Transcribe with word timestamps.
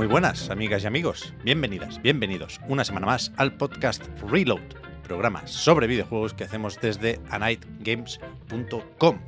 Muy 0.00 0.06
buenas, 0.06 0.48
amigas 0.48 0.82
y 0.82 0.86
amigos. 0.86 1.34
Bienvenidas, 1.44 2.00
bienvenidos 2.00 2.58
una 2.66 2.86
semana 2.86 3.04
más 3.04 3.32
al 3.36 3.58
podcast 3.58 4.02
Reload, 4.30 4.62
programa 5.02 5.46
sobre 5.46 5.86
videojuegos 5.86 6.32
que 6.32 6.44
hacemos 6.44 6.80
desde 6.80 7.20
anightgames.com. 7.28 9.18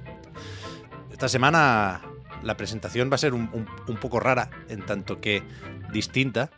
Esta 1.10 1.28
semana 1.28 2.00
la 2.42 2.56
presentación 2.56 3.10
va 3.10 3.16
a 3.16 3.19
ser 3.19 3.34
un, 3.34 3.50
un- 3.52 3.66
un 3.86 3.97
poco 3.98 4.19
rara, 4.19 4.48
en 4.70 4.80
tanto 4.86 5.20
que 5.20 5.42
distinta, 5.92 6.48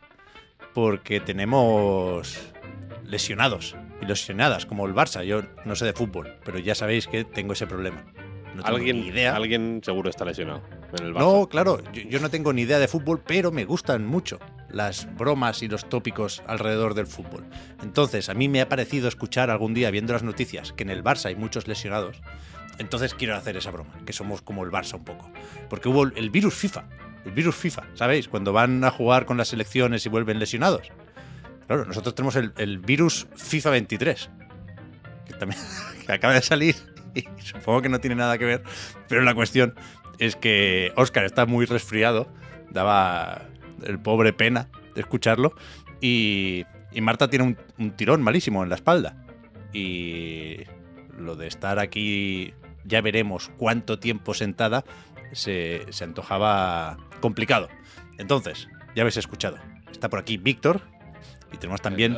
porque 0.74 1.18
tenemos 1.18 2.38
lesionados 3.02 3.74
y 4.00 4.06
lesionadas, 4.06 4.64
como 4.64 4.86
el 4.86 4.94
Barça. 4.94 5.24
Yo 5.24 5.42
no 5.64 5.74
sé 5.74 5.86
de 5.86 5.92
fútbol, 5.92 6.36
pero 6.44 6.60
ya 6.60 6.76
sabéis 6.76 7.08
que 7.08 7.24
tengo 7.24 7.54
ese 7.54 7.66
problema. 7.66 8.04
No 8.54 8.62
tengo 8.62 8.76
alguien, 8.76 9.00
ni 9.00 9.08
idea. 9.08 9.34
alguien 9.34 9.80
seguro 9.82 10.08
está 10.08 10.24
lesionado 10.24 10.62
el. 11.02 11.12
No, 11.12 11.48
claro, 11.48 11.80
yo, 11.92 12.02
yo 12.02 12.20
no 12.20 12.30
tengo 12.30 12.52
ni 12.52 12.62
idea 12.62 12.78
de 12.78 12.88
fútbol, 12.88 13.22
pero 13.26 13.50
me 13.52 13.64
gustan 13.64 14.06
mucho 14.06 14.38
las 14.68 15.08
bromas 15.16 15.62
y 15.62 15.68
los 15.68 15.88
tópicos 15.88 16.42
alrededor 16.46 16.94
del 16.94 17.06
fútbol. 17.06 17.44
Entonces, 17.82 18.28
a 18.28 18.34
mí 18.34 18.48
me 18.48 18.60
ha 18.60 18.68
parecido 18.68 19.08
escuchar 19.08 19.50
algún 19.50 19.74
día 19.74 19.90
viendo 19.90 20.12
las 20.12 20.22
noticias 20.22 20.72
que 20.72 20.82
en 20.82 20.90
el 20.90 21.04
Barça 21.04 21.26
hay 21.26 21.36
muchos 21.36 21.68
lesionados. 21.68 22.20
Entonces 22.78 23.14
quiero 23.14 23.36
hacer 23.36 23.56
esa 23.56 23.70
broma, 23.70 23.94
que 24.04 24.12
somos 24.12 24.42
como 24.42 24.64
el 24.64 24.70
Barça 24.70 24.94
un 24.94 25.04
poco. 25.04 25.30
Porque 25.70 25.88
hubo 25.88 26.04
el, 26.04 26.12
el 26.16 26.30
virus 26.30 26.54
FIFA, 26.54 26.88
el 27.24 27.32
virus 27.32 27.54
FIFA, 27.54 27.84
¿sabéis? 27.94 28.28
Cuando 28.28 28.52
van 28.52 28.82
a 28.82 28.90
jugar 28.90 29.26
con 29.26 29.36
las 29.36 29.48
selecciones 29.48 30.04
y 30.06 30.08
vuelven 30.08 30.38
lesionados. 30.38 30.90
Claro, 31.66 31.84
nosotros 31.84 32.14
tenemos 32.14 32.36
el, 32.36 32.52
el 32.56 32.78
virus 32.78 33.26
FIFA 33.36 33.70
23, 33.70 34.30
que 35.26 35.34
también 35.34 35.60
que 36.06 36.12
acaba 36.12 36.34
de 36.34 36.42
salir 36.42 36.76
y 37.14 37.24
supongo 37.42 37.82
que 37.82 37.88
no 37.88 38.00
tiene 38.00 38.16
nada 38.16 38.36
que 38.38 38.44
ver, 38.44 38.62
pero 39.08 39.22
la 39.22 39.34
cuestión 39.34 39.74
es 40.18 40.36
que 40.36 40.92
Oscar 40.96 41.24
está 41.24 41.46
muy 41.46 41.66
resfriado, 41.66 42.28
daba 42.70 43.42
el 43.84 43.98
pobre 43.98 44.32
pena 44.32 44.68
de 44.94 45.00
escucharlo, 45.00 45.54
y, 46.00 46.64
y 46.92 47.00
Marta 47.00 47.28
tiene 47.28 47.44
un, 47.44 47.58
un 47.78 47.90
tirón 47.92 48.22
malísimo 48.22 48.62
en 48.62 48.68
la 48.68 48.76
espalda. 48.76 49.24
Y 49.72 50.58
lo 51.18 51.36
de 51.36 51.48
estar 51.48 51.78
aquí, 51.78 52.54
ya 52.84 53.00
veremos 53.00 53.50
cuánto 53.56 53.98
tiempo 53.98 54.34
sentada, 54.34 54.84
se, 55.32 55.86
se 55.90 56.04
antojaba 56.04 56.98
complicado. 57.20 57.68
Entonces, 58.18 58.68
ya 58.94 59.02
habéis 59.02 59.16
escuchado, 59.16 59.58
está 59.90 60.08
por 60.08 60.20
aquí 60.20 60.36
Víctor, 60.36 60.82
y 61.52 61.56
tenemos 61.56 61.80
también 61.82 62.16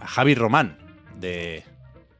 a 0.00 0.06
Javi 0.06 0.34
Román 0.34 0.78
de 1.18 1.64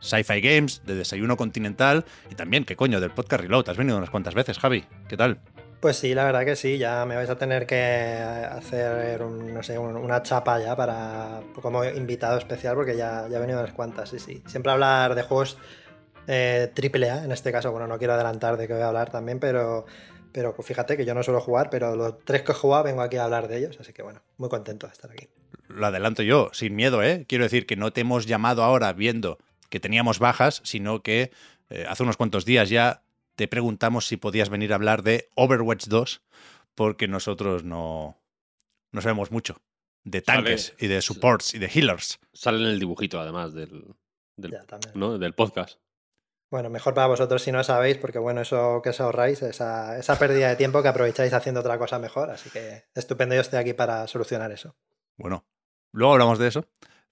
Sci-Fi 0.00 0.41
Games, 0.41 0.83
de 0.84 0.94
Desayuno 0.94 1.37
Continental 1.37 2.05
y 2.31 2.34
también, 2.34 2.65
¿qué 2.65 2.75
coño? 2.77 3.00
Del 3.00 3.11
podcast 3.11 3.43
Reload. 3.43 3.69
Has 3.69 3.77
venido 3.77 3.97
unas 3.97 4.11
cuantas 4.11 4.34
veces, 4.34 4.59
Javi. 4.59 4.84
¿Qué 5.09 5.16
tal? 5.16 5.38
Pues 5.81 5.97
sí, 5.97 6.15
la 6.15 6.25
verdad 6.25 6.44
que 6.44 6.56
sí, 6.56 6.77
ya 6.77 7.06
me 7.06 7.16
vais 7.16 7.31
a 7.31 7.38
tener 7.38 7.66
que 7.66 8.19
hacer 8.50 9.22
un- 9.22 9.55
no 9.55 9.62
sé, 9.62 9.78
un- 9.78 9.97
una 9.97 10.22
chapa 10.22 10.60
ya 10.60 10.77
para 10.77 11.41
como 11.62 11.84
invitado 11.84 12.37
especial 12.39 12.75
porque 12.75 12.97
ya, 12.97 13.27
ya 13.31 13.39
he 13.39 13.41
venido 13.41 13.59
unas 13.60 13.72
cuantas, 13.72 14.10
sí, 14.10 14.19
sí. 14.19 14.43
Siempre 14.47 14.72
hablar 14.72 15.15
de 15.15 15.22
juegos 15.22 15.56
eh, 16.27 16.71
triple 16.75 17.10
A, 17.10 17.25
en 17.25 17.33
este 17.33 17.50
caso, 17.50 17.72
bueno, 17.72 17.87
no 17.87 17.99
quiero 17.99 18.12
adelantar 18.12 18.56
de 18.59 18.66
qué 18.69 18.75
voy 18.75 18.83
a 18.83 18.89
hablar 18.89 19.10
también, 19.10 19.41
pero, 19.41 19.87
pero 20.33 20.53
fíjate 20.62 20.97
que 20.97 21.05
yo 21.06 21.15
no 21.15 21.22
suelo 21.22 21.41
jugar, 21.41 21.71
pero 21.71 21.97
los 21.97 22.19
tres 22.25 22.43
que 22.43 22.53
he 22.53 22.55
jugado 22.55 22.84
vengo 22.84 23.00
aquí 23.00 23.16
a 23.16 23.25
hablar 23.25 23.49
de 23.49 23.56
ellos, 23.59 23.78
así 23.81 23.93
que 23.94 24.03
bueno, 24.03 24.21
muy 24.37 24.49
contento 24.50 24.87
de 24.87 24.93
estar 24.93 25.10
aquí. 25.10 25.28
Lo 25.69 25.87
adelanto 25.87 26.22
yo, 26.22 26.50
sin 26.53 26.77
miedo, 26.77 27.03
¿eh? 27.03 27.25
Quiero 27.27 27.44
decir 27.44 27.65
que 27.66 27.77
no 27.77 27.93
te 27.93 28.03
hemos 28.03 28.27
llamado 28.27 28.62
ahora 28.62 28.93
viendo 28.93 29.39
que 29.70 29.81
teníamos 29.81 30.19
bajas, 30.19 30.60
sino 30.64 31.03
que 31.03 31.31
eh, 31.70 31.86
hace 31.88 32.03
unos 32.03 32.16
cuantos 32.19 32.44
días 32.44 32.69
ya 32.69 33.03
te 33.36 33.48
preguntamos 33.48 34.06
si 34.06 34.16
podías 34.19 34.50
venir 34.50 34.72
a 34.72 34.76
hablar 34.76 35.03
de 35.03 35.31
Overwatch 35.34 35.86
2, 35.86 36.20
porque 36.75 37.08
nosotros 37.08 37.64
no, 37.64 38.20
no 38.92 39.00
sabemos 39.00 39.30
mucho 39.30 39.62
de 40.04 40.20
tanques 40.22 40.66
Sale- 40.66 40.76
y 40.80 40.88
de 40.88 41.03
supports 41.03 41.54
y 41.54 41.59
de 41.59 41.66
healers. 41.69 42.19
Sale 42.32 42.59
en 42.59 42.66
el 42.66 42.78
dibujito, 42.78 43.20
además, 43.20 43.54
del, 43.54 43.94
del, 44.36 44.50
Ya, 44.53 44.64
también. 44.64 44.92
¿no? 44.94 45.19
del 45.19 45.34
podcast. 45.34 45.78
Bueno, 46.50 46.69
mejor 46.69 46.94
para 46.94 47.06
vosotros 47.06 47.42
si 47.42 47.53
no 47.53 47.62
sabéis, 47.62 47.97
porque 47.98 48.19
bueno, 48.19 48.41
eso 48.41 48.80
que 48.82 48.88
os 48.91 49.00
ahorráis, 49.00 49.41
esa, 49.42 49.97
esa 49.98 50.19
pérdida 50.19 50.48
de 50.48 50.56
tiempo 50.56 50.82
que 50.82 50.88
aprovecháis 50.88 51.32
haciendo 51.32 51.60
otra 51.60 51.78
cosa 51.78 51.98
mejor, 52.00 52.28
así 52.30 52.50
que 52.50 52.86
estupendo, 52.94 53.36
yo 53.36 53.41
estoy 53.42 53.60
aquí 53.60 53.72
para 53.72 54.06
solucionar 54.09 54.50
eso. 54.50 54.75
Bueno, 55.16 55.44
luego 55.92 56.14
hablamos 56.14 56.41
de 56.41 56.48
eso, 56.48 56.66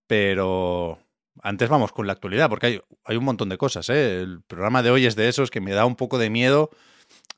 pero 0.08 0.98
antes 1.42 1.68
vamos 1.68 1.92
con 1.92 2.06
la 2.06 2.12
actualidad, 2.12 2.48
porque 2.48 2.82
hay, 3.04 3.16
un 3.16 3.24
montón 3.24 3.48
de 3.48 3.58
cosas. 3.58 3.88
¿eh? 3.88 4.20
El 4.20 4.42
programa 4.42 4.82
de 4.82 4.90
hoy 4.90 5.06
es 5.06 5.16
de 5.16 5.28
esos 5.28 5.50
que 5.50 5.60
me 5.60 5.72
da 5.72 5.84
un 5.84 5.96
poco 5.96 6.18
de 6.18 6.30
miedo. 6.30 6.70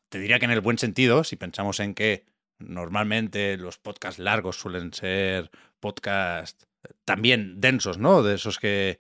Te 0.09 0.19
diría 0.19 0.39
que 0.39 0.45
en 0.45 0.51
el 0.51 0.61
buen 0.61 0.79
sentido, 0.79 1.25
si 1.25 1.37
pensamos 1.37 1.81
en 1.81 1.95
que 1.95 2.25
normalmente 2.59 3.57
los 3.57 3.79
podcasts 3.79 4.19
largos 4.19 4.57
suelen 4.57 4.93
ser 4.93 5.51
podcasts 5.81 6.67
también 7.05 7.61
densos, 7.61 7.99
¿no? 7.99 8.23
De 8.23 8.35
esos 8.35 8.59
que, 8.59 8.99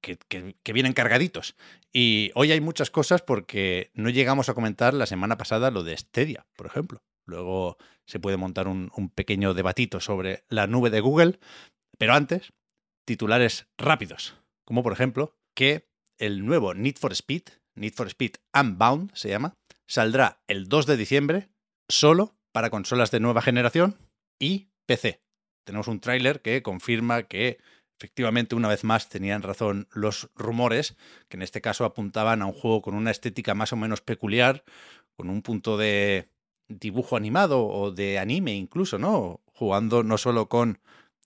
que, 0.00 0.72
vienen 0.72 0.92
cargaditos. 0.92 1.54
Y 1.92 2.30
hoy 2.34 2.52
hay 2.52 2.60
muchas 2.60 2.90
cosas 2.90 3.22
porque 3.22 3.90
no 3.94 4.10
llegamos 4.10 4.48
a 4.48 4.54
comentar 4.54 4.94
la 4.94 5.06
semana 5.06 5.36
pasada 5.36 5.70
lo 5.70 5.82
de 5.82 5.96
Stadia, 5.96 6.46
por 6.56 6.66
ejemplo. 6.66 7.02
Luego 7.26 7.76
se 8.06 8.20
puede 8.20 8.36
montar 8.36 8.68
un 8.68 9.10
pequeño 9.14 9.54
debatito 9.54 10.00
sobre 10.00 10.44
la 10.48 10.66
nube 10.66 10.90
de 10.90 11.00
Google. 11.00 11.38
Pero 11.98 12.14
antes, 12.14 12.52
titulares 13.04 13.66
rápidos, 13.76 14.37
como 14.68 14.82
por 14.82 14.92
ejemplo 14.92 15.34
que 15.54 15.88
el 16.18 16.44
nuevo 16.44 16.74
Need 16.74 16.96
for 16.98 17.12
Speed, 17.12 17.44
Need 17.74 17.94
for 17.94 18.06
Speed 18.06 18.32
Unbound 18.52 19.10
se 19.14 19.30
llama, 19.30 19.54
saldrá 19.86 20.42
el 20.46 20.68
2 20.68 20.84
de 20.84 20.98
diciembre 20.98 21.48
solo 21.88 22.36
para 22.52 22.68
consolas 22.68 23.10
de 23.10 23.18
nueva 23.18 23.40
generación 23.40 23.96
y 24.38 24.68
PC. 24.84 25.22
Tenemos 25.64 25.88
un 25.88 26.00
tráiler 26.00 26.42
que 26.42 26.62
confirma 26.62 27.22
que 27.22 27.56
efectivamente 27.98 28.56
una 28.56 28.68
vez 28.68 28.84
más 28.84 29.08
tenían 29.08 29.42
razón 29.42 29.88
los 29.90 30.28
rumores, 30.34 30.98
que 31.30 31.38
en 31.38 31.42
este 31.44 31.62
caso 31.62 31.86
apuntaban 31.86 32.42
a 32.42 32.46
un 32.46 32.52
juego 32.52 32.82
con 32.82 32.94
una 32.94 33.10
estética 33.10 33.54
más 33.54 33.72
o 33.72 33.76
menos 33.76 34.02
peculiar, 34.02 34.64
con 35.16 35.30
un 35.30 35.40
punto 35.40 35.78
de 35.78 36.28
dibujo 36.68 37.16
animado 37.16 37.66
o 37.66 37.90
de 37.90 38.18
anime 38.18 38.54
incluso, 38.54 38.98
¿no? 38.98 39.40
Jugando 39.46 40.02
no 40.02 40.18
solo 40.18 40.50
con 40.50 40.78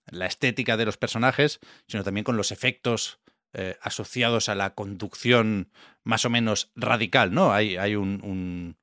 la 0.05 0.27
estética 0.27 0.77
de 0.77 0.85
los 0.85 0.95
personajes, 0.95 1.59
sino 1.89 2.05
también 2.05 2.23
con 2.23 2.37
los 2.37 2.53
efectos 2.53 3.19
eh, 3.53 3.77
asociados 3.81 4.49
a 4.49 4.55
la 4.55 4.73
conducción 4.75 5.71
más 6.03 6.25
o 6.25 6.29
menos 6.29 6.71
radical, 6.75 7.33
¿no? 7.33 7.53
Hay, 7.53 7.77
hay 7.77 7.95
un, 7.95 8.19
un- 8.23 8.77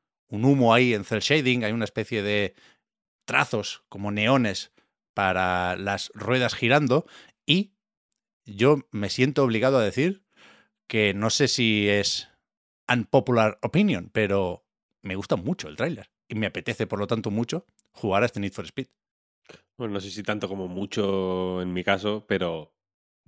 humo 0.44 0.72
ahí 0.75 0.94
en 0.94 1.05
cel 1.05 1.20
shading, 1.20 1.64
hay 1.64 1.72
una 1.72 1.84
especie 1.84 2.22
de 2.22 2.55
trazos 3.25 3.84
como 3.88 4.11
neones 4.11 4.72
para 5.14 5.76
las 5.76 6.11
ruedas 6.14 6.55
girando 6.55 7.06
y 7.46 7.72
yo 8.44 8.87
me 8.90 9.11
siento 9.11 9.44
obligado 9.44 9.78
a 9.78 9.84
decir 9.84 10.25
que 10.87 11.14
no 11.14 11.31
sé 11.31 11.49
si 11.49 11.88
es 11.88 12.28
unpopular 12.88 13.58
opinion, 13.62 14.11
pero 14.12 14.64
me 15.02 15.14
gusta 15.14 15.37
mucho 15.37 15.69
el 15.69 15.76
tráiler 15.76 16.11
y 16.28 16.34
me 16.34 16.46
apetece 16.46 16.87
por 16.87 16.99
lo 16.99 17.06
tanto 17.06 17.31
mucho 17.31 17.66
jugar 17.93 18.23
a 18.23 18.26
este 18.26 18.40
Need 18.40 18.52
for 18.52 18.64
Speed. 18.64 18.88
Bueno, 19.76 19.94
no 19.94 20.00
sé 20.00 20.11
si 20.11 20.23
tanto 20.23 20.49
como 20.49 20.69
mucho 20.69 21.62
en 21.62 21.73
mi 21.73 21.82
caso, 21.84 22.25
pero 22.26 22.75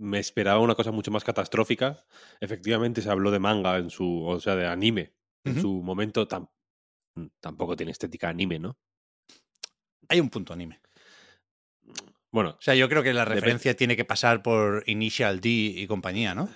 me 0.02 0.18
esperaba 0.18 0.60
una 0.60 0.74
cosa 0.74 0.90
mucho 0.90 1.10
más 1.10 1.24
catastrófica. 1.24 2.04
Efectivamente 2.40 3.00
se 3.02 3.10
habló 3.10 3.30
de 3.30 3.38
manga 3.38 3.76
en 3.78 3.88
su, 3.90 4.24
o 4.24 4.40
sea, 4.40 4.56
de 4.56 4.66
anime 4.66 5.12
en 5.44 5.54
su 5.60 5.82
momento. 5.82 6.26
tam- 6.28 6.48
tampoco 7.40 7.76
tiene 7.76 7.92
estética 7.92 8.28
anime, 8.28 8.58
¿no? 8.58 8.76
Hay 10.08 10.20
un 10.20 10.30
punto 10.30 10.52
anime. 10.52 10.80
Bueno, 12.30 12.50
O 12.50 12.62
sea, 12.62 12.74
yo 12.74 12.88
creo 12.88 13.02
que 13.02 13.12
la 13.12 13.24
referencia 13.24 13.76
tiene 13.76 13.96
que 13.96 14.04
pasar 14.04 14.42
por 14.42 14.84
Initial 14.86 15.40
D 15.40 15.48
y 15.50 15.86
compañía, 15.86 16.34
¿no? 16.34 16.48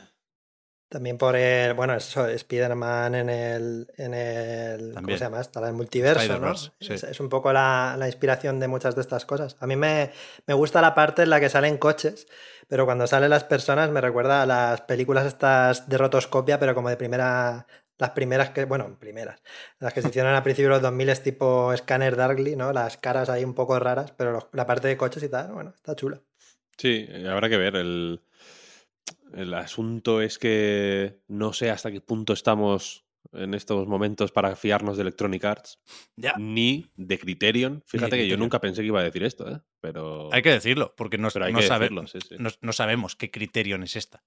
También 0.88 1.18
por 1.18 1.34
el, 1.34 1.74
bueno, 1.74 1.94
eso, 1.94 2.28
Spider-Man 2.28 3.16
en 3.16 3.28
el, 3.28 3.88
en 3.96 4.14
el, 4.14 4.94
¿cómo 4.94 5.08
se 5.18 5.24
llama 5.24 5.40
esto? 5.40 5.66
El 5.66 5.72
multiverso, 5.72 6.20
¿no? 6.38 6.54
Sí. 6.80 6.92
Es, 6.92 7.02
es 7.02 7.18
un 7.20 7.28
poco 7.28 7.52
la, 7.52 7.96
la 7.98 8.06
inspiración 8.06 8.60
de 8.60 8.68
muchas 8.68 8.94
de 8.94 9.00
estas 9.00 9.26
cosas. 9.26 9.56
A 9.58 9.66
mí 9.66 9.74
me, 9.74 10.12
me 10.46 10.54
gusta 10.54 10.80
la 10.80 10.94
parte 10.94 11.22
en 11.24 11.30
la 11.30 11.40
que 11.40 11.48
salen 11.48 11.76
coches, 11.78 12.28
pero 12.68 12.84
cuando 12.84 13.06
salen 13.08 13.30
las 13.30 13.42
personas 13.42 13.90
me 13.90 14.00
recuerda 14.00 14.42
a 14.42 14.46
las 14.46 14.80
películas 14.82 15.26
estas 15.26 15.88
de 15.88 15.98
rotoscopia, 15.98 16.60
pero 16.60 16.74
como 16.76 16.88
de 16.88 16.96
primera, 16.96 17.66
las 17.98 18.10
primeras 18.10 18.50
que, 18.50 18.64
bueno, 18.64 18.96
primeras, 19.00 19.42
las 19.80 19.92
que 19.92 20.02
se 20.02 20.08
hicieron 20.08 20.34
a 20.36 20.44
principios 20.44 20.68
de 20.68 20.74
los 20.76 20.82
2000 20.82 21.08
es 21.08 21.20
tipo 21.20 21.76
Scanner 21.76 22.14
Darkly, 22.14 22.54
¿no? 22.54 22.72
Las 22.72 22.96
caras 22.96 23.28
ahí 23.28 23.42
un 23.44 23.54
poco 23.54 23.76
raras, 23.80 24.12
pero 24.16 24.30
los- 24.30 24.46
la 24.52 24.66
parte 24.66 24.86
de 24.86 24.96
coches 24.96 25.22
y 25.24 25.28
tal, 25.28 25.50
bueno, 25.52 25.72
está 25.74 25.96
chula. 25.96 26.20
Sí, 26.78 27.08
habrá 27.28 27.48
que 27.48 27.56
ver. 27.56 27.74
El, 27.74 28.20
el 29.34 29.55
asunto 29.55 30.20
es 30.23 30.38
que 30.38 31.20
no 31.28 31.52
sé 31.52 31.70
hasta 31.70 31.90
qué 31.90 32.00
punto 32.00 32.32
estamos 32.32 33.05
en 33.32 33.55
estos 33.55 33.87
momentos 33.88 34.31
para 34.31 34.55
fiarnos 34.56 34.96
de 34.96 35.02
Electronic 35.02 35.44
Arts 35.44 35.81
Ya. 36.17 36.34
ni 36.38 36.90
de 36.94 37.19
Criterion. 37.19 37.82
Fíjate 37.87 38.17
que 38.17 38.28
yo 38.28 38.37
nunca 38.37 38.61
pensé 38.61 38.82
que 38.82 38.87
iba 38.87 39.00
a 39.00 39.05
decir 39.05 39.25
esto, 39.25 39.50
¿eh? 39.50 39.61
pero, 39.81 40.32
Hay 40.32 40.43
que 40.43 40.50
decirlo, 40.52 40.94
porque 40.96 41.19
no, 41.19 41.25
no 41.25 41.31
sabe- 41.31 41.50
decirlo. 41.87 42.06
sí, 42.06 42.19
sí. 42.20 42.37
no, 42.38 42.50
no 42.61 42.73
sabemos 42.73 43.17
qué 43.17 43.31
Criterion 43.31 43.82
es 43.82 43.96
esta. 43.96 44.25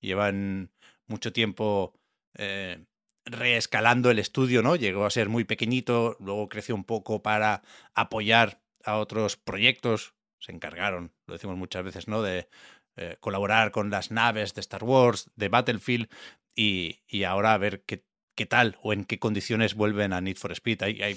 Llevan 0.00 0.70
mucho 1.06 1.32
tiempo 1.32 1.98
eh, 2.36 2.84
reescalando 3.24 4.10
el 4.10 4.18
estudio, 4.18 4.62
¿no? 4.62 4.76
Llegó 4.76 5.06
a 5.06 5.10
ser 5.10 5.28
muy 5.28 5.44
pequeñito, 5.44 6.16
luego 6.20 6.48
creció 6.48 6.74
un 6.74 6.84
poco 6.84 7.22
para 7.22 7.62
apoyar 7.94 8.60
a 8.84 8.98
otros 8.98 9.36
proyectos. 9.36 10.14
Se 10.38 10.52
encargaron, 10.52 11.12
lo 11.26 11.34
decimos 11.34 11.56
muchas 11.56 11.84
veces, 11.84 12.08
¿no? 12.08 12.20
De 12.20 12.48
eh, 12.96 13.16
colaborar 13.20 13.70
con 13.70 13.90
las 13.90 14.10
naves 14.10 14.54
de 14.54 14.60
Star 14.60 14.84
Wars, 14.84 15.30
de 15.36 15.48
Battlefield, 15.48 16.08
y, 16.54 17.00
y 17.06 17.24
ahora 17.24 17.54
a 17.54 17.58
ver 17.58 17.82
qué, 17.84 18.04
qué 18.34 18.46
tal 18.46 18.78
o 18.82 18.92
en 18.92 19.04
qué 19.04 19.18
condiciones 19.18 19.74
vuelven 19.74 20.12
a 20.12 20.20
Need 20.20 20.36
for 20.36 20.52
Speed. 20.52 20.82
Hay, 20.82 21.02
hay, 21.02 21.16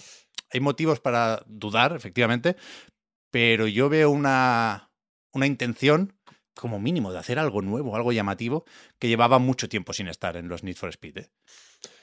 hay 0.52 0.60
motivos 0.60 1.00
para 1.00 1.44
dudar, 1.48 1.96
efectivamente, 1.96 2.56
pero 3.32 3.68
yo 3.68 3.90
veo 3.90 4.10
una, 4.12 4.92
una 5.34 5.46
intención 5.46 6.14
como 6.54 6.80
mínimo 6.80 7.12
de 7.12 7.20
hacer 7.20 7.38
algo 7.38 7.62
nuevo, 7.62 7.96
algo 7.96 8.14
llamativo, 8.14 8.64
que 8.98 9.10
llevaba 9.10 9.40
mucho 9.40 9.68
tiempo 9.68 9.92
sin 9.92 10.08
estar 10.08 10.38
en 10.38 10.48
los 10.48 10.64
Need 10.64 10.78
for 10.78 10.90
Speed. 10.90 11.18
¿eh? 11.18 11.30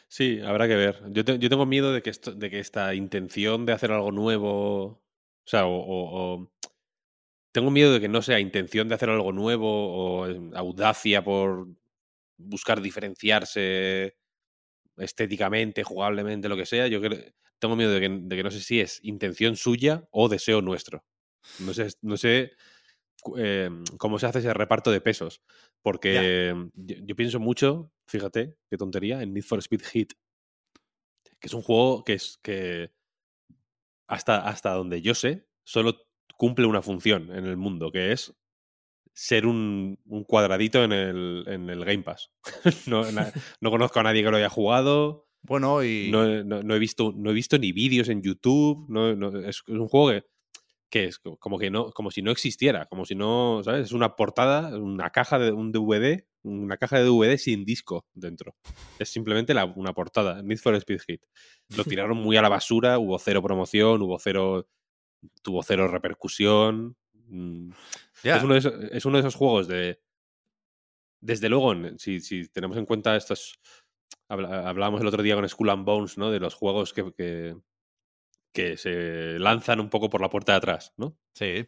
Sí, 0.08 0.40
habrá 0.44 0.68
que 0.68 0.76
ver. 0.76 1.02
Yo, 1.10 1.22
yo 1.22 1.48
tengo 1.48 1.64
miedo 1.64 1.92
de 1.94 2.02
que, 2.02 2.10
esto, 2.10 2.34
de 2.34 2.50
que 2.50 2.58
esta 2.58 2.94
intención 2.94 3.64
de 3.64 3.72
hacer 3.72 3.92
algo 3.92 4.12
nuevo, 4.12 4.84
o 4.84 5.02
sea, 5.46 5.64
o- 5.64 6.50
tengo 7.52 7.70
miedo 7.70 7.92
de 7.92 8.00
que 8.00 8.08
no 8.08 8.22
sea 8.22 8.40
intención 8.40 8.88
de 8.88 8.94
hacer 8.94 9.10
algo 9.10 9.32
nuevo 9.32 9.68
o 9.68 10.26
eh, 10.26 10.50
audacia 10.54 11.22
por 11.22 11.68
buscar 12.38 12.80
diferenciarse 12.80 14.16
estéticamente, 14.96 15.84
jugablemente, 15.84 16.48
lo 16.48 16.56
que 16.56 16.66
sea. 16.66 16.88
Yo 16.88 17.00
creo, 17.00 17.18
tengo 17.58 17.76
miedo 17.76 17.92
de 17.92 18.00
que, 18.00 18.08
de 18.08 18.36
que 18.36 18.42
no 18.42 18.50
sé 18.50 18.60
si 18.60 18.80
es 18.80 19.00
intención 19.02 19.56
suya 19.56 20.08
o 20.10 20.28
deseo 20.28 20.62
nuestro. 20.62 21.04
No 21.60 21.74
sé, 21.74 21.88
no 22.00 22.16
sé 22.16 22.52
eh, 23.36 23.70
cómo 23.98 24.18
se 24.18 24.26
hace 24.26 24.40
ese 24.40 24.54
reparto 24.54 24.90
de 24.90 25.00
pesos. 25.00 25.42
Porque 25.82 26.54
yo, 26.74 26.96
yo 27.04 27.16
pienso 27.16 27.38
mucho, 27.38 27.92
fíjate, 28.06 28.56
qué 28.70 28.76
tontería, 28.76 29.22
en 29.22 29.34
Need 29.34 29.44
for 29.44 29.58
Speed 29.58 29.82
Hit. 29.82 30.12
Que 31.38 31.48
es 31.48 31.54
un 31.54 31.62
juego 31.62 32.04
que 32.04 32.14
es 32.14 32.38
que 32.42 32.92
hasta, 34.06 34.46
hasta 34.46 34.72
donde 34.74 35.02
yo 35.02 35.14
sé, 35.14 35.46
solo 35.64 36.06
cumple 36.42 36.66
una 36.66 36.82
función 36.82 37.30
en 37.30 37.46
el 37.46 37.56
mundo, 37.56 37.92
que 37.92 38.10
es 38.10 38.34
ser 39.14 39.46
un, 39.46 39.96
un 40.06 40.24
cuadradito 40.24 40.82
en 40.82 40.90
el, 40.90 41.44
en 41.46 41.70
el 41.70 41.84
Game 41.84 42.02
Pass. 42.02 42.32
no, 42.88 43.08
na- 43.12 43.30
no 43.60 43.70
conozco 43.70 44.00
a 44.00 44.02
nadie 44.02 44.24
que 44.24 44.30
lo 44.32 44.38
haya 44.38 44.48
jugado. 44.48 45.28
Bueno, 45.42 45.84
y 45.84 46.08
No, 46.10 46.24
he- 46.26 46.42
no- 46.42 46.64
no 46.64 46.74
he 46.74 46.80
visto, 46.80 47.12
no 47.16 47.30
he 47.30 47.32
visto 47.32 47.58
ni 47.58 47.70
vídeos 47.70 48.08
en 48.08 48.22
YouTube. 48.22 48.86
No, 48.88 49.14
no- 49.14 49.38
es, 49.38 49.62
es 49.64 49.68
un 49.68 49.86
juego 49.86 50.08
que, 50.10 50.24
que 50.90 51.04
es 51.04 51.20
co- 51.20 51.36
como 51.38 51.60
que 51.60 51.70
no, 51.70 51.92
como 51.92 52.10
si 52.10 52.22
no 52.22 52.32
existiera, 52.32 52.86
como 52.86 53.04
si 53.04 53.14
no, 53.14 53.60
¿sabes? 53.64 53.86
Es 53.86 53.92
una 53.92 54.16
portada, 54.16 54.76
una 54.76 55.10
caja 55.10 55.38
de 55.38 55.52
un 55.52 55.70
DVD, 55.70 56.26
una 56.42 56.76
caja 56.76 56.98
de 56.98 57.04
DVD 57.04 57.38
sin 57.38 57.64
disco 57.64 58.04
dentro. 58.14 58.56
Es 58.98 59.10
simplemente 59.10 59.54
la- 59.54 59.66
una 59.66 59.92
portada. 59.92 60.42
Need 60.42 60.58
for 60.58 60.74
Speed 60.74 61.00
Hit. 61.06 61.22
Lo 61.76 61.84
tiraron 61.84 62.16
muy 62.16 62.36
a 62.36 62.42
la 62.42 62.48
basura, 62.48 62.98
hubo 62.98 63.16
cero 63.20 63.40
promoción, 63.42 64.02
hubo 64.02 64.18
cero, 64.18 64.66
tuvo 65.42 65.62
cero 65.62 65.88
repercusión. 65.88 66.96
Mm, 67.28 67.70
es, 68.22 68.42
uno 68.42 68.52
de 68.54 68.58
esos, 68.58 68.74
es 68.90 69.04
uno 69.04 69.16
de 69.16 69.20
esos 69.20 69.34
juegos 69.34 69.68
de. 69.68 70.00
Desde 71.20 71.48
luego, 71.48 71.74
si, 71.98 72.20
si 72.20 72.48
tenemos 72.48 72.76
en 72.76 72.86
cuenta 72.86 73.16
estos. 73.16 73.60
Hablábamos 74.28 75.00
el 75.00 75.06
otro 75.06 75.22
día 75.22 75.34
con 75.34 75.48
Skull 75.48 75.70
and 75.70 75.84
Bones, 75.84 76.18
¿no? 76.18 76.30
De 76.30 76.40
los 76.40 76.54
juegos 76.54 76.92
que, 76.92 77.12
que, 77.12 77.54
que 78.52 78.76
se 78.76 79.38
lanzan 79.38 79.78
un 79.80 79.90
poco 79.90 80.08
por 80.08 80.20
la 80.20 80.30
puerta 80.30 80.52
de 80.52 80.58
atrás, 80.58 80.92
¿no? 80.96 81.18
sí. 81.34 81.66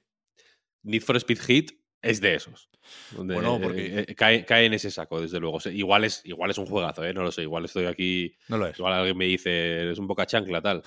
Need 0.83 1.01
for 1.03 1.17
Speed 1.17 1.39
Hit 1.41 1.73
es 2.03 2.21
de 2.21 2.35
esos. 2.35 2.69
Donde, 3.17 3.33
Bueno, 3.35 3.57
eh, 3.57 3.61
porque- 3.63 4.05
eh, 4.11 4.15
cae, 4.15 4.45
cae 4.45 4.67
en 4.67 4.75
ese 4.75 4.91
saco, 4.91 5.19
desde 5.19 5.41
luego. 5.41 5.57
O 5.57 5.61
sea, 5.61 5.73
igual, 5.73 6.05
es, 6.05 6.21
igual 6.27 6.51
es 6.51 6.59
un 6.59 6.67
juegazo, 6.67 7.03
¿eh? 7.05 7.15
No 7.15 7.23
lo 7.23 7.33
sé. 7.33 7.41
Igual 7.41 7.65
estoy 7.65 7.87
aquí. 7.87 8.37
No 8.49 8.59
lo 8.59 8.67
es. 8.67 8.79
Igual 8.79 8.93
alguien 8.93 9.17
me 9.17 9.25
dice, 9.25 9.81
eres 9.81 9.99
un 9.99 10.07
boca 10.07 10.27
chancla, 10.27 10.61
tal. 10.61 10.83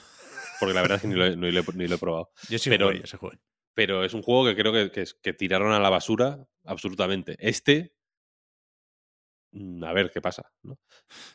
Porque 0.59 0.73
la 0.73 0.81
verdad 0.81 0.95
es 0.97 1.01
que 1.03 1.07
ni 1.07 1.15
lo, 1.15 1.25
he- 1.25 1.35
ni 1.35 1.51
lo 1.51 1.59
he- 1.61 1.73
ni 1.75 1.87
lo 1.87 1.95
he 1.95 1.99
probado 1.99 2.31
Yo 2.49 2.57
sí 2.59 2.69
pero- 2.69 2.91
ese 2.91 3.17
juego. 3.17 3.35
pero 3.73 4.03
es 4.03 4.13
un 4.13 4.21
juego 4.23 4.45
que 4.45 4.55
creo 4.55 4.73
que, 4.91 5.05
que 5.21 5.33
tiraron 5.33 5.71
a 5.73 5.79
la 5.79 5.89
basura 5.89 6.47
absolutamente. 6.65 7.35
Este, 7.39 7.93
mm, 9.51 9.83
a 9.83 9.93
ver 9.93 10.11
qué 10.11 10.21
pasa. 10.21 10.51
¿no? 10.63 10.77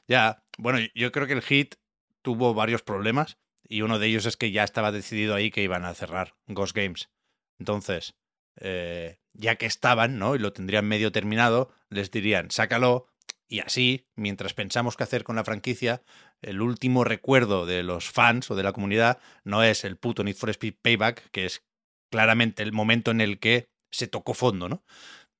Ya, 0.09 0.45
bueno, 0.59 0.79
yo 0.95 1.13
creo 1.13 1.27
que 1.27 1.33
el 1.35 1.43
hit 1.43 1.77
tuvo 2.23 2.55
varios 2.55 2.83
problemas 2.83 3.39
y 3.69 3.83
uno 3.83 3.99
de 3.99 4.07
ellos 4.09 4.27
es 4.27 4.37
que 4.37 4.51
ya 4.51 4.65
estaba 4.65 4.93
decidido 4.93 5.35
ahí 5.35 5.51
que 5.51 5.63
iban 5.63 5.85
a 5.85 5.95
cerrar 5.95 6.35
Ghost 6.47 6.77
Games. 6.77 7.11
Entonces, 7.59 8.15
eh, 8.61 9.19
ya 9.33 9.57
que 9.57 9.67
estaban, 9.67 10.19
¿no? 10.19 10.35
Y 10.35 10.39
lo 10.39 10.53
tendrían 10.53 10.87
medio 10.87 11.13
terminado, 11.13 11.73
les 11.89 12.11
dirían, 12.11 12.51
sácalo. 12.51 13.09
Y 13.49 13.61
así, 13.61 14.09
mientras 14.15 14.55
pensamos 14.55 14.97
qué 14.97 15.05
hacer 15.05 15.25
con 15.25 15.37
la 15.37 15.45
franquicia, 15.45 16.03
el 16.43 16.61
último 16.61 17.05
recuerdo 17.05 17.67
de 17.67 17.83
los 17.83 18.11
fans 18.11 18.51
o 18.51 18.55
de 18.55 18.63
la 18.63 18.73
comunidad 18.73 19.19
no 19.45 19.63
es 19.63 19.85
el 19.85 19.97
puto 19.97 20.25
Need 20.25 20.37
for 20.37 20.51
Speed 20.51 20.75
Payback, 20.83 21.31
que 21.31 21.47
es 21.47 21.65
claramente 22.11 22.63
el 22.63 22.73
momento 22.73 23.11
en 23.11 23.21
el 23.21 23.39
que 23.39 23.69
se 23.91 24.09
tocó 24.09 24.35
fondo, 24.35 24.69
¿no? 24.69 24.85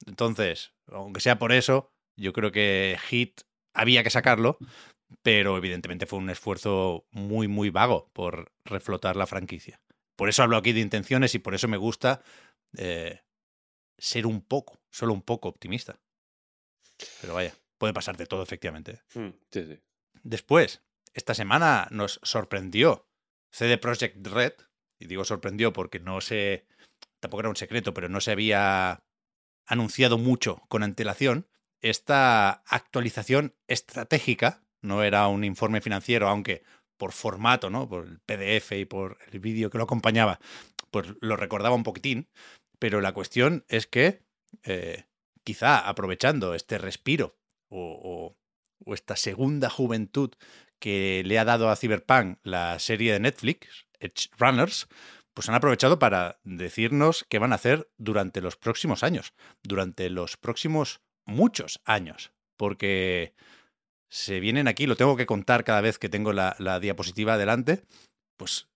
Entonces, 0.07 0.73
aunque 0.87 1.21
sea 1.21 1.39
por 1.39 1.53
eso, 1.53 1.93
yo 2.17 2.33
creo 2.33 2.53
que 2.53 2.99
Hit 3.09 3.43
había 3.75 4.03
que 4.03 4.11
sacarlo, 4.11 4.59
pero 5.23 5.57
evidentemente 5.57 6.07
fue 6.07 6.19
un 6.19 6.31
esfuerzo 6.31 7.07
muy, 7.11 7.49
muy 7.49 7.71
vago 7.71 8.11
por 8.13 8.53
reflotar 8.65 9.17
la 9.17 9.27
franquicia. 9.27 9.81
Por 10.17 10.29
eso 10.29 10.43
hablo 10.43 10.57
aquí 10.57 10.73
de 10.73 10.81
intenciones 10.81 11.35
y 11.35 11.39
por 11.39 11.55
eso 11.55 11.69
me 11.69 11.77
gusta 11.77 12.23
eh, 12.77 13.21
ser 13.99 14.27
un 14.27 14.43
poco, 14.43 14.81
solo 14.91 15.13
un 15.13 15.23
poco 15.23 15.49
optimista. 15.49 16.01
Pero 17.21 17.35
vaya, 17.35 17.55
puede 17.79 17.93
pasar 17.93 18.17
de 18.17 18.27
todo, 18.27 18.43
efectivamente. 18.43 19.01
Mm, 19.15 19.31
Sí, 19.51 19.65
sí. 19.65 19.81
Después, 20.23 20.83
esta 21.15 21.35
semana 21.35 21.89
nos 21.91 22.21
sorprendió 22.23 23.09
CD 23.51 23.79
Projekt 23.79 24.27
Red, 24.27 24.55
y 24.99 25.07
digo 25.07 25.25
sorprendió 25.25 25.73
porque 25.73 26.01
no 26.01 26.21
se, 26.21 26.67
tampoco 27.21 27.41
era 27.41 27.49
un 27.51 27.57
secreto, 27.57 27.93
pero 27.93 28.09
no 28.09 28.21
se 28.21 28.33
había 28.33 29.03
anunciado 29.67 30.19
mucho 30.19 30.63
con 30.69 30.83
antelación, 30.83 31.49
esta 31.81 32.51
actualización 32.67 33.55
estratégica, 33.67 34.65
no 34.81 35.03
era 35.03 35.27
un 35.29 35.45
informe 35.45 35.81
financiero, 35.81 36.29
aunque 36.29 36.63
por 36.97 37.13
formato, 37.13 37.71
¿no? 37.71 37.89
Por 37.89 38.07
el 38.07 38.21
PDF 38.21 38.73
y 38.73 38.85
por 38.85 39.19
el 39.31 39.41
vídeo 39.41 39.71
que 39.71 39.79
lo 39.79 39.85
acompañaba, 39.85 40.39
pues 40.91 41.09
lo 41.21 41.37
recordaba 41.37 41.75
un 41.75 41.83
poquitín, 41.83 42.29
pero 42.79 43.01
la 43.01 43.13
cuestión 43.13 43.65
es 43.69 43.87
que 43.87 44.23
eh, 44.63 45.07
quizá 45.45 45.89
aprovechando 45.89 46.55
este 46.55 46.79
respiro 46.79 47.37
o, 47.69 48.37
esta 48.87 49.17
segunda 49.17 49.71
juventud 49.71 50.33
que 50.83 51.23
le 51.25 51.39
ha 51.39 51.45
dado 51.45 51.71
a 51.71 51.77
Cyberpunk 51.77 52.39
la 52.43 52.77
serie 52.81 53.13
de 53.13 53.21
Netflix, 53.21 53.87
Edge 54.01 54.31
Runners, 54.37 54.89
pues 55.33 55.49
han 55.49 55.55
aprovechado 55.55 56.01
para 56.01 56.41
decirnos 56.43 57.25
qué 57.29 57.39
van 57.39 57.53
a 57.53 57.55
hacer 57.55 57.89
durante 57.99 58.41
los 58.41 58.57
próximos 58.57 59.05
años, 59.05 59.33
durante 59.63 60.11
los 60.11 60.37
próximos 60.37 61.01
muchos 61.25 61.81
años, 61.85 62.33
porque 62.57 63.33
se 64.11 64.41
vienen 64.41 64.67
aquí, 64.67 64.87
lo 64.87 64.97
tengo 64.97 65.17
que 65.17 65.25
contar 65.25 65.63
cada 65.63 65.83
vez 65.83 66.01
que 66.01 66.09
tengo 66.09 66.33
la, 66.33 66.57
la 66.59 66.81
diapositiva 66.81 67.39
delante, 67.39 67.85
pues 68.37 68.69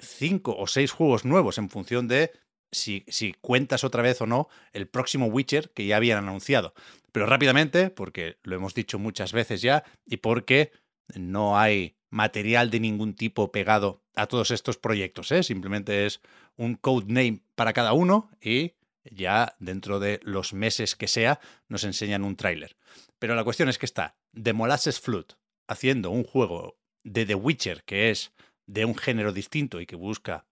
cinco 0.00 0.56
o 0.56 0.66
seis 0.66 0.90
juegos 0.90 1.26
nuevos 1.26 1.58
en 1.58 1.68
función 1.68 2.08
de 2.08 2.32
si, 2.72 3.04
si 3.08 3.34
cuentas 3.34 3.84
otra 3.84 4.02
vez 4.02 4.22
o 4.22 4.26
no 4.26 4.48
el 4.72 4.88
próximo 4.88 5.26
Witcher 5.26 5.70
que 5.74 5.84
ya 5.84 5.98
habían 5.98 6.16
anunciado. 6.16 6.72
Pero 7.12 7.26
rápidamente, 7.26 7.90
porque 7.90 8.38
lo 8.42 8.56
hemos 8.56 8.72
dicho 8.72 8.98
muchas 8.98 9.34
veces 9.34 9.60
ya, 9.60 9.84
y 10.06 10.16
porque 10.16 10.72
no 11.14 11.58
hay 11.58 11.96
material 12.10 12.70
de 12.70 12.80
ningún 12.80 13.14
tipo 13.14 13.50
pegado 13.52 14.02
a 14.14 14.26
todos 14.26 14.50
estos 14.50 14.76
proyectos, 14.76 15.32
¿eh? 15.32 15.42
simplemente 15.42 16.06
es 16.06 16.20
un 16.56 16.74
codename 16.74 17.42
para 17.54 17.72
cada 17.72 17.94
uno 17.94 18.30
y 18.40 18.74
ya 19.04 19.56
dentro 19.58 19.98
de 19.98 20.20
los 20.22 20.52
meses 20.52 20.94
que 20.94 21.08
sea 21.08 21.40
nos 21.68 21.84
enseñan 21.84 22.24
un 22.24 22.36
tráiler. 22.36 22.76
Pero 23.18 23.34
la 23.34 23.44
cuestión 23.44 23.68
es 23.68 23.78
que 23.78 23.86
está 23.86 24.16
The 24.40 24.52
Molasses 24.52 25.00
Flood 25.00 25.26
haciendo 25.66 26.10
un 26.10 26.24
juego 26.24 26.76
de 27.02 27.24
The 27.24 27.34
Witcher 27.34 27.82
que 27.84 28.10
es 28.10 28.32
de 28.66 28.84
un 28.84 28.96
género 28.96 29.32
distinto 29.32 29.80
y 29.80 29.86
que 29.86 29.96
busca 29.96 30.46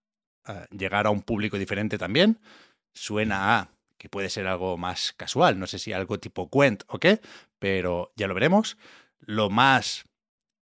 uh, 0.49 0.75
llegar 0.75 1.07
a 1.07 1.11
un 1.11 1.23
público 1.23 1.59
diferente 1.59 1.99
también. 1.99 2.41
Suena 2.95 3.59
a 3.59 3.71
que 3.99 4.09
puede 4.09 4.31
ser 4.31 4.47
algo 4.47 4.79
más 4.79 5.13
casual, 5.13 5.59
no 5.59 5.67
sé 5.67 5.79
si 5.79 5.93
algo 5.93 6.19
tipo 6.19 6.49
Quent 6.51 6.85
o 6.89 6.99
qué, 6.99 7.21
pero 7.59 8.13
ya 8.17 8.27
lo 8.27 8.35
veremos. 8.35 8.79
Lo 9.19 9.51
más 9.51 10.05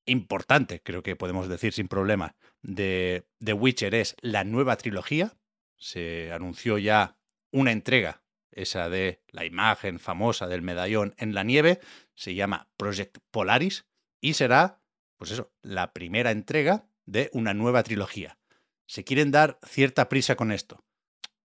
importante, 0.07 0.81
creo 0.81 1.03
que 1.03 1.15
podemos 1.15 1.47
decir 1.47 1.73
sin 1.73 1.87
problema, 1.87 2.35
de 2.61 3.27
The 3.43 3.53
Witcher 3.53 3.93
es 3.93 4.15
la 4.21 4.43
nueva 4.43 4.77
trilogía. 4.77 5.37
Se 5.77 6.31
anunció 6.31 6.77
ya 6.77 7.17
una 7.51 7.71
entrega, 7.71 8.23
esa 8.51 8.89
de 8.89 9.21
la 9.29 9.45
imagen 9.45 9.99
famosa 9.99 10.47
del 10.47 10.63
medallón 10.63 11.13
en 11.17 11.35
la 11.35 11.43
nieve, 11.43 11.79
se 12.15 12.33
llama 12.33 12.69
Project 12.77 13.19
Polaris 13.29 13.85
y 14.19 14.33
será, 14.33 14.81
pues 15.17 15.31
eso, 15.31 15.53
la 15.61 15.93
primera 15.93 16.31
entrega 16.31 16.89
de 17.05 17.29
una 17.33 17.53
nueva 17.53 17.83
trilogía. 17.83 18.39
Se 18.87 19.03
quieren 19.03 19.31
dar 19.31 19.59
cierta 19.63 20.09
prisa 20.09 20.35
con 20.35 20.51
esto. 20.51 20.83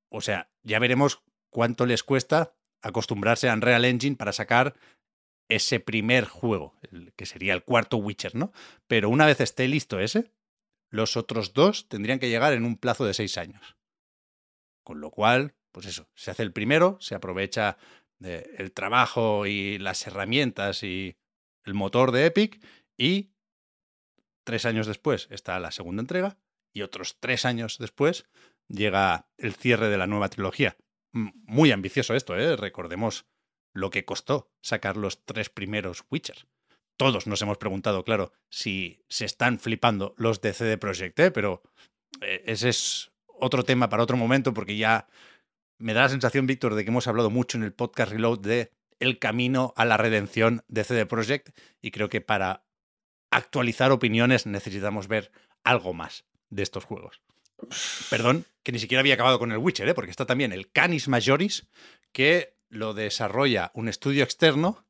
O 0.09 0.21
sea, 0.21 0.51
ya 0.63 0.79
veremos 0.79 1.23
cuánto 1.51 1.87
les 1.87 2.03
cuesta 2.03 2.55
acostumbrarse 2.81 3.49
a 3.49 3.55
Unreal 3.55 3.85
Engine 3.85 4.17
para 4.17 4.33
sacar 4.33 4.75
ese 5.55 5.81
primer 5.81 6.25
juego, 6.25 6.75
que 7.17 7.27
sería 7.27 7.55
el 7.55 7.65
cuarto 7.65 7.97
Witcher, 7.97 8.35
¿no? 8.35 8.53
Pero 8.87 9.09
una 9.09 9.27
vez 9.27 9.41
esté 9.41 9.69
listo 9.69 10.01
ese, 10.01 10.33
los 10.89 11.17
otros 11.17 11.53
dos 11.53 11.89
tendrían 11.89 12.19
que 12.19 12.29
llegar 12.29 12.53
en 12.53 12.65
un 12.65 12.77
plazo 12.77 13.05
de 13.05 13.15
seis 13.15 13.39
años. 13.39 13.77
Con 14.83 15.01
lo 15.01 15.11
cual, 15.11 15.55
pues 15.71 15.87
eso, 15.87 16.09
se 16.15 16.31
hace 16.31 16.43
el 16.43 16.53
primero, 16.53 16.99
se 17.01 17.15
aprovecha 17.15 17.77
el 18.21 18.73
trabajo 18.73 19.47
y 19.47 19.79
las 19.79 20.07
herramientas 20.07 20.83
y 20.83 21.17
el 21.65 21.75
motor 21.75 22.13
de 22.13 22.27
Epic 22.27 22.65
y 22.97 23.33
tres 24.45 24.65
años 24.65 24.87
después 24.87 25.29
está 25.31 25.59
la 25.61 25.73
segunda 25.73 26.03
entrega 26.03 26.39
y 26.73 26.83
otros 26.83 27.19
tres 27.21 27.45
años 27.45 27.79
después 27.79 28.27
llega 28.69 29.29
el 29.39 29.55
cierre 29.55 29.89
de 29.89 29.99
la 29.99 30.07
nueva 30.07 30.29
trilogía. 30.29 30.77
Muy 31.13 31.73
ambicioso 31.73 32.15
esto, 32.15 32.37
¿eh? 32.37 32.57
Recordemos 32.57 33.27
lo 33.73 33.91
que 33.91 34.05
costó 34.05 34.51
sacar 34.61 34.97
los 34.97 35.25
tres 35.25 35.51
primeros 35.51 36.05
Witcher. 36.11 36.47
Todos 36.97 37.27
nos 37.27 37.41
hemos 37.43 37.59
preguntado, 37.59 38.05
claro, 38.05 38.33
si 38.51 39.03
se 39.09 39.25
están 39.25 39.59
flipando 39.59 40.15
los 40.17 40.41
de 40.41 40.53
CD 40.53 40.79
Projekt, 40.79 41.19
¿eh? 41.21 41.31
pero 41.31 41.63
eh, 42.21 42.43
ese 42.47 42.69
es 42.69 43.13
otro 43.27 43.65
tema 43.65 43.89
para 43.89 44.03
otro 44.03 44.17
momento 44.17 44.55
porque 44.55 44.77
ya 44.77 45.09
me 45.79 45.95
da 45.95 46.03
la 46.03 46.09
sensación, 46.09 46.47
Víctor, 46.47 46.75
de 46.75 46.85
que 46.85 46.91
hemos 46.91 47.09
hablado 47.09 47.31
mucho 47.31 47.57
en 47.59 47.65
el 47.65 47.73
podcast 47.73 48.13
Reload 48.13 48.41
de 48.41 48.73
el 49.01 49.19
camino 49.19 49.73
a 49.77 49.85
la 49.85 49.97
redención 49.97 50.65
de 50.69 50.85
CD 50.85 51.07
Projekt 51.07 51.51
y 51.81 51.91
creo 51.91 52.09
que 52.09 52.21
para 52.21 52.65
actualizar 53.31 53.91
opiniones 53.91 54.47
necesitamos 54.47 55.09
ver 55.09 55.33
algo 55.65 55.93
más 55.93 56.25
de 56.51 56.63
estos 56.63 56.85
juegos. 56.85 57.21
Perdón, 58.11 58.45
que 58.63 58.73
ni 58.73 58.79
siquiera 58.79 59.01
había 59.01 59.15
acabado 59.15 59.39
con 59.39 59.51
el 59.53 59.59
Witcher, 59.59 59.89
¿eh? 59.89 59.95
porque 59.95 60.11
está 60.11 60.27
también 60.27 60.53
el 60.53 60.71
Canis 60.71 61.09
Majoris, 61.09 61.67
que 62.13 62.55
lo 62.73 62.95
desarrolla 62.95 63.71
un 63.75 63.89
estudio 63.89 64.25
externo, 64.25 64.87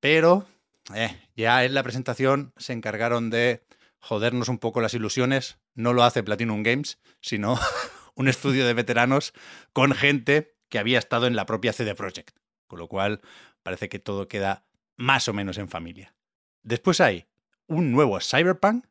pero 0.00 0.46
eh, 0.94 1.16
ya 1.36 1.64
en 1.64 1.72
la 1.72 1.84
presentación 1.84 2.52
se 2.56 2.72
encargaron 2.72 3.30
de 3.30 3.64
jodernos 4.00 4.48
un 4.48 4.58
poco 4.58 4.80
las 4.80 4.94
ilusiones. 4.94 5.58
No 5.74 5.92
lo 5.92 6.02
hace 6.02 6.24
Platinum 6.24 6.64
Games, 6.64 6.98
sino 7.20 7.56
un 8.16 8.26
estudio 8.26 8.66
de 8.66 8.74
veteranos 8.74 9.32
con 9.72 9.92
gente 9.92 10.56
que 10.68 10.80
había 10.80 10.98
estado 10.98 11.28
en 11.28 11.36
la 11.36 11.46
propia 11.46 11.72
CD 11.72 11.94
Projekt. 11.94 12.36
Con 12.66 12.80
lo 12.80 12.88
cual 12.88 13.20
parece 13.62 13.88
que 13.88 14.00
todo 14.00 14.26
queda 14.26 14.66
más 14.96 15.28
o 15.28 15.32
menos 15.32 15.56
en 15.58 15.68
familia. 15.68 16.16
Después 16.64 17.00
hay 17.00 17.28
un 17.68 17.92
nuevo 17.92 18.18
Cyberpunk, 18.20 18.86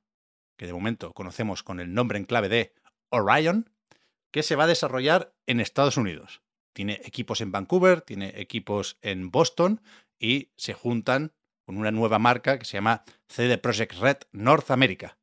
que 0.57 0.65
de 0.65 0.73
momento 0.73 1.13
conocemos 1.13 1.61
con 1.61 1.81
el 1.81 1.93
nombre 1.93 2.17
en 2.17 2.23
clave 2.23 2.47
de 2.47 2.73
Orion, 3.09 3.69
que 4.31 4.43
se 4.43 4.55
va 4.55 4.63
a 4.63 4.67
desarrollar 4.67 5.33
en 5.45 5.59
Estados 5.59 5.97
Unidos. 5.97 6.42
Tiene 6.73 7.01
equipos 7.05 7.41
en 7.41 7.51
Vancouver, 7.51 8.01
tiene 8.01 8.33
equipos 8.35 8.97
en 9.01 9.31
Boston 9.31 9.81
y 10.19 10.49
se 10.55 10.73
juntan 10.73 11.33
con 11.65 11.77
una 11.77 11.91
nueva 11.91 12.19
marca 12.19 12.59
que 12.59 12.65
se 12.65 12.77
llama 12.77 13.03
CD 13.27 13.57
Projekt 13.57 13.93
Red 13.99 14.17
North 14.31 14.71
America. 14.71 15.17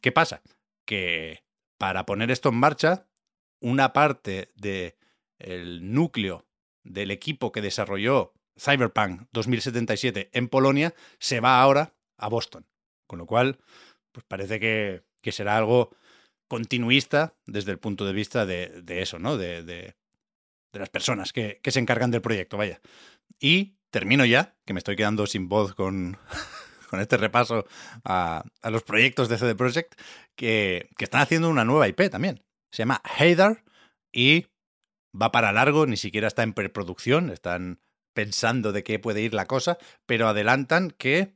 ¿Qué 0.00 0.12
pasa? 0.12 0.42
Que 0.86 1.44
para 1.78 2.06
poner 2.06 2.30
esto 2.30 2.48
en 2.48 2.56
marcha, 2.56 3.06
una 3.60 3.92
parte 3.92 4.50
del 4.54 4.94
el 5.38 5.92
núcleo 5.92 6.46
del 6.84 7.10
equipo 7.10 7.52
que 7.52 7.60
desarrolló 7.60 8.32
Cyberpunk 8.58 9.22
2077 9.32 10.30
en 10.32 10.48
Polonia 10.48 10.94
se 11.18 11.40
va 11.40 11.60
ahora 11.60 11.94
a 12.16 12.28
Boston. 12.28 12.66
Con 13.06 13.18
lo 13.18 13.26
cual, 13.26 13.58
pues 14.12 14.24
parece 14.26 14.60
que, 14.60 15.04
que 15.20 15.32
será 15.32 15.56
algo 15.56 15.90
continuista 16.48 17.34
desde 17.46 17.72
el 17.72 17.78
punto 17.78 18.04
de 18.04 18.12
vista 18.12 18.46
de, 18.46 18.82
de 18.82 19.02
eso, 19.02 19.18
¿no? 19.18 19.36
De, 19.36 19.62
de, 19.62 19.96
de 20.72 20.78
las 20.78 20.88
personas 20.88 21.32
que, 21.32 21.60
que, 21.62 21.70
se 21.70 21.80
encargan 21.80 22.10
del 22.10 22.22
proyecto, 22.22 22.56
vaya. 22.56 22.80
Y 23.38 23.76
termino 23.90 24.24
ya, 24.24 24.56
que 24.64 24.72
me 24.72 24.78
estoy 24.78 24.96
quedando 24.96 25.26
sin 25.26 25.48
voz 25.48 25.74
con, 25.74 26.18
con 26.90 27.00
este 27.00 27.16
repaso 27.16 27.66
a, 28.04 28.44
los 28.64 28.82
proyectos 28.82 29.28
de 29.28 29.38
CD 29.38 29.54
Projekt, 29.54 30.00
que, 30.34 30.90
que, 30.96 31.04
están 31.04 31.20
haciendo 31.20 31.48
una 31.48 31.64
nueva 31.64 31.88
IP 31.88 32.10
también. 32.10 32.42
Se 32.70 32.82
llama 32.82 33.02
Haydar 33.04 33.64
y 34.12 34.46
va 35.20 35.30
para 35.30 35.52
largo, 35.52 35.86
ni 35.86 35.96
siquiera 35.96 36.28
está 36.28 36.42
en 36.42 36.54
preproducción, 36.54 37.30
están 37.30 37.80
pensando 38.14 38.72
de 38.72 38.82
qué 38.82 38.98
puede 38.98 39.22
ir 39.22 39.34
la 39.34 39.46
cosa, 39.46 39.78
pero 40.06 40.28
adelantan 40.28 40.90
que 40.90 41.34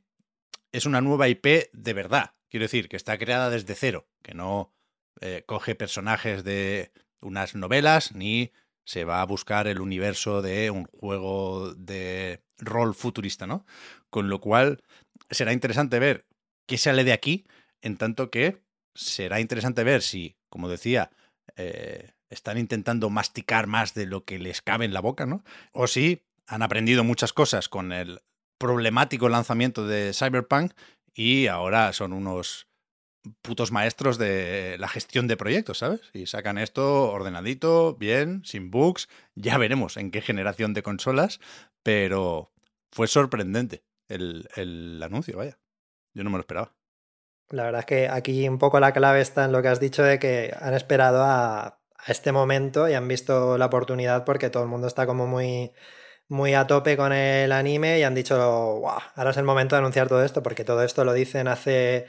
es 0.71 0.85
una 0.85 1.01
nueva 1.01 1.27
IP 1.27 1.71
de 1.73 1.93
verdad. 1.93 2.33
Quiero 2.49 2.65
decir, 2.65 2.87
que 2.87 2.95
está 2.97 3.17
creada 3.17 3.49
desde 3.49 3.75
cero, 3.75 4.07
que 4.23 4.33
no 4.33 4.73
eh, 5.21 5.43
coge 5.45 5.75
personajes 5.75 6.43
de 6.43 6.91
unas 7.19 7.55
novelas 7.55 8.13
ni 8.13 8.51
se 8.87 9.03
va 9.03 9.21
a 9.21 9.25
buscar 9.25 9.67
el 9.67 9.81
universo 9.81 10.41
de 10.41 10.71
un 10.71 10.85
juego 10.85 11.73
de 11.75 12.41
rol 12.57 12.95
futurista, 12.95 13.45
¿no? 13.45 13.65
Con 14.09 14.29
lo 14.29 14.39
cual 14.39 14.81
será 15.29 15.51
interesante 15.51 15.99
ver 15.99 16.25
qué 16.65 16.77
sale 16.77 17.03
de 17.03 17.11
aquí, 17.11 17.45
en 17.81 17.97
tanto 17.97 18.31
que 18.31 18.63
será 18.95 19.41
interesante 19.41 19.83
ver 19.83 20.01
si, 20.01 20.37
como 20.49 20.69
decía, 20.69 21.11
eh, 21.57 22.13
están 22.29 22.57
intentando 22.57 23.09
masticar 23.09 23.67
más 23.67 23.93
de 23.93 24.05
lo 24.05 24.23
que 24.23 24.39
les 24.39 24.61
cabe 24.61 24.85
en 24.85 24.93
la 24.93 25.01
boca, 25.01 25.25
¿no? 25.25 25.43
O 25.73 25.87
si 25.87 26.23
han 26.47 26.61
aprendido 26.61 27.03
muchas 27.03 27.33
cosas 27.33 27.67
con 27.67 27.91
el 27.91 28.21
problemático 28.57 29.27
lanzamiento 29.27 29.85
de 29.85 30.13
Cyberpunk 30.13 30.71
y 31.13 31.47
ahora 31.47 31.91
son 31.91 32.13
unos 32.13 32.66
putos 33.41 33.71
maestros 33.71 34.17
de 34.17 34.77
la 34.79 34.87
gestión 34.87 35.27
de 35.27 35.37
proyectos, 35.37 35.79
¿sabes? 35.79 36.01
Y 36.13 36.25
sacan 36.25 36.57
esto 36.57 37.11
ordenadito, 37.11 37.95
bien, 37.95 38.41
sin 38.45 38.71
bugs. 38.71 39.09
Ya 39.35 39.57
veremos 39.57 39.97
en 39.97 40.11
qué 40.11 40.21
generación 40.21 40.73
de 40.73 40.83
consolas, 40.83 41.39
pero 41.83 42.51
fue 42.91 43.07
sorprendente 43.07 43.83
el, 44.07 44.49
el 44.55 45.01
anuncio, 45.03 45.37
vaya. 45.37 45.57
Yo 46.13 46.23
no 46.23 46.29
me 46.29 46.37
lo 46.37 46.41
esperaba. 46.41 46.73
La 47.49 47.63
verdad 47.63 47.79
es 47.79 47.85
que 47.85 48.09
aquí 48.09 48.47
un 48.49 48.57
poco 48.57 48.79
la 48.79 48.91
clave 48.91 49.21
está 49.21 49.45
en 49.45 49.53
lo 49.53 49.61
que 49.61 49.69
has 49.69 49.79
dicho 49.79 50.03
de 50.03 50.19
que 50.19 50.53
han 50.59 50.73
esperado 50.73 51.23
a, 51.23 51.79
este 52.07 52.31
momento 52.31 52.87
y 52.87 52.93
han 52.93 53.07
visto 53.07 53.57
la 53.57 53.65
oportunidad 53.65 54.23
porque 54.23 54.49
todo 54.49 54.63
el 54.63 54.69
mundo 54.69 54.87
está 54.87 55.05
como 55.05 55.27
muy 55.27 55.73
muy 56.29 56.53
a 56.53 56.67
tope 56.67 56.95
con 56.97 57.11
el 57.13 57.51
anime 57.51 57.99
y 57.99 58.03
han 58.03 58.15
dicho, 58.15 58.37
wow, 58.37 58.99
ahora 59.15 59.31
es 59.31 59.37
el 59.37 59.43
momento 59.43 59.75
de 59.75 59.79
anunciar 59.79 60.07
todo 60.07 60.23
esto, 60.23 60.43
porque 60.43 60.63
todo 60.65 60.83
esto 60.83 61.05
lo 61.05 61.13
dicen 61.13 61.47
hace 61.47 62.05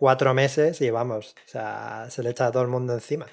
cuatro 0.00 0.32
meses 0.34 0.80
y 0.80 0.90
vamos, 0.90 1.34
o 1.46 1.48
sea, 1.48 2.06
se 2.08 2.22
le 2.22 2.30
echa 2.30 2.46
a 2.46 2.52
todo 2.52 2.62
el 2.62 2.70
mundo 2.70 2.94
encima. 2.94 3.26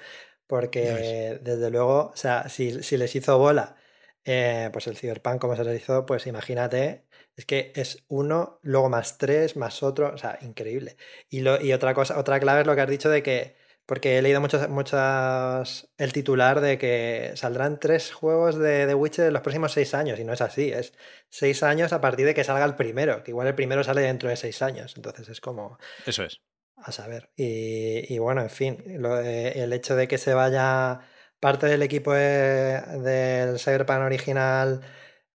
Porque 0.46 1.38
desde 1.42 1.70
luego, 1.70 2.10
o 2.14 2.16
sea, 2.16 2.48
si, 2.48 2.82
si 2.82 2.96
les 2.96 3.14
hizo 3.16 3.38
bola, 3.38 3.76
eh, 4.24 4.70
pues 4.72 4.86
el 4.86 4.96
Cyberpunk 4.96 5.40
como 5.40 5.56
se 5.56 5.64
les 5.64 5.82
hizo, 5.82 6.06
pues 6.06 6.26
imagínate, 6.26 7.06
es 7.36 7.44
que 7.46 7.72
es 7.74 8.04
uno, 8.08 8.58
luego 8.62 8.88
más 8.88 9.18
tres, 9.18 9.56
más 9.56 9.82
otro, 9.82 10.12
o 10.14 10.18
sea, 10.18 10.38
increíble. 10.42 10.96
Y, 11.30 11.40
lo, 11.40 11.60
y 11.60 11.72
otra 11.72 11.94
cosa, 11.94 12.18
otra 12.18 12.40
clave 12.40 12.62
es 12.62 12.66
lo 12.66 12.74
que 12.74 12.80
has 12.82 12.88
dicho 12.88 13.10
de 13.10 13.22
que 13.22 13.56
porque 13.88 14.18
he 14.18 14.22
leído 14.22 14.42
muchas, 14.42 14.68
muchas 14.68 15.90
el 15.96 16.12
titular 16.12 16.60
de 16.60 16.76
que 16.76 17.32
saldrán 17.36 17.80
tres 17.80 18.12
juegos 18.12 18.58
de 18.58 18.86
The 18.86 18.94
Witcher 18.94 19.28
en 19.28 19.32
los 19.32 19.40
próximos 19.40 19.72
seis 19.72 19.94
años, 19.94 20.18
y 20.20 20.24
no 20.24 20.34
es 20.34 20.42
así, 20.42 20.70
es 20.70 20.92
seis 21.30 21.62
años 21.62 21.94
a 21.94 22.00
partir 22.02 22.26
de 22.26 22.34
que 22.34 22.44
salga 22.44 22.66
el 22.66 22.74
primero, 22.74 23.22
que 23.24 23.30
igual 23.30 23.46
el 23.46 23.54
primero 23.54 23.82
sale 23.82 24.02
dentro 24.02 24.28
de 24.28 24.36
seis 24.36 24.60
años, 24.60 24.92
entonces 24.96 25.30
es 25.30 25.40
como... 25.40 25.78
Eso 26.04 26.22
es. 26.24 26.42
A 26.84 26.92
saber. 26.92 27.30
Y, 27.36 28.12
y 28.12 28.18
bueno, 28.18 28.40
en 28.42 28.50
fin, 28.50 28.82
el 28.86 29.72
hecho 29.72 29.96
de 29.96 30.08
que 30.08 30.18
se 30.18 30.34
vaya 30.34 31.00
parte 31.40 31.66
del 31.66 31.82
equipo 31.82 32.12
de, 32.12 32.80
del 33.02 33.58
Cyberpunk 33.58 34.00
original 34.00 34.80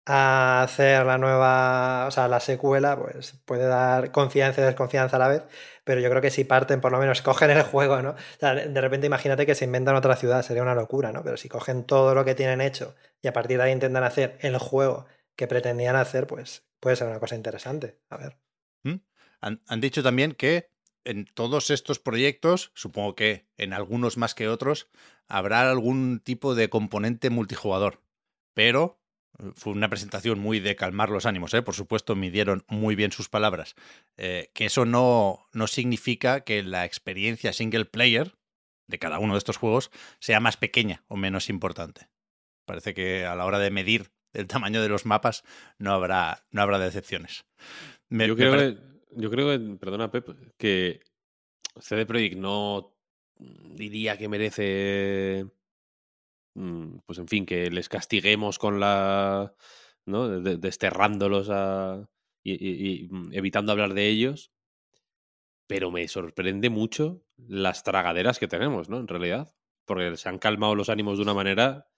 a 0.07 0.63
hacer 0.63 1.05
la 1.07 1.19
nueva, 1.19 2.07
o 2.07 2.11
sea, 2.11 2.27
la 2.29 2.41
secuela, 2.41 2.99
pues 2.99 3.35
puede 3.45 3.67
dar 3.67 4.11
confianza 4.13 4.63
y 4.63 4.65
desconfianza 4.65 5.17
a 5.17 5.19
la 5.19 5.29
vez, 5.29 5.43
pero 5.85 6.01
yo 6.01 6.09
creo 6.11 6.23
que 6.23 6.31
si 6.31 6.45
parten, 6.45 6.81
por 6.81 6.93
lo 6.93 6.99
menos 6.99 7.23
cogen 7.23 7.51
el 7.51 7.63
juego, 7.63 8.03
¿no? 8.03 8.15
De 8.41 8.81
repente 8.81 9.07
imagínate 9.07 9.47
que 9.47 9.55
se 9.55 9.67
inventan 9.67 9.97
otra 9.97 10.17
ciudad, 10.17 10.43
sería 10.43 10.63
una 10.63 10.75
locura, 10.75 11.13
¿no? 11.13 11.23
Pero 11.23 11.37
si 11.37 11.49
cogen 11.49 11.85
todo 11.85 12.15
lo 12.15 12.25
que 12.25 12.35
tienen 12.35 12.61
hecho 12.61 12.97
y 13.23 13.29
a 13.29 13.33
partir 13.33 13.59
de 13.59 13.65
ahí 13.65 13.73
intentan 13.73 14.05
hacer 14.05 14.39
el 14.41 14.59
juego 14.59 15.07
que 15.37 15.47
pretendían 15.47 15.97
hacer, 15.97 16.27
pues 16.27 16.67
puede 16.81 16.97
ser 16.97 17.09
una 17.09 17.21
cosa 17.21 17.37
interesante. 17.37 18.01
A 18.09 18.17
ver. 18.17 18.39
¿Mm? 18.83 18.97
Han, 19.43 19.63
han 19.69 19.81
dicho 19.81 20.03
también 20.03 20.33
que 20.33 20.70
en 21.05 21.25
todos 21.27 21.71
estos 21.71 21.99
proyectos, 21.99 22.71
supongo 22.75 23.15
que 23.15 23.47
en 23.57 23.73
algunos 23.73 24.17
más 24.17 24.35
que 24.35 24.49
otros, 24.49 24.89
habrá 25.29 25.71
algún 25.71 26.21
tipo 26.21 26.55
de 26.55 26.69
componente 26.69 27.31
multijugador. 27.31 28.03
Pero 28.55 29.01
eh, 29.39 29.53
fue 29.55 29.73
una 29.73 29.89
presentación 29.89 30.39
muy 30.39 30.61
de 30.61 30.77
calmar 30.77 31.11
los 31.11 31.27
ánimos, 31.27 31.55
¿eh? 31.55 31.63
por 31.63 31.75
supuesto, 31.75 32.17
midieron 32.17 32.65
muy 32.69 32.95
bien 32.95 33.13
sus 33.13 33.29
palabras. 33.29 33.75
Eh, 34.17 34.51
que 34.55 34.67
eso 34.67 34.85
no, 34.85 35.47
no 35.53 35.67
significa 35.67 36.41
que 36.41 36.63
la 36.63 36.85
experiencia 36.85 37.53
single 37.53 37.85
player 37.87 38.37
de 38.89 38.99
cada 38.99 39.19
uno 39.19 39.35
de 39.35 39.39
estos 39.39 39.57
juegos 39.57 39.91
sea 40.19 40.41
más 40.41 40.57
pequeña 40.57 41.05
o 41.09 41.17
menos 41.17 41.49
importante. 41.49 42.09
Parece 42.67 42.93
que 42.93 43.25
a 43.25 43.35
la 43.35 43.47
hora 43.47 43.59
de 43.59 43.71
medir 43.71 44.11
el 44.33 44.47
tamaño 44.47 44.83
de 44.83 44.89
los 44.89 45.07
mapas 45.07 45.45
no 45.79 45.93
habrá, 45.93 46.45
no 46.51 46.63
habrá 46.63 46.79
decepciones. 46.79 47.45
Me, 48.09 48.27
yo, 48.27 48.37
creo 48.37 48.57
que, 48.57 48.79
yo 49.13 49.31
creo 49.31 49.49
que, 49.49 49.77
perdona 49.77 50.11
Pep, 50.11 50.29
que 50.57 51.01
CD 51.81 52.07
Projekt 52.07 52.37
no 52.37 52.95
diría 53.39 54.19
que 54.19 54.29
merece 54.29 55.47
Mm, 56.55 56.99
pues 57.07 57.19
en 57.19 57.29
fin, 57.29 57.47
que 57.47 57.71
les 57.71 57.89
castiguemos 57.89 58.59
con 58.59 58.81
la. 58.81 59.55
¿no? 60.07 60.41
Desterrándolos 60.41 61.49
a. 61.51 62.09
Y, 62.43 63.09
mm, 63.11 63.33
evitando 63.33 63.73
hablar 63.73 63.95
de 63.95 64.09
ellos. 64.09 64.53
Pero 65.67 65.91
me 65.91 66.07
sorprende 66.09 66.69
mucho 66.69 67.23
las 67.37 67.85
tragaderas 67.85 68.39
que 68.39 68.49
tenemos, 68.49 68.89
¿no? 68.89 68.99
En 68.99 69.09
realidad. 69.09 69.55
Porque 69.85 70.17
se 70.17 70.29
han 70.29 70.39
calmado 70.39 70.75
los 70.75 70.89
ánimos 70.89 71.19
de 71.19 71.23
una 71.23 71.35
manera. 71.35 71.89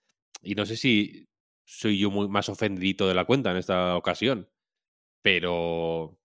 Y 0.42 0.54
no 0.54 0.66
sé 0.66 0.76
si 0.76 1.28
soy 1.64 1.98
yo 1.98 2.10
muy 2.10 2.28
más 2.28 2.48
ofendidito 2.48 3.08
de 3.08 3.14
la 3.14 3.24
cuenta 3.24 3.50
en 3.50 3.56
esta 3.58 3.96
ocasión. 3.96 4.48
Pero. 5.22 6.18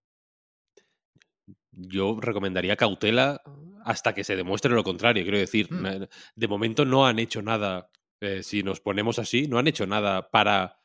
Yo 1.77 2.17
recomendaría 2.19 2.75
cautela 2.75 3.41
hasta 3.85 4.13
que 4.13 4.23
se 4.23 4.35
demuestre 4.35 4.73
lo 4.73 4.83
contrario. 4.83 5.23
Quiero 5.23 5.37
decir, 5.37 5.71
mm. 5.71 6.07
de 6.35 6.47
momento 6.47 6.85
no 6.85 7.05
han 7.05 7.19
hecho 7.19 7.41
nada 7.41 7.89
eh, 8.19 8.41
si 8.41 8.63
nos 8.63 8.79
ponemos 8.81 9.19
así, 9.19 9.47
no 9.47 9.59
han 9.59 9.67
hecho 9.67 9.85
nada 9.85 10.29
para 10.31 10.79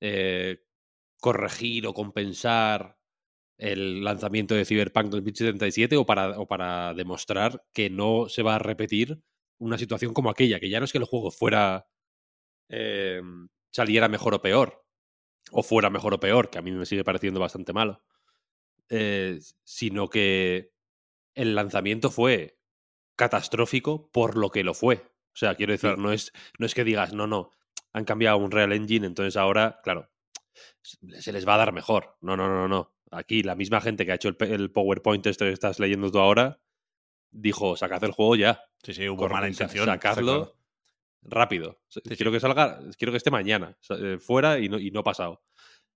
eh, 0.00 0.62
corregir 1.20 1.86
o 1.86 1.94
compensar 1.94 2.98
el 3.58 4.04
lanzamiento 4.04 4.54
de 4.54 4.66
Cyberpunk 4.66 5.06
2077 5.06 5.96
o 5.96 6.04
para, 6.04 6.38
o 6.38 6.46
para 6.46 6.92
demostrar 6.92 7.64
que 7.72 7.88
no 7.88 8.28
se 8.28 8.42
va 8.42 8.56
a 8.56 8.58
repetir 8.58 9.22
una 9.58 9.78
situación 9.78 10.12
como 10.12 10.28
aquella, 10.28 10.60
que 10.60 10.68
ya 10.68 10.78
no 10.78 10.84
es 10.84 10.92
que 10.92 10.98
el 10.98 11.04
juego 11.04 11.30
fuera 11.30 11.88
eh, 12.68 13.22
saliera 13.72 14.08
mejor 14.08 14.34
o 14.34 14.42
peor, 14.42 14.84
o 15.50 15.62
fuera 15.62 15.88
mejor 15.88 16.12
o 16.12 16.20
peor, 16.20 16.50
que 16.50 16.58
a 16.58 16.62
mí 16.62 16.72
me 16.72 16.84
sigue 16.84 17.04
pareciendo 17.04 17.40
bastante 17.40 17.72
malo, 17.72 18.02
sino 18.88 20.08
que 20.08 20.72
el 21.34 21.54
lanzamiento 21.54 22.10
fue 22.10 22.58
catastrófico 23.16 24.10
por 24.10 24.36
lo 24.36 24.50
que 24.50 24.64
lo 24.64 24.74
fue. 24.74 24.96
O 25.34 25.38
sea, 25.38 25.54
quiero 25.54 25.72
decir, 25.72 25.98
no, 25.98 26.12
es, 26.12 26.32
no 26.58 26.66
es 26.66 26.74
que 26.74 26.84
digas, 26.84 27.12
no, 27.12 27.26
no, 27.26 27.50
han 27.92 28.04
cambiado 28.04 28.38
un 28.38 28.50
Real 28.50 28.72
Engine, 28.72 29.06
entonces 29.06 29.36
ahora, 29.36 29.80
claro, 29.82 30.10
se 30.82 31.32
les 31.32 31.46
va 31.46 31.54
a 31.54 31.58
dar 31.58 31.72
mejor. 31.72 32.16
No, 32.20 32.36
no, 32.36 32.48
no, 32.48 32.68
no. 32.68 32.94
Aquí 33.10 33.42
la 33.42 33.54
misma 33.54 33.80
gente 33.80 34.04
que 34.04 34.12
ha 34.12 34.16
hecho 34.16 34.28
el, 34.28 34.70
PowerPoint 34.70 35.26
este 35.26 35.46
que 35.46 35.52
estás 35.52 35.78
leyendo 35.78 36.10
tú 36.10 36.18
ahora, 36.18 36.60
dijo, 37.30 37.76
sacad 37.76 38.02
el 38.04 38.12
juego 38.12 38.36
ya. 38.36 38.62
Sí, 38.82 38.94
sí, 38.94 39.08
hubo 39.08 39.28
mala 39.28 39.48
intención. 39.48 39.86
Sacadlo 39.86 40.56
rápido. 41.22 41.80
quiero 42.16 42.32
que 42.32 42.40
salga, 42.40 42.80
quiero 42.98 43.12
que 43.12 43.18
esté 43.18 43.30
mañana, 43.30 43.76
eh, 43.90 44.18
fuera 44.18 44.58
y 44.58 44.68
no, 44.68 44.78
y 44.78 44.90
no 44.90 45.02
pasado. 45.02 45.42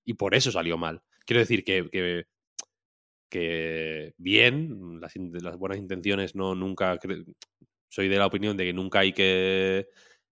Y 0.04 0.14
por 0.14 0.35
eso 0.35 0.50
salió 0.50 0.76
mal. 0.76 1.02
Quiero 1.25 1.40
decir 1.40 1.64
que, 1.64 1.88
que, 1.90 2.26
que 3.31 4.13
bien, 4.19 5.01
las, 5.01 5.57
buenas 5.57 5.79
intenciones 5.79 6.35
no 6.35 6.55
nunca 6.55 6.99
soy 7.88 8.09
de 8.09 8.19
la 8.19 8.27
opinión 8.27 8.57
de 8.57 8.64
que 8.66 8.73
nunca 8.73 9.01
hay 9.01 9.12
que 9.12 9.88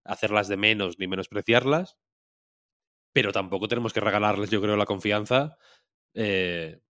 hacerlas 0.05 0.49
de 0.49 0.57
menos 0.57 0.99
ni 0.99 1.07
menospreciarlas, 1.07 1.97
pero 3.13 3.33
tampoco 3.33 3.69
tenemos 3.69 3.93
que 3.93 4.01
regalarles, 4.01 4.51
yo 4.51 4.61
creo, 4.61 4.77
la 4.77 4.87
confianza 4.87 5.57
eh, 6.15 6.81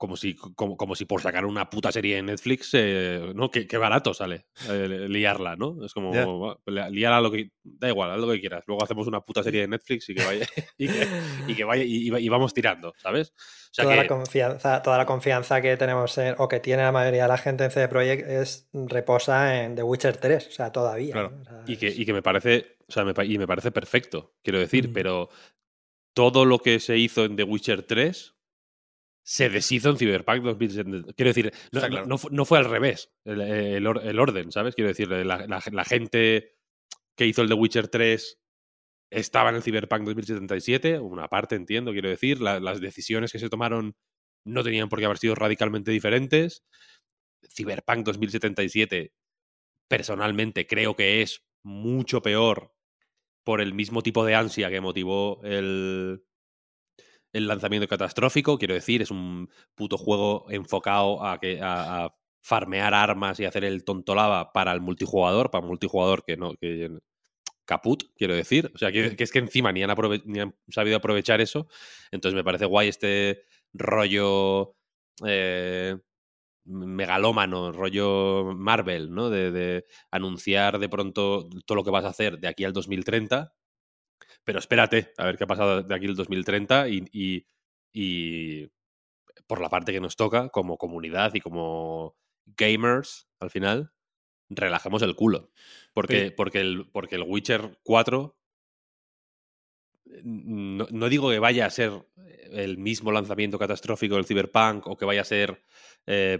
como 0.00 0.16
si, 0.16 0.34
como, 0.34 0.78
como, 0.78 0.96
si 0.96 1.04
por 1.04 1.20
sacar 1.20 1.44
una 1.44 1.68
puta 1.68 1.92
serie 1.92 2.16
en 2.16 2.24
Netflix, 2.24 2.70
eh, 2.72 3.32
¿no? 3.34 3.50
Qué, 3.50 3.76
barato 3.76 4.14
sale 4.14 4.46
eh, 4.70 5.06
liarla, 5.10 5.56
¿no? 5.56 5.84
Es 5.84 5.92
como, 5.92 6.58
yeah. 6.66 6.88
liarla 6.88 7.20
lo 7.20 7.30
que. 7.30 7.50
Da 7.62 7.88
igual, 7.88 8.10
haz 8.10 8.18
lo 8.18 8.32
que 8.32 8.40
quieras. 8.40 8.64
Luego 8.66 8.82
hacemos 8.82 9.06
una 9.06 9.20
puta 9.20 9.42
serie 9.42 9.60
de 9.60 9.68
Netflix 9.68 10.08
y 10.08 10.14
que 10.14 10.24
vaya. 10.24 10.46
y, 10.78 11.54
que, 11.54 11.64
vaya 11.64 11.84
y, 11.84 12.28
vamos 12.30 12.54
tirando, 12.54 12.94
¿sabes? 12.96 13.34
toda, 13.76 13.94
la 13.94 14.06
confianza, 14.06 14.80
toda 14.80 14.96
la 14.96 15.04
confianza 15.04 15.60
que 15.60 15.76
tenemos 15.76 16.18
o 16.38 16.48
que 16.48 16.60
tiene 16.60 16.82
la 16.82 16.92
mayoría 16.92 17.24
de 17.24 17.28
la 17.28 17.38
gente 17.38 17.64
en 17.64 17.70
CD 17.70 17.86
Projekt 17.86 18.26
es 18.26 18.70
reposa 18.72 19.62
en 19.62 19.74
The 19.74 19.82
Witcher 19.82 20.16
3, 20.16 20.46
o 20.46 20.50
sea, 20.50 20.72
todavía. 20.72 21.30
y, 21.66 21.76
que, 21.76 21.88
y 21.88 22.06
que 22.06 22.14
me 22.14 22.22
parece. 22.22 22.78
O 22.88 22.92
sea, 22.92 23.04
me, 23.04 23.12
y 23.26 23.36
me 23.36 23.46
parece 23.46 23.70
perfecto, 23.70 24.32
quiero 24.42 24.60
decir, 24.60 24.94
pero 24.94 25.28
todo 26.14 26.46
lo 26.46 26.58
que 26.60 26.80
se 26.80 26.96
hizo 26.96 27.26
en 27.26 27.36
The 27.36 27.44
Witcher 27.44 27.82
3 27.82 28.39
se 29.22 29.48
deshizo 29.48 29.90
en 29.90 29.96
Cyberpunk 29.96 30.42
2070. 30.42 31.12
Quiero 31.14 31.30
decir, 31.30 31.52
no, 32.30 32.44
fue 32.44 32.58
al 32.58 32.64
revés 32.64 33.12
el, 33.24 33.86
orden, 33.86 34.52
¿sabes? 34.52 34.74
Quiero 34.74 34.88
decir, 34.88 35.08
la, 35.08 35.84
gente 35.84 36.56
que 37.16 37.26
hizo 37.26 37.42
el 37.42 37.48
The 37.48 37.54
Witcher 37.54 37.88
3 37.88 38.38
estaba 39.10 39.50
en 39.50 39.56
el 39.56 39.62
Cyberpunk 39.62 40.04
2077, 40.04 40.98
una 41.00 41.28
parte 41.28 41.56
entiendo, 41.56 41.92
quiero 41.92 42.08
decir, 42.08 42.40
las 42.40 42.80
decisiones 42.80 43.32
que 43.32 43.38
se 43.38 43.48
tomaron 43.48 43.96
no 44.44 44.62
tenían 44.62 44.88
por 44.88 44.98
qué 44.98 45.04
haber 45.04 45.18
sido 45.18 45.34
radicalmente 45.34 45.90
diferentes. 45.90 46.64
Cyberpunk 47.52 48.06
2077, 48.06 49.12
personalmente, 49.88 50.66
creo 50.66 50.94
que 50.96 51.22
es 51.22 51.44
mucho 51.62 52.22
peor 52.22 52.72
por 53.44 53.60
el 53.60 53.74
mismo 53.74 54.02
tipo 54.02 54.24
de 54.24 54.34
ansia 54.34 54.70
que 54.70 54.80
motivó 54.80 55.40
el, 55.42 56.22
el 57.32 57.46
lanzamiento 57.46 57.88
catastrófico, 57.88 58.58
quiero 58.58 58.74
decir, 58.74 59.02
es 59.02 59.10
un 59.10 59.50
puto 59.74 59.96
juego 59.96 60.46
enfocado 60.50 61.24
a, 61.24 61.38
que, 61.38 61.60
a, 61.62 62.14
farmear 62.42 62.94
armas 62.94 63.38
y 63.38 63.44
hacer 63.44 63.64
el 63.64 63.84
tontolava 63.84 64.52
para 64.52 64.72
el 64.72 64.80
multijugador, 64.80 65.50
para 65.50 65.62
un 65.62 65.68
multijugador 65.68 66.24
que 66.24 66.36
no... 66.36 66.54
Que, 66.54 66.90
caput, 67.66 68.02
quiero 68.16 68.34
decir. 68.34 68.72
O 68.74 68.78
sea, 68.78 68.90
que, 68.90 69.14
es 69.16 69.30
que 69.30 69.38
encima 69.38 69.70
ni 69.70 69.84
han, 69.84 69.94
ni 70.24 70.40
han, 70.40 70.56
sabido 70.68 70.96
aprovechar 70.96 71.40
eso. 71.40 71.68
Entonces 72.10 72.34
me 72.34 72.42
parece 72.42 72.64
guay 72.64 72.88
este 72.88 73.44
rollo 73.72 74.74
eh, 75.24 75.96
megalómano, 76.64 77.70
rollo 77.70 78.54
Marvel, 78.56 79.14
¿no? 79.14 79.30
De, 79.30 79.52
de, 79.52 79.86
anunciar 80.10 80.80
de 80.80 80.88
pronto 80.88 81.48
todo 81.64 81.76
lo 81.76 81.84
que 81.84 81.90
vas 81.90 82.04
a 82.04 82.08
hacer 82.08 82.40
de 82.40 82.48
aquí 82.48 82.64
al 82.64 82.72
2030 82.72 83.54
pero 84.44 84.58
espérate 84.58 85.12
a 85.16 85.24
ver 85.24 85.36
qué 85.36 85.44
ha 85.44 85.48
pasado 85.48 85.82
de 85.82 85.94
aquí 85.94 86.06
el 86.06 86.16
2030 86.16 86.88
y, 86.88 87.46
y, 87.92 88.68
por 89.46 89.60
la 89.60 89.68
parte 89.68 89.92
que 89.92 90.00
nos 90.00 90.16
toca 90.16 90.48
como 90.48 90.78
comunidad 90.78 91.34
y 91.34 91.40
como 91.40 92.16
gamers 92.46 93.28
al 93.40 93.50
final, 93.50 93.92
relajemos 94.48 95.02
el 95.02 95.16
culo. 95.16 95.50
Porque, 95.92 96.30
porque, 96.30 96.60
el, 96.60 96.88
porque 96.92 97.16
el 97.16 97.24
Witcher 97.26 97.78
4 97.82 98.36
no, 100.24 101.08
digo 101.08 101.30
que 101.30 101.38
vaya 101.38 101.66
a 101.66 101.70
ser 101.70 101.92
el 102.52 102.78
mismo 102.78 103.12
lanzamiento 103.12 103.58
catastrófico 103.58 104.16
del 104.16 104.24
Cyberpunk 104.24 104.86
o 104.86 104.96
que 104.96 105.04
vaya 105.04 105.20
a 105.20 105.24
ser 105.24 105.62
eh, 106.06 106.38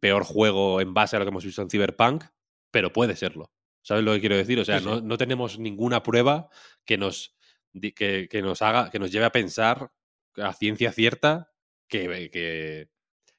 peor 0.00 0.24
juego 0.24 0.80
en 0.80 0.94
base 0.94 1.16
a 1.16 1.18
lo 1.18 1.24
que 1.24 1.30
hemos 1.30 1.44
visto 1.44 1.62
en 1.62 1.70
Cyberpunk, 1.70 2.24
pero 2.70 2.92
puede 2.92 3.16
serlo. 3.16 3.52
¿Sabes 3.82 4.04
lo 4.04 4.12
que 4.12 4.20
quiero 4.20 4.36
decir? 4.36 4.58
O 4.60 4.64
sea, 4.64 4.80
No, 4.80 5.00
no, 5.00 5.18
tenemos 5.18 5.58
ninguna 5.58 6.02
prueba 6.02 6.48
que 6.84 6.96
nos, 6.96 7.36
que, 7.72 8.28
que, 8.30 8.42
nos 8.42 8.62
haga, 8.62 8.90
que 8.90 8.98
nos 8.98 9.10
lleve 9.10 9.26
a 9.26 9.32
pensar 9.32 9.92
a 10.36 10.52
ciencia 10.52 10.92
cierta 10.92 11.52
que, 11.88 12.30
que, 12.30 12.88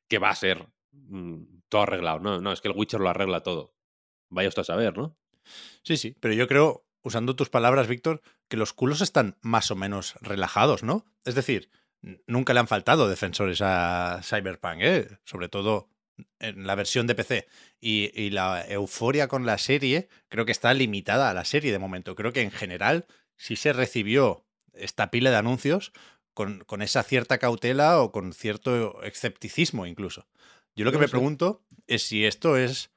que 0.08 0.19
va 0.19 0.29
a 0.29 0.36
ser 0.36 0.67
mm, 0.91 1.62
todo 1.69 1.84
arreglado. 1.84 2.19
No, 2.19 2.39
no, 2.41 2.51
es 2.51 2.62
que 2.62 2.67
el 2.67 2.75
Witcher 2.77 2.99
lo 2.99 3.10
arregla 3.10 3.41
todo. 3.41 3.73
Vaya 4.29 4.49
usted 4.49 4.62
a 4.62 4.65
saber, 4.65 4.97
¿no? 4.97 5.17
Sí, 5.84 5.97
sí, 5.97 6.15
pero 6.19 6.34
yo 6.34 6.47
creo, 6.47 6.86
usando 7.01 7.36
tus 7.36 7.49
palabras, 7.49 7.88
Víctor, 7.88 8.21
que 8.47 8.58
los 8.58 8.73
culos 8.73 9.01
están 9.01 9.38
más 9.41 9.71
o 9.71 9.75
menos 9.75 10.15
relajados, 10.21 10.84
¿no? 10.84 11.06
Es 11.25 11.36
decir, 11.36 11.69
nunca 12.27 12.53
le 12.53 12.60
han 12.60 12.67
faltado 12.67 13.10
defensores 13.10 13.62
a 13.62 14.21
Cyberpunk, 14.23 14.77
¿eh? 14.82 15.08
Sobre 15.25 15.49
todo 15.49 15.89
en 16.39 16.67
la 16.67 16.76
versión 16.76 17.08
de 17.08 17.15
PC. 17.15 17.47
Y, 17.80 18.12
y, 18.19 18.30
la 18.30 18.65
euforia 18.67 19.28
con 19.28 19.45
la 19.45 19.58
serie 19.58 20.10
creo 20.30 20.45
que 20.45 20.52
está 20.52 20.73
limitada 20.73 21.30
a 21.30 21.34
la 21.34 21.45
serie 21.45 21.71
de 21.71 21.80
momento. 21.80 22.15
Creo 22.15 22.34
que 22.34 22.41
en 22.41 22.52
general 22.52 23.06
sí 23.38 23.56
se 23.56 23.73
recibió 23.73 24.45
esta 24.73 25.12
pila 25.12 25.32
de 25.32 25.38
anuncios 25.38 25.91
con, 26.34 26.63
con 26.65 26.82
esa 26.82 27.04
cierta 27.04 27.38
cautela 27.38 28.02
o 28.02 28.12
con 28.12 28.34
cierto 28.34 29.02
escepticismo 29.04 29.86
incluso. 29.86 30.28
Yo 30.76 30.86
lo 30.86 30.91
que 30.91 30.97
No 30.97 31.04
me 31.04 31.08
sé. 31.08 31.12
pregunto 31.12 31.63
es 31.88 32.04
si 32.04 32.26
esto 32.26 32.58
es 32.58 32.91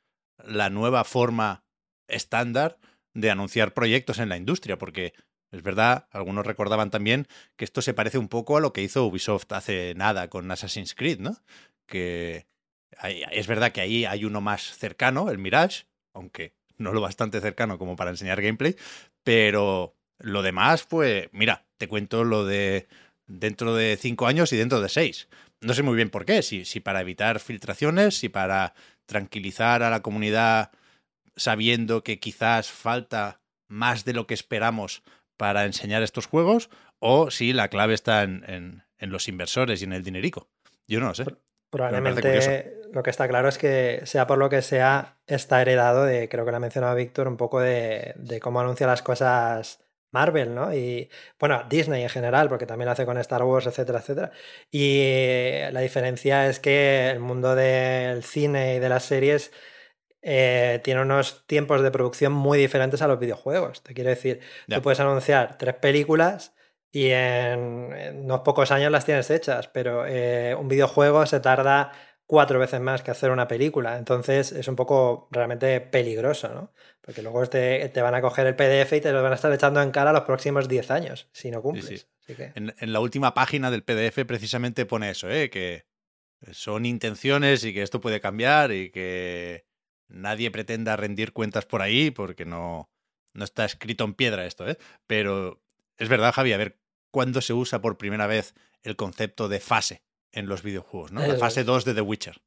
la 0.45 0.71
nueva 0.71 1.05
forma 1.05 1.65
estándar 2.09 2.79
de 3.15 3.31
anunciar 3.31 3.75
proyectos 3.75 4.19
en 4.19 4.29
la 4.29 4.37
industria, 4.37 4.79
porque 4.79 5.15
es 5.51 5.63
verdad, 5.63 6.09
algunos 6.11 6.47
recordaban 6.47 6.91
también 6.91 7.27
que 7.57 7.65
esto 7.65 7.83
se 7.83 7.95
parece 7.95 8.19
un 8.19 8.29
poco 8.29 8.57
a 8.57 8.61
lo 8.61 8.73
que 8.73 8.83
hizo 8.83 9.05
Ubisoft 9.07 9.53
hace 9.53 9.95
nada 9.95 10.29
con 10.29 10.51
Assassin's 10.51 10.95
Creed, 10.95 11.21
¿no? 11.21 11.37
Que 11.87 12.47
es 13.05 13.47
verdad 13.47 13.73
que 13.73 13.81
ahí 13.81 14.05
hay 14.05 14.25
uno 14.25 14.41
más 14.41 14.77
cercano, 14.77 15.31
el 15.31 15.39
Mirage, 15.39 15.85
aunque 16.15 16.55
no 16.79 16.93
lo 16.93 17.01
bastante 17.01 17.41
cercano 17.41 17.79
como 17.79 17.97
para 17.97 18.11
enseñar 18.11 18.41
gameplay, 18.43 18.77
pero 19.23 19.97
lo 20.19 20.43
demás, 20.43 20.85
pues 20.89 21.29
mira, 21.33 21.65
te 21.79 21.89
cuento 21.89 22.25
lo 22.25 22.45
de 22.45 22.89
dentro 23.27 23.75
de 23.75 23.97
cinco 24.01 24.27
años 24.27 24.53
y 24.53 24.57
dentro 24.57 24.81
de 24.81 24.89
seis. 24.89 25.29
No 25.61 25.75
sé 25.75 25.83
muy 25.83 25.97
bien 25.97 26.11
por 26.11 26.25
qué, 26.25 26.43
si, 26.43 26.65
si 26.65 26.81
para 26.81 27.01
evitar 27.01 27.41
filtraciones, 27.41 28.17
si 28.19 28.29
para 28.29 28.75
tranquilizar 29.07 29.83
a 29.83 29.91
la 29.91 30.01
comunidad 30.03 30.71
sabiendo 31.37 32.03
que 32.03 32.19
quizás 32.19 32.71
falta 32.71 33.41
más 33.69 34.05
de 34.05 34.13
lo 34.15 34.27
que 34.27 34.35
esperamos 34.35 35.03
para 35.37 35.65
enseñar 35.65 36.03
estos 36.03 36.27
juegos, 36.27 36.71
o 36.99 37.31
si 37.31 37.53
la 37.53 37.69
clave 37.69 37.95
está 37.95 38.23
en, 38.23 38.45
en- 38.49 38.85
en 38.99 39.11
los 39.11 39.29
inversores 39.29 39.81
y 39.83 39.85
en 39.85 39.93
el 39.93 40.03
dinerico. 40.03 40.49
Yo 40.89 41.01
no 41.01 41.09
lo 41.09 41.15
sé. 41.15 41.25
Probablemente 41.77 42.81
lo 42.93 43.03
que 43.03 43.11
está 43.11 43.29
claro 43.29 43.49
es 43.49 43.59
que 43.59 44.01
sea 44.05 44.27
por 44.27 44.39
lo 44.39 44.49
que 44.49 44.63
sea, 44.63 45.19
está 45.27 45.61
heredado 45.61 46.05
de, 46.05 46.29
creo 46.29 46.45
que 46.45 46.51
lo 46.51 46.57
ha 46.57 46.61
mencionado 46.61 46.95
Víctor, 46.95 47.29
un 47.29 47.37
poco 47.37 47.61
de, 47.61 48.15
de 48.17 48.41
cómo 48.41 48.61
anuncia 48.61 48.87
las 48.87 49.03
cosas 49.03 49.87
Marvel, 50.17 50.55
¿no? 50.55 50.73
Y 50.73 51.11
bueno, 51.39 51.65
Disney 51.69 52.03
en 52.03 52.09
general, 52.09 52.49
porque 52.49 52.65
también 52.65 52.87
lo 52.87 52.93
hace 52.93 53.05
con 53.05 53.19
Star 53.19 53.43
Wars, 53.43 53.67
etcétera, 53.67 53.99
etcétera. 53.99 54.33
Y 54.71 55.01
eh, 55.03 55.71
la 55.73 55.81
diferencia 55.81 56.49
es 56.49 56.59
que 56.59 57.11
el 57.11 57.21
mundo 57.21 57.55
del 57.55 58.23
cine 58.23 58.77
y 58.77 58.79
de 58.79 58.89
las 58.89 59.05
series 59.05 59.53
eh, 60.23 60.81
tiene 60.83 61.03
unos 61.03 61.47
tiempos 61.47 61.83
de 61.83 61.91
producción 61.91 62.33
muy 62.33 62.59
diferentes 62.59 63.03
a 63.03 63.09
los 63.09 63.19
videojuegos. 63.19 63.83
Te 63.83 63.93
quiero 63.93 64.11
decir, 64.11 64.41
tú 64.69 64.81
puedes 64.81 65.01
anunciar 65.01 65.59
tres 65.59 65.75
películas 65.75 66.56
y 66.93 67.11
en, 67.11 67.93
en 67.93 68.25
unos 68.25 68.41
pocos 68.41 68.71
años 68.71 68.91
las 68.91 69.05
tienes 69.05 69.31
hechas, 69.31 69.69
pero 69.69 70.07
eh, 70.07 70.55
un 70.55 70.69
videojuego 70.69 71.27
se 71.27 71.41
tarda 71.41 71.93
cuatro 72.27 72.59
veces 72.59 72.81
más 72.81 73.03
que 73.03 73.11
hacer 73.11 73.31
una 73.31 73.49
película. 73.49 73.99
Entonces 73.99 74.53
es 74.53 74.69
un 74.69 74.77
poco 74.77 75.29
realmente 75.31 75.81
peligroso, 75.81 76.49
¿no? 76.49 76.73
Porque 77.01 77.23
luego 77.23 77.47
te, 77.47 77.89
te 77.89 78.03
van 78.03 78.15
a 78.15 78.21
coger 78.21 78.47
el 78.47 78.57
PDF 78.57 78.93
y 78.95 79.01
te 79.01 79.13
lo 79.13 79.23
van 79.23 79.33
a 79.33 79.37
estar 79.37 79.53
echando 79.53 79.81
en 79.81 79.91
cara 79.91 80.13
los 80.13 80.23
próximos 80.23 80.69
10 80.69 80.91
años, 80.91 81.29
si 81.33 81.51
no 81.51 81.63
cumples. 81.63 81.87
sí. 81.87 82.07
Así 82.25 82.35
que... 82.35 82.53
En, 82.57 82.75
en 82.79 82.93
la 82.93 83.01
última 83.01 83.35
página 83.35 83.71
del 83.71 83.85
PDF 83.85 84.25
precisamente 84.27 84.85
pone 84.87 85.11
eso, 85.11 85.31
¿eh? 85.31 85.49
que 85.49 85.87
son 86.53 86.85
intenciones 86.85 87.65
y 87.65 87.73
que 87.73 87.83
esto 87.83 88.01
puede 88.01 88.21
cambiar 88.21 88.73
y 88.73 88.91
que 88.91 89.65
nadie 90.09 90.51
pretenda 90.51 90.97
rendir 90.97 91.33
cuentas 91.33 91.67
por 91.67 91.83
ahí 91.83 92.11
porque 92.11 92.45
no, 92.45 92.91
no 93.33 93.45
está 93.45 93.65
escrito 93.65 94.05
en 94.05 94.15
piedra 94.15 94.47
esto. 94.47 94.69
¿eh? 94.69 94.77
Pero 95.07 95.63
es 95.99 96.09
verdad, 96.09 96.33
Javi, 96.33 96.53
a 96.53 96.57
ver 96.57 96.79
cuándo 97.11 97.41
se 97.41 97.53
usa 97.53 97.81
por 97.81 97.97
primera 97.99 98.27
vez 98.27 98.55
el 98.83 98.97
concepto 98.97 99.49
de 99.49 99.61
fase 99.61 100.03
en 100.33 100.47
los 100.49 100.63
videojuegos, 100.63 101.13
¿no? 101.13 101.27
La 101.27 101.37
fase 101.37 101.61
es. 101.61 101.67
2 101.67 101.85
de 101.85 101.95
The 101.95 102.01
Witcher. 102.03 102.41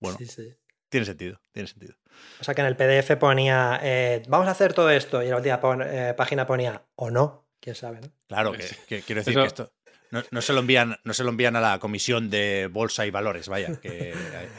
Bueno, 0.00 0.18
Sí, 0.18 0.26
sí. 0.26 0.54
tiene 0.88 1.06
sentido, 1.06 1.40
tiene 1.52 1.68
sentido. 1.68 1.94
O 2.40 2.44
sea 2.44 2.54
que 2.54 2.60
en 2.60 2.66
el 2.66 2.76
PDF 2.76 3.16
ponía, 3.16 3.80
eh, 3.82 4.22
vamos 4.28 4.48
a 4.48 4.50
hacer 4.50 4.74
todo 4.74 4.90
esto, 4.90 5.22
y 5.22 5.26
en 5.26 5.30
la 5.30 5.36
última 5.38 5.60
pon- 5.60 5.82
eh, 5.82 6.12
página 6.16 6.46
ponía, 6.46 6.84
o 6.96 7.10
no, 7.10 7.48
quién 7.60 7.74
sabe, 7.74 8.00
¿no? 8.00 8.08
Claro, 8.28 8.52
que, 8.52 8.66
que 8.86 9.02
quiero 9.02 9.20
decir 9.20 9.32
Eso- 9.32 9.40
que 9.40 9.46
esto 9.46 9.72
no, 10.10 10.22
no 10.30 10.42
se 10.42 10.52
lo 10.52 10.60
envían, 10.60 10.98
no 11.04 11.14
se 11.14 11.24
lo 11.24 11.30
envían 11.30 11.56
a 11.56 11.60
la 11.62 11.78
comisión 11.78 12.28
de 12.28 12.68
bolsa 12.70 13.06
y 13.06 13.10
valores, 13.10 13.48
vaya, 13.48 13.80
que 13.80 14.12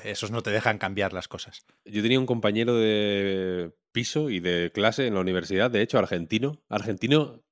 esos 0.03 0.31
no 0.31 0.41
te 0.41 0.49
dejan 0.49 0.79
cambiar 0.79 1.13
las 1.13 1.27
cosas. 1.27 1.63
Yo 1.85 2.01
tenía 2.01 2.19
un 2.19 2.25
compañero 2.25 2.75
de 2.75 3.71
piso 3.91 4.31
y 4.31 4.39
de 4.39 4.71
clase 4.73 5.05
en 5.05 5.13
la 5.13 5.19
universidad, 5.19 5.69
de 5.69 5.83
hecho, 5.83 5.99
argentino. 5.99 6.59
Argentino, 6.69 7.43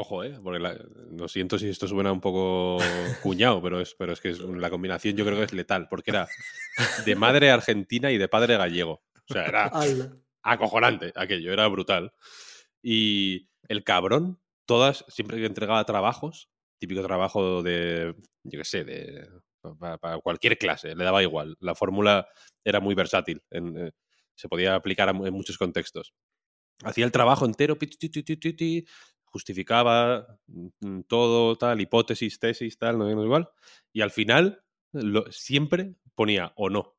ojo, 0.00 0.22
eh, 0.22 0.38
porque 0.42 0.60
la- 0.60 0.78
lo 1.10 1.26
siento 1.28 1.58
si 1.58 1.68
esto 1.68 1.88
suena 1.88 2.12
un 2.12 2.20
poco 2.20 2.78
cuñado, 3.22 3.60
pero 3.60 3.80
es, 3.80 3.94
pero 3.94 4.12
es 4.12 4.20
que 4.20 4.30
es- 4.30 4.38
la 4.40 4.70
combinación 4.70 5.16
yo 5.16 5.24
creo 5.24 5.36
que 5.38 5.44
es 5.44 5.52
letal, 5.52 5.88
porque 5.88 6.10
era 6.12 6.28
de 7.04 7.14
madre 7.16 7.50
argentina 7.50 8.10
y 8.12 8.18
de 8.18 8.28
padre 8.28 8.56
gallego. 8.56 9.02
O 9.28 9.32
sea, 9.32 9.44
era 9.46 9.70
acojonante 10.42 11.12
aquello, 11.16 11.52
era 11.52 11.66
brutal. 11.68 12.12
Y 12.82 13.48
el 13.68 13.82
cabrón, 13.84 14.40
todas, 14.66 15.04
siempre 15.08 15.38
que 15.38 15.46
entregaba 15.46 15.84
trabajos, 15.84 16.48
típico 16.78 17.02
trabajo 17.02 17.62
de, 17.62 18.14
yo 18.44 18.58
qué 18.58 18.64
sé, 18.64 18.84
de 18.84 19.28
para, 19.80 19.98
para 19.98 20.18
cualquier 20.20 20.56
clase, 20.56 20.94
le 20.94 21.04
daba 21.04 21.22
igual. 21.22 21.56
La 21.60 21.74
fórmula 21.74 22.28
era 22.64 22.78
muy 22.78 22.94
versátil, 22.94 23.42
en, 23.50 23.76
eh, 23.88 23.92
se 24.36 24.48
podía 24.48 24.76
aplicar 24.76 25.08
en 25.08 25.32
muchos 25.34 25.58
contextos. 25.58 26.14
Hacía 26.84 27.04
el 27.04 27.10
trabajo 27.10 27.44
entero, 27.44 27.76
justificaba 29.32 30.38
mm, 30.46 31.00
todo, 31.08 31.56
tal, 31.56 31.80
hipótesis, 31.80 32.38
tesis, 32.38 32.78
tal, 32.78 32.98
no 32.98 33.06
sé 33.06 33.12
igual. 33.12 33.48
Y 33.92 34.00
al 34.02 34.10
final, 34.10 34.62
lo- 34.92 35.30
siempre 35.30 35.94
ponía 36.14 36.52
o 36.56 36.70
no. 36.70 36.94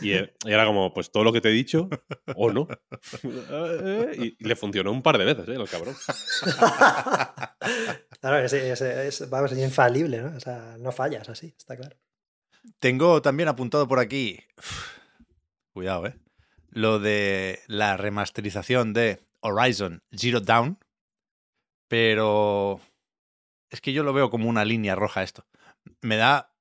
Y 0.00 0.10
e- 0.12 0.34
y 0.44 0.50
era 0.50 0.66
como, 0.66 0.92
pues 0.92 1.12
todo 1.12 1.22
lo 1.22 1.32
que 1.32 1.40
te 1.40 1.50
he 1.50 1.52
dicho, 1.52 1.88
o 2.34 2.50
no. 2.50 2.66
y 4.18 4.36
le 4.44 4.56
funcionó 4.56 4.90
un 4.90 5.02
par 5.02 5.18
de 5.18 5.24
veces, 5.24 5.48
¿eh? 5.48 5.54
El 5.54 5.68
cabrón. 5.68 5.94
claro, 8.20 8.38
es, 8.44 8.52
es- 8.52 8.80
es- 8.80 9.30
vamos, 9.30 9.52
es 9.52 9.58
infalible, 9.58 10.20
¿no? 10.20 10.36
O 10.36 10.40
sea, 10.40 10.76
no 10.78 10.92
fallas 10.92 11.28
así, 11.28 11.54
está 11.56 11.76
claro. 11.76 11.96
Tengo 12.80 13.22
también 13.22 13.48
apuntado 13.48 13.86
por 13.88 13.98
aquí, 13.98 14.40
cuidado, 15.72 16.06
¿eh? 16.06 16.18
Lo 16.70 16.98
de 16.98 17.60
la 17.66 17.96
remasterización 17.96 18.92
de 18.92 19.26
Horizon 19.40 20.02
Zero 20.14 20.40
Dawn, 20.40 20.78
pero 21.88 22.80
es 23.70 23.80
que 23.80 23.92
yo 23.92 24.02
lo 24.02 24.12
veo 24.12 24.30
como 24.30 24.48
una 24.48 24.64
línea 24.64 24.94
roja 24.94 25.22
esto. 25.22 25.46
Me 26.00 26.16
da 26.16 26.54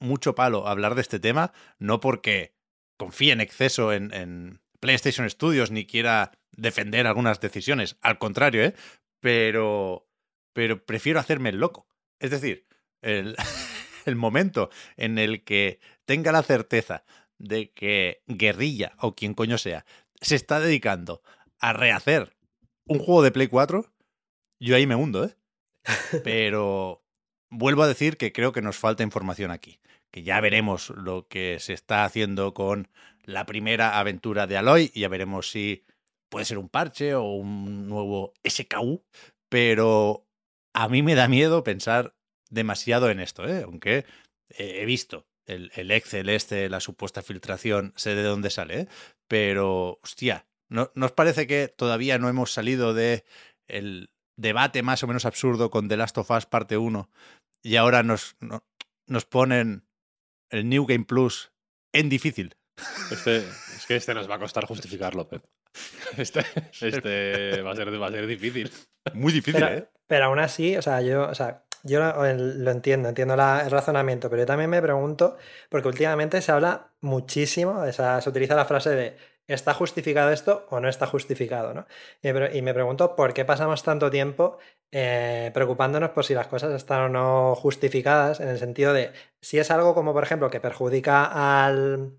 mucho 0.00 0.34
palo 0.34 0.68
hablar 0.68 0.94
de 0.94 1.00
este 1.00 1.20
tema, 1.20 1.52
no 1.78 2.00
porque 2.00 2.54
confíe 2.96 3.32
en 3.32 3.40
exceso 3.40 3.92
en, 3.92 4.12
en 4.12 4.60
PlayStation 4.80 5.28
Studios 5.28 5.70
ni 5.70 5.86
quiera 5.86 6.32
defender 6.52 7.06
algunas 7.06 7.40
decisiones, 7.40 7.96
al 8.00 8.18
contrario, 8.18 8.62
¿eh? 8.62 8.74
Pero, 9.20 10.08
pero 10.52 10.84
prefiero 10.84 11.18
hacerme 11.18 11.48
el 11.48 11.58
loco. 11.58 11.86
Es 12.20 12.30
decir, 12.30 12.66
el, 13.00 13.36
el 14.04 14.16
momento 14.16 14.70
en 14.96 15.18
el 15.18 15.44
que 15.44 15.80
tenga 16.04 16.32
la 16.32 16.42
certeza 16.42 17.04
de 17.38 17.72
que 17.72 18.22
Guerrilla 18.26 18.92
o 18.98 19.14
quien 19.14 19.34
coño 19.34 19.58
sea 19.58 19.84
se 20.20 20.36
está 20.36 20.60
dedicando 20.60 21.22
a 21.58 21.72
rehacer 21.72 22.36
un 22.86 22.98
juego 22.98 23.22
de 23.22 23.32
Play 23.32 23.48
4, 23.48 23.92
yo 24.64 24.76
ahí 24.76 24.86
me 24.86 24.94
hundo, 24.94 25.24
¿eh? 25.24 25.36
Pero 26.24 27.04
vuelvo 27.50 27.82
a 27.82 27.88
decir 27.88 28.16
que 28.16 28.32
creo 28.32 28.52
que 28.52 28.62
nos 28.62 28.76
falta 28.76 29.02
información 29.02 29.50
aquí. 29.50 29.78
Que 30.10 30.22
ya 30.22 30.40
veremos 30.40 30.90
lo 30.90 31.28
que 31.28 31.58
se 31.60 31.72
está 31.72 32.04
haciendo 32.04 32.54
con 32.54 32.88
la 33.24 33.46
primera 33.46 33.98
aventura 33.98 34.46
de 34.46 34.56
Aloy 34.56 34.90
y 34.94 35.00
ya 35.00 35.08
veremos 35.08 35.50
si 35.50 35.84
puede 36.28 36.46
ser 36.46 36.58
un 36.58 36.68
parche 36.68 37.14
o 37.14 37.24
un 37.32 37.88
nuevo 37.88 38.32
SKU. 38.48 39.04
Pero 39.48 40.26
a 40.72 40.88
mí 40.88 41.02
me 41.02 41.14
da 41.14 41.28
miedo 41.28 41.64
pensar 41.64 42.14
demasiado 42.50 43.10
en 43.10 43.20
esto, 43.20 43.46
¿eh? 43.46 43.62
aunque 43.64 43.98
eh, 44.50 44.78
he 44.80 44.84
visto 44.84 45.26
el, 45.46 45.70
el, 45.74 45.90
Excel 45.90 46.28
este, 46.28 46.68
la 46.68 46.80
supuesta 46.80 47.22
filtración, 47.22 47.92
sé 47.96 48.14
de 48.14 48.22
dónde 48.22 48.50
sale, 48.50 48.80
¿eh? 48.80 48.88
pero 49.28 50.00
hostia, 50.02 50.46
¿no, 50.68 50.90
¿nos 50.94 51.12
parece 51.12 51.46
que 51.46 51.68
todavía 51.68 52.18
no 52.18 52.28
hemos 52.28 52.52
salido 52.52 52.94
de 52.94 53.24
el 53.66 54.10
debate 54.36 54.82
más 54.82 55.02
o 55.02 55.06
menos 55.06 55.24
absurdo 55.24 55.70
con 55.70 55.88
The 55.88 55.96
Last 55.96 56.18
of 56.18 56.30
Us 56.30 56.46
parte 56.46 56.76
1 56.76 57.08
y 57.62 57.76
ahora 57.76 58.02
nos, 58.02 58.36
no, 58.40 58.64
nos 59.06 59.24
ponen 59.24 59.84
el 60.50 60.68
New 60.68 60.86
Game 60.86 61.04
Plus 61.04 61.52
en 61.92 62.08
difícil? 62.08 62.56
Este, 63.10 63.38
es 63.38 63.84
que 63.86 63.96
este 63.96 64.14
nos 64.14 64.28
va 64.28 64.36
a 64.36 64.38
costar 64.38 64.66
justificarlo, 64.66 65.28
Pep. 65.28 65.44
Este, 66.16 66.44
este 66.80 67.62
va, 67.62 67.72
a 67.72 67.76
ser, 67.76 68.00
va 68.00 68.06
a 68.06 68.10
ser 68.10 68.26
difícil. 68.28 68.70
Muy 69.14 69.32
difícil, 69.32 69.60
pero, 69.60 69.74
¿eh? 69.74 69.88
Pero 70.06 70.26
aún 70.26 70.38
así, 70.38 70.76
o 70.76 70.82
sea, 70.82 71.00
yo, 71.00 71.28
o 71.28 71.34
sea, 71.34 71.64
yo 71.82 71.98
lo, 71.98 72.32
lo 72.32 72.70
entiendo, 72.70 73.08
entiendo 73.08 73.34
la, 73.34 73.62
el 73.64 73.70
razonamiento, 73.70 74.30
pero 74.30 74.42
yo 74.42 74.46
también 74.46 74.70
me 74.70 74.80
pregunto, 74.80 75.36
porque 75.68 75.88
últimamente 75.88 76.40
se 76.40 76.52
habla 76.52 76.92
muchísimo, 77.00 77.80
o 77.80 77.92
sea, 77.92 78.20
se 78.20 78.30
utiliza 78.30 78.54
la 78.54 78.64
frase 78.64 78.90
de 78.90 79.16
¿está 79.46 79.74
justificado 79.74 80.30
esto 80.30 80.66
o 80.70 80.80
no 80.80 80.88
está 80.88 81.06
justificado? 81.06 81.74
¿no? 81.74 81.86
Y, 82.22 82.62
me, 82.62 82.74
pregunto 82.74 83.16
por 83.16 83.34
qué 83.34 83.44
pasamos 83.44 83.82
tanto 83.82 84.10
tiempo 84.10 84.58
eh, 84.92 85.50
preocupándonos 85.54 86.10
por 86.10 86.24
si 86.24 86.34
las 86.34 86.46
cosas 86.48 86.72
están 86.72 87.02
o 87.02 87.08
no 87.08 87.54
justificadas, 87.54 88.40
en 88.40 88.48
el 88.48 88.58
sentido 88.58 88.92
de 88.92 89.12
si 89.40 89.58
es 89.58 89.70
algo 89.70 89.94
como, 89.94 90.12
por 90.12 90.22
ejemplo, 90.24 90.50
que 90.50 90.60
perjudica 90.60 91.24
al, 91.64 92.16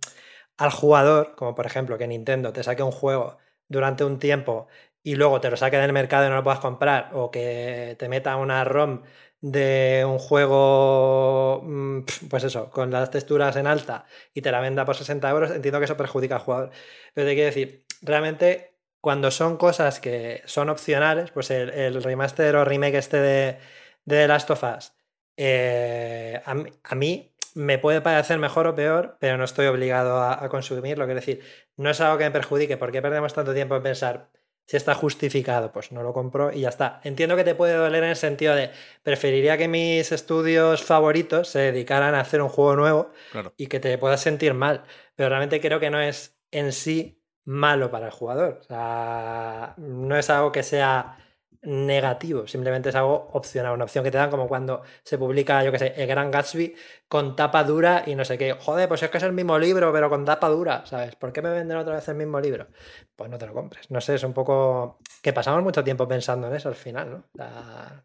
al 0.57 0.71
jugador, 0.71 1.35
como 1.35 1.55
por 1.55 1.65
ejemplo 1.65 1.97
que 1.97 2.07
Nintendo 2.07 2.53
te 2.53 2.63
saque 2.63 2.83
un 2.83 2.91
juego 2.91 3.37
durante 3.67 4.03
un 4.03 4.19
tiempo 4.19 4.67
y 5.03 5.15
luego 5.15 5.41
te 5.41 5.49
lo 5.49 5.57
saque 5.57 5.77
del 5.77 5.93
mercado 5.93 6.25
y 6.25 6.29
no 6.29 6.35
lo 6.35 6.43
puedas 6.43 6.59
comprar, 6.59 7.11
o 7.13 7.31
que 7.31 7.95
te 7.99 8.09
meta 8.09 8.35
una 8.37 8.63
ROM 8.63 9.03
de 9.45 10.03
un 10.07 10.17
juego, 10.17 11.61
mm, 11.63 12.01
pues 12.29 12.43
eso, 12.43 12.71
con 12.71 12.89
las 12.91 13.11
texturas 13.11 13.55
en 13.57 13.67
alta 13.67 14.05
y 14.33 14.41
te 14.41 14.51
la 14.51 14.59
venda 14.59 14.85
por 14.85 14.95
60 14.95 15.29
euros, 15.29 15.51
entiendo 15.51 15.79
que 15.79 15.85
eso 15.85 15.95
perjudica 15.97 16.35
al 16.37 16.41
jugador. 16.41 16.71
Pero 17.13 17.27
te 17.27 17.35
quiero 17.35 17.47
decir, 17.47 17.85
realmente 18.01 18.75
cuando 19.01 19.29
son 19.29 19.57
cosas 19.57 19.99
que 19.99 20.41
son 20.45 20.69
opcionales, 20.69 21.29
pues 21.31 21.51
el, 21.51 22.03
remaster 22.03 22.55
o 22.55 22.65
remake 22.65 22.95
este 22.97 23.17
de, 23.17 23.59
de 24.05 24.15
The 24.15 24.27
Last 24.27 24.49
of 24.49 24.63
Us, 24.63 24.93
eh, 25.37 26.41
a, 26.43 26.95
mí 26.95 27.35
me 27.53 27.77
puede 27.77 28.01
parecer 28.01 28.39
mejor 28.39 28.65
o 28.67 28.75
peor, 28.75 29.17
pero 29.19 29.37
no 29.37 29.43
estoy 29.43 29.67
obligado 29.67 30.17
a, 30.21 30.43
a 30.43 30.49
consumirlo. 30.49 31.05
Quiero 31.05 31.19
decir, 31.19 31.41
no 31.77 31.91
es 31.91 32.01
algo 32.01 32.17
que 32.17 32.23
me 32.25 32.31
perjudique. 32.31 32.77
¿Por 32.77 32.91
qué 32.91 33.01
perdemos 33.01 33.33
tanto 33.33 33.53
tiempo 33.53 33.75
en 33.75 33.83
pensar 33.83 34.29
si 34.65 34.77
está 34.77 34.95
justificado? 34.95 35.71
Pues 35.71 35.91
no 35.91 36.03
lo 36.03 36.13
compro 36.13 36.51
y 36.51 36.61
ya 36.61 36.69
está. 36.69 36.99
Entiendo 37.03 37.35
que 37.35 37.43
te 37.43 37.55
puede 37.55 37.73
doler 37.73 38.03
en 38.03 38.09
el 38.11 38.15
sentido 38.15 38.55
de 38.55 38.71
preferiría 39.03 39.57
que 39.57 39.67
mis 39.67 40.11
estudios 40.11 40.83
favoritos 40.83 41.49
se 41.49 41.59
dedicaran 41.59 42.15
a 42.15 42.21
hacer 42.21 42.41
un 42.41 42.49
juego 42.49 42.75
nuevo 42.75 43.11
y 43.57 43.67
que 43.67 43.79
te 43.79 43.97
puedas 43.97 44.21
sentir 44.21 44.53
mal. 44.53 44.83
Pero 45.15 45.29
realmente 45.29 45.61
creo 45.61 45.79
que 45.79 45.89
no 45.89 45.99
es 45.99 46.37
en 46.51 46.71
sí 46.71 47.21
malo 47.43 47.91
para 47.91 48.07
el 48.07 48.11
jugador. 48.11 48.59
O 48.61 48.63
sea, 48.63 49.75
no 49.77 50.17
es 50.17 50.29
algo 50.29 50.51
que 50.51 50.63
sea 50.63 51.17
negativo, 51.65 52.47
simplemente 52.47 52.89
es 52.89 52.95
algo 52.95 53.29
opcional, 53.33 53.73
una 53.73 53.85
opción 53.85 54.03
que 54.03 54.11
te 54.11 54.17
dan 54.17 54.29
como 54.29 54.47
cuando 54.47 54.83
se 55.03 55.17
publica, 55.17 55.63
yo 55.63 55.71
que 55.71 55.79
sé, 55.79 55.93
el 55.97 56.07
Gran 56.07 56.31
Gatsby 56.31 56.75
con 57.07 57.35
tapa 57.35 57.63
dura 57.63 58.03
y 58.05 58.15
no 58.15 58.25
sé 58.25 58.37
qué. 58.37 58.53
Joder, 58.53 58.87
pues 58.87 59.03
es 59.03 59.09
que 59.09 59.17
es 59.17 59.23
el 59.23 59.33
mismo 59.33 59.57
libro, 59.57 59.91
pero 59.91 60.09
con 60.09 60.25
tapa 60.25 60.49
dura, 60.49 60.85
¿sabes? 60.85 61.15
¿Por 61.15 61.33
qué 61.33 61.41
me 61.41 61.49
venden 61.49 61.77
otra 61.77 61.95
vez 61.95 62.07
el 62.07 62.15
mismo 62.15 62.39
libro? 62.39 62.67
Pues 63.15 63.29
no 63.29 63.37
te 63.37 63.45
lo 63.45 63.53
compres. 63.53 63.89
No 63.91 64.01
sé, 64.01 64.15
es 64.15 64.23
un 64.23 64.33
poco 64.33 64.99
que 65.21 65.33
pasamos 65.33 65.63
mucho 65.63 65.83
tiempo 65.83 66.07
pensando 66.07 66.47
en 66.47 66.55
eso 66.55 66.69
al 66.69 66.75
final, 66.75 67.09
¿no? 67.09 67.45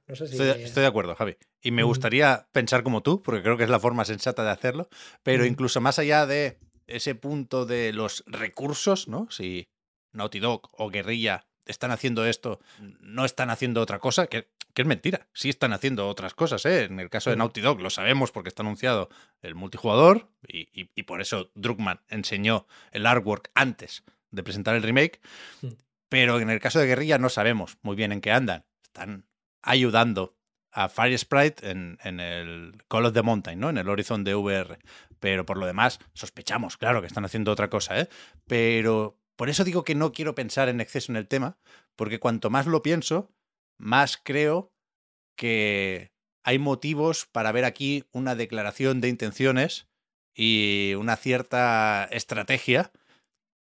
no 0.06 0.16
sé 0.16 0.26
si... 0.26 0.42
estoy, 0.42 0.82
de 0.82 0.88
acuerdo, 0.88 1.14
Javi. 1.14 1.36
Y 1.60 1.70
me 1.70 1.82
gustaría 1.82 2.48
pensar 2.52 2.82
como 2.82 3.02
tú, 3.02 3.22
porque 3.22 3.42
creo 3.42 3.56
que 3.56 3.64
es 3.64 3.70
la 3.70 3.80
forma 3.80 4.04
sensata 4.04 4.42
de 4.42 4.50
hacerlo, 4.50 4.88
pero 5.22 5.44
incluso 5.44 5.80
más 5.80 5.98
allá 5.98 6.26
de 6.26 6.58
ese 6.86 7.14
punto 7.14 7.66
de 7.66 7.92
los 7.92 8.24
recursos, 8.26 9.08
¿no? 9.08 9.28
Si 9.30 9.68
Naughty 10.12 10.40
Dog 10.40 10.70
o 10.72 10.90
Guerrilla 10.90 11.46
están 11.70 11.90
haciendo 11.90 12.26
esto, 12.26 12.60
no 13.00 13.24
están 13.24 13.50
haciendo 13.50 13.80
otra 13.80 13.98
cosa, 13.98 14.26
que, 14.26 14.48
es 14.74 14.86
mentira. 14.86 15.26
Sí 15.34 15.50
están 15.50 15.72
haciendo 15.72 16.08
otras 16.08 16.34
cosas, 16.34 16.64
¿eh? 16.64 16.84
En 16.84 17.00
el 17.00 17.10
caso 17.10 17.30
de 17.30 17.36
Naughty 17.36 17.60
Dog 17.60 17.80
lo 17.80 17.90
sabemos 17.90 18.32
porque 18.32 18.48
está 18.48 18.62
anunciado 18.62 19.10
el 19.42 19.54
multijugador 19.54 20.30
y, 20.46 21.02
por 21.02 21.20
eso 21.20 21.50
Druckmann 21.54 22.00
enseñó 22.08 22.66
el 22.92 23.06
artwork 23.06 23.50
antes 23.54 24.04
de 24.30 24.42
presentar 24.42 24.76
el 24.76 24.82
remake. 24.82 25.20
Mm. 25.60 25.68
Pero 26.08 26.40
en 26.40 26.50
el 26.50 26.60
caso 26.60 26.78
de 26.78 26.86
Guerrilla 26.86 27.18
no 27.18 27.28
sabemos 27.28 27.78
muy 27.82 27.94
bien 27.94 28.10
en 28.10 28.20
qué 28.20 28.32
andan. 28.32 28.64
Están 28.82 29.26
ayudando 29.62 30.36
a 30.72 30.88
Fire 30.88 31.18
Sprite 31.18 31.70
en, 31.70 31.98
en, 32.02 32.18
el 32.18 32.82
Call 32.88 33.06
of 33.06 33.12
the 33.12 33.22
Mountain, 33.22 33.60
¿no? 33.60 33.70
En 33.70 33.78
el 33.78 33.88
Horizon 33.88 34.24
de 34.24 34.34
VR. 34.34 34.78
Pero 35.18 35.44
por 35.44 35.58
lo 35.58 35.66
demás, 35.66 36.00
sospechamos, 36.14 36.78
claro, 36.78 37.00
que 37.00 37.06
están 37.06 37.24
haciendo 37.24 37.52
otra 37.52 37.68
cosa, 37.68 38.00
¿eh? 38.00 38.08
Pero 38.46 39.19
por 39.40 39.48
eso 39.48 39.64
digo 39.64 39.84
que 39.84 39.94
no 39.94 40.12
quiero 40.12 40.34
pensar 40.34 40.68
en 40.68 40.82
exceso 40.82 41.10
en 41.10 41.16
el 41.16 41.26
tema, 41.26 41.56
porque 41.96 42.20
cuanto 42.20 42.50
más 42.50 42.66
lo 42.66 42.82
pienso, 42.82 43.32
más 43.78 44.20
creo 44.22 44.70
que 45.34 46.12
hay 46.44 46.58
motivos 46.58 47.24
para 47.24 47.50
ver 47.50 47.64
aquí 47.64 48.04
una 48.12 48.34
declaración 48.34 49.00
de 49.00 49.08
intenciones 49.08 49.88
y 50.36 50.92
una 50.98 51.16
cierta 51.16 52.06
estrategia 52.10 52.92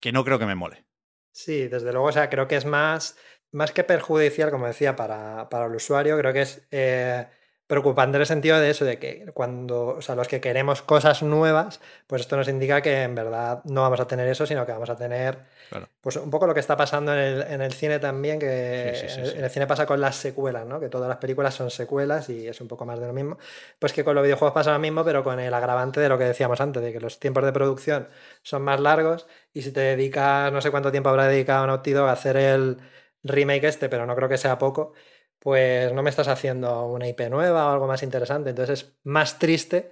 que 0.01 0.13
no 0.13 0.25
creo 0.25 0.39
que 0.39 0.47
me 0.47 0.55
mole. 0.55 0.85
Sí, 1.33 1.67
desde 1.67 1.91
luego, 1.91 2.07
o 2.07 2.13
sea, 2.13 2.31
creo 2.31 2.47
que 2.47 2.55
es 2.55 2.67
más, 2.67 3.19
más 3.51 3.73
que 3.73 3.83
perjudicial, 3.83 4.53
como 4.53 4.69
decía, 4.69 4.95
para, 4.95 5.49
para 5.49 5.67
el 5.67 5.75
usuario, 5.75 6.17
creo 6.17 6.33
que 6.33 6.43
es 6.43 6.69
eh, 6.71 7.27
preocupante 7.75 8.17
en 8.17 8.21
el 8.21 8.27
sentido 8.27 8.61
de 8.61 8.71
eso, 8.71 8.85
de 8.85 9.01
que 9.01 9.27
cuando, 9.35 9.89
o 9.89 10.01
sea, 10.01 10.15
los 10.15 10.29
que 10.29 10.41
queremos 10.41 10.81
cosas 10.81 11.25
nuevas, 11.25 11.81
pues 12.07 12.23
esto 12.23 12.37
nos 12.37 12.47
indica 12.47 12.81
que 12.83 13.03
en 13.03 13.17
verdad 13.17 13.63
no 13.65 13.83
vamos 13.83 13.99
a 13.99 14.07
tener 14.07 14.29
eso, 14.29 14.47
sino 14.47 14.65
que 14.65 14.71
vamos 14.71 14.91
a 14.91 14.97
tener, 14.97 15.39
pues 16.01 16.17
un 16.17 16.31
poco 16.31 16.47
lo 16.47 16.55
que 16.55 16.61
está 16.61 16.77
pasando 16.77 17.13
en 17.13 17.19
el, 17.19 17.43
en 17.43 17.61
el 17.63 17.73
cine 17.73 17.99
también, 17.99 18.39
que 18.39 18.91
en 18.91 19.45
el 19.45 19.51
cine 19.51 19.67
pasa 19.67 19.87
con 19.87 20.01
las 20.01 20.15
secuelas, 20.15 20.67
¿no? 20.67 20.79
Que 20.79 20.89
todas 20.89 21.09
las 21.09 21.19
películas 21.19 21.55
son 21.55 21.71
secuelas 21.71 22.29
y 22.31 22.47
es 22.47 22.61
un 22.61 22.69
poco 22.69 22.87
más 22.87 23.01
de 23.01 23.09
lo 23.09 23.13
mismo. 23.13 23.39
Pues 23.81 23.93
que 23.93 24.05
con 24.05 24.15
los 24.15 24.23
videojuegos 24.23 24.55
pasa 24.55 24.73
lo 24.73 24.79
mismo, 24.79 25.05
pero 25.05 25.25
con 25.25 25.41
el 25.41 25.53
agravante 25.53 25.99
de 25.99 26.09
lo 26.09 26.17
que 26.17 26.25
decíamos 26.25 26.61
antes, 26.61 26.81
de 26.81 26.93
que 26.93 27.01
los 27.01 27.19
tiempos 27.19 27.45
de 27.45 27.53
producción 27.53 28.09
son 28.43 28.63
más 28.63 28.79
largos 28.79 29.27
y 29.53 29.63
si 29.63 29.73
te 29.73 29.81
dedicas, 29.81 30.53
no 30.53 30.61
sé 30.61 30.71
cuánto 30.71 30.93
tiempo 30.93 31.09
habrá 31.09 31.27
dedicado 31.27 31.67
Naughty 31.67 31.91
Dog 31.91 32.09
a 32.09 32.13
hacer 32.13 32.37
el 32.37 32.79
remake 33.25 33.65
este, 33.65 33.89
pero 33.89 34.07
no 34.07 34.15
creo 34.15 34.29
que 34.29 34.39
sea 34.39 34.59
poco 34.59 34.93
pues 35.45 35.93
no 35.93 36.03
me 36.03 36.09
estás 36.09 36.29
haciendo 36.29 36.87
una 36.87 37.07
IP 37.07 37.29
nueva 37.29 37.67
o 37.67 37.73
algo 37.75 37.87
más 37.87 38.03
interesante. 38.03 38.49
Entonces 38.49 38.83
es 38.83 38.97
más 39.03 39.39
triste 39.39 39.91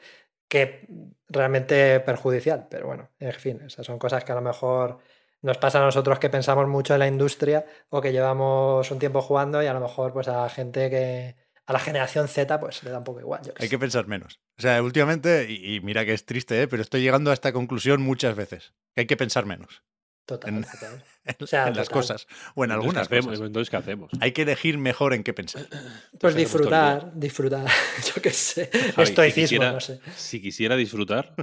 que 0.49 0.89
realmente 1.29 2.01
perjudicial. 2.01 2.69
Pero 2.71 2.87
bueno, 2.87 3.11
en 3.19 3.35
fin, 3.35 3.61
esas 3.67 3.85
son 3.85 3.99
cosas 3.99 4.25
que 4.25 4.33
a 4.33 4.35
lo 4.35 4.41
mejor 4.41 5.01
nos 5.43 5.59
pasa 5.59 5.79
a 5.79 5.85
nosotros 5.85 6.19
que 6.19 6.31
pensamos 6.31 6.67
mucho 6.69 6.95
en 6.95 7.01
la 7.01 7.07
industria 7.07 7.67
o 7.91 8.01
que 8.01 8.13
llevamos 8.13 8.91
un 8.91 8.99
tiempo 8.99 9.21
jugando 9.21 9.63
y 9.63 9.67
a 9.67 9.75
lo 9.75 9.81
mejor 9.81 10.15
pues 10.15 10.27
a 10.27 10.49
gente 10.49 10.89
que 10.89 11.37
a 11.67 11.73
la 11.75 11.81
generación 11.81 12.29
Z 12.29 12.59
pues 12.59 12.83
le 12.83 12.91
da 12.91 12.97
un 12.97 13.05
poco 13.05 13.21
igual. 13.21 13.43
Hay 13.59 13.69
que 13.69 13.79
pensar 13.79 14.07
menos. 14.07 14.41
O 14.57 14.63
sea, 14.63 14.83
últimamente, 14.83 15.53
y, 15.53 15.81
mira 15.81 16.07
que 16.07 16.15
es 16.15 16.25
triste, 16.25 16.63
¿eh? 16.63 16.67
pero 16.67 16.81
estoy 16.81 17.03
llegando 17.03 17.31
a 17.31 17.35
esta 17.35 17.53
conclusión 17.53 18.01
muchas 18.01 18.35
veces, 18.35 18.73
que 18.95 19.03
hay 19.03 19.07
que 19.07 19.19
pensar 19.19 19.45
menos. 19.45 19.83
Total, 20.25 20.65
total. 20.65 21.05
en, 21.53 21.75
las 21.77 21.89
cosas 21.89 22.27
o 22.55 22.65
en 22.65 22.73
algunas 22.73 23.09
cosas. 23.09 23.41
Entonces, 23.41 23.71
¿qué 23.71 23.77
hacemos? 23.77 24.11
Hay 24.21 24.33
que 24.33 24.43
elegir 24.43 24.79
mejor 24.79 25.15
en 25.15 25.23
qué 25.23 25.33
pensar. 25.33 25.67
Pues 26.19 26.37
disfrutar, 26.37 27.11
disfrutar. 27.15 27.67
Yo 28.15 28.23
qué 28.23 28.31
sé. 28.31 28.71
Estoicismo, 28.97 29.65
no 29.65 29.81
sé. 29.81 29.99
Si 30.15 30.41
quisiera 30.41 30.77
disfrutar, 30.77 31.35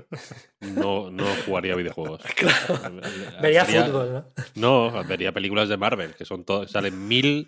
no, 0.62 1.12
no 1.12 1.26
jugaría 1.46 1.76
videojuegos. 1.76 2.22
Claro. 2.40 3.02
Vería, 3.42 3.66
fútbol, 3.66 4.14
¿no? 4.14 4.26
No, 4.56 5.04
vería 5.04 5.34
películas 5.34 5.68
de 5.68 5.76
Marvel, 5.76 6.16
que 6.16 6.24
son 6.24 6.46
salen 6.68 7.08
mil, 7.08 7.48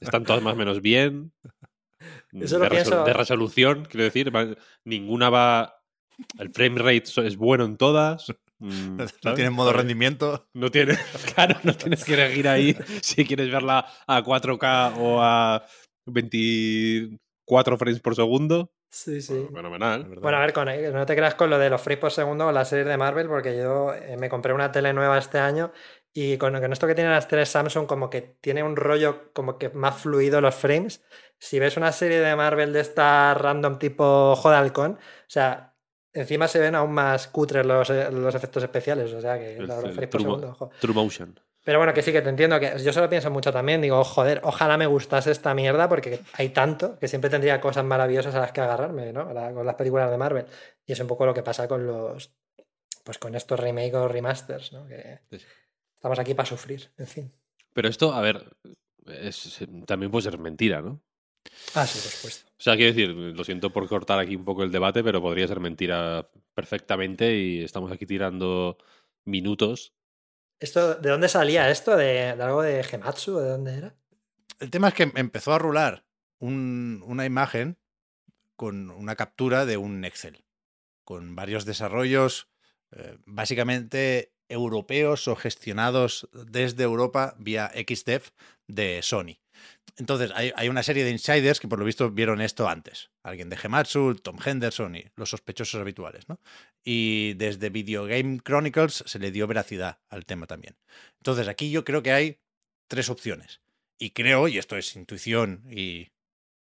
están 0.00 0.24
todas 0.24 0.42
más 0.42 0.54
o 0.54 0.56
menos 0.56 0.80
bien. 0.80 1.32
Eso 2.32 2.58
de, 2.58 2.70
pienso... 2.70 3.04
de 3.04 3.12
resolución, 3.12 3.84
quiero 3.84 4.04
decir, 4.04 4.32
ninguna 4.84 5.28
va. 5.28 5.82
El 6.38 6.50
frame 6.50 6.78
rate 6.78 7.26
es 7.26 7.36
bueno 7.36 7.64
en 7.64 7.76
todas. 7.76 8.32
Mm, 8.58 8.96
no 9.24 9.34
tiene 9.34 9.50
modo 9.50 9.72
rendimiento. 9.72 10.48
No 10.54 10.70
tienes, 10.70 10.98
claro, 11.34 11.58
no 11.62 11.74
tienes 11.74 12.04
que 12.04 12.14
elegir 12.14 12.48
ahí 12.48 12.76
si 13.02 13.24
quieres 13.24 13.50
verla 13.50 13.86
a 14.06 14.22
4K 14.22 14.94
o 14.98 15.22
a 15.22 15.66
24 16.06 17.78
frames 17.78 18.00
por 18.00 18.14
segundo. 18.14 18.70
Sí, 18.90 19.20
sí. 19.20 19.48
Fenomenal. 19.52 20.04
Bueno, 20.22 20.38
a 20.38 20.40
ver, 20.40 20.52
con, 20.52 20.68
no 20.92 21.04
te 21.04 21.16
creas 21.16 21.34
con 21.34 21.50
lo 21.50 21.58
de 21.58 21.68
los 21.68 21.82
frames 21.82 22.00
por 22.00 22.12
segundo 22.12 22.46
o 22.46 22.52
la 22.52 22.64
serie 22.64 22.84
de 22.84 22.96
Marvel, 22.96 23.26
porque 23.26 23.56
yo 23.56 23.92
eh, 23.92 24.16
me 24.16 24.28
compré 24.28 24.52
una 24.52 24.70
tele 24.70 24.92
nueva 24.92 25.18
este 25.18 25.38
año 25.38 25.72
y 26.12 26.38
con, 26.38 26.52
con, 26.60 26.72
esto 26.72 26.86
que 26.86 26.94
tienen 26.94 27.12
las 27.12 27.26
teles 27.26 27.48
Samsung, 27.48 27.86
como 27.86 28.08
que 28.08 28.22
tiene 28.40 28.62
un 28.62 28.76
rollo 28.76 29.32
como 29.32 29.58
que 29.58 29.70
más 29.70 30.00
fluido 30.00 30.40
los 30.40 30.54
frames. 30.54 31.04
Si 31.40 31.58
ves 31.58 31.76
una 31.76 31.90
serie 31.90 32.20
de 32.20 32.36
Marvel 32.36 32.72
de 32.72 32.80
esta 32.80 33.34
random 33.34 33.80
tipo 33.80 34.36
Jodalcon, 34.36 34.92
o 34.92 34.98
sea, 35.26 35.73
Encima 36.14 36.46
se 36.46 36.60
ven 36.60 36.76
aún 36.76 36.92
más 36.92 37.26
cutres 37.26 37.66
los, 37.66 37.90
eh, 37.90 38.08
los 38.10 38.34
efectos 38.34 38.62
especiales, 38.62 39.12
o 39.12 39.20
sea 39.20 39.38
que 39.38 39.58
la 39.60 39.80
por 39.80 40.20
segundo, 40.20 40.70
True 40.80 40.94
motion. 40.94 41.38
Pero 41.64 41.78
bueno, 41.78 41.94
que 41.94 42.02
sí 42.02 42.12
que 42.12 42.22
te 42.22 42.28
entiendo, 42.28 42.60
que 42.60 42.78
yo 42.78 42.92
solo 42.92 43.08
pienso 43.08 43.30
mucho 43.30 43.50
también, 43.50 43.80
digo, 43.80 44.04
joder, 44.04 44.40
ojalá 44.44 44.76
me 44.76 44.86
gustase 44.86 45.30
esta 45.30 45.54
mierda 45.54 45.88
porque 45.88 46.20
hay 46.34 46.50
tanto 46.50 46.98
que 46.98 47.08
siempre 47.08 47.30
tendría 47.30 47.60
cosas 47.60 47.84
maravillosas 47.84 48.34
a 48.34 48.40
las 48.40 48.52
que 48.52 48.60
agarrarme, 48.60 49.12
¿no? 49.12 49.26
Con 49.54 49.66
las 49.66 49.74
películas 49.74 50.10
de 50.10 50.18
Marvel. 50.18 50.46
Y 50.86 50.92
es 50.92 51.00
un 51.00 51.06
poco 51.06 51.24
lo 51.24 51.32
que 51.32 51.42
pasa 51.42 51.66
con 51.66 51.86
los, 51.86 52.34
pues 53.02 53.18
con 53.18 53.34
estos 53.34 53.58
remakes 53.58 53.94
o 53.94 54.08
remasters, 54.08 54.72
¿no? 54.72 54.86
Que 54.86 55.20
estamos 55.94 56.18
aquí 56.18 56.34
para 56.34 56.46
sufrir, 56.46 56.90
en 56.98 57.06
fin. 57.06 57.32
Pero 57.72 57.88
esto, 57.88 58.12
a 58.12 58.20
ver, 58.20 58.56
también 59.86 60.10
puede 60.10 60.22
ser 60.22 60.38
mentira, 60.38 60.82
¿no? 60.82 61.00
Ah, 61.74 61.86
sí, 61.86 61.98
por 61.98 62.10
supuesto. 62.10 62.50
O 62.58 62.62
sea, 62.62 62.76
quiero 62.76 62.94
decir, 62.94 63.10
lo 63.10 63.44
siento 63.44 63.72
por 63.72 63.88
cortar 63.88 64.18
aquí 64.18 64.36
un 64.36 64.44
poco 64.44 64.62
el 64.62 64.72
debate, 64.72 65.02
pero 65.02 65.20
podría 65.20 65.46
ser 65.46 65.60
mentira 65.60 66.28
perfectamente 66.54 67.36
y 67.36 67.62
estamos 67.62 67.92
aquí 67.92 68.06
tirando 68.06 68.78
minutos. 69.24 69.94
¿Esto, 70.60 70.94
¿De 70.94 71.10
dónde 71.10 71.28
salía 71.28 71.70
esto? 71.70 71.96
¿De, 71.96 72.30
algo 72.30 72.62
de 72.62 72.82
Gematsu? 72.82 73.38
¿De 73.38 73.48
dónde 73.48 73.76
era? 73.76 73.94
El 74.60 74.70
tema 74.70 74.88
es 74.88 74.94
que 74.94 75.12
empezó 75.14 75.52
a 75.52 75.58
rular 75.58 76.04
una 76.38 77.24
imagen 77.24 77.78
con 78.56 78.90
una 78.90 79.16
captura 79.16 79.66
de 79.66 79.76
un 79.76 80.04
Excel, 80.04 80.44
con 81.04 81.34
varios 81.34 81.64
desarrollos 81.64 82.48
eh, 82.92 83.18
básicamente 83.24 84.32
europeos 84.48 85.26
o 85.26 85.36
gestionados 85.36 86.28
desde 86.32 86.84
Europa 86.84 87.34
vía 87.38 87.70
XDev 87.74 88.30
de 88.68 89.02
Sony. 89.02 89.43
Entonces, 89.96 90.32
hay, 90.34 90.68
una 90.68 90.82
serie 90.82 91.04
de 91.04 91.10
insiders 91.10 91.60
que 91.60 91.68
por 91.68 91.78
lo 91.78 91.84
visto 91.84 92.10
vieron 92.10 92.40
esto 92.40 92.68
antes. 92.68 93.10
Alguien 93.22 93.48
de 93.48 93.56
Gematsu, 93.56 94.16
Tom 94.16 94.38
Henderson 94.44 94.96
y 94.96 95.04
los 95.14 95.30
sospechosos 95.30 95.80
habituales, 95.80 96.28
¿no? 96.28 96.40
Y 96.82 97.34
desde 97.34 97.70
Video 97.70 98.04
Game 98.04 98.40
Chronicles 98.40 99.04
se 99.06 99.18
le 99.20 99.30
dio 99.30 99.46
veracidad 99.46 100.00
al 100.08 100.26
tema 100.26 100.46
también. 100.46 100.76
Entonces, 101.20 101.46
aquí 101.46 101.70
yo 101.70 101.84
creo 101.84 102.02
que 102.02 102.12
hay 102.12 102.40
tres 102.88 103.08
opciones. 103.08 103.60
Y 103.96 104.10
creo, 104.10 104.48
y 104.48 104.58
esto 104.58 104.76
es 104.76 104.96
intuición 104.96 105.64
y 105.70 106.10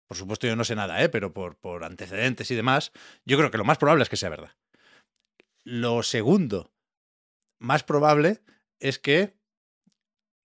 por 0.07 0.19
supuesto 0.19 0.47
yo 0.47 0.57
no 0.57 0.65
sé 0.65 0.77
nada, 0.77 1.03
¿eh? 1.03 1.09
pero 1.09 1.33
por, 1.33 1.57
por 1.57 1.85
antecedentes 1.85 2.51
y 2.51 2.55
demás, 2.55 2.93
yo 3.25 3.39
creo 3.39 3.51
que 3.51 3.59
lo 3.59 3.65
más 3.65 3.79
probable 3.79 4.03
es 4.03 4.09
que 4.09 4.17
sea 4.17 4.29
verdad. 4.29 4.55
Lo 5.65 6.03
segundo, 6.03 6.75
más 7.59 7.85
probable 7.85 8.43
es 8.81 8.99
que 8.99 9.35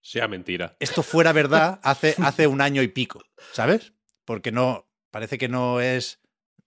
Sea 0.02 0.28
mentira. 0.28 0.76
esto 0.80 1.04
fuera 1.04 1.34
verdad 1.34 1.80
hace, 1.84 2.16
hace 2.24 2.48
un 2.48 2.62
año 2.62 2.82
y 2.82 2.88
pico, 2.88 3.22
¿sabes? 3.54 3.94
Porque 4.26 4.52
no, 4.52 4.88
parece 5.12 5.38
que 5.38 5.50
no 5.50 5.82
es 5.82 6.20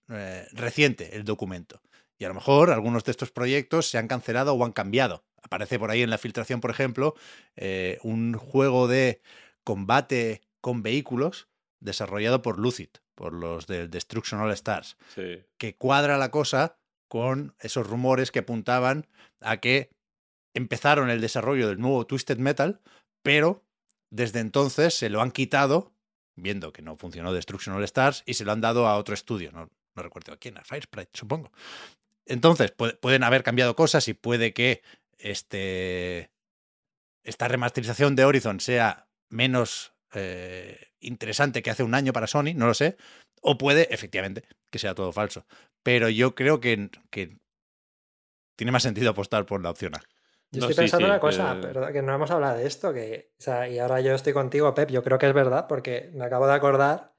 eh, 0.09 0.47
reciente 0.53 1.16
el 1.16 1.25
documento. 1.25 1.81
Y 2.18 2.25
a 2.25 2.29
lo 2.29 2.35
mejor 2.35 2.71
algunos 2.71 3.05
de 3.05 3.11
estos 3.11 3.31
proyectos 3.31 3.88
se 3.88 3.99
han 3.99 4.07
cancelado 4.09 4.55
o 4.55 4.64
han 4.64 4.73
cambiado. 4.73 5.25
Aparece 5.42 5.79
por 5.79 5.90
ahí 5.90 6.03
en 6.03 6.11
la 6.11 6.18
filtración, 6.18 6.61
por 6.61 6.71
ejemplo, 6.71 7.14
eh, 7.57 7.99
un 8.03 8.35
juego 8.35 8.87
de 8.87 9.21
combate 9.64 10.42
con 10.61 10.83
vehículos 10.83 11.49
desarrollado 11.81 12.42
por 12.42 12.59
Lucid, 12.59 12.90
por 13.14 13.33
los 13.33 13.66
del 13.66 13.90
Destruction 13.90 14.40
All 14.40 14.53
Stars 14.53 14.97
Sí. 15.14 15.40
que 15.59 15.75
cuadra 15.77 16.16
la 16.18 16.31
cosa 16.31 16.79
con 17.09 17.55
esos 17.59 17.87
rumores 17.87 18.31
que 18.31 18.38
apuntaban 18.40 19.07
a 19.40 19.57
que 19.59 19.90
empezaron 20.55 21.11
el 21.11 21.21
desarrollo 21.21 21.68
del 21.68 21.81
nuevo 21.81 22.07
Twisted 22.07 22.38
Metal, 22.38 22.81
pero 23.22 23.64
desde 24.11 24.40
entonces 24.40 24.94
se 24.94 25.08
lo 25.11 25.20
han 25.22 25.30
quitado, 25.30 25.92
viendo 26.37 26.72
que 26.72 26.82
no 26.82 26.96
funcionó 26.96 27.32
Destruction 27.32 27.74
All 27.74 27.85
Stars, 27.85 28.22
y 28.26 28.35
se 28.35 28.44
lo 28.44 28.52
han 28.52 28.61
dado 28.61 28.87
a 28.87 28.96
otro 28.96 29.14
estudio. 29.14 29.52
No, 29.52 29.70
recuerdo 29.94 30.32
a 30.32 30.37
quién, 30.37 30.58
a 30.58 30.64
Firesprite, 30.64 31.11
supongo. 31.12 31.50
Entonces, 32.26 32.76
pu- 32.76 32.98
pueden 32.98 33.24
haber 33.24 33.42
cambiado 33.42 33.74
cosas 33.76 34.06
y 34.08 34.14
puede 34.14 34.52
que 34.52 34.82
este, 35.18 36.30
esta 37.22 37.48
remasterización 37.48 38.16
de 38.16 38.24
Horizon 38.24 38.61
sea 38.61 39.08
menos 39.28 39.92
eh, 40.14 40.88
interesante 41.00 41.62
que 41.62 41.70
hace 41.70 41.82
un 41.82 41.94
año 41.94 42.12
para 42.12 42.26
Sony, 42.26 42.54
no 42.54 42.66
lo 42.66 42.74
sé. 42.74 42.96
O 43.40 43.58
puede, 43.58 43.92
efectivamente, 43.92 44.44
que 44.70 44.78
sea 44.78 44.94
todo 44.94 45.12
falso. 45.12 45.46
Pero 45.82 46.08
yo 46.08 46.35
creo 46.35 46.61
que, 46.61 46.90
que 47.11 47.38
tiene 48.56 48.70
más 48.72 48.85
sentido 48.85 49.11
apostar 49.11 49.46
por 49.46 49.62
la 49.62 49.70
opción 49.70 49.96
A. 49.96 50.02
Yo 50.52 50.60
No, 50.60 50.66
estoy 50.68 50.74
pensando 50.84 51.06
sí, 51.06 51.10
una 51.10 51.20
cosa, 51.20 51.52
eh. 51.54 51.58
pero 51.62 51.92
que 51.92 52.02
no 52.02 52.14
hemos 52.14 52.30
hablado 52.30 52.58
de 52.58 52.66
esto, 52.66 52.92
que, 52.92 53.32
o 53.38 53.42
sea, 53.42 53.68
y 53.68 53.78
ahora 53.78 54.00
yo 54.00 54.14
estoy 54.14 54.32
contigo, 54.32 54.74
Pep, 54.74 54.90
yo 54.90 55.02
creo 55.02 55.18
que 55.18 55.26
es 55.26 55.32
verdad, 55.34 55.66
porque 55.66 56.10
me 56.14 56.24
acabo 56.24 56.46
de 56.46 56.54
acordar 56.54 57.14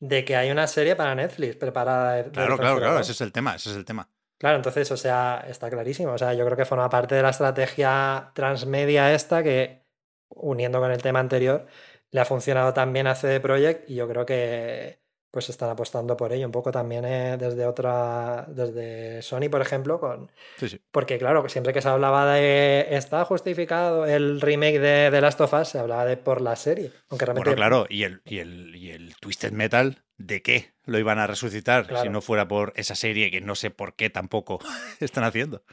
de 0.00 0.24
que 0.24 0.36
hay 0.36 0.50
una 0.50 0.66
serie 0.66 0.96
para 0.96 1.14
Netflix 1.14 1.56
preparada. 1.56 2.14
de- 2.16 2.30
Claro, 2.30 2.58
claro, 2.58 2.78
claro, 2.78 2.98
ese 3.00 3.12
es 3.12 3.20
el 3.20 3.32
tema, 3.32 3.54
ese 3.54 3.70
es 3.70 3.76
el 3.76 3.84
tema. 3.84 4.08
Claro, 4.38 4.56
entonces, 4.56 4.90
o 4.90 4.96
sea, 4.96 5.44
está 5.48 5.70
clarísimo. 5.70 6.12
O 6.12 6.18
sea, 6.18 6.34
yo 6.34 6.44
creo 6.44 6.56
que 6.56 6.64
forma 6.64 6.88
parte 6.90 7.14
de 7.14 7.22
la 7.22 7.30
estrategia 7.30 8.32
transmedia 8.34 9.14
esta 9.14 9.42
que, 9.44 9.86
uniendo 10.28 10.80
con 10.80 10.90
el 10.90 11.00
tema 11.00 11.20
anterior, 11.20 11.66
le 12.10 12.20
ha 12.20 12.24
funcionado 12.24 12.72
también 12.74 13.06
a 13.06 13.14
CD 13.14 13.40
Projekt 13.40 13.88
y 13.88 13.94
yo 13.94 14.08
creo 14.08 14.26
que 14.26 15.01
pues 15.32 15.48
están 15.48 15.70
apostando 15.70 16.16
por 16.16 16.32
ello 16.32 16.46
un 16.46 16.52
poco 16.52 16.70
también 16.70 17.04
eh, 17.04 17.36
desde 17.38 17.66
otra, 17.66 18.44
desde 18.48 19.20
Sony, 19.22 19.48
por 19.50 19.60
ejemplo, 19.62 19.98
con, 19.98 20.30
Sí, 20.58 20.68
sí. 20.68 20.80
porque 20.92 21.18
claro, 21.18 21.48
siempre 21.48 21.72
que 21.72 21.80
se 21.82 21.88
hablaba 21.88 22.32
de 22.34 22.86
está 22.94 23.24
justificado 23.24 24.04
el 24.06 24.40
remake 24.40 24.78
de 24.78 25.08
The 25.10 25.20
Last 25.20 25.40
of 25.40 25.52
Us, 25.54 25.68
se 25.68 25.78
hablaba 25.80 26.04
de 26.04 26.16
por 26.18 26.40
la 26.40 26.54
serie, 26.54 26.92
aunque 27.08 27.24
realmente 27.24 27.48
Bueno, 27.50 27.56
claro, 27.56 27.86
y 27.88 28.04
el, 28.04 28.20
y, 28.26 28.38
el, 28.38 28.76
y 28.76 28.90
el 28.90 29.16
Twisted 29.16 29.52
Metal, 29.52 30.04
¿de 30.18 30.42
qué 30.42 30.74
lo 30.84 30.98
iban 30.98 31.18
a 31.18 31.26
resucitar 31.26 31.86
si 32.02 32.08
no 32.10 32.20
fuera 32.20 32.46
por 32.46 32.72
esa 32.76 32.94
serie 32.94 33.30
que 33.30 33.40
no 33.40 33.54
sé 33.54 33.70
por 33.70 33.96
qué 33.96 34.10
tampoco 34.10 34.60
están 35.00 35.24
haciendo? 35.24 35.64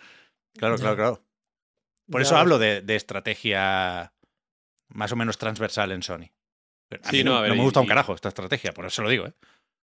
Claro, 0.57 0.77
claro, 0.77 0.95
claro. 0.95 1.25
Por 2.09 2.21
Ya 2.21 2.25
eso 2.25 2.35
ves. 2.35 2.41
hablo 2.41 2.57
de, 2.59 2.81
de 2.81 2.95
estrategia 2.95 4.13
más 4.87 5.11
o 5.11 5.15
menos 5.17 5.37
transversal 5.37 5.91
en 5.91 6.01
Sony. 6.01 6.31
Pero 6.89 7.01
A 7.05 7.09
Sí, 7.11 7.17
mí 7.19 7.23
no, 7.23 7.31
no, 7.31 7.37
a 7.37 7.41
ver, 7.41 7.49
no 7.51 7.55
me 7.55 7.61
y- 7.61 7.65
gusta 7.65 7.79
un 7.79 7.85
carajo 7.87 8.13
esta 8.13 8.27
estrategia, 8.29 8.71
por 8.73 8.85
eso 8.85 9.01
lo 9.03 9.09
digo, 9.09 9.27
¿eh? 9.27 9.33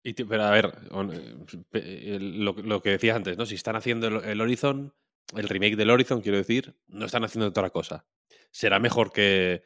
Y 0.04 0.14
pero 0.14 0.44
a 0.44 0.52
ver, 0.52 0.72
lo, 0.92 2.54
lo 2.54 2.82
que 2.82 2.90
decías 2.92 3.16
antes, 3.16 3.38
¿no? 3.38 3.46
Si 3.46 3.56
están 3.56 3.76
haciendo 3.76 4.08
el, 4.08 4.24
el 4.30 4.42
Horizon, 4.42 4.94
el 5.36 5.48
remake 5.50 5.76
del 5.76 5.90
Horizon, 5.90 6.22
quiero 6.22 6.38
decir, 6.38 6.76
no 6.88 7.06
están 7.06 7.24
haciendo 7.24 7.48
otra 7.48 7.70
cosa. 7.70 8.06
Será 8.52 8.80
mejor 8.80 9.12
que, 9.12 9.64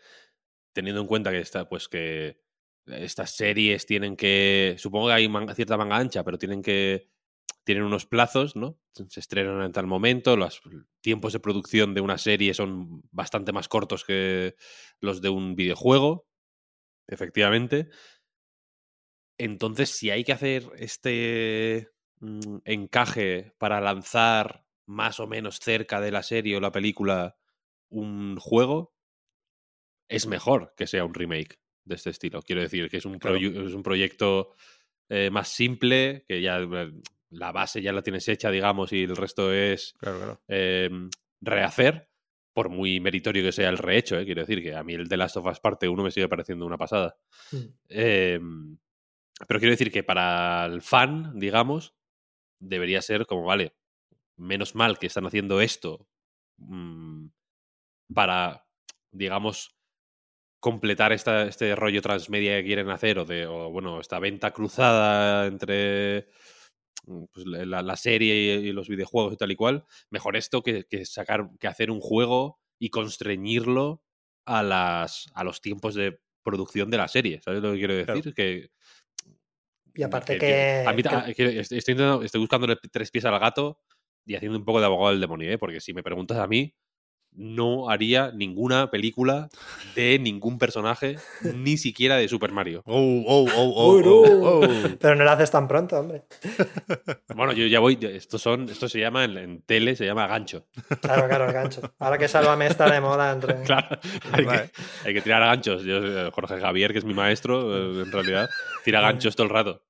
teniendo 0.74 1.02
en 1.02 1.08
cuenta 1.08 1.32
que 1.32 1.40
está, 1.40 1.70
pues 1.70 1.88
que 1.88 2.42
estas 2.86 3.32
series 3.36 3.86
tienen 3.86 4.16
que. 4.16 4.76
Supongo 4.78 5.08
que 5.08 5.14
hay 5.14 5.30
manga- 5.30 5.56
cierta 5.56 5.78
manga 5.78 5.98
ancha, 5.98 6.24
pero 6.24 6.38
tienen 6.38 6.62
que. 6.62 7.10
Tienen 7.64 7.84
unos 7.84 8.06
plazos, 8.06 8.56
¿no? 8.56 8.78
Se 9.10 9.20
estrenan 9.20 9.62
en 9.64 9.72
tal 9.72 9.88
momento, 9.88 10.38
los 10.38 10.62
tiempos 11.02 11.34
de 11.34 11.40
producción 11.40 11.96
de 11.96 12.02
una 12.02 12.20
serie 12.20 12.54
son 12.54 13.02
bastante 13.12 13.52
más 13.54 13.68
cortos 13.68 14.04
que 14.06 14.56
los 15.00 15.20
de 15.22 15.30
un 15.30 15.56
videojuego, 15.56 16.28
efectivamente. 17.08 17.90
Entonces, 19.38 19.90
si 19.90 20.10
hay 20.10 20.24
que 20.24 20.32
hacer 20.34 20.64
este 20.78 21.90
mm, 22.20 22.58
encaje 22.66 23.54
para 23.58 23.82
lanzar 23.82 24.66
más 24.86 25.20
o 25.20 25.28
menos 25.28 25.60
cerca 25.60 26.00
de 26.00 26.12
la 26.12 26.24
serie 26.24 26.56
o 26.56 26.62
la 26.62 26.72
película 26.72 27.36
un 27.90 28.38
juego, 28.38 28.94
es 30.08 30.28
mejor 30.28 30.74
que 30.78 30.88
sea 30.88 31.04
un 31.06 31.14
remake 31.14 31.60
de 31.84 31.96
este 31.96 32.12
estilo. 32.12 32.42
Quiero 32.42 32.62
decir 32.62 32.90
que 32.90 32.98
es 32.98 33.06
un, 33.06 33.20
Claro. 33.20 33.38
es 33.38 33.74
un 33.74 33.84
proyecto 33.84 34.54
eh, 35.10 35.30
más 35.32 35.50
simple, 35.50 36.24
que 36.28 36.42
ya 36.42 36.60
eh, 36.60 36.92
la 37.30 37.52
base 37.52 37.82
ya 37.82 37.92
la 37.92 38.02
tienes 38.02 38.28
hecha, 38.28 38.50
digamos, 38.52 38.94
y 38.94 39.04
el 39.04 39.16
resto 39.16 39.52
es 39.54 39.94
Claro, 40.00 40.18
claro. 40.18 40.42
eh, 40.48 40.90
rehacer, 41.42 42.10
por 42.56 42.70
muy 42.70 43.02
meritorio 43.02 43.44
que 43.44 43.52
sea 43.52 43.68
el 43.68 43.78
rehecho, 43.78 44.18
eh, 44.18 44.24
quiero 44.24 44.40
decir 44.40 44.64
que 44.64 44.74
a 44.74 44.82
mí 44.82 44.94
el 44.94 45.10
The 45.10 45.18
Last 45.18 45.36
of 45.36 45.46
Us 45.46 45.60
parte 45.60 45.90
1 45.90 46.04
me 46.04 46.10
sigue 46.10 46.30
pareciendo 46.30 46.66
una 46.66 46.78
pasada. 46.78 47.18
Mm. 47.52 47.58
Eh, 47.90 48.40
pero 49.46 49.60
quiero 49.60 49.74
decir 49.74 49.92
que 49.92 50.04
para 50.04 50.66
el 50.66 50.82
fan, 50.82 51.38
digamos, 51.38 51.96
debería 52.58 53.02
ser 53.02 53.26
como, 53.26 53.44
vale, 53.44 53.76
menos 54.38 54.74
mal 54.74 54.98
que 54.98 55.08
están 55.08 55.26
haciendo 55.26 55.60
esto 55.60 56.08
mm, 56.56 57.26
para, 58.14 58.66
digamos, 59.12 59.76
completar 60.62 61.12
esta, 61.12 61.44
este 61.48 61.76
rollo 61.76 62.02
transmedia 62.02 62.56
que 62.56 62.68
quieren 62.68 62.90
hacer, 62.90 63.20
o 63.20 63.26
de, 63.26 63.48
o, 63.48 63.70
bueno, 63.70 64.00
esta 64.00 64.20
venta 64.20 64.52
cruzada 64.52 65.46
entre 65.48 66.30
pues, 67.34 67.46
la, 67.46 67.82
la 67.82 67.96
serie 67.96 68.36
y, 68.36 68.68
y 68.68 68.72
los 68.72 68.88
videojuegos 68.90 69.34
y 69.34 69.38
tal 69.38 69.52
y 69.52 69.56
cual. 69.56 69.86
Mejor 70.10 70.36
esto 70.36 70.62
que, 70.64 70.86
que 70.86 71.06
sacar, 71.06 71.50
que 71.60 71.68
hacer 71.68 71.92
un 71.92 72.00
juego 72.00 72.60
y 72.80 72.90
constreñirlo 72.90 74.04
a 74.46 74.62
las 74.64 75.28
a 75.34 75.44
los 75.44 75.62
tiempos 75.62 75.96
de 75.96 76.20
producción 76.44 76.90
de 76.92 76.98
la 76.98 77.08
serie. 77.08 77.42
¿Sabes 77.44 77.62
lo 77.64 77.72
que 77.72 77.78
quiero 77.80 77.94
decir? 77.96 78.22
Claro. 78.22 78.34
Que 78.36 78.70
Y 79.96 80.04
aparte 80.04 80.34
que- 80.34 80.40
que, 80.40 80.84
a 80.88 80.94
mí 80.94 81.02
que- 81.04 81.34
que 81.34 81.60
estoy, 81.60 81.96
estoy 82.24 82.42
buscándole 82.42 82.76
tres 82.92 83.10
pies 83.12 83.26
al 83.26 83.40
gato 83.40 83.80
y 84.26 84.36
haciendo 84.36 84.58
un 84.58 84.66
poco 84.66 84.80
de 84.80 84.86
abogado 84.86 85.12
del 85.12 85.22
demonio, 85.22 85.50
¿eh? 85.52 85.58
porque 85.58 85.80
si 85.80 85.94
me 85.94 86.04
preguntas 86.04 86.38
a 86.38 86.48
mí, 86.48 86.76
no 87.38 87.90
haría 87.90 88.32
ninguna 88.32 88.90
película 88.92 89.50
de 89.96 90.20
ningún 90.20 90.58
personaje, 90.58 91.18
ni 91.42 91.78
siquiera 91.78 92.18
de 92.18 92.28
Super 92.28 92.52
Mario. 92.52 92.82
Oh, 92.86 93.24
oh, 93.28 93.46
oh, 93.56 93.74
oh, 93.76 94.02
oh, 94.06 94.60
oh. 94.62 94.68
pero 95.00 95.16
no 95.16 95.24
lo 95.24 95.32
haces 95.32 95.52
tan 95.52 95.68
pronto, 95.68 96.00
hombre. 96.00 96.24
Bueno, 97.36 97.52
yo 97.52 97.68
ya 97.68 97.80
voy, 97.80 97.98
estos 98.02 98.42
son, 98.42 98.70
esto 98.70 98.88
se 98.88 99.00
llama 99.00 99.26
en, 99.26 99.38
en 99.38 99.62
tele, 99.64 99.96
se 99.98 100.06
llama 100.06 100.26
gancho. 100.28 100.68
Claro, 101.02 101.28
claro, 101.28 101.48
el 101.48 101.54
gancho. 101.54 101.82
Ahora 102.00 102.18
que 102.18 102.28
Sálvame 102.30 102.68
está 102.68 102.90
de 102.90 103.02
moda 103.02 103.32
entre. 103.34 103.62
Claro, 103.64 104.00
hay 104.32 104.46
Vale. 104.46 104.70
que, 104.70 105.08
hay 105.10 105.14
que 105.14 105.22
tirar 105.22 105.42
ganchos. 105.42 105.84
Yo, 105.84 105.98
eh, 105.98 106.32
Jorge 106.32 106.60
Javier, 106.62 106.94
que 106.94 107.00
es 107.00 107.06
mi 107.06 107.14
maestro, 107.14 107.76
eh, 107.76 108.04
en 108.04 108.12
realidad, 108.12 108.50
tira 108.86 109.02
ganchos 109.02 109.36
todo 109.36 109.48
el 109.48 109.54
rato. 109.54 109.84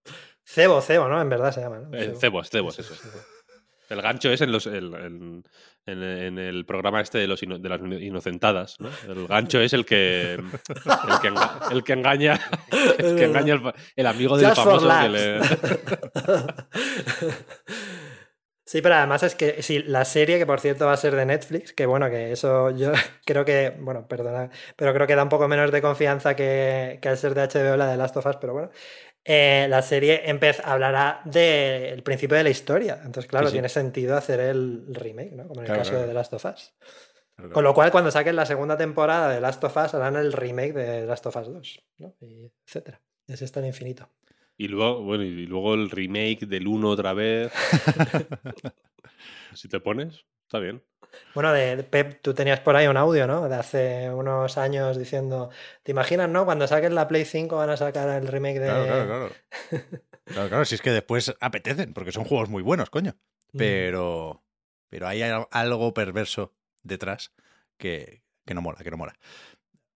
Cebo, 0.43 0.81
cebo, 0.81 1.07
¿no? 1.07 1.21
En 1.21 1.29
verdad 1.29 1.51
se 1.51 1.61
llama, 1.61 1.79
¿no? 1.79 1.95
Eh, 1.95 2.05
Cebo. 2.05 2.19
cebos, 2.43 2.49
cebos, 2.49 2.79
Eso, 2.79 2.93
eso. 2.93 3.03
El 3.89 4.01
gancho 4.01 4.31
es 4.31 4.41
en, 4.41 4.51
los, 4.51 4.65
el- 4.67 4.93
en, 4.95 5.43
en- 5.85 6.03
en 6.03 6.39
el 6.39 6.65
programa 6.65 7.01
este 7.01 7.17
de, 7.19 7.27
los 7.27 7.41
ino- 7.43 7.59
de 7.59 7.69
las 7.69 7.79
ino- 7.81 7.99
inocentadas. 7.99 8.77
¿no? 8.79 8.89
El 9.07 9.27
gancho 9.27 9.59
es 9.61 9.73
el 9.73 9.85
que, 9.85 10.33
el 10.33 11.19
que, 11.21 11.31
enga- 11.31 11.71
el 11.71 11.83
que 11.83 11.93
engaña, 11.93 12.39
el, 12.97 13.15
que 13.15 13.23
engaña 13.25 13.61
el, 13.95 14.07
amigo 14.07 14.37
del 14.37 14.47
Just 14.49 14.57
famoso 14.63 14.89
que 15.01 15.09
le... 15.09 15.39
Sí, 18.67 18.81
pero 18.81 18.95
además 18.95 19.21
es 19.21 19.35
que 19.35 19.61
si 19.61 19.83
la 19.83 20.03
serie, 20.05 20.39
que 20.39 20.47
por 20.47 20.59
cierto 20.59 20.87
va 20.87 20.93
a 20.93 20.97
ser 20.97 21.15
de 21.15 21.23
Netflix, 21.27 21.71
que 21.71 21.85
bueno, 21.85 22.09
que 22.09 22.31
eso 22.31 22.71
yo 22.71 22.93
creo 23.25 23.45
que, 23.45 23.75
bueno, 23.79 24.07
perdona, 24.07 24.49
pero 24.75 24.91
creo 24.91 25.05
que 25.05 25.15
da 25.15 25.21
un 25.21 25.29
poco 25.29 25.47
menos 25.47 25.71
de 25.71 25.83
confianza 25.83 26.35
que, 26.35 26.97
que 26.99 27.09
al 27.09 27.15
ser 27.17 27.35
de 27.35 27.41
HBO 27.43 27.77
la 27.77 27.85
de 27.91 27.95
Last 27.97 28.17
of 28.17 28.25
Us, 28.25 28.37
pero 28.41 28.53
bueno, 28.53 28.71
eh, 29.25 29.65
la 29.69 29.81
serie 29.81 30.21
hablará 30.63 31.21
del 31.25 32.03
principio 32.03 32.37
de 32.37 32.43
la 32.43 32.49
historia. 32.51 32.95
Entonces, 33.03 33.25
claro, 33.27 33.47
Sí, 33.47 33.51
sí. 33.51 33.55
tiene 33.55 33.69
sentido 33.69 34.15
hacer 34.15 34.39
el 34.39 34.85
remake, 34.89 35.31
¿no? 35.33 35.47
Como 35.47 35.61
en 35.61 35.65
el 35.65 35.65
Claro, 35.65 35.79
caso 35.81 35.91
claro. 35.91 36.01
de 36.03 36.07
The 36.09 36.13
Last 36.13 36.33
of 36.33 36.45
Us. 36.45 36.73
Claro, 37.35 37.51
Con 37.51 37.63
lo 37.63 37.73
cual, 37.73 37.91
cuando 37.91 38.11
saquen 38.11 38.35
la 38.35 38.45
segunda 38.45 38.77
temporada 38.77 39.29
de 39.33 39.41
Last 39.41 39.63
of 39.63 39.75
Us, 39.75 39.93
harán 39.93 40.15
el 40.15 40.31
remake 40.31 40.73
de 40.73 40.85
The 41.01 41.05
Last 41.07 41.25
of 41.25 41.35
Us 41.35 41.47
2, 41.47 41.83
¿no? 41.97 42.15
Y 42.21 42.51
etcétera. 42.65 43.01
Y 43.27 43.33
así 43.33 43.43
el 43.59 43.65
infinito. 43.65 44.09
Y 44.57 44.67
luego, 44.69 45.01
bueno, 45.01 45.23
y 45.23 45.45
luego 45.47 45.73
el 45.73 45.89
remake 45.89 46.45
del 46.45 46.67
1 46.67 46.87
otra 46.89 47.13
vez. 47.13 47.51
si 49.53 49.67
te 49.67 49.79
pones, 49.79 50.25
está 50.43 50.59
bien. 50.59 50.81
Bueno, 51.33 51.51
de, 51.53 51.75
de 51.77 51.83
Pep, 51.83 52.21
tú 52.21 52.33
tenías 52.33 52.59
por 52.59 52.75
ahí 52.75 52.87
un 52.87 52.97
audio, 52.97 53.27
¿no? 53.27 53.47
De 53.49 53.55
hace 53.55 54.09
unos 54.11 54.57
años 54.57 54.97
diciendo, 54.97 55.49
¿te 55.83 55.91
imaginas, 55.91 56.29
no? 56.29 56.45
Cuando 56.45 56.67
saquen 56.67 56.95
la 56.95 57.07
Play 57.07 57.25
5 57.25 57.55
van 57.57 57.69
a 57.69 57.77
sacar 57.77 58.09
el 58.09 58.27
remake 58.27 58.59
de... 58.59 58.67
Claro, 58.67 58.85
claro, 58.85 59.05
claro. 59.07 59.35
Claro, 60.25 60.49
claro, 60.49 60.65
si 60.65 60.73
es 60.73 60.81
que 60.81 60.89
después 60.91 61.35
apetecen, 61.39 61.93
porque 61.93 62.11
son 62.11 62.23
juegos 62.23 62.49
muy 62.49 62.63
buenos, 62.63 62.89
coño. 62.89 63.11
Mm. 63.53 63.57
Pero, 63.59 64.43
pero 64.89 65.07
hay 65.07 65.21
al- 65.21 65.47
algo 65.51 65.93
perverso 65.93 66.51
detrás 66.81 67.31
que, 67.77 68.23
que 68.43 68.55
no 68.55 68.61
mola, 68.63 68.79
que 68.83 68.89
no 68.89 68.97
mola. 68.97 69.13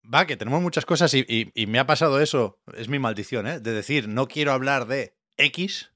Va, 0.04 0.26
que 0.28 0.36
tenemos 0.36 0.62
muchas 0.62 0.86
cosas 0.86 1.14
y, 1.14 1.26
y- 1.30 1.52
y 1.56 1.68
me 1.68 1.80
ha 1.80 1.88
pasado 1.88 2.20
eso, 2.20 2.60
es 2.76 2.90
mi 2.90 3.00
maldición, 3.00 3.48
¿eh? 3.48 3.62
De 3.62 3.72
decir, 3.72 4.10
no 4.10 4.28
quiero 4.28 4.52
hablar 4.52 4.86
de 4.88 5.16
X, 5.38 5.92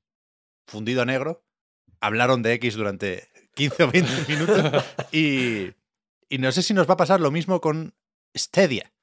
fundido 0.65 1.01
a 1.01 1.05
negro. 1.05 1.43
Hablaron 1.99 2.41
de 2.41 2.53
X 2.53 2.75
durante 2.75 3.27
15 3.55 3.83
o 3.83 3.91
20 3.91 4.11
minutos 4.27 4.85
y, 5.11 5.73
y 6.29 6.37
no 6.37 6.51
sé 6.51 6.63
si 6.63 6.73
nos 6.73 6.89
va 6.89 6.93
a 6.93 6.97
pasar 6.97 7.19
lo 7.19 7.31
mismo 7.31 7.61
con 7.61 7.93
Stadia, 8.35 8.93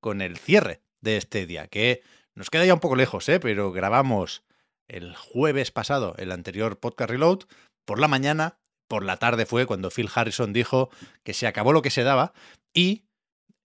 con 0.00 0.20
el 0.20 0.36
cierre 0.36 0.82
de 1.00 1.20
Stadia, 1.20 1.66
que 1.66 2.02
nos 2.34 2.50
queda 2.50 2.66
ya 2.66 2.74
un 2.74 2.80
poco 2.80 2.96
lejos, 2.96 3.28
¿eh? 3.28 3.40
Pero 3.40 3.72
grabamos 3.72 4.42
el 4.88 5.14
jueves 5.16 5.70
pasado, 5.70 6.14
el 6.18 6.32
anterior 6.32 6.78
podcast 6.78 7.10
Reload, 7.10 7.40
por 7.84 7.98
la 7.98 8.08
mañana, 8.08 8.58
por 8.88 9.04
la 9.04 9.16
tarde 9.16 9.46
fue 9.46 9.66
cuando 9.66 9.90
Phil 9.90 10.10
Harrison 10.14 10.52
dijo 10.52 10.90
que 11.22 11.34
se 11.34 11.46
acabó 11.46 11.72
lo 11.72 11.82
que 11.82 11.90
se 11.90 12.02
daba 12.02 12.32
y 12.72 13.06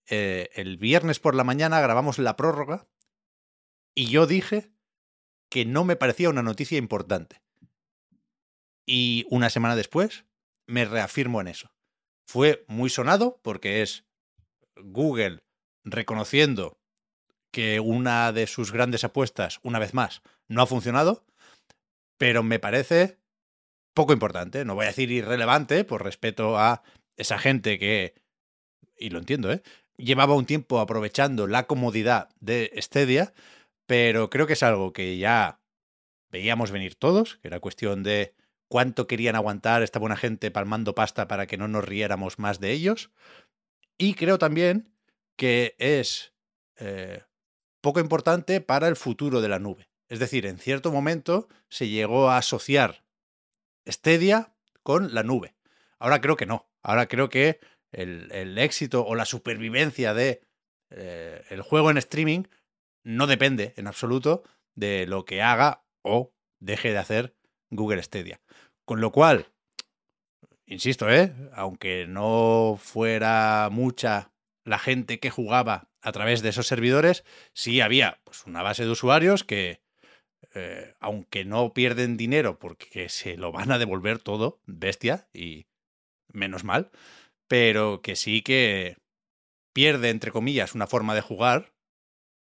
eh, 0.09 0.49
el 0.55 0.77
viernes 0.77 1.19
por 1.19 1.35
la 1.35 1.43
mañana 1.43 1.81
grabamos 1.81 2.19
la 2.19 2.35
prórroga 2.35 2.87
y 3.93 4.07
yo 4.07 4.27
dije 4.27 4.71
que 5.49 5.65
no 5.65 5.83
me 5.83 5.95
parecía 5.95 6.29
una 6.29 6.43
noticia 6.43 6.77
importante. 6.77 7.41
Y 8.85 9.25
una 9.29 9.49
semana 9.49 9.75
después 9.75 10.25
me 10.69 10.85
reafirmo 10.85 11.41
en 11.41 11.47
eso. 11.47 11.71
Fue 12.27 12.63
muy 12.67 12.89
sonado 12.89 13.39
porque 13.41 13.81
es 13.81 14.05
Google 14.75 15.43
reconociendo 15.83 16.79
que 17.51 17.79
una 17.79 18.31
de 18.31 18.45
sus 18.45 18.71
grandes 18.71 19.03
apuestas, 19.03 19.59
una 19.63 19.79
vez 19.79 19.93
más, 19.93 20.21
no 20.47 20.61
ha 20.61 20.67
funcionado, 20.67 21.25
pero 22.17 22.43
me 22.43 22.59
parece 22.59 23.17
poco 23.95 24.13
importante. 24.13 24.63
No 24.63 24.75
voy 24.75 24.85
a 24.85 24.89
decir 24.89 25.11
irrelevante 25.11 25.83
por 25.83 26.03
respeto 26.03 26.57
a 26.59 26.83
esa 27.17 27.39
gente 27.39 27.79
que, 27.79 28.13
y 28.95 29.09
lo 29.09 29.17
entiendo, 29.17 29.51
¿eh? 29.51 29.63
llevaba 29.97 30.35
un 30.35 30.45
tiempo 30.45 30.79
aprovechando 30.79 31.47
la 31.47 31.65
comodidad 31.65 32.29
de 32.39 32.71
Stadia, 32.77 33.33
pero 33.87 34.29
creo 34.29 34.45
que 34.45 34.53
es 34.53 34.63
algo 34.63 34.93
que 34.93 35.17
ya 35.17 35.59
veíamos 36.29 36.69
venir 36.69 36.93
todos, 36.93 37.37
que 37.37 37.47
era 37.47 37.59
cuestión 37.59 38.03
de 38.03 38.35
cuánto 38.69 39.07
querían 39.07 39.35
aguantar 39.35 39.83
esta 39.83 39.99
buena 39.99 40.15
gente 40.15 40.51
palmando 40.51 40.95
pasta 40.95 41.27
para 41.27 41.47
que 41.47 41.57
no 41.57 41.67
nos 41.67 41.83
riéramos 41.83 42.39
más 42.39 42.61
de 42.61 42.71
ellos. 42.71 43.11
Y 43.97 44.13
creo 44.13 44.37
también 44.37 44.93
que 45.35 45.75
es 45.79 46.33
eh, 46.77 47.23
poco 47.81 47.99
importante 47.99 48.61
para 48.61 48.87
el 48.87 48.95
futuro 48.95 49.41
de 49.41 49.49
la 49.49 49.59
nube. 49.59 49.89
Es 50.07 50.19
decir, 50.19 50.45
en 50.45 50.57
cierto 50.57 50.91
momento 50.91 51.49
se 51.67 51.89
llegó 51.89 52.29
a 52.29 52.37
asociar 52.37 53.03
Stadia 53.87 54.53
con 54.83 55.13
la 55.13 55.23
nube. 55.23 55.55
Ahora 55.97 56.21
creo 56.21 56.37
que 56.37 56.45
no. 56.45 56.69
Ahora 56.81 57.07
creo 57.07 57.29
que 57.29 57.59
el, 57.91 58.57
éxito 58.57 59.05
o 59.05 59.15
la 59.15 59.25
supervivencia 59.25 60.13
de 60.13 60.41
eh, 60.91 61.43
el 61.49 61.61
juego 61.61 61.91
en 61.91 61.97
streaming 61.97 62.43
no 63.03 63.27
depende 63.27 63.73
en 63.77 63.87
absoluto 63.87 64.43
de 64.75 65.07
lo 65.07 65.25
que 65.25 65.41
haga 65.41 65.83
o 66.01 66.33
deje 66.59 66.91
de 66.91 66.97
hacer 66.97 67.35
Google 67.69 68.03
Stadia. 68.03 68.41
Con 68.85 69.01
lo 69.01 69.11
cual, 69.11 69.47
insisto, 70.65 71.09
¿eh? 71.09 71.33
aunque 71.53 72.05
no 72.07 72.79
fuera 72.81 73.69
mucha 73.71 74.31
la 74.63 74.79
gente 74.79 75.19
que 75.19 75.29
jugaba 75.29 75.89
a 76.01 76.11
través 76.11 76.41
de 76.41 76.49
esos 76.49 76.67
servidores, 76.67 77.23
sí 77.53 77.81
había 77.81 78.19
pues, 78.23 78.45
una 78.45 78.61
base 78.61 78.85
de 78.85 78.91
usuarios 78.91 79.43
que, 79.43 79.81
eh, 80.53 80.95
aunque 80.99 81.45
no 81.45 81.73
pierden 81.73 82.17
dinero 82.17 82.59
porque 82.59 83.09
se 83.09 83.37
lo 83.37 83.51
van 83.51 83.71
a 83.71 83.77
devolver 83.77 84.19
todo, 84.19 84.61
bestia, 84.65 85.27
y 85.33 85.67
menos 86.31 86.63
mal, 86.63 86.91
pero 87.47 88.01
que 88.01 88.15
sí 88.15 88.41
que 88.41 88.97
pierde, 89.73 90.09
entre 90.09 90.31
comillas, 90.31 90.75
una 90.75 90.87
forma 90.87 91.15
de 91.15 91.21
jugar, 91.21 91.73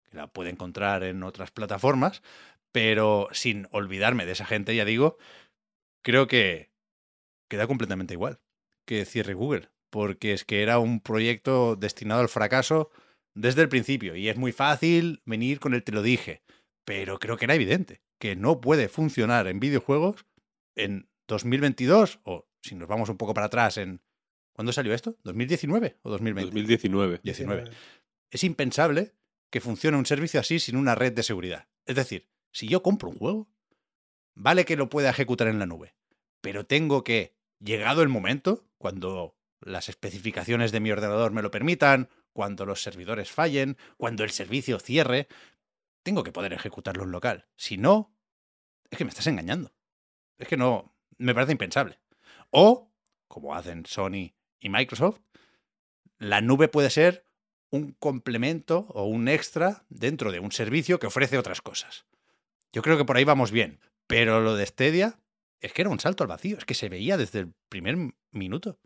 que 0.10 0.18
la 0.18 0.28
puede 0.28 0.50
encontrar 0.50 1.04
en 1.04 1.24
otras 1.24 1.52
plataformas, 1.52 2.22
pero 2.76 3.30
sin 3.32 3.70
olvidarme 3.72 4.26
de 4.26 4.34
esa 4.34 4.46
gente, 4.46 4.76
ya 4.76 4.84
digo, 4.84 5.18
creo 6.04 6.28
que 6.28 6.74
queda 7.50 7.68
completamente 7.68 8.16
igual 8.16 8.42
que 8.86 9.06
cierre 9.06 9.34
Google, 9.34 9.70
porque 9.90 10.34
es 10.34 10.44
que 10.44 10.62
era 10.62 10.78
un 10.80 11.00
proyecto 11.00 11.78
destinado 11.78 12.20
al 12.20 12.28
fracaso 12.28 12.92
desde 13.34 13.62
el 13.62 13.70
principio, 13.70 14.18
y 14.18 14.28
es 14.28 14.36
muy 14.36 14.52
fácil 14.52 15.22
venir 15.24 15.62
con 15.62 15.74
el 15.74 15.86
te 15.86 15.94
lo 15.94 16.02
dije, 16.02 16.44
pero 16.84 17.18
creo 17.18 17.38
que 17.38 17.46
era 17.46 17.56
evidente 17.56 18.02
que 18.20 18.36
no 18.36 18.60
puede 18.60 18.90
funcionar 18.90 19.48
en 19.48 19.62
videojuegos 19.62 20.26
en 20.76 21.10
2022, 21.30 22.20
o 22.24 22.50
si 22.62 22.76
nos 22.76 22.90
vamos 22.90 23.08
un 23.08 23.16
poco 23.16 23.34
para 23.34 23.48
atrás 23.48 23.78
en... 23.78 24.02
¿Cuándo 24.54 24.74
salió 24.74 24.94
esto? 24.94 25.18
¿2019 25.24 25.96
o 26.02 26.10
2020? 26.10 26.52
2019. 26.52 27.22
19. 27.24 27.72
Es 28.32 28.44
impensable 28.44 29.16
que 29.50 29.62
funcione 29.62 29.98
un 29.98 30.06
servicio 30.06 30.42
así 30.42 30.60
sin 30.60 30.76
una 30.76 30.94
red 30.94 31.14
de 31.14 31.24
seguridad. 31.24 31.70
Es 31.86 31.96
decir, 31.96 32.28
si 32.56 32.70
yo 32.70 32.82
compro 32.82 33.10
un 33.10 33.18
juego, 33.18 33.50
vale 34.34 34.64
que 34.64 34.78
lo 34.78 34.88
pueda 34.88 35.10
ejecutar 35.10 35.50
en 35.50 35.60
la 35.60 35.66
nube, 35.66 35.94
pero 36.40 36.66
tengo 36.66 37.04
que, 37.04 37.36
llegado 37.60 38.02
el 38.02 38.08
momento, 38.08 38.64
cuando 38.78 39.36
las 39.60 39.90
especificaciones 39.90 40.72
de 40.72 40.80
mi 40.80 40.90
ordenador 40.90 41.34
me 41.34 41.42
lo 41.42 41.52
permitan, 41.52 42.08
cuando 42.32 42.66
los 42.66 42.82
servidores 42.82 43.30
fallen, 43.30 43.76
cuando 43.98 44.24
el 44.24 44.30
servicio 44.30 44.80
cierre, 44.80 45.28
tengo 46.02 46.24
que 46.24 46.32
poder 46.32 46.54
ejecutarlo 46.54 47.04
en 47.04 47.12
local. 47.12 47.46
Si 47.58 47.78
no, 47.78 48.16
es 48.90 48.98
que 48.98 49.04
me 49.04 49.10
estás 49.10 49.28
engañando. 49.28 49.76
Es 50.38 50.48
que 50.48 50.56
no, 50.56 50.96
me 51.18 51.34
parece 51.34 51.52
impensable. 51.52 52.00
O, 52.52 52.90
como 53.28 53.54
hacen 53.54 53.86
Sony 53.86 54.34
y 54.62 54.70
Microsoft, 54.70 55.20
la 56.20 56.40
nube 56.40 56.70
puede 56.70 56.90
ser 56.90 57.26
un 57.70 57.92
complemento 57.92 58.88
o 58.92 59.04
un 59.04 59.28
extra 59.28 59.84
dentro 59.90 60.32
de 60.32 60.40
un 60.40 60.54
servicio 60.54 61.00
que 61.00 61.08
ofrece 61.08 61.38
otras 61.38 61.62
cosas. 61.62 62.06
Yo 62.76 62.82
creo 62.82 62.98
que 62.98 63.06
por 63.06 63.16
ahí 63.16 63.24
vamos 63.24 63.52
bien, 63.52 63.80
pero 64.06 64.42
lo 64.42 64.54
de 64.58 64.66
Stadia 64.66 65.18
es 65.62 65.72
que 65.72 65.82
era 65.82 65.90
un 65.90 66.02
salto 66.02 66.26
al 66.26 66.28
vacío, 66.28 66.58
es 66.58 66.66
que 66.66 66.74
se 66.74 66.90
veía 66.90 67.16
desde 67.16 67.40
el 67.40 67.54
primer 67.70 67.96
minuto. 68.32 68.78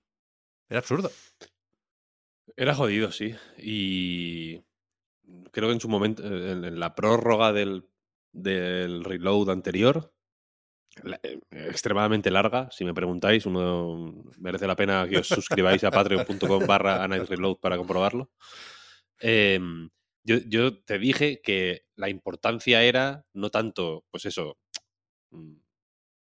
Era 0.70 0.78
absurdo. 0.78 1.12
Era 2.56 2.76
jodido, 2.76 3.12
sí. 3.12 3.34
Y 3.58 4.60
creo 5.52 5.70
que 5.70 5.74
en 5.74 5.82
su 5.82 5.90
momento, 5.90 6.22
eh, 6.24 6.52
en, 6.52 6.80
la 6.80 6.94
prórroga 6.94 7.52
del, 7.52 7.84
reload 8.32 9.50
anterior, 9.50 10.14
eh, 11.24 11.40
extremadamente 11.50 12.30
larga, 12.30 12.70
si 12.70 12.86
me 12.86 12.94
preguntáis, 12.94 13.48
uno 13.48 14.24
merece 14.38 14.68
la 14.68 14.76
pena 14.76 15.08
que 15.10 15.18
os 15.18 15.28
suscribáis 15.28 15.84
a 15.84 15.90
patreon.com 15.90 16.68
barra 16.68 17.08
reload 17.08 17.58
para 17.58 17.78
comprobarlo. 17.78 18.30
Em, 19.20 19.90
yo, 20.30 20.38
yo 20.48 20.84
te 20.84 21.00
dije 21.00 21.42
que 21.42 21.86
la 21.96 22.10
importancia 22.10 22.84
era 22.84 23.26
no 23.34 23.50
tanto, 23.50 24.06
pues 24.12 24.26
eso, 24.26 24.60
mm, 25.32 25.56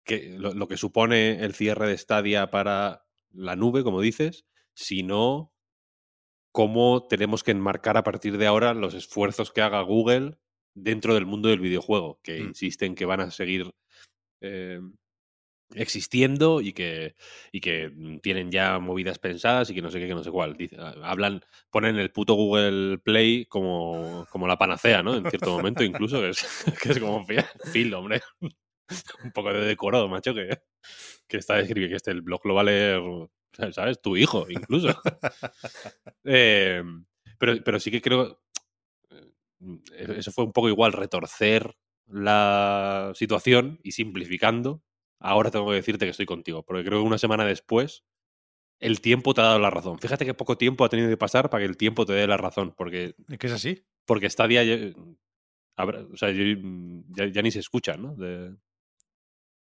que 0.05 0.35
lo, 0.37 0.53
lo 0.53 0.67
que 0.67 0.75
supone 0.75 1.43
el 1.43 1.53
cierre 1.53 1.87
de 1.87 1.97
Stadia 1.97 2.51
para 2.51 3.05
la 3.31 3.55
nube, 3.55 3.83
como 3.83 4.01
dices, 4.01 4.45
sino 4.75 5.53
cómo 6.51 7.07
tenemos 7.07 7.43
que 7.43 7.51
enmarcar 7.51 7.97
a 7.97 8.03
partir 8.03 8.37
de 8.37 8.45
ahora 8.45 8.73
los 8.73 8.93
esfuerzos 8.93 9.51
que 9.51 9.61
haga 9.61 9.81
Google 9.81 10.37
dentro 10.75 11.13
del 11.13 11.25
mundo 11.25 11.49
del 11.49 11.61
videojuego, 11.61 12.19
que 12.23 12.41
Mm. 12.41 12.47
insisten 12.47 12.95
que 12.95 13.05
van 13.05 13.21
a 13.21 13.31
seguir 13.31 13.71
eh, 14.41 14.81
existiendo 15.75 16.61
y 16.61 16.73
que, 16.73 17.15
y 17.51 17.61
que 17.61 17.89
mm, 17.89 18.19
tienen 18.19 18.51
ya 18.51 18.79
movidas 18.79 19.19
pensadas 19.19 19.69
y 19.69 19.75
que 19.75 19.81
no 19.81 19.89
sé 19.89 19.99
qué, 19.99 20.07
que 20.07 20.15
no 20.15 20.23
sé 20.23 20.31
cuál. 20.31 20.55
Dice- 20.57 20.77
ah, 20.79 20.93
hablan, 21.03 21.41
ponen 21.71 21.97
el 21.97 22.11
puto 22.11 22.33
Google 22.35 22.99
Play 22.99 23.45
como, 23.45 24.25
como 24.31 24.47
la 24.47 24.57
panacea, 24.57 25.03
¿no? 25.03 25.15
En 25.15 25.27
cierto 25.27 25.51
momento 25.51 25.83
incluso, 25.83 26.19
que 26.21 26.29
es, 26.29 26.45
que 26.81 26.91
es 26.91 26.99
como, 26.99 27.25
Phil, 27.71 27.93
hombre, 27.93 28.21
un 29.23 29.31
poco 29.31 29.53
de 29.53 29.61
decoro, 29.65 30.07
macho, 30.07 30.33
que, 30.33 30.49
que 31.27 31.37
está 31.37 31.59
escribiendo 31.59 31.93
que 31.93 31.97
este 31.97 32.11
el 32.11 32.21
blog 32.21 32.45
lo 32.45 32.55
va 32.55 32.61
a 32.61 32.65
leer, 32.65 33.01
¿sabes? 33.71 34.01
Tu 34.01 34.17
hijo, 34.17 34.45
incluso. 34.49 34.89
Eh, 36.25 36.81
pero, 37.37 37.63
pero 37.63 37.79
sí 37.79 37.91
que 37.91 38.01
creo. 38.01 38.39
eh, 39.93 40.15
Eso 40.17 40.31
fue 40.31 40.45
un 40.45 40.51
poco 40.53 40.69
igual, 40.69 40.93
retorcer 40.93 41.75
la 42.07 43.11
situación 43.15 43.79
y 43.83 43.91
simplificando. 43.93 44.83
Ahora 45.23 45.49
tengo 45.51 45.67
que 45.69 45.75
decirte 45.75 46.05
que 46.05 46.11
estoy 46.11 46.25
contigo, 46.25 46.63
porque 46.63 46.83
creo 46.83 46.99
que 47.01 47.07
una 47.07 47.17
semana 47.17 47.45
después 47.45 48.03
el 48.79 48.99
tiempo 48.99 49.33
te 49.33 49.39
ha 49.41 49.45
dado 49.45 49.59
la 49.59 49.69
razón. 49.69 49.97
Fíjate 49.97 50.25
que 50.25 50.33
poco 50.33 50.57
tiempo 50.57 50.83
ha 50.83 50.89
tenido 50.89 51.09
que 51.09 51.15
pasar 51.17 51.49
para 51.49 51.61
que 51.63 51.69
el 51.69 51.77
tiempo 51.77 52.05
te 52.05 52.11
dé 52.13 52.27
la 52.27 52.35
razón, 52.37 52.73
porque, 52.77 53.15
Es 53.29 53.37
que 53.37 53.47
es 53.47 53.53
así. 53.53 53.85
porque 54.05 54.29
Stadia 54.29 54.63
ya, 54.65 54.75
habrá- 55.77 56.01
o 56.11 56.17
sea, 56.17 56.29
yo- 56.31 56.43
ya, 57.15 57.25
ya 57.27 57.41
ni 57.41 57.51
se 57.51 57.59
escucha, 57.59 57.95
¿no? 57.95 58.15
De, 58.15 58.53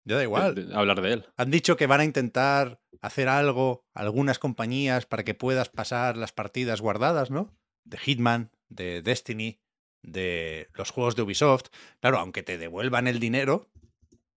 Ya 0.04 0.14
da 0.14 0.18
de- 0.18 0.24
igual. 0.24 0.54
de 0.54 0.74
hablar 0.74 1.02
de 1.02 1.12
él. 1.14 1.26
Han 1.36 1.50
dicho 1.50 1.76
que 1.76 1.86
van 1.88 2.00
a 2.00 2.04
intentar 2.04 2.80
hacer 3.00 3.28
algo, 3.28 3.84
algunas 3.94 4.38
compañías, 4.38 5.06
para 5.06 5.24
que 5.24 5.34
puedas 5.34 5.68
pasar 5.68 6.16
las 6.16 6.32
partidas 6.32 6.80
guardadas, 6.80 7.30
¿no? 7.32 7.52
De 7.84 7.98
Hitman, 7.98 8.50
de 8.68 9.02
Destiny, 9.02 9.60
de 10.02 10.68
los 10.74 10.90
juegos 10.90 11.16
de 11.16 11.22
Ubisoft. 11.22 11.66
Claro, 12.00 12.18
aunque 12.18 12.42
te 12.44 12.56
devuelvan 12.58 13.08
el 13.08 13.18
dinero, 13.18 13.68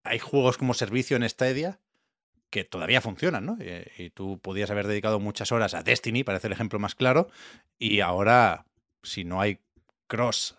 hay 0.04 0.18
juegos 0.18 0.58
como 0.58 0.74
servicio 0.74 1.16
en 1.16 1.28
Stadia 1.28 1.80
que 2.50 2.64
todavía 2.64 3.00
funcionan, 3.00 3.46
¿no? 3.46 3.56
Y, 3.60 4.04
y 4.04 4.10
tú 4.10 4.38
podías 4.38 4.70
haber 4.70 4.86
dedicado 4.86 5.20
muchas 5.20 5.52
horas 5.52 5.74
a 5.74 5.82
Destiny, 5.82 6.22
parece 6.22 6.48
el 6.48 6.52
ejemplo 6.52 6.78
más 6.78 6.94
claro, 6.94 7.28
y 7.78 8.00
ahora, 8.00 8.66
si 9.02 9.24
no 9.24 9.40
hay 9.40 9.60
cross 10.06 10.58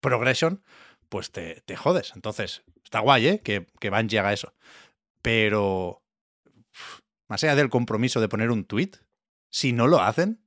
progression, 0.00 0.62
pues 1.08 1.30
te, 1.30 1.60
te 1.62 1.76
jodes. 1.76 2.12
Entonces, 2.14 2.62
está 2.84 3.00
guay, 3.00 3.26
¿eh? 3.26 3.40
Que, 3.40 3.66
que 3.80 3.90
Bungie 3.90 4.18
haga 4.18 4.32
eso. 4.32 4.54
Pero, 5.22 6.02
más 7.28 7.42
allá 7.44 7.54
del 7.54 7.70
compromiso 7.70 8.20
de 8.20 8.28
poner 8.28 8.50
un 8.50 8.64
tweet, 8.64 8.92
si 9.50 9.72
no 9.72 9.86
lo 9.86 10.00
hacen, 10.00 10.42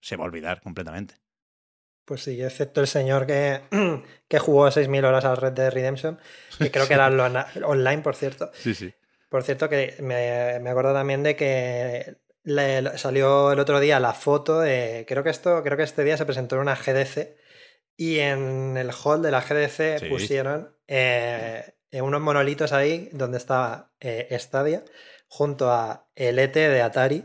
se 0.00 0.16
va 0.16 0.24
a 0.24 0.26
olvidar 0.26 0.60
completamente. 0.60 1.16
Pues 2.04 2.22
sí, 2.22 2.42
excepto 2.42 2.80
el 2.80 2.86
señor 2.86 3.26
que, 3.26 3.60
que 4.28 4.38
jugó 4.38 4.70
6.000 4.70 5.04
horas 5.04 5.24
al 5.24 5.36
Red 5.36 5.52
Dead 5.52 5.72
Redemption, 5.72 6.18
que 6.58 6.70
creo 6.70 6.86
que 6.86 6.94
era 6.94 7.08
lo- 7.10 7.24
online, 7.66 8.02
por 8.02 8.14
cierto. 8.16 8.50
Sí, 8.54 8.74
sí. 8.74 8.92
Por 9.28 9.42
cierto, 9.42 9.68
que 9.68 9.96
me, 10.00 10.58
me 10.60 10.70
acuerdo 10.70 10.92
también 10.92 11.22
de 11.22 11.34
que 11.34 12.16
le- 12.44 12.98
salió 12.98 13.52
el 13.52 13.58
otro 13.58 13.80
día 13.80 13.98
la 14.00 14.12
foto 14.12 14.60
de. 14.60 15.04
Creo 15.08 15.24
que 15.24 15.30
esto, 15.30 15.62
creo 15.62 15.76
que 15.76 15.82
este 15.82 16.04
día 16.04 16.16
se 16.16 16.26
presentó 16.26 16.56
en 16.56 16.60
una 16.62 16.76
GDC 16.76 17.36
y 17.96 18.18
en 18.18 18.76
el 18.76 18.90
hall 18.92 19.22
de 19.22 19.30
la 19.30 19.40
GDC 19.40 19.98
Sí. 20.00 20.06
pusieron 20.08 20.76
eh, 20.86 21.74
eh, 21.90 22.02
unos 22.02 22.20
monolitos 22.20 22.72
ahí 22.72 23.08
donde 23.12 23.38
estaba 23.38 23.92
eh, 24.00 24.28
Stadia 24.38 24.84
junto 25.28 25.70
a 25.72 26.06
el 26.14 26.38
ET 26.38 26.52
de 26.68 26.82
Atari. 26.82 27.24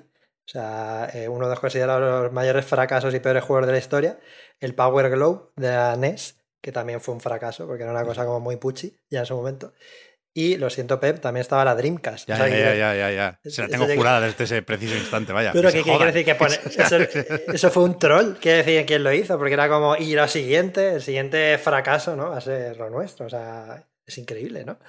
O 0.50 0.52
sea, 0.52 1.12
eh, 1.14 1.28
uno 1.28 1.46
de 1.46 1.52
los 1.52 1.60
considerados 1.60 2.24
los 2.24 2.34
mayores 2.34 2.66
fracasos 2.66 3.14
y 3.14 3.20
peores 3.20 3.44
juegos 3.44 3.68
de 3.68 3.72
la 3.72 3.78
historia. 3.78 4.18
El 4.60 4.74
Power 4.74 5.12
Glow 5.12 5.52
de 5.56 5.68
la 5.68 5.96
NES, 5.96 6.44
que 6.60 6.72
también 6.72 7.02
fue 7.02 7.14
un 7.14 7.22
fracaso 7.22 7.68
porque 7.68 7.84
era 7.84 7.92
una 7.92 8.04
cosa 8.04 8.26
como 8.26 8.40
muy 8.40 8.56
puchi 8.58 8.98
ya 9.12 9.20
en 9.20 9.26
su 9.28 9.36
momento. 9.36 9.74
Y 10.34 10.58
lo 10.58 10.72
siento, 10.72 11.00
Pep, 11.00 11.20
también 11.20 11.42
estaba 11.42 11.64
la 11.66 11.76
Dreamcast. 11.76 12.28
Ya, 12.28 12.34
O 12.34 12.38
sea, 12.38 12.48
ya, 12.48 12.58
ya, 12.58 12.74
ya, 12.74 12.96
ya, 12.96 13.12
ya. 13.12 13.40
Se 13.44 13.62
la 13.62 13.68
tengo 13.68 13.86
jurada 13.94 14.22
desde 14.22 14.44
ese 14.46 14.64
preciso 14.64 14.96
instante, 14.96 15.34
vaya. 15.34 15.52
Pero 15.54 15.70
que 15.70 15.84
¿qué, 15.84 15.84
se 15.84 15.92
qué 15.92 15.96
quiere 15.98 16.12
decir 16.12 16.26
que 16.26 16.36
pone? 16.36 16.56
Eso, 16.78 16.98
eso 17.54 17.70
fue 17.70 17.84
un 17.84 18.00
troll. 18.00 18.34
Quiere 18.42 18.64
decir 18.64 18.86
quién 18.88 19.04
lo 19.04 19.14
hizo, 19.14 19.38
porque 19.38 19.54
era 19.54 19.70
como, 19.70 19.98
y 19.98 20.16
lo 20.16 20.28
siguiente, 20.28 20.96
el 20.96 21.02
siguiente 21.04 21.60
fracaso, 21.60 22.16
¿no? 22.16 22.32
Va 22.32 22.38
a 22.38 22.42
ser 22.42 22.76
lo 22.78 22.90
nuestro. 22.90 23.28
O 23.28 23.30
sea, 23.30 23.86
es 24.04 24.18
increíble, 24.18 24.66
¿no? 24.66 24.80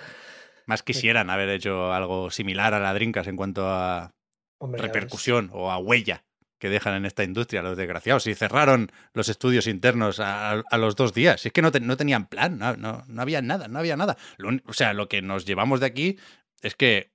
Más 0.64 0.82
quisieran 0.82 1.28
haber 1.28 1.50
hecho 1.50 1.92
algo 1.92 2.30
similar 2.30 2.72
a 2.72 2.80
la 2.80 2.94
Drinkas 2.94 3.26
en 3.26 3.36
cuanto 3.36 3.66
a 3.66 4.14
Repercusión 4.60 5.50
o 5.52 5.70
a 5.70 5.78
huella 5.78 6.24
que 6.58 6.68
dejan 6.68 6.94
en 6.94 7.06
esta 7.06 7.24
industria, 7.24 7.62
los 7.62 7.76
desgraciados. 7.76 8.26
Y 8.26 8.34
cerraron 8.34 8.92
los 9.14 9.30
estudios 9.30 9.66
internos 9.66 10.20
a, 10.20 10.50
a 10.50 10.78
los 10.78 10.94
dos 10.94 11.14
días. 11.14 11.46
Es 11.46 11.52
que 11.52 11.62
no, 11.62 11.70
no 11.70 11.96
tenían 11.96 12.26
plan, 12.26 12.58
no, 12.58 12.76
no, 12.76 13.02
no 13.08 13.22
había 13.22 13.40
nada, 13.40 13.66
no 13.68 13.78
había 13.78 13.96
nada. 13.96 14.18
O 14.66 14.72
sea, 14.74 14.92
lo 14.92 15.08
que 15.08 15.22
nos 15.22 15.46
llevamos 15.46 15.80
de 15.80 15.86
aquí 15.86 16.18
es 16.60 16.74
que 16.74 17.12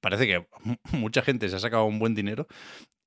parece 0.00 0.26
que 0.26 0.46
mu- 0.62 0.76
mucha 0.92 1.22
gente 1.22 1.48
se 1.48 1.56
ha 1.56 1.58
sacado 1.58 1.84
un 1.84 1.98
buen 1.98 2.14
dinero 2.14 2.46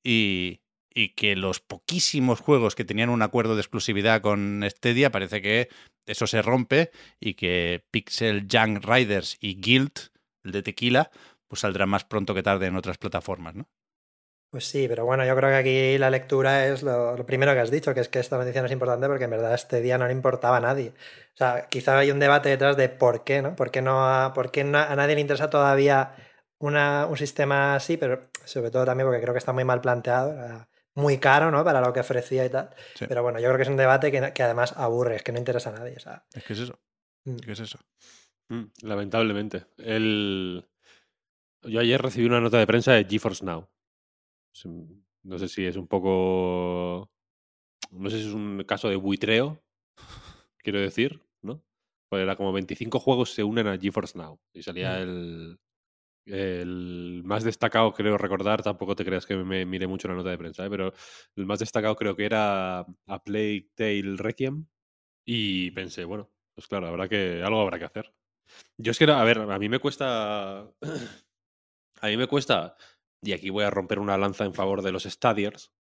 y, 0.03 0.59
y 0.93 1.09
que 1.15 1.37
los 1.37 1.61
poquísimos 1.61 2.41
juegos 2.41 2.75
que 2.75 2.83
tenían 2.83 3.09
un 3.09 3.21
acuerdo 3.21 3.55
de 3.55 3.61
exclusividad 3.61 4.21
con 4.21 4.65
Stadia 4.69 5.11
parece 5.11 5.41
que 5.41 5.69
eso 6.05 6.27
se 6.27 6.41
rompe 6.41 6.91
y 7.21 7.35
que 7.35 7.85
Pixel 7.89 8.47
Junk 8.51 8.83
Riders 8.85 9.37
y 9.39 9.61
Guild, 9.61 9.93
el 10.43 10.51
de 10.51 10.61
Tequila, 10.61 11.09
pues 11.53 11.59
saldrán 11.59 11.87
más 11.87 12.03
pronto 12.03 12.33
que 12.33 12.41
tarde 12.41 12.65
en 12.65 12.75
otras 12.75 12.97
plataformas, 12.97 13.53
¿no? 13.53 13.69
Pues 14.51 14.65
sí, 14.65 14.87
pero 14.87 15.05
bueno, 15.05 15.23
yo 15.23 15.35
creo 15.35 15.51
que 15.51 15.55
aquí 15.55 15.97
la 15.99 16.09
lectura 16.09 16.65
es 16.65 16.81
lo, 16.81 17.15
lo 17.15 17.25
primero 17.27 17.53
que 17.53 17.59
has 17.59 17.69
dicho, 17.69 17.93
que 17.93 17.99
es 17.99 18.09
que 18.09 18.19
esta 18.19 18.39
noticia 18.39 18.59
no 18.61 18.65
es 18.65 18.71
importante 18.71 19.05
porque 19.07 19.25
en 19.25 19.29
verdad 19.29 19.53
este 19.53 19.79
día 19.81 19.99
no 19.99 20.07
le 20.07 20.13
importaba 20.13 20.57
a 20.57 20.61
nadie. 20.61 20.89
O 20.89 21.37
sea, 21.37 21.67
quizá 21.69 21.95
hay 21.99 22.09
un 22.09 22.17
debate 22.19 22.49
detrás 22.49 22.75
de 22.75 22.89
por 22.89 23.23
qué, 23.23 23.43
¿no? 23.43 23.55
¿Por 23.55 23.69
qué, 23.69 23.83
no 23.83 24.03
a, 24.03 24.33
por 24.33 24.49
qué 24.49 24.61
a 24.61 24.95
nadie 24.95 25.13
le 25.13 25.21
interesa 25.21 25.51
todavía 25.51 26.15
una, 26.59 27.05
un 27.05 27.17
sistema 27.17 27.75
así? 27.75 27.97
Pero 27.97 28.29
sobre 28.45 28.71
todo 28.71 28.83
también 28.83 29.07
porque 29.07 29.21
creo 29.21 29.33
que 29.35 29.39
está 29.39 29.53
muy 29.53 29.63
mal 29.63 29.79
planteado, 29.79 30.67
muy 30.95 31.19
caro, 31.19 31.51
¿no? 31.51 31.63
Para 31.63 31.81
lo 31.81 31.93
que 31.93 31.99
ofrecía 31.99 32.43
y 32.45 32.49
tal. 32.49 32.71
Sí. 32.95 33.05
Pero 33.07 33.21
bueno, 33.21 33.39
yo 33.39 33.45
creo 33.45 33.57
que 33.57 33.63
es 33.63 33.69
un 33.69 33.77
debate 33.77 34.11
que, 34.11 34.33
que 34.33 34.41
además 34.43 34.73
aburre, 34.75 35.17
es 35.17 35.23
que 35.23 35.31
no 35.31 35.37
interesa 35.37 35.69
a 35.69 35.73
nadie. 35.79 35.95
O 35.97 35.99
sea, 35.99 36.25
Es 36.33 36.43
que 36.43 36.53
es 36.53 36.59
eso. 36.59 36.79
mm. 37.25 37.37
es 37.49 37.59
eso. 37.59 37.79
Mm, 38.49 38.65
Lamentablemente. 38.81 39.65
El... 39.77 40.67
Yo 41.65 41.79
ayer 41.79 42.01
recibí 42.01 42.25
una 42.25 42.41
nota 42.41 42.57
de 42.59 42.67
prensa 42.67 42.93
de 42.93 43.05
GeForce 43.05 43.45
Now. 43.45 43.67
No 45.23 45.37
sé 45.37 45.47
si 45.47 45.65
es 45.65 45.75
un 45.77 45.87
poco. 45.87 47.09
No 47.91 48.09
sé 48.09 48.19
si 48.19 48.27
es 48.27 48.33
un 48.33 48.63
caso 48.67 48.89
de 48.89 48.95
buitreo, 48.95 49.63
quiero 50.57 50.79
decir, 50.79 51.21
¿no? 51.41 51.63
Pues 52.09 52.21
era 52.23 52.35
como 52.35 52.51
25 52.51 52.99
juegos 52.99 53.33
se 53.33 53.43
unen 53.43 53.67
a 53.67 53.77
GeForce 53.77 54.17
Now. 54.17 54.39
Y 54.53 54.63
salía 54.63 54.93
Mm. 54.93 55.01
el. 55.01 55.59
El 56.25 57.21
más 57.25 57.43
destacado, 57.43 57.93
creo 57.93 58.17
recordar, 58.17 58.63
tampoco 58.63 58.95
te 58.95 59.03
creas 59.03 59.25
que 59.25 59.35
me 59.35 59.65
mire 59.65 59.87
mucho 59.87 60.07
la 60.07 60.13
nota 60.15 60.29
de 60.29 60.37
prensa, 60.37 60.65
¿eh? 60.65 60.69
pero 60.69 60.93
el 61.35 61.45
más 61.45 61.59
destacado 61.59 61.97
creo 61.97 62.15
que 62.15 62.23
era 62.23 62.79
A 62.79 63.23
Plague 63.25 63.71
Tale 63.75 64.15
Requiem. 64.15 64.65
Y 65.25 65.71
pensé, 65.71 66.05
bueno, 66.05 66.31
pues 66.55 66.67
claro, 66.67 66.87
habrá 66.87 67.09
que, 67.09 67.43
algo 67.43 67.59
habrá 67.59 67.77
que 67.77 67.85
hacer. 67.85 68.13
Yo 68.77 68.91
es 68.91 68.99
que, 68.99 69.05
a 69.11 69.23
ver, 69.23 69.39
a 69.39 69.59
mí 69.59 69.67
me 69.67 69.79
cuesta. 69.79 70.71
A 72.03 72.07
mí 72.07 72.17
me 72.17 72.27
cuesta. 72.27 72.75
Y 73.21 73.31
aquí 73.31 73.49
voy 73.49 73.63
a 73.63 73.69
romper 73.69 73.97
una 73.97 74.17
lanza 74.17 74.43
en 74.43 74.53
favor 74.53 74.81
de 74.81 74.91
los 74.91 75.05
Stadiers. 75.05 75.71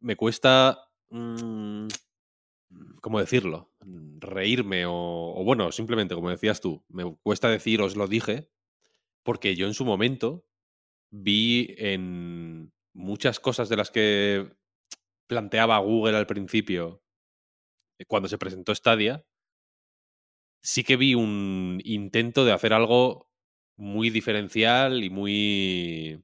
Me 0.00 0.16
cuesta. 0.16 0.90
mm, 1.10 1.86
¿Cómo 3.00 3.20
decirlo? 3.20 3.72
Reírme 4.18 4.84
o, 4.86 4.92
o, 4.92 5.44
bueno, 5.44 5.70
simplemente, 5.70 6.16
como 6.16 6.28
decías 6.28 6.60
tú, 6.60 6.84
me 6.88 7.04
cuesta 7.22 7.48
decir, 7.48 7.80
os 7.80 7.96
lo 7.96 8.08
dije, 8.08 8.50
porque 9.22 9.54
yo 9.54 9.68
en 9.68 9.74
su 9.74 9.84
momento 9.84 10.44
vi 11.10 11.72
en 11.78 12.72
muchas 12.92 13.38
cosas 13.38 13.68
de 13.68 13.76
las 13.76 13.92
que 13.92 14.52
planteaba 15.28 15.78
Google 15.78 16.16
al 16.16 16.26
principio, 16.26 17.04
eh, 17.98 18.04
cuando 18.06 18.28
se 18.28 18.38
presentó 18.38 18.74
Stadia, 18.74 19.24
sí 20.62 20.82
que 20.82 20.96
vi 20.96 21.14
un 21.14 21.80
intento 21.84 22.44
de 22.44 22.52
hacer 22.52 22.72
algo 22.72 23.27
muy 23.78 24.10
diferencial 24.10 25.02
y 25.04 25.10
muy. 25.10 26.22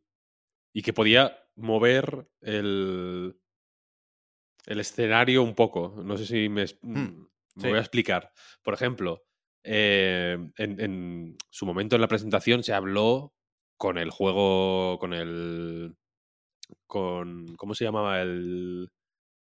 y 0.75 0.83
que 0.83 0.93
podía 0.93 1.39
mover 1.57 2.29
el. 2.43 3.37
el 4.67 4.81
escenario 4.81 5.43
un 5.43 5.55
poco. 5.55 5.95
No 6.05 6.17
sé 6.19 6.27
si 6.27 6.49
me, 6.49 6.65
Hmm, 6.83 7.27
me 7.57 7.63
sí. 7.63 7.69
voy 7.69 7.79
a 7.79 7.81
explicar. 7.81 8.33
Por 8.63 8.75
ejemplo, 8.75 9.25
eh, 9.63 10.37
en, 10.59 10.81
en 10.81 11.37
su 11.51 11.65
momento 11.67 11.95
en 11.97 12.03
la 12.03 12.09
presentación 12.09 12.63
se 12.63 12.73
habló 12.75 13.35
con 13.79 13.99
el 13.99 14.11
juego. 14.11 14.99
con 14.99 15.15
el. 15.15 15.95
con. 16.87 17.55
¿Cómo 17.57 17.75
se 17.75 17.85
llamaba 17.85 18.21
el. 18.23 18.91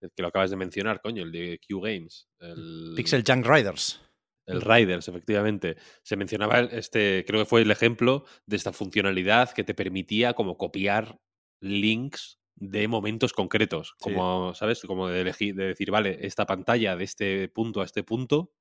el 0.01 0.11
que 0.15 0.23
lo 0.23 0.29
acabas 0.29 0.51
de 0.51 0.57
mencionar, 0.57 1.01
coño? 1.01 1.23
El 1.25 1.33
de 1.33 1.59
Q 1.67 1.81
Games. 1.81 2.29
El... 2.39 2.93
Pixel 2.97 3.25
Junk 3.27 3.47
Riders. 3.47 4.01
El 4.47 4.61
Riders, 4.61 5.09
efectivamente. 5.09 5.77
Se 6.03 6.17
mencionaba 6.17 6.61
este, 6.61 7.25
creo 7.27 7.41
que 7.41 7.47
fue 7.47 7.63
el 7.63 7.71
ejemplo 7.71 8.25
de 8.47 8.57
esta 8.57 8.73
funcionalidad 8.73 9.51
que 9.53 9.65
te 9.65 9.75
permitía 9.75 10.35
como 10.35 10.57
copiar 10.57 11.19
links 11.61 12.39
de 12.55 12.89
momentos 12.89 13.33
concretos. 13.33 13.95
Sí. 13.99 14.05
Como, 14.05 14.55
¿sabes? 14.55 14.83
Como 14.83 15.09
de 15.09 15.21
elegir, 15.23 15.55
de 15.55 15.67
decir, 15.69 15.91
vale, 15.91 16.19
esta 16.27 16.47
pantalla 16.47 16.97
de 16.97 17.05
este 17.05 17.49
punto 17.49 17.81
a 17.81 17.85
este 17.85 18.03
punto. 18.05 18.53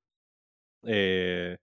eh, 0.84 1.58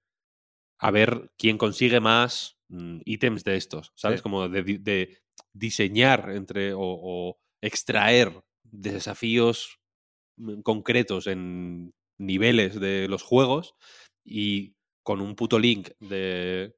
a 0.81 0.91
ver 0.91 1.31
quién 1.39 1.59
consigue 1.59 2.01
más 2.01 2.59
mm, 2.69 3.01
ítems 3.05 3.45
de 3.45 3.57
estos. 3.57 3.93
¿Sabes? 3.95 4.21
Sí. 4.21 4.23
Como 4.23 4.49
de, 4.49 4.63
de 4.63 5.19
diseñar 5.53 6.31
entre. 6.31 6.75
o, 6.75 6.81
o 6.83 7.39
extraer 7.63 8.43
desafíos 8.65 9.79
mm, 10.37 10.63
concretos 10.63 11.27
en 11.29 11.93
niveles 12.19 12.81
de 12.81 13.09
los 13.09 13.23
juegos 13.23 13.75
y 14.25 14.75
con 15.03 15.21
un 15.21 15.35
puto 15.35 15.59
link 15.59 15.91
de, 16.01 16.75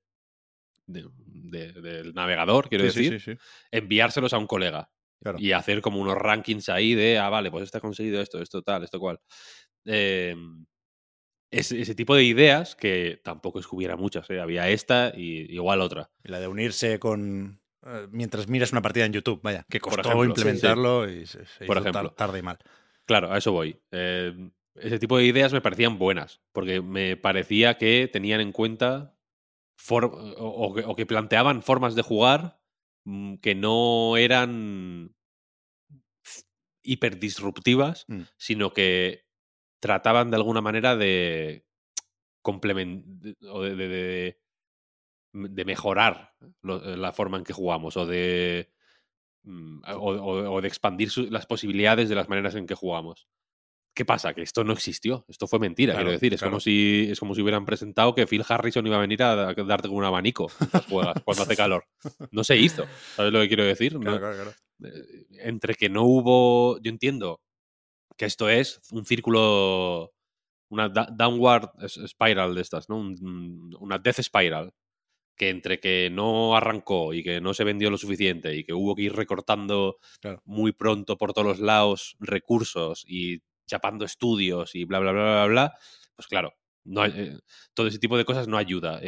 de- 0.87 1.09
de- 1.17 1.73
del 1.81 2.15
navegador, 2.15 2.69
quiero 2.69 2.91
Sí, 2.91 3.03
decir, 3.05 3.21
sí, 3.21 3.33
sí. 3.35 3.39
enviárselos 3.71 4.33
a 4.33 4.39
un 4.39 4.47
colega 4.47 4.91
Claro. 5.23 5.39
y 5.41 5.53
hacer 5.53 5.81
como 5.81 6.01
unos 6.01 6.17
rankings 6.19 6.69
ahí 6.69 6.95
de, 6.95 7.19
ah, 7.19 7.31
vale, 7.31 7.51
pues 7.51 7.65
este 7.65 7.79
ha 7.79 7.81
conseguido 7.81 8.21
esto, 8.21 8.41
esto 8.43 8.63
tal, 8.63 8.85
esto 8.85 8.99
cual. 9.01 9.19
Eh, 9.87 10.35
ese, 11.51 11.81
ese 11.81 11.95
tipo 11.95 12.15
de 12.17 12.25
ideas, 12.25 12.75
que 12.75 13.21
tampoco 13.23 13.61
es 13.61 13.67
que 13.67 13.77
hubiera 13.77 13.97
muchas, 13.97 14.29
¿eh? 14.31 14.41
había 14.41 14.69
esta 14.69 15.13
y 15.15 15.53
igual 15.55 15.81
otra. 15.81 16.11
La 16.23 16.41
de 16.41 16.49
unirse 16.49 16.99
con. 16.99 17.61
eh, 17.87 18.09
mientras 18.11 18.49
miras 18.49 18.73
una 18.73 18.83
partida 18.83 19.05
en 19.05 19.13
YouTube, 19.13 19.41
vaya, 19.43 19.65
que 19.71 19.79
costó 19.81 20.01
ejemplo, 20.01 20.25
implementarlo 20.25 21.09
y 21.09 21.27
se, 21.27 21.47
se 21.47 21.65
Por 21.65 21.77
hizo 21.77 21.89
ejemplo. 21.89 22.13
tarde 22.13 22.41
y 22.41 22.43
mal. 22.43 22.59
Claro, 23.07 23.33
a 23.33 23.39
eso 23.39 23.53
voy. 23.53 23.79
Eh, 23.93 24.33
ese 24.77 24.99
tipo 24.99 25.19
de 25.19 25.25
ideas 25.25 25.53
me 25.53 25.61
parecían 25.61 25.99
buenas, 25.99 26.41
porque 26.53 26.81
me 26.83 27.17
parecía 27.17 27.79
que 27.79 28.09
tenían 28.13 28.41
en 28.41 28.53
cuenta 28.53 29.17
for- 29.77 30.05
o, 30.39 30.75
o 30.87 30.97
que, 30.97 31.07
planteaban 31.07 31.63
formas 31.63 31.95
de 31.95 32.03
jugar 32.03 32.61
mm, 33.05 33.37
que 33.37 33.55
no 33.55 34.17
eran 34.17 35.15
hiperdisruptivas, 36.83 38.05
Mm. 38.09 38.23
sino 38.37 38.73
que 38.73 39.25
trataban 39.81 40.31
de 40.31 40.37
alguna 40.37 40.61
manera 40.61 40.97
de 40.97 41.67
complementar 42.43 43.35
o 43.51 43.63
de, 43.63 43.75
de- 43.77 43.89
de- 43.89 44.39
de 45.33 45.65
mejorar 45.65 46.35
lo- 46.63 46.97
la 46.97 47.13
forma 47.13 47.39
en 47.39 47.45
que 47.45 47.53
jugamos 47.53 47.97
o 47.97 48.07
de 48.07 48.71
mm, 49.45 49.83
o, 49.97 50.11
o- 50.13 50.53
o 50.55 50.61
de 50.63 50.69
expandir 50.69 51.11
su- 51.11 51.31
las 51.31 51.47
posibilidades 51.47 52.09
de 52.09 52.15
las 52.15 52.29
maneras 52.29 52.55
en 52.55 52.67
que 52.67 52.75
jugamos. 52.75 53.29
¿Qué 53.95 54.05
pasa? 54.05 54.35
Que 54.35 54.43
esto 54.43 54.65
no 54.65 54.73
existió. 54.73 55.25
Esto 55.29 55.47
fue 55.47 55.59
mentira, 55.61 55.93
Claro, 55.93 56.07
quiero 56.07 56.13
decir. 56.19 56.35
Es 56.35 56.41
claro. 56.41 56.51
como 56.53 56.61
si 56.61 57.07
es 57.11 57.21
como 57.21 57.35
si 57.35 57.43
hubieran 57.43 57.65
presentado 57.65 58.15
que 58.15 58.27
Phil 58.27 58.45
Harrison 58.49 58.87
iba 58.87 58.97
a 58.97 59.01
venir 59.01 59.23
a, 59.23 59.35
da- 59.37 59.55
darte 59.55 59.89
con 59.89 59.97
un 59.99 60.05
abanico 60.05 60.49
juegas 60.89 61.23
cuando 61.25 61.45
hace 61.45 61.57
calor. 61.57 61.85
No 62.33 62.43
se 62.43 62.57
hizo. 62.57 62.85
¿Sabes 63.15 63.33
lo 63.33 63.41
que 63.41 63.49
quiero 63.49 63.65
decir? 63.65 63.95
No- 63.99 64.01
Claro, 64.01 64.19
claro, 64.19 64.35
claro. 64.35 64.53
eh, 64.97 65.27
entre 65.45 65.75
que 65.75 65.89
no 65.89 66.03
hubo, 66.03 66.79
yo 66.83 66.91
entiendo 66.91 67.41
que 68.17 68.25
esto 68.27 68.49
es 68.49 68.81
un 68.91 69.05
círculo, 69.07 70.13
una 70.71 70.89
downward 70.89 71.71
spiral 71.89 72.55
de 72.57 72.61
estas, 72.63 72.89
¿no? 72.89 72.97
Un- 72.99 73.77
una 73.79 73.99
death 73.99 74.21
spiral, 74.23 74.73
que 75.37 75.51
entre 75.51 75.79
que 75.81 76.11
no 76.13 76.57
arrancó 76.57 77.13
y 77.15 77.23
que 77.23 77.41
no 77.41 77.55
se 77.55 77.65
vendió 77.65 77.91
lo 77.91 77.99
suficiente 77.99 78.57
y 78.57 78.65
que 78.65 78.73
hubo 78.73 78.95
que 78.97 79.03
ir 79.03 79.13
recortando 79.15 79.99
Claro. 80.21 80.43
muy 80.45 80.73
pronto 80.73 81.17
por 81.17 81.33
todos 81.33 81.47
los 81.47 81.59
lados 81.61 82.17
recursos 82.21 83.05
y 83.07 83.41
chapando 83.67 84.05
estudios 84.05 84.75
y 84.75 84.85
bla, 84.85 84.99
bla, 84.99 85.13
bla, 85.13 85.23
bla, 85.23 85.47
bla, 85.47 85.75
pues 86.17 86.27
claro. 86.27 86.55
No, 86.85 87.07
eh, 87.07 87.39
todo 87.73 87.87
ese 87.87 87.99
tipo 87.99 88.19
de 88.19 88.27
cosas 88.27 88.47
no 88.47 88.59
ayuda. 88.59 89.01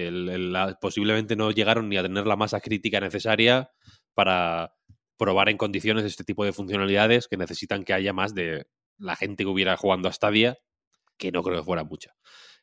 Posiblemente 0.81 1.37
no 1.37 1.51
llegaron 1.51 1.91
ni 1.91 1.99
a 1.99 2.03
tener 2.03 2.27
la 2.27 2.37
masa 2.37 2.61
crítica 2.61 3.01
necesaria 3.01 3.71
para 4.15 4.75
probar 5.19 5.49
en 5.49 5.59
condiciones 5.59 6.05
este 6.05 6.25
tipo 6.25 6.45
de 6.45 6.53
funcionalidades 6.53 7.29
que 7.29 7.37
necesitan 7.37 7.85
que 7.85 7.93
haya 7.93 8.13
más 8.13 8.35
de 8.35 8.67
la 8.99 9.15
gente 9.15 9.45
que 9.45 9.51
hubiera 9.51 9.77
jugando 9.77 10.09
a 10.09 10.13
Stadia, 10.13 10.59
que 11.19 11.33
no 11.33 11.43
creo 11.43 11.59
que 11.59 11.65
fuera 11.65 11.85
mucha. 11.85 12.15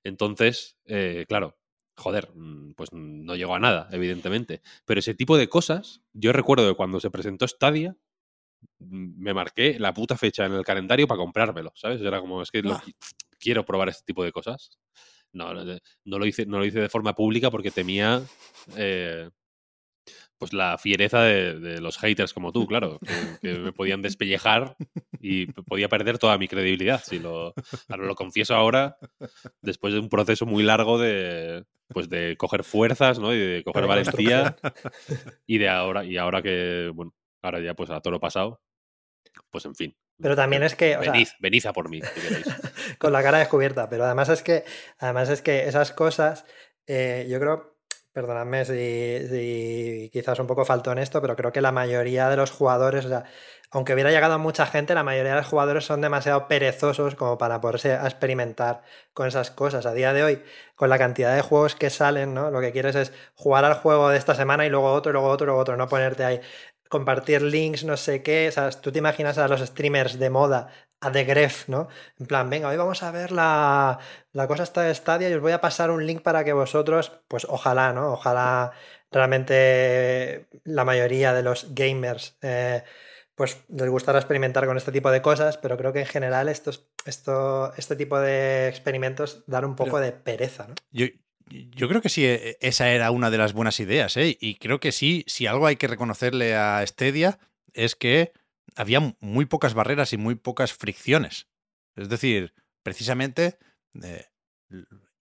Entonces, 0.03 0.77
eh, 0.85 1.25
claro, 1.27 1.57
joder, 1.95 2.31
mm, 2.33 2.73
pues 2.73 2.89
no 2.91 3.35
llegó 3.35 3.55
a 3.55 3.59
nada, 3.59 3.87
evidentemente. 3.91 4.61
Pero 4.85 4.99
ese 4.99 5.13
tipo 5.13 5.37
de 5.37 5.47
cosas, 5.47 6.01
yo 6.13 6.33
recuerdo 6.33 6.67
que 6.67 6.75
cuando 6.75 6.99
se 6.99 7.11
presentó 7.11 7.47
Stadia, 7.47 7.95
me 8.79 9.33
marqué 9.33 9.77
la 9.79 9.93
puta 9.93 10.17
fecha 10.17 10.45
en 10.45 10.53
el 10.53 10.63
calendario 10.63 11.07
para 11.07 11.17
comprármelo, 11.19 11.71
¿sabes? 11.75 12.01
Era 12.01 12.19
como, 12.19 12.41
es 12.41 12.51
que 12.51 12.61
lo 12.61 12.73
Ah. 12.73 12.83
qui- 12.85 12.93
quiero 13.39 13.65
probar 13.65 13.89
este 13.89 14.03
tipo 14.05 14.23
de 14.23 14.31
cosas. 14.31 14.77
No, 15.33 15.53
no, 15.53 15.63
no 16.05 16.19
lo 16.19 16.25
hice, 16.25 16.45
no 16.45 16.59
lo 16.59 16.65
hice 16.65 16.79
de 16.79 16.89
forma 16.89 17.13
pública 17.15 17.49
porque 17.49 17.71
temía 17.71 18.21
eh, 18.77 19.29
pues 20.37 20.53
la 20.53 20.77
fiereza 20.77 21.21
de, 21.21 21.59
de 21.59 21.81
los 21.81 21.97
haters 21.97 22.33
como 22.33 22.51
tú, 22.51 22.67
claro, 22.67 22.99
que, 22.99 23.13
que 23.41 23.59
me 23.59 23.71
podían 23.71 24.01
despellejar 24.01 24.75
y 25.19 25.45
podía 25.47 25.87
perder 25.87 26.17
toda 26.19 26.37
mi 26.37 26.47
credibilidad. 26.47 27.01
Si 27.03 27.17
lo, 27.19 27.53
ahora 27.87 28.05
lo 28.05 28.15
confieso 28.15 28.53
ahora, 28.55 28.97
después 29.61 29.93
de 29.93 29.99
un 30.01 30.09
proceso 30.09 30.45
muy 30.45 30.63
largo 30.63 30.99
de 30.99 31.63
pues 31.87 32.09
de 32.09 32.35
coger 32.37 32.63
fuerzas, 32.63 33.19
¿no? 33.19 33.33
Y 33.33 33.37
de 33.39 33.63
coger 33.63 33.85
valentía. 33.87 34.55
Y 35.45 35.59
de 35.59 35.69
ahora, 35.69 36.03
y 36.03 36.17
ahora 36.17 36.41
que, 36.41 36.91
bueno, 36.93 37.13
ahora 37.43 37.59
ya 37.59 37.75
pues 37.75 37.89
a 37.89 38.01
toro 38.01 38.19
pasado, 38.19 38.61
pues 39.49 39.65
en 39.65 39.75
fin. 39.75 39.97
Pero 40.19 40.35
también 40.35 40.63
es 40.63 40.75
que, 40.75 40.95
o 40.97 41.03
sea, 41.03 41.11
Venid, 41.11 41.27
venid 41.39 41.65
a 41.65 41.73
por 41.73 41.89
mí, 41.89 42.01
si 42.01 42.43
con 42.97 43.11
la 43.11 43.23
cara 43.23 43.39
descubierta. 43.39 43.89
Pero 43.89 44.05
además 44.05 44.29
es 44.29 44.43
que, 44.43 44.63
además 44.99 45.29
es 45.29 45.41
que 45.41 45.67
esas 45.67 45.91
cosas, 45.91 46.45
eh, 46.87 47.25
yo 47.29 47.39
creo, 47.39 47.77
perdonadme 48.13 48.63
si, 48.63 49.27
si 49.27 50.09
quizás 50.13 50.39
un 50.39 50.47
poco 50.47 50.65
faltó 50.65 50.91
en 50.91 50.99
esto, 50.99 51.19
pero 51.21 51.35
creo 51.35 51.51
que 51.51 51.61
la 51.61 51.71
mayoría 51.71 52.29
de 52.29 52.37
los 52.37 52.51
jugadores, 52.51 53.05
o 53.05 53.09
sea, 53.09 53.25
aunque 53.71 53.93
hubiera 53.95 54.11
llegado 54.11 54.37
mucha 54.37 54.67
gente, 54.67 54.93
la 54.93 55.03
mayoría 55.03 55.31
de 55.31 55.39
los 55.39 55.47
jugadores 55.47 55.83
son 55.83 55.99
demasiado 55.99 56.47
perezosos 56.47 57.15
como 57.15 57.39
para 57.39 57.59
poderse 57.59 57.93
a 57.93 58.05
experimentar 58.05 58.83
con 59.13 59.27
esas 59.27 59.49
cosas. 59.49 59.87
A 59.87 59.93
día 59.93 60.13
de 60.13 60.23
hoy, 60.23 60.43
con 60.75 60.89
la 60.89 60.99
cantidad 60.99 61.35
de 61.35 61.41
juegos 61.41 61.73
que 61.73 61.89
salen, 61.89 62.35
¿no? 62.35 62.51
Lo 62.51 62.61
que 62.61 62.71
quieres 62.71 62.95
es 62.95 63.11
jugar 63.33 63.65
al 63.65 63.73
juego 63.73 64.09
de 64.09 64.19
esta 64.19 64.35
semana 64.35 64.63
y 64.67 64.69
luego 64.69 64.93
otro, 64.93 65.09
y 65.09 65.13
luego 65.13 65.27
otro, 65.27 65.45
y 65.45 65.47
luego 65.47 65.61
otro, 65.61 65.75
no 65.75 65.87
ponerte 65.87 66.23
ahí 66.23 66.39
compartir 66.93 67.41
links, 67.41 67.83
no 67.83 67.97
sé 67.97 68.21
qué. 68.23 68.47
O 68.47 68.51
sea, 68.51 68.69
tú 68.71 68.91
te 68.91 68.99
imaginas 68.99 69.37
a 69.37 69.47
los 69.47 69.59
streamers 69.61 70.17
de 70.19 70.29
moda, 70.29 70.67
a 71.01 71.11
The 71.11 71.23
Gref, 71.25 71.67
¿no? 71.67 71.87
En 72.19 72.25
plan, 72.27 72.49
venga, 72.49 72.69
hoy 72.69 72.77
vamos 72.77 73.03
a 73.03 73.11
ver 73.11 73.31
la, 73.31 73.99
la 74.31 74.47
cosa 74.47 74.63
esta 74.63 74.81
de 74.83 74.93
Stadia 74.95 75.29
y 75.29 75.33
os 75.33 75.41
voy 75.41 75.51
a 75.51 75.59
pasar 75.61 75.91
un 75.91 76.05
link 76.05 76.21
para 76.21 76.43
que 76.45 76.53
vosotros, 76.53 77.11
pues 77.27 77.45
ojalá, 77.49 77.91
¿no? 77.93 78.13
Ojalá 78.13 78.71
realmente 79.11 80.47
la 80.63 80.85
mayoría 80.85 81.33
de 81.33 81.43
los 81.43 81.73
gamers 81.73 82.37
eh, 82.41 82.83
pues 83.35 83.57
les 83.69 83.89
gustara 83.89 84.19
experimentar 84.19 84.65
con 84.65 84.77
este 84.77 84.91
tipo 84.91 85.09
de 85.11 85.21
cosas, 85.21 85.57
pero 85.57 85.75
creo 85.77 85.91
que 85.93 86.01
en 86.01 86.05
general 86.05 86.47
estos, 86.49 86.87
esto, 87.05 87.73
este 87.75 87.95
tipo 87.95 88.19
de 88.19 88.67
experimentos 88.67 89.43
dan 89.47 89.65
un 89.65 89.75
poco 89.75 89.93
Pero- 89.97 90.05
de 90.05 90.11
pereza, 90.11 90.67
¿no? 90.67 90.75
Yo, 90.91 91.07
yo 91.49 91.87
creo 91.87 92.01
que 92.01 92.09
sí, 92.09 92.25
eh, 92.25 92.57
esa 92.61 92.89
era 92.91 93.11
una 93.11 93.29
de 93.29 93.37
las 93.37 93.53
buenas 93.53 93.79
ideas, 93.79 94.17
¿eh? 94.17 94.37
Y 94.39 94.55
creo 94.55 94.79
que 94.79 94.91
sí, 94.91 95.23
si 95.27 95.47
algo 95.47 95.67
hay 95.67 95.75
que 95.75 95.87
reconocerle 95.87 96.55
a 96.55 96.85
Stadia 96.85 97.39
es 97.73 97.95
que 97.95 98.31
había 98.75 99.15
muy 99.19 99.45
pocas 99.45 99.73
barreras 99.73 100.13
y 100.13 100.17
muy 100.17 100.35
pocas 100.35 100.73
fricciones. 100.73 101.47
Es 101.95 102.09
decir, 102.09 102.53
precisamente 102.83 103.57
eh, 104.01 104.25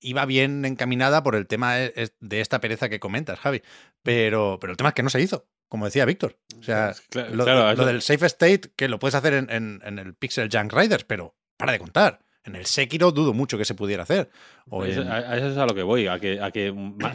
iba 0.01 0.25
bien 0.27 0.65
encaminada 0.65 1.23
por 1.23 1.35
el 1.37 1.47
tema 1.47 1.81
e- 1.81 1.93
es- 1.97 2.15
de 2.21 2.41
esta 2.41 2.61
pereza 2.61 2.89
que 2.89 3.01
comentas, 3.01 3.39
Javi. 3.39 3.63
Pero, 4.03 4.59
pero 4.61 4.73
el 4.73 4.77
tema 4.77 4.89
es 4.91 4.95
que 4.95 5.03
no 5.03 5.11
se 5.11 5.21
hizo, 5.21 5.47
como 5.69 5.85
decía 5.85 6.05
Víctor. 6.05 6.39
O 6.59 6.63
sea, 6.63 6.95
Claro, 7.11 7.35
lo, 7.35 7.45
claro, 7.45 7.61
lo 7.67 7.73
eso- 7.73 7.87
del 7.87 8.03
safe 8.03 8.27
state, 8.27 8.71
que 8.75 8.89
lo 8.89 8.99
puedes 8.99 9.15
hacer 9.15 9.35
en, 9.35 9.51
en- 9.51 9.81
en 9.85 9.99
el 9.99 10.15
Pixel 10.15 10.49
Junk 10.53 10.73
Riders, 10.73 11.05
pero 11.05 11.37
para 11.57 11.73
de 11.73 11.79
contar. 11.79 12.22
En 12.45 12.57
el 12.57 12.67
Sekiro 12.67 13.13
dudo 13.13 13.33
mucho 13.33 13.57
que 13.57 13.65
se 13.65 13.75
pudiera 13.75 14.03
hacer. 14.03 14.31
O 14.69 14.85
Eso- 14.85 15.03
en- 15.03 15.09
a, 15.09 15.17
a 15.17 15.37
eso 15.37 15.49
es 15.51 15.57
a 15.59 15.67
lo 15.67 15.75
que 15.75 15.83
voy, 15.83 16.07
a 16.09 16.19
que, 16.19 16.41
a 16.41 16.51
que 16.51 16.73
ma- 16.73 17.15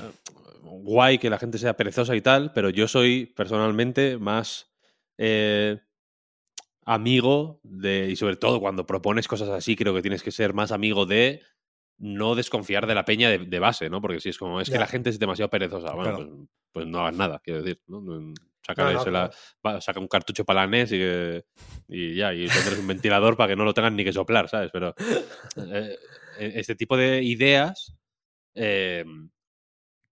guay 0.62 1.18
que 1.18 1.30
la 1.30 1.38
gente 1.40 1.58
sea 1.58 1.76
perezosa 1.76 2.16
y 2.16 2.22
tal, 2.22 2.54
pero 2.54 2.70
yo 2.70 2.88
soy 2.88 3.26
personalmente 3.36 4.18
más 4.18 4.70
eh, 5.18 5.80
amigo 6.86 7.60
de, 7.64 8.10
y 8.10 8.16
sobre 8.16 8.36
todo 8.38 8.60
cuando 8.60 8.86
propones 8.86 9.28
cosas 9.28 9.50
así, 9.50 9.76
creo 9.76 9.94
que 9.94 10.02
tienes 10.02 10.24
que 10.24 10.32
ser 10.32 10.54
más 10.54 10.72
amigo 10.72 11.06
de 11.06 11.42
no 11.98 12.36
desconfiar 12.36 12.86
de 12.88 12.96
la 12.96 13.06
peña 13.06 13.30
de, 13.30 13.40
de 13.40 13.60
base, 13.60 13.90
¿no? 13.90 14.02
Porque 14.02 14.20
si 14.20 14.30
es 14.30 14.38
como, 14.38 14.62
es 14.62 14.70
que 14.70 14.78
la 14.78 14.88
gente 14.88 15.10
es 15.10 15.20
demasiado 15.20 15.50
perezosa, 15.50 15.94
bueno, 15.94 16.16
Claro. 16.18 16.30
pues, 16.38 16.50
pues 16.72 16.86
no 16.88 17.00
hagas 17.00 17.16
nada, 17.18 17.42
quiero 17.44 17.64
decir, 17.64 17.82
¿no? 17.88 18.02
No, 18.84 18.88
no, 18.93 19.03
se 19.03 19.11
la- 19.11 19.32
va- 19.65 19.82
saca 19.82 19.99
un 19.99 20.07
cartucho 20.07 20.43
para 20.45 20.61
la 20.61 20.68
NES 20.68 20.91
y, 20.93 21.43
y 21.95 22.15
ya, 22.15 22.34
y 22.34 22.47
pondrás 22.47 22.78
un 22.80 22.88
ventilador 22.88 23.38
para 23.38 23.49
que 23.49 23.55
no 23.55 23.63
lo 23.65 23.74
tengan 23.74 23.95
ni 23.95 24.03
que 24.03 24.13
soplar, 24.13 24.49
¿sabes? 24.49 24.70
Pero 24.74 24.93
eh, 25.55 25.97
eh, 26.39 26.51
este 26.55 26.76
tipo 26.76 26.97
de 26.97 27.24
ideas 27.24 27.95
eh, 28.55 29.05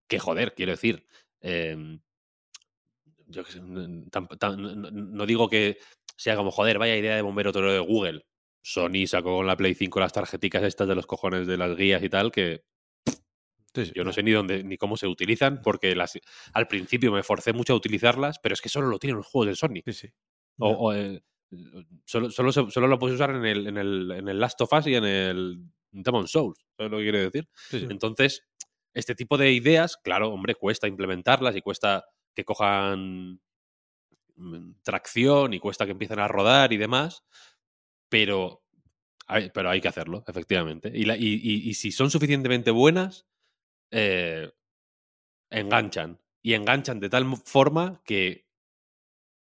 que 0.07 0.19
joder, 0.19 0.53
quiero 0.53 0.71
decir. 0.71 1.05
eh, 1.41 1.97
yo 3.27 3.43
sé, 3.43 3.59
no, 3.59 5.25
digo 5.25 5.49
que 5.49 5.77
sea 6.15 6.35
como 6.35 6.51
joder, 6.51 6.77
vaya 6.77 6.95
idea 6.95 7.15
de 7.15 7.21
bombero 7.21 7.51
toro 7.51 7.73
de 7.73 7.79
Google. 7.79 8.25
Sony 8.61 9.05
sacó 9.07 9.37
con 9.37 9.47
la 9.47 9.57
Play 9.57 9.73
5 9.75 9.99
las 9.99 10.13
tarjeticas 10.13 10.63
estas 10.63 10.87
de 10.87 10.95
los 10.95 11.05
cojones 11.07 11.45
de 11.47 11.57
las 11.57 11.75
guías 11.75 12.03
y 12.03 12.09
tal, 12.09 12.31
que 12.31 12.63
Sí, 13.76 13.86
sí. 13.88 13.91
yo 13.95 14.03
no 14.03 14.13
sé 14.13 14.23
ni 14.23 14.32
dónde 14.32 14.63
ni 14.63 14.78
cómo 14.78 14.97
se 14.97 15.07
utilizan, 15.07 15.61
porque 15.61 15.95
las, 15.95 16.17
al 16.53 16.67
principio 16.67 17.11
me 17.11 17.23
forcé 17.23 17.53
mucho 17.53 17.73
a 17.73 17.76
utilizarlas, 17.76 18.39
pero 18.39 18.53
es 18.53 18.61
que 18.61 18.69
solo 18.69 18.88
lo 18.88 18.97
tienen 18.99 19.17
los 19.17 19.28
juegos 19.28 19.47
de 19.49 19.55
Sony. 19.55 19.82
Sí, 19.86 19.93
sí. 19.93 20.09
O, 20.59 20.91
o, 20.91 20.93
solo, 22.05 22.30
solo, 22.32 22.51
solo 22.51 22.88
lo 22.88 22.97
puedes 22.99 23.15
usar 23.15 23.32
en 23.32 23.45
el, 23.45 23.67
en, 23.67 23.78
el, 23.78 24.11
en 24.11 24.28
el 24.30 24.39
Last 24.39 24.59
of 24.61 24.71
Us 24.73 24.88
y 24.88 24.95
en 24.95 25.05
el 25.05 25.59
Demon 25.91 26.28
Souls. 26.28 26.57
¿Sabes 26.78 26.91
lo 26.91 26.97
que 26.97 27.03
quiero 27.03 27.19
decir? 27.19 27.47
Sí. 27.69 27.86
Entonces, 27.89 28.43
este 28.93 29.15
tipo 29.15 29.38
de 29.38 29.51
ideas, 29.51 29.97
claro, 30.03 30.30
hombre, 30.32 30.55
cuesta 30.55 30.88
implementarlas 30.88 31.55
y 31.55 31.61
cuesta 31.61 32.05
que 32.34 32.43
cojan 32.45 33.39
mm, 34.36 34.71
tracción 34.84 35.53
y 35.53 35.59
cuesta 35.59 35.86
que 35.86 35.91
empiecen 35.91 36.19
a 36.19 36.28
rodar 36.28 36.73
y 36.73 36.78
demás, 36.78 37.23
pero 38.09 38.63
hay, 39.28 39.49
pero 39.53 39.69
hay 39.69 39.82
que 39.82 39.88
hacerlo, 39.88 40.23
efectivamente. 40.28 40.91
Y, 40.93 41.05
la- 41.05 41.17
y- 41.17 41.39
y- 41.43 41.69
y 41.69 41.73
si 41.73 41.91
son 41.91 42.11
suficientemente 42.11 42.71
buenas, 42.71 43.26
eh, 43.97 44.51
enganchan. 45.49 46.19
Y 46.43 46.53
enganchan 46.53 46.99
de 46.99 47.09
tal 47.09 47.25
forma 47.45 48.01
que 48.05 48.45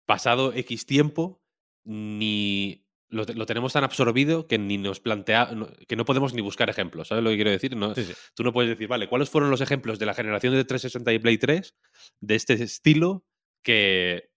pasado 0.05 0.53
X 0.53 0.85
tiempo, 0.85 1.41
ni 1.85 2.85
lo, 3.09 3.25
te- 3.25 3.33
lo 3.33 3.45
tenemos 3.45 3.73
tan 3.73 3.83
absorbido 3.83 4.47
que 4.47 4.57
ni 4.57 4.77
nos 4.77 4.99
plantea, 4.99 5.51
no- 5.53 5.67
que 5.87 5.95
no 5.95 6.05
podemos 6.05 6.33
ni 6.33 6.41
buscar 6.41 6.69
ejemplos. 6.69 7.07
¿Sabes 7.09 7.23
lo 7.23 7.29
que 7.29 7.35
quiero 7.35 7.51
decir? 7.51 7.75
No, 7.75 7.93
Sí, 7.95 8.03
sí. 8.05 8.13
Tú 8.35 8.43
no 8.43 8.53
puedes 8.53 8.69
decir, 8.69 8.87
vale, 8.87 9.07
¿cuáles 9.07 9.29
fueron 9.29 9.49
los 9.49 9.61
ejemplos 9.61 9.99
de 9.99 10.05
la 10.05 10.13
generación 10.13 10.53
de 10.53 10.63
360 10.65 11.13
y 11.13 11.19
Play 11.19 11.37
3 11.37 11.75
de 12.21 12.35
este 12.35 12.53
estilo 12.53 13.25
que, 13.63 14.29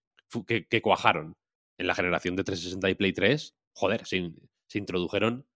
que, 0.46 0.66
que 0.66 0.82
cuajaron? 0.82 1.36
En 1.78 1.86
la 1.86 1.94
generación 1.94 2.36
de 2.36 2.44
360 2.44 2.88
y 2.90 2.94
Play 2.94 3.12
3, 3.12 3.54
joder, 3.74 4.06
se 4.06 4.78
introdujeron 4.78 5.46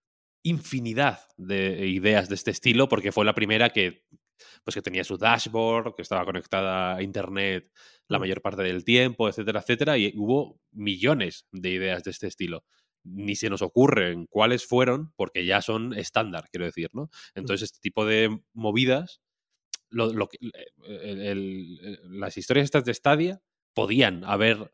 infinidad 0.43 1.27
de 1.37 1.87
ideas 1.87 2.29
de 2.29 2.35
este 2.35 2.51
estilo 2.51 2.87
porque 2.89 3.11
fue 3.11 3.25
la 3.25 3.33
primera 3.35 3.69
que 3.71 4.05
pues 4.63 4.75
que 4.75 4.81
tenía 4.81 5.03
su 5.03 5.17
dashboard, 5.17 5.95
que 5.95 6.01
estaba 6.01 6.25
conectada 6.25 6.95
a 6.95 7.01
internet 7.03 7.71
la 8.07 8.17
Mm. 8.17 8.21
mayor 8.21 8.41
parte 8.41 8.63
del 8.63 8.83
tiempo, 8.83 9.29
etcétera, 9.29 9.59
etcétera, 9.61 9.97
y 9.97 10.13
hubo 10.15 10.59
millones 10.71 11.47
de 11.51 11.69
ideas 11.71 12.03
de 12.03 12.11
este 12.11 12.27
estilo. 12.27 12.65
Ni 13.03 13.35
se 13.35 13.49
nos 13.49 13.61
ocurren 13.61 14.27
cuáles 14.27 14.65
fueron, 14.65 15.11
porque 15.15 15.45
ya 15.45 15.61
son 15.61 15.93
estándar, 15.93 16.49
quiero 16.51 16.65
decir, 16.65 16.89
¿no? 16.93 17.09
Entonces, 17.35 17.63
este 17.71 17.79
tipo 17.81 18.05
de 18.05 18.41
movidas, 18.53 19.21
lo- 19.89 20.13
lo 20.13 20.29
el- 20.39 20.51
el- 21.05 21.21
el- 21.21 22.19
las 22.19 22.37
historias 22.37 22.65
estas 22.65 22.85
de 22.85 22.93
Stadia 22.93 23.41
podían 23.73 24.23
haber 24.25 24.73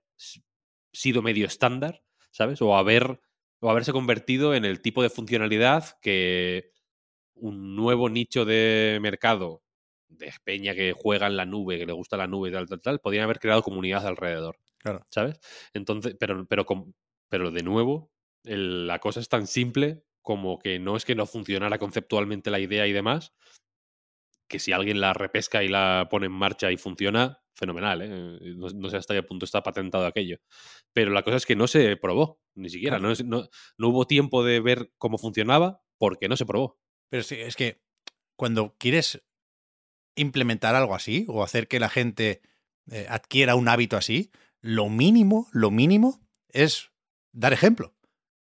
sido 0.94 1.22
medio 1.22 1.46
estándar, 1.46 2.04
¿sabes? 2.32 2.62
O 2.62 2.76
haber 2.76 3.20
o 3.60 3.72
haberse 3.72 3.92
convertido 3.92 4.54
en 4.54 4.66
el 4.66 4.82
tipo 4.82 5.02
de 5.02 5.10
funcionalidad 5.10 5.98
que 6.02 6.70
un 7.40 7.76
nuevo 7.76 8.10
nicho 8.10 8.46
de 8.46 9.00
mercado 9.02 9.64
de 10.10 10.32
peña 10.44 10.74
que 10.74 10.94
juega 10.94 11.28
en 11.28 11.38
la 11.38 11.46
nube, 11.46 11.78
que 11.78 11.86
le 11.86 11.94
gusta 11.94 12.18
la 12.18 12.28
nube 12.28 12.50
y 12.50 12.52
tal, 12.54 12.68
tal, 12.68 12.82
tal, 12.82 13.00
podían 13.00 13.24
haber 13.26 13.40
creado 13.40 13.62
comunidad 13.62 14.06
alrededor. 14.08 14.58
Claro. 14.80 15.06
¿Sabes? 15.12 15.40
Entonces, 15.74 16.16
pero, 16.20 16.46
pero, 16.48 16.66
pero 17.30 17.52
de 17.52 17.64
nuevo, 17.64 18.12
el- 18.44 18.88
la 18.88 19.00
cosa 19.00 19.20
es 19.20 19.30
tan 19.30 19.48
simple 19.48 20.04
como 20.22 20.60
que 20.60 20.80
no 20.80 20.96
es 20.98 21.06
que 21.06 21.16
no 21.16 21.26
funcionara 21.26 21.78
conceptualmente 21.78 22.52
la 22.52 22.60
idea 22.60 22.88
y 22.88 22.94
demás, 22.94 23.34
que 24.48 24.60
si 24.60 24.72
alguien 24.72 25.02
la 25.02 25.14
repesca 25.14 25.64
y 25.64 25.68
la 25.68 26.08
pone 26.10 26.28
en 26.28 26.32
marcha 26.32 26.72
y 26.72 26.78
funciona, 26.78 27.40
fenomenal, 27.54 28.02
¿eh? 28.02 28.40
No, 28.56 28.68
no 28.70 28.90
sé 28.90 28.98
hasta 28.98 29.14
qué 29.14 29.24
punto 29.24 29.46
está 29.46 29.62
patentado 29.64 30.06
aquello. 30.06 30.38
Pero 30.94 31.12
la 31.12 31.24
cosa 31.24 31.38
es 31.38 31.46
que 31.46 31.56
no 31.56 31.68
se 31.68 31.98
probó, 31.98 32.40
ni 32.56 32.70
siquiera. 32.70 33.00
No, 33.00 33.12
no- 33.26 33.48
no 33.78 33.88
hubo 33.90 34.06
tiempo 34.08 34.44
de 34.44 34.60
ver 34.62 34.92
cómo 34.98 35.18
funcionaba 35.18 35.82
porque 35.98 36.30
no 36.30 36.38
se 36.38 36.46
probó. 36.46 36.80
Pero 37.10 37.24
sí, 37.24 37.36
es 37.36 37.56
que 37.56 37.82
cuando 38.36 38.76
quieres 38.78 39.22
implementar 40.16 40.76
algo 40.76 40.96
así 40.96 41.26
o 41.28 41.44
hacer 41.44 41.68
que 41.68 41.80
la 41.80 41.90
gente 41.90 42.42
eh, 42.90 43.06
adquiera 43.10 43.56
un 43.56 43.68
hábito 43.68 43.98
así, 43.98 44.32
lo 44.62 44.90
mínimo, 44.90 45.48
lo 45.52 45.72
mínimo 45.72 46.20
es 46.50 46.92
dar 47.34 47.54
ejemplo. 47.54 47.96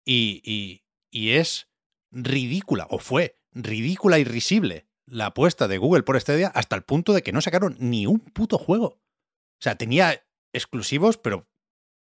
Y, 0.05 0.41
y- 0.43 0.83
y 1.09 1.31
es 1.31 1.69
ridícula, 2.11 2.87
o 2.89 2.97
fue 2.99 3.39
ridícula 3.51 4.19
y 4.19 4.23
risible 4.23 4.87
la 5.05 5.27
apuesta 5.27 5.67
de 5.67 5.77
Google 5.77 6.03
por 6.03 6.19
Stadia 6.19 6.47
hasta 6.49 6.75
el 6.75 6.83
punto 6.83 7.13
de 7.13 7.21
que 7.23 7.31
no 7.31 7.41
sacaron 7.41 7.75
ni 7.79 8.07
un 8.07 8.19
puto 8.19 8.57
juego. 8.57 8.85
O 8.87 9.61
sea, 9.61 9.75
tenía 9.77 10.25
exclusivos, 10.53 11.17
pero 11.17 11.47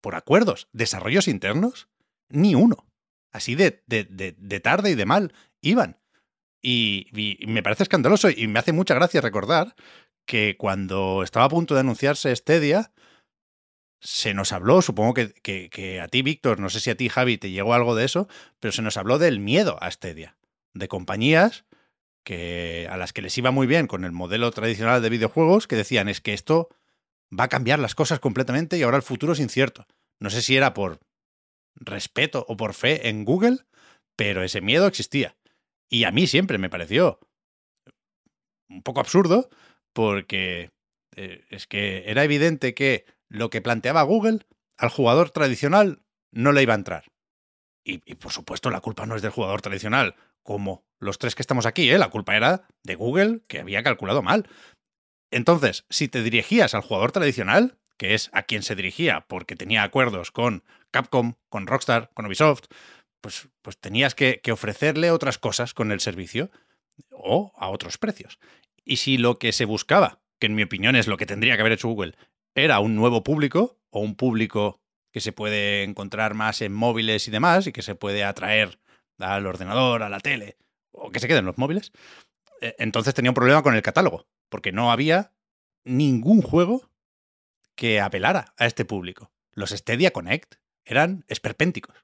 por 0.02 0.16
acuerdos, 0.16 0.68
desarrollos 0.74 1.28
internos, 1.28 1.90
ni 2.30 2.56
uno. 2.56 2.88
Así 3.32 3.56
de, 3.56 3.84
de, 3.88 4.04
de- 4.06 4.34
de 4.38 4.60
tarde 4.60 4.92
y 4.92 4.96
de 4.96 5.06
mal 5.06 5.34
iban. 5.62 6.00
Y, 6.62 7.08
me 7.48 7.64
parece 7.64 7.84
escandaloso 7.84 8.30
y 8.30 8.48
me 8.48 8.60
hace 8.60 8.74
mucha 8.74 8.94
gracia 8.94 9.22
recordar 9.22 9.76
que 10.26 10.58
cuando 10.58 11.24
estaba 11.24 11.46
a 11.46 11.50
punto 11.50 11.74
de 11.74 11.80
anunciarse 11.82 12.36
Stadia, 12.36 12.92
se 14.02 14.34
nos 14.34 14.54
habló, 14.54 14.82
supongo 14.82 15.14
que, 15.14 15.34
que- 15.34 15.70
que 15.70 16.00
a 16.02 16.08
ti, 16.08 16.22
Víctor, 16.22 16.60
no 16.60 16.70
sé 16.70 16.80
si 16.80 16.90
a 16.90 16.96
ti, 16.96 17.10
Javi, 17.10 17.38
te 17.38 17.52
llegó 17.52 17.74
algo 17.74 17.96
de 17.96 18.06
eso, 18.06 18.28
pero 18.60 18.72
se 18.72 18.82
nos 18.82 18.98
habló 18.98 19.18
del 19.20 19.40
miedo 19.40 19.78
a 19.82 19.92
Stadia, 19.92 20.38
de 20.74 20.88
compañías 20.88 21.66
que, 22.26 22.88
a 22.92 22.98
las 22.98 23.14
que 23.14 23.22
les 23.24 23.38
iba 23.38 23.52
muy 23.52 23.68
bien 23.68 23.88
con 23.88 24.06
el 24.06 24.12
modelo 24.14 24.52
tradicional 24.52 25.02
de 25.02 25.10
videojuegos, 25.10 25.68
que 25.68 25.76
decían 25.78 26.10
es 26.10 26.22
que 26.22 26.34
esto 26.34 26.70
va 27.38 27.46
a 27.46 27.50
cambiar 27.50 27.80
las 27.80 27.96
cosas 27.96 28.20
completamente 28.20 28.78
y 28.78 28.84
ahora 28.84 28.98
el 28.98 29.04
futuro 29.04 29.34
es 29.34 29.40
incierto. 29.40 29.88
No 30.20 30.30
sé 30.30 30.42
si 30.42 30.58
era 30.58 30.74
por 30.74 31.00
respeto 31.76 32.46
o 32.48 32.58
por 32.58 32.74
fe 32.74 33.10
en 33.10 33.26
Google, 33.26 33.60
pero 34.16 34.44
ese 34.44 34.62
miedo 34.62 34.88
existía. 34.88 35.38
Y 35.90 36.04
a 36.04 36.12
mí 36.12 36.28
siempre 36.28 36.58
me 36.58 36.70
pareció 36.70 37.20
un 38.70 38.84
poco 38.84 39.00
absurdo 39.00 39.50
porque 39.94 40.72
eh, 41.16 41.46
es 41.50 41.68
que 41.68 42.04
era 42.10 42.24
evidente 42.24 42.74
que 42.74 43.06
lo 43.28 43.50
que 43.50 43.62
planteaba 43.62 44.04
Google 44.04 44.46
al 44.78 44.90
jugador 44.90 45.32
tradicional 45.32 46.02
no 46.32 46.52
le 46.52 46.64
iba 46.64 46.74
a 46.74 46.78
entrar. 46.78 47.06
Y, 47.84 47.98
por 48.16 48.32
supuesto 48.32 48.70
la 48.70 48.82
culpa 48.82 49.08
no 49.08 49.16
es 49.16 49.24
del 49.24 49.32
jugador 49.32 49.62
tradicional, 49.62 50.16
como 50.44 50.86
los 51.00 51.18
tres 51.18 51.34
que 51.34 51.42
estamos 51.42 51.66
aquí, 51.66 51.90
¿eh? 51.90 51.98
la 51.98 52.10
culpa 52.10 52.36
era 52.36 52.68
de 52.84 52.96
Google 52.96 53.42
que 53.48 53.60
había 53.60 53.82
calculado 53.82 54.22
mal. 54.22 54.48
Entonces, 55.32 55.86
si 55.90 56.08
te 56.08 56.22
dirigías 56.22 56.76
al 56.76 56.82
jugador 56.82 57.12
tradicional, 57.12 57.80
que 57.98 58.14
es 58.14 58.30
a 58.34 58.44
quien 58.44 58.64
se 58.64 58.76
dirigía 58.76 59.26
porque 59.28 59.56
tenía 59.56 59.84
acuerdos 59.84 60.32
con 60.32 60.64
Capcom, 60.92 61.34
con 61.50 61.68
Rockstar, 61.68 62.12
con 62.14 62.26
Ubisoft, 62.26 62.66
pues, 63.22 63.50
pues 63.62 63.78
tenías 63.78 64.16
que, 64.16 64.42
ofrecerle 64.52 65.12
otras 65.12 65.38
cosas 65.38 65.74
con 65.74 65.92
el 65.92 66.00
servicio 66.00 66.50
o 67.12 67.52
a 67.56 67.70
otros 67.70 67.98
precios. 67.98 68.40
Y 68.84 68.98
si 68.98 69.18
lo 69.18 69.38
que 69.40 69.52
se 69.52 69.66
buscaba, 69.66 70.22
que 70.40 70.48
en 70.48 70.56
mi 70.56 70.64
opinión 70.64 70.96
es 70.96 71.08
lo 71.08 71.18
que 71.18 71.26
tendría 71.26 71.56
que 71.56 71.62
haber 71.62 71.74
hecho 71.74 71.90
Google, 71.90 72.16
era 72.56 72.80
un 72.80 72.96
nuevo 72.96 73.24
público 73.24 73.78
o 73.90 74.00
un 74.00 74.16
público 74.16 74.82
que 75.12 75.22
se 75.22 75.32
puede 75.32 75.84
encontrar 75.84 76.34
más 76.34 76.62
en 76.62 76.74
móviles 76.74 77.28
y 77.28 77.32
demás 77.32 77.68
y 77.68 77.72
que 77.72 77.82
se 77.82 77.96
puede 77.96 78.24
atraer 78.24 78.80
al 79.18 79.46
ordenador, 79.46 80.04
a 80.04 80.10
la 80.10 80.20
tele 80.20 80.58
o 80.92 81.12
que 81.12 81.20
se 81.20 81.28
queden 81.28 81.46
los 81.46 81.58
móviles, 81.58 81.92
eh, 82.62 82.76
entonces 82.80 83.14
tenía 83.14 83.32
un 83.32 83.36
problema 83.36 83.64
con 83.64 83.76
el 83.76 83.82
catálogo, 83.82 84.28
porque 84.50 84.72
no 84.72 84.92
había 84.92 85.34
ningún 85.84 86.42
juego 86.42 86.90
que 87.76 88.02
apelara 88.02 88.54
a 88.58 88.66
este 88.66 88.86
público. 88.86 89.32
Los 89.54 89.72
Stadia 89.72 90.12
Connect 90.12 90.56
eran 90.86 91.24
esperpénticos. 91.28 91.96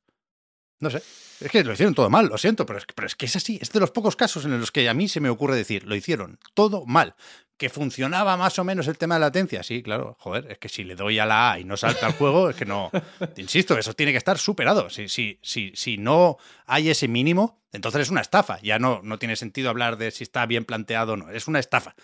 No 0.85 0.91
sé, 0.91 1.01
es 1.41 1.51
que 1.51 1.63
lo 1.63 1.73
hicieron 1.73 1.95
todo 1.95 2.11
mal, 2.11 2.27
lo 2.27 2.37
siento, 2.37 2.63
pero 2.67 2.77
es, 2.77 2.85
que, 2.85 2.93
pero 2.93 3.07
es 3.07 3.15
que 3.15 3.25
es 3.25 3.35
así, 3.35 3.57
es 3.59 3.71
de 3.71 3.79
los 3.79 3.89
pocos 3.89 4.15
casos 4.15 4.45
en 4.45 4.59
los 4.59 4.71
que 4.71 4.87
a 4.87 4.93
mí 4.93 5.07
se 5.07 5.19
me 5.19 5.29
ocurre 5.29 5.55
decir, 5.55 5.83
lo 5.83 5.95
hicieron 5.95 6.37
todo 6.53 6.85
mal. 6.85 7.15
Que 7.57 7.69
funcionaba 7.69 8.37
más 8.37 8.59
o 8.59 8.63
menos 8.63 8.87
el 8.87 8.99
tema 8.99 9.15
de 9.15 9.21
latencia, 9.21 9.63
sí, 9.63 9.81
claro, 9.81 10.15
joder, 10.19 10.51
es 10.51 10.59
que 10.59 10.69
si 10.69 10.83
le 10.83 10.95
doy 10.95 11.17
a 11.17 11.25
la 11.25 11.53
A 11.53 11.59
y 11.59 11.63
no 11.63 11.75
salta 11.75 12.05
el 12.05 12.13
juego, 12.13 12.51
es 12.51 12.55
que 12.55 12.65
no, 12.65 12.91
insisto, 13.37 13.75
eso 13.77 13.95
tiene 13.95 14.11
que 14.11 14.19
estar 14.19 14.37
superado. 14.37 14.91
Si, 14.91 15.09
si, 15.09 15.39
si, 15.41 15.71
si 15.73 15.97
no 15.97 16.37
hay 16.67 16.89
ese 16.89 17.07
mínimo, 17.07 17.63
entonces 17.71 18.03
es 18.03 18.11
una 18.11 18.21
estafa, 18.21 18.59
ya 18.61 18.77
no, 18.77 19.01
no 19.03 19.17
tiene 19.17 19.35
sentido 19.35 19.71
hablar 19.71 19.97
de 19.97 20.11
si 20.11 20.23
está 20.23 20.45
bien 20.45 20.65
planteado 20.65 21.13
o 21.13 21.17
no, 21.17 21.31
es 21.31 21.47
una 21.47 21.59
estafa. 21.59 21.95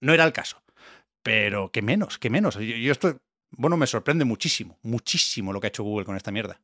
No 0.00 0.12
era 0.12 0.24
el 0.24 0.32
caso, 0.32 0.62
pero 1.22 1.70
que 1.70 1.80
menos, 1.80 2.18
que 2.18 2.28
menos. 2.28 2.56
Yo, 2.56 2.60
yo 2.60 2.92
esto, 2.92 3.16
bueno, 3.52 3.78
me 3.78 3.86
sorprende 3.86 4.26
muchísimo, 4.26 4.78
muchísimo 4.82 5.52
lo 5.52 5.60
que 5.60 5.68
ha 5.68 5.68
hecho 5.68 5.84
Google 5.84 6.04
con 6.04 6.16
esta 6.16 6.30
mierda. 6.30 6.60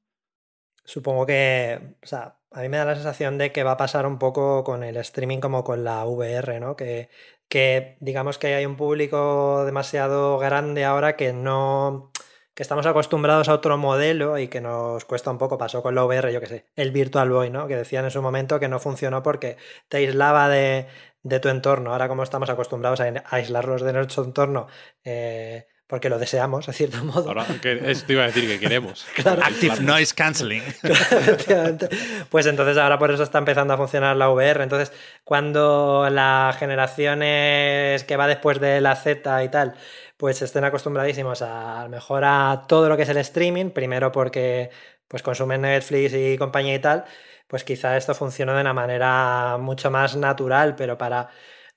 Supongo 0.85 1.27
que, 1.27 1.97
o 2.03 2.07
sea, 2.07 2.39
a 2.51 2.61
mí 2.61 2.69
me 2.69 2.77
da 2.77 2.85
la 2.85 2.95
sensación 2.95 3.39
de 3.39 3.53
que 3.53 3.63
va 3.65 3.73
a 3.73 3.77
pasar 3.77 4.07
un 4.07 4.19
poco 4.19 4.65
con 4.65 4.83
el 4.83 4.97
streaming 4.97 5.39
como 5.39 5.65
con 5.65 5.85
la 5.85 6.05
VR, 6.05 6.61
¿no? 6.61 6.77
Que, 6.77 7.11
que 7.49 7.97
digamos 8.01 8.39
que 8.39 8.55
hay 8.55 8.67
un 8.67 8.77
público 8.77 9.65
demasiado 9.65 10.39
grande 10.39 10.85
ahora 10.85 11.17
que 11.17 11.33
no, 11.33 12.11
que 12.55 12.63
estamos 12.63 12.87
acostumbrados 12.87 13.49
a 13.49 13.55
otro 13.55 13.79
modelo 13.79 14.39
y 14.39 14.49
que 14.49 14.61
nos 14.61 15.05
cuesta 15.05 15.31
un 15.31 15.39
poco. 15.39 15.59
Pasó 15.59 15.83
con 15.83 15.95
la 15.95 16.05
VR, 16.05 16.33
yo 16.33 16.41
qué 16.41 16.47
sé, 16.47 16.67
el 16.77 16.91
Virtual 16.93 17.31
Boy, 17.31 17.51
¿no? 17.51 17.67
Que 17.69 17.77
decían 17.77 18.05
en 18.05 18.11
su 18.11 18.21
momento 18.23 18.61
que 18.61 18.69
no 18.69 18.79
funcionó 18.79 19.23
porque 19.23 19.57
te 19.89 19.99
aislaba 19.99 20.49
de, 20.49 20.87
de 21.23 21.41
tu 21.41 21.49
entorno. 21.49 21.93
Ahora 21.93 22.09
como 22.09 22.23
estamos 22.23 22.51
acostumbrados 22.51 23.01
a 23.01 23.13
aislarlos 23.31 23.83
de 23.83 23.93
nuestro 23.93 24.25
entorno, 24.25 24.67
eh, 25.05 25.67
porque 25.93 26.09
lo 26.09 26.19
deseamos, 26.19 26.65
de 26.65 26.73
cierto 26.73 27.05
modo. 27.05 27.29
Ahora, 27.29 27.45
que 27.61 27.91
esto 27.91 28.15
iba 28.15 28.23
a 28.23 28.29
decir 28.29 28.49
que 28.49 28.59
queremos. 28.59 29.05
Claro. 29.15 29.43
Active 29.45 29.81
Noise 29.81 30.15
Cancelling. 30.15 30.63
Efectivamente. 30.83 31.91
Pues 32.31 32.47
entonces 32.47 32.79
ahora 32.79 32.99
por 32.99 33.11
eso 33.11 33.23
está 33.23 33.37
empezando 33.37 33.75
a 33.75 33.77
funcionar 33.77 34.17
la 34.17 34.31
VR. 34.31 34.63
Entonces, 34.63 34.91
cuando 35.23 36.09
las 36.11 36.57
generaciones 36.57 38.05
que 38.05 38.17
va 38.17 38.27
después 38.27 38.59
de 38.59 38.81
la 38.81 38.97
Z 38.97 39.45
y 39.45 39.51
tal, 39.51 39.75
pues 40.17 40.41
estén 40.41 40.65
acostumbradísimos 40.65 41.43
a, 41.43 41.83
a 41.83 41.85
lo 41.85 41.91
mejor 41.91 42.25
a 42.25 42.65
todo 42.67 42.89
lo 42.89 42.97
que 42.97 43.03
es 43.03 43.11
el 43.11 43.19
streaming, 43.19 43.69
primero 43.69 44.11
porque 44.13 44.71
pues 45.09 45.23
consumen 45.23 45.61
Netflix 45.61 46.15
y 46.15 46.39
compañía 46.39 46.75
y 46.75 46.79
tal, 46.79 47.05
pues 47.49 47.65
quizá 47.65 47.99
esto 47.99 48.15
funcione 48.15 48.55
de 48.55 48.63
una 48.63 48.73
manera 48.73 49.59
mucho 49.59 49.91
más 49.91 50.17
natural, 50.17 50.75
pero 50.75 50.97
para 50.97 51.29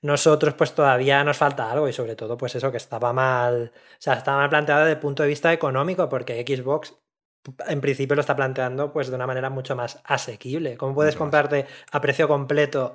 nosotros 0.02 0.54
pues 0.54 0.74
todavía 0.74 1.24
nos 1.24 1.36
falta 1.38 1.70
algo 1.70 1.88
y 1.88 1.92
sobre 1.92 2.16
todo 2.16 2.36
pues 2.36 2.54
eso 2.54 2.70
que 2.70 2.76
estaba 2.76 3.12
mal, 3.12 3.72
o 3.74 3.96
sea, 3.98 4.14
estaba 4.14 4.38
mal 4.38 4.50
planteado 4.50 4.82
desde 4.82 4.94
el 4.94 5.00
punto 5.00 5.22
de 5.22 5.28
vista 5.30 5.52
económico 5.52 6.08
porque 6.08 6.44
Xbox 6.46 6.94
en 7.68 7.80
principio 7.80 8.14
lo 8.16 8.20
está 8.20 8.34
planteando 8.36 8.92
pues 8.92 9.08
de 9.08 9.14
una 9.16 9.26
manera 9.26 9.50
mucho 9.50 9.76
más 9.76 10.00
asequible. 10.04 10.76
¿Cómo 10.76 10.94
puedes 10.94 11.14
Mucho 11.14 11.20
más. 11.20 11.24
comprarte 11.24 11.66
a 11.92 12.00
precio 12.00 12.28
completo 12.28 12.94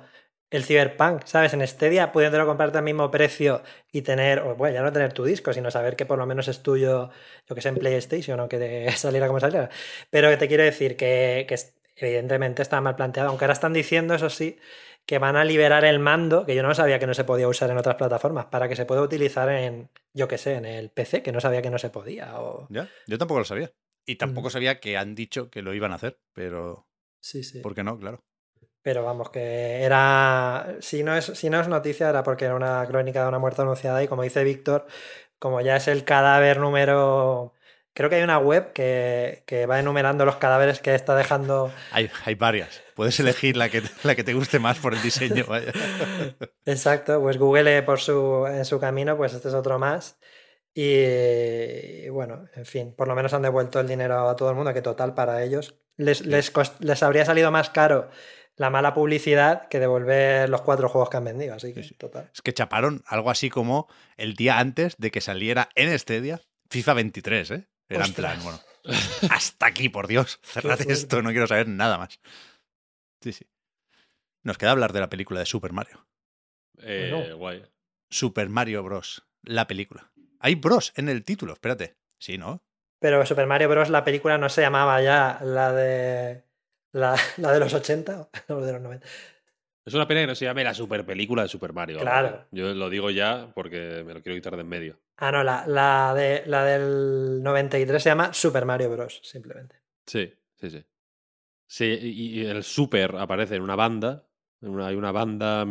el 0.50 0.64
Cyberpunk, 0.64 1.24
¿sabes? 1.24 1.54
En 1.54 1.66
Stadia, 1.66 2.12
pudiéndolo 2.12 2.46
comprarte 2.46 2.76
al 2.78 2.84
mismo 2.84 3.10
precio 3.10 3.62
y 3.90 4.02
tener, 4.02 4.40
o 4.40 4.54
bueno, 4.54 4.74
ya 4.74 4.82
no 4.82 4.92
tener 4.92 5.12
tu 5.14 5.24
disco, 5.24 5.52
sino 5.54 5.70
saber 5.70 5.96
que 5.96 6.04
por 6.04 6.18
lo 6.18 6.26
menos 6.26 6.46
es 6.48 6.62
tuyo, 6.62 7.08
yo 7.48 7.54
que 7.54 7.62
sé, 7.62 7.70
en 7.70 7.78
PlayStation 7.78 8.38
o 8.40 8.48
que 8.48 8.90
saliera 8.96 9.26
como 9.28 9.40
saliera. 9.40 9.70
Pero 10.10 10.36
te 10.36 10.48
quiero 10.48 10.62
decir 10.62 10.96
que, 10.96 11.46
que 11.48 11.56
evidentemente 11.96 12.60
está 12.62 12.80
mal 12.82 12.96
planteado, 12.96 13.30
aunque 13.30 13.44
ahora 13.46 13.54
están 13.54 13.72
diciendo, 13.72 14.14
eso 14.14 14.28
sí, 14.28 14.58
que 15.06 15.18
van 15.18 15.36
a 15.36 15.44
liberar 15.44 15.84
el 15.84 15.98
mando, 15.98 16.46
que 16.46 16.54
yo 16.54 16.62
no 16.62 16.74
sabía 16.74 16.98
que 16.98 17.06
no 17.06 17.14
se 17.14 17.24
podía 17.24 17.48
usar 17.48 17.70
en 17.70 17.78
otras 17.78 17.96
plataformas, 17.96 18.46
para 18.46 18.68
que 18.68 18.76
se 18.76 18.86
pueda 18.86 19.02
utilizar 19.02 19.48
en, 19.50 19.90
yo 20.14 20.28
que 20.28 20.38
sé, 20.38 20.54
en 20.54 20.64
el 20.64 20.90
PC, 20.90 21.22
que 21.22 21.32
no 21.32 21.40
sabía 21.40 21.60
que 21.62 21.70
no 21.70 21.78
se 21.78 21.90
podía. 21.90 22.40
O... 22.40 22.66
¿Ya? 22.70 22.88
Yo 23.06 23.18
tampoco 23.18 23.40
lo 23.40 23.44
sabía. 23.44 23.70
Y 24.06 24.16
tampoco 24.16 24.48
Mm. 24.48 24.50
sabía 24.50 24.80
que 24.80 24.96
han 24.96 25.14
dicho 25.14 25.50
que 25.50 25.62
lo 25.62 25.74
iban 25.74 25.92
a 25.92 25.96
hacer, 25.96 26.18
pero 26.32 26.86
Sí, 27.20 27.42
sí. 27.44 27.60
¿por 27.60 27.74
qué 27.74 27.82
no? 27.84 27.98
Claro. 27.98 28.24
Pero 28.82 29.04
vamos, 29.04 29.30
que 29.30 29.82
era. 29.82 30.76
Si 30.80 31.04
no, 31.04 31.16
es, 31.16 31.26
si 31.26 31.48
no 31.50 31.60
es 31.60 31.68
noticia, 31.68 32.08
era 32.08 32.24
porque 32.24 32.46
era 32.46 32.56
una 32.56 32.84
crónica 32.88 33.22
de 33.22 33.28
una 33.28 33.38
muerte 33.38 33.62
anunciada. 33.62 34.02
Y 34.02 34.08
como 34.08 34.24
dice 34.24 34.42
Víctor, 34.42 34.86
como 35.38 35.60
ya 35.60 35.76
es 35.76 35.86
el 35.86 36.02
cadáver 36.04 36.58
número. 36.58 37.54
Creo 37.94 38.08
que 38.08 38.16
hay 38.16 38.22
una 38.22 38.38
web 38.38 38.72
que, 38.72 39.42
que 39.46 39.66
va 39.66 39.78
enumerando 39.78 40.24
los 40.24 40.36
cadáveres 40.36 40.80
que 40.80 40.94
está 40.94 41.14
dejando. 41.14 41.70
Hay, 41.90 42.10
hay 42.24 42.34
varias. 42.34 42.82
Puedes 42.94 43.18
elegir 43.20 43.56
la 43.56 43.68
que, 43.68 43.82
la 44.02 44.14
que 44.14 44.24
te 44.24 44.34
guste 44.34 44.58
más 44.58 44.78
por 44.78 44.94
el 44.94 45.02
diseño. 45.02 45.44
Vaya. 45.46 45.72
Exacto, 46.66 47.20
pues 47.20 47.38
Google 47.38 47.82
por 47.82 48.00
su, 48.00 48.46
en 48.46 48.64
su 48.64 48.80
camino, 48.80 49.16
pues 49.16 49.34
este 49.34 49.48
es 49.48 49.54
otro 49.54 49.78
más. 49.78 50.18
Y 50.74 52.08
bueno, 52.08 52.46
en 52.54 52.64
fin, 52.64 52.94
por 52.96 53.08
lo 53.08 53.14
menos 53.14 53.34
han 53.34 53.42
devuelto 53.42 53.78
el 53.78 53.88
dinero 53.88 54.28
a 54.28 54.36
todo 54.36 54.48
el 54.48 54.56
mundo, 54.56 54.72
que 54.72 54.80
total 54.80 55.14
para 55.14 55.42
ellos 55.42 55.74
les, 55.96 56.24
les, 56.24 56.52
les 56.80 57.02
habría 57.02 57.24
salido 57.24 57.50
más 57.50 57.70
caro 57.70 58.08
la 58.56 58.70
mala 58.70 58.94
publicidad 58.94 59.68
que 59.68 59.80
devolver 59.80 60.48
los 60.48 60.62
cuatro 60.62 60.88
juegos 60.88 61.10
que 61.10 61.16
han 61.16 61.24
vendido. 61.24 61.54
Así 61.54 61.72
que, 61.72 61.82
total. 61.96 62.30
Es 62.34 62.42
que 62.42 62.52
chaparon 62.52 63.02
algo 63.06 63.30
así 63.30 63.50
como 63.50 63.88
el 64.16 64.34
día 64.34 64.58
antes 64.58 64.94
de 64.98 65.10
que 65.10 65.20
saliera 65.20 65.68
en 65.74 65.98
Stadia 65.98 66.40
FIFA 66.70 66.94
23, 66.94 67.50
¿eh? 67.50 67.68
Era 67.88 68.06
en 68.06 68.14
plan, 68.14 68.42
bueno, 68.42 68.60
hasta 69.30 69.66
aquí, 69.66 69.88
por 69.88 70.06
Dios, 70.06 70.40
cerrad 70.42 70.80
esto, 70.80 71.22
no 71.22 71.30
quiero 71.30 71.46
saber 71.46 71.68
nada 71.68 71.98
más. 71.98 72.20
Sí, 73.20 73.32
sí. 73.32 73.46
Nos 74.42 74.58
queda 74.58 74.72
hablar 74.72 74.92
de 74.92 75.00
la 75.00 75.08
película 75.08 75.40
de 75.40 75.46
Super 75.46 75.72
Mario. 75.72 76.06
Eh, 76.78 77.10
Bueno. 77.12 77.36
Guay. 77.36 77.64
Super 78.10 78.48
Mario 78.48 78.82
Bros. 78.82 79.24
La 79.42 79.66
película. 79.66 80.10
Hay 80.40 80.54
Bros 80.56 80.92
en 80.96 81.08
el 81.08 81.22
título, 81.24 81.52
espérate. 81.52 81.96
Sí, 82.18 82.38
¿no? 82.38 82.62
Pero 82.98 83.24
Super 83.26 83.46
Mario 83.46 83.68
Bros. 83.68 83.88
la 83.90 84.04
película 84.04 84.38
no 84.38 84.48
se 84.48 84.62
llamaba 84.62 85.00
ya 85.02 85.38
la 85.42 85.72
de. 85.72 86.44
La, 86.92 87.16
la 87.38 87.52
de 87.52 87.60
los 87.60 87.72
80 87.72 88.28
o 88.48 88.60
de 88.60 88.72
los 88.72 88.80
90. 88.82 89.06
Es 89.84 89.94
una 89.94 90.06
pena 90.06 90.20
que 90.20 90.26
no 90.28 90.34
se 90.34 90.44
llame 90.44 90.62
la 90.62 90.74
super 90.74 91.04
película 91.04 91.42
de 91.42 91.48
Super 91.48 91.72
Mario. 91.72 91.98
Claro. 91.98 92.46
Yo 92.52 92.72
lo 92.72 92.88
digo 92.88 93.10
ya 93.10 93.50
porque 93.54 94.04
me 94.06 94.14
lo 94.14 94.22
quiero 94.22 94.36
quitar 94.36 94.54
de 94.54 94.62
en 94.62 94.68
medio. 94.68 95.00
Ah, 95.16 95.32
no, 95.32 95.42
la, 95.42 95.66
la, 95.66 96.14
de, 96.14 96.44
la 96.46 96.64
del 96.64 97.42
93 97.42 98.00
se 98.02 98.08
llama 98.08 98.32
Super 98.32 98.64
Mario 98.64 98.90
Bros. 98.90 99.20
Simplemente. 99.24 99.76
Sí, 100.06 100.32
sí, 100.54 100.70
sí. 100.70 100.84
Sí, 101.66 101.84
y 102.00 102.40
y 102.42 102.46
el 102.46 102.62
super 102.62 103.16
aparece 103.16 103.56
en 103.56 103.62
una 103.62 103.74
banda. 103.76 104.26
en 104.60 104.68
una- 104.68 104.86
hay 104.86 104.94
una 104.94 105.10
banda. 105.10 105.66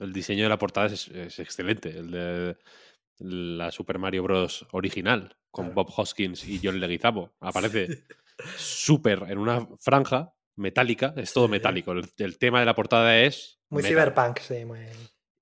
El 0.00 0.12
diseño 0.12 0.42
de 0.44 0.48
la 0.48 0.58
portada 0.58 0.86
es, 0.88 1.06
es 1.08 1.38
excelente. 1.38 1.90
El 1.96 2.10
de 2.10 2.56
la 3.20 3.70
Super 3.70 3.98
Mario 4.00 4.24
Bros. 4.24 4.66
original, 4.72 5.36
con 5.52 5.66
Claro. 5.66 5.84
Bob 5.84 5.92
Hoskins 5.96 6.44
y 6.48 6.60
John 6.62 6.80
Leguizamo. 6.80 7.34
Aparece 7.40 8.04
super 8.56 9.22
en 9.28 9.38
una 9.38 9.64
franja 9.78 10.33
metálica. 10.56 11.14
Es 11.16 11.32
todo 11.32 11.46
Sí. 11.46 11.50
metálico. 11.52 11.92
El, 11.92 12.04
el 12.18 12.38
tema 12.38 12.60
de 12.60 12.66
la 12.66 12.74
portada 12.74 13.18
es. 13.20 13.60
Muy 13.70 13.82
metal. 13.82 13.92
cyberpunk, 13.96 14.38
sí, 14.40 14.64
muy. 14.64 14.80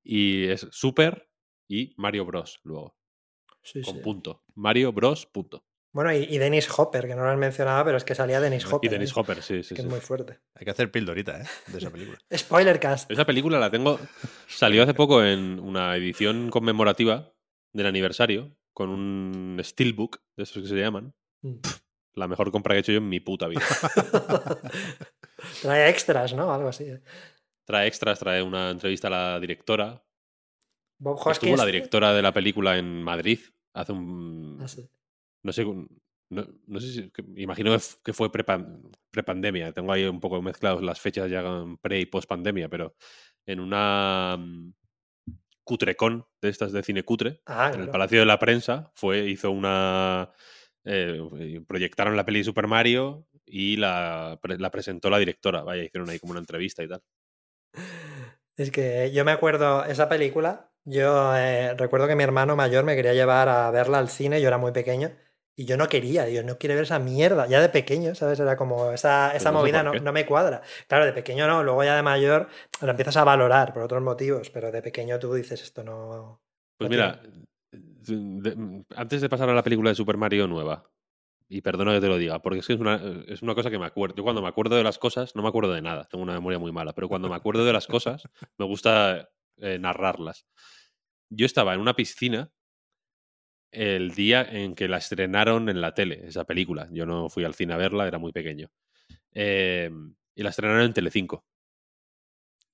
Y 0.05 0.45
es 0.49 0.67
super 0.71 1.29
y 1.69 1.95
Mario 1.97 2.25
Bros. 2.27 2.61
luego. 2.65 2.97
sí, 3.63 3.83
con 3.83 3.95
sí. 3.97 4.01
punto. 4.01 4.43
Mario 4.55 4.93
Bros. 4.93 5.27
punto. 5.27 5.65
Bueno, 5.95 6.11
y, 6.15 6.25
y 6.25 6.39
Dennis 6.39 6.69
Hopper, 6.79 7.07
que 7.07 7.15
no 7.15 7.23
lo 7.23 7.29
han 7.29 7.39
mencionado, 7.39 7.85
pero 7.85 7.99
es 7.99 8.05
que 8.05 8.15
salía 8.15 8.41
Dennis 8.41 8.65
Hopper. 8.65 8.89
Y 8.91 8.93
Dennis 8.95 9.11
¿eh? 9.11 9.13
Hopper, 9.17 9.43
sí, 9.43 9.63
sí, 9.63 9.75
que 9.75 9.83
sí. 9.83 9.87
es 9.87 9.93
muy 9.93 10.01
fuerte. 10.01 10.41
Hay 10.55 10.65
que 10.65 10.71
hacer 10.71 10.91
pildorita, 10.91 11.43
¿eh? 11.43 11.45
De 11.67 11.79
esa 11.79 11.91
película. 11.91 12.19
Spoiler 12.35 12.81
cast. 12.81 13.11
Esa 13.11 13.27
película 13.27 13.59
la 13.59 13.71
tengo. 13.71 14.01
Salió 14.49 14.83
hace 14.85 14.95
poco 14.95 15.23
en 15.23 15.61
una 15.61 15.95
edición 15.97 16.49
conmemorativa 16.49 17.35
del 17.75 17.87
aniversario 17.87 18.57
con 18.73 18.89
un 18.89 19.61
steelbook, 19.63 20.23
de 20.35 20.45
esos 20.45 20.63
que 20.63 20.69
se 20.71 20.77
llaman. 20.77 21.15
Mm. 21.43 21.57
La 22.15 22.29
mejor 22.29 22.51
compra 22.53 22.75
que 22.75 22.79
he 22.79 22.81
hecho 22.81 22.93
yo 22.93 22.99
en 22.99 23.09
mi 23.09 23.21
puta 23.21 23.49
vida. 23.49 23.63
Trae 25.63 25.89
extras, 25.89 26.35
¿no? 26.35 26.53
Algo 26.53 26.69
así. 26.69 26.87
Trae 27.65 27.87
extras, 27.87 28.19
trae 28.19 28.43
una 28.43 28.71
entrevista 28.71 29.09
a 29.09 29.11
la 29.11 29.41
directora. 29.41 30.03
Bob 30.99 31.19
Estuvo 31.31 31.57
la 31.57 31.67
directora 31.67 32.13
de 32.13 32.23
la 32.23 32.33
película 32.33 32.77
en 32.79 33.03
Madrid 33.03 33.41
hace 33.75 33.93
un. 33.93 34.59
Ah, 34.61 34.69
sí. 34.69 34.89
No 35.43 35.53
sé. 35.53 35.65
No, 35.65 36.47
no 36.67 36.81
sé 36.81 36.93
si. 36.93 37.11
que- 37.11 37.25
Imagino 37.37 37.77
que 38.05 38.13
fue 38.13 38.31
prepan- 38.31 38.91
prepandemia. 39.11 39.73
Tengo 39.73 39.93
ahí 39.93 40.05
un 40.05 40.21
poco 40.21 40.41
mezclados 40.43 40.83
las 40.83 41.01
fechas 41.01 41.31
ya 41.31 41.43
pre 41.81 42.01
y 42.01 42.07
post 42.07 42.29
pandemia, 42.29 42.69
pero 42.69 42.95
en 43.47 43.61
una. 43.61 44.37
mm, 44.39 44.73
Cutrecon 45.65 46.27
de 46.41 46.49
estas 46.49 46.73
de 46.73 46.83
cine 46.83 47.05
cutre. 47.05 47.41
Ah, 47.47 47.71
en 47.75 47.83
el. 47.83 47.89
Palacio 47.91 48.21
de 48.21 48.27
la 48.27 48.39
Prensa 48.39 48.93
fue, 48.95 49.29
hizo 49.29 49.51
una. 49.51 50.31
Eh, 50.85 51.61
proyectaron 51.67 52.17
la 52.17 52.25
peli 52.25 52.41
de 52.41 52.45
Super 52.45 52.67
Mario 52.67 53.27
y 53.45 53.77
la, 53.77 54.39
la 54.43 54.71
presentó 54.71 55.11
la 55.11 55.19
directora. 55.19 55.63
Vaya, 55.63 55.83
hicieron 55.83 56.09
ahí 56.11 56.19
como 56.19 56.33
una 56.33 56.41
entrevista 56.41 56.83
y 56.83 56.89
tal. 56.89 57.03
Es 58.57 58.71
que 58.71 59.11
yo 59.13 59.25
me 59.25 59.33
acuerdo, 59.33 59.85
esa 59.85 60.09
película, 60.09 60.71
yo 60.85 61.35
eh, 61.37 61.75
recuerdo 61.75 62.07
que 62.07 62.17
mi 62.17 62.23
hermano 62.23 62.55
mayor 62.57 62.85
me 62.85 62.95
quería 62.95 63.15
llevar 63.15 63.49
a 63.49 63.71
verla 63.71 63.99
al 63.99 64.09
cine, 64.09 64.41
yo 64.41 64.49
era 64.49 64.59
muy 64.59 64.73
pequeño, 64.73 65.11
y 65.57 65.65
yo 65.65 65.77
no 65.77 65.89
quería, 65.89 66.29
yo 66.29 66.43
no 66.43 66.59
quiero 66.59 66.75
ver 66.75 66.85
esa 66.85 66.99
mierda, 66.99 67.47
ya 67.47 67.61
de 67.61 67.69
pequeño, 67.69 68.15
¿sabes? 68.15 68.41
Era 68.41 68.57
como, 68.57 68.93
esa, 68.93 69.35
esa 69.35 69.53
no 69.53 69.59
movida 69.59 69.83
no, 69.83 69.95
no 69.95 70.13
me 70.13 70.27
cuadra. 70.27 70.63
Claro, 70.87 71.07
de 71.07 71.13
pequeño 71.13 71.47
no, 71.47 71.63
luego 71.63 71.85
ya 71.85 71.97
de 71.97 72.03
mayor 72.03 72.49
lo 72.81 72.91
empiezas 72.91 73.17
a 73.17 73.25
valorar 73.25 73.73
por 73.73 73.83
otros 73.83 74.03
motivos, 74.03 74.51
pero 74.51 74.71
de 74.71 74.83
pequeño 74.83 75.19
tú 75.19 75.33
dices, 75.35 75.63
esto 75.63 75.83
no... 75.83 76.43
Pues 76.77 76.91
no 76.91 76.95
mira, 76.95 77.23
de- 78.09 78.85
antes 78.97 79.21
de 79.21 79.29
pasar 79.29 79.49
a 79.51 79.55
la 79.55 79.63
película 79.63 79.91
de 79.91 79.97
Super 79.97 80.17
Mario 80.17 80.47
nueva, 80.49 80.91
y 81.49 81.61
perdona 81.63 81.93
que 81.95 82.01
te 82.01 82.09
lo 82.09 82.19
diga, 82.19 82.41
porque 82.41 82.61
es 82.61 82.67
que 82.67 82.73
es 82.75 82.81
una, 82.81 83.01
es 83.29 83.43
una 83.43 83.55
cosa 83.55 83.71
que 83.71 83.79
me 83.79 83.87
acuerdo. 83.87 84.17
Yo 84.17 84.23
cuando 84.25 84.43
me 84.43 84.49
acuerdo 84.49 84.77
de 84.77 84.85
las 84.85 84.99
cosas, 84.99 85.37
no 85.37 85.43
me 85.43 85.49
acuerdo 85.49 85.73
de 85.73 85.83
nada, 85.83 86.07
tengo 86.07 86.23
una 86.25 86.33
memoria 86.35 86.59
muy 86.59 86.73
mala, 86.73 86.95
pero 86.95 87.09
cuando 87.09 87.29
me 87.29 87.37
acuerdo 87.37 87.65
de 87.65 87.73
las 87.75 87.87
cosas, 87.87 88.23
me 88.59 88.67
gusta 88.67 89.29
eh, 89.59 89.79
narrarlas. 89.79 90.47
Yo 91.31 91.47
estaba 91.47 91.75
en 91.75 91.81
una 91.81 91.95
piscina 91.95 92.51
el 93.71 94.11
día 94.15 94.43
en 94.43 94.75
que 94.75 94.89
la 94.89 94.99
estrenaron 94.99 95.69
en 95.69 95.81
la 95.81 95.95
tele, 95.95 96.27
esa 96.27 96.45
película. 96.45 96.89
Yo 96.93 97.07
no 97.07 97.29
fui 97.31 97.45
al 97.45 97.55
cine 97.55 97.73
a 97.75 97.79
verla, 97.79 98.07
era 98.07 98.19
muy 98.19 98.33
pequeño. 98.33 98.71
Eh, 99.33 99.91
y 100.35 100.43
la 100.43 100.51
estrenaron 100.51 100.83
en 100.85 100.93
Telecinco. 100.95 101.45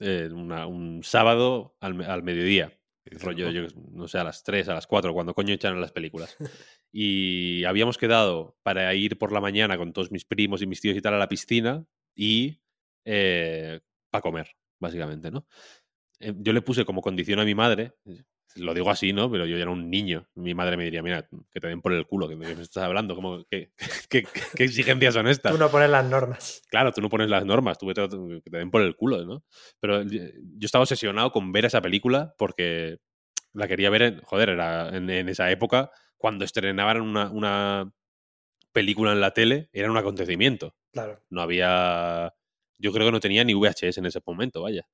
Eh, 0.01 0.29
una- 0.33 0.67
un 0.67 1.03
sábado 1.03 1.77
al, 1.81 2.01
al 2.05 2.23
mediodía 2.23 2.78
rollo, 3.11 3.51
yo 3.51 3.67
no 3.93 4.09
sé, 4.09 4.19
a 4.19 4.25
las 4.25 4.43
3, 4.43 4.69
a 4.69 4.75
las 4.75 4.87
4, 4.87 5.13
cuando 5.13 5.35
coño 5.35 5.55
echan 5.55 5.81
las 5.81 5.93
películas. 5.93 6.37
Y 6.91 7.65
habíamos 7.65 7.99
quedado 7.99 8.57
para 8.63 8.95
ir 8.95 9.19
por 9.19 9.31
la 9.31 9.43
mañana 9.43 9.77
con 9.77 9.93
todos 9.93 10.11
mis 10.11 10.25
primos 10.25 10.63
y 10.63 10.67
mis 10.67 10.81
tíos 10.81 10.97
y 10.97 11.03
tal 11.03 11.13
a 11.13 11.19
la 11.19 11.29
piscina 11.29 11.85
y 12.15 12.63
para 13.05 14.23
comer, 14.23 14.57
básicamente, 14.81 15.31
¿no? 15.31 15.47
Eh, 16.19 16.33
Yo 16.39 16.53
le 16.53 16.63
puse 16.63 16.85
como 16.87 17.03
condición 17.03 17.41
a 17.41 17.45
mi 17.45 17.55
madre, 17.55 17.93
lo 18.59 18.75
digo 18.75 18.91
así, 18.91 19.13
¿no? 19.13 19.31
Pero 19.31 19.47
yo 19.47 19.57
ya 19.57 19.63
era 19.63 19.71
un 19.71 19.91
niño. 19.91 20.29
Mi 20.35 20.55
madre 20.55 20.77
me 20.77 20.85
diría, 20.85 21.03
mira, 21.03 21.29
que 21.51 21.61
te 21.61 21.69
den 21.69 21.81
por 21.81 21.93
el 21.93 22.07
culo, 22.07 22.29
que 22.29 22.37
me 22.37 22.51
estás 22.53 22.85
hablando, 22.85 23.15
¿Cómo, 23.15 23.45
qué, 23.51 23.73
qué, 24.09 24.25
qué 24.57 24.65
exigencias 24.65 25.15
son 25.15 25.27
estas? 25.29 25.53
Tú 25.53 25.59
no 25.59 25.71
pones 25.71 25.91
las 25.91 26.05
normas. 26.05 26.63
Claro, 26.69 26.93
tú 26.93 27.01
no 27.01 27.09
pones 27.09 27.29
las 27.31 27.45
normas, 27.45 27.79
tú 27.79 27.91
a- 27.91 27.95
que 27.95 28.51
te 28.51 28.57
den 28.59 28.71
por 28.71 28.83
el 28.83 28.95
culo, 28.97 29.25
¿no? 29.25 29.45
Pero 29.81 30.03
yo 30.03 30.21
yo 30.59 30.67
estaba 30.67 30.83
obsesionado 30.83 31.31
con 31.33 31.53
ver 31.53 31.65
esa 31.65 31.81
película 31.81 32.35
porque 32.39 32.99
la 33.53 33.67
quería 33.69 33.91
ver, 33.91 34.03
en, 34.03 34.21
joder, 34.23 34.51
era 34.51 34.89
en, 34.97 35.09
en 35.11 35.29
esa 35.29 35.51
época, 35.51 35.91
cuando 36.17 36.45
estrenaban 36.45 37.01
una, 37.01 37.31
una 37.31 37.93
película 38.73 39.13
en 39.13 39.21
la 39.21 39.33
tele, 39.33 39.69
era 39.73 39.91
un 39.91 39.97
acontecimiento. 39.97 40.75
Claro. 40.93 41.21
No 41.31 41.41
había. 41.43 42.35
Yo 42.79 42.93
creo 42.93 43.07
que 43.07 43.13
no 43.13 43.21
tenía 43.21 43.43
ni 43.45 43.55
VHS 43.55 43.99
en 43.99 44.07
ese 44.07 44.21
momento, 44.25 44.63
vaya. 44.63 44.87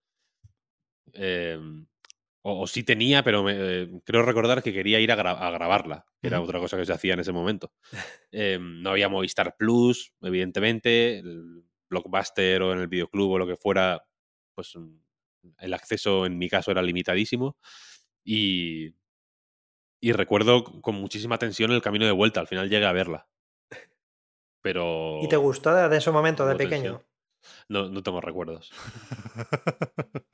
Eh, 1.12 1.58
o, 2.46 2.62
o 2.62 2.66
sí 2.66 2.82
tenía, 2.84 3.22
pero 3.24 3.42
me- 3.42 3.54
eh, 3.56 3.88
creo 4.04 4.22
recordar 4.22 4.62
que 4.62 4.72
quería 4.72 5.00
ir 5.00 5.10
a, 5.10 5.16
gra- 5.16 5.38
a 5.40 5.50
grabarla, 5.50 6.04
que 6.20 6.28
era 6.28 6.40
otra 6.40 6.58
cosa 6.60 6.76
que 6.76 6.84
se 6.86 6.92
hacía 6.92 7.14
en 7.14 7.20
ese 7.20 7.32
momento. 7.32 7.72
Eh, 8.36 8.58
no 8.60 8.90
había 8.90 9.08
Movistar 9.08 9.54
Plus, 9.56 10.12
evidentemente, 10.20 11.18
el 11.20 11.62
Blockbuster 11.88 12.62
o 12.62 12.72
en 12.72 12.80
el 12.80 12.88
videoclub 12.88 13.30
o 13.30 13.38
lo 13.38 13.46
que 13.46 13.54
fuera, 13.56 14.04
pues 14.56 14.74
mm, 14.74 14.98
el 15.60 15.72
acceso 15.72 16.26
en 16.26 16.36
mi 16.36 16.48
caso 16.48 16.72
era 16.72 16.82
limitadísimo. 16.82 17.56
Y, 18.24 18.94
y 20.00 20.12
recuerdo 20.12 20.64
con 20.64 20.96
muchísima 20.96 21.38
tensión 21.38 21.70
el 21.70 21.80
camino 21.82 22.06
de 22.06 22.12
vuelta, 22.12 22.40
al 22.40 22.48
final 22.48 22.68
llegué 22.68 22.86
a 22.86 22.92
verla. 22.92 23.28
Pero... 24.62 25.20
¿Y 25.22 25.28
te 25.28 25.36
gustó 25.36 25.72
de, 25.74 25.96
ese 25.96 26.10
momento, 26.10 26.44
de 26.44 26.52
Hubo 26.54 26.58
tensión. 26.58 26.82
pequeño? 26.96 27.04
No, 27.68 27.88
no 27.88 28.02
tengo 28.02 28.20
recuerdos. 28.20 28.72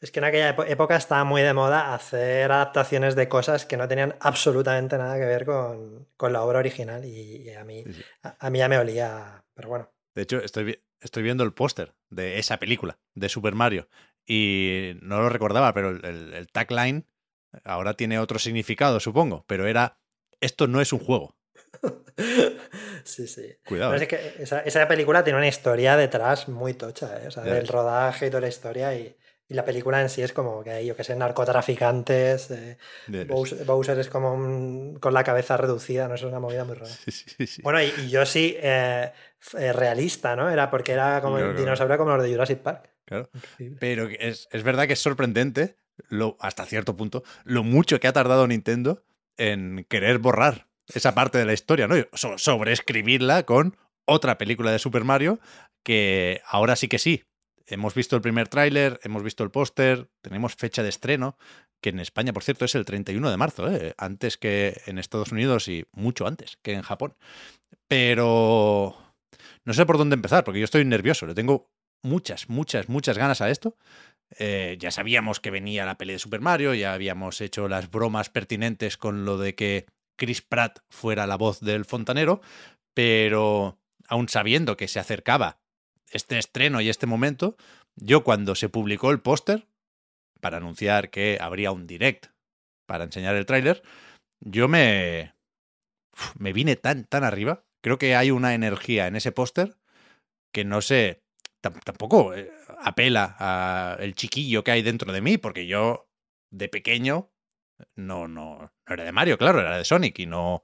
Es 0.00 0.10
que 0.10 0.18
en 0.20 0.24
aquella 0.24 0.50
época 0.66 0.96
estaba 0.96 1.24
muy 1.24 1.42
de 1.42 1.52
moda 1.54 1.94
hacer 1.94 2.50
adaptaciones 2.52 3.14
de 3.14 3.28
cosas 3.28 3.66
que 3.66 3.76
no 3.76 3.86
tenían 3.88 4.16
absolutamente 4.20 4.98
nada 4.98 5.14
que 5.18 5.24
ver 5.24 5.44
con, 5.44 6.06
con 6.16 6.32
la 6.32 6.42
obra 6.42 6.58
original 6.58 7.04
y, 7.04 7.42
y 7.42 7.50
a, 7.54 7.64
mí, 7.64 7.84
Sí, 7.86 7.92
sí. 7.94 8.04
a, 8.22 8.36
a 8.46 8.50
mí 8.50 8.58
ya 8.58 8.68
me 8.68 8.78
olía, 8.78 9.44
pero 9.54 9.68
bueno. 9.68 9.90
De 10.14 10.22
hecho, 10.22 10.38
estoy, 10.38 10.82
estoy 11.00 11.22
viendo 11.22 11.44
el 11.44 11.52
póster 11.54 11.94
de 12.10 12.38
esa 12.38 12.58
película, 12.58 12.98
de 13.14 13.28
Super 13.28 13.54
Mario, 13.54 13.88
y 14.26 14.92
no 15.02 15.18
lo 15.20 15.28
recordaba, 15.28 15.72
pero 15.74 15.90
el, 15.90 16.04
el- 16.04 16.34
el 16.34 16.48
tagline 16.48 17.06
ahora 17.64 17.94
tiene 17.94 18.18
otro 18.18 18.38
significado, 18.38 19.00
supongo, 19.00 19.44
pero 19.46 19.66
era, 19.66 19.98
esto 20.40 20.66
no 20.66 20.80
es 20.80 20.92
un 20.92 20.98
juego. 21.00 21.36
Sí, 23.04 23.26
sí. 23.26 23.56
Cuidado. 23.64 23.92
Pero 23.92 24.02
es 24.02 24.08
que 24.08 24.42
esa, 24.42 24.60
esa 24.60 24.86
película 24.88 25.22
tiene 25.24 25.38
una 25.38 25.48
historia 25.48 25.96
detrás 25.96 26.48
muy 26.48 26.74
tocha, 26.74 27.22
¿eh? 27.22 27.28
O 27.28 27.30
sea, 27.30 27.44
del 27.44 27.68
rodaje 27.68 28.26
y 28.26 28.30
toda 28.30 28.40
la 28.42 28.48
historia. 28.48 28.94
Y, 28.94 29.16
y 29.48 29.54
la 29.54 29.64
película 29.64 30.00
en 30.02 30.08
sí 30.10 30.22
es 30.22 30.32
como 30.32 30.62
que 30.62 30.70
hay, 30.70 30.86
yo 30.86 30.94
que 30.96 31.04
sé, 31.04 31.16
narcotraficantes. 31.16 32.50
eh, 32.50 32.78
Bowser, 33.26 33.64
Bowser 33.64 33.98
es 33.98 34.08
como 34.08 34.34
un- 34.34 34.98
con 35.00 35.14
la 35.14 35.24
cabeza 35.24 35.56
reducida, 35.56 36.08
¿no? 36.08 36.14
Es 36.14 36.22
una 36.22 36.40
movida 36.40 36.64
muy 36.64 36.74
rara. 36.74 36.86
Sí, 36.92 37.10
sí, 37.10 37.46
sí. 37.46 37.62
Bueno, 37.62 37.82
y, 37.82 37.86
y 37.98 38.10
yo 38.10 38.24
sí, 38.26 38.56
eh, 38.58 39.10
eh, 39.58 39.72
realista, 39.72 40.36
¿no? 40.36 40.50
Era 40.50 40.70
porque 40.70 40.92
era 40.92 41.20
como 41.22 41.36
Claro, 41.36 41.48
un 41.50 41.54
claro. 41.54 41.64
dinosaurio 41.64 41.98
como 41.98 42.14
los 42.16 42.22
de 42.24 42.30
Jurassic 42.32 42.58
Park. 42.58 42.90
Claro. 43.04 43.30
Increíble. 43.34 43.78
Pero 43.80 44.08
es, 44.08 44.48
es 44.52 44.62
verdad 44.62 44.86
que 44.86 44.92
es 44.92 44.98
sorprendente, 45.00 45.76
lo, 46.10 46.36
hasta 46.40 46.64
cierto 46.66 46.96
punto, 46.96 47.22
lo 47.44 47.62
mucho 47.64 47.98
que 48.00 48.06
ha 48.08 48.12
tardado 48.12 48.46
Nintendo 48.46 49.02
en 49.38 49.86
querer 49.88 50.18
borrar 50.18 50.66
esa 50.94 51.14
parte 51.14 51.38
de 51.38 51.44
la 51.46 51.52
historia, 51.54 51.86
¿no? 51.88 51.94
So- 52.12 52.36
sobreescribirla 52.38 53.44
con 53.44 53.76
otra 54.04 54.36
película 54.38 54.72
de 54.72 54.78
Super 54.78 55.04
Mario 55.04 55.38
que 55.82 56.40
ahora 56.46 56.76
sí 56.76 56.88
que 56.88 56.98
sí. 56.98 57.24
Hemos 57.70 57.94
visto 57.94 58.16
el 58.16 58.22
primer 58.22 58.48
tráiler, 58.48 58.98
hemos 59.02 59.22
visto 59.22 59.44
el 59.44 59.50
póster, 59.50 60.08
tenemos 60.22 60.56
fecha 60.56 60.82
de 60.82 60.88
estreno, 60.88 61.36
que 61.82 61.90
en 61.90 62.00
España, 62.00 62.32
por 62.32 62.42
cierto, 62.42 62.64
es 62.64 62.74
el 62.74 62.84
31 62.84 63.30
de 63.30 63.36
marzo, 63.36 63.70
¿eh? 63.70 63.94
antes 63.98 64.38
que 64.38 64.80
en 64.86 64.98
Estados 64.98 65.32
Unidos 65.32 65.68
y 65.68 65.84
mucho 65.92 66.26
antes 66.26 66.58
que 66.62 66.72
en 66.72 66.82
Japón. 66.82 67.14
Pero 67.86 68.96
no 69.64 69.74
sé 69.74 69.84
por 69.84 69.98
dónde 69.98 70.14
empezar, 70.14 70.44
porque 70.44 70.60
yo 70.60 70.64
estoy 70.64 70.84
nervioso, 70.84 71.26
le 71.26 71.34
tengo 71.34 71.70
muchas, 72.02 72.48
muchas, 72.48 72.88
muchas 72.88 73.18
ganas 73.18 73.40
a 73.42 73.50
esto. 73.50 73.76
Eh, 74.38 74.76
ya 74.78 74.90
sabíamos 74.90 75.40
que 75.40 75.50
venía 75.50 75.86
la 75.86 75.98
peli 75.98 76.14
de 76.14 76.18
Super 76.18 76.40
Mario, 76.40 76.74
ya 76.74 76.94
habíamos 76.94 77.40
hecho 77.40 77.68
las 77.68 77.90
bromas 77.90 78.30
pertinentes 78.30 78.96
con 78.96 79.24
lo 79.24 79.38
de 79.38 79.54
que 79.54 79.86
Chris 80.16 80.42
Pratt 80.42 80.80
fuera 80.90 81.26
la 81.26 81.36
voz 81.36 81.60
del 81.60 81.84
fontanero, 81.84 82.40
pero 82.94 83.78
aún 84.06 84.28
sabiendo 84.28 84.76
que 84.76 84.88
se 84.88 85.00
acercaba 85.00 85.60
este 86.12 86.38
estreno 86.38 86.80
y 86.80 86.88
este 86.88 87.06
momento, 87.06 87.56
yo 87.96 88.24
cuando 88.24 88.54
se 88.54 88.68
publicó 88.68 89.10
el 89.10 89.20
póster 89.20 89.66
para 90.40 90.58
anunciar 90.58 91.10
que 91.10 91.38
habría 91.40 91.72
un 91.72 91.86
direct 91.86 92.26
para 92.86 93.04
enseñar 93.04 93.36
el 93.36 93.46
tráiler, 93.46 93.82
yo 94.40 94.68
me 94.68 95.34
me 96.38 96.52
vine 96.52 96.76
tan 96.76 97.04
tan 97.04 97.24
arriba. 97.24 97.64
Creo 97.82 97.98
que 97.98 98.16
hay 98.16 98.30
una 98.30 98.54
energía 98.54 99.06
en 99.06 99.16
ese 99.16 99.32
póster 99.32 99.76
que 100.52 100.64
no 100.64 100.82
sé, 100.82 101.22
tam- 101.62 101.82
tampoco 101.84 102.34
eh, 102.34 102.50
apela 102.80 103.36
a 103.38 103.96
el 104.00 104.14
chiquillo 104.14 104.64
que 104.64 104.72
hay 104.72 104.82
dentro 104.82 105.12
de 105.12 105.20
mí, 105.20 105.38
porque 105.38 105.66
yo 105.66 106.08
de 106.50 106.68
pequeño 106.68 107.30
no, 107.96 108.28
no, 108.28 108.58
no 108.86 108.94
era 108.94 109.04
de 109.04 109.12
Mario, 109.12 109.38
claro, 109.38 109.60
era 109.60 109.78
de 109.78 109.84
Sonic 109.84 110.18
y 110.20 110.26
no. 110.26 110.62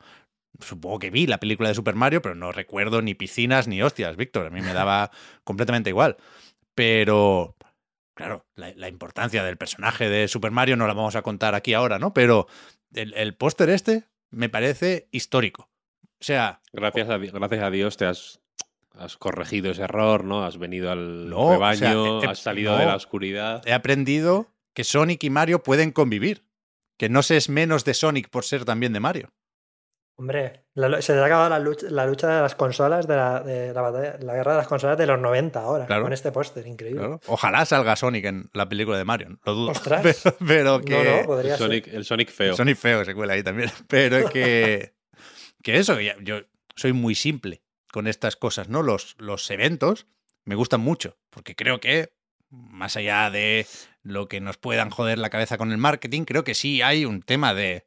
Supongo 0.61 0.99
que 0.99 1.11
vi 1.11 1.27
la 1.27 1.39
película 1.39 1.69
de 1.69 1.75
Super 1.75 1.95
Mario, 1.95 2.23
pero 2.23 2.35
no 2.35 2.53
recuerdo 2.53 3.03
ni 3.03 3.15
piscinas 3.15 3.67
ni 3.69 3.83
hostias, 3.83 4.17
Víctor. 4.17 4.47
A 4.47 4.51
mí 4.51 4.61
me 4.61 4.73
daba 4.75 5.11
completamente 5.45 5.91
igual. 5.91 6.17
Pero, 6.75 7.57
claro, 8.15 8.47
la, 8.57 8.73
la 8.75 8.89
importancia 8.89 9.43
del 9.45 9.57
personaje 9.57 10.09
de 10.09 10.29
Super 10.29 10.51
Mario 10.51 10.77
no 10.77 10.87
la 10.87 10.95
vamos 10.95 11.17
a 11.17 11.23
contar 11.23 11.55
aquí 11.55 11.75
ahora, 11.75 11.99
¿no? 11.99 12.13
Pero 12.15 12.47
el, 12.95 13.15
el 13.15 13.35
póster 13.35 13.71
este 13.71 14.05
me 14.31 14.49
parece 14.49 15.09
histórico. 15.13 15.71
O 16.21 16.25
sea, 16.25 16.61
Gracias 16.73 17.09
a, 17.11 17.19
gracias 17.19 17.63
a 17.63 17.71
Dios 17.71 17.97
te 17.97 18.07
has, 18.07 18.41
has 18.93 19.17
corregido 19.17 19.71
ese 19.71 19.83
error, 19.83 20.25
¿no? 20.25 20.45
Has 20.45 20.59
venido 20.59 20.91
al 20.91 21.29
No, 21.29 21.39
o 21.39 21.53
rebaño, 21.53 22.21
sea, 22.21 22.31
has 22.31 22.39
salido 22.39 22.77
de 22.79 22.87
la 22.87 22.97
oscuridad. 22.97 23.63
he 23.67 23.73
aprendido 23.73 24.49
que 24.73 24.85
Sonic 24.85 25.23
y 25.25 25.31
Mario 25.31 25.63
pueden 25.63 25.93
convivir. 25.93 26.45
Que 26.97 27.09
no 27.09 27.23
se 27.25 27.37
es 27.37 27.49
menos 27.49 27.85
de 27.85 27.93
Sonic 27.93 28.29
por 28.29 28.45
ser 28.45 28.65
también 28.65 28.93
de 28.93 29.01
Mario. 29.01 29.33
Hombre, 30.17 30.65
la 30.75 31.03
se 31.03 31.13
te 31.13 31.19
ha 31.19 31.25
acabado 31.25 31.51
la 31.51 31.59
lucha, 31.59 31.87
la 31.91 32.07
lucha 32.07 32.29
de 32.37 32.41
las 32.43 32.55
consolas, 32.55 33.09
de 33.09 33.17
la, 33.17 33.41
de 33.43 33.75
la 33.75 33.81
batalla, 33.81 34.17
la 34.21 34.35
guerra 34.35 34.53
de 34.53 34.59
las 34.59 34.69
consolas 34.69 34.97
de 34.97 35.07
los 35.07 35.19
90 35.19 35.59
ahora, 35.61 35.87
Claro. 35.87 36.05
con 36.05 36.13
este 36.13 36.31
póster, 36.31 36.65
increíble. 36.69 37.01
Claro. 37.01 37.21
Ojalá 37.27 37.65
salga 37.67 37.97
Sonic 37.97 38.25
en 38.27 38.49
la 38.53 38.69
película 38.69 38.97
de 38.97 39.05
Mario, 39.05 39.39
lo 39.45 39.55
dudo. 39.55 39.71
Ostras. 39.73 40.03
Pero, 40.23 40.37
pero 40.47 40.81
que. 40.81 40.93
No, 40.95 41.03
no, 41.05 41.19
El 41.21 41.27
podría 41.27 41.57
ser. 41.57 41.67
Sonic, 41.67 41.87
el 41.89 42.05
Sonic 42.05 42.31
feo. 42.31 42.55
Sonic 42.57 42.77
feo 42.77 43.05
se 43.05 43.13
cuela 43.15 43.33
ahí 43.33 43.43
también. 43.43 43.71
Pero 43.89 44.29
que. 44.29 44.95
Que 45.63 45.79
eso, 45.79 45.97
que 45.97 46.05
ya- 46.05 46.17
yo 46.21 46.43
soy 46.77 46.93
muy 46.93 47.15
simple 47.17 47.63
con 47.93 48.07
estas 48.07 48.37
cosas, 48.37 48.69
¿no? 48.69 48.83
Los, 48.83 49.17
los 49.19 49.51
eventos 49.51 50.07
me 50.45 50.55
gustan 50.55 50.81
mucho, 50.81 51.17
porque 51.31 51.57
creo 51.57 51.81
que, 51.81 52.13
más 52.51 52.97
allá 52.97 53.31
de 53.31 53.67
lo 54.03 54.29
que 54.29 54.41
nos 54.41 54.59
puedan 54.59 54.91
joder 54.91 55.19
la 55.19 55.31
cabeza 55.31 55.57
con 55.59 55.73
el 55.73 55.79
marketing, 55.79 56.25
creo 56.25 56.45
que 56.45 56.55
sí 56.55 56.83
hay 56.83 57.05
un 57.05 57.23
tema 57.23 57.53
de. 57.55 57.87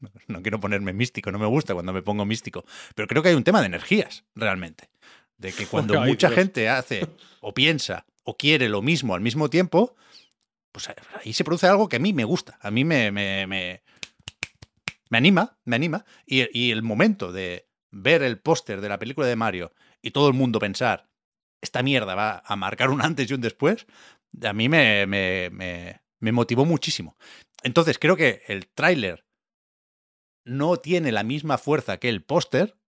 No 0.28 0.42
quiero 0.42 0.60
ponerme 0.60 0.92
místico, 0.92 1.30
no 1.32 1.38
me 1.38 1.46
gusta 1.46 1.74
cuando 1.74 1.92
me 1.92 2.02
pongo 2.02 2.24
místico, 2.24 2.64
pero 2.94 3.08
creo 3.08 3.22
que 3.22 3.30
hay 3.30 3.34
un 3.34 3.44
tema 3.44 3.60
de 3.60 3.66
energías, 3.66 4.24
realmente. 4.34 4.90
De 5.38 5.52
que 5.52 5.66
cuando 5.66 5.94
mucha 6.00 6.28
Dios. 6.28 6.38
gente 6.38 6.68
hace 6.68 7.06
o 7.40 7.52
piensa 7.54 8.06
o 8.24 8.36
quiere 8.36 8.68
lo 8.68 8.82
mismo 8.82 9.14
al 9.14 9.20
mismo 9.20 9.48
tiempo, 9.50 9.94
pues 10.72 10.88
ahí 11.24 11.32
se 11.32 11.44
produce 11.44 11.66
algo 11.66 11.88
que 11.88 11.96
a 11.96 12.00
mí 12.00 12.12
me 12.12 12.24
gusta. 12.24 12.58
A 12.60 12.70
mí 12.70 12.84
me, 12.84 13.10
me, 13.10 13.46
me, 13.46 13.82
me 15.08 15.18
anima, 15.18 15.58
me 15.64 15.76
anima. 15.76 16.04
Y, 16.26 16.46
y 16.58 16.70
el 16.70 16.82
momento 16.82 17.32
de 17.32 17.68
ver 17.90 18.22
el 18.22 18.38
póster 18.38 18.80
de 18.80 18.88
la 18.88 18.98
película 18.98 19.26
de 19.26 19.36
Mario 19.36 19.72
y 20.02 20.10
todo 20.10 20.28
el 20.28 20.34
mundo 20.34 20.58
pensar, 20.58 21.08
esta 21.60 21.82
mierda 21.82 22.14
va 22.14 22.42
a 22.44 22.56
marcar 22.56 22.90
un 22.90 23.00
antes 23.02 23.30
y 23.30 23.34
un 23.34 23.40
después, 23.40 23.86
a 24.42 24.52
mí 24.52 24.68
me, 24.68 25.06
me, 25.06 25.50
me, 25.50 26.00
me 26.20 26.32
motivó 26.32 26.64
muchísimo. 26.64 27.16
Entonces 27.62 27.98
creo 27.98 28.16
que 28.16 28.42
el 28.46 28.68
tráiler 28.68 29.25
no 30.46 30.76
tiene 30.78 31.12
la 31.12 31.24
misma 31.24 31.58
fuerza 31.58 31.98
que 31.98 32.08
el 32.08 32.22
póster, 32.24 32.78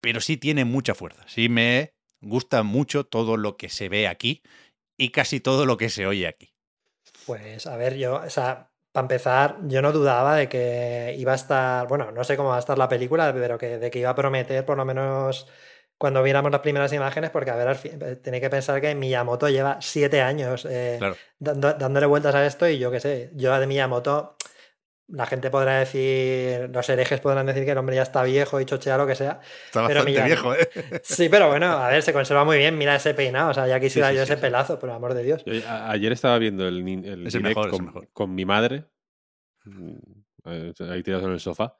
pero 0.00 0.20
sí 0.20 0.36
tiene 0.36 0.64
mucha 0.64 0.94
fuerza. 0.94 1.24
Sí 1.26 1.48
me 1.48 1.94
gusta 2.20 2.62
mucho 2.62 3.04
todo 3.04 3.36
lo 3.36 3.56
que 3.56 3.68
se 3.68 3.88
ve 3.88 4.08
aquí 4.08 4.42
y 4.96 5.10
casi 5.10 5.40
todo 5.40 5.66
lo 5.66 5.76
que 5.76 5.90
se 5.90 6.06
oye 6.06 6.26
aquí. 6.26 6.54
Pues 7.26 7.66
a 7.66 7.76
ver, 7.76 7.96
yo, 7.96 8.16
o 8.16 8.30
sea, 8.30 8.70
para 8.92 9.04
empezar, 9.04 9.58
yo 9.64 9.82
no 9.82 9.92
dudaba 9.92 10.36
de 10.36 10.48
que 10.48 11.14
iba 11.18 11.32
a 11.32 11.36
estar, 11.36 11.86
bueno, 11.88 12.12
no 12.12 12.24
sé 12.24 12.36
cómo 12.36 12.50
va 12.50 12.56
a 12.56 12.60
estar 12.60 12.78
la 12.78 12.88
película, 12.88 13.32
pero 13.32 13.58
que 13.58 13.78
de 13.78 13.90
que 13.90 13.98
iba 13.98 14.10
a 14.10 14.14
prometer 14.14 14.64
por 14.64 14.76
lo 14.76 14.84
menos 14.84 15.48
cuando 15.98 16.22
viéramos 16.22 16.50
las 16.50 16.60
primeras 16.60 16.92
imágenes, 16.92 17.30
porque 17.30 17.50
a 17.50 17.56
ver, 17.56 17.68
al 17.68 17.76
fin, 17.76 17.98
tenéis 18.22 18.42
que 18.42 18.50
pensar 18.50 18.80
que 18.80 18.94
Miyamoto 18.94 19.48
lleva 19.48 19.78
siete 19.82 20.22
años 20.22 20.66
eh, 20.70 20.96
Claro. 20.98 21.16
dándole 21.38 22.06
vueltas 22.06 22.34
a 22.34 22.46
esto 22.46 22.68
y 22.68 22.78
yo 22.78 22.90
qué 22.90 23.00
sé, 23.00 23.30
yo 23.34 23.58
de 23.58 23.66
Miyamoto, 23.66 24.36
la 25.12 25.26
gente 25.26 25.50
podrá 25.50 25.78
decir, 25.80 26.70
los 26.72 26.88
herejes 26.88 27.20
podrán 27.20 27.46
decir 27.46 27.64
que 27.64 27.72
el 27.72 27.78
hombre 27.78 27.96
ya 27.96 28.02
está 28.02 28.22
viejo 28.22 28.60
y 28.60 28.64
chochea 28.64 28.96
lo 28.96 29.06
que 29.06 29.14
sea. 29.14 29.40
Está 29.66 29.86
Pero 29.86 30.04
bastante 30.04 30.22
viejo, 30.24 30.54
¿eh? 30.54 30.68
Sí, 31.02 31.28
pero 31.28 31.48
bueno, 31.48 31.66
a 31.66 31.88
ver, 31.88 32.02
se 32.02 32.12
conserva 32.12 32.44
muy 32.44 32.58
bien, 32.58 32.78
mira 32.78 32.94
ese 32.96 33.12
peinado, 33.14 33.50
o 33.50 33.54
sea, 33.54 33.66
ya 33.66 33.80
quisiera 33.80 34.08
Sí, 34.08 34.14
sí, 34.14 34.18
yo 34.18 34.26
sí, 34.26 34.32
ese 34.32 34.36
sí. 34.36 34.40
pelazo, 34.40 34.78
por 34.78 34.88
el 34.88 34.94
amor 34.96 35.14
de 35.14 35.22
Dios. 35.24 35.42
Yo 35.44 35.52
ayer 35.68 36.12
estaba 36.12 36.38
viendo 36.38 36.66
el, 36.68 36.78
el 37.04 37.26
Es 37.26 37.32
direct 37.32 37.56
mejor, 37.56 37.70
con, 37.70 37.84
mejor. 37.86 38.08
con 38.12 38.34
mi 38.34 38.44
madre. 38.44 38.84
mm, 39.64 39.90
eh, 40.46 40.72
Ahí 40.90 41.02
tirados 41.02 41.26
en 41.26 41.32
el 41.32 41.40
sofá. 41.40 41.76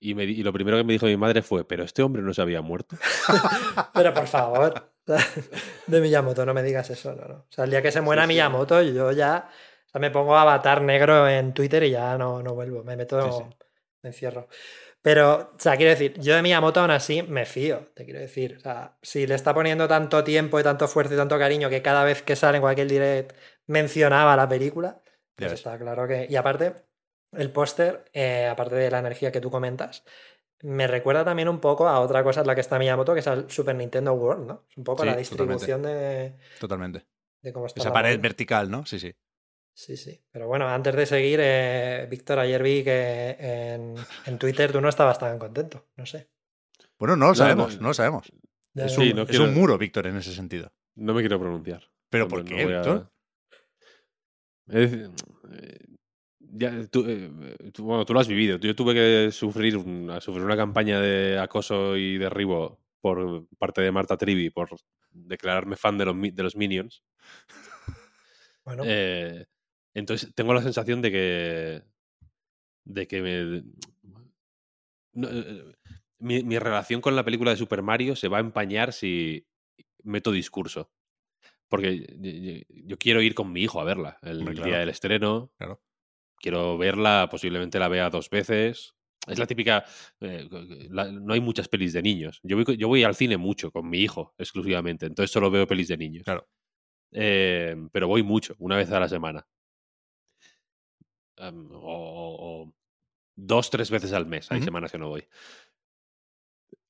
Y, 0.00 0.14
me, 0.14 0.24
y 0.24 0.42
lo 0.42 0.52
primero 0.52 0.76
que 0.76 0.84
me 0.84 0.92
dijo 0.94 1.06
mi 1.06 1.16
madre 1.16 1.42
fue: 1.42 1.64
Pero 1.66 1.84
este 1.84 2.02
hombre 2.02 2.20
no 2.22 2.32
se 2.34 2.42
había 2.42 2.60
muerto. 2.62 2.96
Pero 3.94 4.12
por 4.12 4.26
favor, 4.26 4.92
de 5.86 6.00
Miyamoto, 6.00 6.44
no 6.44 6.52
me 6.54 6.62
digas 6.62 6.90
eso, 6.90 7.14
no, 7.14 7.26
no. 7.26 7.34
O 7.34 7.46
sea, 7.48 7.64
el 7.64 7.70
día 7.70 7.82
que 7.82 7.92
se 7.92 8.00
muera 8.00 8.22
Sí, 8.22 8.26
sí. 8.26 8.34
Miyamoto, 8.34 8.82
yo 8.82 9.12
ya 9.12 9.48
o 9.86 9.90
sea, 9.90 10.00
me 10.00 10.10
pongo 10.10 10.36
avatar 10.36 10.82
negro 10.82 11.28
en 11.28 11.52
Twitter 11.54 11.82
y 11.84 11.90
ya 11.90 12.16
no, 12.18 12.42
no 12.42 12.54
vuelvo, 12.54 12.82
me 12.84 12.96
meto, 12.96 13.20
Sí, 13.32 13.38
sí. 13.38 13.56
me 14.02 14.08
encierro. 14.10 14.48
Pero, 15.02 15.52
o 15.54 15.58
sea, 15.60 15.76
quiero 15.76 15.90
decir, 15.90 16.14
yo 16.18 16.34
de 16.34 16.42
Miyamoto 16.42 16.80
aún 16.80 16.90
así 16.90 17.22
me 17.22 17.44
fío, 17.46 17.84
te 17.94 18.04
quiero 18.04 18.18
decir. 18.18 18.56
O 18.56 18.60
sea, 18.60 18.98
si 19.02 19.26
le 19.26 19.36
está 19.36 19.54
poniendo 19.54 19.86
tanto 19.86 20.24
tiempo 20.24 20.58
y 20.58 20.64
tanto 20.64 20.86
esfuerzo 20.86 21.14
y 21.14 21.16
tanto 21.16 21.38
cariño 21.38 21.70
que 21.70 21.80
cada 21.80 22.02
vez 22.02 22.22
que 22.22 22.34
sale 22.34 22.56
en 22.56 22.62
cualquier 22.62 22.88
direct 22.88 23.36
mencionaba 23.66 24.34
la 24.34 24.48
película, 24.48 25.00
pues 25.36 25.52
está 25.52 25.78
claro 25.78 26.08
que. 26.08 26.26
Y 26.28 26.34
aparte, 26.34 26.74
el 27.32 27.52
póster, 27.52 28.04
eh, 28.12 28.46
aparte 28.50 28.74
de 28.74 28.90
la 28.90 28.98
energía 28.98 29.30
que 29.30 29.40
tú 29.40 29.48
comentas, 29.48 30.02
me 30.62 30.88
recuerda 30.88 31.24
también 31.24 31.48
un 31.48 31.60
poco 31.60 31.86
a 31.86 32.00
otra 32.00 32.24
cosa 32.24 32.40
en 32.40 32.48
la 32.48 32.54
que 32.56 32.62
está 32.62 32.76
Miyamoto, 32.78 33.14
que 33.14 33.20
es 33.20 33.26
al 33.28 33.48
Super 33.48 33.76
Nintendo 33.76 34.12
World, 34.14 34.46
¿no? 34.48 34.64
Es 34.68 34.76
un 34.76 34.82
poco 34.84 35.02
Sí, 35.04 35.06
la 35.08 35.12
totalmente. 35.12 35.18
distribución 35.28 35.82
de, 35.82 36.34
Totalmente. 36.58 37.06
de 37.42 37.52
cómo 37.52 37.66
está. 37.66 37.78
Esa 37.80 37.90
la 37.90 37.92
pared 37.92 38.18
vertical, 38.20 38.68
¿no? 38.70 38.84
Sí, 38.86 38.98
sí. 38.98 39.14
Sí, 39.78 39.94
sí. 39.98 40.18
Pero 40.30 40.46
bueno, 40.48 40.66
antes 40.66 40.96
de 40.96 41.04
seguir, 41.04 41.38
eh, 41.42 42.06
Víctor, 42.10 42.38
ayer 42.38 42.62
vi 42.62 42.82
que 42.82 43.36
en, 43.38 43.94
en 44.24 44.38
Twitter 44.38 44.72
tú 44.72 44.80
no 44.80 44.88
estabas 44.88 45.18
tan 45.18 45.38
contento. 45.38 45.88
No 45.96 46.06
sé. 46.06 46.30
Bueno, 46.98 47.14
no 47.14 47.28
lo 47.28 47.34
sabemos, 47.34 47.74
no. 47.76 47.82
no, 47.82 47.88
lo 47.88 47.94
sabemos. 47.94 48.32
Ya- 48.72 48.86
Es, 48.86 48.94
Sí, 48.94 49.10
un, 49.10 49.16
no 49.16 49.22
es 49.24 49.28
quiero- 49.28 49.44
un 49.44 49.52
muro, 49.54 49.76
Víctor, 49.76 50.06
en 50.06 50.16
ese 50.16 50.32
sentido. 50.32 50.72
No 50.94 51.12
me 51.12 51.20
quiero 51.20 51.38
pronunciar. 51.38 51.82
¿Pero 52.08 52.26
por 52.26 52.38
no 52.38 52.44
qué, 52.46 52.62
a- 52.62 52.66
Víctor? 52.66 53.12
Es 54.68 54.90
decir, 54.90 55.10
eh, 55.52 55.78
ya, 56.40 56.86
tú, 56.90 57.04
eh, 57.06 57.30
tú- 57.74 57.84
bueno, 57.84 58.06
tú 58.06 58.14
lo 58.14 58.20
has 58.20 58.28
vivido. 58.28 58.56
Yo 58.56 58.74
tuve 58.74 58.94
que 58.94 59.30
sufrir, 59.30 59.76
un- 59.76 60.08
a 60.10 60.22
sufrir 60.22 60.42
una 60.42 60.56
campaña 60.56 61.00
de 61.02 61.38
acoso 61.38 61.98
y 61.98 62.16
derribo 62.16 62.80
por 63.02 63.46
parte 63.58 63.82
de 63.82 63.92
Marta 63.92 64.16
Trivi 64.16 64.48
por 64.48 64.70
declararme 65.10 65.76
fan 65.76 65.98
de 65.98 66.06
los, 66.06 66.16
de 66.18 66.42
los 66.42 66.56
Minions. 66.56 67.04
Bueno, 68.64 68.82
Eh, 68.86 69.44
entonces 69.98 70.32
tengo 70.34 70.54
la 70.54 70.62
sensación 70.62 71.02
de 71.02 71.10
que. 71.10 71.82
de 72.84 73.06
que 73.06 73.22
me. 73.22 73.62
no, 75.14 75.28
eh, 75.30 75.74
mi, 76.18 76.42
mi 76.42 76.58
relación 76.58 77.00
con 77.00 77.16
la 77.16 77.24
película 77.24 77.50
de 77.50 77.56
Super 77.56 77.82
Mario 77.82 78.16
se 78.16 78.28
va 78.28 78.38
a 78.38 78.40
empañar 78.40 78.92
si 78.92 79.46
meto 80.02 80.32
discurso. 80.32 80.90
Porque 81.68 82.64
yo, 82.70 82.96
quiero 82.96 83.20
ir 83.20 83.34
con 83.34 83.52
mi 83.52 83.62
hijo 83.62 83.80
a 83.80 83.84
verla 83.84 84.18
el 84.22 84.38
Hombre, 84.38 84.54
día 84.54 84.64
claro. 84.64 84.80
del 84.80 84.88
estreno. 84.90 85.52
Claro. 85.58 85.82
Quiero 86.36 86.78
verla, 86.78 87.26
posiblemente 87.30 87.78
la 87.80 87.88
vea 87.88 88.08
dos 88.08 88.30
veces. 88.30 88.94
Es 89.26 89.38
la 89.40 89.46
típica. 89.46 89.84
eh, 90.20 90.48
la- 90.90 91.10
no 91.10 91.34
hay 91.34 91.40
muchas 91.40 91.66
pelis 91.68 91.92
de 91.92 92.02
niños. 92.02 92.38
Yo 92.44 92.54
voy, 92.56 92.64
co- 92.64 92.72
yo 92.72 92.86
voy 92.86 93.02
al 93.02 93.16
cine 93.16 93.36
mucho 93.36 93.72
con 93.72 93.90
mi 93.90 93.98
hijo, 93.98 94.32
exclusivamente. 94.38 95.06
Entonces 95.06 95.32
solo 95.32 95.50
veo 95.50 95.66
pelis 95.66 95.88
de 95.88 95.96
niños. 95.96 96.22
Claro. 96.24 96.48
Eh, 97.10 97.74
pero 97.92 98.06
voy 98.06 98.22
mucho, 98.22 98.54
una 98.58 98.76
vez 98.76 98.90
a 98.92 99.00
la 99.00 99.08
semana. 99.08 99.44
Am, 101.38 101.68
o, 101.72 102.72
dos, 103.36 103.70
tres 103.70 103.90
veces 103.90 104.12
al 104.12 104.26
mes. 104.26 104.50
Hay 104.50 104.62
semanas 104.62 104.90
que 104.92 104.98
no 104.98 105.08
voy. 105.08 105.26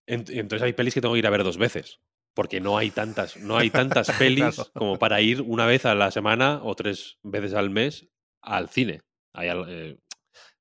Ent- 0.07 0.31
entonces 0.31 0.63
hay 0.63 0.73
pelis 0.73 0.95
que 0.95 1.01
tengo 1.01 1.15
que 1.15 1.19
ir 1.19 1.27
a 1.27 1.31
ver 1.31 1.45
dos 1.45 1.59
veces. 1.59 2.01
Porque 2.35 2.61
no 2.61 2.77
hay 2.77 2.91
tantas, 2.91 3.37
no 3.39 3.57
hay 3.57 3.71
tantas 3.71 4.11
pelis 4.19 4.55
Claro. 4.57 4.71
como 4.75 4.99
para 4.99 5.21
ir 5.21 5.43
una 5.43 5.67
vez 5.67 5.87
a 5.87 5.95
la 5.95 6.11
semana 6.11 6.61
o 6.63 6.75
tres 6.75 7.19
veces 7.23 7.55
al 7.55 7.71
mes 7.71 8.09
al 8.43 8.69
cine. 8.69 9.01
Hay, 9.33 9.49
eh, 9.69 9.99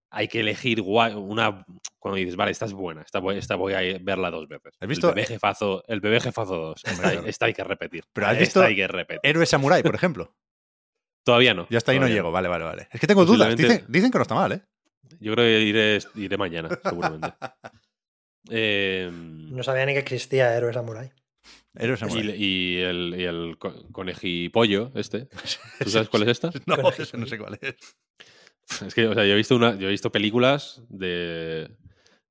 hay 0.09 0.27
que 0.29 0.39
elegir 0.39 0.81
una 0.81 1.65
cuando 1.99 2.15
dices, 2.17 2.35
vale, 2.35 2.51
esta 2.51 2.65
es 2.65 2.73
buena, 2.73 3.01
esta 3.01 3.19
voy, 3.19 3.37
esta 3.37 3.55
voy 3.55 3.73
a 3.73 3.81
verla 4.01 4.31
dos 4.31 4.47
veces. 4.47 4.73
¿Has 4.79 4.87
visto- 4.87 5.09
El 5.09 5.15
bebé 5.15 5.27
jefazo, 5.27 5.83
el 5.87 5.99
bebé 5.99 6.21
jefazo 6.21 6.55
2. 6.55 6.81
Hombre, 6.85 6.93
Esta, 6.95 7.11
claro. 7.11 7.27
esta 7.27 7.45
hay 7.47 7.53
que 7.53 7.63
repetir. 7.63 8.03
Pero 8.13 8.27
¿has 8.27 8.33
Esta 8.33 8.41
visto 8.43 8.61
hay 8.61 8.75
que 8.75 8.87
repetir. 8.87 9.19
Héroe 9.23 9.45
Samurai, 9.45 9.83
por 9.83 9.95
ejemplo. 9.95 10.33
Todavía 11.25 11.53
no. 11.53 11.67
Ya 11.69 11.77
hasta 11.79 11.91
ahí 11.91 11.99
no 11.99 12.07
llego. 12.07 12.31
Vale, 12.31 12.47
vale, 12.47 12.63
vale. 12.63 12.87
Es 12.91 12.99
que 13.01 13.07
tengo 13.07 13.25
dudas. 13.25 13.53
Dicen, 13.57 13.83
dicen 13.89 14.11
que 14.11 14.17
no 14.17 14.21
está 14.21 14.35
mal, 14.35 14.51
¿eh? 14.53 14.61
Yo 15.19 15.33
creo 15.33 15.45
que 15.45 15.59
iré, 15.61 15.99
iré 16.15 16.37
mañana, 16.37 16.69
seguramente. 16.83 17.33
Eh, 18.49 19.09
No 19.11 19.63
sabía 19.63 19.85
ni 19.85 19.93
que 19.93 19.99
existía 19.99 20.55
Héroe 20.55 20.73
Samurai. 20.73 21.11
Héroe 21.75 21.97
Samurai. 21.97 22.29
y, 22.29 22.77
y 22.77 22.77
el, 22.77 23.15
y 23.17 23.23
el 23.23 23.57
co- 23.57 23.87
conejipollo, 23.91 24.91
este. 24.95 25.27
¿Tú 25.83 25.89
sabes 25.89 26.09
cuál 26.09 26.23
es 26.23 26.29
esta? 26.29 26.51
No, 26.65 26.77
no 26.77 27.25
sé 27.25 27.37
cuál 27.37 27.57
es. 27.61 27.75
Es 28.85 28.93
que, 28.93 29.07
o 29.07 29.13
sea, 29.13 29.25
yo 29.25 29.33
he 29.33 29.37
visto 29.37 29.55
una, 29.55 29.75
yo 29.75 29.87
he 29.87 29.91
visto 29.91 30.11
películas 30.11 30.81
de. 30.89 31.69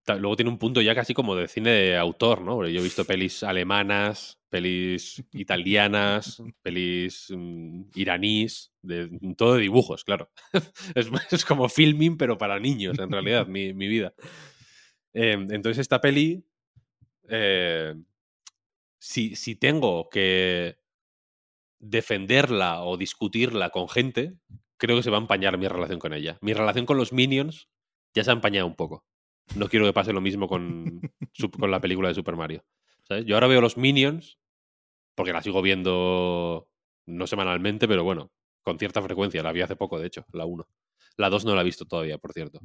Luego 0.06 0.36
tiene 0.36 0.50
un 0.50 0.58
punto 0.58 0.82
ya 0.82 0.94
casi 0.94 1.14
como 1.14 1.34
de 1.34 1.48
cine 1.48 1.70
de 1.70 1.96
autor, 1.96 2.42
¿no? 2.42 2.66
Yo 2.68 2.80
he 2.80 2.82
visto 2.82 3.04
pelis 3.04 3.42
alemanas, 3.42 4.38
pelis 4.50 5.24
italianas, 5.32 6.42
pelis 6.62 7.32
mm, 7.34 7.84
iraníes, 7.94 8.72
de, 8.82 9.08
todo 9.36 9.54
de 9.54 9.62
dibujos, 9.62 10.04
claro. 10.04 10.30
es, 11.30 11.44
como 11.44 11.68
filming, 11.68 12.18
pero 12.18 12.36
para 12.36 12.58
niños, 12.60 12.98
en 12.98 13.10
realidad, 13.10 13.46
mi, 13.46 13.72
vida. 13.72 14.14
Eh, 15.14 15.32
entonces, 15.32 15.78
esta 15.78 16.00
peli. 16.00 16.44
eh, 17.28 17.94
si, 18.98 19.36
si 19.36 19.54
tengo 19.56 20.08
que 20.08 20.78
defenderla 21.78 22.82
o 22.82 22.96
discutirla 22.96 23.70
con 23.70 23.88
gente, 23.88 24.34
creo 24.76 24.96
que 24.96 25.02
se 25.02 25.10
va 25.10 25.18
a 25.18 25.20
empañar 25.20 25.58
mi 25.58 25.68
relación 25.68 25.98
con 25.98 26.12
ella. 26.12 26.38
Mi 26.40 26.52
relación 26.52 26.86
con 26.86 26.96
los 26.96 27.12
Minions 27.12 27.68
ya 28.14 28.24
se 28.24 28.30
ha 28.30 28.34
empañado 28.34 28.66
un 28.66 28.76
poco. 28.76 29.04
No 29.56 29.68
quiero 29.68 29.86
que 29.86 29.92
pase 29.92 30.12
lo 30.12 30.20
mismo 30.20 30.48
con, 30.48 31.00
con 31.58 31.70
la 31.70 31.80
película 31.80 32.08
de 32.08 32.14
Super 32.14 32.36
Mario. 32.36 32.64
¿sabes? 33.06 33.24
Yo 33.26 33.36
ahora 33.36 33.46
veo 33.46 33.60
los 33.60 33.76
Minions, 33.76 34.38
porque 35.14 35.32
la 35.32 35.42
sigo 35.42 35.62
viendo 35.62 36.68
no 37.06 37.26
semanalmente, 37.26 37.86
pero 37.86 38.04
bueno, 38.04 38.32
con 38.62 38.78
cierta 38.78 39.02
frecuencia. 39.02 39.42
La 39.42 39.52
vi 39.52 39.60
hace 39.60 39.76
poco, 39.76 39.98
de 39.98 40.06
hecho, 40.06 40.26
la 40.32 40.46
1. 40.46 40.66
La 41.16 41.30
2 41.30 41.44
no 41.44 41.54
la 41.54 41.60
he 41.60 41.64
visto 41.64 41.84
todavía, 41.84 42.18
por 42.18 42.32
cierto. 42.32 42.60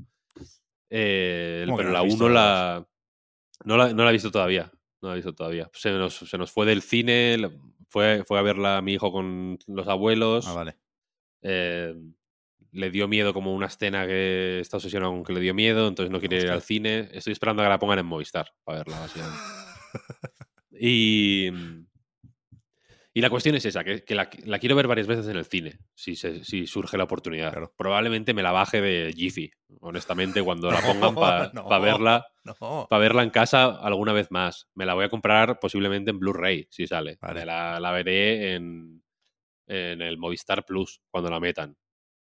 Eh, 0.89 1.63
¿Cómo 1.65 1.77
que 1.77 1.83
pero 1.83 1.93
la 1.93 1.99
has 1.99 2.05
visto 2.05 2.25
1 2.25 2.33
la 2.33 2.87
no 3.65 3.77
la, 3.77 3.93
no 3.93 4.03
la 4.03 4.09
he 4.09 4.13
visto 4.13 4.31
todavía. 4.31 4.71
No 5.01 5.09
la 5.09 5.13
he 5.13 5.17
visto 5.17 5.33
todavía. 5.33 5.69
Se 5.73 5.91
nos, 5.91 6.15
se 6.15 6.37
nos 6.37 6.51
fue 6.51 6.65
del 6.65 6.81
cine, 6.81 7.37
fue, 7.89 8.23
fue 8.25 8.39
a 8.39 8.41
verla 8.41 8.77
a 8.77 8.81
mi 8.81 8.93
hijo 8.93 9.11
con 9.11 9.59
los 9.67 9.87
abuelos. 9.87 10.47
Ah, 10.47 10.53
vale. 10.53 10.77
Eh, 11.41 11.95
le 12.71 12.91
dio 12.91 13.07
miedo 13.07 13.33
como 13.33 13.53
una 13.53 13.67
escena 13.67 14.05
que 14.05 14.59
está 14.59 14.77
obsesionado 14.77 15.11
con 15.11 15.23
que 15.23 15.33
le 15.33 15.39
dio 15.39 15.53
miedo, 15.53 15.87
entonces 15.87 16.11
no 16.11 16.19
quiere 16.19 16.37
ir 16.41 16.49
al 16.51 16.61
cine. 16.61 17.09
Estoy 17.11 17.33
esperando 17.33 17.61
a 17.61 17.65
que 17.65 17.69
la 17.69 17.79
pongan 17.79 17.99
en 17.99 18.05
Movistar 18.05 18.51
para 18.63 18.79
verla, 18.79 18.99
básicamente. 18.99 19.39
Y, 20.81 21.49
y 23.13 23.21
la 23.21 23.29
cuestión 23.29 23.55
es 23.55 23.65
esa, 23.65 23.83
que, 23.83 24.03
que 24.05 24.15
la, 24.15 24.29
la 24.45 24.59
quiero 24.59 24.75
ver 24.75 24.87
varias 24.87 25.07
veces 25.07 25.27
en 25.27 25.35
el 25.35 25.43
cine, 25.45 25.79
si, 25.95 26.15
se- 26.15 26.43
si 26.45 26.67
surge 26.67 26.97
la 26.97 27.03
oportunidad. 27.05 27.51
Claro. 27.51 27.73
Probablemente 27.75 28.33
me 28.33 28.43
la 28.43 28.51
baje 28.51 28.79
de 28.81 29.11
Jiffy, 29.13 29.51
honestamente, 29.81 30.41
cuando 30.43 30.71
la 30.71 30.79
pongan 30.81 31.15
para 31.15 31.51
No. 31.53 31.67
verla 31.81 32.25
No. 32.45 32.87
para 32.89 32.99
verla 33.01 33.23
en 33.23 33.29
casa 33.31 33.65
alguna 33.65 34.13
vez 34.13 34.31
más. 34.31 34.69
Me 34.75 34.85
la 34.85 34.93
voy 34.93 35.05
a 35.05 35.09
comprar 35.09 35.59
posiblemente 35.59 36.11
en 36.11 36.19
Blu-ray, 36.19 36.67
si 36.69 36.87
sale. 36.87 37.17
Vale. 37.19 37.45
La, 37.45 37.79
la 37.79 37.91
veré 37.91 38.53
en, 38.53 39.03
en 39.67 40.01
el 40.01 40.17
Movistar 40.17 40.63
Plus 40.65 41.01
cuando 41.09 41.29
la 41.29 41.39
metan. 41.41 41.75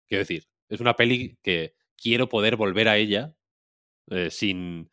Quiero 0.09 0.21
decir, 0.23 0.45
es 0.69 0.81
una 0.81 0.95
peli 0.95 1.39
que 1.43 1.75
quiero 1.97 2.29
poder 2.29 2.57
volver 2.57 2.89
a 2.89 2.97
ella 2.97 3.35
eh, 4.11 4.31
sin 4.31 4.91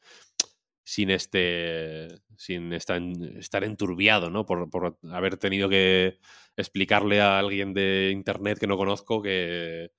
sin 0.84 1.10
este 1.10 2.08
sin 2.38 2.74
estar, 2.74 3.02
estar 3.38 3.64
enturbiado, 3.64 4.30
¿no? 4.30 4.46
Por, 4.46 4.70
por 4.70 4.98
haber 5.12 5.38
tenido 5.38 5.70
que 5.70 6.20
explicarle 6.58 7.22
a 7.22 7.40
alguien 7.40 7.74
de 7.74 8.12
internet 8.12 8.60
que 8.60 8.68
no 8.68 8.78
conozco 8.78 9.22
que, 9.22 9.92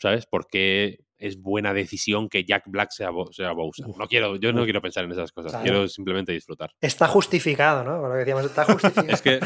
¿sabes? 0.00 0.26
¿Por 0.26 0.46
qué 0.48 1.00
es 1.18 1.40
buena 1.40 1.72
decisión 1.74 2.28
que 2.28 2.44
Jack 2.44 2.64
Black 2.66 2.90
sea, 2.90 3.10
sea 3.32 3.52
Bowser? 3.52 3.86
No 3.96 4.08
quiero, 4.08 4.36
yo 4.36 4.52
no 4.52 4.64
quiero 4.64 4.80
pensar 4.80 5.04
en 5.04 5.12
esas 5.12 5.30
cosas, 5.30 5.52
Claro. 5.52 5.62
quiero 5.62 5.88
simplemente 5.88 6.32
disfrutar. 6.32 6.72
Está 6.80 7.06
justificado, 7.06 7.84
¿no? 7.84 8.00
Por 8.00 8.08
lo 8.08 8.14
que 8.14 8.18
decíamos, 8.20 8.44
está 8.46 8.64
justificado. 8.64 9.08
Es 9.12 9.22
que, 9.22 9.40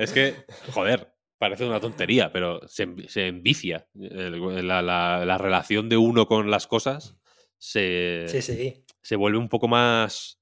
es 0.00 0.12
que, 0.12 0.34
joder, 0.72 1.12
parece 1.40 1.64
una 1.64 1.80
tontería, 1.80 2.30
pero 2.30 2.60
se, 2.68 2.86
se 3.08 3.26
envicia. 3.26 3.86
La, 3.94 4.82
la- 4.82 5.24
la 5.24 5.38
relación 5.38 5.88
de 5.88 5.96
uno 5.96 6.26
con 6.26 6.50
las 6.50 6.66
cosas 6.66 7.16
se, 7.56 8.26
Sí, 8.28 8.42
sí. 8.42 8.84
se 9.02 9.16
vuelve 9.16 9.38
un 9.38 9.48
poco 9.48 9.66
más. 9.66 10.38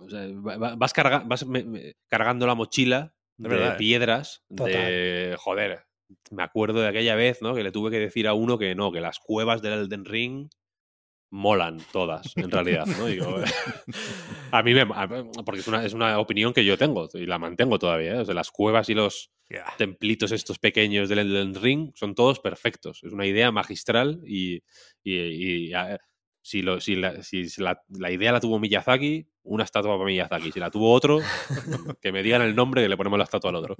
o 0.00 0.10
sea, 0.10 0.26
va- 0.46 0.56
va- 0.58 0.74
vas, 0.76 0.92
carga- 0.92 1.22
vas 1.24 1.46
me- 1.46 1.62
me- 1.64 1.94
cargando 2.08 2.46
la 2.48 2.54
mochila 2.56 3.14
de, 3.36 3.48
piedras. 3.76 4.42
De 4.48 5.36
joder, 5.38 5.84
me 6.32 6.42
acuerdo 6.42 6.80
de 6.80 6.88
aquella 6.88 7.14
vez, 7.14 7.40
¿no? 7.40 7.54
Que 7.54 7.62
le 7.62 7.70
tuve 7.72 7.90
que 7.92 7.98
decir 8.00 8.26
a 8.26 8.34
uno 8.34 8.58
que 8.58 8.74
no, 8.74 8.90
que 8.90 9.00
las 9.00 9.18
cuevas 9.20 9.62
del 9.62 9.72
Elden 9.74 10.04
Ring 10.04 10.48
molan 11.30 11.78
todas, 11.92 12.36
en 12.36 12.50
realidad, 12.50 12.86
¿no? 12.86 13.06
Digo, 13.06 13.36
a 14.52 14.62
mí 14.62 14.74
me. 14.74 14.82
a- 14.82 15.08
porque 15.44 15.60
es 15.60 15.68
una, 15.68 15.84
es 15.84 15.92
una 15.92 16.18
opinión 16.18 16.52
que 16.52 16.64
yo 16.64 16.78
tengo 16.78 17.08
y 17.14 17.26
la 17.26 17.38
mantengo 17.38 17.78
todavía, 17.78 18.14
¿eh? 18.14 18.18
O 18.20 18.24
sea, 18.24 18.34
las 18.34 18.50
cuevas 18.50 18.88
y 18.88 18.94
los 18.94 19.30
templitos 19.78 20.32
estos 20.32 20.58
pequeños 20.58 21.08
del 21.08 21.20
Elden 21.20 21.54
Ring 21.54 21.92
son 21.94 22.14
todos 22.14 22.40
perfectos. 22.40 23.02
Es 23.04 23.12
una 23.12 23.26
idea 23.26 23.50
magistral 23.52 24.20
y, 24.26 24.62
y- 25.04 25.66
y, 25.68 25.72
a- 25.74 25.98
si, 26.42 26.62
lo- 26.62 26.80
si, 26.80 26.94
la, 26.96 27.22
si 27.22 27.44
la- 27.58 27.82
la 27.88 28.10
idea 28.12 28.30
la 28.32 28.40
tuvo 28.40 28.58
Miyazaki, 28.60 29.26
una 29.42 29.64
estatua 29.64 29.94
para 29.96 30.04
Miyazaki. 30.06 30.52
Si 30.52 30.60
la 30.60 30.70
tuvo 30.70 30.92
otro, 30.92 31.18
que 32.00 32.12
me 32.12 32.22
digan 32.22 32.42
el 32.42 32.54
nombre 32.54 32.82
que 32.82 32.88
le 32.88 32.96
ponemos 32.96 33.18
la 33.18 33.24
estatua 33.24 33.50
al 33.50 33.56
otro. 33.56 33.76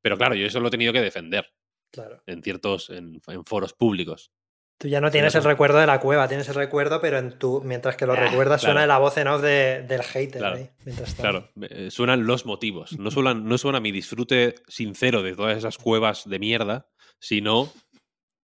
Pero 0.00 0.16
claro, 0.16 0.34
yo 0.34 0.46
eso 0.46 0.58
lo 0.60 0.68
he 0.68 0.70
tenido 0.70 0.92
que 0.92 1.00
defender 1.02 1.46
Claro. 1.92 2.22
en 2.26 2.42
ciertos, 2.42 2.90
en, 2.90 3.20
en 3.28 3.44
foros 3.44 3.72
públicos. 3.72 4.30
Tú 4.78 4.88
ya 4.88 5.00
no 5.00 5.10
tienes 5.10 5.34
el 5.34 5.42
recuerdo 5.42 5.78
de 5.78 5.86
la 5.86 6.00
cueva, 6.00 6.28
tienes 6.28 6.48
el 6.50 6.54
recuerdo, 6.54 7.00
pero 7.00 7.16
en 7.18 7.38
tu, 7.38 7.62
mientras 7.62 7.96
que 7.96 8.04
lo 8.04 8.14
recuerdas 8.14 8.60
claro. 8.60 8.74
suena 8.74 8.86
la 8.86 8.98
voz 8.98 9.16
en 9.16 9.28
off 9.28 9.40
de- 9.40 9.82
del 9.88 10.02
hater 10.02 10.38
Claro, 10.40 10.56
ahí, 10.56 10.70
mientras. 10.84 11.14
Claro, 11.14 11.50
eh, 11.62 11.90
suenan 11.90 12.26
los 12.26 12.44
motivos. 12.44 12.98
No, 12.98 13.10
suenan, 13.10 13.46
no 13.46 13.56
suena 13.56 13.80
mi 13.80 13.90
disfrute 13.90 14.56
sincero 14.68 15.22
de 15.22 15.34
todas 15.34 15.56
esas 15.56 15.78
cuevas 15.78 16.28
de 16.28 16.38
mierda, 16.38 16.88
sino 17.18 17.72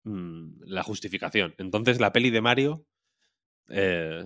mm, 0.05 0.63
la 0.65 0.81
justificación. 0.81 1.53
Entonces, 1.59 1.99
la 1.99 2.11
peli 2.11 2.31
de 2.31 2.41
Mario, 2.41 2.87
eh, 3.69 4.23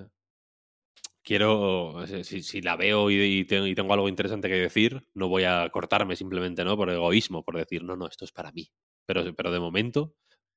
quiero, 1.24 2.06
si, 2.24 2.42
si 2.42 2.62
la 2.62 2.78
veo 2.78 3.12
y, 3.12 3.16
y 3.22 3.46
tengo, 3.46 3.68
y 3.68 3.76
tengo 3.76 3.94
algo 3.94 4.08
interesante 4.08 4.48
que 4.48 4.56
decir, 4.56 5.06
no 5.14 5.28
voy 5.28 5.44
a 5.44 5.70
cortarme 5.70 6.16
simplemente, 6.16 6.64
¿no? 6.64 6.78
Por 6.78 6.90
egoísmo, 6.90 7.44
por 7.44 7.58
decir, 7.58 7.84
no, 7.84 7.96
no, 7.96 8.08
esto 8.08 8.26
es 8.26 8.32
para 8.32 8.52
mí. 8.54 8.72
Pero, 9.06 9.36
pero 9.36 9.52
de 9.52 9.60
momento, 9.60 10.16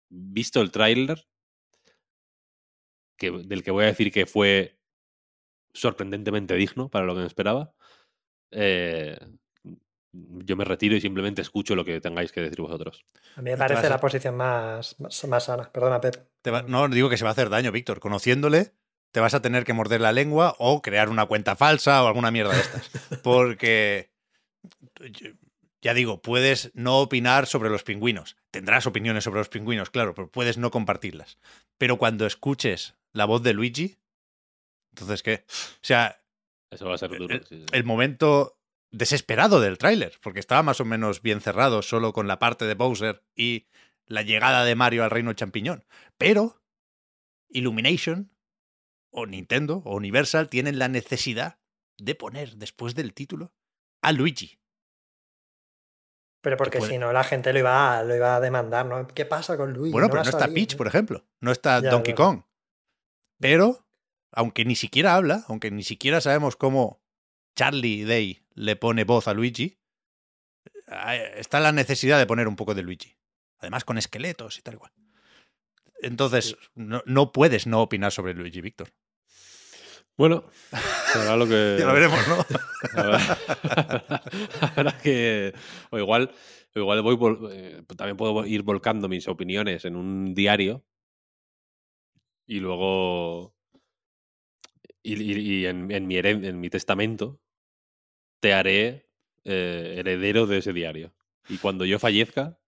visto 0.09 0.61
el 0.61 0.71
tráiler, 0.71 1.27
que, 3.33 3.47
del 3.47 3.63
que 3.63 3.71
voy 3.71 3.85
a 3.85 3.89
decir 3.89 4.13
que 4.13 4.27
fue 4.27 4.77
sorprendentemente 5.73 6.55
digno 6.55 6.89
para 6.89 7.05
lo 7.05 7.15
que 7.15 7.21
me 7.21 7.27
esperaba, 7.27 7.73
eh, 8.51 9.19
yo 10.13 10.57
me 10.57 10.65
retiro 10.65 10.95
y 10.95 11.01
simplemente 11.01 11.43
escucho 11.43 11.75
lo 11.75 11.85
que 11.85 12.01
tengáis 12.01 12.31
que 12.31 12.41
decir 12.41 12.61
vosotros. 12.61 13.05
A 13.37 13.43
mí 13.43 13.51
me 13.51 13.57
parece 13.57 13.87
a- 13.87 13.91
la 13.91 14.01
posición 14.01 14.37
más, 14.37 14.95
más, 15.01 15.25
más 15.27 15.45
sana. 15.45 15.71
Perdona, 15.73 16.01
Pep. 16.01 16.17
Te 16.43 16.51
va- 16.53 16.63
no, 16.63 16.89
digo 16.89 17.09
que 17.09 17.17
se 17.17 17.25
va 17.25 17.31
a 17.31 17.33
hacer 17.33 17.49
daño, 17.51 17.73
Víctor. 17.73 17.99
Conociéndole, 17.99 18.75
te 19.11 19.19
vas 19.21 19.35
a 19.35 19.43
tener 19.43 19.65
que 19.65 19.73
morder 19.73 20.01
la 20.01 20.13
lengua 20.13 20.55
o 20.59 20.83
crear 20.83 21.09
una 21.09 21.27
cuenta 21.27 21.57
falsa 21.57 22.03
o 22.05 22.07
alguna 22.07 22.31
mierda 22.31 22.53
de 22.55 22.61
estas. 22.61 22.91
Porque, 23.25 24.11
ya 25.83 25.95
digo, 25.95 26.23
puedes 26.23 26.71
no 26.75 27.01
opinar 27.01 27.47
sobre 27.47 27.71
los 27.71 27.83
pingüinos. 27.83 28.37
Tendrás 28.53 28.87
opiniones 28.87 29.25
sobre 29.25 29.41
los 29.41 29.49
pingüinos, 29.49 29.91
claro, 29.91 30.15
pero 30.15 30.31
puedes 30.31 30.59
no 30.59 30.71
compartirlas. 30.71 31.39
Pero 31.79 31.97
cuando 31.99 32.25
escuches 32.27 32.95
la 33.15 33.24
voz 33.24 33.43
de 33.43 33.55
Luigi, 33.55 33.97
Entonces, 34.91 35.23
¿qué? 35.23 35.45
O 35.49 35.81
sea, 35.82 36.20
Eso 36.70 36.86
va 36.86 36.97
a 36.97 36.99
ser 36.99 37.11
duro. 37.16 37.35
el, 37.35 37.45
sí, 37.47 37.61
sí. 37.61 37.66
el 37.73 37.85
momento 37.85 38.59
desesperado 38.91 39.61
del 39.61 39.78
tráiler, 39.78 40.19
porque 40.23 40.41
estaba 40.41 40.62
más 40.62 40.81
o 40.81 40.85
menos 40.85 41.23
bien 41.23 41.41
cerrado 41.41 41.82
solo 41.82 42.12
con 42.12 42.28
la 42.28 42.39
parte 42.39 42.66
de 42.66 42.74
Bowser 42.74 43.24
y 43.35 43.66
la 44.07 44.23
llegada 44.23 44.65
de 44.65 44.74
Mario 44.74 45.03
al 45.03 45.11
reino 45.11 45.32
champiñón. 45.32 45.85
Pero 46.19 46.62
Illumination 47.49 48.31
o 49.11 49.27
Nintendo 49.27 49.82
o 49.85 49.97
Universal 49.97 50.49
tienen 50.49 50.78
la 50.78 50.89
necesidad 50.89 51.59
de 51.97 52.15
poner 52.15 52.57
después 52.57 52.95
del 52.95 53.15
título 53.15 53.53
a 54.03 54.12
Luigi. 54.12 54.59
Pero 56.41 56.57
porque 56.57 56.81
si 56.82 56.99
no, 56.99 57.12
la 57.12 57.24
gente 57.24 57.53
lo 57.53 57.59
iba, 57.59 57.99
a, 57.99 58.03
lo 58.03 58.15
iba 58.15 58.36
a 58.36 58.41
demandar, 58.41 58.85
¿no? 58.85 59.07
¿Qué 59.09 59.24
pasa 59.24 59.57
con 59.57 59.73
Luigi? 59.73 59.93
Bueno, 59.93 60.09
pero 60.09 60.23
no 60.23 60.28
está 60.28 60.41
salir, 60.41 60.55
Peach, 60.55 60.73
¿no? 60.73 60.77
por 60.77 60.86
ejemplo. 60.86 61.24
No 61.41 61.53
está 61.53 61.81
Ya, 61.81 61.91
Donkey. 61.91 62.15
Kong. 62.15 62.43
Pero, 63.39 63.86
aunque 64.32 64.65
ni 64.65 64.77
siquiera 64.77 65.15
habla, 65.15 65.44
aunque 65.48 65.70
ni 65.70 65.82
siquiera 65.82 66.20
sabemos 66.20 66.56
cómo 66.56 67.02
Charlie 67.56 68.05
Day 68.05 68.47
le 68.55 68.77
pone 68.77 69.05
voz 69.05 69.28
a 69.28 69.35
Luigi, 69.35 69.78
está 71.36 71.61
la 71.61 71.73
necesidad 71.73 72.19
de 72.19 72.27
poner 72.27 72.48
un 72.48 72.56
poco 72.56 72.74
de 72.74 72.82
Luigi. 72.82 73.16
Además, 73.59 73.85
con 73.85 73.98
esqueletos 73.98 74.59
y 74.59 74.62
tal 74.62 74.74
y 74.74 74.78
cual. 74.78 74.93
Entonces, 76.02 76.56
no, 76.74 77.02
no 77.06 77.32
puedes 77.32 77.66
no 77.66 77.81
opinar 77.81 78.12
sobre 78.12 78.35
Luigi, 78.35 78.61
Víctor. 78.61 78.93
Bueno, 80.16 80.44
será 81.12 81.36
lo 81.36 81.47
que. 81.48 81.77
Ya 81.78 81.86
lo 81.86 81.94
veremos, 81.94 82.20
¿no? 82.28 82.44
Habrá 84.61 84.98
que. 84.98 85.52
O 85.90 85.98
igual, 85.98 86.31
o 86.74 86.78
igual 86.78 87.02
voy 87.02 87.19
eh, 87.52 87.82
también 87.97 88.16
puedo 88.16 88.44
ir 88.47 88.62
volcando 88.62 89.09
mis 89.09 89.27
opiniones 89.27 89.85
en 89.85 89.97
un 89.97 90.35
diario 90.35 90.85
y 92.47 92.61
luego. 92.61 93.55
Y, 95.03 95.21
y- 95.23 95.41
y 95.62 95.66
en, 95.66 95.91
en 95.91 96.07
mi 96.07 96.16
heren- 96.16 96.45
en 96.45 96.61
mi 96.61 96.71
testamento 96.71 97.41
te 98.41 98.53
haré 98.53 99.09
eh, 99.45 99.97
heredero 99.99 100.47
de 100.47 100.59
ese 100.59 100.73
diario. 100.73 101.15
Y 101.49 101.59
cuando 101.59 101.85
yo 101.85 101.99
fallezca, 101.99 102.59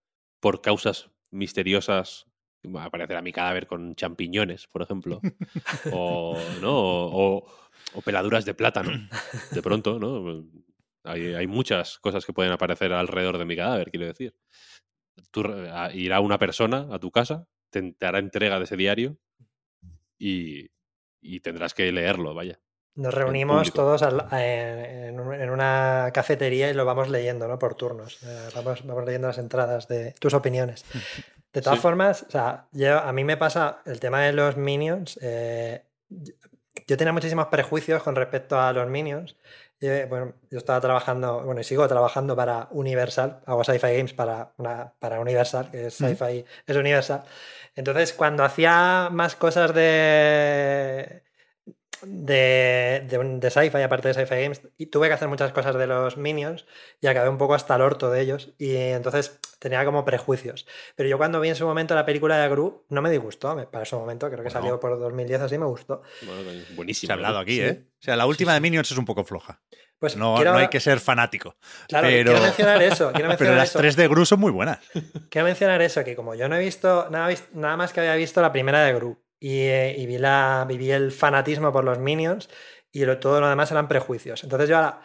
por 0.40 0.61
causas 0.61 1.11
misteriosas, 1.31 2.27
aparecerá 2.78 3.23
mi 3.23 3.32
cadáver 3.32 3.66
con 3.66 3.94
champiñones, 3.94 4.66
por 4.66 4.82
ejemplo, 4.82 5.20
o, 5.90 6.40
¿no? 6.62 6.78
o, 6.78 7.39
o- 7.39 7.53
o 7.94 8.03
peladuras 8.03 8.44
de 8.44 8.53
plátano, 8.55 8.90
de 9.51 9.62
pronto, 9.62 9.98
¿no? 9.98 10.44
Hay, 11.05 11.35
hay 11.35 11.47
muchas 11.47 11.98
cosas 12.01 12.27
que 12.27 12.32
pueden 12.32 12.53
aparecer 12.53 12.93
alrededor 12.93 13.39
de 13.39 13.44
mi 13.47 13.57
cadáver, 13.57 13.90
quiero 13.90 14.07
decir. 14.07 14.35
Tú, 15.31 15.44
re- 15.44 15.70
a- 15.70 15.94
irá 15.94 16.20
una 16.20 16.39
persona 16.39 16.89
a 16.90 16.98
tu 16.98 17.11
casa, 17.11 17.48
te, 17.70 17.93
te 17.93 18.07
hará 18.07 18.19
entrega 18.19 18.59
de 18.59 18.65
ese 18.65 18.77
diario 18.77 19.16
y, 20.18 20.70
y 21.20 21.40
tendrás 21.40 21.74
que 21.74 21.90
leerlo, 21.93 22.34
vaya. 22.34 22.59
Nos 22.94 23.12
reunimos 23.12 23.72
todos 23.74 24.02
al- 24.02 24.26
en, 24.32 24.78
en 25.10 25.20
un- 25.20 25.34
en 25.34 25.51
una 25.51 26.10
cafetería 26.14 26.70
y 26.70 26.74
lo 26.74 26.84
vamos 26.86 27.10
leyendo, 27.10 27.47
¿no? 27.47 27.59
Por 27.59 27.74
turnos. 27.74 28.22
Eh, 28.22 28.48
vamos, 28.55 28.86
vamos 28.86 29.05
leyendo 29.05 29.28
las 29.28 29.36
entradas 29.38 29.86
de 29.88 30.12
tus 30.18 30.32
opiniones. 30.34 30.84
De 31.52 31.62
todas 31.62 31.78
Sí. 31.78 31.82
formas, 31.82 32.22
o 32.28 32.30
sea, 32.30 32.66
yo, 32.72 32.98
a 32.98 33.12
mí 33.14 33.24
me 33.24 33.38
pasa 33.38 33.80
el 33.86 33.98
tema 33.98 34.20
de 34.22 34.32
los 34.34 34.59
minions. 34.59 35.18
eh, 35.22 35.84
yo 36.86 36.97
tenía 36.98 37.12
muchísimos 37.14 37.47
prejuicios 37.47 38.02
con 38.02 38.14
respecto 38.14 38.60
a 38.60 38.72
los 38.74 38.86
minions. 38.90 39.36
Eh, 39.81 40.07
bueno, 40.09 40.35
yo 40.51 40.59
estaba 40.59 40.81
trabajando, 40.81 41.43
bueno, 41.44 41.61
y 41.61 41.65
sigo 41.65 41.86
trabajando 41.86 42.35
para 42.35 42.69
Universal, 42.70 43.43
hago 43.44 43.62
sci-fi 43.62 43.94
games 43.97 44.15
para, 44.15 44.55
una, 44.57 44.94
para 44.98 45.20
Universal, 45.20 45.70
que 45.70 45.89
es 45.89 45.94
sci-fi, 45.94 46.47
es 46.66 46.77
Universal. 46.77 47.24
Entonces, 47.74 48.15
cuando 48.15 48.43
hacía 48.43 49.11
más 49.12 49.36
cosas 49.36 49.74
de, 49.74 51.26
de, 52.02 53.05
de, 53.09 53.18
de 53.39 53.51
sci-fi, 53.51 53.82
aparte 53.82 54.09
de 54.09 54.14
sci-fi 54.14 54.43
games, 54.43 54.62
y 54.77 54.86
tuve 54.86 55.09
que 55.09 55.14
hacer 55.14 55.28
muchas 55.28 55.52
cosas 55.52 55.77
de 55.77 55.86
los 55.86 56.16
minions 56.16 56.66
y 57.01 57.06
acabé 57.06 57.28
un 57.28 57.39
poco 57.39 57.55
hasta 57.55 57.74
el 57.77 57.82
orto 57.82 58.10
de 58.10 58.20
ellos. 58.20 58.51
Y 58.59 58.77
entonces 58.77 59.39
tenía 59.59 59.85
como 59.85 60.05
prejuicios. 60.05 60.66
Pero 60.94 61.09
yo 61.09 61.18
cuando 61.18 61.40
vi 61.40 61.48
en 61.48 61.56
su 61.56 61.66
momento 61.66 61.94
la 61.94 62.05
película 62.06 62.39
de 62.39 62.48
Gru, 62.48 62.85
no 62.89 63.02
me 63.02 63.10
disgustó. 63.10 63.55
me- 63.55 63.66
Para 63.66 63.85
ese 63.85 63.97
momento, 63.97 64.27
creo 64.27 64.39
que 64.39 64.51
Bueno. 64.51 64.60
salió 64.60 64.81
por 64.81 64.98
2010 64.98 65.40
así, 65.40 65.59
me 65.59 65.66
gustó. 65.66 66.02
Bueno, 66.23 66.43
Se 66.66 66.74
buenísimo. 66.74 67.10
ha 67.12 67.14
hablado 67.14 67.39
aquí, 67.39 67.56
Sí. 67.56 67.62
¿eh? 67.62 67.85
O 68.01 68.02
sea, 68.06 68.16
la 68.16 68.27
última 68.27 68.55
de 68.55 68.60
Minions 68.60 68.90
es 68.90 68.98
un 68.98 69.05
poco 69.05 69.24
floja. 69.24 69.60
Pues 69.98 70.14
No, 70.14 70.35
quiero, 70.36 70.52
no 70.52 70.59
hay 70.59 70.68
que 70.68 70.78
ser 70.78 71.01
fanático. 71.01 71.56
claro, 71.89 72.06
pero- 72.09 72.31
quiero 72.32 72.44
mencionar 72.44 72.82
eso. 72.82 73.12
Quiero 73.12 73.12
Pero 73.14 73.28
mencionar 73.28 73.56
las 73.56 73.70
eso. 73.70 73.78
tres 73.78 73.97
de 73.97 74.09
Gru 74.09 74.27
son 74.27 74.40
muy 74.40 74.52
buenas. 74.52 74.78
Quiero 75.31 75.47
mencionar 75.47 75.81
eso, 75.81 76.05
que 76.05 76.14
como 76.14 76.35
yo 76.35 76.48
no 76.51 76.56
he 76.56 76.59
visto 76.60 77.09
nada, 77.10 77.35
nada 77.55 77.77
más 77.78 77.93
que 77.94 78.01
había 78.01 78.14
visto 78.14 78.43
la 78.43 78.52
primera 78.52 78.85
de 78.85 78.93
Gru 78.93 79.18
y, 79.41 79.61
eh, 79.61 79.95
y 79.99 80.07
vi, 80.07 80.19
la, 80.19 80.65
viví 80.69 80.91
el 80.91 81.13
fanatismo 81.13 81.73
por 81.73 81.85
los 81.85 81.99
minions 81.99 82.49
y 82.93 83.05
lo, 83.05 83.19
todo 83.19 83.41
lo 83.41 83.49
demás 83.49 83.71
eran 83.71 83.89
prejuicios. 83.89 84.43
Entonces 84.45 84.69
yo 84.69 84.77
ahora, 84.77 85.01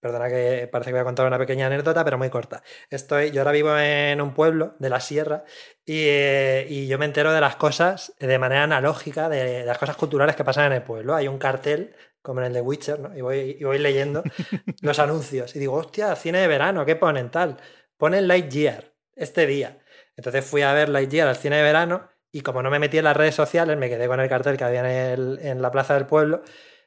perdona 0.00 0.28
que 0.28 0.68
parece 0.70 0.90
que 0.90 0.94
voy 0.94 1.00
a 1.02 1.04
contar 1.04 1.26
una 1.26 1.38
pequeña 1.38 1.66
anécdota, 1.66 2.04
pero 2.04 2.18
muy 2.18 2.30
corta. 2.30 2.62
Estoy, 2.90 3.30
yo 3.30 3.40
ahora 3.40 3.52
vivo 3.52 3.76
en 3.78 4.20
un 4.20 4.34
pueblo 4.34 4.74
de 4.78 4.90
la 4.90 5.00
sierra 5.00 5.44
y, 5.84 6.04
eh, 6.06 6.66
y 6.68 6.86
yo 6.88 6.98
me 6.98 7.04
entero 7.04 7.32
de 7.32 7.40
las 7.40 7.56
cosas 7.56 8.14
de 8.18 8.38
manera 8.38 8.64
analógica, 8.64 9.28
de, 9.28 9.44
de 9.60 9.64
las 9.64 9.78
cosas 9.78 9.96
culturales 9.96 10.36
que 10.36 10.44
pasan 10.44 10.66
en 10.66 10.72
el 10.72 10.82
pueblo. 10.82 11.14
Hay 11.14 11.28
un 11.28 11.38
cartel 11.38 11.94
como 12.22 12.40
en 12.40 12.46
el 12.46 12.52
de 12.52 12.60
Witcher, 12.60 13.00
¿no? 13.00 13.16
Y 13.16 13.20
voy, 13.20 13.56
y 13.58 13.64
voy 13.64 13.78
leyendo 13.78 14.22
los 14.80 14.98
anuncios 14.98 15.54
y 15.56 15.58
digo, 15.58 15.74
hostia, 15.74 16.14
cine 16.16 16.38
de 16.38 16.48
verano, 16.48 16.84
¿qué 16.86 16.96
ponen 16.96 17.30
tal? 17.30 17.58
Ponen 17.96 18.28
Lightyear 18.28 18.94
este 19.14 19.46
día. 19.46 19.78
Entonces 20.16 20.44
fui 20.44 20.62
a 20.62 20.72
ver 20.72 20.88
Lightyear 20.88 21.28
al 21.28 21.36
cine 21.36 21.56
de 21.56 21.62
verano 21.62 22.08
y 22.32 22.40
como 22.40 22.62
no 22.62 22.70
me 22.70 22.78
metí 22.78 22.98
en 22.98 23.04
las 23.04 23.16
redes 23.16 23.34
sociales, 23.34 23.76
me 23.76 23.88
quedé 23.88 24.06
con 24.08 24.18
el 24.20 24.28
cartel 24.28 24.56
que 24.56 24.64
había 24.64 24.80
en, 24.80 24.86
el- 24.86 25.38
en 25.42 25.62
la 25.62 25.70
plaza 25.70 25.94
del 25.94 26.06
pueblo. 26.06 26.42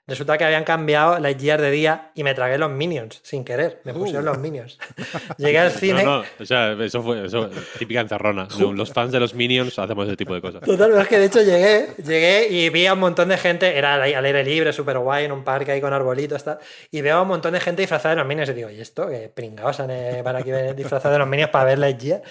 Resulta 0.08 0.38
que 0.38 0.44
habían 0.46 0.64
cambiado 0.66 1.18
Lightyear 1.18 1.60
de 1.60 1.72
día 1.72 2.12
y 2.14 2.24
me 2.24 2.36
tragué 2.36 2.60
los 2.60 2.70
Minions 2.70 3.22
sin 3.24 3.44
querer. 3.44 3.82
Me 3.86 3.92
pusieron 3.92 4.22
Uh. 4.22 4.26
los 4.28 4.38
Minions. 4.38 4.78
Llegué 5.40 5.58
al 5.58 5.72
cine. 5.72 6.04
No, 6.04 6.20
no, 6.20 6.24
o 6.40 6.46
sea, 6.46 6.74
eso 6.74 7.02
fue 7.02 7.26
eso, 7.26 7.50
típica 7.80 8.02
encerrona. 8.02 8.48
Los 8.76 8.94
fans 8.94 9.12
de 9.12 9.20
los 9.20 9.34
Minions 9.34 9.80
hacemos 9.80 10.06
ese 10.06 10.16
tipo 10.16 10.36
de 10.36 10.42
cosas. 10.42 10.62
Total, 10.62 10.90
pero 10.92 11.02
es 11.02 11.08
que 11.08 11.18
de 11.18 11.26
hecho 11.26 11.42
llegué, 11.42 11.88
llegué 12.06 12.48
y 12.52 12.70
vi 12.70 12.86
a 12.86 12.94
un 12.94 13.00
montón 13.00 13.30
de 13.30 13.38
gente, 13.40 13.76
era 13.76 13.96
al 13.96 14.04
aire 14.04 14.44
libre, 14.44 14.72
súper 14.74 15.00
guay, 15.00 15.26
en 15.26 15.32
un 15.32 15.44
parque 15.44 15.72
ahí 15.72 15.82
con 15.82 15.92
arbolitos, 15.92 16.44
tal, 16.44 16.60
y 16.92 17.02
veo 17.02 17.18
a 17.18 17.22
un 17.24 17.28
montón 17.30 17.54
de 17.54 17.60
gente 17.60 17.82
disfrazada 17.82 18.14
de 18.14 18.20
los 18.20 18.28
Minions 18.28 18.50
y 18.52 18.54
digo, 18.54 18.70
¿y 18.70 18.80
esto? 18.82 19.08
Que 19.10 19.30
pringados 19.30 19.80
eh, 19.90 20.22
van 20.24 20.36
aquí 20.36 20.52
disfrazados 20.76 21.14
de 21.16 21.18
los 21.20 21.28
Minions 21.28 21.50
para 21.50 21.66
ver 21.66 21.80
Lightyear. 21.80 22.22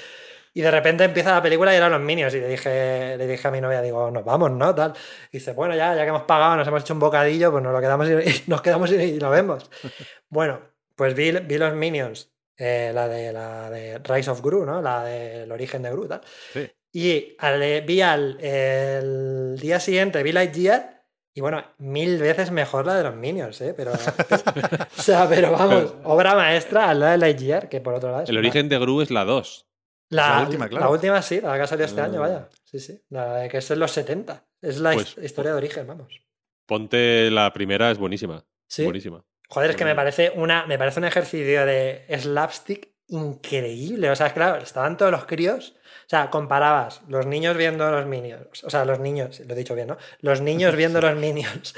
Y 0.56 0.60
de 0.60 0.70
repente 0.70 1.02
empieza 1.02 1.32
la 1.34 1.42
película 1.42 1.72
y 1.74 1.76
eran 1.76 1.90
los 1.90 2.00
Minions 2.00 2.32
y 2.34 2.38
le 2.40 2.46
dije, 2.48 3.16
le 3.18 3.26
dije 3.26 3.48
a 3.48 3.50
mi 3.50 3.60
novia, 3.60 3.82
digo, 3.82 4.08
nos 4.12 4.24
vamos, 4.24 4.52
¿no? 4.52 4.72
Tal. 4.72 4.92
Y 5.32 5.38
dice, 5.38 5.52
bueno, 5.52 5.74
ya, 5.74 5.96
ya 5.96 6.02
que 6.04 6.08
hemos 6.10 6.22
pagado, 6.22 6.54
nos 6.56 6.68
hemos 6.68 6.82
hecho 6.82 6.94
un 6.94 7.00
bocadillo, 7.00 7.50
pues 7.50 7.62
nos 7.64 7.72
lo 7.72 7.80
quedamos 7.80 8.08
y, 8.08 8.12
y 8.12 8.42
nos 8.46 8.62
quedamos 8.62 8.92
y, 8.92 8.94
y 8.94 9.18
lo 9.20 9.30
vemos. 9.30 9.68
bueno, 10.28 10.60
pues 10.94 11.14
vi, 11.14 11.32
vi 11.32 11.58
los 11.58 11.74
Minions, 11.74 12.30
eh, 12.56 12.92
la, 12.94 13.08
de, 13.08 13.32
la 13.32 13.68
de 13.68 13.98
Rise 13.98 14.30
of 14.30 14.40
Gru, 14.42 14.64
¿no? 14.64 14.80
La 14.80 15.02
del 15.02 15.50
origen 15.50 15.82
de 15.82 15.90
Gru, 15.90 16.06
tal. 16.06 16.20
Sí. 16.52 16.70
Y 16.92 17.34
al- 17.40 17.60
eh, 17.60 17.80
vi 17.84 18.00
al 18.00 18.38
el 18.40 19.58
día 19.60 19.80
siguiente, 19.80 20.22
vi 20.22 20.30
Lightyear, 20.30 21.02
y 21.34 21.40
bueno, 21.40 21.64
mil 21.78 22.18
veces 22.18 22.52
mejor 22.52 22.86
la 22.86 22.94
de 22.94 23.02
los 23.02 23.16
Minions, 23.16 23.60
¿eh? 23.60 23.74
Pero, 23.76 23.90
o 24.98 25.02
sea, 25.02 25.28
pero 25.28 25.50
vamos, 25.50 25.94
obra 26.04 26.36
maestra 26.36 26.90
al 26.90 27.00
lado 27.00 27.10
de 27.10 27.18
Lightyear, 27.18 27.68
que 27.68 27.80
por 27.80 27.94
otro 27.94 28.12
lado 28.12 28.22
es 28.22 28.28
El 28.30 28.38
origen 28.38 28.68
de 28.68 28.78
Gru 28.78 29.00
es 29.02 29.10
la 29.10 29.24
2. 29.24 29.66
La, 30.10 30.36
La 30.36 30.42
última, 30.42 30.68
claro. 30.68 30.84
La 30.86 30.90
última 30.90 31.22
sí, 31.22 31.40
la 31.40 31.54
que 31.56 31.62
ha 31.62 31.66
salido 31.66 31.86
este 31.86 32.00
año, 32.00 32.20
vaya. 32.20 32.48
Sí, 32.64 32.78
sí. 32.78 33.00
La 33.10 33.36
de 33.36 33.48
que 33.48 33.58
es 33.58 33.70
en 33.70 33.78
los 33.78 33.90
70. 33.92 34.44
Es 34.60 34.78
la 34.80 34.92
Pues- 34.92 35.16
historia 35.22 35.52
de 35.52 35.56
origen, 35.58 35.86
vamos. 35.86 36.20
Ponte 36.66 37.30
la 37.30 37.52
primera, 37.52 37.90
es 37.90 37.98
buenísima. 37.98 38.44
Sí. 38.66 38.84
Buenísima. 38.84 39.24
Joder, 39.48 39.70
es 39.70 39.76
que 39.76 39.84
me 39.84 39.94
parece, 39.94 40.32
una, 40.34 40.66
me 40.66 40.78
parece 40.78 40.98
un 41.00 41.04
ejercicio 41.04 41.66
de 41.66 42.06
slapstick 42.18 42.88
increíble. 43.08 44.10
O 44.10 44.16
sea, 44.16 44.32
claro, 44.32 44.62
estaban 44.62 44.96
todos 44.96 45.12
los 45.12 45.26
críos. 45.26 45.74
O 46.06 46.08
sea, 46.08 46.30
comparabas 46.30 47.02
los 47.08 47.26
niños 47.26 47.56
viendo 47.56 47.90
los 47.90 48.06
minions. 48.06 48.64
O 48.64 48.70
sea, 48.70 48.84
los 48.84 48.98
niños, 49.00 49.40
lo 49.40 49.52
he 49.54 49.56
dicho 49.56 49.74
bien, 49.74 49.88
¿no? 49.88 49.98
Los 50.20 50.40
niños 50.40 50.74
viendo 50.76 51.00
los 51.00 51.14
minions. 51.16 51.74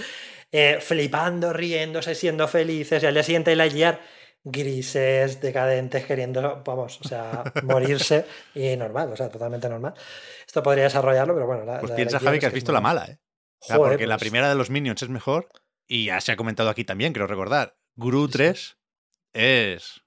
eh, 0.53 0.79
flipando, 0.81 1.53
riéndose, 1.53 2.15
siendo 2.15 2.47
felices. 2.49 3.03
Y 3.03 3.07
al 3.07 3.15
día 3.15 3.23
siguiente 3.25 3.55
Lightyear 3.57 4.01
grises, 4.49 5.41
decadentes, 5.41 6.07
queriendo, 6.07 6.63
vamos, 6.65 7.01
o 7.01 7.09
sea, 7.09 7.43
morirse. 7.65 8.25
Y 8.55 8.77
normal, 8.77 9.13
o 9.13 9.17
sea, 9.17 9.29
totalmente 9.29 9.69
normal. 9.69 9.95
Esto 10.47 10.63
podría 10.63 10.85
desarrollarlo, 10.85 11.35
pero 11.35 11.47
bueno. 11.47 11.65
La, 11.65 11.81
Pues 11.81 11.91
la 11.91 11.97
piensa, 11.97 12.13
Lightyear 12.13 12.31
Javi, 12.31 12.39
que 12.39 12.47
has 12.47 12.53
visto 12.53 12.73
muy 12.73 12.77
la 12.77 12.81
mala, 12.81 13.07
¿eh? 13.07 13.19
O 13.59 13.67
sea, 13.67 13.77
Joder, 13.77 13.93
porque 13.93 14.07
la 14.07 14.15
pues, 14.15 14.23
primera 14.23 14.49
de 14.49 14.55
los 14.55 14.71
Minions 14.71 15.03
es 15.03 15.09
mejor 15.09 15.49
y 15.89 16.07
ya 16.07 16.21
se 16.21 16.31
ha 16.31 16.37
comentado 16.37 16.71
aquí 16.71 16.85
también, 16.85 17.13
creo 17.13 17.27
recordar. 17.27 17.77
Gru 17.97 18.29
3 18.29 18.79
es... 19.33 20.03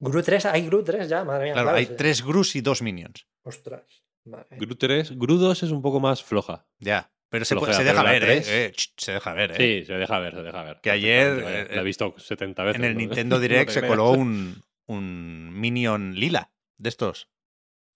Gru 0.00 0.22
3, 0.22 0.46
hay 0.46 0.66
Gru 0.66 0.84
3 0.84 1.08
ya, 1.08 1.24
madre 1.24 1.44
mía. 1.44 1.52
Claro, 1.54 1.66
claro, 1.66 1.78
hay 1.78 1.86
sí. 1.86 1.94
tres 1.96 2.24
Grus 2.24 2.54
y 2.54 2.60
dos 2.60 2.82
Minions. 2.82 3.26
Ostras. 3.42 4.04
madre. 4.24 4.58
Gru 4.58 4.74
3, 4.74 5.18
Gru 5.18 5.38
2 5.38 5.62
es 5.62 5.70
un 5.70 5.80
poco 5.80 6.00
más 6.00 6.22
floja. 6.22 6.66
Ya. 6.78 7.10
Pero 7.30 7.44
se, 7.44 7.54
pero 7.56 7.66
deja 7.66 8.02
ver, 8.02 8.24
¿eh? 8.24 8.42
Eh, 8.46 8.72
ch, 8.74 8.92
Se 8.96 9.12
deja 9.12 9.34
ver, 9.34 9.52
¿eh? 9.52 9.56
Sí, 9.56 9.86
se 9.86 9.94
deja 9.94 10.18
ver, 10.18 10.34
se 10.34 10.42
deja 10.42 10.62
ver. 10.62 10.80
Que 10.80 10.90
ayer, 10.90 11.44
eh, 11.46 11.68
La 11.74 11.82
he 11.82 11.84
visto 11.84 12.14
70 12.16 12.62
veces. 12.64 12.78
En 12.78 12.84
el 12.84 12.94
¿no? 12.94 13.00
Nintendo 13.00 13.38
Direct 13.40 13.70
se 13.70 13.86
coló 13.86 14.12
un, 14.12 14.62
un 14.86 15.50
Minion 15.52 16.14
lila 16.14 16.50
de 16.78 16.88
estos. 16.88 17.28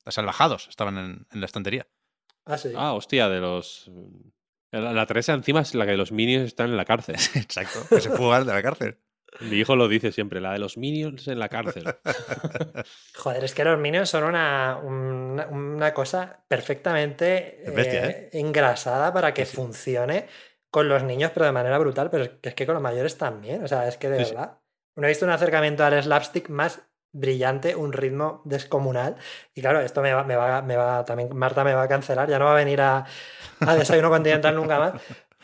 Salvajados 0.07 0.69
estaban 0.69 0.99
en, 0.99 1.27
en 1.31 1.41
la 1.41 1.47
estantería. 1.47 1.87
Ah, 2.45 2.59
sí. 2.59 2.73
Ah, 2.77 2.93
hostia, 2.93 3.29
de 3.29 3.41
los. 3.41 3.91
La, 4.71 4.93
la 4.93 5.07
Teresa 5.07 5.33
encima 5.33 5.61
es 5.61 5.75
la 5.75 5.87
que 5.87 5.97
los 5.97 6.13
Minions 6.13 6.47
están 6.47 6.71
en 6.71 6.77
la 6.77 6.85
cárcel. 6.85 7.15
Exacto, 7.35 7.87
que 7.89 8.01
se 8.01 8.11
fugan 8.11 8.47
de 8.47 8.53
la 8.53 8.63
cárcel. 8.63 8.99
Mi 9.41 9.57
hijo 9.57 9.77
lo 9.77 9.89
dice 9.89 10.13
siempre, 10.13 10.41
la 10.41 10.53
de 10.53 10.59
los 10.59 10.77
Minions 10.77 11.27
en 11.29 11.39
la 11.39 11.49
cárcel. 11.49 11.85
Joder, 13.17 13.45
es 13.45 13.55
que 13.55 13.65
los 13.65 13.79
Minions 13.79 14.09
son 14.11 14.25
una, 14.25 14.79
una, 14.83 15.47
una 15.47 15.95
cosa 15.95 16.45
perfectamente 16.49 17.63
bestia, 17.75 18.09
eh, 18.11 18.31
engrasada 18.33 19.13
para 19.13 19.33
que 19.35 19.47
funcione 19.47 20.27
con 20.71 20.89
los 20.89 21.03
niños, 21.03 21.31
pero 21.35 21.47
de 21.47 21.53
manera 21.53 21.79
brutal. 21.79 22.11
Pero 22.11 22.25
es 22.43 22.55
que, 22.55 22.67
con 22.67 22.75
los 22.75 22.83
mayores 22.83 23.17
también. 23.19 23.65
O 23.65 23.69
sea, 23.69 23.89
es 23.89 23.97
que 23.97 24.09
de 24.09 24.19
Sí, 24.19 24.25
sí. 24.27 24.31
verdad. 24.35 24.59
No 24.97 25.07
he 25.07 25.09
visto 25.09 25.25
un 25.25 25.33
acercamiento 25.33 25.85
al 25.85 26.03
slapstick 26.03 26.49
más 26.51 26.83
brillante, 27.13 27.75
un 27.77 27.93
ritmo 27.93 28.43
descomunal. 28.45 29.17
Y 29.55 29.61
claro, 29.61 29.81
esto 29.81 30.03
me 30.03 30.13
va, 30.15 30.25
me 30.25 30.37
va, 30.37 30.63
me 30.63 30.77
va 30.77 31.05
también, 31.05 31.35
Marta 31.37 31.65
me 31.65 31.75
va 31.75 31.83
a 31.83 31.89
cancelar, 31.89 32.29
ya 32.29 32.39
no 32.39 32.47
va 32.47 32.53
a 32.53 32.57
venir 32.57 32.81
a, 32.81 33.05
a 33.61 33.77
Desayuno 33.77 34.09
Continental 34.11 34.55
nunca 34.55 34.79
más. 34.79 34.95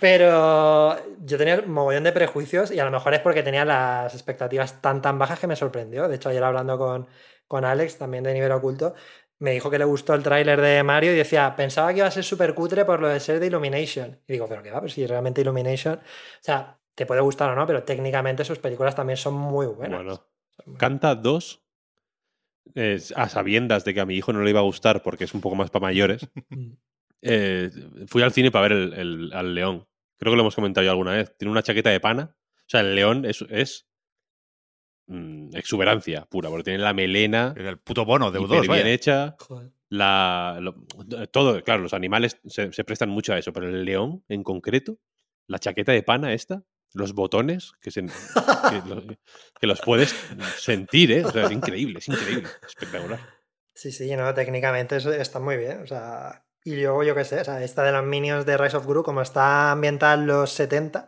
Pero 0.01 0.97
yo 1.25 1.39
tenía 1.39 1.57
un 1.61 1.73
mogollón 1.73 2.05
de 2.05 2.13
prejuicios 2.13 2.71
y 2.71 2.79
a 2.79 2.85
lo 2.85 2.91
mejor 2.91 3.15
es 3.15 3.21
porque 3.21 3.43
tenía 3.43 3.65
las 3.65 4.15
expectativas 4.15 4.81
tan 4.81 5.03
tan 5.03 5.19
bajas 5.19 5.41
que 5.41 5.47
me 5.47 5.57
sorprendió. 5.57 6.09
De 6.09 6.17
hecho, 6.17 6.29
ayer 6.29 6.43
hablando 6.45 6.79
con, 6.79 7.09
con 7.47 7.65
Alex, 7.65 7.99
también 7.99 8.23
de 8.25 8.33
nivel 8.33 8.53
oculto, 8.53 8.95
me 9.41 9.53
dijo 9.53 9.71
que 9.71 9.79
le 9.79 9.85
gustó 9.85 10.15
el 10.15 10.23
tráiler 10.23 10.61
de 10.61 10.83
Mario 10.83 11.13
y 11.13 11.17
decía, 11.17 11.55
pensaba 11.57 11.93
que 11.93 11.99
iba 11.99 12.07
a 12.07 12.11
ser 12.11 12.25
súper 12.25 12.55
cutre 12.55 12.85
por 12.85 13.01
lo 13.01 13.09
de 13.09 13.21
ser 13.21 13.41
de 13.41 13.47
Illumination. 13.47 14.21
Y 14.27 14.33
digo, 14.33 14.47
pero 14.49 14.63
qué 14.63 14.71
va, 14.71 14.81
pues 14.81 14.93
si 14.93 15.07
realmente 15.07 15.41
Illumination, 15.41 15.95
o 15.95 16.01
sea, 16.41 16.79
te 16.95 17.07
puede 17.07 17.21
gustar 17.21 17.51
o 17.51 17.55
no, 17.55 17.67
pero 17.67 17.83
técnicamente 17.83 18.45
sus 18.45 18.59
películas 18.59 18.95
también 18.95 19.17
son 19.17 19.35
muy 19.35 19.67
buenas. 19.67 20.03
Bueno, 20.03 20.25
Canta 20.77 21.15
2 21.15 21.63
eh, 22.75 23.01
a 23.15 23.29
sabiendas 23.29 23.85
de 23.85 23.95
que 23.95 24.01
a 24.01 24.07
mi 24.07 24.17
hijo 24.17 24.33
no 24.33 24.43
le 24.43 24.51
iba 24.51 24.61
a 24.61 24.65
gustar 24.65 25.03
porque 25.03 25.25
es 25.25 25.35
un 25.35 25.41
poco 25.41 25.57
más 25.57 25.71
para 25.71 25.87
mayores. 25.87 26.29
Eh, 27.23 27.71
fui 28.07 28.23
al 28.23 28.33
cine 28.33 28.51
para 28.51 28.69
ver 28.69 28.73
el, 28.73 28.93
el- 28.95 29.33
al 29.33 29.55
león. 29.55 29.87
Creo 30.19 30.33
que 30.33 30.37
lo 30.37 30.43
hemos 30.43 30.55
comentado 30.55 30.85
ya 30.85 30.91
alguna 30.91 31.13
vez. 31.13 31.37
Tiene 31.37 31.53
una 31.53 31.63
chaqueta 31.63 31.91
de 31.91 32.01
pana. 32.01 32.35
O 32.35 32.65
sea, 32.71 32.81
el 32.81 32.95
león 32.95 33.25
es, 33.25 33.43
es 33.51 33.89
mm, 35.07 35.55
exuberancia 35.57 36.27
pura, 36.27 36.49
porque 36.49 36.65
tiene 36.65 36.79
la 36.81 36.93
melena 36.93 37.55
El 37.57 37.79
puto 37.79 38.05
bono 38.05 38.31
de 38.31 38.41
hiper 38.41 38.59
U2, 38.63 38.73
bien 38.73 38.87
hecha. 38.87 39.37
Joder. 39.39 39.71
La, 39.91 40.59
lo- 40.61 40.75
todo, 41.31 41.63
claro, 41.65 41.83
los 41.83 41.95
animales 41.95 42.39
se, 42.45 42.73
se 42.73 42.85
prestan 42.85 43.09
mucho 43.09 43.33
a 43.33 43.39
eso, 43.39 43.53
pero 43.55 43.69
el 43.69 43.85
león 43.85 44.23
en 44.29 44.43
concreto, 44.43 44.99
la 45.47 45.59
chaqueta 45.59 45.93
de 45.93 46.03
pana 46.03 46.35
esta, 46.35 46.63
los 46.93 47.15
botones, 47.15 47.73
que, 47.81 47.91
se- 47.91 48.03
que, 48.05 48.83
lo- 48.87 49.03
que 49.59 49.67
los 49.67 49.81
puedes 49.81 50.15
sentir, 50.59 51.11
¿eh? 51.13 51.25
O 51.25 51.31
sea, 51.31 51.45
es 51.47 51.53
increíble, 51.53 52.01
es 52.01 52.09
increíble, 52.09 52.49
espectacular. 52.67 53.19
Sí, 53.75 53.93
sí, 53.93 54.15
no, 54.15 54.35
técnicamente 54.35 54.97
eso 54.97 55.11
está 55.13 55.41
muy 55.41 55.57
bien. 55.57 55.81
O 55.81 55.87
sea, 55.87 56.45
y 56.65 56.77
luego 56.77 57.03
yo 57.03 57.15
qué 57.15 57.25
sé, 57.25 57.41
o 57.41 57.45
sea, 57.45 57.63
esta 57.63 57.83
de 57.83 57.93
los 57.93 58.05
Minions 58.05 58.47
de 58.47 58.57
Rise 58.57 58.77
of 58.77 58.87
Gru, 58.87 59.03
como 59.03 59.23
está 59.23 59.71
ambientada 59.71 60.15
en 60.15 60.27
los 60.27 60.53
70, 60.53 61.07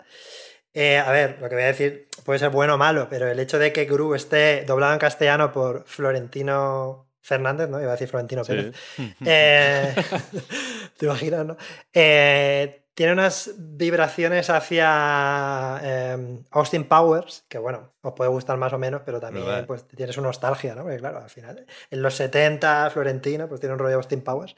eh, 0.72 0.98
a 0.98 1.10
ver, 1.10 1.38
lo 1.40 1.48
que 1.48 1.54
voy 1.56 1.64
a 1.64 1.68
decir 1.68 2.08
puede 2.24 2.38
ser 2.38 2.50
bueno 2.50 2.74
o 2.74 2.78
malo, 2.78 3.08
pero 3.10 3.28
el 3.28 3.40
hecho 3.40 3.58
de 3.58 3.72
que 3.72 3.84
Gru 3.86 4.14
esté 4.14 4.64
doblado 4.64 4.92
en 4.92 4.98
castellano 4.98 5.52
por 5.52 5.84
Florentino 5.86 7.08
Fernández, 7.22 7.68
¿no? 7.68 7.80
Iba 7.80 7.90
a 7.90 7.92
decir 7.92 8.08
Florentino 8.08 8.44
Sí. 8.44 8.52
Pérez. 8.52 8.76
Eh, 9.26 9.94
¿Te 10.96 11.06
imaginas, 11.06 11.44
no? 11.46 11.56
Eh, 11.92 12.84
tiene 12.94 13.12
unas 13.14 13.52
vibraciones 13.56 14.50
hacia 14.50 15.80
eh, 15.82 16.38
Austin 16.50 16.84
Powers, 16.84 17.44
que 17.48 17.58
bueno, 17.58 17.92
os 18.02 18.12
puede 18.12 18.30
gustar 18.30 18.56
más 18.58 18.72
o 18.72 18.78
menos, 18.78 19.02
pero 19.04 19.20
también 19.20 19.46
¿Verdad? 19.46 19.66
pues 19.66 19.86
tiene 19.88 20.12
su 20.12 20.20
nostalgia, 20.20 20.74
¿no? 20.74 20.82
Porque 20.82 20.98
claro, 20.98 21.18
al 21.18 21.30
final, 21.30 21.66
en 21.90 22.02
los 22.02 22.14
70, 22.14 22.90
Florentino, 22.90 23.48
pues 23.48 23.60
tiene 23.60 23.72
un 23.72 23.78
rollo 23.78 23.96
Austin 23.96 24.20
Powers. 24.22 24.54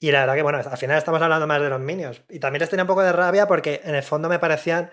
Y 0.00 0.10
la 0.10 0.20
verdad 0.20 0.34
que, 0.34 0.42
bueno, 0.42 0.58
al 0.58 0.78
final 0.78 0.96
estamos 0.98 1.20
hablando 1.20 1.46
más 1.46 1.60
de 1.60 1.68
los 1.68 1.80
Minions. 1.80 2.22
Y 2.30 2.38
también 2.40 2.60
les 2.60 2.70
tenía 2.70 2.84
un 2.84 2.88
poco 2.88 3.02
de 3.02 3.12
rabia 3.12 3.46
porque 3.46 3.82
en 3.84 3.94
el 3.94 4.02
fondo 4.02 4.28
me 4.28 4.38
parecían 4.38 4.90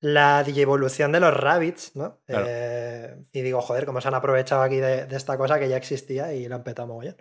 la 0.00 0.44
evolución 0.46 1.12
de 1.12 1.20
los 1.20 1.32
Rabbits, 1.34 1.94
¿no? 1.94 2.20
Claro. 2.26 2.46
Eh, 2.48 3.16
y 3.32 3.42
digo, 3.42 3.60
joder, 3.60 3.86
cómo 3.86 4.00
se 4.00 4.08
han 4.08 4.14
aprovechado 4.14 4.62
aquí 4.62 4.76
de, 4.76 5.06
de 5.06 5.16
esta 5.16 5.38
cosa 5.38 5.58
que 5.58 5.68
ya 5.68 5.76
existía 5.76 6.32
y 6.34 6.48
lo 6.48 6.56
han 6.56 6.64
petado 6.64 6.88
mogollón. 6.88 7.16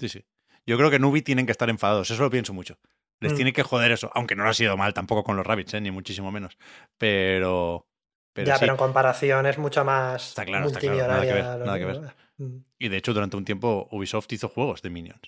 Sí, 0.00 0.08
sí. 0.08 0.24
Yo 0.66 0.76
creo 0.76 0.90
que 0.90 0.98
Nubi 0.98 1.22
tienen 1.22 1.46
que 1.46 1.52
estar 1.52 1.68
enfadados, 1.70 2.10
eso 2.10 2.22
lo 2.22 2.30
pienso 2.30 2.52
mucho. 2.52 2.78
Les 3.20 3.32
Mm. 3.32 3.36
tiene 3.36 3.52
que 3.52 3.62
joder 3.62 3.92
eso, 3.92 4.10
aunque 4.14 4.34
no 4.34 4.42
lo 4.42 4.50
ha 4.50 4.54
sido 4.54 4.76
mal 4.76 4.92
tampoco 4.94 5.22
con 5.22 5.36
los 5.36 5.46
Rabbits, 5.46 5.74
¿eh? 5.74 5.80
ni 5.80 5.90
muchísimo 5.90 6.32
menos. 6.32 6.56
Pero. 6.98 7.86
Pero 8.32 8.48
ya, 8.48 8.54
sí. 8.56 8.60
pero 8.60 8.72
en 8.72 8.78
comparación 8.78 9.46
es 9.46 9.58
mucho 9.58 9.84
más 9.84 10.30
Está 10.30 10.44
claro, 10.44 10.66
está 10.66 10.80
claro, 10.80 10.96
nada 11.06 11.20
que 11.20 11.32
ver, 11.32 11.44
multimillonaria. 11.44 12.00
nada. 12.00 12.14
Mm. 12.38 12.56
Y 12.78 12.88
de 12.88 12.96
hecho, 12.96 13.14
durante 13.14 13.36
un 13.36 13.44
tiempo 13.44 13.86
Ubisoft 13.92 14.32
hizo 14.32 14.48
juegos 14.48 14.82
de 14.82 14.90
Minions. 14.90 15.20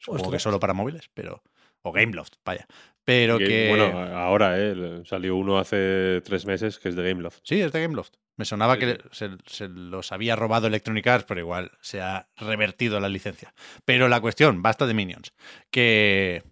Supongo 0.00 0.30
que 0.30 0.38
solo 0.38 0.58
para 0.60 0.74
móviles, 0.74 1.10
pero. 1.14 1.42
O 1.82 1.92
Gameloft, 1.92 2.34
vaya. 2.44 2.66
Pero 3.04 3.38
Que, 3.38 3.44
que. 3.46 3.68
Bueno, 3.68 3.98
ahora, 4.16 4.58
¿eh? 4.58 5.02
Salió 5.06 5.36
uno 5.36 5.58
hace 5.58 6.20
tres 6.24 6.44
meses 6.44 6.78
que 6.78 6.88
es 6.90 6.96
de 6.96 7.08
Gameloft. 7.08 7.38
Sí, 7.42 7.60
es 7.60 7.72
de 7.72 7.80
Gameloft. 7.80 8.14
Me 8.36 8.44
sonaba 8.44 8.74
Sí, 8.74 8.80
que 8.80 8.98
se, 9.12 9.30
se 9.46 9.68
los 9.68 10.12
había 10.12 10.36
robado 10.36 10.66
Electronic 10.66 11.06
Arts, 11.06 11.24
pero 11.26 11.40
igual 11.40 11.72
se 11.80 12.00
ha 12.02 12.28
revertido 12.36 13.00
la 13.00 13.08
licencia. 13.08 13.54
Pero 13.84 14.08
la 14.08 14.20
cuestión, 14.20 14.62
basta 14.62 14.86
de 14.86 14.94
Minions. 14.94 15.32
Que, 15.70 16.42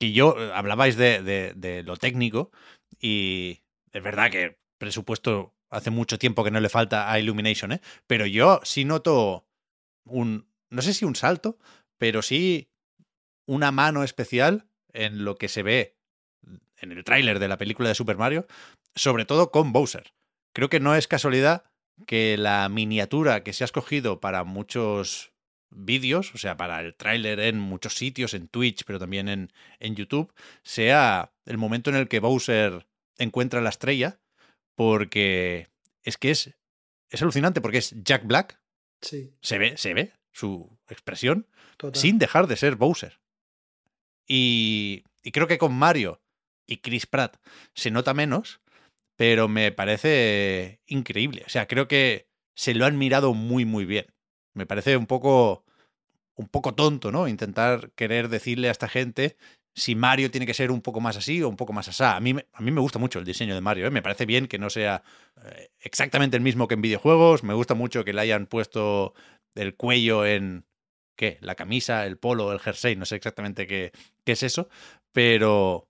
que 0.00 0.12
yo, 0.12 0.34
eh, 0.38 0.50
hablabais 0.54 0.96
de, 0.96 1.22
de- 1.22 1.52
de 1.54 1.82
lo 1.84 1.96
técnico 1.96 2.50
y 3.00 3.62
es 3.92 4.02
verdad 4.02 4.30
que 4.30 4.58
presupuesto 4.78 5.54
hace 5.70 5.90
mucho 5.90 6.18
tiempo 6.18 6.42
que 6.44 6.50
no 6.50 6.60
le 6.60 6.68
falta 6.68 7.10
a 7.12 7.18
Illumination, 7.18 7.72
¿eh? 7.72 7.80
Pero 8.06 8.26
yo 8.26 8.60
sí 8.64 8.84
noto 8.84 9.46
un, 10.04 10.48
no 10.70 10.82
sé 10.82 10.94
si 10.94 11.04
un 11.04 11.16
salto, 11.16 11.58
pero 11.98 12.22
sí 12.22 12.68
una 13.46 13.70
mano 13.72 14.04
especial 14.04 14.66
en 14.92 15.24
lo 15.24 15.36
que 15.36 15.48
se 15.48 15.62
ve 15.62 15.96
en 16.78 16.92
el 16.92 17.04
tráiler 17.04 17.38
de 17.38 17.48
la 17.48 17.58
película 17.58 17.88
de 17.88 17.94
Super 17.94 18.16
Mario, 18.16 18.46
sobre 18.94 19.24
todo 19.24 19.50
con 19.50 19.72
Bowser. 19.72 20.12
Creo 20.54 20.68
que 20.68 20.80
no 20.80 20.94
es 20.94 21.08
casualidad 21.08 21.64
que 22.06 22.36
la 22.36 22.68
miniatura 22.68 23.42
que 23.42 23.52
se 23.52 23.64
ha 23.64 23.66
escogido 23.66 24.20
para 24.20 24.44
muchos 24.44 25.32
vídeos, 25.70 26.34
o 26.34 26.38
sea, 26.38 26.56
para 26.56 26.80
el 26.80 26.94
tráiler 26.94 27.40
en 27.40 27.58
muchos 27.58 27.94
sitios, 27.94 28.34
en 28.34 28.48
Twitch, 28.48 28.84
pero 28.84 28.98
también 28.98 29.28
en, 29.28 29.52
en 29.80 29.96
YouTube, 29.96 30.32
sea 30.62 31.32
el 31.46 31.58
momento 31.58 31.90
en 31.90 31.96
el 31.96 32.08
que 32.08 32.20
Bowser 32.20 32.86
encuentra 33.18 33.60
la 33.60 33.70
estrella, 33.70 34.20
porque 34.76 35.68
es 36.02 36.16
que 36.16 36.30
es, 36.30 36.54
es 37.10 37.22
alucinante, 37.22 37.60
porque 37.60 37.78
es 37.78 37.94
Jack 38.02 38.26
Black, 38.26 38.60
Sí, 39.00 39.34
se 39.42 39.58
ve, 39.58 39.76
se 39.76 39.92
ve 39.92 40.12
su 40.32 40.78
expresión, 40.88 41.46
total. 41.76 42.00
sin 42.00 42.18
dejar 42.18 42.46
de 42.46 42.56
ser 42.56 42.76
Bowser. 42.76 43.20
Y, 44.26 45.04
y 45.22 45.32
creo 45.32 45.46
que 45.46 45.58
con 45.58 45.74
Mario 45.74 46.20
y 46.66 46.78
Chris 46.78 47.06
Pratt 47.06 47.36
se 47.74 47.90
nota 47.90 48.14
menos, 48.14 48.60
pero 49.16 49.48
me 49.48 49.72
parece 49.72 50.80
increíble. 50.86 51.42
O 51.46 51.50
sea, 51.50 51.66
creo 51.66 51.88
que 51.88 52.28
se 52.54 52.74
lo 52.74 52.86
han 52.86 52.98
mirado 52.98 53.34
muy, 53.34 53.64
muy 53.64 53.84
bien. 53.84 54.06
Me 54.54 54.66
parece 54.66 54.96
un 54.96 55.06
poco, 55.06 55.64
un 56.36 56.48
poco 56.48 56.74
tonto, 56.74 57.12
¿no? 57.12 57.28
Intentar 57.28 57.90
querer 57.92 58.28
decirle 58.28 58.68
a 58.68 58.72
esta 58.72 58.88
gente 58.88 59.36
si 59.74 59.96
Mario 59.96 60.30
tiene 60.30 60.46
que 60.46 60.54
ser 60.54 60.70
un 60.70 60.80
poco 60.80 61.00
más 61.00 61.16
así 61.16 61.42
o 61.42 61.48
un 61.48 61.56
poco 61.56 61.72
más 61.72 61.88
asá. 61.88 62.16
A 62.16 62.20
mí, 62.20 62.34
a 62.52 62.62
mí 62.62 62.70
me 62.70 62.80
gusta 62.80 62.98
mucho 62.98 63.18
el 63.18 63.24
diseño 63.24 63.54
de 63.54 63.60
Mario, 63.60 63.86
¿eh? 63.86 63.90
me 63.90 64.02
parece 64.02 64.24
bien 64.24 64.46
que 64.46 64.58
no 64.58 64.70
sea 64.70 65.02
eh, 65.44 65.70
exactamente 65.80 66.36
el 66.36 66.42
mismo 66.42 66.68
que 66.68 66.74
en 66.74 66.82
videojuegos. 66.82 67.42
Me 67.42 67.54
gusta 67.54 67.74
mucho 67.74 68.04
que 68.04 68.12
le 68.12 68.20
hayan 68.20 68.46
puesto 68.46 69.14
el 69.56 69.74
cuello 69.74 70.24
en, 70.26 70.64
¿qué? 71.16 71.38
La 71.40 71.54
camisa, 71.54 72.06
el 72.06 72.18
polo, 72.18 72.52
el 72.52 72.60
jersey, 72.60 72.96
no 72.96 73.04
sé 73.06 73.16
exactamente 73.16 73.66
qué, 73.66 73.92
qué 74.24 74.32
es 74.32 74.42
eso, 74.42 74.68
pero, 75.12 75.88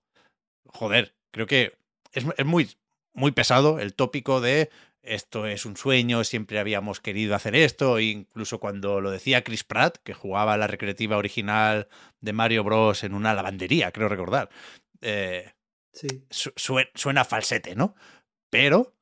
joder, 0.65 1.15
creo 1.31 1.47
que 1.47 1.77
es, 2.13 2.25
es 2.37 2.45
muy, 2.45 2.69
muy 3.13 3.31
pesado 3.31 3.79
el 3.79 3.93
tópico 3.95 4.41
de 4.41 4.69
esto 5.01 5.45
es 5.45 5.65
un 5.65 5.77
sueño, 5.77 6.23
siempre 6.23 6.57
habíamos 6.57 6.99
querido 6.99 7.35
hacer 7.35 7.55
esto, 7.55 7.99
incluso 7.99 8.59
cuando 8.59 9.01
lo 9.01 9.11
decía 9.11 9.43
Chris 9.43 9.63
Pratt, 9.63 9.97
que 10.03 10.15
jugaba 10.15 10.57
la 10.57 10.65
recreativa 10.65 11.17
original 11.17 11.87
de 12.21 12.33
Mario 12.33 12.63
Bros. 12.63 13.03
en 13.03 13.13
una 13.13 13.35
lavandería, 13.35 13.91
creo 13.91 14.09
recordar. 14.09 14.49
Eh, 15.01 15.51
Sí. 15.93 16.07
su- 16.31 16.51
sue- 16.55 16.89
suena 16.95 17.23
falsete, 17.23 17.75
¿no? 17.75 17.95
Pero 18.49 18.95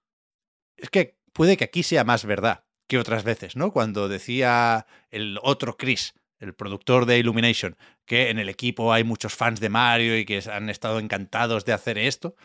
es 0.78 0.90
que 0.90 1.18
puede 1.32 1.56
que 1.58 1.64
aquí 1.64 1.84
sea 1.84 2.04
más 2.04 2.26
verdad 2.26 2.66
otras 2.98 3.24
veces, 3.24 3.56
¿no? 3.56 3.72
Cuando 3.72 4.08
decía 4.08 4.86
el 5.10 5.40
otro 5.42 5.78
Chris, 5.78 6.14
el 6.40 6.54
productor 6.54 7.06
de 7.06 7.20
Illumination, 7.20 7.78
que 8.06 8.30
en 8.30 8.40
el 8.40 8.50
equipo 8.50 8.94
hay 8.94 9.04
muchos 9.04 9.34
fans 9.34 9.60
de 9.60 9.70
Mario 9.70 10.18
y 10.18 10.26
que 10.26 10.44
han 10.52 10.70
estado 10.70 11.00
encantados 11.00 11.66
de 11.66 11.74
hacer 11.74 11.98
esto, 11.98 12.36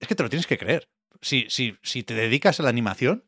es 0.00 0.08
que 0.08 0.14
te 0.14 0.22
lo 0.22 0.28
tienes 0.28 0.46
que 0.46 0.58
creer. 0.58 0.88
Si, 1.20 1.46
si, 1.48 1.76
si 1.82 2.02
te 2.04 2.14
dedicas 2.14 2.60
a 2.60 2.62
la 2.62 2.68
animación, 2.68 3.24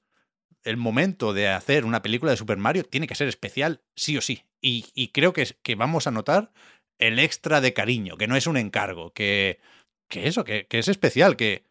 el 0.62 0.76
momento 0.76 1.32
de 1.32 1.48
hacer 1.48 1.84
una 1.84 2.02
película 2.02 2.30
de 2.30 2.36
Super 2.36 2.58
Mario 2.58 2.84
tiene 2.84 3.06
que 3.06 3.14
ser 3.14 3.28
especial, 3.28 3.82
sí 3.96 4.16
o 4.16 4.20
sí. 4.20 4.44
Y, 4.60 5.08
creo 5.08 5.32
que, 5.32 5.46
que 5.62 5.74
vamos 5.74 6.06
a 6.06 6.10
notar 6.10 6.52
el 6.98 7.18
extra 7.18 7.60
de 7.60 7.72
cariño, 7.72 8.16
que 8.16 8.26
no 8.26 8.36
es 8.36 8.46
un 8.46 8.58
encargo, 8.58 9.12
que, 9.12 9.58
que 10.08 10.28
eso, 10.28 10.44
que, 10.44 10.66
que 10.66 10.78
es 10.78 10.88
especial, 10.88 11.36
que 11.36 11.64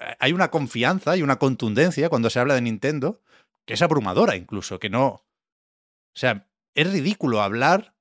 eh, 0.00 0.16
hay 0.18 0.32
una 0.32 0.50
confianza 0.50 1.16
y 1.16 1.22
una 1.22 1.38
contundencia 1.38 2.08
cuando 2.08 2.30
se 2.30 2.40
habla 2.40 2.54
de 2.54 2.62
Nintendo 2.62 3.20
que 3.64 3.74
es 3.74 3.82
abrumadora 3.82 4.36
incluso, 4.36 4.78
que 4.78 4.90
no... 4.90 5.06
O 5.06 6.16
sea, 6.16 6.48
es 6.74 6.92
ridículo 6.92 7.42
hablar 7.42 7.94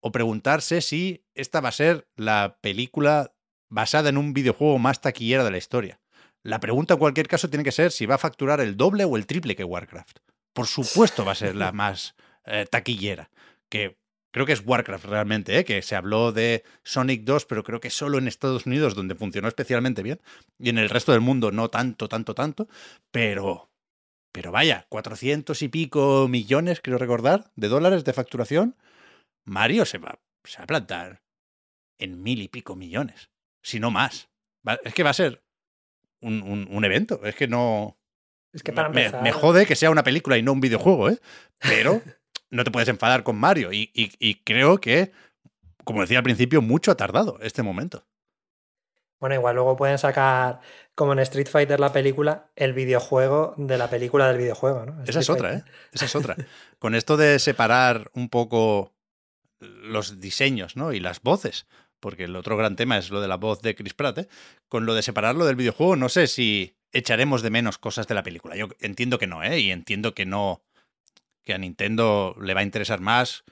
o 0.00 0.12
preguntarse 0.12 0.80
si 0.80 1.24
esta 1.34 1.60
va 1.60 1.70
a 1.70 1.72
ser 1.72 2.08
la 2.16 2.58
película 2.60 3.34
basada 3.68 4.08
en 4.08 4.16
un 4.16 4.32
videojuego 4.32 4.78
más 4.78 5.00
taquillera 5.00 5.44
de 5.44 5.50
la 5.50 5.58
historia. 5.58 6.00
La 6.42 6.60
pregunta 6.60 6.94
en 6.94 7.00
cualquier 7.00 7.28
caso 7.28 7.50
tiene 7.50 7.64
que 7.64 7.72
ser 7.72 7.92
si 7.92 8.06
va 8.06 8.14
a 8.14 8.18
facturar 8.18 8.60
el 8.60 8.76
doble 8.76 9.04
o 9.04 9.16
el 9.16 9.26
triple 9.26 9.56
que 9.56 9.64
Warcraft. 9.64 10.18
Por 10.52 10.66
supuesto 10.66 11.24
va 11.24 11.32
a 11.32 11.36
ser 11.36 11.56
la 11.56 11.72
más 11.72 12.14
eh, 12.44 12.66
taquillera, 12.70 13.30
que 13.68 13.98
creo 14.30 14.46
que 14.46 14.52
es 14.52 14.62
Warcraft 14.64 15.06
realmente, 15.06 15.58
¿eh? 15.58 15.64
que 15.64 15.82
se 15.82 15.96
habló 15.96 16.32
de 16.32 16.64
Sonic 16.84 17.24
2, 17.24 17.44
pero 17.46 17.64
creo 17.64 17.80
que 17.80 17.90
solo 17.90 18.18
en 18.18 18.28
Estados 18.28 18.66
Unidos, 18.66 18.94
donde 18.94 19.14
funcionó 19.14 19.48
especialmente 19.48 20.02
bien, 20.02 20.20
y 20.58 20.68
en 20.70 20.78
el 20.78 20.90
resto 20.90 21.12
del 21.12 21.20
mundo 21.20 21.50
no 21.50 21.68
tanto, 21.70 22.08
tanto, 22.08 22.34
tanto, 22.34 22.68
pero, 23.10 23.67
pero 24.38 24.52
vaya, 24.52 24.86
400 24.88 25.60
y 25.62 25.68
pico 25.68 26.28
millones, 26.28 26.80
creo 26.80 26.96
recordar, 26.96 27.50
de 27.56 27.66
dólares 27.66 28.04
de 28.04 28.12
facturación, 28.12 28.76
Mario 29.44 29.84
se 29.84 29.98
va, 29.98 30.20
se 30.44 30.58
va 30.58 30.62
a 30.62 30.66
plantar 30.68 31.22
en 31.98 32.22
mil 32.22 32.40
y 32.40 32.46
pico 32.46 32.76
millones, 32.76 33.30
si 33.64 33.80
no 33.80 33.90
más. 33.90 34.28
es 34.84 34.94
que 34.94 35.02
va 35.02 35.10
a 35.10 35.14
ser 35.14 35.42
un, 36.20 36.68
un, 36.70 36.84
evento, 36.84 37.20
es 37.24 37.34
que 37.34 37.48
no... 37.48 37.98
Es 38.52 38.62
que 38.62 38.72
para 38.72 38.90
me, 38.90 39.10
me, 39.10 39.32
jode 39.32 39.66
que 39.66 39.74
sea 39.74 39.90
una 39.90 40.04
película 40.04 40.38
y 40.38 40.42
no 40.44 40.52
un 40.52 40.60
videojuego, 40.60 41.10
¿eh? 41.10 41.18
Pero 41.58 42.00
no 42.52 42.62
te 42.62 42.70
puedes 42.70 42.88
enfadar 42.88 43.24
con 43.24 43.34
Mario. 43.34 43.70
Y, 43.72 44.40
creo 44.44 44.78
que, 44.78 45.10
como 45.82 46.02
decía 46.02 46.18
al 46.18 46.24
principio, 46.24 46.62
mucho 46.62 46.92
ha 46.92 46.96
tardado 46.96 47.40
este 47.40 47.64
momento. 47.64 48.06
Bueno, 49.20 49.34
igual 49.34 49.56
luego 49.56 49.76
pueden 49.76 49.98
sacar, 49.98 50.60
como 50.94 51.12
en 51.12 51.18
Street 51.20 51.48
Fighter 51.48 51.80
la 51.80 51.92
película, 51.92 52.50
el 52.54 52.72
videojuego 52.72 53.54
de 53.56 53.78
la 53.78 53.90
película 53.90 54.28
del 54.28 54.38
videojuego, 54.38 54.86
¿no? 54.86 55.02
Esa 55.04 55.20
es 55.20 55.30
otra, 55.30 55.54
¿eh? 55.54 55.64
Esa 55.92 56.04
es 56.04 56.14
otra. 56.14 56.36
Con 56.78 56.94
esto 56.94 57.16
de 57.16 57.38
separar 57.38 58.10
un 58.14 58.28
poco 58.28 58.94
los 59.60 60.20
diseños, 60.20 60.76
¿no? 60.76 60.92
Y 60.92 61.00
las 61.00 61.20
voces, 61.22 61.66
porque 61.98 62.24
el 62.24 62.36
otro 62.36 62.56
gran 62.56 62.76
tema 62.76 62.96
es 62.96 63.10
lo 63.10 63.20
de 63.20 63.28
la 63.28 63.36
voz 63.36 63.60
de 63.60 63.74
Chris 63.74 63.94
Pratt, 63.94 64.18
¿eh? 64.18 64.28
Con 64.68 64.86
lo 64.86 64.94
de 64.94 65.02
separarlo 65.02 65.46
del 65.46 65.56
videojuego, 65.56 65.96
no 65.96 66.08
sé 66.08 66.26
si 66.28 66.76
echaremos 66.92 67.42
de 67.42 67.50
menos 67.50 67.78
cosas 67.78 68.06
de 68.06 68.14
la 68.14 68.22
película. 68.22 68.56
Yo 68.56 68.68
entiendo 68.80 69.18
que 69.18 69.26
no, 69.26 69.42
¿eh? 69.42 69.58
Y 69.58 69.70
entiendo 69.70 70.14
que 70.14 70.26
no 70.26 70.62
que 71.44 71.54
a 71.54 71.58
Nintendo 71.58 72.36
le 72.40 72.54
va 72.54 72.60
a 72.60 72.64
interesar 72.64 73.00
más 73.00 73.44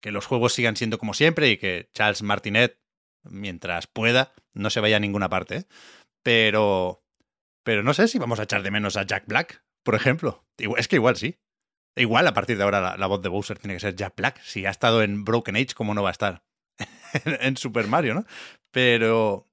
que 0.00 0.12
los 0.12 0.26
juegos 0.26 0.54
sigan 0.54 0.76
siendo 0.76 0.98
como 0.98 1.14
siempre 1.14 1.50
y 1.50 1.56
que 1.56 1.90
Charles 1.92 2.22
Martinet, 2.22 2.79
mientras 3.24 3.86
pueda, 3.86 4.32
no 4.52 4.70
se 4.70 4.80
vaya 4.80 4.96
a 4.96 5.00
ninguna 5.00 5.28
parte. 5.28 5.56
¿eh? 5.56 5.66
Pero, 6.22 7.04
pero 7.64 7.82
no 7.82 7.94
sé 7.94 8.08
si 8.08 8.18
vamos 8.18 8.40
a 8.40 8.44
echar 8.44 8.62
de 8.62 8.70
menos 8.70 8.96
a 8.96 9.04
Jack 9.04 9.26
Black, 9.26 9.64
por 9.82 9.94
ejemplo. 9.94 10.44
Es 10.76 10.88
que 10.88 10.96
igual 10.96 11.16
sí. 11.16 11.38
Igual 11.96 12.26
a 12.26 12.34
partir 12.34 12.56
de 12.56 12.62
ahora 12.62 12.96
la, 12.96 13.06
voz 13.06 13.20
de 13.20 13.28
Bowser 13.28 13.58
tiene 13.58 13.74
que 13.74 13.80
ser 13.80 13.96
Jack 13.96 14.14
Black. 14.16 14.40
Si 14.42 14.64
ha 14.66 14.70
estado 14.70 15.02
en 15.02 15.24
Broken 15.24 15.56
Age, 15.56 15.74
¿cómo 15.74 15.94
no 15.94 16.02
va 16.02 16.10
a 16.10 16.12
estar 16.12 16.44
en 17.24 17.56
Super 17.56 17.86
Mario, 17.86 18.14
no? 18.14 18.24
Pero 18.70 19.48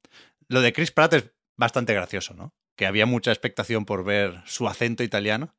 lo 0.48 0.62
de 0.62 0.74
Chris 0.74 0.92
Pratt 0.92 1.14
es 1.14 1.32
bastante 1.58 1.94
gracioso, 1.94 2.34
¿no? 2.36 2.54
Que 2.78 2.86
había 2.86 3.06
mucha 3.06 3.32
expectación 3.32 3.86
por 3.86 4.04
ver 4.04 4.42
su 4.46 4.68
acento 4.68 5.04
italiano 5.04 5.56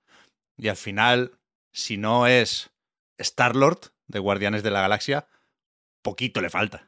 y 0.56 0.68
al 0.68 0.76
final 0.76 1.38
si 1.72 1.96
no 1.96 2.26
es 2.26 2.70
Star-Lord 3.18 3.92
de 4.06 4.18
Guardianes 4.18 4.62
de 4.62 4.70
la 4.70 4.80
Galaxia, 4.80 5.28
poquito 6.02 6.40
le 6.40 6.50
falta. 6.50 6.87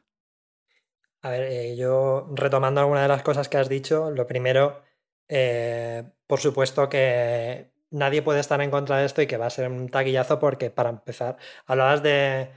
A 1.23 1.29
ver, 1.29 1.43
eh, 1.51 1.75
yo 1.75 2.27
retomando 2.33 2.81
alguna 2.81 3.03
de 3.03 3.07
las 3.07 3.21
cosas 3.23 3.47
que 3.47 3.57
has 3.57 3.69
dicho, 3.69 4.09
lo 4.11 4.25
primero, 4.25 4.81
eh, 5.27 6.03
por 6.27 6.39
supuesto 6.39 6.89
que 6.89 7.71
nadie 7.91 8.21
puede 8.23 8.39
estar 8.39 8.59
en 8.61 8.71
contra 8.71 8.97
de 8.97 9.05
esto 9.05 9.21
y 9.21 9.27
que 9.27 9.37
va 9.37 9.45
a 9.47 9.49
ser 9.51 9.69
un 9.69 9.89
taquillazo 9.89 10.39
porque, 10.39 10.71
para 10.71 10.89
empezar, 10.89 11.37
hablabas 11.67 12.01
de 12.01 12.49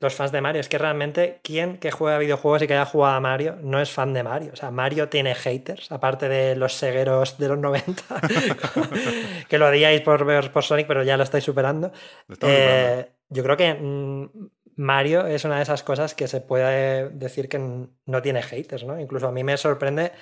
los 0.00 0.14
fans 0.14 0.32
de 0.32 0.40
Mario. 0.40 0.60
Es 0.60 0.68
que 0.68 0.78
realmente, 0.78 1.40
¿quién 1.42 1.78
que 1.78 1.90
juega 1.90 2.18
videojuegos 2.18 2.62
y 2.62 2.66
que 2.66 2.74
haya 2.74 2.84
jugado 2.86 3.16
a 3.16 3.20
Mario 3.20 3.56
no 3.60 3.80
es 3.80 3.90
fan 3.90 4.14
de 4.14 4.22
Mario? 4.22 4.52
O 4.52 4.56
sea, 4.56 4.70
Mario 4.70 5.08
tiene 5.08 5.34
haters, 5.34 5.90
aparte 5.92 6.28
de 6.28 6.56
los 6.56 6.74
segueros 6.74 7.38
de 7.38 7.48
los 7.48 7.58
90, 7.58 8.02
que 9.48 9.58
lo 9.58 9.68
odiáis 9.68 10.00
por 10.02 10.24
ver 10.24 10.52
por 10.52 10.64
Sonic, 10.64 10.86
pero 10.86 11.02
ya 11.02 11.16
lo 11.16 11.24
estáis 11.24 11.44
superando. 11.44 11.92
Eh, 12.42 13.10
yo 13.28 13.42
creo 13.42 13.56
que 13.56 13.74
mm, 13.74 14.48
Mario 14.78 15.26
es 15.26 15.44
una 15.44 15.56
de 15.56 15.62
esas 15.62 15.82
cosas 15.82 16.14
que 16.14 16.28
se 16.28 16.40
puede 16.40 17.10
decir 17.10 17.48
que 17.48 17.58
no 17.58 18.22
tiene 18.22 18.42
haters, 18.42 18.84
¿no? 18.84 18.98
Incluso 18.98 19.28
a 19.28 19.32
mí 19.32 19.42
me 19.42 19.56
sorprende 19.56 20.12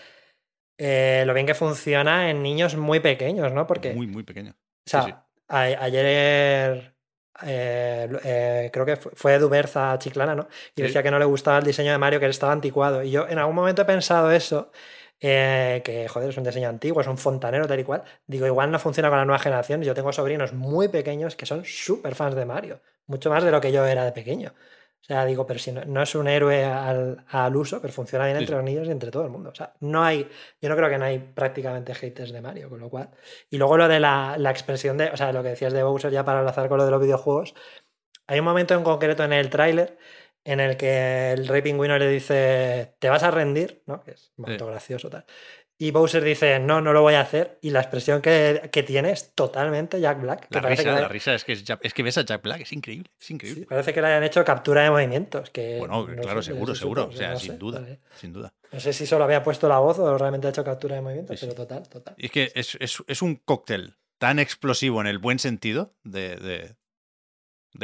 eh, 0.79 1.25
lo 1.27 1.35
bien 1.35 1.47
que 1.47 1.55
funciona 1.55 2.31
en 2.31 2.43
niños 2.43 2.75
muy 2.75 3.01
pequeños, 3.01 3.53
¿no? 3.53 3.67
Porque. 3.67 3.93
Muy, 3.93 4.07
muy 4.07 4.23
pequeños. 4.23 4.55
O 4.55 4.91
sea, 4.91 5.27
ayer 5.49 6.97
eh, 7.43 8.09
eh, 8.25 8.71
creo 8.73 8.87
que 8.87 8.97
fue 8.97 9.39
Duberza 9.39 9.99
Chiclana, 9.99 10.35
¿no? 10.35 10.49
Y 10.75 10.83
decía 10.83 11.03
que 11.03 11.11
no 11.11 11.19
le 11.19 11.25
gustaba 11.27 11.59
el 11.59 11.65
diseño 11.65 11.93
de 11.93 11.99
Mario, 11.99 12.19
que 12.19 12.27
estaba 12.27 12.53
anticuado. 12.53 13.03
Y 13.03 13.11
yo 13.11 13.29
en 13.29 13.39
algún 13.39 13.55
momento 13.55 13.83
he 13.83 13.85
pensado 13.87 14.31
eso, 14.31 14.73
eh, 15.21 15.83
que 15.85 16.09
joder, 16.09 16.31
es 16.31 16.37
un 16.37 16.45
diseño 16.45 16.69
antiguo, 16.69 17.01
es 17.01 17.07
un 17.07 17.19
fontanero 17.19 17.67
tal 17.67 17.81
y 17.81 17.85
cual. 17.85 18.03
Digo, 18.27 18.47
igual 18.47 18.71
no 18.71 18.79
funciona 18.79 19.09
con 19.09 19.19
la 19.19 19.25
nueva 19.25 19.39
generación. 19.39 19.83
Yo 19.83 19.95
tengo 19.95 20.13
sobrinos 20.13 20.53
muy 20.53 20.89
pequeños 20.89 21.37
que 21.37 21.47
son 21.47 21.65
súper 21.65 22.15
fans 22.15 22.35
de 22.35 22.45
Mario, 22.45 22.81
mucho 23.07 23.31
más 23.31 23.45
de 23.45 23.51
lo 23.51 23.61
que 23.61 23.73
yo 23.73 23.85
era 23.87 24.05
de 24.05 24.13
pequeño. 24.13 24.53
O 25.01 25.05
sea, 25.07 25.25
digo, 25.25 25.47
pero 25.47 25.61
si 25.61 25.71
no, 25.71 26.03
es 26.03 26.15
un 26.17 26.27
héroe 26.27 26.65
al, 26.65 27.57
uso, 27.57 27.81
pero 27.81 27.93
funciona 27.93 28.25
bien 28.25 28.39
entre 28.39 28.57
los 28.57 28.65
niños 28.65 28.89
y 28.89 28.91
entre 28.91 29.13
todo 29.13 29.23
el 29.25 29.31
mundo. 29.31 29.51
O 29.51 29.55
sea, 29.55 29.73
no 29.81 30.03
hay, 30.03 30.29
yo 30.61 30.69
no 30.69 30.75
creo 30.77 30.89
que 30.91 30.99
no 30.99 31.05
hay 31.05 31.21
prácticamente 31.21 31.95
haters 31.95 32.33
de 32.33 32.41
Mario, 32.41 32.69
con 32.69 32.81
lo 32.81 32.91
cual. 32.91 33.11
Y 33.49 33.57
luego 33.57 33.77
lo 33.77 33.87
de 33.87 34.01
la, 34.01 34.37
expresión 34.51 34.99
de, 34.99 35.11
o 35.11 35.17
sea, 35.17 35.33
lo 35.33 35.45
que 35.45 35.51
decías 35.51 35.73
de 35.73 35.85
Bowser 35.85 36.11
ya 36.11 36.25
para 36.25 36.41
enlazar 36.41 36.69
con 36.69 36.79
lo 36.79 36.85
de 36.85 36.91
los 36.91 37.01
videojuegos. 37.01 37.55
Hay 38.27 38.41
un 38.41 38.45
momento 38.45 38.75
en 38.75 38.83
concreto 38.83 39.23
en 39.23 39.33
el 39.33 39.49
tráiler 39.49 39.97
en 40.47 40.61
el 40.61 40.77
que 40.77 41.33
el 41.33 41.49
Rey 41.49 41.61
Pingüino 41.61 41.99
le 41.99 42.09
dice, 42.09 42.95
te 43.01 43.09
vas 43.09 43.25
a 43.25 43.33
rendir, 43.33 43.83
¿no? 43.87 44.01
Que 44.03 44.13
es 44.13 44.33
un 44.37 44.43
momento 44.43 44.67
gracioso 44.67 45.11
tal. 45.11 45.27
Y 45.79 45.91
Bowser 45.91 46.25
dice, 46.25 46.59
no, 46.59 46.81
no 46.81 46.95
lo 46.95 47.03
voy 47.03 47.15
a 47.15 47.21
hacer. 47.21 47.59
Y 47.61 47.69
la 47.71 47.81
expresión 47.81 48.23
que, 48.23 48.71
tiene 48.87 49.11
es 49.11 49.35
totalmente 49.35 50.01
Jack 50.01 50.23
Black. 50.23 50.47
La 50.51 50.61
risa, 50.61 51.01
la 51.01 51.09
risa 51.09 51.35
es 51.35 51.45
que, 51.45 51.53
es 51.53 51.95
que 51.95 52.03
ves 52.03 52.17
a 52.17 52.25
Jack 52.25 52.43
Black, 52.43 52.61
es 52.63 52.73
increíble. 52.73 53.11
Es 53.21 53.31
increíble. 53.31 53.67
parece 53.67 53.93
que 53.93 54.01
le 54.01 54.07
hayan 54.07 54.23
hecho 54.23 54.43
captura 54.45 54.85
de 54.85 54.91
movimientos. 54.91 55.51
Que 55.51 55.79
bueno, 55.79 56.07
claro, 56.07 56.41
seguro, 56.41 56.75
seguro. 56.75 57.09
O 57.09 57.13
sea, 57.13 57.37
sin 57.37 57.59
duda, 57.59 57.85
sin 58.15 58.33
duda. 58.33 58.55
No 58.73 58.81
sé 58.81 58.93
si 58.93 59.05
solo 59.05 59.25
había 59.25 59.43
puesto 59.43 59.69
la 59.69 59.79
voz 59.79 59.99
o 59.99 60.17
realmente 60.17 60.47
ha 60.47 60.51
hecho 60.51 60.65
captura 60.65 60.95
de 60.95 61.03
movimientos, 61.03 61.39
pero 61.39 61.55
total, 61.55 61.87
total. 61.89 62.15
Y 62.17 62.27
es 62.27 62.33
que 62.33 62.53
es, 62.55 63.23
un 63.23 63.37
cóctel 63.37 63.97
tan 64.19 64.39
explosivo 64.39 65.01
en 65.03 65.09
el 65.09 65.19
buen 65.19 65.39
sentido 65.39 65.95
de, 66.05 66.37
de, 66.37 66.77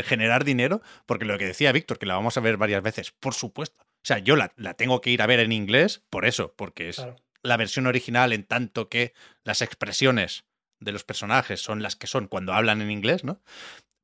generar 0.02 0.44
dinero, 0.44 0.82
porque 1.06 1.24
lo 1.24 1.36
que 1.38 1.46
decía 1.46 1.72
Víctor, 1.72 1.98
que 1.98 2.06
la 2.06 2.14
vamos 2.14 2.36
a 2.36 2.40
ver 2.40 2.56
varias 2.56 2.82
veces, 2.82 3.10
por 3.12 3.34
supuesto. 3.34 3.82
O 3.82 4.04
sea, 4.04 4.18
yo 4.18 4.36
la, 4.36 4.48
tengo 4.74 5.00
que 5.00 5.10
ir 5.10 5.22
a 5.22 5.26
ver 5.26 5.40
en 5.40 5.52
inglés 5.52 6.02
por 6.10 6.24
eso, 6.24 6.54
porque 6.56 6.88
es 6.88 7.04
la 7.42 7.56
versión 7.56 7.86
original 7.86 8.32
en 8.32 8.44
tanto 8.44 8.88
que 8.88 9.14
las 9.44 9.62
expresiones 9.62 10.44
de 10.80 10.92
los 10.92 11.04
personajes 11.04 11.60
son 11.60 11.82
las 11.82 11.96
que 11.96 12.06
son 12.06 12.26
cuando 12.26 12.52
hablan 12.52 12.82
en 12.82 12.90
inglés, 12.90 13.24
¿no? 13.24 13.40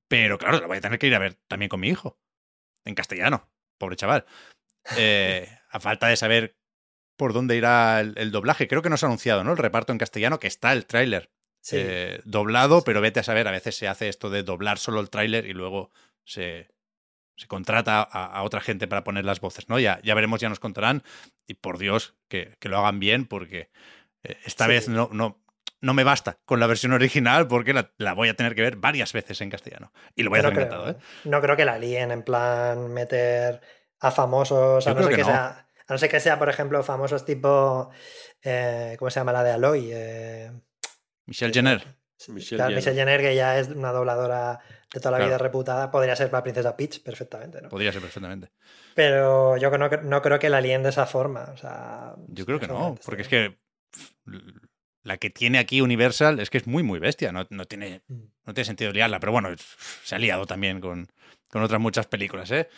Pero 0.08 0.38
claro, 0.38 0.60
la 0.60 0.66
voy 0.66 0.78
a 0.78 0.80
tener 0.80 0.98
que 0.98 1.08
ir 1.08 1.14
a 1.14 1.18
ver 1.18 1.34
también 1.48 1.68
con 1.68 1.80
mi 1.80 1.88
hijo, 1.88 2.18
en 2.84 2.94
castellano, 2.94 3.48
pobre 3.78 3.96
chaval. 3.96 4.24
Eh, 4.96 5.48
a 5.70 5.80
falta 5.80 6.06
de 6.08 6.16
saber 6.16 6.56
por 7.16 7.32
dónde 7.32 7.56
irá 7.56 8.00
el, 8.00 8.30
doblaje, 8.30 8.68
creo 8.68 8.80
que 8.80 8.90
no 8.90 8.96
se 8.96 9.06
ha 9.06 9.08
anunciado, 9.08 9.42
¿no? 9.42 9.50
El 9.52 9.58
reparto 9.58 9.92
en 9.92 9.98
castellano, 9.98 10.38
que 10.38 10.46
está 10.46 10.72
el 10.72 10.86
tráiler 10.86 11.30
eh, 11.72 12.20
doblado, 12.24 12.82
pero 12.84 13.00
vete 13.00 13.20
a 13.20 13.24
saber, 13.24 13.48
a 13.48 13.52
veces 13.52 13.76
se 13.76 13.88
hace 13.88 14.08
esto 14.08 14.30
de 14.30 14.42
doblar 14.42 14.78
solo 14.78 15.00
el 15.00 15.10
tráiler 15.10 15.46
y 15.46 15.52
luego 15.52 15.90
se, 16.24 16.68
se 17.36 17.46
contrata 17.46 18.02
a, 18.02 18.42
otra 18.42 18.60
gente 18.60 18.88
para 18.88 19.04
poner 19.04 19.24
las 19.24 19.40
voces, 19.40 19.68
¿no? 19.68 19.78
Ya, 19.78 20.00
ya 20.02 20.14
veremos, 20.14 20.40
ya 20.40 20.48
nos 20.48 20.60
contarán. 20.60 21.02
Y 21.46 21.54
por 21.54 21.78
Dios, 21.78 22.14
que, 22.28 22.56
lo 22.62 22.78
hagan 22.78 22.98
bien, 22.98 23.26
porque 23.26 23.70
eh, 24.24 24.36
esta 24.44 24.66
vez 24.66 24.88
no, 24.88 25.08
no, 25.12 25.40
no 25.80 25.94
me 25.94 26.04
basta 26.04 26.38
con 26.44 26.58
la 26.58 26.66
versión 26.66 26.92
original, 26.92 27.46
porque 27.46 27.72
la, 27.72 28.12
voy 28.14 28.28
a 28.28 28.34
tener 28.34 28.54
que 28.54 28.62
ver 28.62 28.76
varias 28.76 29.12
veces 29.12 29.40
en 29.40 29.50
castellano. 29.50 29.92
Y 30.14 30.24
lo 30.24 30.30
voy 30.30 30.38
a 30.38 30.42
hacer 30.42 30.52
encantado, 30.52 30.90
¿eh? 30.90 30.96
No 31.24 31.40
creo 31.40 31.56
que 31.56 31.64
la 31.64 31.78
líen 31.78 32.10
en 32.10 32.22
plan 32.22 32.92
meter 32.92 33.60
a 34.00 34.10
famosos, 34.10 34.86
a 34.86 34.94
no, 34.94 35.02
ser 35.02 35.14
que, 35.14 35.24
Sea, 35.24 35.66
a 35.86 35.92
no 35.92 35.98
ser 35.98 36.10
que 36.10 36.20
sea, 36.20 36.38
por 36.38 36.48
ejemplo, 36.48 36.82
famosos 36.82 37.24
tipo. 37.24 37.90
Eh, 38.42 38.96
¿Cómo 38.98 39.10
se 39.10 39.20
llama 39.20 39.32
la 39.32 39.44
de 39.44 39.52
Aloy? 39.52 39.92
Michelle 41.28 41.52
Jenner. 41.52 41.84
Michelle, 42.28 42.82
Jenner. 42.82 43.20
que 43.20 43.34
ya 43.34 43.58
es 43.60 43.68
una 43.68 43.92
dobladora 43.92 44.58
de 44.92 45.00
toda 45.00 45.18
la 45.18 45.24
vida 45.24 45.38
reputada, 45.38 45.90
podría 45.90 46.16
ser 46.16 46.32
la 46.32 46.42
princesa 46.42 46.76
Peach 46.76 47.00
perfectamente. 47.02 47.60
¿no? 47.60 47.68
Podría 47.68 47.92
ser 47.92 48.00
perfectamente. 48.00 48.50
Pero 48.94 49.56
yo 49.56 49.70
no, 49.76 49.88
no 49.88 50.22
creo 50.22 50.38
que 50.38 50.48
la 50.48 50.60
líen 50.60 50.82
de 50.82 50.88
esa 50.88 51.06
forma. 51.06 51.50
O 51.52 51.56
sea, 51.56 52.14
yo 52.28 52.44
creo 52.44 52.58
que 52.58 52.66
no, 52.66 52.96
porque 53.04 53.22
es 53.22 53.28
que 53.28 53.58
la 55.02 55.18
que 55.18 55.30
tiene 55.30 55.58
aquí 55.58 55.80
Universal 55.80 56.40
es 56.40 56.50
que 56.50 56.58
es 56.58 56.66
muy, 56.66 56.82
muy 56.82 56.98
bestia. 56.98 57.30
No, 57.30 57.44
tiene, 57.44 58.02
mm. 58.08 58.22
no 58.46 58.54
tiene 58.54 58.64
sentido 58.64 58.90
liarla, 58.90 59.20
pero 59.20 59.32
bueno, 59.32 59.50
se 60.02 60.14
ha 60.14 60.18
liado 60.18 60.46
también 60.46 60.80
con, 60.80 61.08
con 61.50 61.62
otras 61.62 61.80
muchas 61.80 62.06
películas, 62.06 62.50
¿eh? 62.50 62.68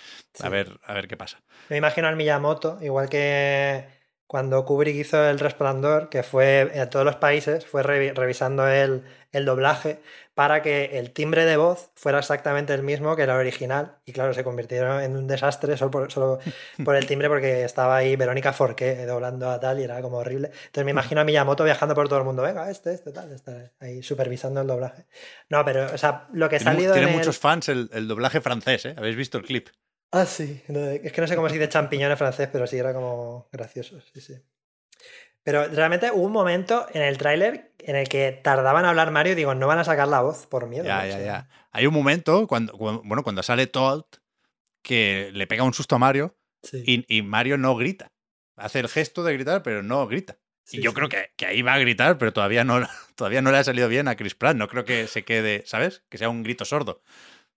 A, 0.40 0.48
ver, 0.48 0.81
a 0.85 0.93
ver 0.93 1.09
qué 1.09 1.16
pasa. 1.16 1.40
Me 1.68 1.77
imagino 1.77 2.09
al 2.09 2.16
Miyamoto, 2.16 2.78
igual 2.82 3.09
que 3.09 3.99
cuando 4.31 4.65
Kubrick 4.65 4.94
hizo 4.94 5.28
El 5.28 5.40
Resplandor, 5.40 6.09
que 6.09 6.23
fue 6.23 6.70
en 6.73 6.89
todos 6.89 7.05
los 7.05 7.16
países, 7.16 7.66
fue 7.66 7.82
revi- 7.82 8.15
revisando 8.15 8.69
el, 8.69 9.02
el 9.32 9.44
doblaje 9.44 9.98
para 10.35 10.62
que 10.62 11.01
el 11.01 11.11
timbre 11.11 11.44
de 11.44 11.57
voz 11.57 11.90
fuera 11.97 12.20
exactamente 12.20 12.73
el 12.73 12.85
mismo 12.85 13.16
que 13.16 13.24
el 13.24 13.31
original. 13.31 13.97
Y 14.07 14.12
claro, 14.12 14.32
se 14.32 14.44
convirtieron 14.44 15.02
en 15.02 15.16
un 15.16 15.27
desastre 15.27 15.77
solo 15.77 15.90
por, 15.90 16.12
solo 16.12 16.39
por 16.85 16.94
el 16.94 17.07
timbre, 17.07 17.27
porque 17.28 17.65
estaba 17.65 17.97
ahí 17.97 18.15
Verónica 18.15 18.52
Forqué 18.52 19.05
doblando 19.05 19.51
a 19.51 19.59
tal 19.59 19.81
y 19.81 19.82
era 19.82 20.01
como 20.01 20.19
horrible. 20.19 20.52
Entonces 20.66 20.85
me 20.85 20.93
imagino 20.93 21.20
a 21.23 21.24
Miyamoto 21.24 21.65
viajando 21.65 21.97
por 21.97 22.09
todo 22.09 22.20
el 22.20 22.24
mundo. 22.24 22.43
Venga, 22.43 22.70
este, 22.70 22.94
este, 22.94 23.11
tal, 23.11 23.32
está 23.32 23.73
ahí 23.81 24.01
supervisando 24.01 24.61
el 24.61 24.69
doblaje. 24.69 25.07
No, 25.48 25.65
pero, 25.65 25.86
o 25.93 25.98
sea, 25.98 26.28
lo 26.32 26.48
que 26.48 26.55
ha 26.55 26.61
salido 26.61 26.93
tiene 26.93 27.09
en 27.09 27.15
el- 27.15 27.19
muchos 27.19 27.39
fans 27.40 27.69
el, 27.69 27.90
el 27.93 28.07
doblaje 28.07 28.40
francés, 28.40 28.85
¿eh? 28.86 28.94
¿Habéis 28.97 29.16
visto 29.16 29.39
el 29.39 29.44
clip? 29.44 29.70
Ah, 30.12 30.27
sí. 30.27 30.62
Es 30.69 31.12
que 31.12 31.20
no 31.20 31.27
sé 31.27 31.37
cómo 31.37 31.49
se 31.49 31.55
dice 31.55 31.69
champiñón 31.69 32.11
en 32.11 32.16
francés, 32.16 32.49
pero 32.53 32.66
sí 32.66 32.77
era 32.77 32.93
como 32.93 33.49
gracioso. 33.53 34.01
Sí, 34.12 34.20
sí. 34.20 34.35
Pero 35.43 35.69
realmente 35.69 36.11
hubo 36.11 36.24
un 36.27 36.32
momento 36.32 36.87
en 36.93 37.03
el 37.03 37.16
tráiler 37.16 37.73
en 37.78 37.97
el 37.97 38.09
que 38.09 38.32
tardaban 38.32 38.85
en 38.85 38.91
hablar 38.91 39.11
Mario 39.11 39.32
y 39.32 39.37
digo, 39.37 39.55
no 39.55 39.66
van 39.66 39.78
a 39.78 39.85
sacar 39.85 40.09
la 40.09 40.20
voz 40.20 40.47
por 40.47 40.66
miedo. 40.66 40.85
Ya, 40.85 41.03
¿no? 41.03 41.09
ya, 41.09 41.20
ya. 41.20 41.49
Hay 41.73 41.87
un 41.87 41.95
momento, 41.95 42.47
cuando, 42.47 42.73
cuando- 42.73 43.03
bueno, 43.03 43.23
cuando 43.23 43.43
sale 43.43 43.66
Todd, 43.66 44.05
que 44.82 45.31
le 45.32 45.47
pega 45.47 45.62
un 45.62 45.73
susto 45.74 45.97
a 45.97 45.99
Mario 45.99 46.37
sí, 46.62 46.82
y, 46.87 47.16
y 47.16 47.23
Mario 47.23 47.57
no 47.57 47.77
grita. 47.77 48.12
Hace 48.57 48.81
el 48.81 48.89
gesto 48.89 49.23
de 49.24 49.32
gritar, 49.35 49.62
pero 49.62 49.82
no 49.82 50.07
grita. 50.07 50.39
sí, 50.65 50.78
y 50.78 50.82
yo 50.82 50.91
sí. 50.91 50.97
creo 50.97 51.09
que, 51.09 51.31
que 51.37 51.47
ahí 51.47 51.62
va 51.62 51.74
a 51.74 51.78
gritar, 51.78 52.19
pero 52.19 52.32
todavía 52.32 52.65
no, 52.65 52.81
todavía 53.15 53.41
no 53.41 53.51
le 53.51 53.59
ha 53.59 53.65
salido 53.65 53.89
bien 53.89 54.09
a 54.09 54.16
Chris 54.16 54.35
Pratt. 54.35 54.57
No 54.57 54.69
creo 54.69 54.85
que 54.85 55.07
se 55.07 55.24
quede, 55.24 55.62
¿sabes? 55.66 56.03
Que 56.11 56.19
sea 56.19 56.28
un 56.28 56.43
grito 56.43 56.65
sordo. 56.65 57.03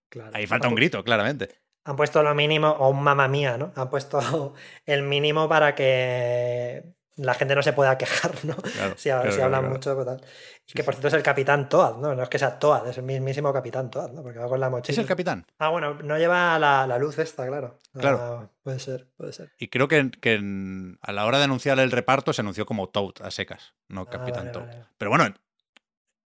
Claro. 0.10 0.32
Ahí 0.34 0.48
falta 0.48 0.68
un 0.68 0.76
grito, 0.76 1.04
claramente. 1.04 1.63
Han 1.86 1.96
puesto 1.96 2.24
lo 2.24 2.34
mínimo, 2.34 2.70
o 2.70 2.90
un 2.90 3.04
mamá 3.04 3.28
mía, 3.28 3.58
¿no? 3.58 3.72
Han 3.76 3.90
puesto 3.90 4.54
el 4.86 5.04
mínimo 5.04 5.50
para 5.50 5.76
que 5.76 6.84
la 7.18 7.36
gente 7.36 7.54
no 7.54 7.62
se 7.62 7.74
pueda 7.74 7.96
quejar, 7.98 8.32
¿no? 8.44 8.56
Claro, 8.56 8.96
Si, 8.98 9.10
claro, 9.10 9.24
si 9.32 9.38
claro, 9.38 9.44
hablan 9.56 9.70
mucho, 9.72 9.94
pues 9.94 10.08
tal. 10.08 10.22
Y 10.66 10.74
que 10.74 10.84
por 10.84 10.94
cierto 10.96 11.10
es 11.10 11.14
el 11.14 11.22
capitán 11.22 11.70
Toad, 11.70 11.98
¿no? 11.98 12.16
No 12.16 12.24
es 12.24 12.30
que 12.30 12.40
sea 12.40 12.58
Toad, 12.58 12.88
es 12.88 12.98
el 12.98 13.04
mismísimo 13.04 13.54
capitán 13.54 13.92
Toad, 13.92 14.12
¿no? 14.14 14.24
Porque 14.24 14.40
va 14.40 14.48
con 14.48 14.60
la 14.60 14.70
mochila. 14.72 14.94
Es 14.94 14.98
el 14.98 15.06
capitán. 15.06 15.46
Ah, 15.60 15.70
bueno, 15.70 15.94
no 15.96 16.18
lleva 16.18 16.58
la, 16.58 16.88
la 16.88 16.98
luz 16.98 17.20
esta, 17.20 17.46
claro. 17.46 17.78
Claro. 17.94 18.18
Ah, 18.20 18.50
puede 18.64 18.80
ser, 18.80 19.08
puede 19.16 19.34
ser. 19.34 19.52
Y 19.60 19.68
creo 19.68 19.88
que, 19.88 20.10
que 20.22 20.34
en- 20.36 20.98
a 21.02 21.12
la 21.12 21.26
hora 21.26 21.38
de 21.38 21.44
anunciar 21.44 21.78
el 21.80 21.92
reparto 21.92 22.34
se 22.34 22.42
anunció 22.42 22.66
como 22.66 22.90
Toad 22.90 23.22
a 23.22 23.30
secas, 23.30 23.74
no 23.90 24.02
Ah, 24.02 24.10
Capitán 24.10 24.46
vale, 24.46 24.52
Toad. 24.52 24.66
vale. 24.68 24.86
Pero 24.98 25.12
bueno, 25.12 25.34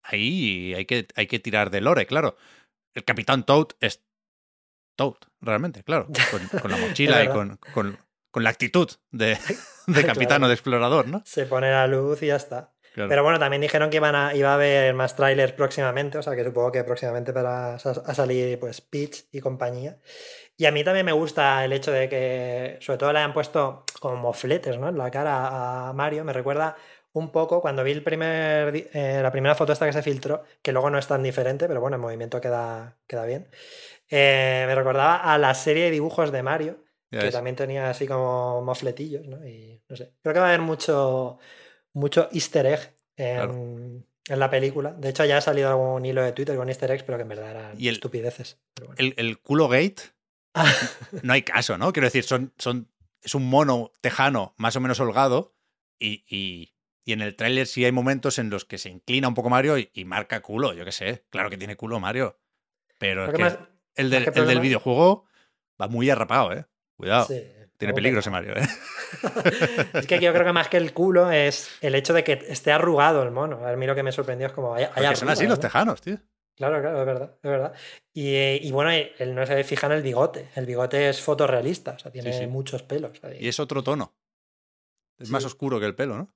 ahí 0.03 0.73
hay 0.73 0.85
que, 0.85 1.07
hay 1.15 1.27
que 1.27 1.39
tirar 1.39 1.69
de 1.69 1.81
lore, 1.81 2.05
claro. 2.05 2.37
El 2.93 3.03
Capitán 3.03 3.43
Toad 3.45 3.67
es 3.79 4.03
Toad, 4.97 5.13
realmente, 5.39 5.83
claro. 5.83 6.07
Con, 6.31 6.59
con 6.59 6.71
la 6.71 6.75
mochila 6.85 7.23
y 7.23 7.29
con, 7.29 7.57
con- 7.73 7.97
con 8.29 8.43
la 8.43 8.49
actitud 8.49 8.89
de, 9.11 9.37
de 9.87 10.05
capitán 10.05 10.27
Claro. 10.39 10.45
o 10.45 10.47
de 10.49 10.53
explorador, 10.53 11.07
¿no? 11.07 11.21
Se 11.25 11.45
pone 11.45 11.71
la 11.71 11.87
luz 11.87 12.21
y 12.21 12.27
ya 12.27 12.35
está. 12.35 12.73
Claro. 12.93 13.09
Pero 13.09 13.23
bueno, 13.23 13.37
también 13.39 13.61
dijeron 13.61 13.89
que 13.91 13.97
iban 13.97 14.15
a, 14.15 14.35
iba 14.35 14.49
a 14.51 14.55
haber 14.55 14.93
más 14.95 15.15
trailers 15.15 15.53
próximamente, 15.53 16.17
o 16.17 16.23
sea 16.23 16.35
que 16.35 16.43
supongo 16.43 16.71
que 16.71 16.83
próximamente 16.83 17.31
para 17.31 17.75
a 17.75 17.79
salir 17.79 18.59
pues 18.59 18.81
Peach 18.81 19.25
y 19.31 19.39
compañía. 19.39 19.97
Y 20.57 20.65
a 20.65 20.71
mí 20.71 20.83
también 20.83 21.05
me 21.05 21.11
gusta 21.11 21.63
el 21.63 21.73
hecho 21.73 21.91
de 21.91 22.09
que 22.09 22.77
sobre 22.81 22.97
todo 22.97 23.13
le 23.13 23.19
hayan 23.19 23.33
puesto 23.33 23.85
como 23.99 24.15
mofletes 24.17 24.79
¿no? 24.79 24.89
en 24.89 24.97
la 24.97 25.11
cara 25.11 25.89
a 25.89 25.93
Mario. 25.93 26.23
Me 26.23 26.33
recuerda 26.33 26.75
un 27.13 27.31
poco 27.31 27.61
cuando 27.61 27.83
vi 27.83 27.91
el 27.91 28.03
primer, 28.03 28.75
eh, 28.93 29.19
la 29.21 29.31
primera 29.31 29.53
foto 29.53 29.73
esta 29.73 29.85
que 29.85 29.93
se 29.93 30.01
filtró, 30.01 30.43
que 30.63 30.71
luego 30.71 30.89
no 30.89 30.97
es 30.97 31.05
tan 31.07 31.21
diferente, 31.21 31.67
pero 31.67 31.79
bueno, 31.79 31.95
el 31.97 32.01
movimiento 32.01 32.41
queda, 32.41 32.97
queda 33.05 33.25
bien. 33.25 33.47
Eh, 34.09 34.63
me 34.67 34.75
recordaba 34.75 35.15
a 35.17 35.37
la 35.37 35.53
serie 35.53 35.85
de 35.85 35.91
dibujos 35.91 36.31
de 36.31 36.43
Mario, 36.43 36.83
Ya 37.11 37.19
que 37.21 37.31
también 37.31 37.55
tenía 37.55 37.89
así 37.89 38.07
como 38.07 38.61
mofletillos, 38.61 39.27
¿no? 39.27 39.45
Y 39.45 39.81
no 39.89 39.95
sé. 39.95 40.13
Creo 40.21 40.33
que 40.33 40.39
va 40.39 40.45
a 40.45 40.49
haber 40.49 40.61
mucho, 40.61 41.39
mucho 41.93 42.29
easter 42.31 42.65
egg 42.65 42.95
en, 43.15 43.35
Claro. 43.35 43.53
en 43.53 44.39
la 44.39 44.49
película. 44.49 44.93
De 44.93 45.09
hecho, 45.09 45.25
ya 45.25 45.37
ha 45.37 45.41
salido 45.41 45.69
algún 45.69 46.05
hilo 46.05 46.21
de 46.23 46.31
Twitter 46.31 46.55
con 46.55 46.69
easter 46.69 46.91
eggs, 46.91 47.03
pero 47.03 47.17
que 47.17 47.23
en 47.23 47.29
verdad 47.29 47.51
eran 47.51 47.75
Y 47.81 47.87
el- 47.87 47.95
estupideces. 47.95 48.59
Bueno. 48.79 48.93
El, 48.97 49.13
el 49.17 49.39
culo 49.39 49.67
gate, 49.67 50.01
no 51.23 51.33
hay 51.33 51.41
caso, 51.43 51.77
¿no? 51.77 51.91
Quiero 51.93 52.07
decir, 52.07 52.23
son, 52.23 52.53
son, 52.57 52.89
es 53.21 53.35
un 53.35 53.49
mono 53.49 53.91
tejano 54.01 54.53
más 54.57 54.75
o 54.75 54.79
menos 54.81 54.99
holgado 54.99 55.55
y, 55.99 56.23
y- 56.29 56.73
y 57.05 57.13
en 57.13 57.21
el 57.21 57.35
tráiler 57.37 57.67
sí 57.67 57.85
hay 57.85 57.91
momentos 57.93 58.37
en 58.37 58.49
los 58.49 58.65
que 58.65 58.77
se 58.77 58.89
inclina 58.89 59.29
un 59.29 59.33
poco 59.33 59.49
Mario 59.49 59.77
y, 59.77 59.89
y 59.93 60.03
marca 60.03 60.41
culo, 60.41 60.73
yo 60.73 60.83
qué 60.83 60.91
sé. 60.91 61.25
Claro 61.29 61.49
que 61.49 61.57
tiene 61.57 61.77
culo 61.77 61.99
Mario. 62.01 62.37
Pero 62.99 63.23
es 63.25 63.31
que 63.31 63.37
que 63.37 63.43
más- 63.43 63.59
el, 63.97 64.09
del, 64.09 64.31
el 64.33 64.47
del 64.47 64.59
videojuego 64.59 65.25
va 65.81 65.87
muy 65.87 66.09
arrapado, 66.09 66.53
¿eh? 66.53 66.65
Cuidado. 66.95 67.25
sí, 67.25 67.43
Tiene 67.77 67.93
peligro 67.93 68.19
ese. 68.19 68.29
Mario, 68.29 68.53
¿eh? 68.55 68.67
es 69.93 70.07
que 70.07 70.19
yo 70.19 70.33
creo 70.33 70.45
que 70.45 70.53
más 70.53 70.69
que 70.69 70.77
el 70.77 70.93
culo 70.93 71.31
es 71.31 71.69
el 71.81 71.93
hecho 71.95 72.13
de 72.13 72.23
que 72.23 72.33
esté 72.47 72.71
arrugado 72.71 73.21
el 73.23 73.31
mono. 73.31 73.65
A 73.65 73.75
mí 73.75 73.85
lo 73.85 73.95
que 73.95 74.03
me 74.03 74.11
sorprendió 74.11 74.47
es 74.47 74.53
como 74.53 74.73
hay, 74.73 74.85
hay 74.85 74.89
Porque 74.89 75.15
son 75.15 75.29
así 75.29 75.43
arrugas, 75.43 75.49
los 75.49 75.57
¿no? 75.57 75.61
tejanos, 75.61 76.01
tío. 76.01 76.17
Claro, 76.55 76.81
claro, 76.81 76.99
es 77.01 77.05
verdad, 77.05 77.35
es 77.35 77.51
verdad. 77.51 77.73
Y, 78.13 78.33
eh, 78.33 78.59
y 78.63 78.71
bueno, 78.71 78.89
él 78.91 79.35
no 79.35 79.45
se 79.45 79.63
fija 79.63 79.85
en 79.85 79.93
el 79.93 80.01
bigote. 80.01 80.49
El 80.55 80.65
bigote 80.65 81.07
es 81.07 81.21
fotorrealista, 81.21 81.91
o 81.91 81.99
sea, 81.99 82.11
tiene 82.11 82.33
sí. 82.33 82.47
muchos 82.47 82.81
pelos. 82.81 83.23
ahí. 83.23 83.37
Y 83.39 83.47
es 83.47 83.59
otro 83.59 83.83
tono. 83.83 84.15
Es 85.19 85.29
más 85.29 85.45
oscuro 85.45 85.79
que 85.79 85.85
el 85.85 85.93
pelo, 85.95 86.17
¿no? 86.17 86.33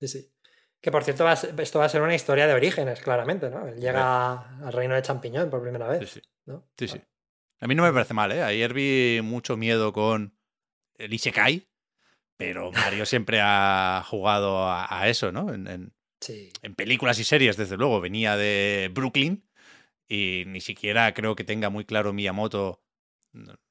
Sí, 0.00 0.08
sí. 0.08 0.32
Que 0.80 0.90
por 0.90 1.04
cierto, 1.04 1.24
va 1.24 1.36
ser- 1.36 1.58
esto 1.60 1.78
va 1.78 1.84
a 1.84 1.88
ser 1.90 2.00
una 2.02 2.14
historia 2.14 2.46
de 2.46 2.54
orígenes, 2.54 3.00
claramente, 3.00 3.50
¿no? 3.50 3.66
Él 3.68 3.76
llega 3.80 4.58
al 4.64 4.72
reino 4.72 4.94
de 4.94 5.02
champiñón 5.02 5.50
por 5.50 5.62
primera 5.62 5.86
vez. 5.88 6.08
Sí, 6.10 6.20
sí. 6.20 6.28
¿no? 6.46 6.64
Sí, 6.78 6.88
sí. 6.88 7.00
A 7.60 7.66
mí 7.66 7.74
no 7.74 7.82
me 7.82 7.92
parece 7.92 8.14
mal, 8.14 8.32
¿eh? 8.32 8.42
Ayer 8.42 8.72
vi 8.72 9.20
mucho 9.22 9.56
miedo 9.58 9.92
con 9.92 10.34
el 10.96 11.12
Isekai, 11.12 11.68
pero 12.38 12.72
Mario 12.72 13.04
siempre 13.04 13.40
ha 13.42 14.02
jugado 14.06 14.64
a, 14.66 14.86
a 15.02 15.08
eso, 15.08 15.30
¿no? 15.32 15.52
En, 15.52 15.66
en- 15.66 15.92
Sí. 16.22 16.50
en 16.62 16.74
películas 16.74 17.18
y 17.18 17.24
series, 17.24 17.56
desde 17.56 17.76
luego. 17.78 18.00
Venía 18.00 18.36
de 18.36 18.90
Brooklyn 18.92 19.42
y 20.08 20.44
ni 20.46 20.60
siquiera 20.60 21.14
creo 21.14 21.34
que 21.34 21.44
tenga 21.44 21.70
muy 21.70 21.84
claro 21.86 22.12
Miyamoto 22.12 22.82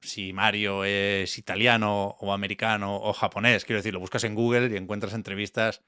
si 0.02 0.34
Mario 0.34 0.84
es 0.84 1.38
italiano 1.38 2.15
o 2.19 2.34
americano 2.34 2.95
o 2.95 3.14
japonés. 3.14 3.65
Quiero 3.65 3.77
decir, 3.80 3.94
lo 3.94 3.99
buscas 3.99 4.23
en 4.23 4.34
Google 4.34 4.68
y 4.73 4.77
encuentras 4.77 5.14
entrevistas 5.14 5.84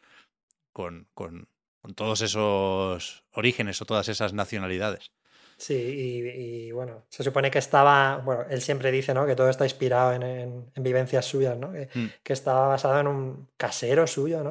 con, 0.72 1.08
con- 1.14 1.48
con 1.82 1.96
todos 1.96 2.22
esos 2.22 3.24
orígenes 3.34 3.82
o 3.82 3.86
todas 3.86 4.08
esas 4.08 4.34
nacionalidades. 4.34 5.12
Sí, 5.58 5.74
y, 5.76 6.68
y, 6.68 6.72
bueno, 6.72 7.06
se 7.10 7.24
supone 7.24 7.52
que 7.52 7.60
estaba, 7.60 8.18
bueno, 8.18 8.46
él 8.50 8.62
siempre 8.62 8.92
dice, 8.92 9.14
¿no? 9.14 9.26
Que 9.28 9.36
todo 9.36 9.50
está 9.50 9.64
inspirado 9.64 10.14
en, 10.14 10.24
en- 10.24 10.72
en 10.76 10.84
vivencias 10.84 11.26
suyas, 11.26 11.58
¿no? 11.58 11.72
Que, 11.72 11.88
Mm. 11.94 12.08
que 12.24 12.34
estaba 12.34 12.68
basado 12.68 13.00
en 13.00 13.08
un 13.08 13.50
casero 13.58 14.08
suyo, 14.08 14.44
¿no? 14.44 14.50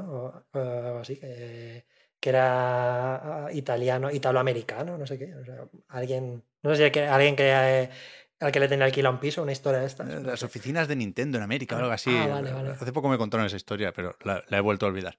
O, 0.53 0.59
algo 0.59 0.99
así, 1.01 1.17
que, 1.19 1.85
que 2.21 2.29
era 2.31 3.47
ah, 3.47 3.53
italiano, 3.53 4.11
italoamericano, 4.11 4.97
no 4.99 5.07
sé 5.07 5.19
qué. 5.19 5.35
o 5.35 5.45
sea, 5.45 5.65
alguien, 5.89 6.45
no 6.63 6.75
sé 6.77 6.85
si 6.87 6.91
que, 6.93 7.03
alguien 7.07 7.35
que 7.35 7.49
eh, 7.51 7.91
al 8.41 8.51
que 8.53 8.59
le 8.61 8.69
tenía 8.69 8.87
alquilado 8.87 9.15
un 9.15 9.21
piso, 9.21 9.43
una 9.43 9.53
historia 9.53 9.81
de 9.81 9.87
estas. 9.87 10.09
Eh, 10.09 10.21
Las 10.23 10.43
oficinas 10.43 10.89
de 10.89 10.97
Nintendo 10.97 11.39
en 11.39 11.45
América 11.45 11.77
o 11.77 11.79
Ah, 11.79 11.83
algo 11.83 11.93
así. 11.93 12.11
ah, 12.17 12.27
vale, 12.27 12.53
vale. 12.53 12.71
Hace 12.71 12.93
poco 12.93 13.09
me 13.09 13.19
contaron 13.19 13.47
esa 13.47 13.57
historia, 13.57 13.93
pero 13.93 14.17
la, 14.25 14.43
la 14.49 14.59
he 14.59 14.61
vuelto 14.61 14.87
a 14.87 14.89
olvidar. 14.89 15.17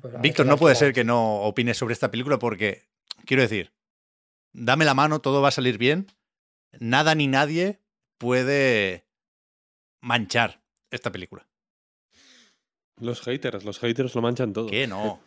Pues 0.00 0.20
Víctor, 0.20 0.46
no 0.46 0.56
puede 0.56 0.74
ser 0.74 0.92
que 0.92 1.04
no 1.04 1.42
opines 1.42 1.76
sobre 1.78 1.92
esta 1.94 2.10
película 2.10 2.38
porque, 2.38 2.88
quiero 3.24 3.42
decir, 3.42 3.72
dame 4.52 4.84
la 4.84 4.94
mano, 4.94 5.20
todo 5.20 5.40
va 5.42 5.48
a 5.48 5.52
salir 5.52 5.78
bien. 5.78 6.06
Nada 6.78 7.14
ni 7.14 7.26
nadie 7.28 7.80
puede 8.18 9.06
manchar 10.00 10.60
esta 10.90 11.10
película. 11.12 11.48
Los 12.98 13.20
haters, 13.22 13.64
los 13.64 13.78
haters 13.78 14.14
lo 14.14 14.22
manchan 14.22 14.52
todo. 14.52 14.66
Que 14.68 14.86
no, 14.86 15.22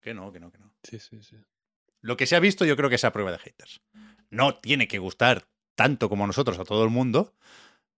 que 0.00 0.14
no, 0.14 0.32
que 0.32 0.40
no, 0.40 0.50
que 0.50 0.58
no. 0.58 0.74
Sí, 0.82 0.98
sí, 0.98 1.22
sí. 1.22 1.36
Lo 2.00 2.16
que 2.16 2.26
se 2.26 2.36
ha 2.36 2.40
visto 2.40 2.64
yo 2.64 2.76
creo 2.76 2.88
que 2.90 2.96
es 2.96 3.04
a 3.04 3.12
prueba 3.12 3.30
de 3.32 3.38
haters. 3.38 3.80
No 4.30 4.56
tiene 4.58 4.88
que 4.88 4.98
gustar 4.98 5.46
tanto 5.74 6.08
como 6.08 6.26
nosotros 6.26 6.58
a 6.58 6.64
todo 6.64 6.84
el 6.84 6.90
mundo, 6.90 7.34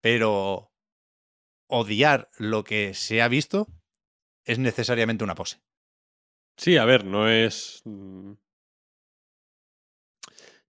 pero 0.01 0.71
odiar 1.67 2.29
lo 2.39 2.63
que 2.63 2.93
se 2.93 3.21
ha 3.21 3.27
visto 3.27 3.67
es 4.45 4.59
necesariamente 4.59 5.23
una 5.25 5.35
pose. 5.35 5.61
Sí, 6.57 6.77
a 6.77 6.85
ver, 6.85 7.05
no 7.05 7.29
es. 7.29 7.81
mm, 7.85 8.33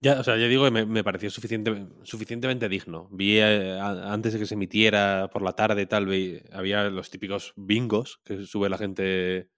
Ya, 0.01 0.21
o 0.21 0.25
sea, 0.25 0.37
ya 0.37 0.47
digo 0.47 0.65
que 0.65 0.71
me, 0.71 0.87
me 0.87 1.03
pareció 1.03 1.29
suficiente, 1.31 1.87
suficientemente 2.05 2.69
digno. 2.69 3.09
Vi 3.11 3.39
eh, 3.39 3.79
a- 3.81 4.13
antes 4.13 4.33
de 4.33 4.39
que 4.39 4.47
se 4.47 4.55
emitiera 4.55 5.29
por 5.33 5.43
la 5.43 5.53
tarde, 5.55 5.87
tal 5.87 6.07
vez 6.07 6.45
había 6.53 6.85
los 6.91 7.11
típicos 7.11 7.53
bingos 7.57 8.21
que 8.25 8.45
sube 8.47 8.69
la 8.69 8.79
gente 8.79 9.51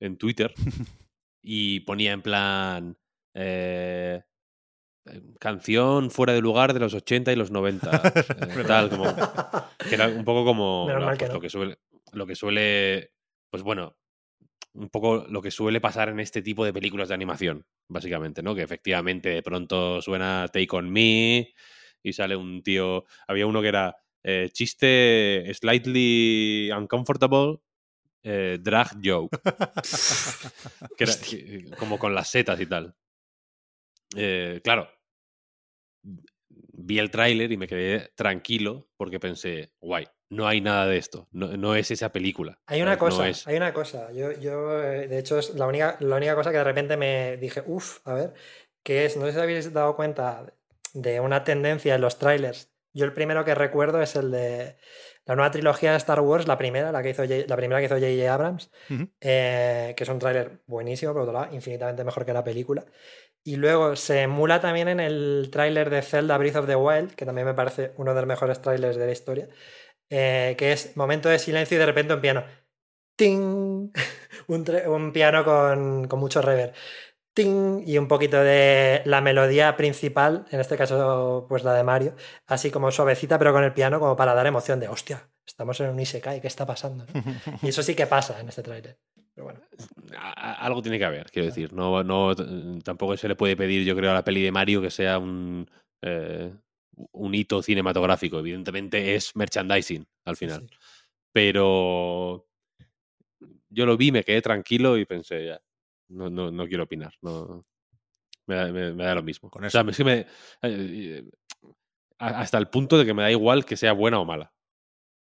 en 0.00 0.18
Twitter 0.18 0.54
y 1.42 1.80
ponía 1.80 2.12
en 2.12 2.22
plan 2.22 2.98
eh, 3.34 4.22
canción 5.38 6.10
fuera 6.10 6.32
de 6.32 6.40
lugar 6.40 6.72
de 6.74 6.80
los 6.80 6.94
80 6.94 7.32
y 7.32 7.36
los 7.36 7.50
90. 7.50 7.90
eh, 8.14 8.64
tal, 8.66 8.90
como 8.90 9.04
que 9.88 9.94
era 9.94 10.08
un 10.08 10.24
poco 10.24 10.44
como 10.44 10.86
lo, 10.88 11.04
pues, 11.06 11.18
que 11.18 11.26
no. 11.28 11.34
lo 11.34 11.40
que 11.40 11.50
suele 11.50 11.78
lo 12.12 12.26
que 12.26 12.34
suele 12.34 13.12
pues 13.50 13.62
bueno 13.62 13.96
un 14.74 14.88
poco 14.90 15.26
lo 15.28 15.42
que 15.42 15.50
suele 15.50 15.80
pasar 15.80 16.08
en 16.08 16.20
este 16.20 16.42
tipo 16.42 16.64
de 16.64 16.72
películas 16.72 17.08
de 17.08 17.14
animación 17.14 17.66
básicamente 17.88 18.42
no 18.42 18.54
que 18.54 18.62
efectivamente 18.62 19.28
de 19.30 19.42
pronto 19.42 20.00
suena 20.00 20.46
Take 20.52 20.68
on 20.72 20.90
Me 20.90 21.54
y 22.02 22.12
sale 22.12 22.36
un 22.36 22.62
tío 22.62 23.04
había 23.26 23.46
uno 23.46 23.60
que 23.60 23.68
era 23.68 23.96
eh, 24.22 24.48
chiste 24.52 25.50
slightly 25.54 26.70
uncomfortable 26.72 27.58
eh, 28.22 28.58
Drag 28.60 28.98
Joke. 29.02 29.38
que 30.96 31.04
era, 31.04 31.14
que- 31.20 31.70
como 31.78 31.98
con 31.98 32.14
las 32.14 32.28
setas 32.28 32.60
y 32.60 32.66
tal. 32.66 32.94
Eh, 34.16 34.60
claro. 34.62 34.88
Vi 36.80 36.98
el 37.00 37.10
tráiler 37.10 37.50
y 37.50 37.56
me 37.56 37.66
quedé 37.66 38.10
tranquilo 38.14 38.86
porque 38.96 39.18
pensé, 39.18 39.72
guay, 39.80 40.06
no 40.30 40.46
hay 40.46 40.60
nada 40.60 40.86
de 40.86 40.96
esto. 40.96 41.26
No, 41.32 41.56
no 41.56 41.74
es 41.74 41.90
esa 41.90 42.12
película. 42.12 42.60
Hay 42.66 42.82
una 42.82 42.96
cosa, 42.98 43.28
es- 43.28 43.46
hay 43.48 43.56
una 43.56 43.72
cosa. 43.72 44.12
Yo, 44.12 44.30
yo 44.32 44.80
eh, 44.84 45.08
de 45.08 45.18
hecho, 45.18 45.38
es 45.38 45.54
la 45.56 45.66
única, 45.66 45.96
la 46.00 46.16
única 46.16 46.34
cosa 46.36 46.52
que 46.52 46.58
de 46.58 46.64
repente 46.64 46.96
me 46.96 47.36
dije, 47.36 47.62
uff, 47.66 47.98
a 48.06 48.14
ver, 48.14 48.34
que 48.84 49.04
es, 49.04 49.16
no 49.16 49.26
sé 49.26 49.32
si 49.32 49.38
habéis 49.40 49.72
dado 49.72 49.96
cuenta 49.96 50.52
de 50.94 51.18
una 51.20 51.42
tendencia 51.44 51.94
en 51.96 52.00
los 52.00 52.18
trailers. 52.18 52.70
Yo 52.94 53.04
el 53.04 53.12
primero 53.12 53.44
que 53.44 53.54
recuerdo 53.54 54.00
es 54.00 54.14
el 54.16 54.30
de 54.30 54.76
la 55.26 55.34
nueva 55.34 55.50
trilogía 55.50 55.90
de 55.92 55.98
Star 55.98 56.20
Wars, 56.20 56.46
la 56.46 56.56
primera, 56.58 56.92
la, 56.92 57.02
que 57.02 57.10
hizo 57.10 57.22
J- 57.24 57.44
la 57.48 57.56
primera 57.56 57.80
que 57.80 57.86
hizo 57.86 57.96
J.J. 57.96 58.32
Abrams, 58.32 58.70
Ujú. 58.88 59.08
eh, 59.20 59.94
que 59.96 60.04
es 60.04 60.08
un 60.08 60.18
tráiler 60.18 60.62
buenísimo, 60.66 61.12
por 61.12 61.22
otro 61.22 61.34
lado, 61.34 61.54
infinitamente 61.54 62.04
mejor 62.04 62.24
que 62.24 62.32
la 62.32 62.44
película. 62.44 62.84
Y 63.44 63.56
luego 63.56 63.96
se 63.96 64.22
emula 64.22 64.60
también 64.60 64.88
en 64.88 65.00
el 65.00 65.48
tráiler 65.50 65.90
de 65.90 66.02
Zelda 66.02 66.36
Breath 66.36 66.56
of 66.56 66.66
the 66.66 66.76
Wild, 66.76 67.14
que 67.14 67.24
también 67.24 67.46
me 67.46 67.54
parece 67.54 67.92
uno 67.96 68.14
de 68.14 68.20
los 68.20 68.28
mejores 68.28 68.60
trailers 68.60 68.96
de 68.96 69.06
la 69.06 69.12
historia, 69.12 69.48
eh, 70.10 70.54
que 70.58 70.72
es 70.72 70.96
momento 70.96 71.28
de 71.28 71.38
silencio 71.38 71.76
y 71.76 71.78
de 71.80 71.86
repente 71.86 72.14
un 72.14 72.20
piano. 72.20 72.44
¡Ting! 73.16 73.90
un, 74.48 75.12
piano 75.12 75.44
con, 75.44 76.06
con 76.08 76.20
mucho 76.20 76.42
reverb. 76.42 76.74
¡Ting! 77.34 77.84
Y 77.86 77.98
un 77.98 78.08
poquito 78.08 78.42
de 78.42 79.02
la 79.04 79.20
melodía 79.20 79.76
principal, 79.76 80.46
en 80.50 80.60
este 80.60 80.76
caso, 80.76 81.46
pues 81.48 81.64
la 81.64 81.72
de 81.74 81.84
Mario, 81.84 82.16
así 82.46 82.70
como 82.70 82.90
suavecita, 82.90 83.38
pero 83.38 83.52
con 83.52 83.64
el 83.64 83.72
piano, 83.72 84.00
como 84.00 84.16
para 84.16 84.34
dar 84.34 84.46
emoción 84.46 84.80
de 84.80 84.88
hostia, 84.88 85.30
estamos 85.46 85.80
en 85.80 85.90
un 85.90 86.00
Isekai, 86.00 86.40
¿qué 86.40 86.48
está 86.48 86.66
pasando? 86.66 87.06
no?". 87.06 87.12
Y 87.62 87.68
eso 87.68 87.82
sí 87.82 87.94
que 87.94 88.06
pasa 88.06 88.40
en 88.40 88.48
este 88.48 88.62
tráiler. 88.62 88.98
Pero 89.38 89.44
bueno. 89.44 89.60
a- 90.18 90.66
algo 90.66 90.82
tiene 90.82 90.98
que 90.98 91.04
haber, 91.04 91.30
quiero 91.30 91.46
decir. 91.46 91.72
No, 91.72 92.02
no, 92.02 92.34
tampoco 92.82 93.16
se 93.16 93.28
le 93.28 93.36
puede 93.36 93.56
pedir, 93.56 93.84
yo 93.86 93.94
creo, 93.94 94.10
a 94.10 94.14
la 94.14 94.24
peli 94.24 94.42
de 94.42 94.50
Mario 94.50 94.82
que 94.82 94.90
sea 94.90 95.16
un, 95.18 95.70
eh, 96.02 96.52
un 97.12 97.34
hito 97.36 97.62
cinematográfico. 97.62 98.40
Evidentemente 98.40 99.14
es 99.14 99.36
merchandising 99.36 100.04
al 100.24 100.36
final. 100.36 100.66
Sí. 100.68 100.76
Pero 101.32 102.48
yo 103.68 103.86
lo 103.86 103.96
vi, 103.96 104.10
me 104.10 104.24
quedé 104.24 104.42
tranquilo 104.42 104.98
y 104.98 105.04
pensé, 105.04 105.46
ya, 105.46 105.60
no, 106.08 106.28
no, 106.28 106.50
no 106.50 106.66
quiero 106.66 106.82
opinar. 106.82 107.14
No, 107.22 107.64
me, 108.48 108.56
da, 108.56 108.72
me- 108.72 108.92
me 108.92 109.04
da 109.04 109.14
lo 109.14 109.22
mismo. 109.22 109.48
Con 109.50 109.64
O 109.64 109.70
sea, 109.70 109.82
es 109.88 109.96
que 109.96 110.02
me- 110.04 110.26
eh, 110.62 111.30
a- 112.18 112.40
hasta 112.40 112.58
el 112.58 112.66
punto 112.66 112.98
de 112.98 113.06
que 113.06 113.14
me 113.14 113.22
da 113.22 113.30
igual 113.30 113.64
que 113.64 113.76
sea 113.76 113.92
buena 113.92 114.18
o 114.18 114.24
mala. 114.24 114.52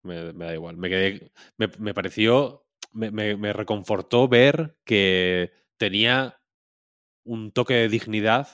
Me, 0.02 0.34
me 0.34 0.46
da 0.46 0.54
igual. 0.56 0.76
Me 0.78 0.90
quedé. 0.90 1.32
Me, 1.58 1.70
me 1.78 1.94
pareció. 1.94 2.66
Me, 2.92 3.12
me- 3.12 3.38
me 3.38 3.54
reconfortó 3.54 4.28
ver 4.28 4.78
que 4.84 5.52
tenía 5.78 6.40
un 7.24 7.52
toque 7.52 7.74
de 7.76 7.90
dignidad 7.90 8.48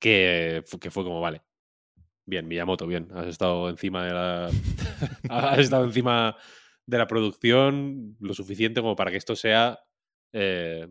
que, 0.00 0.64
que 0.80 0.90
fue 0.90 1.04
como, 1.04 1.20
vale. 1.20 1.42
Bien, 2.26 2.46
Miyamoto, 2.46 2.86
bien. 2.86 3.08
Has 3.14 3.26
estado 3.26 3.68
encima 3.70 4.04
de 4.06 4.12
la. 4.12 4.50
has 5.30 5.58
estado 5.58 5.84
encima 5.84 6.36
de 6.86 6.98
la 6.98 7.06
producción 7.06 8.16
lo 8.20 8.34
suficiente 8.34 8.80
como 8.80 8.96
para 8.96 9.10
que 9.10 9.16
esto 9.16 9.34
sea 9.36 9.78
eh, 10.32 10.88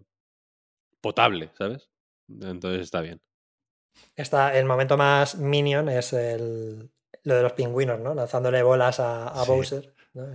potable, 1.01 1.51
¿sabes? 1.57 1.89
Entonces 2.29 2.81
está 2.81 3.01
bien. 3.01 3.21
Está, 4.15 4.57
el 4.57 4.65
momento 4.65 4.97
más 4.97 5.37
minion 5.37 5.89
es 5.89 6.13
el, 6.13 6.89
lo 7.23 7.35
de 7.35 7.41
los 7.43 7.53
pingüinos, 7.53 7.99
¿no? 7.99 8.13
Lanzándole 8.13 8.63
bolas 8.63 8.99
a, 8.99 9.27
a 9.27 9.43
Sí. 9.43 9.51
Bowser. 9.51 9.93
¿no? 10.13 10.25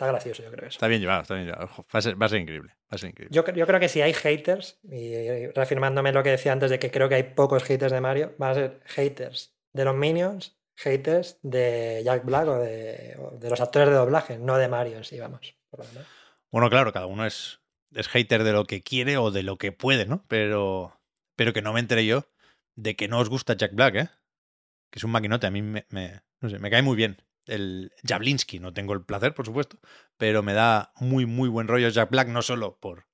Está 0.00 0.06
gracioso, 0.12 0.42
yo 0.42 0.50
creo 0.50 0.66
eso. 0.66 0.76
Está 0.76 0.86
bien 0.88 1.02
llevado, 1.02 1.20
está 1.20 1.34
bien 1.34 1.46
llevado. 1.46 1.66
Ojo, 1.66 1.86
Va 1.94 1.98
a 1.98 2.02
ser, 2.02 2.20
va 2.20 2.24
a 2.24 2.28
ser 2.30 2.40
increíble. 2.40 2.72
Va 2.84 2.94
a 2.94 2.98
ser 2.98 3.10
increíble. 3.10 3.34
Yo, 3.34 3.44
cre- 3.44 3.54
yo 3.54 3.66
creo 3.66 3.78
que 3.78 3.88
si 3.90 4.00
hay 4.00 4.14
haters, 4.14 4.80
y 4.90 5.46
reafirmándome 5.48 6.10
lo 6.12 6.22
que 6.22 6.30
decía 6.30 6.52
antes 6.52 6.70
de 6.70 6.78
que 6.78 6.90
creo 6.90 7.10
que 7.10 7.16
hay 7.16 7.22
pocos 7.24 7.62
haters 7.64 7.92
de 7.92 8.00
Mario, 8.00 8.34
van 8.38 8.50
a 8.52 8.54
ser 8.54 8.80
haters 8.86 9.54
de 9.74 9.84
los 9.84 9.94
Minions, 9.94 10.58
haters 10.76 11.38
de 11.42 12.00
Jack 12.02 12.24
Black 12.24 12.48
o 12.48 12.58
de, 12.58 13.14
o 13.18 13.36
de 13.36 13.50
los 13.50 13.60
actores 13.60 13.90
de 13.90 13.94
doblaje, 13.94 14.38
no 14.38 14.56
de 14.56 14.68
Mario 14.68 14.96
en 14.96 15.04
sí, 15.04 15.20
vamos. 15.20 15.54
por 15.68 15.80
lo 15.80 15.86
demás. 15.86 16.06
Bueno, 16.50 16.70
claro, 16.70 16.92
cada 16.94 17.04
uno 17.04 17.26
es, 17.26 17.60
es 17.94 18.08
hater 18.08 18.42
de 18.42 18.52
lo 18.52 18.64
que 18.64 18.80
quiere 18.82 19.18
o 19.18 19.30
de 19.30 19.42
lo 19.42 19.58
que 19.58 19.70
puede, 19.70 20.06
¿no? 20.06 20.24
Pero, 20.28 20.98
pero 21.36 21.52
que 21.52 21.60
no 21.60 21.74
me 21.74 21.80
enteré 21.80 22.06
yo 22.06 22.26
de 22.74 22.96
que 22.96 23.06
no 23.06 23.18
os 23.18 23.28
gusta 23.28 23.54
Jack 23.54 23.74
Black, 23.74 23.94
¿eh? 23.96 24.08
Que 24.90 24.98
es 24.98 25.04
un 25.04 25.10
maquinote. 25.10 25.46
A 25.46 25.50
mí 25.50 25.60
me, 25.60 25.84
me- 25.90 26.22
no 26.40 26.48
sé, 26.48 26.58
me 26.58 26.70
cae 26.70 26.80
muy 26.82 26.96
bien. 26.96 27.22
El 27.50 27.92
Jablinsky, 28.06 28.60
no 28.60 28.72
tengo 28.72 28.92
el 28.94 29.04
placer, 29.04 29.34
por 29.34 29.46
supuesto, 29.46 29.78
pero 30.16 30.42
me 30.42 30.52
da 30.52 30.92
muy, 30.96 31.26
muy 31.26 31.48
buen 31.48 31.68
rollo 31.68 31.88
Jack 31.88 32.10
Black, 32.10 32.28
no 32.28 32.42
solo 32.42 32.78
por, 32.78 33.06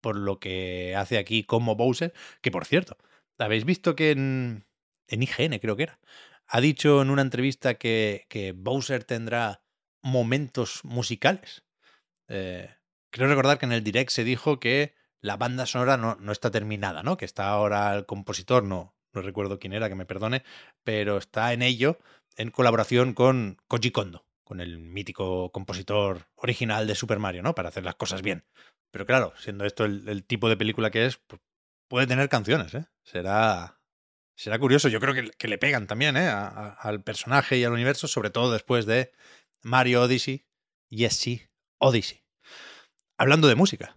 por 0.00 0.16
lo 0.16 0.38
que 0.38 0.94
hace 0.96 1.18
aquí 1.18 1.44
como 1.44 1.76
Bowser, 1.76 2.12
que 2.40 2.50
por 2.50 2.64
cierto, 2.64 2.96
¿habéis 3.38 3.64
visto 3.64 3.96
que 3.96 4.12
en, 4.12 4.66
en 5.08 5.22
IGN, 5.22 5.58
creo 5.58 5.76
que 5.76 5.84
era, 5.84 6.00
ha 6.46 6.60
dicho 6.60 7.02
en 7.02 7.10
una 7.10 7.22
entrevista 7.22 7.74
que, 7.74 8.26
que 8.28 8.52
Bowser 8.52 9.04
tendrá 9.04 9.64
momentos 10.02 10.84
musicales? 10.84 11.64
Eh, 12.28 12.70
creo 13.10 13.28
recordar 13.28 13.58
que 13.58 13.66
en 13.66 13.72
el 13.72 13.84
direct 13.84 14.10
se 14.10 14.24
dijo 14.24 14.60
que 14.60 14.94
la 15.20 15.36
banda 15.36 15.66
sonora 15.66 15.96
no, 15.96 16.16
no 16.16 16.32
está 16.32 16.50
terminada, 16.50 17.02
¿no? 17.02 17.16
Que 17.16 17.24
está 17.24 17.48
ahora 17.48 17.94
el 17.94 18.06
compositor, 18.06 18.64
no, 18.64 18.96
no 19.12 19.22
recuerdo 19.22 19.58
quién 19.58 19.72
era, 19.72 19.88
que 19.88 19.94
me 19.94 20.06
perdone, 20.06 20.44
pero 20.84 21.18
está 21.18 21.52
en 21.52 21.62
ello 21.62 21.98
en 22.36 22.50
colaboración 22.50 23.14
con 23.14 23.58
Koji 23.68 23.90
Kondo, 23.90 24.26
con 24.44 24.60
el 24.60 24.78
mítico 24.78 25.50
compositor 25.52 26.28
original 26.34 26.86
de 26.86 26.94
Super 26.94 27.18
Mario, 27.18 27.42
¿no? 27.42 27.54
Para 27.54 27.68
hacer 27.68 27.84
las 27.84 27.94
cosas 27.94 28.22
bien. 28.22 28.44
Pero 28.90 29.06
claro, 29.06 29.32
siendo 29.38 29.64
esto 29.64 29.84
el, 29.84 30.24
tipo 30.24 30.48
de 30.48 30.56
película 30.56 30.90
que 30.90 31.06
es, 31.06 31.20
puede 31.88 32.06
tener 32.06 32.28
canciones, 32.28 32.74
¿eh? 32.74 32.86
Será, 33.02 33.80
será 34.36 34.58
curioso. 34.58 34.88
Yo 34.88 35.00
creo 35.00 35.14
que, 35.14 35.30
que 35.30 35.48
le 35.48 35.58
pegan 35.58 35.86
también, 35.86 36.16
¿eh? 36.16 36.28
Al 36.28 37.02
personaje 37.02 37.56
y 37.58 37.64
al 37.64 37.72
universo, 37.72 38.08
sobre 38.08 38.30
todo 38.30 38.52
después 38.52 38.86
de 38.86 39.12
Mario 39.62 40.02
Odyssey 40.02 40.44
y 40.88 41.08
sí, 41.08 41.48
Odyssey. 41.78 42.22
Hablando 43.16 43.48
de 43.48 43.54
música. 43.54 43.96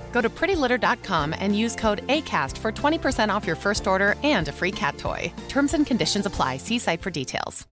Go 0.11 0.21
to 0.21 0.29
prettylitter.com 0.29 1.33
and 1.39 1.57
use 1.57 1.75
code 1.75 2.05
ACAST 2.07 2.57
for 2.59 2.71
20% 2.71 3.29
off 3.29 3.47
your 3.47 3.55
first 3.55 3.87
order 3.87 4.15
and 4.23 4.47
a 4.47 4.51
free 4.51 4.71
cat 4.71 4.97
toy. 4.99 5.33
Terms 5.49 5.73
and 5.73 5.87
conditions 5.87 6.27
apply. 6.27 6.57
See 6.57 6.77
site 6.77 7.01
for 7.01 7.09
details. 7.09 7.67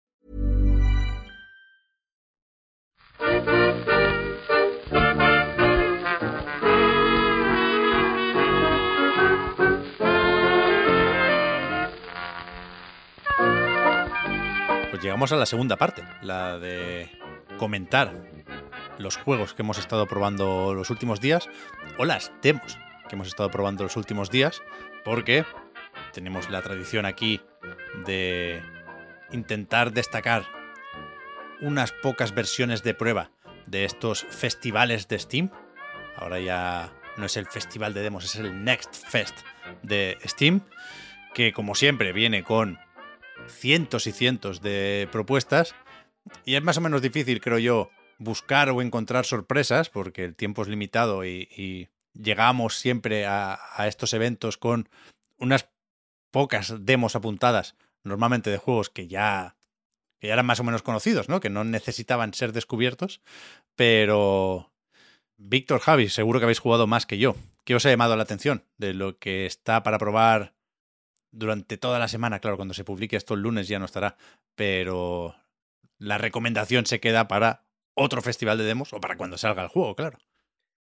Pues 14.89 15.03
llegamos 15.03 15.31
a 15.31 15.35
la 15.35 15.45
segunda 15.45 15.75
parte, 15.75 16.03
la 16.23 16.57
de 16.57 17.07
comentar 17.59 18.11
los 18.97 19.17
juegos 19.17 19.53
que 19.53 19.61
hemos 19.61 19.77
estado 19.77 20.07
probando 20.07 20.73
los 20.73 20.89
últimos 20.89 21.21
días 21.21 21.49
o 21.97 22.05
las 22.05 22.31
demos 22.41 22.77
que 23.07 23.15
hemos 23.15 23.27
estado 23.27 23.49
probando 23.49 23.83
los 23.83 23.95
últimos 23.95 24.29
días, 24.29 24.61
porque 25.03 25.45
tenemos 26.13 26.49
la 26.49 26.61
tradición 26.61 27.05
aquí 27.05 27.41
de 28.05 28.61
intentar 29.31 29.91
destacar 29.93 30.45
unas 31.61 31.91
pocas 31.91 32.35
versiones 32.35 32.83
de 32.83 32.93
prueba 32.93 33.31
de 33.65 33.85
estos 33.85 34.23
festivales 34.23 35.07
de 35.07 35.19
Steam. 35.19 35.51
Ahora 36.15 36.39
ya 36.39 36.93
no 37.17 37.25
es 37.25 37.37
el 37.37 37.47
festival 37.47 37.93
de 37.93 38.01
demos, 38.01 38.25
es 38.25 38.35
el 38.35 38.63
Next 38.63 38.95
Fest 39.07 39.39
de 39.81 40.17
Steam. 40.25 40.61
que 41.33 41.53
como 41.53 41.75
siempre 41.75 42.13
viene 42.13 42.43
con 42.43 42.79
cientos 43.47 44.07
y 44.07 44.11
cientos 44.11 44.61
de 44.61 45.07
propuestas 45.11 45.75
y 46.45 46.55
es 46.55 46.63
más 46.63 46.77
o 46.77 46.81
menos 46.81 47.01
difícil, 47.01 47.39
creo 47.41 47.59
yo, 47.59 47.91
buscar 48.17 48.69
o 48.69 48.81
encontrar 48.81 49.25
sorpresas 49.25 49.89
porque 49.89 50.23
el 50.23 50.35
tiempo 50.35 50.61
es 50.61 50.67
limitado 50.67 51.25
y, 51.25 51.89
llegamos 52.13 52.79
siempre 52.79 53.27
a, 53.27 53.59
a 53.75 53.87
estos 53.87 54.11
eventos 54.11 54.57
con 54.57 54.89
unas 55.37 55.69
pocas 56.31 56.73
demos 56.79 57.15
apuntadas, 57.15 57.75
normalmente 58.03 58.49
de 58.49 58.57
juegos 58.57 58.89
que 58.89 59.07
ya, 59.07 59.55
que 60.19 60.27
ya 60.27 60.33
eran 60.33 60.47
más 60.47 60.59
o 60.59 60.63
menos 60.63 60.81
conocidos, 60.81 61.29
¿no? 61.29 61.39
Que 61.39 61.51
no 61.51 61.63
necesitaban 61.63 62.33
ser 62.33 62.53
descubiertos, 62.53 63.21
pero 63.75 64.71
Víctor 65.37 65.79
Javi, 65.79 66.09
seguro 66.09 66.39
que 66.39 66.45
habéis 66.45 66.59
jugado 66.59 66.87
más 66.87 67.05
que 67.05 67.19
yo. 67.19 67.35
¿Qué 67.63 67.75
os 67.75 67.85
ha 67.85 67.89
llamado 67.89 68.15
la 68.15 68.23
atención 68.23 68.63
de 68.77 68.93
lo 68.93 69.19
que 69.19 69.45
está 69.45 69.83
para 69.83 69.99
probar 69.99 70.53
durante 71.31 71.77
toda 71.77 71.99
la 71.99 72.07
semana? 72.07 72.39
Claro, 72.39 72.57
cuando 72.57 72.73
se 72.73 72.83
publique 72.83 73.15
esto 73.15 73.35
el 73.35 73.41
lunes 73.41 73.67
ya 73.67 73.77
no 73.77 73.85
estará, 73.85 74.17
pero 74.55 75.35
la 75.99 76.17
recomendación 76.17 76.85
se 76.87 76.99
queda 76.99 77.27
para 77.27 77.66
otro 77.97 78.21
festival 78.21 78.57
de 78.57 78.63
demos 78.63 78.93
o 78.93 79.01
para 79.01 79.17
cuando 79.17 79.37
salga 79.37 79.63
el 79.63 79.69
juego, 79.69 79.95
claro. 79.95 80.17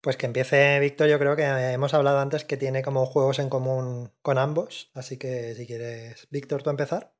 Pues 0.01 0.17
que 0.17 0.27
empiece 0.27 0.79
Víctor, 0.79 1.09
yo 1.09 1.17
creo 1.17 1.35
que 1.35 1.43
hemos 1.43 1.93
hablado 1.93 2.19
antes 2.19 2.43
que 2.43 2.57
tiene 2.57 2.83
como 2.83 3.05
juegos 3.05 3.39
en 3.39 3.49
común 3.49 4.11
con 4.21 4.37
ambos, 4.37 4.91
así 4.93 5.17
que 5.17 5.55
si 5.55 5.65
quieres, 5.65 6.27
Víctor, 6.29 6.61
tú 6.61 6.69
empezar. 6.69 7.15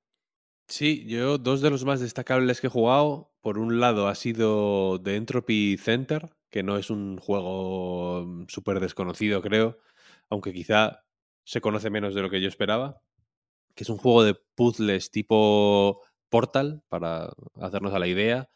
Sí, 0.68 1.06
yo 1.08 1.38
dos 1.38 1.62
de 1.62 1.70
los 1.70 1.86
más 1.86 2.02
destacables 2.02 2.62
que 2.62 2.68
he 2.68 2.70
jugado, 2.70 3.34
por 3.42 3.58
un 3.58 3.80
lado 3.80 4.08
ha 4.08 4.16
sido 4.16 5.02
The 5.02 5.16
Entropy 5.16 5.78
Center, 5.78 6.30
que 6.50 6.62
no 6.62 6.78
es 6.78 6.90
un 6.90 7.18
juego 7.18 8.26
mm, 8.26 8.46
súper 8.50 8.80
desconocido, 8.80 9.42
creo, 9.42 9.80
aunque 10.30 10.54
quizá 10.54 11.06
se 11.46 11.62
conoce 11.62 11.90
menos 11.90 12.14
de 12.14 12.22
lo 12.22 12.30
que 12.30 12.42
yo 12.42 12.50
esperaba, 12.50 13.02
que 13.74 13.84
es 13.84 13.90
un 13.90 13.98
juego 13.98 14.24
de 14.24 14.36
puzzles 14.56 15.10
tipo 15.12 16.02
Portal, 16.30 16.84
para 16.90 17.32
hacernos 17.56 17.94
a 17.94 18.00
la 18.00 18.08
idea, 18.08 18.50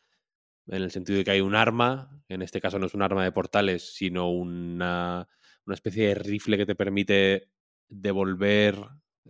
en 0.71 0.83
el 0.83 0.91
sentido 0.91 1.17
de 1.17 1.25
que 1.25 1.31
hay 1.31 1.41
un 1.41 1.53
arma, 1.53 2.23
en 2.29 2.41
este 2.41 2.61
caso 2.61 2.79
no 2.79 2.85
es 2.85 2.93
un 2.93 3.01
arma 3.01 3.23
de 3.23 3.31
portales, 3.33 3.93
sino 3.93 4.29
una, 4.31 5.27
una 5.65 5.73
especie 5.75 6.07
de 6.07 6.15
rifle 6.15 6.57
que 6.57 6.65
te 6.65 6.75
permite 6.75 7.49
devolver 7.89 8.77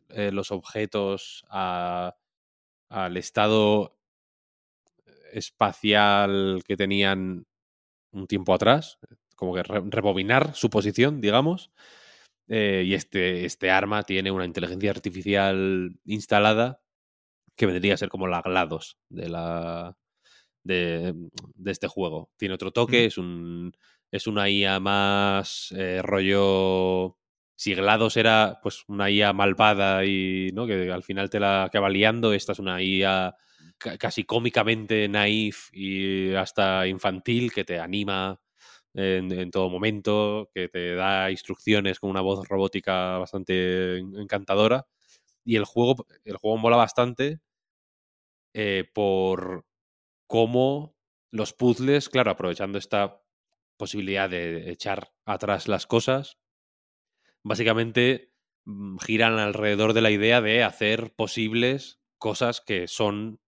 eh, 0.09 0.31
los 0.31 0.51
objetos 0.51 1.43
a, 1.49 2.15
al 2.89 3.17
estado 3.17 3.97
espacial 5.33 6.61
que 6.67 6.77
tenían 6.77 7.47
un 8.11 8.27
tiempo 8.27 8.53
atrás, 8.53 8.99
como 9.35 9.55
que 9.55 9.63
rebobinar 9.63 10.53
su 10.53 10.69
posición, 10.69 11.21
digamos. 11.21 11.71
Eh, 12.47 12.83
y 12.85 12.93
este, 12.93 13.45
este 13.45 13.71
arma 13.71 14.03
tiene 14.03 14.29
una 14.29 14.45
inteligencia 14.45 14.91
artificial 14.91 15.97
instalada 16.03 16.81
que 17.55 17.65
vendría 17.65 17.95
a 17.95 17.97
ser 17.97 18.09
como 18.09 18.27
la 18.27 18.41
GLaDOS 18.41 18.97
de 19.09 19.29
la, 19.29 19.97
de, 20.63 21.13
este 21.65 21.87
juego. 21.87 22.29
Tiene 22.37 22.55
otro 22.55 22.71
toque, 22.71 23.05
es, 23.05 23.17
un, 23.17 23.73
es 24.11 24.27
una 24.27 24.49
IA 24.49 24.79
más 24.79 25.73
eh, 25.77 26.01
rollo... 26.01 27.17
Si 27.55 27.75
GLaDOS 27.75 28.17
era 28.17 28.59
pues 28.63 28.83
una 28.87 29.11
IA 29.11 29.33
malvada 29.33 30.03
y 30.03 30.49
¿no? 30.51 30.65
que 30.65 30.91
al 30.91 31.03
final 31.03 31.29
te 31.29 31.39
la 31.39 31.65
acaba 31.65 31.89
liando, 31.89 32.33
esta 32.33 32.53
es 32.53 32.59
una 32.59 32.81
IA 32.81 33.35
casi 33.77 34.23
cómicamente 34.23 35.07
naif 35.07 35.69
y 35.71 36.33
hasta 36.33 36.87
infantil 36.87 37.51
que 37.51 37.63
te 37.63 37.79
anima 37.79 38.39
en, 38.93 39.51
todo 39.51 39.69
momento, 39.69 40.49
que 40.53 40.69
te 40.69 40.95
da 40.95 41.31
instrucciones 41.31 41.99
con 41.99 42.09
una 42.09 42.21
voz 42.21 42.47
robótica 42.47 43.17
bastante 43.17 43.97
encantadora. 43.97 44.87
Y 45.43 45.55
el 45.55 45.65
juego, 45.65 46.05
el 46.25 46.37
juego 46.37 46.57
mola 46.57 46.77
bastante 46.77 47.39
eh, 48.53 48.85
por, 48.93 49.65
cómo 50.31 50.95
los 51.29 51.51
puzzles, 51.51 52.07
claro, 52.07 52.31
aprovechando 52.31 52.77
esta 52.77 53.21
posibilidad 53.75 54.29
de 54.29 54.71
echar 54.71 55.11
atrás 55.25 55.67
las 55.67 55.87
cosas, 55.87 56.37
básicamente 57.43 58.31
mm, 58.63 58.97
giran 58.99 59.39
alrededor 59.39 59.91
de 59.91 59.99
la 59.99 60.09
idea 60.09 60.39
de 60.39 60.63
hacer 60.63 61.13
posibles 61.13 61.99
cosas 62.17 62.61
que 62.61 62.87
son 62.87 63.41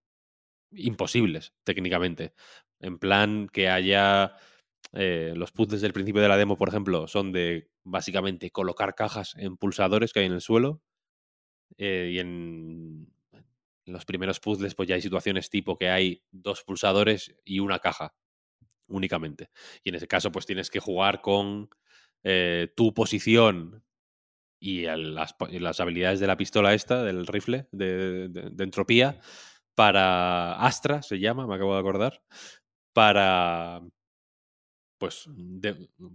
imposibles 0.72 1.54
técnicamente. 1.64 2.34
En 2.80 2.98
plan 2.98 3.48
que 3.50 3.70
haya 3.70 4.36
eh, 4.92 5.32
los 5.34 5.52
puzzles 5.52 5.80
del 5.80 5.94
principio 5.94 6.20
de 6.20 6.28
la 6.28 6.36
demo, 6.36 6.58
por 6.58 6.68
ejemplo, 6.68 7.08
son 7.08 7.32
de 7.32 7.70
básicamente 7.82 8.50
colocar 8.50 8.94
cajas 8.94 9.34
en 9.38 9.56
pulsadores 9.56 10.12
que 10.12 10.20
hay 10.20 10.26
en 10.26 10.32
el 10.32 10.42
suelo. 10.42 10.82
Eh, 11.78 12.10
y 12.12 12.18
en 12.18 13.13
en 13.86 13.92
los 13.92 14.04
primeros 14.04 14.40
puzzles, 14.40 14.74
pues 14.74 14.88
ya 14.88 14.94
hay 14.94 15.02
situaciones 15.02 15.50
tipo 15.50 15.76
que 15.76 15.90
hay 15.90 16.22
dos 16.30 16.62
pulsadores 16.62 17.34
y 17.44 17.60
una 17.60 17.78
caja 17.78 18.14
únicamente. 18.86 19.50
Y 19.82 19.90
en 19.90 19.96
ese 19.96 20.08
caso, 20.08 20.32
pues 20.32 20.46
tienes 20.46 20.70
que 20.70 20.80
jugar 20.80 21.20
con 21.20 21.68
eh, 22.22 22.72
tu 22.76 22.94
posición 22.94 23.84
y 24.60 24.86
las, 24.86 25.80
habilidades 25.80 26.20
de 26.20 26.26
la 26.26 26.38
pistola 26.38 26.72
esta, 26.72 27.02
del 27.02 27.26
rifle 27.26 27.68
de, 27.70 28.30
entropía, 28.58 29.20
para 29.74 30.54
Astra, 30.54 31.02
se 31.02 31.18
llama, 31.18 31.46
me 31.46 31.54
acabo 31.54 31.74
de 31.74 31.80
acordar, 31.80 32.22
para 32.94 33.82
pues 34.98 35.28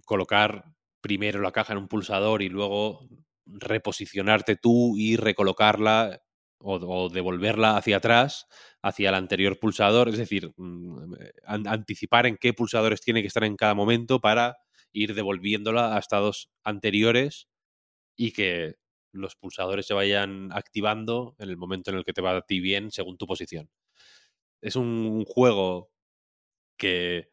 colocar 0.05 0.73
primero 1.01 1.41
la 1.41 1.51
caja 1.51 1.73
en 1.73 1.79
un 1.79 1.87
pulsador 1.87 2.41
y 2.41 2.49
luego 2.49 3.07
reposicionarte 3.45 4.55
tú 4.55 4.95
y 4.97 5.15
recolocarla 5.15 6.23
o, 6.61 7.10
devolverla 7.10 7.77
hacia 7.77 7.98
atrás, 7.98 8.48
hacia 8.81 9.10
el 9.10 9.15
anterior 9.15 9.60
pulsador, 9.60 10.10
es 10.10 10.18
decir, 10.18 10.52
mm, 10.57 11.14
eh, 11.19 11.31
anticipar 11.45 12.26
en 12.26 12.38
qué 12.38 12.53
pulsadores 12.53 13.02
tiene 13.02 13.22
que 13.22 13.27
estar 13.27 13.44
en 13.44 13.56
cada 13.56 13.73
momento 13.73 14.19
para 14.19 14.57
ir 14.91 15.14
devolviéndola 15.14 15.95
a 15.95 15.99
estados 15.99 16.49
anteriores 16.64 17.48
y 18.15 18.31
que 18.31 18.76
los 19.11 19.36
pulsadores 19.36 19.88
se 19.88 19.94
vayan 19.94 20.52
activando 20.52 21.36
en 21.40 21.49
el 21.49 21.57
momento 21.57 21.91
en 21.91 21.98
el 21.98 22.06
que 22.06 22.14
te 22.14 22.22
va 22.22 22.38
a 22.38 22.41
ti 22.41 22.60
bien 22.60 22.91
según 22.91 23.18
tu 23.18 23.27
posición. 23.27 23.69
Es 24.61 24.76
un 24.76 25.26
juego 25.26 25.91
que, 26.77 27.31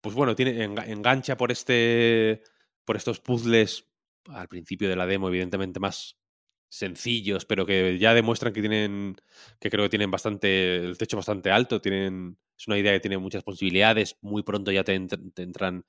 pues 0.00 0.14
bueno, 0.14 0.34
tiene, 0.34 0.64
engancha 0.64 1.36
por 1.36 1.50
este, 1.50 2.42
por 2.84 2.96
estos 2.96 3.20
puzzles 3.20 3.88
al 4.26 4.48
principio 4.48 4.88
de 4.88 4.96
la 4.96 5.06
demo, 5.06 5.28
evidentemente 5.28 5.80
más 5.80 6.16
sencillos, 6.74 7.44
pero 7.44 7.66
que 7.66 7.98
ya 7.98 8.14
demuestran 8.14 8.52
que 8.52 8.60
tienen, 8.60 9.16
que 9.60 9.70
creo 9.70 9.84
que 9.84 9.90
tienen 9.90 10.10
bastante, 10.10 10.76
el 10.76 10.98
techo 10.98 11.16
bastante 11.16 11.52
alto, 11.52 11.80
tienen, 11.80 12.36
es 12.58 12.66
una 12.66 12.78
idea 12.78 12.92
que 12.92 13.00
tiene 13.00 13.18
muchas 13.18 13.44
posibilidades, 13.44 14.16
muy 14.22 14.42
pronto 14.42 14.72
ya 14.72 14.82
te, 14.82 14.94
entran 14.94 15.84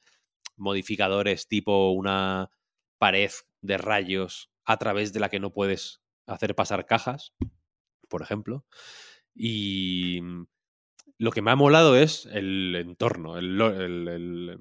modificadores 0.57 1.47
tipo 1.47 1.91
una 1.91 2.51
pared 2.99 3.31
de 3.61 3.77
rayos 3.77 4.51
a 4.63 4.77
través 4.77 5.11
de 5.11 5.19
la 5.19 5.29
que 5.29 5.39
no 5.39 5.51
puedes 5.51 6.01
hacer 6.27 6.53
pasar 6.53 6.85
cajas, 6.85 7.33
por 8.07 8.21
ejemplo. 8.21 8.63
Y 9.33 10.21
lo 11.17 11.31
que 11.31 11.41
me 11.41 11.51
ha 11.51 11.55
molado 11.55 11.97
es 11.97 12.27
el 12.27 12.75
entorno, 12.75 13.37
el, 13.37 13.59
el, 13.59 14.59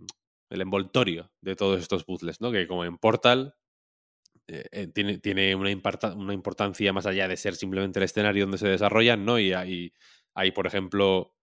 el 0.48 0.60
envoltorio 0.60 1.30
de 1.42 1.54
todos 1.54 1.80
estos 1.80 2.04
puzzles, 2.04 2.40
¿no? 2.40 2.50
Que 2.50 2.66
como 2.66 2.84
en 2.84 2.96
Portal 2.96 3.54
eh, 4.46 4.64
eh, 4.72 4.86
tiene, 4.88 5.18
tiene 5.18 5.54
una, 5.54 5.70
importancia 5.70 6.92
más 6.92 7.06
allá 7.06 7.28
de 7.28 7.36
ser 7.36 7.56
simplemente 7.56 7.98
el 7.98 8.04
escenario 8.04 8.44
donde 8.44 8.58
se 8.58 8.68
desarrollan, 8.68 9.24
¿no? 9.24 9.38
Y 9.38 9.52
hay, 9.52 9.92
hay, 10.34 10.50
por 10.52 10.66
ejemplo, 10.66 11.34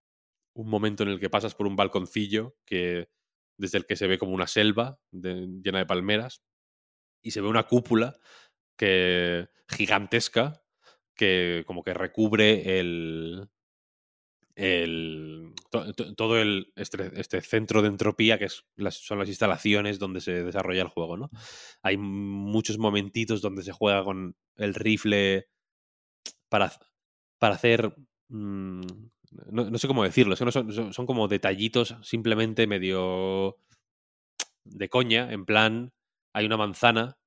un 0.53 0.69
momento 0.69 1.03
en 1.03 1.09
el 1.09 1.19
que 1.19 1.29
pasas 1.29 1.55
por 1.55 1.67
un 1.67 1.75
balconcillo 1.75 2.55
que 2.65 3.09
desde 3.57 3.79
el 3.79 3.85
que 3.85 3.95
se 3.95 4.07
ve 4.07 4.17
como 4.17 4.33
una 4.33 4.47
selva 4.47 4.99
llena 5.11 5.79
de 5.79 5.85
palmeras 5.85 6.43
y 7.23 7.31
se 7.31 7.41
ve 7.41 7.47
una 7.47 7.63
cúpula 7.63 8.17
que 8.77 9.49
gigantesca 9.67 10.63
que 11.15 11.63
como 11.67 11.83
que 11.83 11.93
recubre 11.93 12.79
el, 12.79 13.49
el, 14.55 15.53
todo 16.15 16.37
el, 16.37 16.71
este, 16.75 17.11
este, 17.19 17.41
centro 17.41 17.81
de 17.81 17.87
entropía 17.87 18.37
que 18.37 18.45
es 18.45 18.63
son 18.89 19.19
las 19.19 19.27
instalaciones 19.27 19.99
donde 19.99 20.21
se 20.21 20.43
desarrolla 20.43 20.81
el 20.81 20.87
juego, 20.87 21.17
¿no? 21.17 21.29
Hay 21.81 21.97
muchos 21.97 22.77
momentitos 22.77 23.41
donde 23.41 23.63
se 23.63 23.71
juega 23.71 24.03
con 24.03 24.35
el 24.57 24.73
rifle 24.73 25.47
para, 26.49 26.71
para 27.39 27.55
hacer... 27.55 27.95
Mm, 28.29 28.81
no, 29.49 29.77
sé 29.77 29.87
cómo 29.87 30.03
decirlo, 30.03 30.35
son, 30.35 30.93
son 30.93 31.05
como 31.05 31.29
detallitos 31.29 31.95
simplemente 32.01 32.67
medio 32.67 33.57
de 34.65 34.89
coña, 34.89 35.31
en 35.31 35.45
plan, 35.45 35.93
hay 36.33 36.45
una 36.45 36.57
manzana 36.57 37.17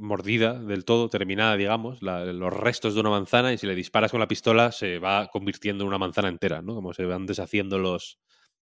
mordida 0.00 0.54
del 0.54 0.84
todo, 0.84 1.08
terminada, 1.10 1.56
digamos, 1.56 2.02
los 2.02 2.52
restos 2.54 2.94
de 2.94 3.00
una 3.00 3.10
manzana 3.10 3.52
y 3.52 3.58
si 3.58 3.66
le 3.66 3.74
disparas 3.74 4.10
con 4.10 4.20
la 4.20 4.28
pistola 4.28 4.72
se 4.72 4.98
va 4.98 5.28
convirtiendo 5.28 5.84
en 5.84 5.88
una 5.88 5.98
manzana 5.98 6.28
entera, 6.28 6.62
¿no? 6.62 6.74
Como 6.74 6.94
se 6.94 7.04
van 7.06 7.26
deshaciendo 7.26 7.78
los, 7.78 8.18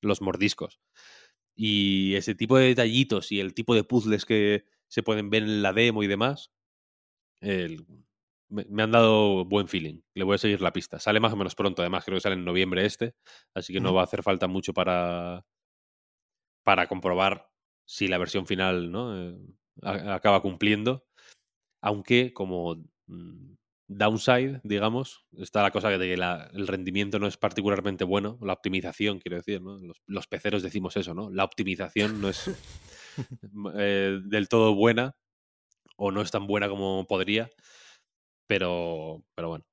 los 0.03 0.23
mordiscos. 0.23 0.81
Y 1.57 2.15
ese 2.17 2.35
tipo 2.35 2.59
de 2.59 2.69
detallitos 2.69 3.33
y 3.33 3.41
el 3.41 3.55
tipo 3.55 3.75
de 3.75 3.85
puzzles 3.85 4.25
que 4.27 4.65
se 4.89 5.03
pueden 5.03 5.31
ver 5.31 5.45
en 5.45 5.63
la 5.63 5.73
demo 5.73 6.03
y 6.03 6.07
demás, 6.09 6.53
el- 7.41 7.87
me, 8.49 8.67
me 8.69 8.83
han 8.83 8.91
dado 8.93 9.45
buen 9.45 9.69
feeling. 9.69 10.01
Le 10.15 10.25
voy 10.25 10.35
a 10.37 10.39
seguir 10.39 10.61
la 10.61 10.73
pista. 10.73 10.99
Sale 11.01 11.21
más 11.21 11.33
o 11.33 11.37
menos 11.37 11.55
pronto, 11.55 11.83
además, 11.83 12.05
creo 12.05 12.17
que 12.17 12.23
sale 12.23 12.35
en 12.37 12.45
noviembre 12.45 12.85
este, 12.87 13.15
así 13.55 13.73
que 13.73 13.81
no 13.81 13.95
va 13.95 14.03
a 14.03 14.05
hacer 14.05 14.23
falta 14.23 14.49
mucho 14.49 14.73
para, 14.75 15.45
para 16.65 16.87
comprobar 16.89 17.49
si 17.85 18.09
la 18.09 18.19
versión 18.19 18.47
final 18.47 18.91
¿no? 18.93 19.17
Eh, 19.31 19.37
a- 19.83 20.15
acaba 20.15 20.43
cumpliendo. 20.43 21.07
Aunque 21.83 22.33
como 22.35 22.77
mm, 23.07 23.55
downside, 23.89 24.61
digamos, 24.65 25.27
está 25.39 25.63
la 25.63 25.71
cosa 25.73 25.91
de 25.91 25.99
que 25.99 26.17
la- 26.17 26.51
el 26.55 26.67
rendimiento 26.69 27.19
no 27.19 27.27
es 27.27 27.37
particularmente 27.37 28.05
bueno, 28.05 28.39
la 28.43 28.53
optimización, 28.53 29.19
quiero 29.21 29.37
decir, 29.39 29.63
¿no? 29.63 29.79
Los, 29.79 30.03
los 30.07 30.27
peceros 30.27 30.63
decimos 30.63 30.97
eso, 30.97 31.15
¿no? 31.15 31.31
La 31.31 31.45
optimización 31.45 32.21
no 32.21 32.29
es 32.29 32.45
eh, 33.77 34.21
del 34.25 34.49
todo 34.49 34.75
buena 34.75 35.13
o 35.97 36.11
no 36.13 36.23
es 36.23 36.31
tan 36.31 36.47
buena 36.47 36.69
como 36.69 37.07
podría, 37.07 37.51
pero, 38.47 39.25
pero 39.35 39.49
bueno. 39.49 39.65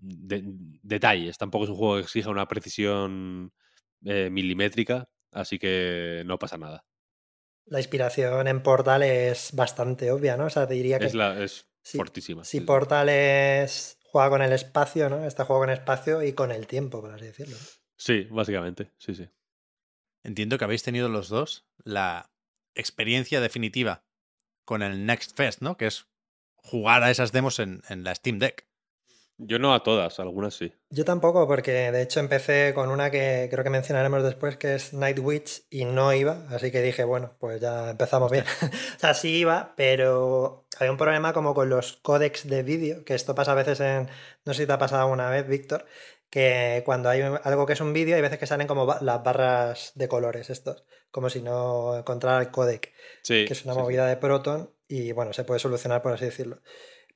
De- 0.00 0.42
detalles, 0.82 1.38
tampoco 1.38 1.64
es 1.64 1.70
un 1.70 1.76
juego 1.76 1.94
que 1.96 2.02
exija 2.02 2.30
una 2.30 2.46
precisión 2.46 3.52
eh, 4.04 4.28
milimétrica, 4.30 5.08
así 5.32 5.58
que 5.58 6.22
no 6.26 6.38
pasa 6.38 6.58
nada. 6.58 6.84
La 7.66 7.78
inspiración 7.80 8.46
en 8.48 8.62
Portal 8.62 9.02
es 9.02 9.50
bastante 9.52 10.10
obvia, 10.10 10.36
¿no? 10.36 10.46
O 10.46 10.50
sea, 10.50 10.66
te 10.68 10.74
diría 10.74 10.98
que 10.98 11.06
Es, 11.06 11.14
la, 11.14 11.42
es 11.42 11.66
si- 11.82 11.96
fortísima. 11.98 12.44
si. 12.44 12.60
Portal 12.60 13.08
es 13.08 13.98
juega 14.04 14.30
con 14.30 14.42
el 14.42 14.52
espacio, 14.52 15.08
¿no? 15.08 15.24
Este 15.24 15.42
juego 15.44 15.62
con 15.62 15.70
espacio 15.70 16.22
y 16.22 16.32
con 16.34 16.52
el 16.52 16.66
tiempo, 16.66 17.00
por 17.00 17.12
así 17.12 17.24
decirlo. 17.26 17.56
Sí, 17.96 18.24
básicamente, 18.30 18.90
sí, 18.98 19.14
sí. 19.14 19.28
Entiendo 20.22 20.58
que 20.58 20.64
habéis 20.64 20.82
tenido 20.82 21.08
los 21.08 21.28
dos 21.28 21.66
la 21.84 22.30
experiencia 22.74 23.40
definitiva 23.40 24.04
con 24.64 24.82
el 24.82 25.04
Next 25.06 25.36
Fest, 25.36 25.60
¿no? 25.62 25.76
Que 25.76 25.86
es 25.86 26.06
jugar 26.56 27.02
a 27.02 27.10
esas 27.10 27.32
demos 27.32 27.58
en, 27.58 27.82
en 27.88 28.04
la 28.04 28.14
Steam 28.14 28.38
Deck. 28.38 28.66
Yo 29.36 29.58
no 29.58 29.74
a 29.74 29.82
todas, 29.82 30.20
algunas 30.20 30.54
sí. 30.54 30.72
Yo 30.90 31.04
tampoco, 31.04 31.48
porque 31.48 31.90
de 31.90 32.02
hecho 32.02 32.20
empecé 32.20 32.72
con 32.72 32.88
una 32.90 33.10
que 33.10 33.48
creo 33.50 33.64
que 33.64 33.70
mencionaremos 33.70 34.22
después, 34.22 34.56
que 34.56 34.76
es 34.76 34.92
Night 34.94 35.18
Witch, 35.18 35.62
y 35.70 35.84
no 35.86 36.12
iba, 36.12 36.46
así 36.50 36.70
que 36.70 36.80
dije, 36.82 37.02
bueno, 37.02 37.34
pues 37.40 37.60
ya 37.60 37.90
empezamos 37.90 38.30
bien. 38.30 38.44
o 38.96 38.98
sea, 38.98 39.12
sí 39.14 39.36
iba, 39.38 39.74
pero 39.76 40.66
había 40.78 40.92
un 40.92 40.98
problema 40.98 41.32
como 41.32 41.52
con 41.52 41.68
los 41.68 41.94
códecs 42.02 42.48
de 42.48 42.62
vídeo, 42.62 43.04
que 43.04 43.14
esto 43.14 43.34
pasa 43.34 43.52
a 43.52 43.56
veces 43.56 43.80
en, 43.80 44.08
no 44.44 44.54
sé 44.54 44.62
si 44.62 44.66
te 44.66 44.72
ha 44.72 44.78
pasado 44.78 45.02
alguna 45.02 45.28
vez, 45.30 45.48
Víctor, 45.48 45.84
que 46.30 46.82
cuando 46.84 47.08
hay 47.08 47.22
algo 47.22 47.66
que 47.66 47.72
es 47.72 47.80
un 47.80 47.92
vídeo, 47.92 48.14
hay 48.14 48.22
veces 48.22 48.38
que 48.38 48.46
salen 48.46 48.68
como 48.68 48.86
las 49.00 49.22
barras 49.24 49.92
de 49.96 50.06
colores 50.08 50.48
estos, 50.48 50.84
como 51.10 51.28
si 51.28 51.42
no 51.42 51.96
encontrara 51.96 52.40
el 52.40 52.50
códec, 52.52 52.92
Sí. 53.22 53.44
que 53.46 53.52
es 53.52 53.64
una 53.64 53.74
sí, 53.74 53.78
sí. 53.78 53.82
movida 53.82 54.06
de 54.06 54.16
Proton, 54.16 54.70
y 54.86 55.10
bueno, 55.12 55.32
se 55.32 55.42
puede 55.42 55.58
solucionar 55.58 56.02
por 56.02 56.12
así 56.12 56.24
decirlo. 56.26 56.60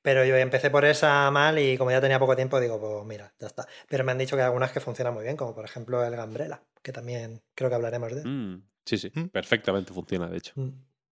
Pero 0.09 0.24
yo 0.24 0.39
empecé 0.39 0.70
por 0.70 0.86
esa 0.86 1.30
mal 1.30 1.59
y 1.59 1.76
como 1.76 1.90
ya 1.90 2.01
tenía 2.01 2.18
poco 2.18 2.35
tiempo, 2.35 2.59
digo, 2.59 2.80
pues 2.80 3.05
mira, 3.05 3.35
ya 3.39 3.47
está. 3.47 3.68
Pero 3.90 4.05
me 4.05 4.12
han 4.12 4.16
dicho 4.16 4.36
que 4.36 4.40
hay 4.40 4.47
algunas 4.47 4.72
que 4.72 4.80
funcionan 4.80 5.12
muy 5.12 5.22
bien, 5.22 5.36
como 5.36 5.55
por 5.55 5.66
ejemplo 5.66 6.02
el 6.02 6.16
Gambrela, 6.16 6.62
que 6.82 6.93
también 6.93 7.43
creo 7.55 7.68
que 7.68 7.76
hablaremos 7.76 8.14
de 8.14 8.22
él. 8.22 8.26
Mm, 8.26 8.62
sí, 8.86 8.97
sí. 8.97 9.12
Mm. 9.14 9.26
Perfectamente 9.26 9.93
funciona, 9.93 10.26
de 10.28 10.39
hecho. 10.39 10.55
Mm. 10.56 10.70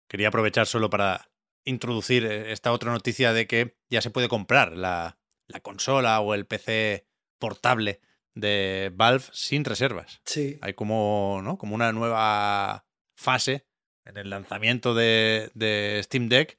Quería 0.10 0.28
aprovechar 0.28 0.68
solo 0.68 0.90
para 0.90 1.30
introducir 1.64 2.26
eh, 2.26 2.52
esta 2.52 2.74
otra 2.74 2.92
noticia 2.92 3.32
de 3.32 3.48
que 3.48 3.78
ya 3.90 4.02
se 4.02 4.10
puede 4.10 4.28
comprar 4.28 4.74
la, 4.76 5.18
la 5.48 5.62
consola 5.62 6.20
o 6.20 6.34
el 6.34 6.46
PC 6.46 7.08
portable 7.40 8.02
de 8.36 8.92
Valve 8.94 9.24
sin 9.32 9.64
reservas. 9.64 10.20
Sí, 10.26 10.60
Hay 10.60 10.74
como, 10.74 11.40
¿no? 11.42 11.58
como 11.58 11.76
una 11.76 11.94
nueva 11.94 12.86
fase 13.16 13.66
en 14.04 14.18
el 14.18 14.30
lanzamiento 14.30 14.94
de, 14.94 15.50
de 15.54 16.02
Steam 16.04 16.28
Deck 16.28 16.58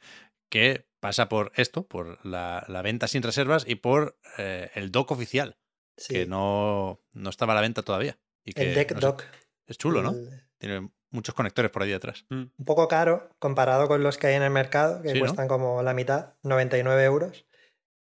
que 0.49 0.87
pasa 1.03 1.29
por 1.29 1.51
esto, 1.57 1.85
por 1.87 2.25
la, 2.25 2.65
la 2.69 2.81
venta 2.81 3.09
sin 3.09 3.25
reservas 3.25 3.65
y 3.67 3.75
por 3.75 4.17
eh, 4.39 4.71
el 4.77 4.93
dock 4.93 5.11
oficial, 5.11 5.59
sí. 5.97 6.15
que 6.15 6.27
no, 6.27 7.01
no 7.13 7.29
estaba 7.29 7.55
a 7.55 7.57
la 7.57 7.61
venta 7.63 7.83
todavía. 7.83 8.19
Y 8.45 8.53
que, 8.53 8.63
el 8.63 8.75
Deck 8.75 8.93
no 8.93 9.01
sé, 9.01 9.07
Dock. 9.07 9.25
es 9.67 9.79
chulo, 9.79 10.01
¿no? 10.03 10.11
el- 10.13 10.31
Tiene 10.59 10.91
muchos 11.11 11.35
conectores 11.35 11.73
por 11.73 11.83
ahí 11.83 11.91
detrás. 11.91 12.25
Mm. 12.31 12.43
Un 12.57 12.65
poco 12.65 12.87
caro 12.87 13.29
comparado 13.41 13.89
con 13.89 14.05
los 14.05 14.17
que 14.17 14.29
hay 14.29 14.35
en 14.37 14.43
el 14.45 14.51
mercado, 14.51 15.03
que 15.03 15.09
Sí, 15.09 15.15
¿no? 15.15 15.21
cuestan 15.21 15.49
como 15.49 15.83
la 15.83 15.93
mitad, 15.93 16.35
99 16.45 17.03
euros. 17.05 17.47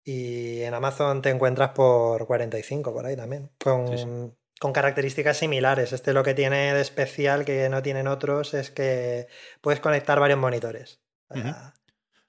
Y 0.05 0.63
en 0.63 0.75
Amazon 0.75 1.23
te 1.23 1.31
encuentras 1.31 1.71
por 1.71 2.27
45 2.27 2.93
por 2.93 3.07
ahí 3.07 3.15
también, 3.17 3.51
con, 3.63 3.89
Sí, 3.89 3.99
sí. 4.05 4.33
con 4.59 4.73
características 4.73 5.37
similares. 5.37 5.93
Este 5.93 6.13
lo 6.13 6.25
que 6.25 6.35
tiene 6.35 6.75
de 6.75 6.81
especial 6.81 7.45
que 7.45 7.69
no 7.69 7.81
tienen 7.83 8.09
otros 8.09 8.55
es 8.55 8.71
que 8.71 9.29
puedes 9.61 9.81
conectar 9.81 10.19
varios 10.19 10.39
monitores. 10.39 11.01
Sea, 11.31 11.75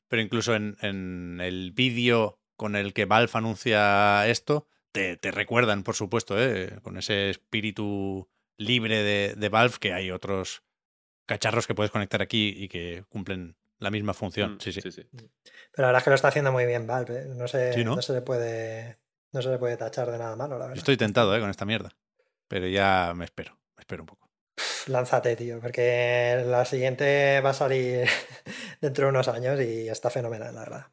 Pero 0.09 0.21
incluso 0.21 0.53
en, 0.55 0.75
en 0.81 1.39
el 1.41 1.71
vídeo 1.71 2.39
con 2.57 2.75
el 2.75 2.93
que 2.93 3.05
Valve 3.05 3.31
anuncia 3.35 4.27
esto, 4.27 4.67
te, 4.91 5.15
te 5.15 5.31
recuerdan, 5.31 5.83
por 5.83 5.95
supuesto, 5.95 6.35
¿eh? 6.37 6.79
con 6.81 6.97
ese 6.97 7.29
espíritu 7.29 8.27
libre 8.57 9.01
de, 9.03 9.35
de 9.37 9.49
Valve, 9.49 9.75
que 9.79 9.93
hay 9.93 10.11
otros 10.11 10.63
cacharros 11.25 11.67
que 11.67 11.75
puedes 11.75 11.91
conectar 11.91 12.21
aquí 12.21 12.53
y 12.57 12.67
que 12.67 13.05
cumplen 13.07 13.55
la 13.77 13.91
misma 13.91 14.13
función. 14.13 14.55
Mm, 14.55 14.59
Sí, 14.59 14.73
sí. 14.73 14.81
sí, 14.81 14.91
sí. 14.91 15.03
Pero 15.13 15.27
la 15.83 15.87
verdad 15.87 15.99
es 15.99 16.03
que 16.03 16.09
lo 16.09 16.15
está 16.15 16.27
haciendo 16.27 16.51
muy 16.51 16.65
bien 16.65 16.85
Valve. 16.87 17.21
¿eh? 17.21 17.25
No, 17.29 17.47
se, 17.47 17.71
Sí, 17.71 17.85
¿no? 17.85 17.95
¿no? 17.95 18.01
se 18.01 18.11
le 18.13 18.21
puede 18.21 18.97
no 19.31 19.41
se 19.43 19.49
le 19.49 19.59
puede 19.59 19.77
tachar 19.77 20.09
de 20.11 20.17
nada 20.17 20.35
malo, 20.35 20.55
la 20.57 20.65
Yo 20.65 20.69
verdad. 20.69 20.77
estoy 20.79 20.97
tentado 20.97 21.35
¿eh? 21.35 21.39
con 21.39 21.49
esta 21.51 21.63
mierda. 21.65 21.95
Pero 22.47 22.67
ya 22.67 23.13
me 23.15 23.25
espero, 23.25 23.53
me 23.77 23.81
espero 23.81 24.01
un 24.03 24.07
poco. 24.07 24.28
Lánzate, 24.87 25.35
tío, 25.35 25.59
porque 25.59 26.43
la 26.45 26.65
siguiente 26.65 27.41
va 27.41 27.51
a 27.51 27.53
salir 27.53 28.07
dentro 28.81 29.05
de 29.05 29.09
unos 29.09 29.27
años 29.27 29.59
y 29.61 29.87
está 29.87 30.09
fenomenal, 30.09 30.53
la 30.53 30.61
verdad. 30.61 30.85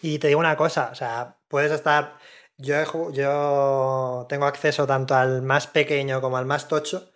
Y 0.00 0.18
te 0.18 0.28
digo 0.28 0.40
una 0.40 0.56
cosa, 0.56 0.90
o 0.92 0.94
sea, 0.94 1.38
puedes 1.48 1.72
estar. 1.72 2.18
Yo, 2.58 3.10
yo 3.12 4.26
tengo 4.28 4.46
acceso 4.46 4.86
tanto 4.86 5.14
al 5.14 5.42
más 5.42 5.66
pequeño 5.66 6.20
como 6.20 6.36
al 6.36 6.46
más 6.46 6.68
tocho 6.68 7.12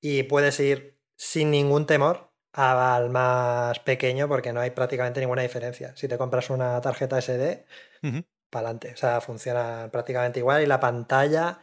y 0.00 0.22
puedes 0.24 0.58
ir 0.60 0.98
sin 1.16 1.50
ningún 1.50 1.86
temor 1.86 2.30
al 2.52 3.10
más 3.10 3.78
pequeño 3.80 4.28
porque 4.28 4.52
no 4.52 4.60
hay 4.60 4.70
prácticamente 4.70 5.20
ninguna 5.20 5.42
diferencia. 5.42 5.94
Si 5.96 6.08
te 6.08 6.16
compras 6.16 6.48
una 6.50 6.80
tarjeta 6.80 7.18
SD, 7.18 7.66
Ujú. 8.02 8.24
para 8.50 8.68
adelante. 8.68 8.92
O 8.94 8.96
sea, 8.96 9.20
funciona 9.20 9.88
prácticamente 9.92 10.38
igual 10.38 10.62
y 10.62 10.66
la 10.66 10.80
pantalla, 10.80 11.60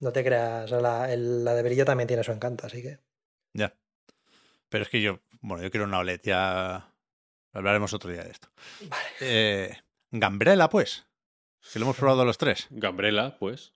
no 0.00 0.12
te 0.12 0.24
creas, 0.24 0.70
la, 0.70 1.12
el- 1.12 1.44
la 1.44 1.54
de 1.54 1.62
brillo 1.62 1.84
también 1.84 2.06
tiene 2.08 2.24
su 2.24 2.32
encanto, 2.32 2.66
así 2.66 2.82
que. 2.82 2.98
Ya. 3.54 3.74
Pero 4.68 4.84
es 4.84 4.90
que 4.90 5.00
yo, 5.00 5.20
bueno, 5.40 5.62
yo 5.62 5.70
quiero 5.70 5.86
una 5.86 5.98
OLED, 5.98 6.20
ya 6.22 6.92
hablaremos 7.52 7.92
otro 7.94 8.10
día 8.10 8.24
de 8.24 8.30
esto. 8.30 8.48
Eh, 9.20 9.76
Gambrela, 10.10 10.68
pues, 10.70 11.06
que 11.72 11.78
lo 11.78 11.84
hemos 11.86 11.96
probado 11.96 12.24
los 12.24 12.38
tres. 12.38 12.66
Gambrela, 12.70 13.36
pues. 13.38 13.74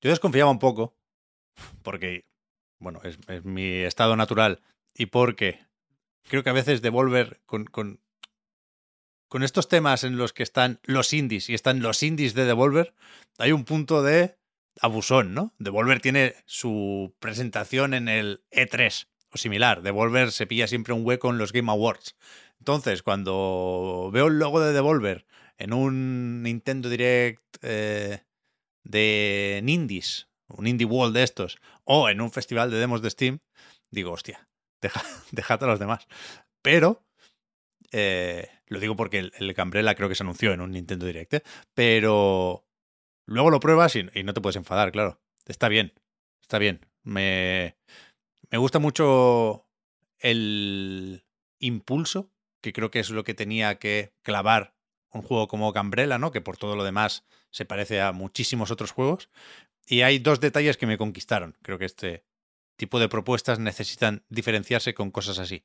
Yo 0.00 0.10
desconfiaba 0.10 0.50
un 0.50 0.58
poco, 0.58 0.96
porque, 1.82 2.26
bueno, 2.78 3.00
es, 3.04 3.18
es 3.28 3.44
mi 3.44 3.78
estado 3.78 4.16
natural 4.16 4.62
y 4.94 5.06
porque 5.06 5.66
creo 6.28 6.42
que 6.44 6.50
a 6.50 6.54
veces 6.54 6.82
Devolver 6.82 7.40
con, 7.46 7.64
con, 7.64 8.00
con 9.28 9.42
estos 9.42 9.68
temas 9.68 10.04
en 10.04 10.16
los 10.16 10.32
que 10.32 10.42
están 10.42 10.78
los 10.84 11.12
indies 11.12 11.48
y 11.48 11.54
están 11.54 11.80
los 11.80 12.02
indies 12.02 12.34
de 12.34 12.44
Devolver, 12.44 12.94
hay 13.38 13.52
un 13.52 13.64
punto 13.64 14.02
de 14.02 14.36
abusón, 14.80 15.34
¿no? 15.34 15.54
Devolver 15.58 16.00
tiene 16.00 16.34
su 16.46 17.14
presentación 17.20 17.94
en 17.94 18.08
el 18.08 18.44
E3 18.50 19.08
o 19.30 19.38
similar. 19.38 19.82
Devolver 19.82 20.32
se 20.32 20.46
pilla 20.46 20.66
siempre 20.66 20.94
un 20.94 21.04
hueco 21.04 21.30
en 21.30 21.38
los 21.38 21.52
Game 21.52 21.70
Awards. 21.70 22.16
Entonces, 22.58 23.02
cuando 23.02 24.10
veo 24.12 24.28
el 24.28 24.38
logo 24.38 24.60
de 24.60 24.72
Devolver 24.72 25.26
en 25.58 25.72
un 25.72 26.42
Nintendo 26.42 26.88
Direct 26.88 27.42
eh, 27.62 28.22
de 28.82 29.62
Indies, 29.66 30.28
un 30.48 30.66
Indie 30.66 30.86
World 30.86 31.14
de 31.14 31.22
estos, 31.22 31.58
o 31.84 32.08
en 32.08 32.20
un 32.20 32.30
festival 32.30 32.70
de 32.70 32.78
demos 32.78 33.02
de 33.02 33.10
Steam, 33.10 33.40
digo, 33.90 34.12
hostia, 34.12 34.48
deja, 34.80 35.02
dejad 35.32 35.62
a 35.64 35.66
los 35.66 35.78
demás. 35.78 36.06
Pero, 36.62 37.04
eh, 37.92 38.48
lo 38.66 38.80
digo 38.80 38.96
porque 38.96 39.18
el, 39.18 39.32
el 39.36 39.52
Gambrela 39.52 39.94
creo 39.94 40.08
que 40.08 40.14
se 40.14 40.22
anunció 40.22 40.52
en 40.52 40.60
un 40.60 40.72
Nintendo 40.72 41.06
Direct, 41.06 41.34
¿eh? 41.34 41.42
pero 41.74 42.66
luego 43.26 43.50
lo 43.50 43.60
pruebas 43.60 43.96
y, 43.96 44.02
no 44.02 44.34
te 44.34 44.40
puedes 44.40 44.56
enfadar, 44.56 44.92
claro. 44.92 45.20
Está 45.46 45.68
bien, 45.68 45.92
está 46.40 46.58
bien. 46.58 46.86
Me, 47.02 47.76
me 48.50 48.58
gusta 48.58 48.78
mucho 48.78 49.66
el 50.18 51.24
impulso, 51.58 52.30
que 52.60 52.72
creo 52.72 52.90
que 52.90 53.00
es 53.00 53.10
lo 53.10 53.24
que 53.24 53.34
tenía 53.34 53.78
que 53.78 54.12
clavar 54.22 54.74
un 55.12 55.22
juego 55.22 55.48
como 55.48 55.72
Gambrela, 55.72 56.18
¿no? 56.18 56.32
Que 56.32 56.40
por 56.40 56.56
todo 56.56 56.76
lo 56.76 56.84
demás 56.84 57.24
se 57.50 57.64
parece 57.64 58.00
a 58.00 58.12
muchísimos 58.12 58.70
otros 58.70 58.90
juegos. 58.90 59.30
Y 59.86 60.00
hay 60.02 60.18
dos 60.18 60.40
detalles 60.40 60.76
que 60.76 60.86
me 60.86 60.98
conquistaron. 60.98 61.56
Creo 61.62 61.78
que 61.78 61.84
este 61.84 62.24
tipo 62.76 62.98
de 62.98 63.08
propuestas 63.08 63.58
necesitan 63.58 64.24
diferenciarse 64.28 64.94
con 64.94 65.10
cosas 65.10 65.38
así. 65.38 65.64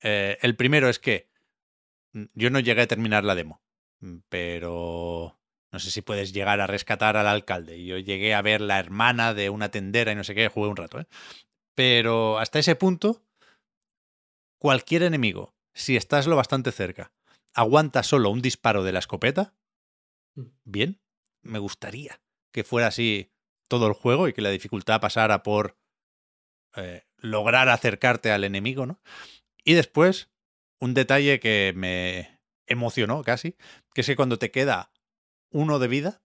Eh, 0.00 0.38
el 0.42 0.56
primero 0.56 0.88
es 0.88 0.98
que 0.98 1.28
mm, 2.12 2.24
yo 2.34 2.50
no 2.50 2.60
llegué 2.60 2.82
a 2.82 2.86
terminar 2.86 3.24
la 3.24 3.34
demo, 3.34 3.62
mm, 4.00 4.18
pero 4.28 5.38
no 5.72 5.78
sé 5.78 5.90
si 5.90 6.02
puedes 6.02 6.32
llegar 6.32 6.60
a 6.60 6.66
rescatar 6.66 7.16
al 7.16 7.26
alcalde. 7.26 7.84
Yo 7.84 7.98
llegué 7.98 8.34
a 8.34 8.42
ver 8.42 8.60
la 8.60 8.78
hermana 8.78 9.34
de 9.34 9.50
una 9.50 9.70
tendera 9.70 10.12
y 10.12 10.14
no 10.14 10.24
sé 10.24 10.34
qué, 10.34 10.48
jugué 10.48 10.68
un 10.68 10.76
rato, 10.76 11.00
¿eh? 11.00 11.06
Pero 11.74 12.38
hasta 12.38 12.58
ese 12.58 12.76
punto, 12.76 13.22
cualquier 14.58 15.02
enemigo, 15.02 15.54
si 15.74 15.96
estás 15.96 16.26
lo 16.26 16.36
bastante 16.36 16.70
cerca 16.70 17.12
aguanta 17.54 18.02
solo 18.02 18.30
un 18.30 18.40
disparo 18.40 18.82
de 18.82 18.92
la 18.92 18.98
escopeta, 18.98 19.54
Mm. 20.34 20.46
bien, 20.64 21.00
me 21.42 21.58
gustaría 21.58 22.20
que 22.52 22.64
fuera 22.64 22.88
así 22.88 23.30
todo 23.68 23.86
el 23.86 23.92
juego 23.92 24.28
y 24.28 24.32
que 24.32 24.42
la 24.42 24.50
dificultad 24.50 25.00
pasara 25.00 25.42
por 25.42 25.76
eh, 26.76 27.04
lograr 27.18 27.68
acercarte 27.68 28.30
al 28.30 28.44
enemigo, 28.44 28.86
¿no? 28.86 29.00
Y 29.64 29.74
después, 29.74 30.30
un 30.80 30.94
detalle 30.94 31.40
que 31.40 31.72
me 31.76 32.40
emocionó 32.66 33.22
casi, 33.22 33.56
que 33.94 34.00
es 34.00 34.06
que 34.06 34.16
cuando 34.16 34.38
te 34.38 34.50
queda 34.50 34.91
uno 35.52 35.78
de 35.78 35.88
vida, 35.88 36.22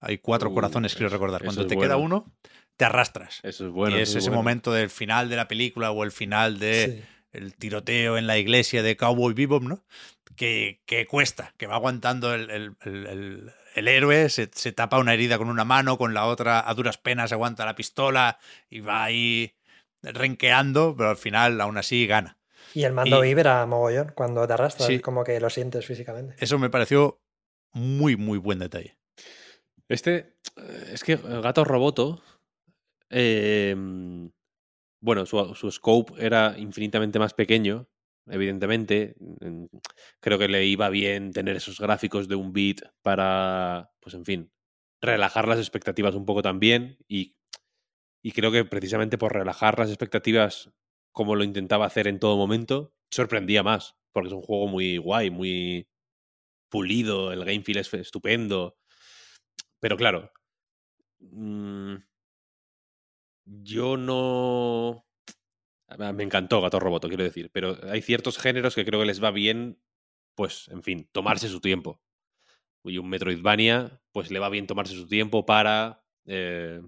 hay 0.00 0.18
cuatro 0.18 0.50
Uh, 0.50 0.54
corazones, 0.54 0.94
quiero 0.94 1.08
recordar, 1.10 1.42
cuando 1.44 1.66
te 1.66 1.76
queda 1.76 1.96
uno, 1.96 2.32
te 2.76 2.84
arrastras. 2.84 3.40
Eso 3.42 3.66
es 3.66 3.72
bueno. 3.72 3.96
y 3.98 4.00
es 4.00 4.10
ese 4.14 4.30
bueno. 4.30 4.36
momento 4.36 4.72
del 4.72 4.90
final 4.90 5.28
de 5.28 5.36
la 5.36 5.46
película 5.48 5.90
o 5.90 6.02
el 6.04 6.10
final 6.12 6.58
de 6.58 6.86
Sí. 7.02 7.04
el 7.32 7.54
tiroteo 7.54 8.18
en 8.18 8.26
la 8.26 8.38
iglesia 8.38 8.82
de 8.82 8.96
Cowboy 8.96 9.34
Bebop, 9.34 9.62
¿no? 9.62 9.84
Que, 10.36 10.82
que 10.86 11.06
cuesta, 11.06 11.54
que 11.58 11.66
va 11.66 11.74
aguantando 11.76 12.34
el, 12.34 12.50
el- 12.50 12.76
el- 12.84 13.06
el- 13.06 13.52
el 13.74 13.88
héroe, 13.88 14.28
se, 14.28 14.50
se 14.52 14.72
tapa 14.72 14.98
una 14.98 15.14
herida 15.14 15.38
con 15.38 15.48
una 15.48 15.64
mano, 15.64 15.96
con 15.98 16.12
la 16.14 16.26
otra 16.26 16.68
a 16.68 16.74
duras 16.74 16.98
penas 16.98 17.32
aguanta 17.32 17.64
la 17.64 17.74
pistola 17.74 18.38
y 18.68 18.80
va 18.80 19.04
ahí 19.04 19.54
renqueando, 20.02 20.94
pero 20.96 21.10
al 21.10 21.16
final 21.16 21.60
aún 21.60 21.78
así 21.78 22.06
gana. 22.06 22.38
Y 22.74 22.84
el 22.84 22.92
mando 22.92 23.24
Y- 23.24 23.28
vibra 23.28 23.64
mogollón 23.66 24.12
cuando 24.14 24.46
te 24.46 24.52
arrastras, 24.54 24.88
Sí. 24.88 25.00
como 25.00 25.24
que 25.24 25.38
lo 25.40 25.48
sientes 25.50 25.86
físicamente. 25.86 26.34
Eso 26.38 26.58
me 26.58 26.70
pareció 26.70 27.21
muy, 27.72 28.16
muy 28.16 28.38
buen 28.38 28.58
detalle. 28.58 28.96
Este, 29.88 30.36
eh, 30.56 30.90
es 30.92 31.04
que 31.04 31.12
el 31.12 31.42
gato 31.42 31.64
roboto, 31.64 32.22
eh, 33.10 33.74
bueno, 35.00 35.26
su, 35.26 35.54
su 35.54 35.70
scope 35.70 36.14
era 36.24 36.54
infinitamente 36.58 37.18
más 37.18 37.34
pequeño, 37.34 37.88
evidentemente. 38.26 39.16
Creo 40.20 40.38
que 40.38 40.48
le 40.48 40.64
iba 40.66 40.88
bien 40.88 41.32
tener 41.32 41.56
esos 41.56 41.80
gráficos 41.80 42.28
de 42.28 42.36
un 42.36 42.52
bit 42.52 42.82
para, 43.02 43.90
pues 44.00 44.14
en 44.14 44.24
fin, 44.24 44.52
relajar 45.00 45.48
las 45.48 45.58
expectativas 45.58 46.14
un 46.14 46.24
poco 46.24 46.42
también. 46.42 46.98
Y, 47.08 47.36
y 48.22 48.32
creo 48.32 48.52
que 48.52 48.64
precisamente 48.64 49.18
por 49.18 49.32
relajar 49.32 49.78
las 49.78 49.88
expectativas, 49.88 50.70
como 51.12 51.34
lo 51.34 51.44
intentaba 51.44 51.86
hacer 51.86 52.06
en 52.06 52.20
todo 52.20 52.36
momento, 52.36 52.94
sorprendía 53.10 53.62
más, 53.62 53.96
porque 54.12 54.28
es 54.28 54.34
un 54.34 54.42
juego 54.42 54.68
muy 54.68 54.98
guay, 54.98 55.30
muy 55.30 55.88
pulido, 56.72 57.32
el 57.32 57.44
game 57.44 57.62
feel 57.62 57.76
es 57.76 57.92
estupendo. 57.92 58.78
Pero 59.78 59.96
claro, 59.98 60.32
mm, 61.20 61.96
yo 63.44 63.96
no... 63.96 65.06
Me 65.98 66.22
encantó 66.22 66.62
Gato 66.62 66.80
Roboto, 66.80 67.08
quiero 67.08 67.24
decir, 67.24 67.50
pero 67.52 67.76
hay 67.90 68.00
ciertos 68.00 68.38
géneros 68.38 68.74
que 68.74 68.86
creo 68.86 69.00
que 69.00 69.06
les 69.06 69.22
va 69.22 69.30
bien, 69.30 69.78
pues, 70.34 70.68
en 70.68 70.82
fin, 70.82 71.06
tomarse 71.12 71.48
su 71.48 71.60
tiempo. 71.60 72.00
Y 72.82 72.96
un 72.96 73.10
Metroidvania, 73.10 74.00
pues 74.10 74.30
le 74.30 74.38
va 74.38 74.48
bien 74.48 74.66
tomarse 74.66 74.94
su 74.94 75.06
tiempo 75.06 75.44
para, 75.44 76.02
eh, 76.24 76.80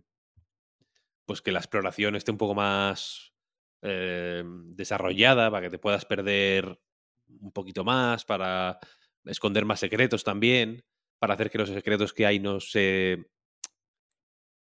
pues 1.26 1.42
que 1.42 1.52
la 1.52 1.58
exploración 1.58 2.16
esté 2.16 2.30
un 2.30 2.38
poco 2.38 2.54
más 2.54 3.34
eh, 3.82 4.42
desarrollada, 4.46 5.50
para 5.50 5.66
que 5.66 5.70
te 5.70 5.78
puedas 5.78 6.06
perder 6.06 6.80
un 7.28 7.52
poquito 7.52 7.84
más, 7.84 8.24
para 8.24 8.78
esconder 9.26 9.64
más 9.64 9.80
secretos 9.80 10.24
también, 10.24 10.84
para 11.18 11.34
hacer 11.34 11.50
que 11.50 11.58
los 11.58 11.68
secretos 11.70 12.12
que 12.12 12.26
hay 12.26 12.40
no 12.40 12.60
se 12.60 13.24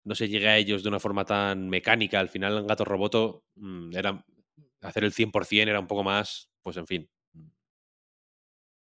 no 0.03 0.15
se 0.15 0.27
llegue 0.29 0.47
a 0.47 0.57
ellos 0.57 0.83
de 0.83 0.89
una 0.89 0.99
forma 0.99 1.25
tan 1.25 1.69
mecánica. 1.69 2.19
Al 2.19 2.29
final, 2.29 2.57
en 2.57 2.67
Gato 2.67 2.85
Roboto, 2.85 3.43
mm, 3.55 3.95
era 3.95 4.23
hacer 4.81 5.03
el 5.03 5.13
100% 5.13 5.71
era 5.71 5.79
un 5.79 5.87
poco 5.87 6.03
más, 6.03 6.49
pues 6.63 6.77
en 6.77 6.87
fin, 6.87 7.09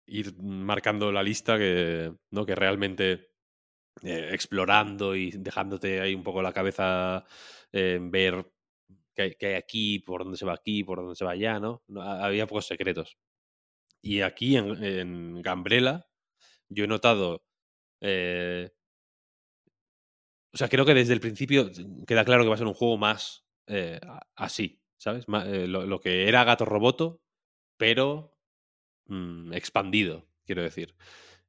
ir 0.06 0.34
marcando 0.42 1.12
la 1.12 1.22
lista 1.22 1.58
que, 1.58 2.12
¿no? 2.30 2.46
que 2.46 2.54
realmente 2.54 3.30
eh, 4.02 4.30
explorando 4.32 5.16
y 5.16 5.32
dejándote 5.32 6.00
ahí 6.00 6.14
un 6.14 6.22
poco 6.24 6.42
la 6.42 6.52
cabeza 6.52 7.24
eh, 7.72 7.98
ver 8.02 8.50
qué 9.14 9.22
hay, 9.22 9.34
qué 9.36 9.46
hay 9.48 9.54
aquí, 9.54 10.00
por 10.00 10.24
dónde 10.24 10.38
se 10.38 10.46
va 10.46 10.54
aquí, 10.54 10.84
por 10.84 10.98
dónde 11.00 11.16
se 11.16 11.24
va 11.24 11.32
allá, 11.32 11.60
¿no? 11.60 11.82
No, 11.88 12.02
ha- 12.02 12.24
Había 12.26 12.46
pocos 12.46 12.66
secretos. 12.68 13.18
Y 14.02 14.20
aquí 14.22 14.56
en, 14.56 14.82
en 14.84 15.42
Gambrela, 15.42 16.08
yo 16.68 16.84
he 16.84 16.88
notado 16.88 17.42
eh, 18.00 18.70
o 20.52 20.56
sea, 20.56 20.68
creo 20.68 20.84
que 20.84 20.94
desde 20.94 21.12
el 21.12 21.20
principio 21.20 21.70
queda 22.06 22.24
claro 22.24 22.42
que 22.42 22.48
va 22.48 22.54
a 22.54 22.58
ser 22.58 22.66
un 22.66 22.74
juego 22.74 22.96
más 22.96 23.46
eh, 23.66 24.00
así, 24.34 24.80
¿sabes? 24.96 25.26
Eh, 25.46 25.66
lo, 25.68 25.86
lo 25.86 26.00
que 26.00 26.28
era 26.28 26.44
Gato 26.44 26.64
Roboto, 26.64 27.22
pero 27.76 28.36
mm, 29.06 29.52
expandido, 29.54 30.28
quiero 30.46 30.62
decir. 30.62 30.96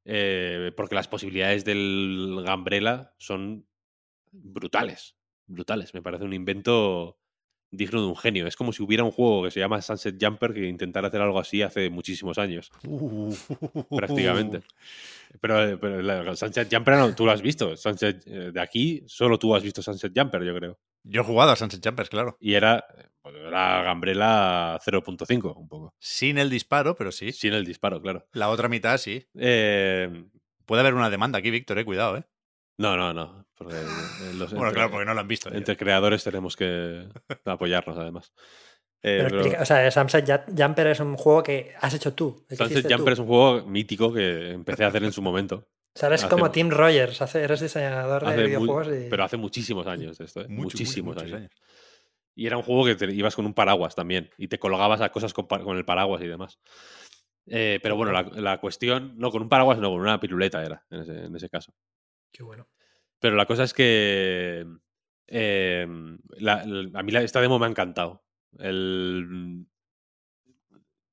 Eh, 0.06 0.72
porque 0.76 0.96
las 0.96 1.08
posibilidades 1.08 1.66
del 1.66 2.42
Gambrela 2.46 3.16
son 3.20 3.68
brutales, 4.32 5.16
brutales. 5.48 5.94
Me 5.94 6.02
parece 6.02 6.26
un 6.26 6.34
invento 6.34 7.20
digno 7.72 8.02
de 8.02 8.08
un 8.08 8.16
genio. 8.18 8.48
Es 8.48 8.56
como 8.56 8.74
si 8.74 8.82
hubiera 8.84 9.04
un 9.04 9.12
juego 9.12 9.44
que 9.44 9.52
se 9.52 9.60
llama 9.60 9.82
Sunset 9.82 10.16
Jumper 10.20 10.54
que 10.54 10.68
intentara 10.68 11.08
hacer 11.10 11.22
algo 11.22 11.40
así 11.40 11.62
hace 11.62 11.90
muchísimos 11.90 12.38
años, 12.38 12.72
prácticamente. 13.90 14.62
Pero, 15.42 15.64
eh, 15.64 15.78
pero 15.78 16.02
la- 16.02 16.36
Sunset 16.36 16.74
Jumper 16.74 16.96
no, 16.98 17.14
tú 17.16 17.26
lo 17.26 17.32
has 17.32 17.42
visto. 17.42 17.76
Sunset, 17.78 18.24
eh, 18.26 18.52
de 18.52 18.62
aquí 18.62 19.04
solo 19.08 19.38
tú 19.38 19.56
has 19.56 19.64
visto 19.64 19.82
Sunset 19.82 20.12
Jumper, 20.16 20.44
yo 20.44 20.56
creo. 20.56 20.80
Yo 21.04 21.22
he 21.22 21.24
jugado 21.24 21.52
a 21.52 21.56
Sunset 21.56 21.82
Jumpers, 21.86 22.10
claro. 22.10 22.36
Y 22.42 22.56
era, 22.56 22.84
pues 23.22 23.34
era 23.36 23.82
Gambrela 23.84 24.80
0.5, 24.84 25.54
un 25.56 25.68
poco. 25.70 25.94
Sin 25.98 26.38
el 26.38 26.50
disparo, 26.50 26.96
pero 26.96 27.12
sí. 27.12 27.32
Sin 27.32 27.54
el 27.54 27.66
disparo, 27.66 28.02
claro. 28.02 28.28
La 28.34 28.50
otra 28.50 28.68
mitad 28.68 28.98
sí. 28.98 29.26
Eh, 29.36 30.26
Puede 30.66 30.82
haber 30.82 30.94
una 30.94 31.10
demanda 31.10 31.40
aquí, 31.40 31.50
Víctor, 31.50 31.80
eh. 31.80 31.86
Cuidado, 31.86 32.18
eh. 32.18 32.24
No, 32.80 32.98
no, 32.98 33.14
no. 33.14 33.46
porque, 33.56 33.76
eh, 33.76 34.34
los- 34.36 34.52
Bueno, 34.52 34.68
entre- 34.68 34.74
claro, 34.74 34.92
porque 34.92 35.06
no 35.06 35.14
lo 35.14 35.20
han 35.20 35.28
visto. 35.28 35.54
Entre 35.54 35.76
creadores 35.78 36.24
tenemos 36.24 36.56
que 36.56 37.08
apoyarnos, 37.46 37.98
además. 37.98 38.32
Eh, 39.02 39.18
Pero 39.18 39.30
pero 39.30 39.40
explica- 39.42 39.62
o 39.62 39.66
sea, 39.66 39.92
Sunset 39.92 40.26
Ju- 40.28 40.44
Jumper 40.66 40.88
es 40.88 41.00
un 41.00 41.16
juego 41.16 41.44
que 41.44 41.74
has 41.80 41.94
hecho 41.94 42.14
tú. 42.14 42.46
Sunset 42.50 42.88
tú. 42.88 42.94
Jumper 42.94 43.14
es 43.14 43.20
un 43.20 43.28
juego 43.28 43.66
mítico 43.66 44.14
que 44.14 44.52
empecé 44.52 44.84
a 44.84 44.88
hacer 44.88 45.04
en 45.04 45.12
su 45.14 45.22
momento. 45.22 45.68
O 45.96 46.00
sea, 46.00 46.08
eres 46.08 46.24
hace- 46.24 46.30
como 46.30 46.52
Tim 46.52 46.70
Rogers, 46.70 47.22
hace- 47.22 47.44
eres 47.44 47.60
diseñador 47.62 48.26
de 48.26 48.44
videojuegos 48.44 48.88
y... 48.88 49.10
Pero 49.10 49.24
hace 49.24 49.38
muchísimos 49.38 49.88
años 49.88 50.18
de 50.18 50.26
esto, 50.26 50.42
¿eh? 50.42 50.48
Mucho, 50.48 50.64
muchísimos 50.64 51.18
años. 51.18 51.50
Y 52.36 52.46
era 52.48 52.56
un 52.58 52.64
juego 52.64 52.86
que 52.86 52.96
te 52.96 53.12
ibas 53.14 53.36
con 53.36 53.46
un 53.46 53.54
paraguas 53.54 53.96
también 53.96 54.30
y 54.38 54.48
te 54.48 54.60
colgabas 54.60 55.02
a 55.02 55.10
cosas 55.10 55.34
con, 55.34 55.46
con 55.48 55.78
el 55.78 55.84
paraguas 55.86 56.22
y 56.22 56.28
demás. 56.28 56.60
Eh, 57.48 57.80
pero 57.82 57.96
bueno, 57.96 58.12
la, 58.12 58.22
la 58.24 58.60
cuestión, 58.60 59.14
no 59.18 59.32
con 59.32 59.42
un 59.42 59.50
paraguas, 59.50 59.80
no, 59.80 59.90
con 59.90 60.00
una 60.02 60.20
piruleta 60.20 60.64
era 60.64 60.86
en 60.92 61.02
ese, 61.02 61.26
en 61.26 61.36
ese 61.36 61.50
caso. 61.50 61.74
Qué 62.32 62.44
bueno. 62.44 62.68
Pero 63.20 63.36
la 63.36 63.46
cosa 63.46 63.64
es 63.64 63.74
que 63.74 64.66
la- 65.28 66.62
a 66.94 67.04
mí 67.04 67.12
la- 67.12 67.22
esta 67.24 67.42
demo 67.42 67.60
me 67.60 67.66
ha 67.66 67.70
encantado. 67.70 68.24
El, 68.58 69.66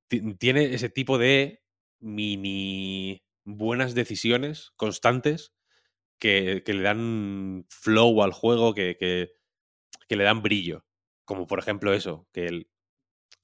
ti- 0.09 0.35
tiene 0.37 0.75
ese 0.75 0.89
tipo 0.89 1.19
de 1.19 1.63
mini 2.01 3.23
buenas 3.45 3.95
decisiones 3.95 4.73
constantes 4.77 5.55
que, 6.19 6.63
le 6.67 6.83
dan 6.83 7.67
flow 7.69 8.23
al 8.23 8.33
juego, 8.33 8.75
que, 8.75 8.97
le 10.09 10.25
dan 10.25 10.43
brillo. 10.43 10.87
Como 11.25 11.47
por 11.47 11.59
ejemplo 11.59 11.93
eso, 11.95 12.29
que 12.33 12.67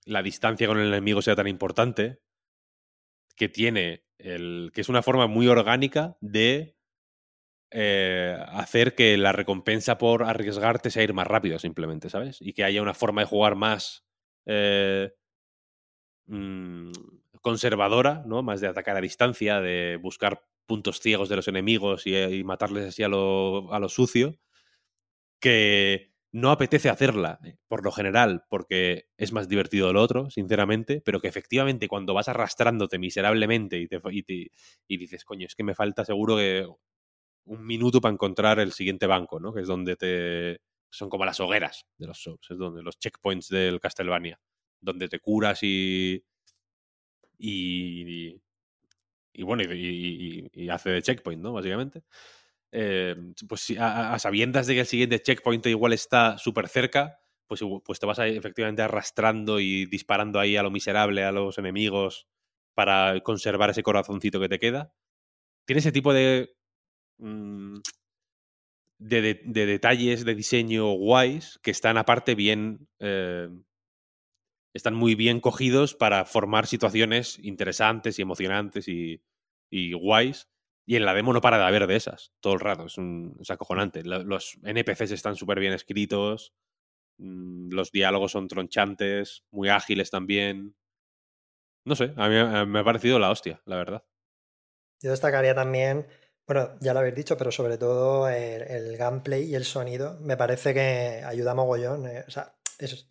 la 0.06 0.22
distancia 0.22 0.66
con 0.66 0.78
el 0.78 0.88
enemigo 0.88 1.22
sea 1.22 1.36
tan 1.36 1.48
importante, 1.48 2.20
que 3.36 3.48
tiene 3.48 4.04
el. 4.18 4.70
que 4.74 4.80
es 4.80 4.88
una 4.88 5.02
forma 5.02 5.26
muy 5.26 5.48
orgánica 5.48 6.16
de 6.20 6.76
eh, 7.72 8.36
hacer 8.48 8.94
que 8.94 9.16
la 9.16 9.32
recompensa 9.32 9.98
por 9.98 10.24
arriesgarte 10.24 10.90
sea 10.90 11.02
ir 11.02 11.14
más 11.14 11.26
rápido, 11.26 11.58
simplemente, 11.58 12.10
¿sabes? 12.10 12.38
Y 12.40 12.52
que 12.54 12.64
haya 12.64 12.82
una 12.82 12.94
forma 12.94 13.22
de 13.22 13.26
jugar 13.28 13.56
más 13.56 14.04
eh, 14.46 15.12
mm, 16.26 16.92
conservadora, 17.40 18.22
¿no? 18.26 18.42
Más 18.42 18.60
de 18.60 18.68
atacar 18.68 18.96
a 18.96 19.00
distancia, 19.00 19.60
de 19.60 19.98
buscar 20.00 20.44
puntos 20.66 21.00
ciegos 21.00 21.28
de 21.28 21.36
los 21.36 21.48
enemigos 21.48 22.06
y, 22.06 22.16
y 22.16 22.44
matarles 22.44 22.86
así 22.88 23.02
a 23.02 23.08
lo, 23.08 23.72
a 23.72 23.78
lo 23.80 23.88
sucio, 23.88 24.38
que 25.40 26.12
no 26.32 26.50
apetece 26.50 26.88
hacerla, 26.88 27.38
eh, 27.44 27.56
por 27.68 27.84
lo 27.84 27.92
general, 27.92 28.44
porque 28.48 29.06
es 29.18 29.32
más 29.32 29.48
divertido 29.48 29.92
lo 29.92 30.00
otro, 30.02 30.30
sinceramente, 30.30 31.02
pero 31.04 31.20
que 31.20 31.28
efectivamente 31.28 31.88
cuando 31.88 32.14
vas 32.14 32.28
arrastrándote 32.28 32.98
miserablemente 32.98 33.78
y, 33.78 33.88
te, 33.88 34.00
y, 34.10 34.22
te- 34.22 34.50
y 34.88 34.96
dices, 34.96 35.24
coño, 35.24 35.46
es 35.46 35.54
que 35.54 35.64
me 35.64 35.74
falta 35.74 36.04
seguro 36.04 36.36
que 36.36 36.66
un 37.44 37.66
minuto 37.66 38.00
para 38.00 38.12
encontrar 38.12 38.60
el 38.60 38.72
siguiente 38.72 39.06
banco, 39.06 39.40
¿no? 39.40 39.52
Que 39.52 39.60
es 39.60 39.66
donde 39.66 39.96
te... 39.96 40.60
Son 40.90 41.08
como 41.08 41.24
las 41.24 41.40
hogueras 41.40 41.86
de 41.96 42.06
los 42.06 42.22
Souls, 42.22 42.50
es 42.50 42.58
donde 42.58 42.82
los 42.82 42.98
checkpoints 42.98 43.48
del 43.48 43.80
Castlevania, 43.80 44.40
donde 44.80 45.08
te 45.08 45.18
curas 45.18 45.62
y... 45.62 46.22
Y, 47.38 48.40
y 49.32 49.42
bueno, 49.42 49.64
y, 49.64 50.68
hace 50.70 50.90
de 50.90 51.02
checkpoint, 51.02 51.42
¿no? 51.42 51.52
Básicamente. 51.52 52.04
Eh, 52.70 53.16
pues 53.48 53.70
a, 53.78 54.14
a 54.14 54.18
sabiendas 54.18 54.66
de 54.66 54.74
que 54.74 54.80
el 54.80 54.86
siguiente 54.86 55.20
checkpoint 55.20 55.66
igual 55.66 55.92
está 55.92 56.38
súper 56.38 56.68
cerca, 56.68 57.22
pues, 57.46 57.60
pues 57.84 57.98
te 58.00 58.06
vas 58.06 58.18
a, 58.18 58.26
efectivamente 58.26 58.82
arrastrando 58.82 59.60
y 59.60 59.86
disparando 59.86 60.40
ahí 60.40 60.56
a 60.56 60.62
lo 60.62 60.70
miserable 60.70 61.24
a 61.24 61.32
los 61.32 61.58
enemigos 61.58 62.26
para 62.74 63.20
conservar 63.20 63.70
ese 63.70 63.82
corazoncito 63.82 64.40
que 64.40 64.48
te 64.48 64.58
queda. 64.58 64.94
Tiene 65.66 65.80
ese 65.80 65.92
tipo 65.92 66.14
de, 66.14 66.54
mm, 67.18 67.78
de, 68.98 69.20
de- 69.22 69.42
de 69.44 69.66
detalles 69.66 70.24
de 70.24 70.34
diseño 70.34 70.92
guays 70.92 71.58
que 71.62 71.70
están 71.70 71.98
aparte 71.98 72.34
bien... 72.34 72.88
eh, 73.00 73.48
están 74.74 74.94
muy 74.94 75.14
bien 75.14 75.40
cogidos 75.40 75.94
para 75.94 76.24
formar 76.24 76.66
situaciones 76.66 77.38
interesantes 77.42 78.18
y 78.18 78.22
emocionantes 78.22 78.88
y, 78.88 79.20
guays. 79.92 80.48
Y 80.86 80.96
en 80.96 81.04
la 81.04 81.14
demo 81.14 81.32
no 81.32 81.40
para 81.42 81.58
de 81.58 81.64
haber 81.64 81.86
de 81.86 81.96
esas 81.96 82.32
todo 82.40 82.54
el 82.54 82.60
rato. 82.60 82.86
Es, 82.86 82.96
un, 82.98 83.36
es 83.40 83.50
acojonante. 83.50 84.02
Lo- 84.02 84.24
Los 84.24 84.58
NPCs 84.64 85.10
están 85.12 85.36
súper 85.36 85.60
bien 85.60 85.74
escritos. 85.74 86.54
mm, 87.18 87.70
Los 87.72 87.92
diálogos 87.92 88.32
son 88.32 88.48
tronchantes, 88.48 89.44
muy 89.50 89.68
ágiles 89.68 90.10
también. 90.10 90.74
No 91.84 91.94
sé, 91.94 92.14
a 92.16 92.28
mí 92.28 92.66
me 92.70 92.78
ha 92.78 92.84
parecido 92.84 93.18
la 93.18 93.30
hostia, 93.30 93.60
la 93.66 93.76
verdad. 93.76 94.04
Yo 95.02 95.10
destacaría 95.10 95.54
también, 95.54 96.06
bueno, 96.52 96.76
ya 96.80 96.92
lo 96.92 97.00
habéis 97.00 97.14
dicho, 97.14 97.36
pero 97.36 97.50
sobre 97.50 97.78
todo 97.78 98.28
el, 98.28 98.62
el 98.62 98.96
gameplay 98.96 99.44
y 99.44 99.54
el 99.54 99.64
sonido. 99.64 100.18
Me 100.20 100.36
parece 100.36 100.74
que 100.74 101.22
ayuda 101.24 101.54
mogollón. 101.54 102.06
eh, 102.06 102.24
O 102.26 102.30
sea, 102.30 102.54
es 102.78 103.06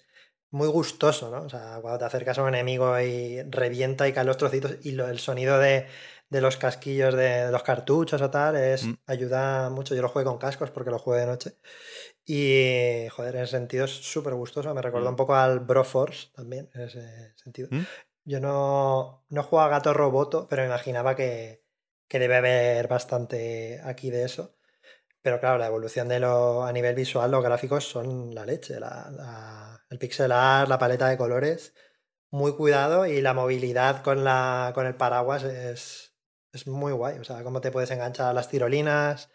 muy 0.51 0.67
gustoso, 0.67 1.31
¿no? 1.31 1.43
O 1.43 1.49
sea, 1.49 1.79
cuando 1.81 1.99
te 1.99 2.05
acercas 2.05 2.37
a 2.37 2.43
un 2.43 2.49
enemigo 2.49 2.99
y 2.99 3.41
revienta 3.43 4.07
y 4.07 4.13
caen 4.13 4.27
los 4.27 4.37
trocitos 4.37 4.75
y 4.83 4.91
lo- 4.91 5.07
el 5.07 5.19
sonido 5.19 5.57
de, 5.59 5.87
de 6.29 6.41
los 6.41 6.57
casquillos 6.57 7.13
de, 7.15 7.45
de 7.45 7.51
los 7.51 7.63
cartuchos 7.63 8.21
o 8.21 8.29
tal 8.29 8.55
es, 8.57 8.83
Mm. 8.85 8.93
ayuda 9.07 9.69
mucho. 9.69 9.95
Yo 9.95 10.01
lo 10.01 10.09
juego 10.09 10.29
con 10.31 10.39
cascos 10.39 10.69
porque 10.71 10.91
lo 10.91 10.99
juego 10.99 11.19
de 11.19 11.25
noche. 11.25 11.55
Y, 12.25 13.07
joder, 13.09 13.35
en 13.37 13.43
ese 13.43 13.51
sentido 13.57 13.85
es 13.85 13.91
súper 13.91 14.33
gustoso. 14.35 14.73
Me 14.73 14.81
recuerda 14.81 15.07
Mm. 15.09 15.13
un 15.13 15.15
poco 15.17 15.35
al 15.35 15.59
Broforce 15.61 16.27
también, 16.35 16.69
en 16.73 16.81
ese 16.81 17.33
sentido. 17.37 17.69
¿Mm? 17.71 17.81
Yo 18.25 18.39
no, 18.39 19.25
no 19.29 19.43
juego 19.43 19.61
a 19.61 19.69
Gato 19.69 19.93
Roboto, 19.93 20.47
pero 20.47 20.61
me 20.61 20.67
imaginaba 20.67 21.15
que, 21.15 21.60
que 22.11 22.19
debe 22.19 22.35
haber 22.35 22.89
bastante 22.89 23.79
aquí 23.85 24.11
de 24.11 24.25
eso. 24.25 24.57
Pero 25.21 25.39
claro, 25.39 25.57
la 25.57 25.67
evolución 25.67 26.09
de 26.09 26.19
lo, 26.19 26.65
a 26.65 26.73
nivel 26.73 26.93
visual, 26.93 27.31
los 27.31 27.41
gráficos 27.41 27.87
son 27.87 28.35
la 28.35 28.45
leche. 28.45 28.75
el 29.89 29.97
pixel 29.97 30.33
art, 30.33 30.67
la 30.67 30.77
paleta 30.77 31.07
de 31.07 31.15
colores, 31.15 31.73
muy 32.29 32.53
cuidado 32.57 33.05
y 33.05 33.21
la 33.21 33.33
movilidad 33.33 34.03
con, 34.03 34.25
la, 34.25 34.73
con 34.75 34.87
el 34.87 34.95
paraguas 34.95 35.43
es, 35.45 36.13
es 36.51 36.67
muy 36.67 36.91
guay. 36.91 37.17
O 37.19 37.23
sea, 37.23 37.45
cómo 37.45 37.61
te 37.61 37.71
puedes 37.71 37.91
enganchar 37.91 38.27
a 38.27 38.33
las 38.33 38.49
tirolinas 38.49 39.29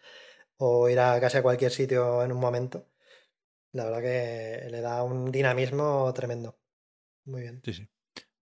o 0.58 0.90
ir 0.90 1.00
a 1.00 1.18
casi 1.18 1.38
a 1.38 1.42
cualquier 1.42 1.72
sitio 1.72 2.22
en 2.22 2.30
un 2.30 2.40
momento. 2.40 2.90
La 3.72 3.86
verdad 3.86 4.02
que 4.02 4.68
le 4.70 4.82
da 4.82 5.02
un 5.02 5.32
dinamismo 5.32 6.12
tremendo. 6.12 6.58
Muy 7.24 7.40
bien. 7.40 7.62
Sí, 7.64 7.72
sí. 7.72 7.88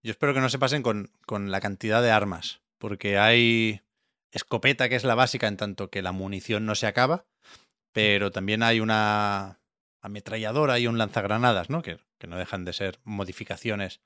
Yo 0.03 0.11
espero 0.11 0.35
que 0.35 0.41
no 0.41 0.49
se 0.49 0.59
pasen 0.59 0.83
con, 0.83 1.13
con 1.25 1.53
la 1.53 1.61
cantidad 1.61 2.03
de 2.03 2.11
armas, 2.11 2.63
porque 2.79 3.17
hay 3.17 3.81
escopeta, 4.35 4.89
que 4.89 4.97
es 4.97 5.05
la 5.05 5.15
básica, 5.15 5.49
en 5.49 5.57
tanto 5.57 5.91
que 5.91 6.03
la 6.03 6.13
munición 6.13 6.67
no 6.67 6.75
se 6.75 6.87
acaba, 6.87 7.27
pero 7.93 8.31
también 8.31 8.63
hay 8.63 8.81
una 8.81 9.61
ametralladora 10.03 10.79
y 10.79 10.87
un 10.87 10.99
lanzagranadas, 10.99 11.71
¿no? 11.71 11.83
Que, 11.83 11.99
que 12.19 12.27
no 12.27 12.37
dejan 12.37 12.65
de 12.65 12.73
ser 12.73 13.01
modificaciones 13.05 14.01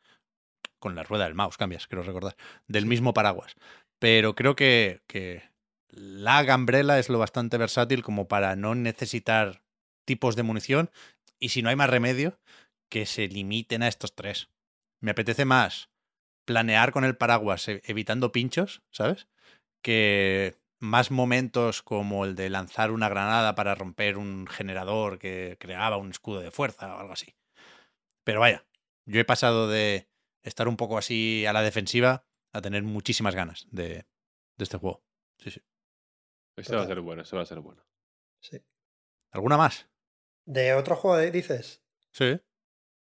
con 0.79 0.95
la 0.95 1.03
rueda 1.03 1.25
del 1.25 1.35
mouse, 1.35 1.57
cambias, 1.57 1.87
quiero 1.87 2.03
recordar, 2.03 2.37
del 2.69 2.87
mismo 2.87 3.15
paraguas. 3.15 3.57
Pero 3.99 4.35
creo 4.35 4.55
que, 4.55 5.03
que 5.07 5.43
la 5.89 6.43
gambrela 6.45 6.99
es 6.99 7.09
lo 7.09 7.19
bastante 7.19 7.59
versátil 7.59 8.03
como 8.03 8.29
para 8.29 8.55
no 8.55 8.75
necesitar 8.75 9.65
tipos 10.05 10.37
de 10.37 10.45
munición 10.45 10.91
y 11.41 11.49
si 11.51 11.63
no 11.63 11.71
hay 11.71 11.77
más 11.77 11.91
remedio, 11.91 12.39
que 12.89 13.07
se 13.07 13.29
limiten 13.29 13.83
a 13.83 13.89
estos 13.89 14.15
tres. 14.15 14.49
Me 15.01 15.11
apetece 15.11 15.45
más 15.45 15.91
planear 16.45 16.93
con 16.93 17.05
el 17.05 17.17
paraguas 17.17 17.69
e- 17.69 17.83
evitando 17.85 18.33
pinchos, 18.33 18.83
¿sabes? 18.91 19.29
Que 19.83 20.57
más 20.81 21.11
momentos 21.11 21.83
como 21.83 22.25
el 22.25 22.35
de 22.35 22.51
lanzar 22.51 22.91
una 22.91 23.09
granada 23.09 23.55
para 23.55 23.75
romper 23.75 24.17
un 24.17 24.47
generador 24.47 25.19
que 25.19 25.57
creaba 25.59 25.97
un 25.97 26.11
escudo 26.11 26.41
de 26.41 26.51
fuerza 26.51 26.95
o 26.95 27.01
algo 27.01 27.13
así. 27.13 27.35
Pero 28.25 28.41
vaya, 28.41 28.67
yo 29.07 29.21
he 29.21 29.25
pasado 29.25 29.69
de 29.69 30.09
estar 30.43 30.69
un 30.69 30.77
poco 30.77 30.99
así 30.99 31.47
a 31.47 31.53
la 31.53 31.63
defensiva 31.63 32.27
a 32.53 32.61
tener 32.61 32.83
muchísimas 32.83 33.35
ganas 33.35 33.67
de, 33.71 34.07
de 34.57 34.65
este 34.65 34.79
juego. 34.79 35.03
Sí, 35.39 35.51
sí. 35.51 35.63
Este 36.57 36.77
va 36.77 36.83
a 36.83 36.87
ser 36.87 37.01
bueno, 37.01 37.23
este 37.23 37.37
va 37.37 37.43
a 37.43 37.47
ser 37.47 37.61
bueno. 37.61 37.85
Sí. 38.41 38.61
¿Alguna 39.31 39.57
más? 39.57 39.89
¿De 40.45 40.75
otro 40.75 40.97
juego 40.97 41.19
eh, 41.19 41.31
dices? 41.31 41.83
Sí. 42.13 42.41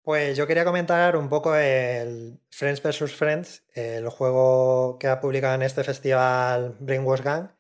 Pues 0.03 0.37
yo 0.37 0.47
quería 0.47 0.65
comentar 0.65 1.17
un 1.17 1.29
poco 1.29 1.55
el 1.55 2.41
Friends 2.51 2.83
vs. 2.83 3.13
Friends, 3.15 3.65
el 3.75 4.09
juego 4.09 4.99
que 4.99 5.09
ha 5.09 5.21
publicado 5.21 5.55
en 5.55 5.63
este 5.63 5.85
festival 5.85 6.77
Brainwash 6.81 7.21
Gang, 7.21 7.51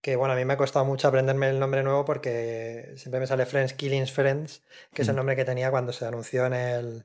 que 0.00 0.16
bueno, 0.16 0.32
a 0.32 0.36
mí 0.36 0.44
me 0.46 0.54
ha 0.54 0.56
costado 0.56 0.84
mucho 0.86 1.08
aprenderme 1.08 1.50
el 1.50 1.58
nombre 1.60 1.82
nuevo 1.82 2.04
porque 2.06 2.92
siempre 2.96 3.20
me 3.20 3.26
sale 3.26 3.44
Friends 3.46 3.74
Killing 3.74 4.06
Friends, 4.06 4.62
que 4.94 5.02
es 5.02 5.08
el 5.08 5.14
Mm. 5.14 5.16
nombre 5.18 5.36
que 5.36 5.44
tenía 5.44 5.70
cuando 5.70 5.92
se 5.92 6.06
anunció 6.06 6.46
en 6.46 6.54
el 6.54 7.04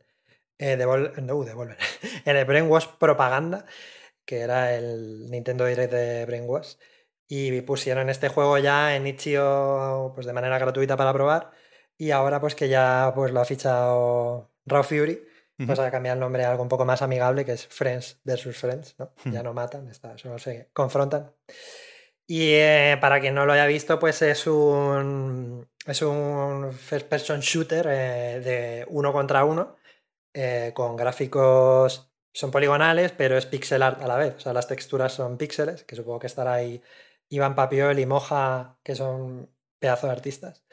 eh, 0.60 0.78
Devol- 0.78 1.14
no, 1.24 1.44
Devolver, 1.44 1.78
en 2.26 2.38
el 2.38 2.46
Brainwash 2.46 2.88
Propaganda, 3.00 3.66
que 4.26 4.40
era 4.42 4.76
el 4.76 5.30
Nintendo 5.32 5.66
Direct 5.66 5.92
de 5.94 6.26
Brainwash. 6.26 6.76
Y 7.28 7.62
pusieron 7.62 8.10
este 8.10 8.30
juego 8.30 8.58
ya 8.60 8.96
en 8.96 9.08
Itch.io 9.08 10.12
pues 10.16 10.28
de 10.28 10.34
manera 10.34 10.60
gratuita 10.60 10.98
para 10.98 11.14
probar. 11.14 11.52
Y 11.98 12.12
ahora 12.12 12.40
pues 12.42 12.56
que 12.56 12.70
ya 12.70 13.12
pues 13.16 13.32
lo 13.34 13.42
ha 13.42 13.46
fichado 13.46 14.52
Raw 14.66 14.84
Fury, 14.84 15.24
pues 15.58 15.80
Ujú. 15.80 15.82
ha 15.82 15.92
cambiado 15.92 16.16
el 16.16 16.20
nombre 16.20 16.44
a 16.44 16.52
algo 16.52 16.64
un 16.64 16.70
poco 16.70 16.86
más 16.86 17.02
amigable, 17.02 17.46
que 17.46 17.54
es 17.54 17.68
Friends 17.68 18.20
versus 18.24 18.58
Friends, 18.58 18.96
¿no? 19.00 19.14
Ya 19.26 19.42
no 19.42 19.54
matan, 19.54 19.88
está, 19.88 20.18
solo 20.18 20.38
se 20.38 20.70
confrontan. 20.74 21.32
Y 22.28 22.54
eh, 22.54 22.98
para 23.00 23.20
quien 23.22 23.36
no 23.36 23.46
lo 23.46 23.54
haya 23.54 23.68
visto, 23.68 24.00
pues 24.00 24.22
es 24.22 24.48
un, 24.48 25.68
es 25.86 26.02
un 26.02 26.74
first 26.74 27.08
person 27.08 27.40
shooter 27.40 27.88
eh, 27.90 28.42
de 28.44 28.86
uno 28.90 29.14
contra 29.14 29.46
uno, 29.46 29.78
eh, 30.34 30.72
con 30.74 30.96
gráficos, 30.96 32.12
son 32.34 32.52
poligonales, 32.52 33.14
pero 33.14 33.38
es 33.38 33.46
pixel 33.46 33.84
art 33.84 34.02
a 34.02 34.08
la 34.08 34.18
vez. 34.18 34.36
O 34.36 34.40
sea, 34.40 34.54
las 34.54 34.68
texturas 34.68 35.14
son 35.14 35.38
píxeles, 35.38 35.84
que 35.84 35.96
supongo 35.96 36.20
que 36.20 36.28
estará 36.28 36.56
ahí 36.56 36.82
Iván 37.30 37.56
Papiol 37.56 37.98
y 38.00 38.06
Moja, 38.06 38.78
que 38.84 38.96
son 38.96 39.50
pedazos 39.80 40.10
de 40.10 40.16
artistas. 40.16 40.65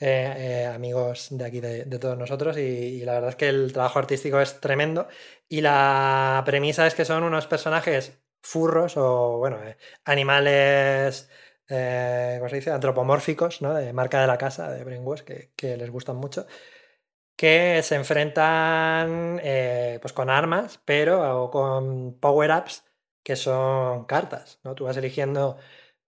Eh, 0.00 0.62
eh, 0.62 0.66
amigos 0.66 1.26
de 1.30 1.44
aquí 1.44 1.60
de, 1.60 1.84
todos 1.98 2.16
nosotros 2.16 2.56
y, 2.56 3.04
la 3.04 3.14
verdad 3.14 3.30
es 3.30 3.36
que 3.36 3.48
el 3.48 3.72
trabajo 3.72 3.98
artístico 3.98 4.40
es 4.40 4.60
tremendo 4.60 5.08
y 5.48 5.60
la 5.60 6.40
premisa 6.46 6.86
es 6.86 6.94
que 6.94 7.04
son 7.04 7.24
unos 7.24 7.48
personajes 7.48 8.16
furros 8.40 8.96
o 8.96 9.38
bueno 9.38 9.60
eh, 9.64 9.76
animales 10.04 11.28
¿cómo 11.68 12.48
se 12.48 12.56
dice? 12.56 12.70
antropomórficos 12.70 13.60
¿no? 13.60 13.74
de 13.74 13.92
marca 13.92 14.20
de 14.20 14.28
la 14.28 14.38
casa 14.38 14.70
de 14.70 14.84
Brainwash 14.84 15.22
que, 15.22 15.76
les 15.76 15.90
gustan 15.90 16.16
mucho 16.16 16.46
que 17.36 17.82
se 17.82 17.96
enfrentan 17.96 19.40
pues 20.00 20.12
con 20.12 20.30
armas 20.30 20.80
pero 20.84 21.42
o 21.42 21.50
con 21.50 22.20
power-ups 22.20 22.84
que 23.24 23.34
son 23.34 24.04
cartas 24.04 24.60
¿no? 24.62 24.76
tú 24.76 24.84
vas 24.84 24.96
eligiendo 24.96 25.58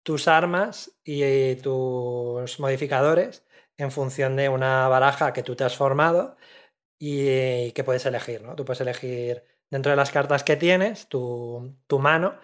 tus 0.03 0.27
armas 0.27 0.91
y 1.03 1.55
tus 1.55 2.59
modificadores 2.59 3.43
en 3.79 3.91
función 3.91 4.35
de 4.35 4.49
una 4.49 4.87
baraja 4.89 5.33
que 5.33 5.43
tú 5.43 5.55
te 5.55 5.63
has 5.63 5.75
formado 5.77 6.37
y 6.99 7.71
que 7.71 7.83
puedes 7.85 8.05
elegir, 8.05 8.41
¿no? 8.43 8.55
Tú 8.55 8.65
puedes 8.65 8.81
elegir 8.81 9.43
dentro 9.69 9.91
de 9.91 9.95
las 9.95 10.11
cartas 10.11 10.43
que 10.43 10.57
tienes 10.57 11.07
tu, 11.07 11.75
mano 11.99 12.39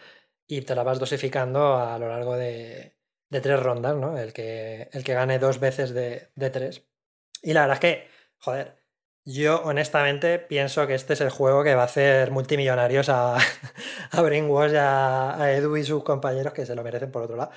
y 0.48 0.62
te 0.62 0.76
la 0.76 0.84
vas 0.84 1.00
dosificando 1.00 1.78
a 1.78 2.00
lo 2.00 2.08
largo 2.10 2.36
de, 2.38 2.96
tres 3.30 3.60
rondas, 3.60 3.96
¿no? 3.98 4.18
El 4.18 4.32
que, 4.34 4.90
el 4.94 5.04
que 5.04 5.14
gane 5.14 5.40
dos 5.40 5.60
veces 5.60 5.94
de, 5.94 6.30
tres. 6.52 6.86
Y 7.42 7.54
la 7.54 7.62
verdad 7.62 7.76
es 7.76 7.80
que, 7.82 8.08
joder, 8.40 8.78
yo 9.26 9.62
honestamente 9.64 10.40
pienso 10.40 10.88
que 10.88 10.96
este 10.96 11.14
es 11.14 11.22
el 11.22 11.32
juego 11.32 11.64
que 11.64 11.76
va 11.76 11.82
a 11.84 11.86
hacer 11.86 12.32
multimillonarios 12.32 13.10
a, 13.10 13.36
a 14.12 14.22
a, 14.22 15.44
a 15.44 15.52
Edu 15.54 15.78
y 15.78 15.84
sus 15.84 16.04
compañeros 16.04 16.54
que 16.54 16.66
se 16.66 16.76
lo 16.76 16.84
merecen 16.84 17.12
por 17.12 17.24
otro 17.24 17.36
lado. 17.36 17.52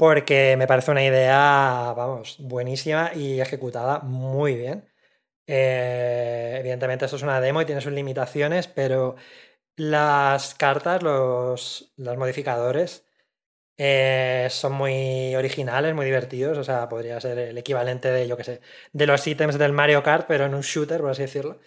Porque 0.00 0.56
me 0.56 0.66
parece 0.66 0.90
una 0.90 1.04
idea, 1.04 1.92
vamos, 1.94 2.36
buenísima 2.40 3.12
y 3.14 3.38
ejecutada 3.40 3.98
muy 4.00 4.54
bien. 4.56 4.88
Eh, 5.46 6.56
evidentemente 6.60 7.04
esto 7.06 7.16
es 7.16 7.22
una 7.24 7.40
demo 7.40 7.62
y 7.62 7.66
tiene 7.66 7.80
sus 7.82 7.92
limitaciones, 7.92 8.68
pero 8.68 9.16
las 9.76 10.54
cartas, 10.54 11.02
los, 11.02 11.92
los 11.96 12.16
modificadores, 12.18 13.06
eh, 13.78 14.48
son 14.50 14.72
muy 14.74 15.34
originales, 15.36 15.94
muy 15.94 16.06
divertidos. 16.06 16.58
O 16.58 16.64
sea, 16.64 16.88
podría 16.88 17.20
ser 17.20 17.38
el 17.38 17.58
equivalente 17.58 18.10
de, 18.12 18.28
yo 18.28 18.36
qué 18.36 18.44
sé, 18.44 18.60
de 18.92 19.06
los 19.06 19.26
ítems 19.26 19.58
del 19.58 19.72
Mario 19.72 20.02
Kart, 20.04 20.26
pero 20.28 20.46
en 20.46 20.54
un 20.54 20.62
shooter, 20.62 21.00
por 21.02 21.10
así 21.10 21.22
decirlo. 21.22 21.60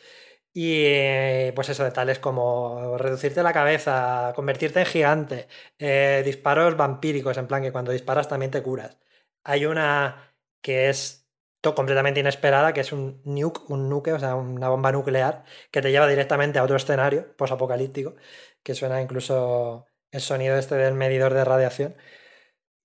Y 0.56 0.86
eh, 0.86 1.52
pues 1.56 1.70
eso, 1.70 1.84
de 1.84 1.92
tales 1.92 2.20
como 2.20 2.98
reducirte 2.98 3.42
la 3.42 3.54
cabeza, 3.54 4.34
convertirte 4.36 4.80
en 4.82 4.86
gigante, 4.86 5.48
eh, 5.80 6.22
disparos 6.24 6.78
vampíricos, 6.78 7.38
en 7.38 7.48
plan 7.48 7.64
que 7.64 7.72
cuando 7.72 7.92
disparas 7.92 8.28
también 8.28 8.52
te 8.52 8.62
curas. 8.62 9.00
Hay 9.44 9.66
una 9.66 10.36
que 10.62 10.90
es 10.90 11.28
completamente 11.76 12.20
inesperada, 12.20 12.74
que 12.74 12.82
es 12.82 12.92
un 12.92 13.22
nuke, 13.26 13.68
un 13.70 13.90
nuke, 13.90 14.12
o 14.14 14.20
sea, 14.20 14.36
una 14.36 14.70
bomba 14.70 14.92
nuclear, 14.92 15.44
que 15.72 15.82
te 15.82 15.92
lleva 15.92 16.08
directamente 16.08 16.60
a 16.60 16.64
otro 16.64 16.76
escenario 16.76 17.36
posapocalíptico, 17.38 18.16
que 18.62 18.76
suena 18.76 19.02
incluso 19.02 19.88
el 20.12 20.22
sonido 20.22 20.58
este 20.58 20.76
del 20.76 20.94
medidor 20.94 21.34
de 21.34 21.46
radiación. 21.46 21.96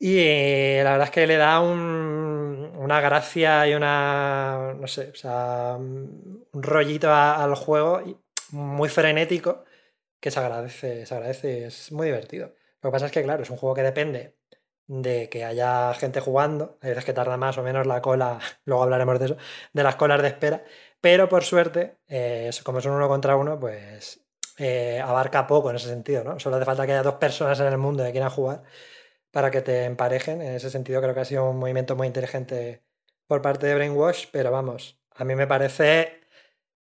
Y 0.00 0.18
eh, 0.20 0.80
la 0.84 0.92
verdad 0.92 1.06
es 1.08 1.10
que 1.12 1.26
le 1.26 1.36
da 1.36 1.60
un- 1.60 2.72
una 2.76 3.00
gracia 3.00 3.66
y 3.66 3.74
una, 3.74 4.74
no 4.78 4.86
sé, 4.86 5.10
o 5.10 5.14
sea, 5.16 5.74
un 5.78 6.48
rollito 6.52 7.12
al 7.12 7.54
juego 7.56 8.02
muy 8.52 8.88
frenético 8.88 9.64
que 10.20 10.30
se 10.30 10.40
agradece, 10.40 11.06
se 11.06 11.14
agradece, 11.14 11.66
es 11.66 11.92
muy 11.92 12.06
divertido. 12.08 12.54
Lo 12.82 12.90
que 12.90 12.92
pasa 12.92 13.06
es 13.06 13.12
que, 13.12 13.22
claro, 13.24 13.42
es 13.44 13.50
un 13.50 13.56
juego 13.58 13.74
que 13.74 13.82
depende 13.82 14.36
de 14.88 15.28
que 15.30 15.44
haya 15.44 15.94
gente 15.94 16.20
jugando. 16.20 16.78
Hay 16.82 16.90
veces 16.90 17.04
que 17.04 17.12
tarda 17.14 17.36
más 17.38 17.58
o 17.58 17.62
menos 17.64 17.86
la 17.86 18.02
cola, 18.02 18.38
luego 18.66 18.82
hablaremos 18.84 19.18
de 19.20 19.26
eso, 19.26 19.36
de 19.72 19.82
las 19.84 19.96
colas 19.96 20.22
de 20.22 20.28
espera. 20.28 20.64
Pero 21.00 21.28
por 21.28 21.44
suerte, 21.44 21.98
eh, 22.08 22.50
como 22.64 22.80
son 22.80 22.92
uno 22.94 23.08
contra 23.08 23.36
uno, 23.36 23.58
pues 23.60 24.20
eh, 24.58 25.00
abarca 25.04 25.46
poco 25.46 25.70
en 25.70 25.76
ese 25.76 25.88
sentido, 25.88 26.24
¿no? 26.24 26.38
Solo 26.40 26.56
hace 26.56 26.64
falta 26.66 26.86
que 26.86 26.92
haya 26.92 27.02
dos 27.04 27.14
personas 27.16 27.60
en 27.60 27.66
el 27.68 27.78
mundo 27.78 28.04
que 28.04 28.12
quieran 28.12 28.30
jugar 28.30 28.62
para 29.30 29.50
que 29.50 29.62
te 29.62 29.84
emparejen. 29.84 30.42
En 30.42 30.54
ese 30.54 30.70
sentido, 30.70 31.00
creo 31.02 31.14
que 31.14 31.20
ha 31.20 31.24
sido 31.24 31.50
un 31.50 31.58
movimiento 31.58 31.96
muy 31.96 32.06
inteligente 32.06 32.82
por 33.26 33.42
parte 33.42 33.66
de 33.66 33.74
Brainwash, 33.74 34.26
pero 34.32 34.50
vamos, 34.50 34.98
a 35.14 35.24
mí 35.24 35.34
me 35.34 35.46
parece 35.46 36.20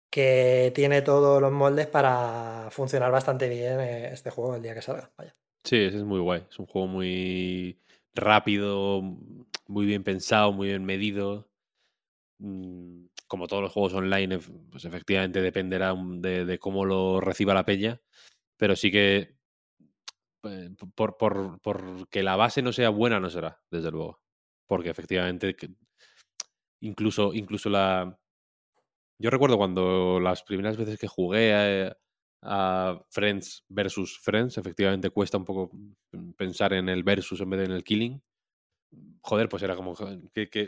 que 0.09 0.71
tiene 0.75 1.01
todos 1.01 1.41
los 1.41 1.51
moldes 1.51 1.87
para 1.87 2.69
funcionar 2.71 3.11
bastante 3.11 3.49
bien 3.49 3.79
eh, 3.79 4.13
este 4.13 4.29
juego 4.31 4.55
el 4.55 4.61
día 4.61 4.73
que 4.73 4.81
salga. 4.81 5.11
Vaya. 5.17 5.35
Sí, 5.63 5.77
ese 5.77 5.97
es 5.97 6.03
muy 6.03 6.19
guay. 6.19 6.43
Es 6.49 6.59
un 6.59 6.65
juego 6.65 6.87
muy 6.87 7.79
rápido, 8.13 9.01
muy 9.67 9.85
bien 9.85 10.03
pensado, 10.03 10.51
muy 10.53 10.69
bien 10.69 10.85
medido. 10.85 11.49
Mm, 12.39 13.07
Como 13.27 13.47
todos 13.47 13.63
los 13.63 13.73
juegos 13.73 13.93
online, 13.93 14.39
pues 14.71 14.85
efectivamente 14.85 15.41
dependerá 15.41 15.95
de, 15.95 16.45
de 16.45 16.59
cómo 16.59 16.85
lo 16.85 17.19
reciba 17.21 17.53
la 17.53 17.65
peña. 17.65 18.01
Pero 18.57 18.75
sí 18.75 18.91
que 18.91 19.36
por, 20.95 21.17
por, 21.17 21.59
por 21.61 22.07
que 22.09 22.23
la 22.23 22.35
base 22.35 22.61
no 22.61 22.73
sea 22.73 22.89
buena, 22.89 23.19
no 23.19 23.29
será, 23.29 23.61
desde 23.71 23.91
luego. 23.91 24.21
Porque 24.67 24.89
efectivamente, 24.89 25.55
incluso, 26.81 27.33
incluso 27.33 27.69
la. 27.69 28.17
Yo 29.19 29.29
recuerdo 29.29 29.57
cuando 29.57 30.19
las 30.19 30.43
primeras 30.43 30.77
veces 30.77 30.99
que 30.99 31.07
jugué 31.07 31.53
a, 32.43 33.01
Friends 33.09 33.65
versus 33.67 34.19
Friends, 34.19 34.57
efectivamente 34.57 35.09
cuesta 35.09 35.37
un 35.37 35.45
poco 35.45 35.71
pensar 36.37 36.73
en 36.73 36.87
el 36.89 37.03
versus 37.03 37.41
en 37.41 37.49
vez 37.49 37.59
de 37.61 37.65
en 37.65 37.71
el 37.71 37.83
killing. 37.83 38.21
Joder, 39.21 39.49
pues 39.49 39.63
era 39.63 39.75
como 39.75 39.95
que. 40.33 40.49
que 40.49 40.61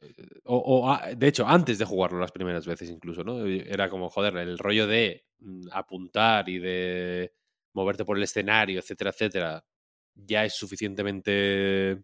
eh, 0.00 0.14
o, 0.44 0.56
o 0.58 0.90
a- 0.90 1.14
de 1.14 1.28
hecho, 1.28 1.46
antes 1.46 1.78
de 1.78 1.84
jugarlo 1.84 2.18
las 2.20 2.32
primeras 2.32 2.66
veces 2.66 2.90
incluso, 2.90 3.24
¿no? 3.24 3.44
Era 3.46 3.88
como, 3.90 4.08
joder, 4.10 4.36
el 4.36 4.58
rollo 4.58 4.86
de 4.86 5.26
mm, 5.40 5.68
apuntar 5.72 6.48
y 6.48 6.58
de 6.58 7.32
moverte 7.74 8.04
por 8.04 8.16
el 8.16 8.22
escenario, 8.22 8.78
etcétera, 8.78 9.10
etcétera, 9.10 9.64
ya 10.14 10.44
es 10.44 10.54
suficientemente 10.54 12.02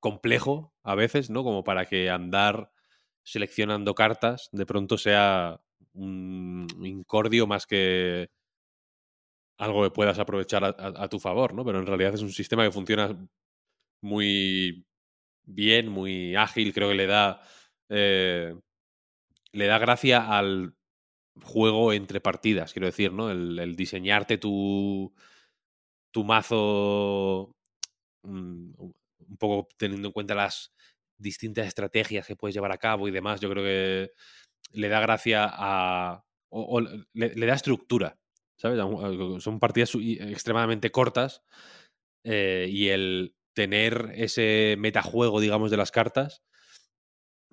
complejo 0.00 0.74
a 0.82 0.94
veces, 0.94 1.30
¿no? 1.30 1.44
Como 1.44 1.64
para 1.64 1.86
que 1.86 2.10
andar 2.10 2.70
seleccionando 3.22 3.94
cartas 3.94 4.48
de 4.52 4.66
pronto 4.66 4.98
sea 4.98 5.60
un 5.94 6.66
incordio 6.82 7.46
más 7.46 7.66
que 7.66 8.30
algo 9.56 9.84
que 9.84 9.90
puedas 9.90 10.18
aprovechar 10.18 10.64
a, 10.64 11.08
tu 11.08 11.20
favor, 11.20 11.54
¿no? 11.54 11.64
Pero 11.64 11.78
en 11.78 11.86
realidad 11.86 12.14
es 12.14 12.22
un 12.22 12.32
sistema 12.32 12.64
que 12.64 12.72
funciona 12.72 13.16
muy 14.02 14.84
bien, 15.44 15.88
muy 15.88 16.34
ágil, 16.36 16.74
creo 16.74 16.88
que 16.88 16.96
le 16.96 17.06
da 17.06 17.40
eh, 17.88 18.54
le 19.52 19.66
da 19.66 19.78
gracia 19.78 20.36
al 20.36 20.74
juego 21.42 21.92
entre 21.92 22.20
partidas, 22.20 22.72
quiero 22.72 22.86
decir, 22.86 23.12
¿no? 23.12 23.30
El, 23.30 23.76
diseñarte 23.76 24.38
tu 24.38 25.12
tu 26.12 26.22
mazo 26.22 27.56
mm, 28.22 28.74
un 28.78 29.36
poco 29.38 29.68
teniendo 29.76 30.08
en 30.08 30.12
cuenta 30.12 30.34
las 30.34 30.72
distintas 31.18 31.66
estrategias 31.66 32.26
que 32.26 32.36
puedes 32.36 32.54
llevar 32.54 32.72
a 32.72 32.78
cabo 32.78 33.08
y 33.08 33.10
demás, 33.10 33.40
yo 33.40 33.50
creo 33.50 33.64
que 33.64 34.12
le 34.72 34.88
da 34.88 35.00
gracia 35.00 35.48
a. 35.50 36.24
o, 36.50 36.80
le, 36.80 37.46
da 37.46 37.54
estructura, 37.54 38.18
¿sabes? 38.56 38.78
Son 39.42 39.58
partidas 39.58 39.92
extremadamente 39.94 40.90
cortas 40.90 41.42
eh, 42.24 42.68
y 42.70 42.88
el 42.88 43.34
tener 43.54 44.12
ese 44.14 44.76
metajuego, 44.78 45.40
digamos, 45.40 45.70
de 45.70 45.76
las 45.76 45.90
cartas, 45.90 46.44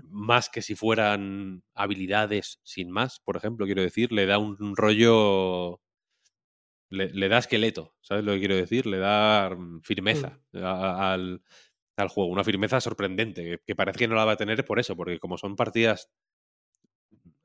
más 0.09 0.49
que 0.49 0.61
si 0.61 0.75
fueran 0.75 1.63
habilidades 1.73 2.59
sin 2.63 2.91
más, 2.91 3.19
por 3.21 3.37
ejemplo, 3.37 3.65
quiero 3.65 3.81
decir, 3.81 4.11
le 4.11 4.25
da 4.25 4.37
un, 4.39 4.57
rollo. 4.75 5.79
Le, 6.89 7.05
le 7.09 7.27
da 7.29 7.37
esqueleto, 7.37 7.95
¿sabes 8.01 8.23
lo 8.25 8.33
que 8.33 8.39
quiero 8.39 8.55
decir? 8.55 8.85
Le 8.85 8.97
da 8.97 9.49
mm, 9.55 9.81
firmeza 9.81 10.39
a- 10.55 10.59
a- 10.59 11.13
al, 11.13 11.41
al 11.97 12.07
juego, 12.09 12.29
una 12.31 12.43
firmeza 12.43 12.81
sorprendente, 12.81 13.43
que, 13.43 13.59
que 13.65 13.75
parece 13.75 13.99
que 13.99 14.07
no 14.09 14.15
la 14.15 14.25
va 14.25 14.33
a 14.33 14.37
tener 14.37 14.65
por 14.65 14.79
eso, 14.79 14.95
porque 14.97 15.19
como 15.19 15.37
son 15.37 15.55
partidas 15.55 16.09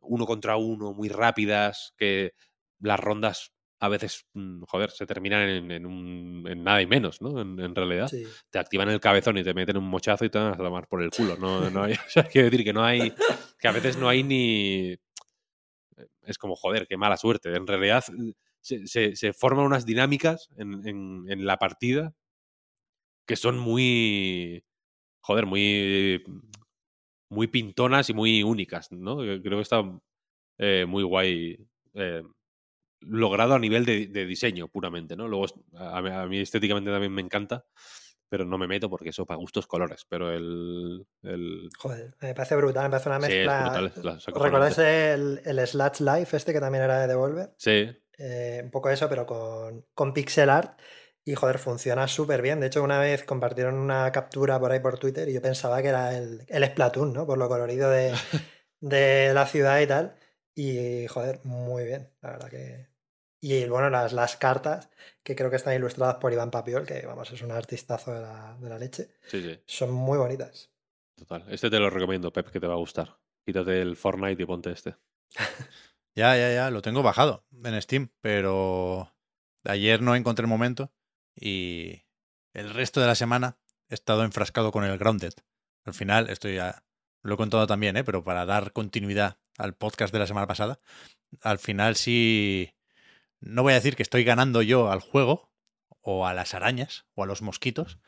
uno 0.00 0.26
contra 0.26 0.56
uno, 0.56 0.92
muy 0.92 1.08
rápidas, 1.08 1.94
que 1.98 2.32
las 2.80 3.00
rondas 3.00 3.52
a 3.80 3.88
veces, 3.88 4.26
mm, 4.34 4.62
joder, 4.64 4.90
se 4.90 5.06
terminan 5.06 5.48
en, 5.48 5.70
en 5.70 5.86
un, 5.86 6.44
en 6.48 6.64
nada 6.64 6.80
y 6.82 6.86
menos, 6.86 7.20
¿no? 7.20 7.40
En, 7.40 7.58
en 7.60 7.74
realidad. 7.74 8.08
Sí. 8.08 8.24
Te 8.50 8.58
activan 8.58 8.88
el 8.88 9.00
cabezón 9.00 9.36
y 9.38 9.44
te 9.44 9.52
meten 9.54 9.76
un 9.76 9.88
mochazo 9.88 10.24
y 10.24 10.30
te 10.30 10.38
van 10.38 10.54
a 10.54 10.56
tomar 10.56 10.88
por 10.88 11.02
el 11.02 11.10
culo. 11.10 11.36
No, 11.36 11.68
no 11.70 11.82
hay, 11.84 11.92
o 12.06 12.08
sea, 12.08 12.24
quiero 12.24 12.48
decir 12.50 12.64
que 12.64 12.72
no 12.72 12.84
hay, 12.84 13.12
que 13.58 13.68
a 13.68 13.72
veces 13.72 13.96
no 13.98 14.08
hay 14.08 14.22
ni... 14.22 14.96
Es 16.22 16.38
como, 16.38 16.56
joder, 16.56 16.86
qué 16.88 16.96
mala 16.96 17.16
suerte. 17.16 17.54
En 17.54 17.66
realidad 17.66 18.04
se, 18.60 18.86
se- 18.86 19.16
se 19.16 19.32
forman 19.32 19.64
unas 19.64 19.86
dinámicas 19.86 20.48
en, 20.56 20.86
en- 20.86 21.24
en 21.28 21.46
la 21.46 21.56
partida 21.58 22.14
que 23.26 23.36
son 23.36 23.58
muy, 23.58 24.62
joder, 25.20 25.46
muy, 25.46 26.22
muy 27.28 27.46
pintonas 27.48 28.08
y 28.10 28.14
muy 28.14 28.42
únicas, 28.42 28.90
¿no? 28.92 29.16
Creo 29.18 29.42
que 29.42 29.60
está 29.60 29.82
eh, 30.58 30.84
muy 30.86 31.02
guay 31.02 31.56
eh, 31.94 32.22
logrado 33.00 33.54
a 33.54 33.58
nivel 33.58 33.84
de, 33.84 34.06
de 34.06 34.26
diseño 34.26 34.68
puramente, 34.68 35.16
¿no? 35.16 35.28
Luego, 35.28 35.46
a 35.78 36.02
mí, 36.02 36.10
a 36.10 36.26
mí 36.26 36.40
estéticamente 36.40 36.90
también 36.90 37.12
me 37.12 37.22
encanta, 37.22 37.64
pero 38.28 38.44
no 38.44 38.58
me 38.58 38.66
meto 38.66 38.90
porque 38.90 39.10
eso 39.10 39.26
para 39.26 39.38
gustos 39.38 39.66
colores, 39.66 40.04
pero 40.08 40.32
el... 40.32 41.06
el 41.22 41.68
Joder, 41.78 42.14
me 42.20 42.34
parece 42.34 42.56
brutal, 42.56 42.84
me 42.84 42.90
parece 42.90 43.08
una 43.08 43.18
Sí, 43.18 43.32
mezcla. 43.32 43.66
es 43.86 44.06
¿Os 44.06 44.42
¿Recordáis 44.42 44.78
el, 44.78 45.40
el 45.44 45.66
Slash 45.66 46.00
Life 46.00 46.36
este 46.36 46.52
que 46.52 46.60
también 46.60 46.84
era 46.84 47.00
de 47.00 47.06
Devolver? 47.06 47.50
sí, 47.58 47.96
Eh, 48.18 48.60
un 48.64 48.70
poco 48.70 48.90
eso, 48.90 49.08
pero 49.08 49.26
con, 49.26 49.86
con 49.94 50.12
pixel 50.14 50.50
art. 50.50 50.80
Y 51.24 51.34
joder, 51.34 51.58
funciona 51.58 52.08
súper 52.08 52.42
bien. 52.42 52.60
De 52.60 52.68
hecho, 52.68 52.82
una 52.84 53.00
vez 53.00 53.24
compartieron 53.24 53.74
una 53.76 54.12
captura 54.12 54.60
por 54.60 54.72
ahí 54.72 54.80
por 54.80 54.98
Twitter 54.98 55.28
y 55.28 55.34
yo 55.34 55.42
pensaba 55.42 55.82
que 55.82 55.88
era 55.88 56.16
el, 56.16 56.44
el 56.48 56.64
Splatoon, 56.66 57.12
¿no? 57.12 57.26
Por 57.26 57.38
lo 57.38 57.48
colorido 57.48 57.90
de, 57.90 58.14
de 58.80 59.32
la 59.34 59.46
ciudad 59.46 59.80
y 59.80 59.86
tal. 59.86 60.16
Y 60.56 61.06
joder, 61.06 61.40
muy 61.44 61.84
bien, 61.84 62.10
la 62.22 62.30
verdad 62.30 62.48
que. 62.48 62.88
Y 63.42 63.66
bueno, 63.66 63.90
las, 63.90 64.14
las 64.14 64.36
cartas, 64.36 64.90
que 65.22 65.36
creo 65.36 65.50
que 65.50 65.56
están 65.56 65.74
ilustradas 65.74 66.16
por 66.16 66.32
Iván 66.32 66.50
Papiol, 66.50 66.86
que 66.86 67.04
vamos, 67.06 67.30
es 67.30 67.42
un 67.42 67.52
artistazo 67.52 68.12
de 68.14 68.22
la, 68.22 68.56
de 68.58 68.68
la 68.68 68.78
leche, 68.78 69.10
sí, 69.28 69.42
sí, 69.42 69.60
son 69.66 69.92
muy 69.92 70.16
bonitas. 70.16 70.70
total. 71.14 71.44
Este 71.50 71.68
te 71.68 71.78
lo 71.78 71.90
recomiendo, 71.90 72.32
Pep, 72.32 72.48
que 72.50 72.58
te 72.58 72.66
va 72.66 72.74
a 72.74 72.78
gustar. 72.78 73.18
Quítate 73.44 73.82
el 73.82 73.96
Fortnite 73.96 74.42
y 74.42 74.46
ponte 74.46 74.70
este. 74.72 74.96
Ya, 76.16 76.34
ya, 76.34 76.50
ya, 76.50 76.70
lo 76.70 76.80
tengo 76.80 77.02
bajado 77.02 77.44
en 77.62 77.82
Steam, 77.82 78.08
pero 78.22 79.12
ayer 79.64 80.00
no 80.00 80.16
encontré 80.16 80.44
el 80.44 80.48
momento 80.48 80.90
y 81.34 82.04
el 82.54 82.72
resto 82.72 83.02
de 83.02 83.06
la 83.06 83.14
semana 83.14 83.58
he 83.90 83.94
estado 83.94 84.24
enfrascado 84.24 84.72
con 84.72 84.82
el 84.84 84.96
Grounded. 84.96 85.34
Al 85.84 85.92
final, 85.92 86.30
esto 86.30 86.48
ya 86.48 86.86
lo 87.22 87.34
he 87.34 87.36
contado 87.36 87.66
también, 87.66 87.98
¿eh? 87.98 88.02
pero 88.02 88.24
para 88.24 88.46
dar 88.46 88.72
continuidad 88.72 89.36
al 89.58 89.74
podcast 89.74 90.12
de 90.12 90.18
la 90.20 90.26
semana 90.26 90.46
pasada, 90.46 90.80
al 91.42 91.58
final 91.58 91.96
sí, 91.96 92.74
no 93.40 93.62
voy 93.62 93.72
a 93.72 93.76
decir 93.76 93.96
que 93.96 94.02
estoy 94.02 94.24
ganando 94.24 94.62
yo 94.62 94.90
al 94.90 95.00
juego, 95.00 95.50
o 96.00 96.26
a 96.26 96.34
las 96.34 96.54
arañas, 96.54 97.06
o 97.14 97.24
a 97.24 97.26
los 97.26 97.42
mosquitos, 97.42 97.98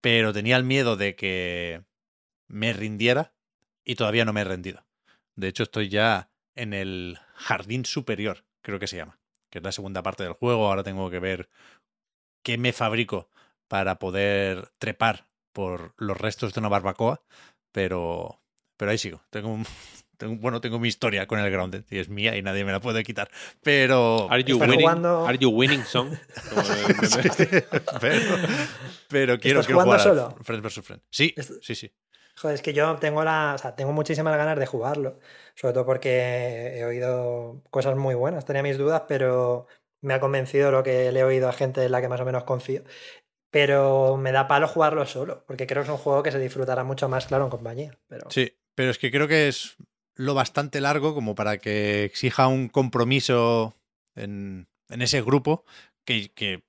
pero 0.00 0.32
tenía 0.32 0.56
el 0.56 0.64
miedo 0.64 0.96
de 0.96 1.16
que 1.16 1.84
me 2.48 2.72
rindiera 2.72 3.34
y 3.84 3.96
todavía 3.96 4.24
no 4.24 4.32
me 4.32 4.42
he 4.42 4.44
rendido. 4.44 4.86
De 5.34 5.48
hecho, 5.48 5.64
estoy 5.64 5.88
ya 5.88 6.30
en 6.54 6.74
el 6.74 7.18
jardín 7.34 7.84
superior, 7.84 8.44
creo 8.62 8.78
que 8.78 8.86
se 8.86 8.96
llama, 8.96 9.18
que 9.50 9.58
es 9.58 9.64
la 9.64 9.72
segunda 9.72 10.02
parte 10.02 10.22
del 10.22 10.34
juego. 10.34 10.68
Ahora 10.68 10.82
tengo 10.84 11.10
que 11.10 11.18
ver 11.18 11.48
qué 12.42 12.58
me 12.58 12.72
fabrico 12.72 13.28
para 13.68 13.98
poder 13.98 14.70
trepar 14.78 15.28
por 15.52 15.94
los 15.96 16.16
restos 16.18 16.54
de 16.54 16.60
una 16.60 16.68
barbacoa, 16.68 17.22
pero, 17.72 18.40
pero 18.76 18.90
ahí 18.90 18.98
sigo. 18.98 19.22
Tengo, 19.30 19.48
un- 19.52 19.66
tengo- 20.20 20.36
bueno, 20.40 20.60
tengo 20.60 20.78
mi 20.78 20.86
historia 20.86 21.26
con 21.26 21.40
el 21.40 21.50
Grounded 21.50 21.82
y 21.90 21.98
es 21.98 22.08
mía 22.08 22.36
y 22.36 22.42
nadie 22.42 22.64
me 22.64 22.70
la 22.70 22.78
puede 22.80 23.02
quitar. 23.02 23.28
Pero, 23.62 24.28
Are 24.30 24.44
you 24.44 24.54
Estás 24.54 24.68
winning? 24.68 24.80
jugando- 24.86 25.26
Are 25.26 25.38
you 25.38 25.48
winning 25.50 25.82
song? 25.84 26.12
Este. 27.24 27.66
pero, 28.00 28.36
pero 29.08 29.38
quiero, 29.40 29.60
¿Estás 29.60 29.66
quiero 29.66 29.80
jugando 29.80 29.82
jugar 29.82 30.00
solo? 30.00 30.36
Friends 30.44 30.62
vs. 30.62 30.84
Friends. 30.86 31.04
Sí, 31.10 31.34
sí, 31.62 31.74
sí. 31.74 31.92
Joder, 32.36 32.54
es 32.54 32.62
que 32.62 32.72
yo 32.72 32.96
tengo 32.96 33.24
la, 33.24 33.52
o 33.54 33.58
sea, 33.58 33.74
tengo 33.74 33.92
muchísimas 33.92 34.36
ganas 34.36 34.58
de 34.58 34.64
jugarlo, 34.66 35.18
sobre 35.54 35.74
todo 35.74 35.84
porque 35.84 36.78
he 36.78 36.84
oído 36.84 37.62
cosas 37.70 37.96
muy 37.96 38.14
buenas, 38.14 38.44
tenía 38.46 38.62
mis 38.62 38.78
dudas, 38.78 39.02
pero 39.08 39.66
me 40.00 40.14
ha 40.14 40.20
convencido 40.20 40.70
lo 40.70 40.82
que 40.82 41.12
le 41.12 41.20
he 41.20 41.24
oído 41.24 41.48
a 41.48 41.52
gente 41.52 41.84
en 41.84 41.92
la 41.92 42.00
que 42.00 42.08
más 42.08 42.20
o 42.20 42.24
menos 42.24 42.44
confío. 42.44 42.82
Pero 43.50 44.16
me 44.16 44.30
da 44.32 44.46
palo 44.48 44.68
jugarlo 44.68 45.04
solo, 45.06 45.44
porque 45.46 45.66
creo 45.66 45.82
que 45.82 45.88
es 45.88 45.92
un 45.92 45.98
juego 45.98 46.22
que 46.22 46.30
se 46.30 46.38
disfrutará 46.38 46.84
mucho 46.84 47.08
más, 47.08 47.26
claro, 47.26 47.44
en 47.44 47.50
compañía. 47.50 47.98
Pero... 48.08 48.30
Sí, 48.30 48.56
pero 48.76 48.90
es 48.90 48.98
que 48.98 49.10
creo 49.10 49.26
que 49.26 49.48
es 49.48 49.76
lo 50.14 50.34
bastante 50.34 50.80
largo 50.80 51.14
como 51.14 51.34
para 51.34 51.58
que 51.58 52.04
exija 52.04 52.48
un 52.48 52.68
compromiso 52.68 53.74
en, 54.14 54.68
en 54.88 55.02
ese 55.02 55.22
grupo 55.22 55.64
que, 56.04 56.30
que, 56.32 56.62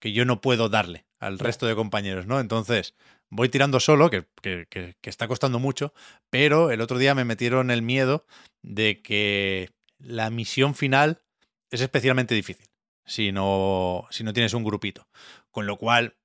que, 0.00 0.12
yo 0.12 0.24
no 0.24 0.40
puedo 0.40 0.68
darle 0.68 1.06
al 1.18 1.38
resto 1.38 1.66
de 1.66 1.74
compañeros, 1.74 2.26
¿no? 2.26 2.40
Entonces, 2.40 2.94
voy 3.28 3.48
tirando 3.48 3.80
solo, 3.80 4.10
que, 4.10 4.26
que, 4.42 4.66
que, 4.68 4.96
está 5.02 5.28
costando 5.28 5.58
mucho, 5.58 5.92
pero 6.30 6.70
el 6.70 6.80
otro 6.80 6.98
día 6.98 7.14
me 7.14 7.24
metieron 7.24 7.70
el 7.70 7.82
miedo 7.82 8.26
de 8.62 9.02
que 9.02 9.70
la 9.98 10.30
misión 10.30 10.74
final 10.74 11.22
es 11.70 11.80
especialmente 11.80 12.34
difícil 12.34 12.70
si 13.10 13.32
no, 13.32 14.06
si 14.10 14.24
no 14.24 14.32
tienes 14.32 14.54
un 14.54 14.64
grupito. 14.64 15.08
Con 15.50 15.66
lo 15.66 15.76
cual, 15.76 16.16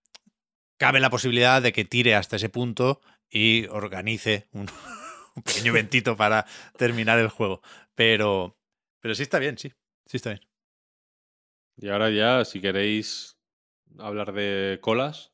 cabe 0.77 0.99
la 0.99 1.09
posibilidad 1.09 1.61
de 1.61 1.73
que 1.73 1.83
tire 1.83 2.15
hasta 2.15 2.35
ese 2.35 2.49
punto 2.49 3.01
y 3.29 3.65
organice 3.67 4.47
un, 4.51 4.67
un 5.35 5.43
pequeño 5.43 5.71
eventito 5.71 6.15
para 6.15 6.45
terminar 6.77 7.19
el 7.19 7.29
juego. 7.29 7.61
Pero, 7.93 8.57
pero 8.99 9.15
sí 9.15 9.23
está 9.23 9.39
bien, 9.39 9.57
sí, 9.57 9.71
sí 10.05 10.17
está 10.17 10.31
bien. 10.31 10.41
Y 11.77 11.89
ahora 11.89 12.09
ya, 12.09 12.45
si 12.45 12.61
queréis 12.61 13.37
hablar 13.99 14.33
de 14.33 14.79
colas, 14.81 15.33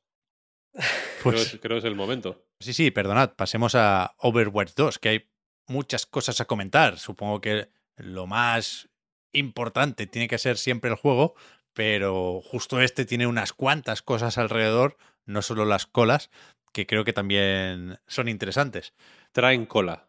pues, 1.23 1.49
creo, 1.49 1.61
creo, 1.61 1.75
que 1.75 1.79
es 1.79 1.85
el 1.85 1.95
momento. 1.95 2.45
Sí, 2.59 2.73
sí, 2.73 2.91
perdonad, 2.91 3.35
pasemos 3.35 3.75
a 3.75 4.15
Overwatch 4.17 4.73
2, 4.75 4.99
que 4.99 5.09
hay 5.09 5.29
muchas 5.67 6.05
cosas 6.05 6.41
a 6.41 6.45
comentar. 6.45 6.97
Supongo 6.97 7.41
que 7.41 7.69
lo 7.95 8.27
más 8.27 8.89
importante 9.33 10.07
tiene 10.07 10.27
que 10.27 10.37
ser 10.37 10.57
siempre 10.57 10.89
el 10.89 10.97
juego, 10.97 11.35
pero 11.73 12.41
justo 12.41 12.81
este 12.81 13.05
tiene 13.05 13.27
unas 13.27 13.53
cuantas 13.53 14.01
cosas 14.01 14.37
alrededor, 14.37 14.97
no 15.25 15.41
solo 15.41 15.65
las 15.65 15.85
colas, 15.85 16.29
que 16.73 16.85
creo 16.85 17.03
que 17.03 17.13
también 17.13 17.99
son 18.07 18.27
interesantes. 18.27 18.93
Traen 19.31 19.65
cola. 19.65 20.07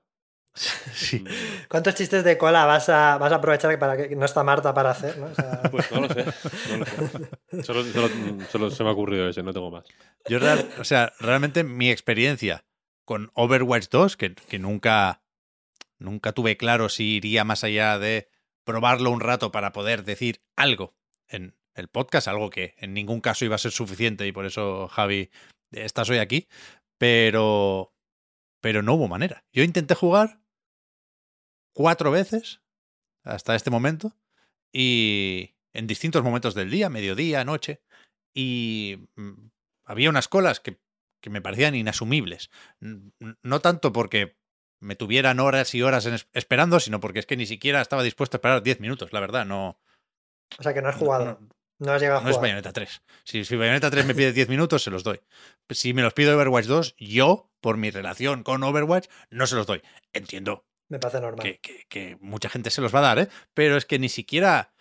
Sí. 0.92 1.20
Mm. 1.20 1.26
¿Cuántos 1.68 1.94
chistes 1.94 2.24
de 2.24 2.36
cola 2.36 2.66
vas 2.66 2.88
a, 2.90 3.16
vas 3.16 3.32
a 3.32 3.36
aprovechar 3.36 3.78
para 3.78 3.96
que 3.96 4.14
no 4.14 4.26
está 4.26 4.44
Marta 4.44 4.74
para 4.74 4.90
hacer? 4.90 5.16
¿no? 5.16 5.26
O 5.26 5.34
sea... 5.34 5.62
Pues 5.70 5.90
no 5.90 6.02
lo 6.02 6.08
sé. 6.08 6.24
No 6.70 6.76
lo 6.76 6.86
sé. 6.86 7.62
Solo, 7.64 7.84
solo, 7.84 8.08
solo, 8.50 8.70
se 8.70 8.82
me 8.82 8.90
ha 8.90 8.92
ocurrido 8.92 9.28
ese, 9.28 9.42
no 9.42 9.52
tengo 9.52 9.70
más. 9.70 9.84
Yo, 10.28 10.38
real, 10.38 10.70
o 10.78 10.84
sea, 10.84 11.12
realmente 11.20 11.64
mi 11.64 11.90
experiencia 11.90 12.64
con 13.04 13.30
Overwatch 13.34 13.88
2, 13.90 14.16
que, 14.16 14.34
que 14.34 14.58
nunca, 14.58 15.22
nunca 15.98 16.32
tuve 16.32 16.56
claro 16.56 16.88
si 16.88 17.16
iría 17.16 17.44
más 17.44 17.64
allá 17.64 17.98
de 17.98 18.28
probarlo 18.64 19.10
un 19.10 19.20
rato 19.20 19.52
para 19.52 19.72
poder 19.72 20.04
decir 20.04 20.42
algo 20.56 20.94
en 21.28 21.56
el 21.74 21.88
podcast, 21.88 22.28
algo 22.28 22.50
que 22.50 22.74
en 22.78 22.94
ningún 22.94 23.20
caso 23.20 23.44
iba 23.44 23.56
a 23.56 23.58
ser 23.58 23.72
suficiente 23.72 24.26
y 24.26 24.32
por 24.32 24.46
eso, 24.46 24.88
Javi, 24.88 25.30
estás 25.72 26.08
hoy 26.10 26.18
aquí, 26.18 26.48
pero, 26.98 27.91
pero 28.62 28.82
no 28.82 28.94
hubo 28.94 29.08
manera. 29.08 29.44
Yo 29.52 29.62
intenté 29.62 29.94
jugar 29.94 30.40
cuatro 31.74 32.10
veces 32.10 32.62
hasta 33.24 33.54
este 33.54 33.70
momento 33.70 34.16
y 34.72 35.54
en 35.74 35.86
distintos 35.86 36.22
momentos 36.22 36.54
del 36.54 36.70
día, 36.70 36.88
mediodía, 36.88 37.44
noche, 37.44 37.82
y 38.32 39.08
mm, 39.16 39.48
había 39.84 40.08
unas 40.08 40.28
colas 40.28 40.60
que, 40.60 40.78
que 41.20 41.28
me 41.28 41.42
parecían 41.42 41.74
inasumibles. 41.74 42.50
No 42.80 43.60
tanto 43.60 43.92
porque 43.92 44.38
me 44.80 44.96
tuvieran 44.96 45.40
horas 45.40 45.74
y 45.74 45.82
horas 45.82 46.06
en 46.06 46.16
esperando, 46.32 46.80
sino 46.80 47.00
porque 47.00 47.18
es 47.18 47.26
que 47.26 47.36
ni 47.36 47.46
siquiera 47.46 47.80
estaba 47.80 48.02
dispuesto 48.02 48.36
a 48.36 48.38
esperar 48.38 48.62
10 48.62 48.80
minutos, 48.80 49.12
la 49.12 49.20
verdad, 49.20 49.44
no. 49.44 49.80
O 50.58 50.62
sea 50.62 50.72
que 50.72 50.82
no 50.82 50.88
has 50.88 50.96
jugado. 50.96 51.24
No, 51.24 51.40
no 51.40 51.61
has 51.90 52.00
llegado 52.00 52.20
a 52.20 52.22
no 52.22 52.28
jugar. 52.28 52.34
es 52.34 52.40
Bayonetta 52.40 52.72
3. 52.72 53.02
Si, 53.24 53.44
si 53.44 53.56
Bayonetta 53.56 53.90
3 53.90 54.06
me 54.06 54.14
pide 54.14 54.32
10 54.32 54.48
minutos, 54.48 54.82
se 54.84 54.90
los 54.90 55.02
doy. 55.02 55.20
Si 55.70 55.94
me 55.94 56.02
los 56.02 56.14
pide 56.14 56.32
Overwatch 56.32 56.66
2, 56.66 56.94
yo, 56.98 57.50
por 57.60 57.76
mi 57.76 57.90
relación 57.90 58.44
con 58.44 58.62
Overwatch, 58.62 59.08
no 59.30 59.46
se 59.46 59.56
los 59.56 59.66
doy. 59.66 59.82
Entiendo. 60.12 60.64
Me 60.88 60.98
parece 60.98 61.20
normal. 61.20 61.42
Que, 61.42 61.58
que, 61.58 61.86
que 61.88 62.18
mucha 62.20 62.48
gente 62.48 62.70
se 62.70 62.82
los 62.82 62.94
va 62.94 63.00
a 63.00 63.02
dar, 63.02 63.18
¿eh? 63.18 63.28
Pero 63.54 63.76
es 63.76 63.86
que 63.86 63.98
ni 63.98 64.08
siquiera 64.08 64.72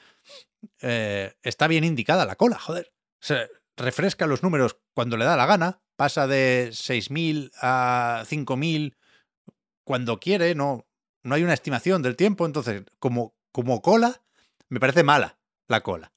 eh, 0.82 1.34
está 1.44 1.68
bien 1.68 1.84
indicada 1.84 2.26
la 2.26 2.36
cola, 2.36 2.60
joder. 2.60 2.92
O 3.22 3.26
sea, 3.26 3.48
refresca 3.78 4.28
los 4.28 4.44
números 4.44 4.78
cuando 4.94 5.18
le 5.18 5.26
da 5.26 5.36
la 5.36 5.46
gana, 5.46 5.82
pasa 5.96 6.28
de 6.28 6.70
6.000 6.72 7.52
a 7.62 8.24
5.000 8.28 8.96
cuando 9.84 10.20
quiere, 10.20 10.56
no, 10.56 10.88
no 11.24 11.36
hay 11.36 11.44
una 11.44 11.54
estimación 11.54 12.02
del 12.02 12.16
tiempo, 12.16 12.46
entonces 12.46 12.84
como, 13.00 13.36
como 13.52 13.82
cola, 13.82 14.22
me 14.70 14.80
parece 14.80 15.04
mala 15.04 15.40
la 15.68 15.82
cola. 15.82 16.14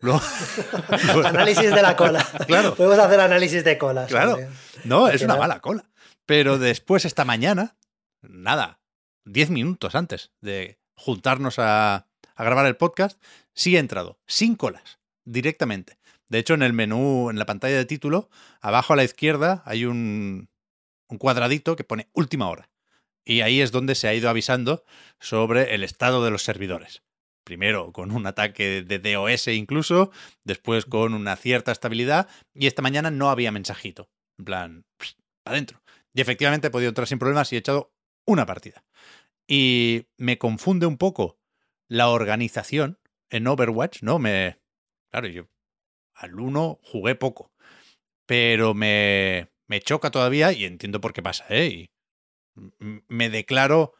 Luego, 0.00 0.20
análisis 1.24 1.74
de 1.74 1.82
la 1.82 1.96
cola. 1.96 2.24
Claro. 2.46 2.74
Podemos 2.74 2.98
hacer 2.98 3.20
análisis 3.20 3.64
de 3.64 3.78
colas. 3.78 4.08
Claro. 4.08 4.38
No, 4.84 5.08
es 5.08 5.22
una 5.22 5.36
mala 5.36 5.60
cola. 5.60 5.84
Pero 6.26 6.58
después, 6.58 7.04
esta 7.04 7.24
mañana, 7.24 7.76
nada, 8.22 8.80
10 9.24 9.50
minutos 9.50 9.94
antes 9.94 10.32
de 10.40 10.78
juntarnos 10.94 11.58
a, 11.58 12.06
a 12.34 12.44
grabar 12.44 12.66
el 12.66 12.76
podcast, 12.76 13.22
sí 13.54 13.76
he 13.76 13.78
entrado, 13.78 14.18
sin 14.26 14.56
colas, 14.56 14.98
directamente. 15.24 15.98
De 16.28 16.38
hecho, 16.38 16.54
en 16.54 16.62
el 16.62 16.72
menú, 16.72 17.30
en 17.30 17.38
la 17.38 17.46
pantalla 17.46 17.76
de 17.76 17.84
título, 17.84 18.28
abajo 18.60 18.92
a 18.92 18.96
la 18.96 19.04
izquierda 19.04 19.62
hay 19.64 19.84
un, 19.84 20.48
un 21.08 21.18
cuadradito 21.18 21.76
que 21.76 21.84
pone 21.84 22.08
última 22.12 22.48
hora. 22.48 22.68
Y 23.24 23.40
ahí 23.40 23.60
es 23.60 23.72
donde 23.72 23.94
se 23.94 24.08
ha 24.08 24.14
ido 24.14 24.28
avisando 24.28 24.84
sobre 25.18 25.74
el 25.74 25.82
estado 25.82 26.24
de 26.24 26.30
los 26.30 26.42
servidores. 26.42 27.02
Primero 27.46 27.92
con 27.92 28.10
un 28.10 28.26
ataque 28.26 28.82
de 28.82 28.98
DOS 28.98 29.46
incluso, 29.46 30.10
después 30.42 30.84
con 30.84 31.14
una 31.14 31.36
cierta 31.36 31.70
estabilidad, 31.70 32.28
y 32.52 32.66
esta 32.66 32.82
mañana 32.82 33.12
no 33.12 33.30
había 33.30 33.52
mensajito. 33.52 34.10
En 34.36 34.44
plan, 34.44 34.84
adentro. 35.44 35.80
Y 36.12 36.22
efectivamente 36.22 36.66
he 36.66 36.70
podido 36.70 36.88
entrar 36.88 37.06
sin 37.06 37.20
problemas 37.20 37.52
y 37.52 37.54
he 37.54 37.60
echado 37.60 37.92
una 38.26 38.46
partida. 38.46 38.84
Y 39.46 40.08
me 40.16 40.38
confunde 40.38 40.86
un 40.86 40.98
poco 40.98 41.38
la 41.88 42.08
organización 42.08 42.98
en 43.30 43.46
Overwatch, 43.46 44.02
¿no? 44.02 44.18
Me. 44.18 44.58
Claro, 45.12 45.28
yo 45.28 45.46
al 46.14 46.40
1 46.40 46.80
jugué 46.82 47.14
poco. 47.14 47.52
Pero 48.26 48.74
me, 48.74 49.52
me 49.68 49.80
choca 49.80 50.10
todavía 50.10 50.50
y 50.50 50.64
entiendo 50.64 51.00
por 51.00 51.12
qué 51.12 51.22
pasa, 51.22 51.46
¿eh? 51.48 51.66
Y 51.68 51.90
me 53.06 53.30
declaro 53.30 53.94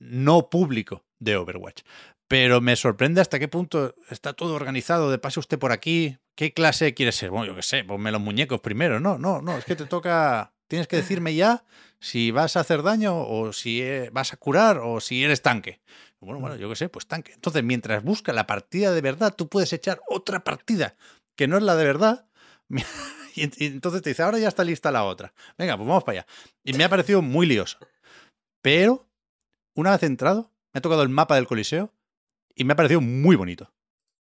no 0.00 0.50
público 0.50 1.04
de 1.20 1.36
Overwatch. 1.36 1.82
Pero 2.30 2.60
me 2.60 2.76
sorprende 2.76 3.20
hasta 3.20 3.40
qué 3.40 3.48
punto 3.48 3.96
está 4.08 4.34
todo 4.34 4.54
organizado. 4.54 5.10
De 5.10 5.18
pase 5.18 5.40
usted 5.40 5.58
por 5.58 5.72
aquí. 5.72 6.16
¿Qué 6.36 6.52
clase 6.52 6.94
quiere 6.94 7.10
ser? 7.10 7.30
Bueno, 7.30 7.46
yo 7.46 7.56
qué 7.56 7.62
sé, 7.64 7.82
ponme 7.82 8.12
los 8.12 8.20
muñecos 8.20 8.60
primero. 8.60 9.00
No, 9.00 9.18
no, 9.18 9.42
no. 9.42 9.58
Es 9.58 9.64
que 9.64 9.74
te 9.74 9.84
toca. 9.84 10.52
Tienes 10.68 10.86
que 10.86 10.94
decirme 10.94 11.34
ya 11.34 11.64
si 11.98 12.30
vas 12.30 12.56
a 12.56 12.60
hacer 12.60 12.84
daño 12.84 13.20
o 13.20 13.52
si 13.52 13.82
vas 14.12 14.32
a 14.32 14.36
curar 14.36 14.78
o 14.78 15.00
si 15.00 15.24
eres 15.24 15.42
tanque. 15.42 15.80
Bueno, 16.20 16.38
bueno, 16.38 16.54
yo 16.54 16.68
qué 16.68 16.76
sé, 16.76 16.88
pues 16.88 17.08
tanque. 17.08 17.32
Entonces, 17.32 17.64
mientras 17.64 18.04
busca 18.04 18.32
la 18.32 18.46
partida 18.46 18.92
de 18.92 19.00
verdad, 19.00 19.34
tú 19.34 19.48
puedes 19.48 19.72
echar 19.72 20.00
otra 20.08 20.44
partida 20.44 20.94
que 21.34 21.48
no 21.48 21.56
es 21.56 21.64
la 21.64 21.74
de 21.74 21.84
verdad. 21.84 22.26
Y 23.36 23.64
entonces 23.64 24.02
te 24.02 24.10
dice, 24.10 24.24
ahora 24.24 24.40
ya 24.40 24.48
está 24.48 24.64
lista 24.64 24.90
la 24.90 25.04
otra. 25.04 25.32
Venga, 25.56 25.76
pues 25.76 25.88
vamos 25.88 26.02
para 26.02 26.20
allá. 26.20 26.26
Y 26.64 26.72
me 26.72 26.82
ha 26.82 26.88
parecido 26.88 27.22
muy 27.22 27.46
lioso. 27.46 27.78
Pero, 28.60 29.08
una 29.74 29.92
vez 29.92 30.02
entrado, 30.02 30.50
me 30.72 30.78
ha 30.78 30.80
tocado 30.80 31.04
el 31.04 31.08
mapa 31.10 31.36
del 31.36 31.46
Coliseo 31.46 31.92
y 32.60 32.64
me 32.64 32.74
ha 32.74 32.76
parecido 32.76 33.00
muy 33.00 33.36
bonito. 33.36 33.64
O 33.64 33.72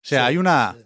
sea, 0.02 0.22
sí, 0.22 0.26
hay 0.26 0.38
una, 0.38 0.74
sí. 0.76 0.84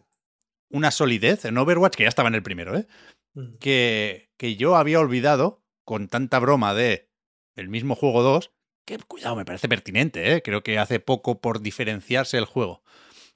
una 0.69 0.91
solidez 0.91 1.47
en 1.47 1.57
Overwatch, 1.57 1.97
que 1.97 2.03
ya 2.03 2.11
estaba 2.11 2.29
en 2.29 2.35
el 2.35 2.43
primero, 2.43 2.77
¿eh? 2.77 2.87
Mm. 3.33 3.55
Que, 3.59 4.29
que 4.37 4.57
yo 4.57 4.77
había 4.77 5.01
olvidado 5.01 5.65
con 5.87 6.09
tanta 6.09 6.39
broma 6.41 6.75
de 6.75 7.09
el 7.57 7.71
mismo 7.71 7.95
juego 7.95 8.23
2, 8.23 8.53
que 8.85 8.99
cuidado, 8.99 9.35
me 9.35 9.47
parece 9.47 9.67
pertinente, 9.67 10.35
¿eh? 10.35 10.43
Creo 10.43 10.63
que 10.63 10.79
hace 10.79 11.01
poco 11.01 11.41
por 11.41 11.63
diferenciarse 11.63 12.37
el 12.37 12.45
juego. 12.45 12.83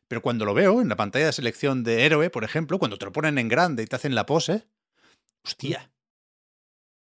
Pero 0.09 0.21
cuando 0.21 0.45
lo 0.45 0.53
veo 0.53 0.83
en 0.83 0.91
la 0.91 0.97
pantalla 0.97 1.27
de 1.27 1.33
selección 1.33 1.83
de 1.83 2.05
héroe, 2.05 2.29
por 2.29 2.45
ejemplo, 2.45 2.79
cuando 2.79 2.99
te 2.99 3.07
lo 3.07 3.13
ponen 3.13 3.39
en 3.39 3.49
grande 3.49 3.83
y 3.83 3.87
te 3.87 3.97
hacen 3.97 4.15
la 4.15 4.27
pose, 4.27 4.67
hostia. 5.43 5.91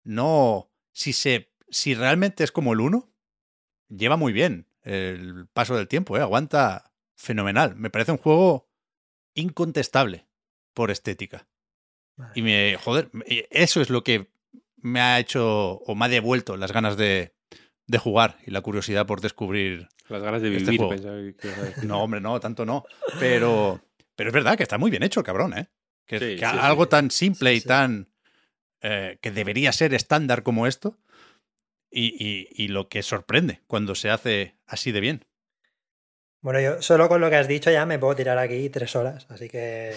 No, 0.04 0.74
si 0.92 1.14
se 1.14 1.54
si 1.70 1.96
realmente 1.96 2.44
es 2.44 2.52
como 2.52 2.74
el 2.74 2.82
1, 2.82 3.10
lleva 3.88 4.18
muy 4.18 4.34
bien 4.34 4.68
el 4.82 5.48
paso 5.54 5.76
del 5.76 5.88
tiempo, 5.88 6.18
¿eh? 6.18 6.22
aguanta 6.22 6.87
fenomenal. 7.18 7.76
Me 7.76 7.90
parece 7.90 8.14
un 8.14 8.18
juego 8.18 8.70
incontestable 9.34 10.28
por 10.74 10.92
estética. 10.92 11.48
Y 12.34 12.42
me, 12.42 12.78
joder, 12.78 13.12
eso 13.52 13.82
es 13.82 13.90
lo 13.90 14.04
que 14.04 14.32
me 14.78 15.02
ha 15.02 15.20
hecho 15.20 15.74
o 15.74 15.96
me 15.96 16.06
ha 16.06 16.10
devuelto 16.10 16.58
las 16.58 16.72
ganas 16.72 16.98
de, 16.98 17.36
de 17.86 17.98
jugar 17.98 18.38
y 18.46 18.52
la 18.52 18.62
curiosidad 18.62 19.06
por 19.06 19.22
descubrir. 19.22 19.88
Las 20.10 20.22
ganas 20.22 20.42
de 20.42 20.50
vivir. 20.50 20.82
Este 20.94 21.36
que... 21.36 21.86
No, 21.86 22.02
hombre, 22.02 22.22
no, 22.22 22.40
tanto 22.40 22.66
no. 22.66 22.86
Pero, 23.20 23.82
pero 24.16 24.30
es 24.30 24.34
verdad 24.34 24.58
que 24.58 24.64
está 24.64 24.78
muy 24.78 24.90
bien 24.90 25.04
hecho 25.04 25.20
el 25.20 25.26
cabrón, 25.26 25.58
¿eh? 25.58 25.70
Que, 26.06 26.20
sí, 26.20 26.26
que 26.38 26.48
sí, 26.48 26.58
algo 26.60 26.86
sí. 26.86 26.90
tan 26.90 27.12
simple 27.12 27.54
y 27.54 27.62
tan. 27.62 28.10
Eh, 28.82 29.18
que 29.22 29.32
debería 29.32 29.72
ser 29.72 29.94
estándar 29.94 30.44
como 30.44 30.68
esto. 30.68 30.98
Y, 31.90 32.14
y, 32.24 32.48
y, 32.52 32.68
lo 32.68 32.90
que 32.90 33.02
sorprende 33.02 33.62
cuando 33.66 33.96
se 33.96 34.10
hace 34.10 34.58
así 34.66 34.92
de 34.92 35.00
bien. 35.00 35.26
Bueno, 36.48 36.62
yo 36.62 36.82
solo 36.82 37.10
con 37.10 37.20
lo 37.20 37.30
que 37.30 37.36
has 37.36 37.50
dicho 37.50 37.70
ya 37.70 37.86
me 37.86 38.00
puedo 38.00 38.16
tirar 38.16 38.38
aquí 38.38 38.70
tres 38.70 38.96
horas, 38.96 39.26
así 39.28 39.50
que 39.50 39.94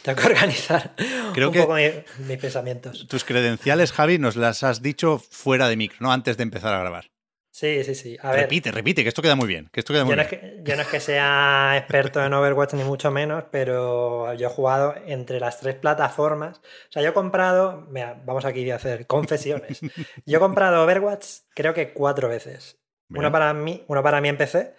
tengo 0.00 0.18
que 0.22 0.26
organizar 0.32 0.94
Creo 1.34 1.48
un 1.48 1.52
que- 1.52 1.60
poco 1.60 1.74
mi- 1.74 2.26
mis 2.26 2.38
pensamientos. 2.38 3.06
Tus 3.06 3.24
credenciales, 3.24 3.92
Javi, 3.92 4.16
nos 4.18 4.36
las 4.36 4.62
has 4.62 4.80
dicho 4.80 5.18
fuera 5.18 5.68
de 5.68 5.76
micro, 5.76 5.98
no 6.00 6.10
antes 6.12 6.38
de 6.38 6.44
empezar 6.44 6.72
a 6.72 6.78
grabar. 6.80 7.10
Sí, 7.52 7.84
sí, 7.84 7.94
sí. 7.94 8.16
A 8.22 8.30
ver, 8.30 8.40
repite, 8.40 8.70
repite, 8.72 9.02
que 9.02 9.10
esto 9.10 9.20
queda 9.20 9.34
muy 9.36 9.46
bien. 9.48 9.68
Que 9.70 9.80
esto 9.80 9.92
queda 9.92 10.04
muy 10.04 10.12
yo 10.12 10.16
no, 10.16 10.22
es 10.22 10.30
bien. 10.30 10.40
que, 10.40 10.70
yo 10.70 10.76
no 10.76 10.80
es 10.82 10.88
que 10.88 11.00
sea 11.00 11.74
experto 11.76 12.24
en 12.24 12.32
Overwatch 12.32 12.72
ni 12.72 12.82
mucho 12.82 13.10
menos, 13.10 13.44
pero 13.50 14.32
yo 14.32 14.46
he 14.48 14.50
jugado 14.50 14.94
entre 15.06 15.40
las 15.40 15.60
tres 15.60 15.74
plataformas. 15.74 16.56
O 16.56 16.92
sea, 16.92 17.02
yo 17.02 17.10
he 17.10 17.12
comprado, 17.12 17.86
mira, 17.90 18.18
vamos 18.24 18.46
aquí 18.46 18.70
a 18.70 18.76
hacer 18.76 19.06
confesiones. 19.06 19.80
Yo 20.24 20.38
he 20.38 20.40
comprado 20.40 20.82
Overwatch 20.84 21.26
creo 21.54 21.74
que 21.74 21.92
cuatro 21.92 22.30
veces. 22.30 22.78
Bien. 23.08 23.20
Uno 23.20 23.30
para 23.30 23.52
mí, 23.54 23.84
uno 23.86 24.02
para 24.02 24.20
mí 24.22 24.28
en 24.30 24.36
PC, 24.36 24.74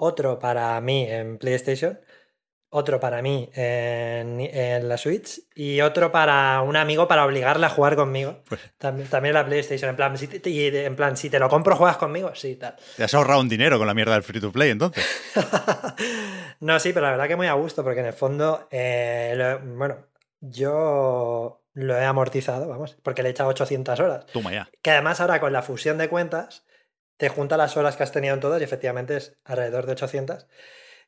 otro 0.00 0.38
para 0.38 0.80
mí 0.80 1.06
en 1.08 1.38
PlayStation, 1.38 2.00
otro 2.70 3.00
para 3.00 3.22
mí 3.22 3.48
en, 3.54 4.40
en 4.40 4.88
la 4.88 4.96
Switch 4.98 5.40
y 5.54 5.80
otro 5.80 6.12
para 6.12 6.60
un 6.62 6.76
amigo 6.76 7.08
para 7.08 7.24
obligarle 7.24 7.64
a 7.66 7.70
jugar 7.70 7.96
conmigo. 7.96 8.42
Pues 8.48 8.60
También, 8.78 9.08
también 9.08 9.34
la 9.34 9.44
PlayStation. 9.46 9.88
En 9.90 9.96
plan, 9.96 10.16
si 10.18 10.26
te, 10.28 10.84
en 10.86 10.94
plan, 10.96 11.16
si 11.16 11.30
te 11.30 11.38
lo 11.38 11.48
compro, 11.48 11.74
juegas 11.76 11.96
conmigo. 11.96 12.30
Sí, 12.34 12.56
tal. 12.56 12.76
Te 12.96 13.04
has 13.04 13.14
ahorrado 13.14 13.40
un 13.40 13.48
dinero 13.48 13.78
con 13.78 13.86
la 13.86 13.94
mierda 13.94 14.12
del 14.14 14.22
free 14.22 14.40
to 14.40 14.52
play, 14.52 14.70
entonces. 14.70 15.04
no, 16.60 16.78
sí, 16.78 16.92
pero 16.92 17.06
la 17.06 17.12
verdad 17.12 17.28
que 17.28 17.36
muy 17.36 17.46
a 17.46 17.54
gusto, 17.54 17.82
porque 17.82 18.00
en 18.00 18.06
el 18.06 18.12
fondo, 18.12 18.68
eh, 18.70 19.32
lo- 19.36 19.60
bueno, 19.76 19.96
yo 20.40 21.62
lo 21.74 21.96
he 21.96 22.04
amortizado, 22.04 22.68
vamos, 22.68 22.96
porque 23.02 23.22
le 23.22 23.30
he 23.30 23.32
echado 23.32 23.48
800 23.50 23.98
horas. 24.00 24.26
Toma 24.26 24.52
ya. 24.52 24.68
Que 24.82 24.90
además 24.90 25.20
ahora 25.20 25.40
con 25.40 25.52
la 25.52 25.62
fusión 25.62 25.98
de 25.98 26.08
cuentas, 26.08 26.64
te 27.18 27.28
junta 27.28 27.58
las 27.58 27.76
horas 27.76 27.96
que 27.96 28.02
has 28.04 28.12
tenido 28.12 28.32
en 28.32 28.40
todas 28.40 28.60
y 28.60 28.64
efectivamente 28.64 29.16
es 29.18 29.36
alrededor 29.44 29.84
de 29.84 29.92
800, 29.92 30.46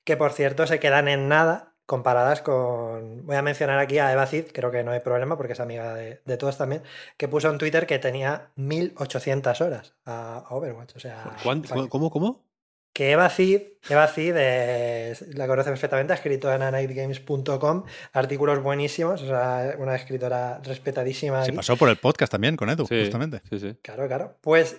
que 0.04 0.16
por 0.18 0.32
cierto 0.32 0.66
se 0.66 0.78
quedan 0.78 1.08
en 1.08 1.28
nada 1.28 1.74
comparadas 1.86 2.40
con... 2.42 3.26
Voy 3.26 3.34
a 3.34 3.42
mencionar 3.42 3.78
aquí 3.80 3.98
a 3.98 4.12
Eva 4.12 4.26
Cid, 4.26 4.44
creo 4.52 4.70
que 4.70 4.84
no 4.84 4.92
hay 4.92 5.00
problema 5.00 5.36
porque 5.36 5.54
es 5.54 5.60
amiga 5.60 5.92
de, 5.94 6.20
de 6.24 6.36
todos 6.36 6.56
también, 6.56 6.82
que 7.16 7.26
puso 7.26 7.50
en 7.50 7.58
Twitter 7.58 7.84
que 7.86 7.98
tenía 7.98 8.50
1800 8.56 9.60
horas 9.60 9.94
a, 10.04 10.44
Overwatch. 10.50 10.94
O 10.96 11.00
sea, 11.00 11.36
¿Cuán- 11.42 11.62
pa- 11.62 11.88
¿Cómo? 11.88 12.10
¿Cómo? 12.10 12.44
que 12.92 13.12
Eva 13.12 13.28
Cid, 13.30 13.60
Eva 13.88 14.08
Cid 14.08 14.36
es- 14.36 15.34
la 15.34 15.46
conoce 15.46 15.70
perfectamente, 15.70 16.12
ha 16.12 16.16
escrito 16.16 16.52
en 16.52 16.62
anightgames.com 16.62 17.84
artículos 18.12 18.62
buenísimos, 18.62 19.22
o 19.22 19.26
sea, 19.26 19.74
una 19.78 19.94
escritora 19.94 20.60
respetadísima. 20.62 21.42
Se 21.44 21.50
aquí. 21.50 21.56
pasó 21.56 21.76
por 21.76 21.88
el 21.88 21.96
podcast 21.96 22.32
también 22.32 22.56
con 22.56 22.68
Edu, 22.68 22.86
Sí, 22.86 23.00
justamente. 23.00 23.42
Sí, 23.48 23.58
sí. 23.60 23.76
Claro, 23.82 24.06
claro. 24.08 24.36
Pues 24.40 24.76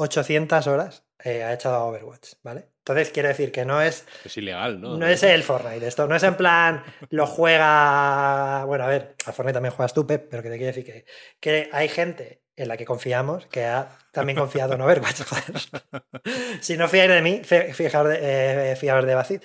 1800 0.00 0.66
horas 0.66 1.04
eh, 1.22 1.42
ha 1.44 1.52
echado 1.52 1.74
a 1.76 1.84
Overwatch, 1.84 2.32
¿vale? 2.42 2.68
Entonces 2.78 3.10
quiero 3.10 3.28
decir 3.28 3.52
que 3.52 3.64
no 3.66 3.82
es, 3.82 4.06
Es 4.24 4.36
ilegal, 4.38 4.80
¿no? 4.80 4.96
no 4.96 5.06
es 5.06 5.22
el 5.22 5.42
Fortnite, 5.42 5.86
esto 5.86 6.06
no 6.08 6.16
es 6.16 6.22
en 6.22 6.34
plan, 6.36 6.82
lo 7.10 7.26
juega. 7.26 8.64
Bueno, 8.64 8.84
a 8.84 8.88
ver, 8.88 9.14
al 9.26 9.32
Fortnite 9.34 9.54
también 9.54 9.74
juegas 9.74 9.92
tú, 9.92 10.06
Pep, 10.06 10.28
pero 10.30 10.42
que 10.42 10.48
te 10.50 10.56
quiero 10.56 10.74
decir 10.74 10.84
que, 10.84 11.04
que 11.38 11.68
hay 11.72 11.88
gente 11.88 12.42
en 12.56 12.68
la 12.68 12.76
que 12.76 12.84
confiamos 12.84 13.46
que 13.46 13.64
ha 13.64 13.88
también 14.12 14.38
confiado 14.38 14.74
en 14.74 14.80
Overwatch, 14.80 15.20
si 16.60 16.76
no 16.76 16.88
fiáis 16.88 17.10
de 17.10 17.22
mí, 17.22 17.42
fi- 17.44 17.72
fijaos 17.72 18.08
de, 18.08 18.72
eh, 18.72 18.76
fiaos 18.76 19.04
de 19.04 19.14
Bacid. 19.14 19.42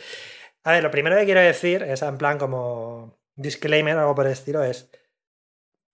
A 0.64 0.72
ver, 0.72 0.84
lo 0.84 0.92
primero 0.92 1.16
que 1.18 1.26
quiero 1.26 1.42
decir 1.42 1.84
es 1.84 2.02
en 2.02 2.18
plan 2.18 2.38
como 2.38 3.20
disclaimer, 3.36 3.98
algo 3.98 4.16
por 4.16 4.26
el 4.26 4.32
estilo, 4.34 4.64
es 4.64 4.90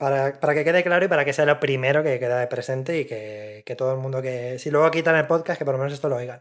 para, 0.02 0.40
para 0.40 0.56
que 0.56 0.64
quede 0.64 0.84
claro 0.84 1.06
y 1.06 1.08
para 1.08 1.24
que 1.24 1.32
sea 1.32 1.46
lo 1.46 1.60
primero 1.60 2.02
que 2.02 2.18
queda 2.18 2.40
de 2.40 2.48
presente 2.48 3.00
y 3.00 3.06
que, 3.06 3.62
que 3.64 3.76
todo 3.76 3.94
el 3.94 4.00
mundo 4.00 4.20
que. 4.20 4.58
Si 4.58 4.72
luego 4.72 4.90
quitan 4.90 5.16
el 5.16 5.28
podcast, 5.28 5.60
que 5.60 5.66
por 5.66 5.76
lo 5.76 5.78
menos 5.78 5.94
esto 5.94 6.10
lo 6.10 6.16
oigan. 6.16 6.40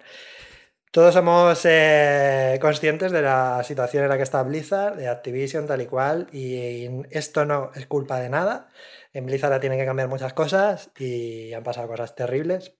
Todos 0.90 1.12
somos 1.12 1.60
eh, 1.66 2.58
conscientes 2.58 3.12
de 3.12 3.20
la 3.20 3.62
situación 3.62 4.04
en 4.04 4.08
la 4.08 4.16
que 4.16 4.22
está 4.22 4.42
Blizzard, 4.44 4.96
de 4.96 5.08
Activision, 5.08 5.66
tal 5.66 5.82
y 5.82 5.86
cual, 5.86 6.26
y 6.32 6.88
esto 7.10 7.44
no 7.44 7.70
es 7.74 7.86
culpa 7.86 8.18
de 8.18 8.30
nada. 8.30 8.70
En 9.12 9.26
Blizzard 9.26 9.60
tienen 9.60 9.78
que 9.78 9.84
cambiar 9.84 10.08
muchas 10.08 10.32
cosas 10.32 10.90
y 10.98 11.52
han 11.52 11.62
pasado 11.62 11.86
cosas 11.86 12.14
terribles. 12.14 12.74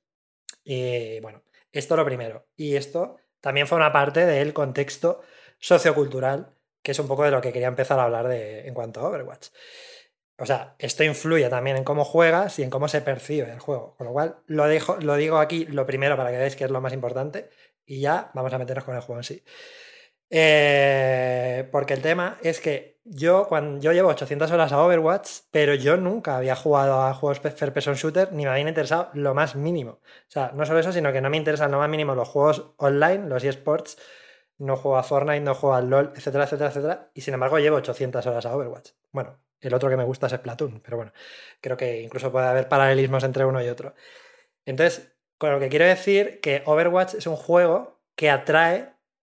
Y 0.64 1.20
bueno, 1.20 1.42
esto 1.72 1.94
lo 1.94 2.06
primero. 2.06 2.46
Y 2.56 2.76
esto 2.76 3.18
también 3.42 3.66
fue 3.66 3.76
una 3.76 3.92
parte 3.92 4.24
del 4.24 4.54
contexto 4.54 5.20
sociocultural, 5.58 6.54
que 6.82 6.92
es 6.92 6.98
un 6.98 7.06
poco 7.06 7.24
de 7.24 7.32
lo 7.32 7.42
que 7.42 7.52
quería 7.52 7.68
empezar 7.68 7.98
a 8.00 8.04
hablar 8.04 8.28
de, 8.28 8.66
en 8.66 8.72
cuanto 8.72 9.00
a 9.00 9.08
Overwatch. 9.08 9.48
O 10.40 10.46
sea, 10.46 10.74
esto 10.78 11.04
influye 11.04 11.48
también 11.50 11.76
en 11.76 11.84
cómo 11.84 12.02
juegas 12.04 12.58
y 12.58 12.62
en 12.62 12.70
cómo 12.70 12.88
se 12.88 13.02
percibe 13.02 13.52
el 13.52 13.58
juego. 13.60 13.94
Con 13.98 14.06
lo 14.06 14.12
cual, 14.14 14.38
lo, 14.46 14.66
dejo, 14.66 14.96
digo 14.96 15.38
aquí 15.38 15.66
lo 15.66 15.86
primero 15.86 16.16
para 16.16 16.30
que 16.30 16.38
veáis 16.38 16.56
que 16.56 16.64
es 16.64 16.70
lo 16.70 16.80
más 16.80 16.94
importante 16.94 17.50
y 17.84 18.00
ya 18.00 18.30
vamos 18.32 18.52
a 18.54 18.58
meternos 18.58 18.84
con 18.84 18.96
el 18.96 19.02
juego 19.02 19.20
en 19.20 19.24
sí. 19.24 19.44
Eh, 20.30 21.68
porque 21.70 21.92
el 21.92 22.00
tema 22.00 22.38
es 22.42 22.60
que 22.60 23.00
yo, 23.04 23.48
cuando, 23.48 23.80
yo 23.80 23.92
llevo 23.92 24.08
800 24.08 24.50
horas 24.50 24.72
a 24.72 24.82
Overwatch, 24.82 25.28
pero 25.50 25.74
yo 25.74 25.98
nunca 25.98 26.38
había 26.38 26.56
jugado 26.56 27.02
a 27.02 27.12
juegos 27.12 27.40
First 27.40 27.74
Person 27.74 27.94
Shooter 27.94 28.32
ni 28.32 28.44
me 28.44 28.50
habían 28.50 28.68
interesado 28.68 29.10
lo 29.12 29.34
más 29.34 29.56
mínimo. 29.56 29.90
O 29.92 30.00
sea, 30.30 30.52
no 30.54 30.64
solo 30.64 30.78
eso, 30.78 30.92
sino 30.92 31.12
que 31.12 31.20
no 31.20 31.28
me 31.28 31.36
interesan 31.36 31.70
lo 31.70 31.78
más 31.78 31.90
mínimo 31.90 32.14
los 32.14 32.28
juegos 32.28 32.72
online, 32.78 33.28
los 33.28 33.44
eSports. 33.44 33.98
No 34.58 34.76
juego 34.76 34.96
a 34.98 35.02
Fortnite, 35.02 35.40
no 35.40 35.54
juego 35.54 35.74
al 35.74 35.90
LOL, 35.90 36.12
etcétera, 36.16 36.44
etcétera, 36.44 36.70
etcétera. 36.70 37.10
Y 37.14 37.22
sin 37.22 37.34
embargo, 37.34 37.58
llevo 37.58 37.76
800 37.76 38.24
horas 38.26 38.46
a 38.46 38.54
Overwatch. 38.54 38.90
Bueno, 39.10 39.38
el 39.60 39.74
otro 39.74 39.90
que 39.90 39.96
me 39.96 40.04
gusta 40.04 40.26
es 40.26 40.32
Splatoon, 40.32 40.80
pero 40.80 40.96
bueno, 40.96 41.12
creo 41.60 41.76
que 41.76 42.00
incluso 42.02 42.32
puede 42.32 42.46
haber 42.46 42.68
paralelismos 42.68 43.24
entre 43.24 43.44
uno 43.44 43.62
y 43.62 43.68
otro. 43.68 43.94
Entonces, 44.64 45.12
con 45.38 45.52
lo 45.52 45.60
que 45.60 45.68
quiero 45.68 45.86
decir 45.86 46.40
que 46.40 46.62
Overwatch 46.66 47.14
es 47.14 47.26
un 47.26 47.36
juego 47.36 48.00
que 48.14 48.30
atrae 48.30 48.92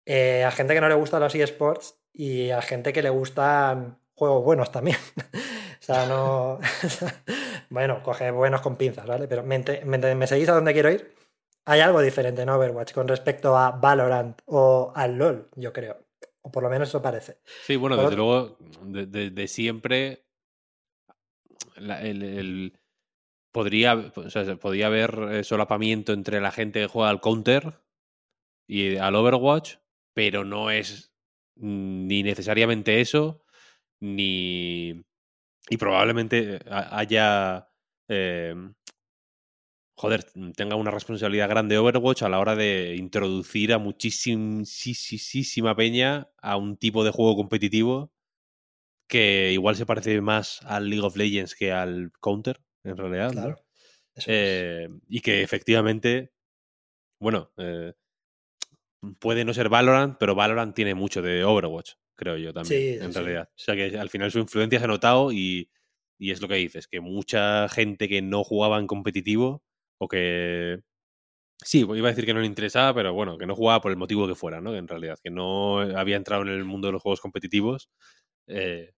eh, 0.06 0.44
a 0.44 0.50
gente 0.50 0.74
que 0.74 0.80
no 0.80 0.88
le 0.88 0.94
gustan 0.94 1.20
los 1.20 1.34
eSports 1.34 2.00
y 2.12 2.50
a 2.50 2.62
gente 2.62 2.92
que 2.92 3.02
le 3.02 3.10
gustan 3.10 3.98
juegos 4.14 4.44
buenos 4.44 4.72
también. 4.72 4.98
o 5.80 5.82
sea, 5.82 6.06
no. 6.06 6.58
bueno, 7.70 8.02
coge 8.02 8.30
buenos 8.30 8.60
con 8.60 8.76
pinzas, 8.76 9.06
¿vale? 9.06 9.28
Pero 9.28 9.42
¿me, 9.42 9.62
me, 9.84 10.14
¿me 10.14 10.26
seguís 10.26 10.48
a 10.48 10.54
dónde 10.54 10.72
quiero 10.72 10.90
ir? 10.90 11.14
Hay 11.66 11.80
algo 11.80 12.00
diferente 12.00 12.42
en 12.42 12.48
Overwatch 12.48 12.92
con 12.92 13.06
respecto 13.06 13.56
a 13.56 13.72
Valorant 13.72 14.40
o 14.46 14.92
al 14.94 15.16
LOL, 15.16 15.50
yo 15.54 15.72
creo. 15.72 16.09
O 16.50 16.52
por 16.52 16.62
lo 16.64 16.70
menos 16.70 16.88
eso 16.88 17.00
parece. 17.00 17.38
Sí, 17.64 17.76
bueno, 17.76 17.94
Por 17.96 18.06
desde 18.10 18.20
otro- 18.20 18.26
luego, 18.26 18.58
de, 18.92 19.06
de- 19.06 19.30
de 19.30 19.48
siempre 19.48 20.26
la- 21.76 22.02
el, 22.02 22.22
el- 22.22 22.80
podría, 23.52 23.94
o 23.94 24.30
sea, 24.30 24.44
se- 24.44 24.56
podría 24.56 24.86
haber 24.86 25.16
eh, 25.32 25.44
solapamiento 25.44 26.12
entre 26.12 26.40
la 26.40 26.50
gente 26.50 26.80
que 26.80 26.86
juega 26.86 27.10
al 27.10 27.20
Counter 27.20 27.80
y 28.66 28.96
al 28.96 29.14
Overwatch, 29.16 29.76
pero 30.14 30.44
no 30.44 30.70
es 30.70 31.12
ni 31.56 32.22
necesariamente 32.22 33.00
eso, 33.00 33.44
ni... 34.00 35.02
Y 35.68 35.76
probablemente 35.78 36.56
eh, 36.56 36.60
ha- 36.70 36.98
haya... 36.98 37.68
eh, 38.08 38.54
joder, 40.00 40.24
tenga 40.56 40.76
una 40.76 40.90
responsabilidad 40.90 41.50
grande 41.50 41.76
Overwatch 41.76 42.22
a 42.22 42.30
la 42.30 42.38
hora 42.38 42.56
de 42.56 42.96
introducir 42.96 43.74
a 43.74 43.78
muchísima 43.78 45.76
peña 45.76 46.30
a 46.40 46.56
un 46.56 46.78
tipo 46.78 47.04
de 47.04 47.10
juego 47.10 47.36
competitivo 47.36 48.10
que 49.06 49.52
igual 49.52 49.76
se 49.76 49.84
parece 49.84 50.22
más 50.22 50.62
al 50.62 50.88
League 50.88 51.04
of 51.04 51.16
Legends 51.16 51.54
que 51.54 51.70
al 51.72 52.12
Counter, 52.18 52.62
en 52.82 52.96
realidad. 52.96 53.32
Claro. 53.32 53.62
Eh, 54.26 54.88
y 55.06 55.20
que 55.20 55.42
efectivamente, 55.42 56.32
bueno, 57.20 57.52
eh, 57.58 57.92
puede 59.18 59.44
no 59.44 59.52
ser 59.52 59.68
Valorant, 59.68 60.16
pero 60.18 60.34
Valorant 60.34 60.74
tiene 60.74 60.94
mucho 60.94 61.20
de 61.20 61.44
Overwatch, 61.44 61.92
creo 62.16 62.38
yo 62.38 62.54
también, 62.54 62.80
Sí, 62.80 62.98
sí, 62.98 63.04
en 63.04 63.12
sí. 63.12 63.18
realidad. 63.18 63.50
O 63.50 63.58
sea 63.58 63.76
que 63.76 63.98
al 63.98 64.08
final 64.08 64.30
su 64.30 64.38
influencia 64.38 64.78
se 64.78 64.86
ha 64.86 64.88
notado 64.88 65.30
y, 65.30 65.70
y 66.18 66.30
es 66.30 66.40
lo 66.40 66.48
que 66.48 66.54
dices, 66.54 66.88
que 66.88 67.02
mucha 67.02 67.68
gente 67.68 68.08
que 68.08 68.22
no 68.22 68.44
jugaba 68.44 68.78
en 68.78 68.86
competitivo 68.86 69.62
o 70.00 70.08
que... 70.08 70.80
Sí, 71.62 71.80
iba 71.80 72.08
a 72.08 72.12
decir 72.12 72.24
que 72.24 72.32
no 72.32 72.40
le 72.40 72.46
interesaba, 72.46 72.94
pero 72.94 73.12
bueno, 73.12 73.36
que 73.36 73.46
no 73.46 73.54
jugaba 73.54 73.82
por 73.82 73.90
el 73.90 73.98
motivo 73.98 74.26
que 74.26 74.34
fuera, 74.34 74.62
¿no? 74.62 74.74
En 74.74 74.88
realidad, 74.88 75.18
que 75.22 75.30
no 75.30 75.80
había 75.80 76.16
entrado 76.16 76.42
en 76.42 76.48
el 76.48 76.64
mundo 76.64 76.88
de 76.88 76.92
los 76.92 77.02
juegos 77.02 77.20
competitivos, 77.20 77.90
eh, 78.46 78.94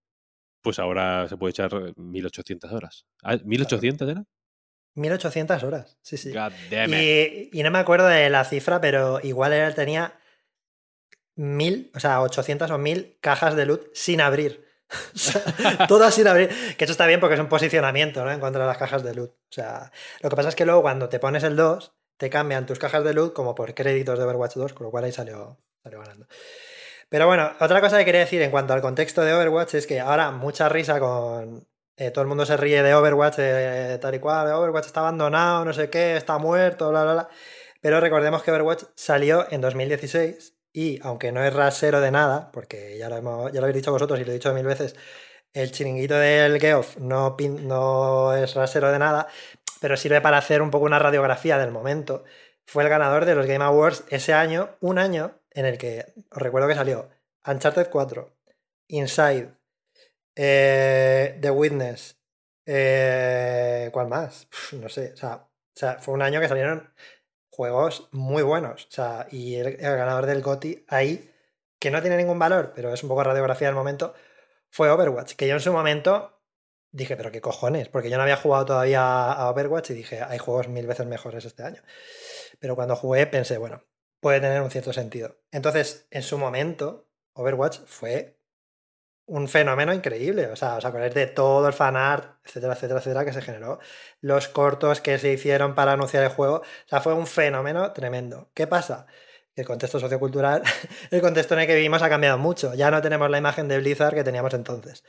pues 0.61 0.79
ahora 0.79 1.27
se 1.27 1.35
puede 1.35 1.51
echar 1.51 1.93
1800 1.97 2.71
horas. 2.71 3.05
Ah, 3.21 3.35
¿1800 3.35 4.09
era? 4.09 4.23
1800 4.95 5.63
horas, 5.63 5.97
sí, 6.01 6.15
sí. 6.15 6.29
God 6.29 6.53
damn 6.71 6.93
it. 6.93 7.49
Y, 7.51 7.59
y 7.59 7.63
no 7.63 7.71
me 7.71 7.79
acuerdo 7.79 8.07
de 8.07 8.29
la 8.29 8.45
cifra, 8.45 8.79
pero 8.79 9.19
igual 9.21 9.51
él 9.51 9.75
tenía 9.75 10.17
mil, 11.35 11.91
o 11.95 11.99
sea, 11.99 12.21
800 12.21 12.71
o 12.71 12.77
mil 12.77 13.17
cajas 13.19 13.55
de 13.55 13.65
loot 13.65 13.89
sin 13.93 14.21
abrir. 14.21 14.65
O 15.15 15.97
sea, 15.97 16.11
sin 16.11 16.27
abrir. 16.27 16.49
Que 16.77 16.85
eso 16.85 16.91
está 16.91 17.05
bien 17.05 17.19
porque 17.19 17.35
es 17.35 17.39
un 17.39 17.49
posicionamiento, 17.49 18.23
¿no? 18.23 18.31
En 18.31 18.39
cuanto 18.39 18.61
a 18.61 18.65
las 18.65 18.77
cajas 18.77 19.03
de 19.03 19.13
loot. 19.13 19.31
O 19.31 19.51
sea, 19.51 19.91
lo 20.21 20.29
que 20.29 20.35
pasa 20.35 20.49
es 20.49 20.55
que 20.55 20.65
luego 20.65 20.81
cuando 20.81 21.09
te 21.09 21.19
pones 21.19 21.43
el 21.43 21.55
2, 21.55 21.93
te 22.17 22.29
cambian 22.29 22.65
tus 22.65 22.79
cajas 22.79 23.03
de 23.03 23.13
loot 23.13 23.33
como 23.33 23.55
por 23.55 23.73
créditos 23.73 24.17
de 24.17 24.25
Overwatch 24.25 24.55
2, 24.55 24.73
con 24.73 24.85
lo 24.85 24.91
cual 24.91 25.05
ahí 25.05 25.11
salió, 25.11 25.57
salió 25.83 25.99
ganando. 25.99 26.27
Pero 27.09 27.27
bueno, 27.27 27.51
otra 27.59 27.81
cosa 27.81 27.99
que 27.99 28.05
quería 28.05 28.21
decir 28.21 28.41
en 28.41 28.51
cuanto 28.51 28.73
al 28.73 28.81
contexto 28.81 29.21
de 29.23 29.33
Overwatch 29.33 29.75
es 29.75 29.87
que 29.87 29.99
ahora 29.99 30.31
mucha 30.31 30.69
risa 30.69 30.99
con. 30.99 31.67
eh, 31.97 32.11
todo 32.11 32.23
el 32.23 32.27
mundo 32.27 32.45
se 32.45 32.57
ríe 32.57 32.81
de 32.83 32.95
Overwatch, 32.95 33.35
eh, 33.39 33.97
tal 34.01 34.15
y 34.15 34.19
cual. 34.19 34.47
Overwatch 34.51 34.87
está 34.87 35.01
abandonado, 35.01 35.65
no 35.65 35.73
sé 35.73 35.89
qué, 35.89 36.17
está 36.17 36.37
muerto, 36.39 36.89
bla, 36.89 37.03
bla, 37.03 37.13
bla. 37.13 37.29
Pero 37.81 37.99
recordemos 37.99 38.43
que 38.43 38.51
Overwatch 38.51 38.83
salió 38.95 39.45
en 39.51 39.61
2016 39.61 40.55
y 40.73 40.99
aunque 41.03 41.31
no 41.31 41.43
es 41.43 41.53
rasero 41.53 42.01
de 42.01 42.11
nada, 42.11 42.51
porque 42.51 42.97
ya 42.97 43.07
lo, 43.09 43.17
hemos, 43.17 43.51
ya 43.51 43.59
lo 43.59 43.65
habéis 43.65 43.77
dicho 43.77 43.91
vosotros 43.91 44.19
y 44.19 44.25
lo 44.25 44.31
he 44.31 44.33
dicho 44.33 44.53
mil 44.53 44.65
veces, 44.65 44.95
el 45.53 45.71
chiringuito 45.71 46.15
del 46.15 46.59
Geoff 46.59 46.97
no, 46.97 47.37
no 47.61 48.33
es 48.33 48.55
rasero 48.55 48.91
de 48.91 48.99
nada, 48.99 49.27
pero 49.79 49.95
sirve 49.97 50.19
para 50.21 50.39
hacer 50.39 50.61
un 50.61 50.71
poco 50.71 50.85
una 50.85 50.99
radiografía 50.99 51.57
del 51.59 51.71
momento. 51.71 52.23
Fue 52.65 52.83
el 52.83 52.89
ganador 52.89 53.25
de 53.25 53.35
los 53.35 53.45
Game 53.45 53.63
Awards 53.63 54.03
ese 54.09 54.33
año, 54.33 54.75
un 54.81 54.97
año 54.97 55.39
en 55.51 55.65
el 55.65 55.77
que 55.77 56.13
os 56.31 56.41
recuerdo 56.41 56.67
que 56.67 56.75
salió 56.75 57.09
Uncharted 57.45 57.89
4, 57.89 58.35
Inside, 58.87 59.53
eh, 60.35 61.37
The 61.39 61.51
Witness, 61.51 62.17
eh, 62.65 63.89
¿cuál 63.93 64.07
más? 64.07 64.47
no 64.71 64.89
sé, 64.89 65.13
o 65.13 65.17
sea, 65.17 65.47
o 65.75 65.79
sea, 65.79 65.99
fue 65.99 66.13
un 66.13 66.21
año 66.21 66.39
que 66.39 66.47
salieron 66.47 66.93
juegos 67.55 68.09
muy 68.11 68.41
buenos. 68.41 68.85
O 68.85 68.91
sea, 68.91 69.27
y 69.29 69.55
el, 69.55 69.77
ganador 69.77 70.25
del 70.25 70.41
GOTI 70.41 70.85
ahí, 70.87 71.31
que 71.79 71.91
no 71.91 72.01
tiene 72.01 72.17
ningún 72.17 72.39
valor, 72.39 72.73
pero 72.75 72.91
es 72.91 73.03
un 73.03 73.09
poco 73.09 73.23
radiografía 73.23 73.67
del 73.67 73.75
momento, 73.75 74.15
fue 74.71 74.89
Overwatch. 74.89 75.33
Que 75.33 75.47
yo 75.47 75.53
en 75.53 75.59
su 75.59 75.71
momento 75.71 76.41
dije, 76.91 77.15
pero 77.15 77.31
qué 77.31 77.41
cojones, 77.41 77.89
porque 77.89 78.09
yo 78.09 78.17
no 78.17 78.23
había 78.23 78.37
jugado 78.37 78.65
todavía 78.65 79.31
a 79.31 79.49
Overwatch 79.51 79.91
y 79.91 79.93
dije, 79.93 80.21
hay 80.23 80.39
juegos 80.39 80.67
mil 80.67 80.87
veces 80.87 81.05
mejores 81.05 81.45
este 81.45 81.63
año. 81.63 81.83
Pero 82.59 82.75
cuando 82.75 82.95
jugué 82.95 83.27
pensé, 83.27 83.57
bueno, 83.59 83.83
puede 84.19 84.41
tener 84.41 84.61
un 84.61 84.71
cierto 84.71 84.91
sentido. 84.91 85.37
Entonces, 85.51 86.07
en 86.09 86.23
su 86.23 86.39
momento, 86.39 87.07
Overwatch 87.33 87.81
fue 87.85 88.39
un 89.25 89.47
fenómeno 89.47 89.93
increíble. 89.93 90.47
O 90.47 90.55
sea, 90.55 90.77
os 90.77 90.85
acordáis 90.85 91.13
de 91.13 91.27
todo 91.27 91.67
el 91.67 91.73
fanart, 91.73 92.39
etcétera, 92.45 92.73
etcétera, 92.73 92.99
etcétera, 92.99 93.25
que 93.25 93.33
se 93.33 93.41
generó. 93.41 93.79
Los 94.21 94.47
cortos 94.47 95.01
que 95.01 95.17
se 95.19 95.31
hicieron 95.31 95.75
para 95.75 95.93
anunciar 95.93 96.23
el 96.23 96.29
juego. 96.29 96.57
O 96.57 96.87
sea, 96.87 97.01
fue 97.01 97.13
un 97.13 97.27
fenómeno 97.27 97.93
tremendo. 97.93 98.49
¿Qué 98.53 98.67
pasa? 98.67 99.07
El 99.55 99.65
contexto 99.65 99.99
sociocultural, 99.99 100.63
el 101.11 101.21
contexto 101.21 101.53
en 101.53 101.61
el 101.61 101.67
que 101.67 101.75
vivimos 101.75 102.01
ha 102.01 102.09
cambiado 102.09 102.37
mucho. 102.37 102.73
Ya 102.73 102.91
no 102.91 103.01
tenemos 103.01 103.29
la 103.29 103.37
imagen 103.37 103.67
de 103.67 103.77
Blizzard 103.79 104.15
que 104.15 104.23
teníamos 104.23 104.53
entonces. 104.53 105.03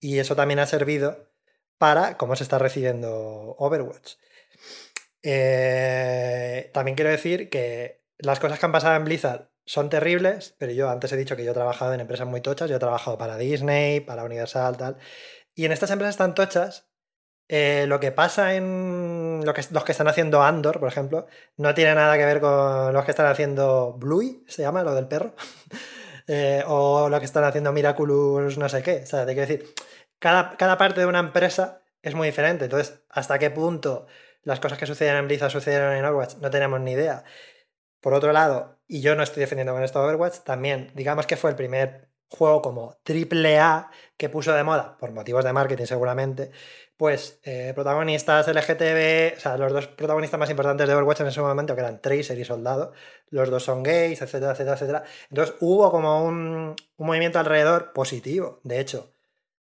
Y 0.00 0.18
eso 0.18 0.36
también 0.36 0.60
ha 0.60 0.66
servido 0.66 1.30
para 1.78 2.16
cómo 2.16 2.36
se 2.36 2.44
está 2.44 2.58
recibiendo 2.58 3.56
Overwatch. 3.58 4.14
Eh, 5.22 6.70
también 6.72 6.94
quiero 6.94 7.10
decir 7.10 7.50
que 7.50 8.02
las 8.18 8.40
cosas 8.40 8.58
que 8.58 8.66
han 8.66 8.72
pasado 8.72 8.96
en 8.96 9.04
Blizzard 9.04 9.49
son 9.64 9.88
terribles, 9.88 10.54
pero 10.58 10.72
yo 10.72 10.90
antes 10.90 11.12
he 11.12 11.16
dicho 11.16 11.36
que 11.36 11.44
yo 11.44 11.52
he 11.52 11.54
trabajado 11.54 11.94
en 11.94 12.00
empresas 12.00 12.26
muy 12.26 12.40
tochas, 12.40 12.68
yo 12.70 12.76
he 12.76 12.80
trabajado 12.80 13.18
para 13.18 13.36
Disney, 13.36 14.00
para 14.00 14.24
Universal, 14.24 14.76
tal. 14.76 14.96
Y 15.54 15.64
en 15.64 15.72
estas 15.72 15.90
empresas 15.90 16.16
tan 16.16 16.34
tochas, 16.34 16.90
eh, 17.48 17.86
lo 17.88 17.98
que 17.98 18.12
pasa 18.12 18.54
en 18.54 19.42
lo 19.44 19.52
que, 19.54 19.62
los 19.72 19.84
que 19.84 19.92
están 19.92 20.06
haciendo 20.08 20.42
Andor, 20.42 20.78
por 20.78 20.88
ejemplo, 20.88 21.26
no 21.56 21.74
tiene 21.74 21.94
nada 21.96 22.16
que 22.16 22.24
ver 22.24 22.40
con 22.40 22.92
los 22.92 23.04
que 23.04 23.10
están 23.10 23.26
haciendo 23.26 23.94
Bluey, 23.94 24.44
se 24.46 24.62
llama, 24.62 24.84
lo 24.84 24.94
del 24.94 25.08
perro, 25.08 25.34
eh, 26.28 26.62
o 26.66 27.08
lo 27.08 27.18
que 27.18 27.24
están 27.24 27.44
haciendo 27.44 27.72
Miraculous, 27.72 28.56
no 28.56 28.68
sé 28.68 28.82
qué. 28.82 29.00
O 29.02 29.06
sea, 29.06 29.26
te 29.26 29.34
quiero 29.34 29.48
decir, 29.48 29.74
cada, 30.20 30.56
cada 30.56 30.78
parte 30.78 31.00
de 31.00 31.06
una 31.06 31.18
empresa 31.18 31.82
es 32.02 32.14
muy 32.14 32.28
diferente. 32.28 32.66
Entonces, 32.66 33.00
¿hasta 33.10 33.38
qué 33.38 33.50
punto 33.50 34.06
las 34.44 34.60
cosas 34.60 34.78
que 34.78 34.86
suceden 34.86 35.16
en 35.16 35.26
Blizzard 35.26 35.50
sucedieron 35.50 35.94
en 35.94 36.04
Overwatch? 36.04 36.36
No 36.36 36.50
tenemos 36.50 36.80
ni 36.80 36.92
idea. 36.92 37.24
Por 38.00 38.14
otro 38.14 38.32
lado, 38.32 38.78
y 38.86 39.00
yo 39.02 39.14
no 39.14 39.22
estoy 39.22 39.40
defendiendo 39.40 39.72
con 39.72 39.82
esto 39.84 40.02
Overwatch, 40.02 40.38
también 40.40 40.90
digamos 40.94 41.26
que 41.26 41.36
fue 41.36 41.50
el 41.50 41.56
primer 41.56 42.10
juego 42.30 42.62
como 42.62 42.98
triple 43.02 43.58
A 43.58 43.90
que 44.16 44.28
puso 44.28 44.52
de 44.52 44.62
moda, 44.64 44.96
por 44.98 45.12
motivos 45.12 45.44
de 45.44 45.52
marketing 45.52 45.84
seguramente, 45.84 46.50
pues 46.96 47.40
eh, 47.44 47.72
protagonistas 47.74 48.46
LGTB, 48.48 49.36
o 49.36 49.40
sea, 49.40 49.56
los 49.56 49.72
dos 49.72 49.86
protagonistas 49.88 50.38
más 50.38 50.50
importantes 50.50 50.86
de 50.86 50.94
Overwatch 50.94 51.20
en 51.20 51.28
ese 51.28 51.40
momento, 51.40 51.74
que 51.74 51.80
eran 51.80 52.00
Tracer 52.00 52.38
y 52.38 52.44
Soldado, 52.44 52.92
los 53.30 53.50
dos 53.50 53.64
son 53.64 53.82
gays, 53.82 54.22
etcétera, 54.22 54.52
etcétera, 54.52 54.74
etcétera. 54.74 55.04
Entonces 55.30 55.56
hubo 55.60 55.90
como 55.90 56.24
un, 56.24 56.76
movimiento 56.98 57.38
alrededor 57.38 57.92
positivo. 57.92 58.60
De 58.64 58.80
hecho, 58.80 59.14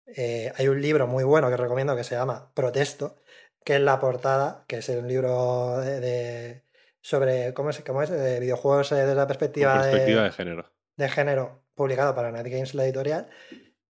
eh, 0.07 0.51
hay 0.57 0.67
un 0.67 0.81
libro 0.81 1.07
muy 1.07 1.23
bueno 1.23 1.49
que 1.49 1.57
recomiendo 1.57 1.95
que 1.95 2.03
se 2.03 2.15
llama 2.15 2.51
Protesto, 2.55 3.17
que 3.63 3.75
es 3.75 3.81
la 3.81 3.99
portada, 3.99 4.65
que 4.67 4.77
es 4.77 4.89
un 4.89 5.07
libro 5.07 5.77
de 5.79 6.63
sobre 7.01 7.53
cómo 7.53 7.69
es, 7.69 7.81
cómo 7.85 8.03
es 8.03 8.09
eh, 8.09 8.39
videojuegos 8.39 8.91
eh, 8.91 8.95
desde 8.95 9.15
la 9.15 9.27
perspectiva, 9.27 9.85
de, 9.85 10.31
género. 10.31 10.71
De 10.95 11.09
género, 11.09 11.63
publicado 11.73 12.13
para 12.15 12.31
Night 12.31 12.47
Games, 12.47 12.73
la 12.73 12.85
editorial. 12.85 13.27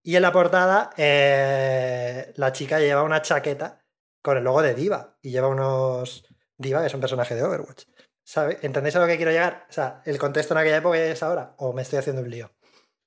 Y 0.04 0.16
en 0.16 0.22
la 0.22 0.32
portada, 0.32 0.92
eh, 0.98 2.32
la 2.36 2.52
chica 2.52 2.80
lleva 2.80 3.04
una 3.04 3.22
chaqueta 3.22 3.84
con 4.22 4.38
el 4.38 4.44
logo 4.44 4.62
de 4.62 4.74
Diva 4.74 5.18
y 5.22 5.32
lleva 5.32 5.48
unos. 5.48 6.26
Diva, 6.58 6.82
que 6.82 6.88
es 6.88 6.94
un 6.94 7.00
personaje 7.00 7.36
de 7.36 7.44
Overwatch. 7.44 7.84
¿Sabe? 8.24 8.60
¿Entendéis 8.62 8.96
a 8.96 9.00
lo 9.00 9.08
que 9.08 9.16
quiero 9.16 9.32
llegar? 9.32 9.66
O 9.70 9.74
sea, 9.74 10.02
¿el 10.06 10.18
contexto 10.18 10.54
en 10.54 10.60
aquella 10.60 10.78
época 10.78 10.98
es 10.98 11.24
ahora? 11.24 11.56
¿O 11.58 11.74
me 11.74 11.82
estoy 11.82 12.00
haciendo 12.00 12.22
un 12.22 12.30
lío? 12.30 12.52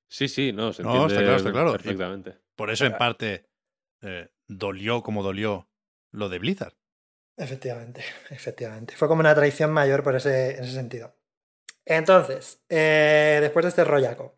Sí, 0.09 0.27
sí, 0.27 0.53
no, 0.53 0.73
se 0.73 0.83
no, 0.83 1.07
está 1.07 1.21
claro, 1.21 1.37
está 1.37 1.53
claro. 1.53 1.73
Perfectamente. 1.73 2.39
por 2.57 2.71
eso, 2.71 2.87
en 2.87 2.97
parte, 2.97 3.49
dolió 4.49 5.03
como 5.03 5.23
dolió 5.23 5.69
lo 6.11 6.29
de 6.29 6.39
Blizzard. 6.39 6.75
Efectivamente, 7.37 8.05
efectivamente. 8.31 8.95
Fue 8.97 9.09
como 9.09 9.21
una 9.21 9.35
traición 9.35 9.73
mayor 9.73 10.03
por 10.03 10.17
ese, 10.17 10.57
en 10.57 10.65
ese 10.65 10.75
sentido. 10.75 11.15
Entonces, 11.85 12.63
eh, 12.69 13.39
después 13.41 13.65
de 13.65 13.71
este 13.71 13.85
rollaco, 13.85 14.37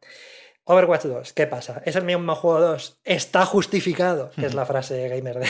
Overwatch 0.65 1.05
2, 1.05 1.33
¿qué 1.35 1.47
pasa? 1.47 1.83
¿Es 1.85 1.95
el 1.97 2.05
mismo 2.05 2.35
juego 2.35 2.61
2? 2.61 3.01
¿Está 3.05 3.45
justificado? 3.45 4.31
Que 4.31 4.47
es 4.47 4.55
la 4.55 4.65
frase 4.65 5.09
gamer 5.09 5.41
de, 5.41 5.49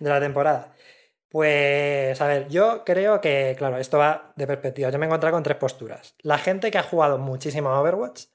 de, 0.00 0.10
la 0.10 0.20
temporada. 0.20 0.74
Pues, 1.30 2.20
a 2.20 2.26
ver, 2.26 2.48
yo 2.48 2.84
creo 2.84 3.20
que, 3.22 3.54
claro, 3.56 3.78
esto 3.78 3.98
va 3.98 4.34
de 4.36 4.46
perspectiva. 4.46 4.90
Yo 4.90 4.98
me 4.98 5.06
he 5.06 5.08
encontrado 5.08 5.34
con 5.34 5.42
tres 5.42 5.56
posturas. 5.56 6.14
La 6.20 6.36
gente 6.38 6.70
que 6.70 6.78
ha 6.78 6.82
jugado 6.82 7.16
muchísimo 7.18 7.70
a 7.70 7.80
Overwatch 7.80 8.26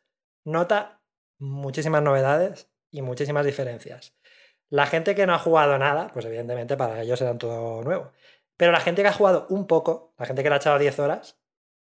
nota 0.45 0.99
muchísimas 1.37 2.01
novedades 2.01 2.69
y 2.91 3.01
muchísimas 3.03 3.45
diferencias. 3.45 4.15
La 4.69 4.85
gente 4.85 5.15
que 5.15 5.25
no 5.25 5.33
ha 5.33 5.39
jugado 5.39 5.77
nada, 5.77 6.09
pues 6.13 6.25
evidentemente 6.25 6.77
para 6.77 7.01
ellos 7.01 7.19
será 7.19 7.37
todo 7.37 7.83
nuevo. 7.83 8.11
Pero 8.59 8.73
la 8.73 8.81
gente 8.81 9.01
que 9.01 9.07
ha 9.07 9.13
jugado 9.13 9.47
un 9.49 9.67
poco, 9.67 10.13
la 10.17 10.25
gente 10.25 10.43
que 10.43 10.49
le 10.49 10.55
ha 10.55 10.57
echado 10.57 10.77
10 10.77 10.99
horas, 10.99 11.39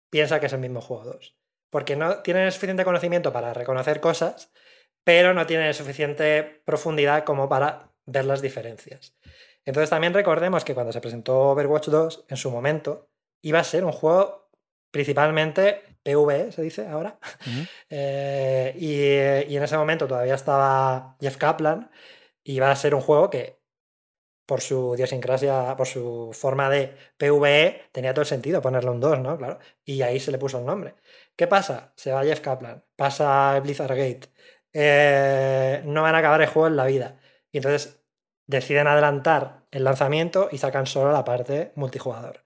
piensa 0.09 0.39
que 0.39 0.45
es 0.45 0.53
el 0.53 0.61
mismo 0.61 0.79
juego 0.79 1.03
2. 1.03 1.37
Porque 1.69 1.97
no 1.97 2.19
tienen 2.19 2.49
suficiente 2.53 2.85
conocimiento 2.85 3.33
para 3.33 3.53
reconocer 3.53 3.99
cosas, 3.99 4.49
pero 5.03 5.33
no 5.33 5.45
tienen 5.45 5.73
suficiente 5.73 6.61
profundidad 6.63 7.25
como 7.25 7.49
para 7.49 7.91
ver 8.05 8.23
las 8.23 8.41
diferencias. 8.41 9.13
Entonces 9.65 9.89
también 9.89 10.13
recordemos 10.13 10.63
que 10.63 10.73
cuando 10.73 10.93
se 10.93 11.01
presentó 11.01 11.49
Overwatch 11.49 11.89
2, 11.89 12.25
en 12.29 12.37
su 12.37 12.49
momento, 12.49 13.09
iba 13.41 13.59
a 13.59 13.63
ser 13.65 13.83
un 13.83 13.91
juego 13.91 14.49
principalmente 14.89 15.81
PvE, 16.01 16.53
se 16.53 16.61
dice 16.61 16.87
ahora. 16.87 17.19
Eh, 17.95 18.73
y, 18.79 19.51
y, 19.53 19.57
en 19.57 19.63
ese 19.63 19.77
momento 19.77 20.07
todavía 20.07 20.33
estaba 20.33 21.15
Jeff 21.21 21.37
Kaplan 21.37 21.91
y 22.43 22.59
va 22.59 22.71
a 22.71 22.75
ser 22.75 22.95
un 22.95 23.01
juego 23.01 23.29
que, 23.29 23.62
por 24.45 24.61
su 24.61 24.95
idiosincrasia, 24.95 25.75
por 25.77 25.87
su 25.87 26.31
forma 26.33 26.69
de 26.69 26.95
PvE, 27.17 27.89
tenía 27.91 28.13
todo 28.13 28.21
el 28.21 28.27
sentido 28.27 28.61
ponerle 28.61 28.91
un 28.91 28.99
2, 28.99 29.19
¿no? 29.19 29.37
Claro. 29.37 29.59
Y 29.85 30.01
ahí 30.01 30.19
se 30.19 30.31
le 30.31 30.37
puso 30.37 30.59
el 30.59 30.65
nombre. 30.65 30.95
¿Qué 31.35 31.47
pasa? 31.47 31.93
Se 31.95 32.11
va 32.11 32.23
Jeff 32.23 32.41
Kaplan, 32.41 32.83
pasa 32.95 33.59
Blizzard 33.61 33.95
Gate. 33.95 34.29
Eh, 34.73 35.81
no 35.85 36.01
van 36.01 36.15
a 36.15 36.19
acabar 36.19 36.41
el 36.41 36.47
juego 36.47 36.67
en 36.67 36.75
la 36.75 36.85
vida. 36.85 37.19
Y 37.51 37.57
entonces 37.57 38.03
deciden 38.47 38.87
adelantar 38.87 39.65
el 39.71 39.83
lanzamiento 39.83 40.49
y 40.51 40.57
sacan 40.57 40.85
solo 40.87 41.11
la 41.11 41.23
parte 41.23 41.71
multijugador. 41.75 42.45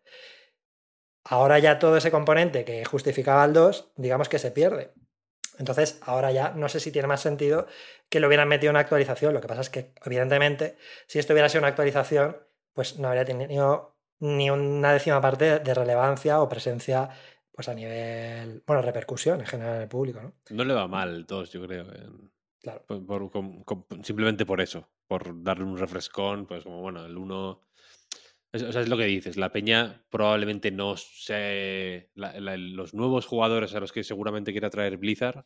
Ahora 1.24 1.60
ya 1.60 1.80
todo 1.80 1.98
ese 1.98 2.12
componente 2.12 2.64
que 2.66 2.86
justificaba 2.86 3.44
el 3.46 3.54
2, 3.54 3.92
digamos 3.98 4.30
que 4.30 4.40
se 4.40 4.52
pierde. 4.52 4.94
Entonces, 5.58 6.00
ahora 6.04 6.32
ya 6.32 6.52
no 6.52 6.70
sé 6.70 6.80
si 6.80 6.92
tiene 6.92 7.08
más 7.08 7.22
sentido 7.22 7.68
que 8.10 8.20
lo 8.20 8.28
hubieran 8.28 8.48
metido 8.48 8.70
en 8.70 8.76
una 8.76 8.82
actualización. 8.82 9.34
Lo 9.34 9.42
que 9.42 9.48
pasa 9.48 9.62
es 9.62 9.70
que, 9.70 9.94
evidentemente, 10.06 10.78
si 11.08 11.20
esto 11.20 11.34
hubiera 11.34 11.50
sido 11.50 11.62
una 11.62 11.70
actualización, 11.70 12.38
pues 12.74 13.00
no 13.00 13.08
habría 13.08 13.26
tenido 13.26 13.98
ni 14.20 14.50
una 14.50 14.94
décima 14.94 15.22
parte 15.22 15.60
de 15.60 15.74
relevancia 15.74 16.42
o 16.42 16.50
presencia 16.50 17.10
pues 17.52 17.70
a 17.70 17.74
nivel, 17.74 18.64
bueno, 18.68 18.84
repercusión 18.84 19.40
en 19.40 19.48
general 19.48 19.78
en 19.78 19.82
el 19.82 19.88
público, 19.88 20.22
¿no? 20.22 20.34
No 20.52 20.64
le 20.64 20.76
va 20.76 20.88
mal 20.88 21.10
el 21.10 21.26
2, 21.26 21.52
yo 21.52 21.66
creo. 21.66 21.86
Claro. 22.62 22.86
simplemente 24.04 24.46
por 24.46 24.62
eso, 24.62 24.88
por 25.08 25.42
darle 25.42 25.64
un 25.64 25.78
refrescón, 25.78 26.46
pues 26.46 26.64
como, 26.64 26.82
bueno, 26.82 27.04
el 27.04 27.18
1... 28.54 28.70
o 28.70 28.72
sea, 28.72 28.82
es 28.82 28.90
lo 28.90 28.98
que 28.98 29.06
dices, 29.06 29.38
la 29.38 29.52
peña 29.52 30.06
probablemente 30.10 30.72
no 30.72 30.98
se... 30.98 32.10
los 32.16 32.94
nuevos 32.94 33.26
jugadores 33.26 33.74
a 33.76 33.80
los 33.80 33.92
que 33.92 34.04
seguramente 34.04 34.52
quiera 34.52 34.70
traer 34.70 34.98
Blizzard 34.98 35.46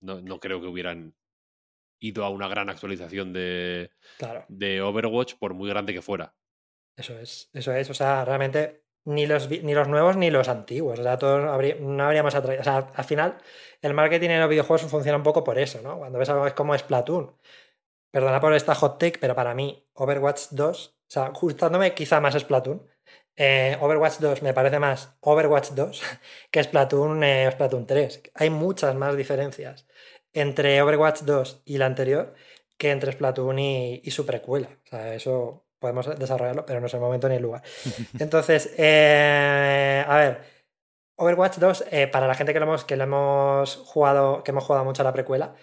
no, 0.00 0.40
creo 0.40 0.60
que 0.60 0.66
hubieran 0.66 1.14
ido 2.00 2.24
a 2.24 2.30
una 2.30 2.48
gran 2.48 2.70
actualización 2.70 3.32
de, 3.32 3.90
de 4.48 4.80
Overwatch, 4.82 5.34
por 5.34 5.54
muy 5.54 5.68
grande 5.68 5.92
que 5.92 6.02
fuera. 6.02 6.34
Eso 6.96 7.18
es, 7.18 7.50
eso 7.52 7.72
es. 7.72 7.90
O 7.90 7.94
sea, 7.94 8.24
realmente 8.24 8.84
ni 9.04 9.26
los, 9.26 9.48
ni 9.50 9.74
los 9.74 9.88
nuevos 9.88 10.16
ni 10.16 10.30
los 10.30 10.48
antiguos. 10.48 10.98
O 10.98 11.02
sea, 11.02 11.18
todos 11.18 11.42
no 11.80 12.04
habríamos 12.04 12.34
atraído. 12.34 12.60
O 12.60 12.64
sea, 12.64 12.90
al 12.94 13.04
final, 13.04 13.38
el 13.82 13.94
marketing 13.94 14.30
en 14.30 14.40
los 14.40 14.50
videojuegos 14.50 14.90
funciona 14.90 15.16
un 15.16 15.24
poco 15.24 15.44
por 15.44 15.58
eso, 15.58 15.80
¿no? 15.82 15.98
Cuando 15.98 16.18
ves 16.18 16.28
algo 16.28 16.46
es 16.46 16.54
como 16.54 16.76
Splatoon. 16.76 17.36
Perdona 18.10 18.40
por 18.40 18.54
esta 18.54 18.74
hot 18.74 18.98
take, 18.98 19.18
pero 19.18 19.34
para 19.34 19.54
mí, 19.54 19.86
Overwatch 19.94 20.48
2, 20.50 20.97
o 21.08 21.10
sea, 21.10 21.26
ajustándome 21.26 21.94
quizá 21.94 22.20
más 22.20 22.34
Splatoon, 22.34 22.86
eh, 23.36 23.76
Overwatch 23.80 24.18
2 24.18 24.42
me 24.42 24.52
parece 24.52 24.78
más 24.78 25.16
Overwatch 25.20 25.70
2 25.70 26.02
que 26.50 26.62
Splatoon, 26.62 27.22
eh, 27.24 27.50
Splatoon 27.52 27.86
3. 27.86 28.22
Hay 28.34 28.50
muchas 28.50 28.94
más 28.94 29.16
diferencias 29.16 29.86
entre 30.32 30.82
Overwatch 30.82 31.22
2 31.22 31.62
y 31.64 31.78
la 31.78 31.86
anterior 31.86 32.34
que 32.76 32.90
entre 32.90 33.12
Splatoon 33.12 33.58
y, 33.58 34.00
y 34.04 34.10
su 34.10 34.26
precuela. 34.26 34.68
O 34.84 34.88
sea, 34.88 35.14
eso 35.14 35.64
podemos 35.78 36.18
desarrollarlo, 36.18 36.66
pero 36.66 36.80
no 36.80 36.86
es 36.86 36.94
el 36.94 37.00
momento 37.00 37.28
ni 37.28 37.36
el 37.36 37.42
lugar. 37.42 37.62
Entonces, 38.18 38.74
eh, 38.76 40.04
a 40.06 40.16
ver, 40.16 40.42
Overwatch 41.16 41.58
2, 41.58 41.84
eh, 41.90 42.06
para 42.08 42.26
la 42.26 42.34
gente 42.34 42.52
que 42.52 42.60
lo 42.60 42.66
hemos, 42.66 42.84
que 42.84 42.96
lo 42.96 43.04
hemos 43.04 43.76
jugado, 43.76 44.42
que 44.44 44.50
hemos 44.52 44.64
jugado 44.64 44.84
mucho 44.84 45.02
a 45.02 45.04
la 45.04 45.12
precuela, 45.12 45.54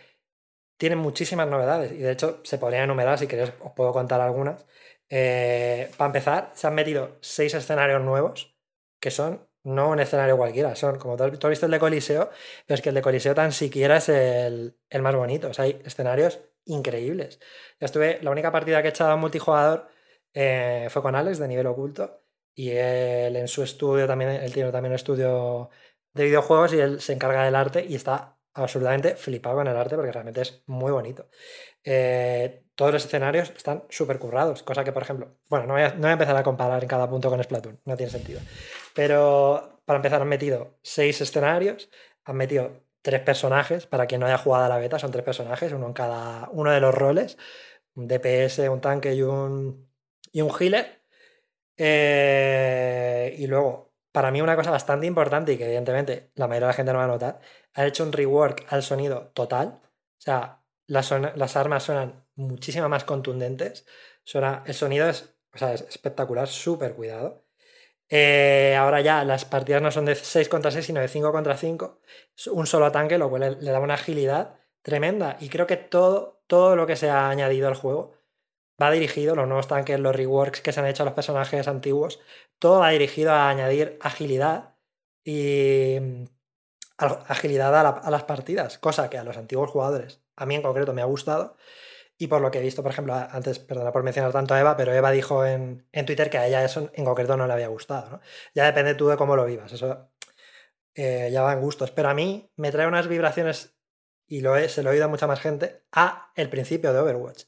tiene 0.77 0.95
muchísimas 0.95 1.47
novedades. 1.47 1.91
Y 1.93 1.97
de 1.97 2.11
hecho, 2.11 2.41
se 2.43 2.57
podrían 2.57 2.83
enumerar, 2.83 3.17
si 3.19 3.27
queréis, 3.27 3.53
os 3.61 3.71
puedo 3.73 3.93
contar 3.93 4.21
algunas. 4.21 4.65
Eh, 5.09 5.91
para 5.97 6.07
empezar, 6.07 6.51
se 6.55 6.67
han 6.67 6.75
metido 6.75 7.17
seis 7.21 7.53
escenarios 7.53 8.01
nuevos, 8.01 8.55
que 8.99 9.11
son 9.11 9.47
no 9.63 9.89
un 9.89 9.99
escenario 9.99 10.37
cualquiera, 10.37 10.75
son, 10.75 10.97
como 10.99 11.17
tú 11.17 11.23
has, 11.23 11.31
visto 11.31 11.65
el 11.65 11.71
de 11.71 11.79
Coliseo, 11.79 12.29
pero 12.65 12.75
es 12.75 12.81
que 12.81 12.89
el 12.89 12.95
de 12.95 13.01
Coliseo 13.01 13.33
tan 13.33 13.51
siquiera 13.51 13.97
es 13.97 14.09
el, 14.09 14.77
el 14.89 15.01
más 15.01 15.15
bonito. 15.15 15.49
O 15.49 15.53
sea, 15.53 15.65
hay 15.65 15.81
escenarios 15.83 16.39
increíbles. 16.65 17.39
Ya 17.79 17.85
estuve, 17.85 18.19
la 18.21 18.31
única 18.31 18.51
partida 18.51 18.81
que 18.81 18.89
he 18.89 18.91
echado 18.91 19.17
multijugador 19.17 19.87
eh, 20.33 20.87
fue 20.91 21.01
con 21.01 21.15
Alex 21.15 21.39
de 21.39 21.47
nivel 21.47 21.67
oculto 21.67 22.23
y 22.53 22.71
él 22.71 23.35
en 23.35 23.47
su 23.47 23.63
estudio 23.63 24.07
también, 24.07 24.31
él 24.31 24.53
tiene 24.53 24.71
también 24.71 24.91
un 24.91 24.95
estudio 24.95 25.69
de 26.13 26.25
videojuegos 26.25 26.73
y 26.73 26.79
él 26.79 27.01
se 27.01 27.13
encarga 27.13 27.43
del 27.45 27.55
arte 27.55 27.85
y 27.87 27.95
está 27.95 28.37
absolutamente 28.53 29.15
flipado 29.15 29.57
con 29.57 29.67
el 29.67 29.75
arte 29.75 29.95
porque 29.95 30.11
realmente 30.11 30.41
es 30.41 30.63
muy 30.67 30.91
bonito. 30.91 31.29
Eh, 31.85 32.63
todos 32.75 32.91
los 32.91 33.05
escenarios 33.05 33.53
están 33.55 33.83
súper 33.89 34.19
currados, 34.19 34.63
cosa 34.63 34.83
que, 34.83 34.91
por 34.91 35.03
ejemplo, 35.03 35.37
bueno, 35.49 35.67
no 35.67 35.73
voy, 35.73 35.83
a, 35.83 35.95
a, 35.95 36.11
empezar 36.11 36.35
a 36.35 36.43
comparar 36.43 36.81
en 36.83 36.89
cada 36.89 37.09
punto 37.09 37.29
con 37.29 37.41
Splatoon, 37.41 37.79
no 37.85 37.95
tiene 37.95 38.11
sentido. 38.11 38.41
Pero 38.93 39.81
para 39.85 39.97
empezar 39.97 40.21
han 40.21 40.27
metido 40.27 40.77
seis 40.81 41.21
escenarios, 41.21 41.89
han 42.25 42.35
metido 42.35 42.83
tres 43.01 43.21
personajes, 43.21 43.85
para 43.85 44.07
quien 44.07 44.21
no 44.21 44.27
haya 44.27 44.39
jugado 44.39 44.65
a 44.65 44.69
la 44.69 44.77
beta, 44.77 44.99
son 44.99 45.11
tres 45.11 45.23
personajes, 45.23 45.71
uno 45.71 45.87
en 45.87 45.93
cada 45.93 46.49
uno 46.51 46.71
de 46.71 46.79
los 46.79 46.93
roles, 46.93 47.37
un 47.93 48.07
DPS, 48.07 48.67
un 48.69 48.81
tanque 48.81 49.13
y 49.13 49.21
un, 49.21 49.87
y 50.31 50.41
un 50.41 50.51
healer. 50.59 51.03
Eh, 51.77 53.35
y 53.37 53.47
luego, 53.47 53.93
para 54.11 54.31
mí 54.31 54.41
una 54.41 54.55
cosa 54.55 54.71
bastante 54.71 55.05
importante 55.07 55.53
y 55.53 55.57
que 55.57 55.65
evidentemente 55.65 56.31
la 56.35 56.47
mayoría 56.47 56.67
de 56.67 56.71
la 56.71 56.75
gente 56.75 56.93
no 56.93 56.99
va 56.99 57.05
a 57.05 57.07
notar, 57.07 57.39
ha 57.73 57.85
hecho 57.85 58.03
un 58.03 58.11
rework 58.11 58.65
al 58.69 58.83
sonido 58.83 59.27
total. 59.33 59.81
O 59.83 60.21
sea, 60.21 60.64
las, 60.87 61.11
las 61.11 61.55
armas 61.55 61.83
suenan 61.83 62.25
muchísimo 62.35 62.89
más 62.89 63.03
contundentes. 63.03 63.85
Suena, 64.23 64.63
el 64.65 64.73
sonido 64.73 65.09
es, 65.09 65.35
espectacular, 65.53 66.47
súper 66.47 66.95
cuidado. 66.95 67.45
Eh, 68.09 68.75
ahora 68.77 69.01
ya 69.01 69.23
las 69.23 69.45
partidas 69.45 69.81
no 69.81 69.91
son 69.91 70.05
de 70.05 70.15
6 70.15 70.49
contra 70.49 70.71
6, 70.71 70.85
sino 70.85 71.01
de 71.01 71.07
5 71.07 71.31
contra 71.31 71.57
5. 71.57 72.01
Un 72.51 72.67
solo 72.67 72.91
tanque, 72.91 73.17
lo 73.17 73.29
cual 73.29 73.57
le, 73.59 73.71
da 73.71 73.79
una 73.79 73.95
agilidad 73.95 74.59
tremenda. 74.81 75.37
Y 75.39 75.49
creo 75.49 75.67
que 75.67 75.77
todo, 75.77 76.43
todo 76.47 76.75
lo 76.75 76.87
que 76.87 76.95
se 76.95 77.09
ha 77.09 77.29
añadido 77.29 77.67
al 77.67 77.75
juego 77.75 78.13
va 78.81 78.91
dirigido, 78.91 79.35
los 79.35 79.47
nuevos 79.47 79.67
tanques, 79.67 79.99
los 79.99 80.15
reworks 80.15 80.61
que 80.61 80.71
se 80.73 80.79
han 80.81 80.87
hecho 80.87 81.03
a 81.03 81.05
los 81.05 81.15
personajes 81.15 81.67
antiguos, 81.67 82.19
todo 82.59 82.79
va 82.79 82.89
dirigido 82.89 83.31
a 83.31 83.49
añadir 83.49 83.97
agilidad 84.01 84.75
y 85.23 85.97
agilidad 86.97 87.75
a, 87.79 87.83
la, 87.83 87.89
a, 87.89 88.11
las 88.11 88.23
partidas, 88.25 88.77
cosa 88.77 89.09
que 89.09 89.17
a 89.17 89.23
los 89.23 89.37
antiguos 89.37 89.71
jugadores, 89.71 90.24
a 90.35 90.45
mí 90.45 90.55
en 90.55 90.61
concreto, 90.61 90.93
me 90.93 91.01
ha 91.01 91.05
gustado. 91.05 91.57
Y 92.17 92.27
por 92.27 92.39
lo 92.41 92.49
que 92.49 92.59
he 92.59 92.61
visto, 92.61 92.81
por 92.81 92.91
ejemplo, 92.91 93.13
antes, 93.13 93.59
perdona 93.59 93.91
por 93.91 94.03
mencionar 94.03 94.31
tanto 94.31 94.53
a 94.53 94.59
Eva, 94.59 94.77
pero 94.77 94.93
Eva 94.93 95.11
dijo 95.11 95.45
en, 95.45 95.85
en 95.91 96.05
Twitter 96.05 96.29
que 96.29 96.37
a 96.37 96.47
ella 96.47 96.63
eso 96.63 96.89
en 96.93 97.03
concreto 97.03 97.35
no 97.35 97.45
le 97.45 97.53
había 97.53 97.67
gustado. 97.67 98.09
¿no? 98.09 98.21
Ya 98.53 98.65
depende 98.65 98.95
tú 98.95 99.07
de 99.07 99.17
cómo 99.17 99.35
lo 99.35 99.45
vivas, 99.45 99.73
eso 99.73 100.09
eh, 100.93 101.29
ya 101.31 101.41
va 101.41 101.53
en 101.53 101.59
gustos. 101.59 101.91
Pero 101.91 102.09
a 102.09 102.13
mí 102.13 102.49
me 102.55 102.71
trae 102.71 102.87
unas 102.87 103.07
vibraciones, 103.07 103.75
y 104.27 104.41
lo 104.41 104.55
he, 104.55 104.69
se 104.69 104.81
lo 104.81 104.89
he 104.89 104.93
oído 104.93 105.05
a 105.05 105.09
mucha 105.09 105.27
más 105.27 105.41
gente, 105.41 105.83
a 105.91 106.31
el 106.35 106.49
principio 106.49 106.93
de 106.93 106.99
Overwatch. 106.99 107.43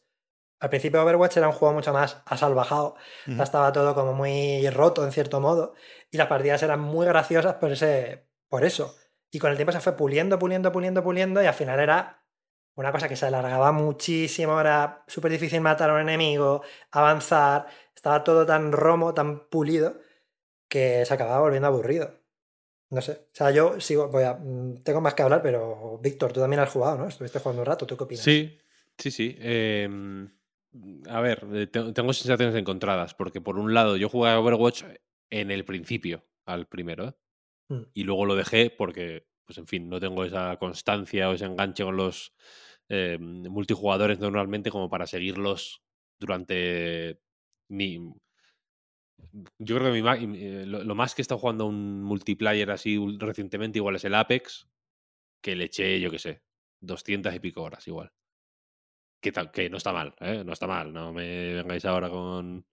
Al 0.60 0.70
principio 0.70 1.02
Overwatch 1.02 1.38
era 1.38 1.48
un 1.48 1.54
juego 1.54 1.74
mucho 1.74 1.94
más 1.94 2.22
asalvajado, 2.26 2.96
uh 3.28 3.32
-huh. 3.32 3.44
estaba 3.44 3.72
todo 3.72 3.96
como 3.96 4.14
muy 4.14 4.70
roto 4.70 5.06
en 5.06 5.12
cierto 5.12 5.40
modo, 5.40 5.76
y 6.12 6.18
las 6.18 6.28
partidas 6.28 6.62
eran 6.62 6.82
muy 6.82 7.06
graciosas 7.06 7.56
por, 7.56 7.72
ese, 7.72 8.28
por 8.50 8.66
eso. 8.66 8.96
Y 9.32 9.40
con 9.40 9.52
el 9.52 9.56
tiempo 9.56 9.72
se 9.72 9.80
fue 9.80 9.94
puliendo, 9.94 10.38
puliendo, 10.40 10.72
puliendo, 10.72 11.04
puliendo, 11.04 11.42
y 11.42 11.46
al 11.46 11.54
final 11.54 11.80
era 11.80 12.27
una 12.78 12.92
cosa 12.92 13.10
que 13.10 13.16
se 13.16 13.26
alargaba 13.26 13.72
muchísimo, 13.72 14.62
era 14.62 15.04
súper 15.08 15.32
difícil 15.32 15.62
matar 15.62 15.90
a 15.90 15.96
un 15.96 16.02
enemigo, 16.02 16.62
avanzar, 16.92 17.66
estaba 17.94 18.24
todo 18.24 18.46
tan 18.46 18.72
romo, 18.72 19.16
tan 19.16 19.50
pulido, 19.50 20.00
que 20.70 21.04
se 21.04 21.14
acababa 21.14 21.42
volviendo 21.42 21.68
aburrido. 21.68 22.22
No 22.92 23.02
sé, 23.02 23.12
o 23.14 23.36
sea, 23.36 23.52
yo 23.52 23.80
sigo, 23.80 24.10
voy 24.10 24.24
a, 24.24 24.36
mm, 24.36 24.84
tengo 24.84 25.02
más 25.02 25.16
que 25.16 25.24
hablar, 25.24 25.42
pero 25.42 26.00
Víctor, 26.02 26.32
tú 26.32 26.40
también 26.40 26.60
has 26.60 26.70
jugado, 26.70 27.00
¿no? 27.00 27.08
Estuviste 27.08 27.40
jugando 27.40 27.64
un 27.64 27.66
rato, 27.66 27.88
¿tú 27.88 27.98
qué 27.98 28.04
opinas? 28.04 28.24
Sí, 28.24 28.58
sí, 28.98 29.12
sí. 29.12 29.36
Eh, 29.40 29.90
a 31.10 31.20
ver, 31.20 31.46
eh, 31.54 31.68
tengo 31.68 32.14
sensaciones 32.14 32.56
encontradas, 32.56 33.16
porque 33.16 33.42
por 33.42 33.58
un 33.58 33.74
lado 33.74 33.98
yo 33.98 34.08
jugué 34.08 34.30
a 34.30 34.40
Overwatch 34.40 34.84
en 35.32 35.50
el 35.50 35.66
principio, 35.66 36.24
al 36.46 36.68
primero, 36.68 37.08
¿eh? 37.08 37.14
Mm. 37.70 37.82
y 37.96 38.04
luego 38.04 38.26
lo 38.26 38.36
dejé 38.36 38.70
porque, 38.70 39.28
pues 39.46 39.58
en 39.58 39.66
fin, 39.66 39.90
no 39.90 40.00
tengo 40.00 40.24
esa 40.24 40.58
constancia 40.58 41.28
o 41.28 41.34
ese 41.34 41.46
enganche 41.46 41.84
con 41.84 41.98
los 41.98 42.34
eh, 42.90 43.18
multijugadores 43.20 44.20
normalmente 44.20 44.72
como 44.72 44.90
para 44.90 45.08
seguirlos 45.08 45.84
durante 46.20 47.20
mi... 47.70 48.14
Yo 49.60 49.78
creo 49.78 49.92
que 49.92 50.28
mi, 50.28 50.38
eh, 50.38 50.66
lo, 50.66 50.84
lo, 50.84 50.96
más 50.96 51.14
que 51.14 51.22
he 51.22 51.24
estado 51.24 51.40
jugando 51.40 51.66
un 51.66 52.04
multiplayer 52.04 52.72
así 52.72 52.98
recientemente 53.18 53.80
igual 53.80 53.96
es 53.96 54.06
el 54.06 54.16
Apex, 54.16 54.70
que 55.42 55.56
le 55.56 55.66
eché, 55.66 56.00
yo 56.00 56.12
qué 56.12 56.20
sé, 56.20 56.44
200 56.82 57.34
y 57.34 57.40
pico 57.40 57.64
horas 57.64 57.88
igual. 57.88 58.12
Que, 59.22 59.32
que 59.52 59.70
no 59.70 59.78
está 59.78 59.92
mal, 59.92 60.16
¿eh? 60.20 60.44
No 60.46 60.54
está 60.54 60.68
mal, 60.68 60.94
no 60.94 61.12
me 61.14 61.54
vengáis 61.54 61.86
ahora 61.86 62.10
con... 62.10 62.66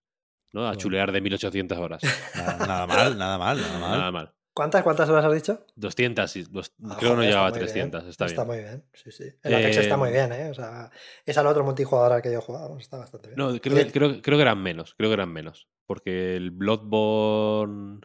¿no? 0.53 0.69
A 0.69 0.77
chulear 0.77 1.11
de 1.11 1.21
1800 1.21 1.79
horas. 1.79 2.03
Nada, 2.35 2.67
nada 2.67 2.87
mal, 2.87 3.19
nada 3.19 3.39
mal, 3.39 3.57
nada 3.59 3.79
mal. 3.79 3.99
Nada 3.99 4.13
mal. 4.13 4.35
¿Cuántas, 4.55 4.85
¿Cuántas 4.85 5.09
horas 5.09 5.25
has 5.25 5.35
dicho? 5.35 5.67
200, 5.75 6.37
y, 6.37 6.43
dos, 6.45 6.73
ah, 6.85 6.97
creo 6.97 7.11
que 7.11 7.17
no 7.17 7.23
llegaba 7.25 7.49
a 7.49 7.53
300. 7.53 8.03
Bien. 8.03 8.11
Está, 8.11 8.27
está 8.27 8.45
bien. 8.45 8.47
muy 8.47 8.65
bien, 8.65 8.85
sí, 8.93 9.11
sí. 9.11 9.25
El 9.43 9.55
Apex 9.55 9.77
eh, 9.77 9.81
está 9.81 9.97
muy 9.97 10.11
bien, 10.11 10.33
¿eh? 10.33 10.49
O 10.49 10.55
sea, 10.55 10.93
es 11.27 11.37
al 11.37 11.49
otro 11.49 11.65
multijugador 11.65 12.13
al 12.13 12.23
que 12.23 12.33
yo 12.33 12.41
jugaba, 12.41 12.79
está 12.79 12.99
bastante 12.99 13.31
bien. 13.31 13.37
No, 13.37 13.61
creo, 13.61 13.91
creo, 13.91 14.23
creo, 14.23 14.39
que 14.39 14.43
eran 14.43 14.63
menos, 14.63 14.95
creo 14.95 15.11
que 15.11 15.15
eran 15.15 15.33
menos. 15.33 15.69
Porque 15.87 16.37
el 16.37 16.53
Bloodborne... 16.53 18.01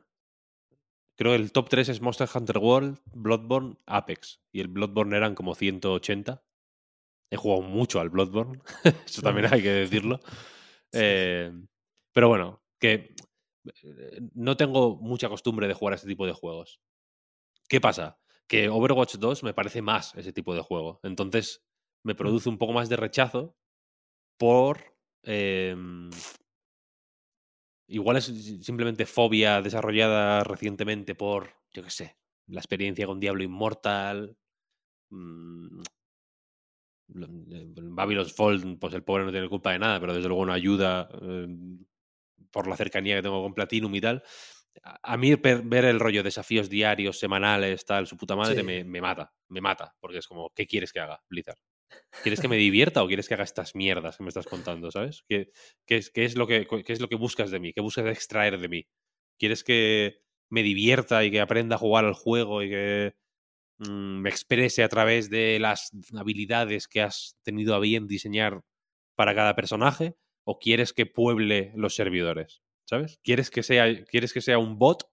Creo 1.15 1.33
que 1.33 1.35
el 1.35 1.51
top 1.51 1.69
3 1.69 1.89
es 1.89 2.01
Monster 2.01 2.29
Hunter 2.33 2.57
World, 2.57 2.99
Bloodborne, 3.13 3.75
Apex. 3.85 4.41
Y 4.51 4.61
el 4.61 4.69
Bloodborne 4.69 5.15
eran 5.15 5.35
como 5.35 5.53
180. 5.53 6.41
He 7.29 7.37
jugado 7.37 7.61
mucho 7.61 7.99
al 7.99 8.09
Bloodborne, 8.09 8.59
eso 9.05 9.21
también 9.21 9.53
hay 9.53 9.61
que 9.61 9.71
decirlo. 9.71 10.19
Eh, 10.93 11.51
pero 12.11 12.27
bueno, 12.27 12.63
que 12.79 13.13
no 14.33 14.57
tengo 14.57 14.97
mucha 14.97 15.29
costumbre 15.29 15.67
de 15.67 15.73
jugar 15.73 15.93
a 15.93 15.95
este 15.95 16.07
tipo 16.07 16.25
de 16.25 16.33
juegos. 16.33 16.79
¿Qué 17.67 17.79
pasa? 17.81 18.19
Que 18.47 18.69
Overwatch 18.69 19.15
2 19.15 19.43
me 19.43 19.53
parece 19.53 19.81
más 19.81 20.15
ese 20.15 20.33
tipo 20.33 20.55
de 20.55 20.61
juego. 20.61 20.99
Entonces 21.03 21.63
me 22.03 22.15
produce 22.15 22.49
un 22.49 22.57
poco 22.57 22.73
más 22.73 22.89
de 22.89 22.97
rechazo 22.97 23.55
por... 24.37 24.95
Eh, 25.23 25.75
igual 27.87 28.17
es 28.17 28.25
simplemente 28.63 29.05
fobia 29.05 29.61
desarrollada 29.61 30.43
recientemente 30.43 31.15
por, 31.15 31.49
yo 31.73 31.83
qué 31.83 31.89
sé, 31.89 32.17
la 32.47 32.59
experiencia 32.59 33.05
con 33.05 33.19
Diablo 33.19 33.43
Immortal. 33.43 34.37
Mmm, 35.09 35.81
Babylon's 37.11 38.33
Fall, 38.33 38.77
pues 38.79 38.93
el 38.93 39.03
pobre 39.03 39.25
no 39.25 39.31
tiene 39.31 39.49
culpa 39.49 39.71
de 39.71 39.79
nada, 39.79 39.99
pero 39.99 40.13
desde 40.13 40.27
luego 40.27 40.45
no 40.45 40.53
ayuda 40.53 41.09
eh, 41.21 41.47
por 42.51 42.67
la 42.67 42.77
cercanía 42.77 43.15
que 43.15 43.21
tengo 43.21 43.41
con 43.41 43.53
Platinum 43.53 43.93
y 43.95 44.01
tal. 44.01 44.23
A, 44.83 45.17
mí 45.17 45.35
ver 45.35 45.85
el 45.85 45.99
rollo 45.99 46.23
desafíos 46.23 46.69
diarios, 46.69 47.19
semanales, 47.19 47.85
tal, 47.85 48.07
su 48.07 48.15
puta 48.17 48.35
madre, 48.35 48.57
sí. 48.57 48.63
me, 48.63 48.83
me, 48.83 49.01
mata, 49.01 49.33
me 49.49 49.61
mata, 49.61 49.95
porque 49.99 50.19
es 50.19 50.27
como, 50.27 50.51
¿qué 50.55 50.67
quieres 50.67 50.93
que 50.93 50.99
haga, 50.99 51.21
Blizzard? 51.29 51.57
¿Quieres 52.21 52.39
que 52.39 52.47
me 52.47 52.57
divierta 52.57 53.03
o 53.03 53.07
quieres 53.07 53.27
que 53.27 53.33
haga 53.33 53.43
estas 53.43 53.75
mierdas 53.75 54.17
que 54.17 54.23
me 54.23 54.29
estás 54.29 54.45
contando, 54.45 54.91
sabes? 54.91 55.23
¿Qué, 55.27 55.51
qué, 55.85 55.97
es, 55.97 56.11
qué, 56.11 56.25
es, 56.25 56.35
lo 56.35 56.47
que, 56.47 56.67
qué 56.85 56.93
es 56.93 57.01
lo 57.01 57.09
que 57.09 57.15
buscas 57.15 57.51
de 57.51 57.59
mí? 57.59 57.73
¿Qué 57.73 57.81
buscas 57.81 58.05
extraer 58.05 58.59
de 58.59 58.69
mí? 58.69 58.87
¿Quieres 59.37 59.63
que 59.63 60.21
me 60.49 60.63
divierta 60.63 61.23
y 61.23 61.31
que 61.31 61.41
aprenda 61.41 61.75
a 61.75 61.79
jugar 61.79 62.05
al 62.05 62.13
juego 62.13 62.63
y 62.63 62.69
que 62.69 63.15
mmm, 63.79 64.21
me 64.21 64.29
exprese 64.29 64.83
a 64.83 64.89
través 64.89 65.29
de 65.29 65.59
las 65.59 65.91
habilidades 66.17 66.87
que 66.87 67.01
has 67.01 67.37
tenido 67.43 67.75
a 67.75 67.79
bien 67.79 68.07
diseñar 68.07 68.61
para 69.15 69.35
cada 69.35 69.55
personaje? 69.55 70.15
¿O 70.49 70.59
quieres 70.59 70.93
que 70.93 71.05
pueble 71.05 71.71
los 71.75 71.95
servidores? 71.95 72.63
¿Sabes? 72.85 73.19
¿Quieres 73.23 73.51
que 73.51 73.63
sea, 73.63 73.85
¿quieres 74.05 74.33
que 74.33 74.41
sea 74.41 74.57
un 74.57 74.79
bot 74.79 75.03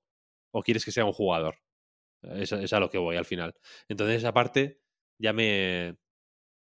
o 0.52 0.62
quieres 0.62 0.84
que 0.84 0.92
sea 0.92 1.04
un 1.04 1.12
jugador? 1.12 1.56
Es, 2.22 2.52
es 2.52 2.72
a 2.72 2.80
lo 2.80 2.90
que 2.90 2.98
voy 2.98 3.16
al 3.16 3.26
final. 3.26 3.54
Entonces, 3.88 4.18
esa 4.18 4.34
parte 4.34 4.80
ya 5.18 5.32
me, 5.32 5.96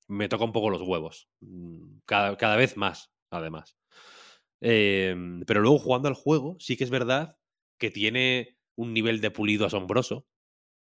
me 0.08 0.30
toca 0.30 0.46
un 0.46 0.54
poco 0.54 0.70
los 0.70 0.82
huevos. 0.82 1.30
mm, 1.42 2.00
Cada, 2.06 2.38
cada 2.38 2.58
vez 2.58 2.78
más, 2.78 3.12
además. 3.32 3.78
Eh, 4.62 5.16
pero 5.48 5.62
luego 5.62 5.80
jugando 5.80 6.08
al 6.08 6.16
juego, 6.16 6.58
sí 6.60 6.78
que 6.78 6.84
es 6.84 6.90
verdad 6.90 7.38
que 7.80 7.92
tiene 7.92 8.58
un 8.76 8.94
nivel 8.94 9.22
de 9.22 9.32
pulido 9.32 9.66
asombroso, 9.66 10.28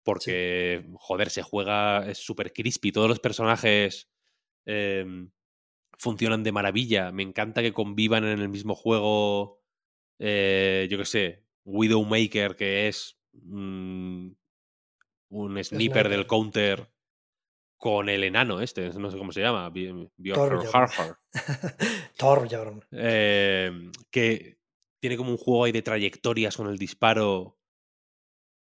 porque, 0.03 0.85
joder, 0.95 1.29
se 1.29 1.43
juega, 1.43 2.09
es 2.09 2.19
súper 2.19 2.53
crispy, 2.53 2.91
todos 2.91 3.09
los 3.09 3.19
personajes 3.19 4.09
em, 4.65 5.31
funcionan 5.97 6.43
de 6.43 6.51
maravilla, 6.51 7.11
me 7.11 7.23
encanta 7.23 7.61
que 7.61 7.73
convivan 7.73 8.23
en 8.23 8.39
el 8.39 8.49
mismo 8.49 8.75
juego, 8.75 9.61
eh, 10.19 10.87
yo 10.89 10.97
qué 10.97 11.05
sé, 11.05 11.43
Widowmaker, 11.65 12.55
que 12.55 12.87
es 12.87 13.19
mm, 13.33 14.29
un 15.29 15.63
sniper 15.63 16.09
del 16.09 16.27
counter 16.27 16.91
con 17.77 18.09
el 18.09 18.23
enano 18.23 18.59
este, 18.59 18.89
no 18.89 19.11
sé 19.11 19.17
cómo 19.17 19.31
se 19.31 19.41
llama, 19.41 19.71
Torbjorn. 19.71 20.67
Harfar. 20.73 21.17
Torbjorn. 22.17 22.83
Eh, 22.91 23.91
que 24.09 24.59
tiene 24.99 25.17
como 25.17 25.31
un 25.31 25.37
juego 25.37 25.65
ahí 25.65 25.71
de 25.71 25.83
trayectorias 25.83 26.57
con 26.57 26.67
el 26.67 26.77
disparo, 26.77 27.59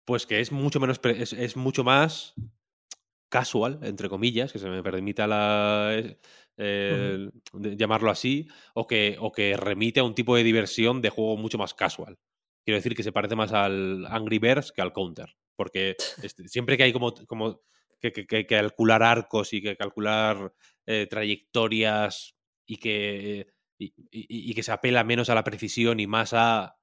pues 0.04 0.26
que 0.26 0.40
es 0.40 0.50
mucho 0.50 0.80
menos, 0.80 1.00
es, 1.04 1.32
es 1.32 1.56
mucho 1.56 1.84
más 1.84 2.34
casual, 3.28 3.78
entre 3.82 4.08
comillas, 4.08 4.52
que 4.52 4.58
se 4.58 4.68
me 4.68 4.82
permita 4.82 5.26
la, 5.26 6.02
eh, 6.58 7.28
de- 7.52 7.76
llamarlo 7.76 8.10
así, 8.10 8.46
o 8.74 8.86
que, 8.86 9.16
o 9.20 9.32
que 9.32 9.56
remite 9.56 10.00
a 10.00 10.04
un 10.04 10.14
tipo 10.14 10.36
de 10.36 10.42
diversión 10.44 11.02
de 11.02 11.10
juego 11.10 11.36
mucho 11.36 11.58
más 11.58 11.74
casual. 11.74 12.18
Quiero 12.64 12.76
decir 12.78 12.94
que 12.96 13.02
se 13.02 13.12
parece 13.12 13.36
más 13.36 13.52
al 13.52 14.06
Angry 14.06 14.38
Birds 14.38 14.72
que 14.72 14.82
al 14.82 14.92
Counter, 14.92 15.36
porque 15.56 15.96
este, 16.34 16.48
siempre 16.48 16.76
que 16.76 16.84
hay 16.84 16.92
como, 16.92 17.14
como 17.26 17.60
que, 18.00 18.12
que- 18.12 18.26
que 18.26 18.46
calcular 18.46 19.02
arcos 19.02 19.52
y 19.52 19.62
que 19.62 19.76
calcular 19.76 20.52
eh, 20.86 21.06
trayectorias 21.08 22.36
y 22.66 22.76
que, 22.78 23.46
y, 23.78 23.86
y- 24.10 24.50
y 24.50 24.54
que 24.54 24.62
se 24.62 24.72
apela 24.72 25.04
menos 25.04 25.30
a 25.30 25.34
la 25.34 25.44
precisión 25.44 26.00
y 26.00 26.06
más 26.06 26.32
a 26.34 26.76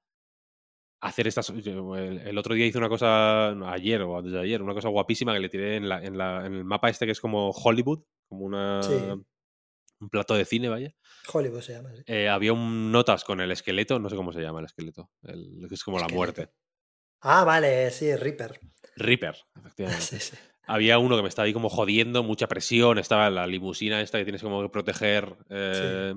hacer 1.02 1.28
estas... 1.28 1.50
El, 1.50 2.20
el 2.20 2.38
otro 2.38 2.56
día 2.56 2.66
hice 2.66 2.78
una 2.78 2.90
cosa, 2.90 3.54
no, 3.56 3.68
ayer 3.70 4.02
o 4.02 4.18
antes 4.18 4.34
de 4.34 4.40
ayer, 4.40 4.62
una 4.62 4.74
cosa 4.74 4.90
guapísima 4.90 5.34
que 5.34 5.40
le 5.40 5.50
tiré 5.50 5.76
en, 5.78 5.90
la, 5.90 6.04
en, 6.04 6.18
la- 6.18 6.46
en 6.46 6.54
el 6.54 6.66
mapa 6.66 6.90
este 6.90 7.06
que 7.06 7.12
es 7.12 7.20
como 7.22 7.50
Hollywood, 7.52 8.04
como 8.30 8.46
una, 8.46 8.82
Sí. 8.84 9.24
Un 10.04 10.10
plato 10.10 10.36
de 10.36 10.46
cine, 10.46 10.70
vaya. 10.70 10.94
Hollywood 11.32 11.62
se 11.62 11.74
llama. 11.74 11.96
sí. 11.96 12.04
Eh, 12.06 12.30
había 12.30 12.54
un 12.54 12.92
notas 12.92 13.24
con 13.24 13.42
el 13.42 13.52
esqueleto, 13.52 14.00
no 14.00 14.10
sé 14.10 14.16
cómo 14.16 14.32
se 14.32 14.42
llama 14.42 14.60
el 14.60 14.66
esqueleto, 14.66 15.10
el, 15.24 15.66
que 15.68 15.76
es 15.76 15.84
como 15.84 16.00
la 16.00 16.08
muerte. 16.08 16.50
Ah, 17.22 17.44
vale, 17.44 17.90
sí, 17.92 18.16
Reaper. 18.16 18.60
Reaper, 18.98 19.36
efectivamente. 19.60 20.06
Sí, 20.06 20.20
sí. 20.20 20.38
Había 20.66 20.98
uno 20.98 21.16
que 21.16 21.24
me 21.24 21.30
estaba 21.30 21.46
ahí 21.46 21.54
como 21.54 21.70
jodiendo, 21.70 22.24
mucha 22.24 22.48
presión, 22.48 22.98
estaba 22.98 23.30
la 23.30 23.48
limusina 23.48 24.02
esta 24.02 24.18
que 24.18 24.24
tienes 24.24 24.42
como 24.42 24.62
que 24.62 24.70
proteger 24.70 25.36
eh, 25.50 26.16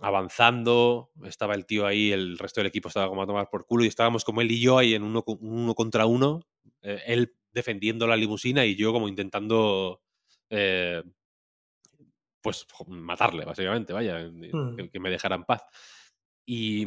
avanzando, 0.00 1.10
estaba 1.24 1.54
el 1.54 1.64
tío 1.64 1.86
ahí, 1.86 2.10
el 2.10 2.38
resto 2.38 2.60
del 2.60 2.68
equipo 2.68 2.88
estaba 2.88 3.08
como 3.08 3.22
a 3.22 3.26
tomar 3.26 3.48
por 3.48 3.66
culo 3.66 3.84
y 3.84 3.88
estábamos 3.88 4.24
como 4.24 4.40
él 4.40 4.50
y 4.50 4.60
yo 4.60 4.78
ahí 4.78 4.94
en 4.94 5.04
uno, 5.04 5.22
uno 5.26 5.74
contra 5.74 6.06
uno, 6.06 6.40
eh, 6.82 7.02
él 7.06 7.34
defendiendo 7.52 8.06
la 8.06 8.16
limusina 8.16 8.66
y 8.66 8.74
yo 8.74 8.92
como 8.92 9.08
intentando 9.08 10.02
eh, 10.50 11.02
pues 12.42 12.66
matarle, 12.88 13.44
básicamente, 13.44 13.92
vaya, 13.92 14.18
Mm. 14.30 14.76
que, 14.76 14.90
que 14.90 15.00
me 15.00 15.10
dejara 15.10 15.36
en 15.36 15.44
paz. 15.44 15.62
Y 16.46 16.86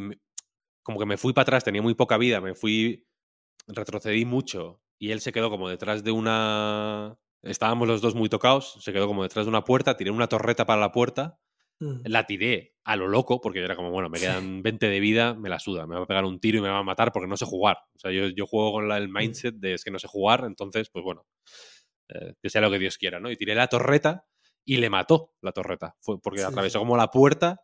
como 0.82 0.98
que 0.98 1.06
me 1.06 1.16
fui 1.16 1.32
para 1.32 1.42
atrás, 1.44 1.64
tenía 1.64 1.82
muy 1.82 1.94
poca 1.94 2.18
vida, 2.18 2.40
me 2.40 2.54
fui, 2.54 3.06
retrocedí 3.66 4.24
mucho 4.24 4.82
y 4.98 5.10
él 5.12 5.20
se 5.20 5.32
quedó 5.32 5.50
como 5.50 5.68
detrás 5.68 6.04
de 6.04 6.10
una... 6.12 7.16
Estábamos 7.42 7.86
los 7.88 8.00
dos 8.00 8.14
muy 8.14 8.28
tocados, 8.28 8.78
se 8.80 8.92
quedó 8.92 9.06
como 9.06 9.22
detrás 9.22 9.44
de 9.46 9.50
una 9.50 9.64
puerta, 9.64 9.96
tiré 9.96 10.10
una 10.10 10.28
torreta 10.28 10.66
para 10.66 10.80
la 10.80 10.92
puerta, 10.92 11.38
Mm. 11.80 12.02
la 12.04 12.24
tiré 12.24 12.76
a 12.84 12.94
lo 12.94 13.08
loco, 13.08 13.40
porque 13.40 13.58
era 13.58 13.74
como, 13.74 13.90
bueno, 13.90 14.08
me 14.08 14.20
quedan 14.20 14.62
20 14.62 14.88
de 14.88 15.00
vida, 15.00 15.34
me 15.34 15.48
la 15.48 15.58
suda, 15.58 15.88
me 15.88 15.96
va 15.96 16.04
a 16.04 16.06
pegar 16.06 16.24
un 16.24 16.38
tiro 16.38 16.58
y 16.58 16.60
me 16.62 16.68
va 16.68 16.78
a 16.78 16.82
matar 16.84 17.10
porque 17.12 17.26
no 17.26 17.36
sé 17.36 17.46
jugar. 17.46 17.78
O 17.96 17.98
sea, 17.98 18.12
yo, 18.12 18.28
yo 18.28 18.46
juego 18.46 18.72
con 18.74 18.88
la- 18.88 18.96
el 18.96 19.08
mindset 19.08 19.56
de 19.56 19.74
es 19.74 19.82
que 19.84 19.90
no 19.90 19.98
sé 19.98 20.06
jugar, 20.06 20.44
entonces, 20.46 20.88
pues 20.90 21.04
bueno, 21.04 21.26
eh, 22.08 22.34
que 22.40 22.48
sea 22.48 22.60
lo 22.60 22.70
que 22.70 22.78
Dios 22.78 22.96
quiera, 22.96 23.18
¿no? 23.18 23.28
Y 23.30 23.36
tiré 23.36 23.54
la 23.56 23.66
torreta 23.66 24.24
y 24.64 24.78
le 24.78 24.90
mató 24.90 25.34
la 25.40 25.52
torreta, 25.52 25.96
Fue 26.00 26.20
porque 26.20 26.40
Sí, 26.40 26.46
atravesó 26.46 26.78
como 26.78 26.96
la 26.96 27.10
puerta, 27.10 27.62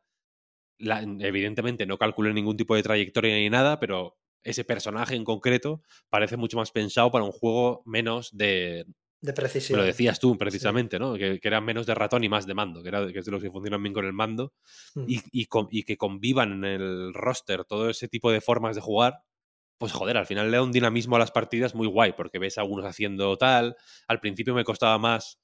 la- 0.79 1.03
evidentemente 1.03 1.87
no 1.87 1.99
calculé 1.99 2.33
ningún 2.33 2.57
tipo 2.57 2.75
de 2.75 2.83
trayectoria 2.83 3.35
ni 3.37 3.51
nada, 3.51 3.79
pero 3.81 4.17
ese 4.43 4.65
personaje 4.65 5.15
en 5.15 5.25
concreto 5.25 5.83
parece 6.09 6.37
mucho 6.37 6.57
más 6.57 6.71
pensado 6.71 7.11
para 7.11 7.25
un 7.25 7.33
juego 7.33 7.83
menos 7.85 8.31
de, 8.37 8.87
De 9.21 9.33
me 9.33 9.33
precisión. 9.35 9.79
lo 9.81 9.85
decías 9.85 10.19
tú 10.19 10.39
precisamente, 10.39 10.99
¿no? 10.99 11.15
Que, 11.15 11.39
que 11.41 11.49
era 11.49 11.61
menos 11.61 11.87
de 11.87 11.95
ratón 11.95 12.25
y 12.25 12.31
más 12.31 12.47
de 12.47 12.55
mando, 12.55 12.83
que, 12.83 12.89
era, 12.89 13.07
que 13.13 13.19
es 13.19 13.25
de 13.27 13.31
los 13.33 13.43
que 13.43 13.51
funcionan 13.51 13.83
bien 13.83 13.93
con 13.93 14.07
el 14.07 14.15
mando, 14.15 14.55
Mm. 14.95 15.05
y, 15.07 15.21
y 15.33 15.47
con- 15.47 15.69
y 15.71 15.83
que 15.83 15.97
convivan 15.99 16.53
en 16.53 16.65
el 16.65 17.15
roster 17.15 17.65
todo 17.67 17.91
ese 17.91 18.09
tipo 18.09 18.31
de 18.33 18.41
formas 18.41 18.75
de 18.77 18.83
jugar, 18.83 19.23
pues 19.79 19.93
joder, 19.93 20.17
al 20.17 20.27
final 20.27 20.51
le 20.51 20.59
da 20.59 20.63
un 20.63 20.73
dinamismo 20.73 21.17
a 21.17 21.19
las 21.19 21.33
partidas 21.33 21.75
muy 21.75 21.87
guay, 21.87 22.13
porque 22.15 22.39
ves 22.39 22.59
a 22.59 22.63
algunos 22.63 22.87
haciendo 22.87 23.37
tal. 23.39 23.77
Al 24.09 24.21
principio 24.21 24.55
me 24.55 24.65
costaba 24.65 24.99
más 24.99 25.39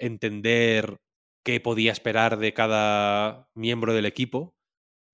entender 0.00 0.96
qué 1.44 1.60
podía 1.60 1.92
esperar 1.92 2.38
de 2.38 2.52
cada 2.54 3.48
miembro 3.54 3.94
del 3.94 4.06
equipo, 4.06 4.54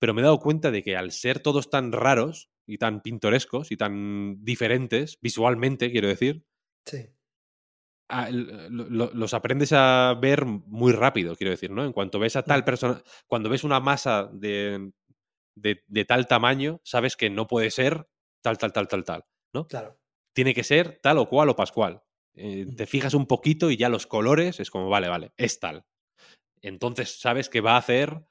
pero 0.00 0.14
me 0.14 0.20
he 0.22 0.24
dado 0.24 0.40
cuenta 0.40 0.70
de 0.70 0.82
que 0.82 0.96
al 0.96 1.12
ser 1.12 1.40
todos 1.40 1.70
tan 1.70 1.92
raros 1.92 2.50
y 2.66 2.78
tan 2.78 3.00
pintorescos 3.00 3.70
y 3.72 3.76
tan 3.76 4.44
diferentes, 4.44 5.18
visualmente, 5.22 5.90
quiero 5.92 6.08
decir, 6.08 6.44
Sí. 6.86 7.08
a- 8.08 8.30
lo- 8.30 9.10
los 9.12 9.34
aprendes 9.34 9.72
a 9.72 10.14
ver 10.20 10.44
muy 10.46 10.92
rápido, 10.92 11.34
quiero 11.36 11.50
decir, 11.50 11.70
¿no? 11.70 11.84
En 11.84 11.92
cuanto 11.92 12.18
ves 12.18 12.36
a 12.36 12.42
tal 12.44 12.64
persona, 12.64 13.02
cuando 13.26 13.48
ves 13.50 13.64
una 13.64 13.80
masa 13.80 14.28
de, 14.32 14.92
de, 15.56 15.82
de 15.86 16.04
tal 16.04 16.26
tamaño, 16.28 16.80
sabes 16.84 17.16
que 17.16 17.30
no 17.30 17.46
puede 17.48 17.70
ser 17.70 18.08
tal, 18.42 18.58
tal, 18.58 18.72
tal, 18.72 18.86
tal, 18.88 19.04
tal, 19.04 19.24
¿no? 19.52 19.66
Claro. 19.66 19.98
Tiene 20.34 20.54
que 20.54 20.62
ser 20.64 21.00
tal 21.02 21.18
o 21.18 21.28
cual 21.28 21.48
o 21.48 21.56
pascual. 21.56 22.02
Eh, 22.36 22.66
te 22.76 22.86
fijas 22.86 23.14
un 23.14 23.26
poquito 23.26 23.70
y 23.70 23.76
ya 23.76 23.88
los 23.88 24.06
colores 24.06 24.60
es 24.60 24.70
como, 24.70 24.88
vale, 24.88 25.08
vale, 25.08 25.32
es 25.36 25.58
tal. 25.58 25.84
Entonces 26.62 27.20
sabes 27.20 27.48
que 27.48 27.60
va 27.62 27.74
a 27.74 27.78
hacer... 27.78 28.22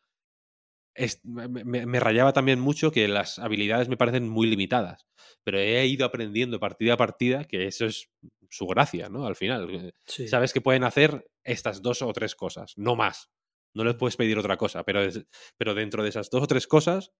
es- 0.96 1.22
me, 1.26 2.00
rayaba 2.00 2.32
también 2.34 2.60
mucho 2.60 2.92
que 2.92 3.08
las 3.08 3.40
habilidades 3.40 3.90
me 3.90 3.98
parecen 3.98 4.30
muy 4.30 4.48
limitadas, 4.48 5.06
pero 5.44 5.60
he 5.60 5.86
ido 5.88 6.06
aprendiendo 6.06 6.60
partida 6.60 6.94
a 6.94 6.98
partida 6.98 7.44
que 7.46 7.68
eso 7.68 7.86
es 7.86 8.10
su 8.50 8.66
gracia, 8.68 9.10
¿no? 9.10 9.26
Al 9.26 9.36
final. 9.36 9.70
eh, 9.74 9.92
Sí. 10.06 10.28
sabes 10.28 10.54
que 10.54 10.62
pueden 10.62 10.84
hacer 10.84 11.28
estas 11.44 11.82
dos 11.82 12.02
o 12.02 12.14
tres 12.14 12.36
cosas, 12.36 12.74
no 12.78 12.96
más. 12.96 13.30
No 13.74 13.84
les 13.84 13.96
puedes 13.96 14.16
pedir 14.16 14.38
otra 14.38 14.56
cosa, 14.58 14.84
pero, 14.86 15.02
es- 15.04 15.26
pero 15.58 15.74
dentro 15.74 16.02
de 16.04 16.10
esas 16.10 16.30
dos 16.30 16.44
o 16.44 16.48
tres 16.48 16.68
cosas 16.68 17.12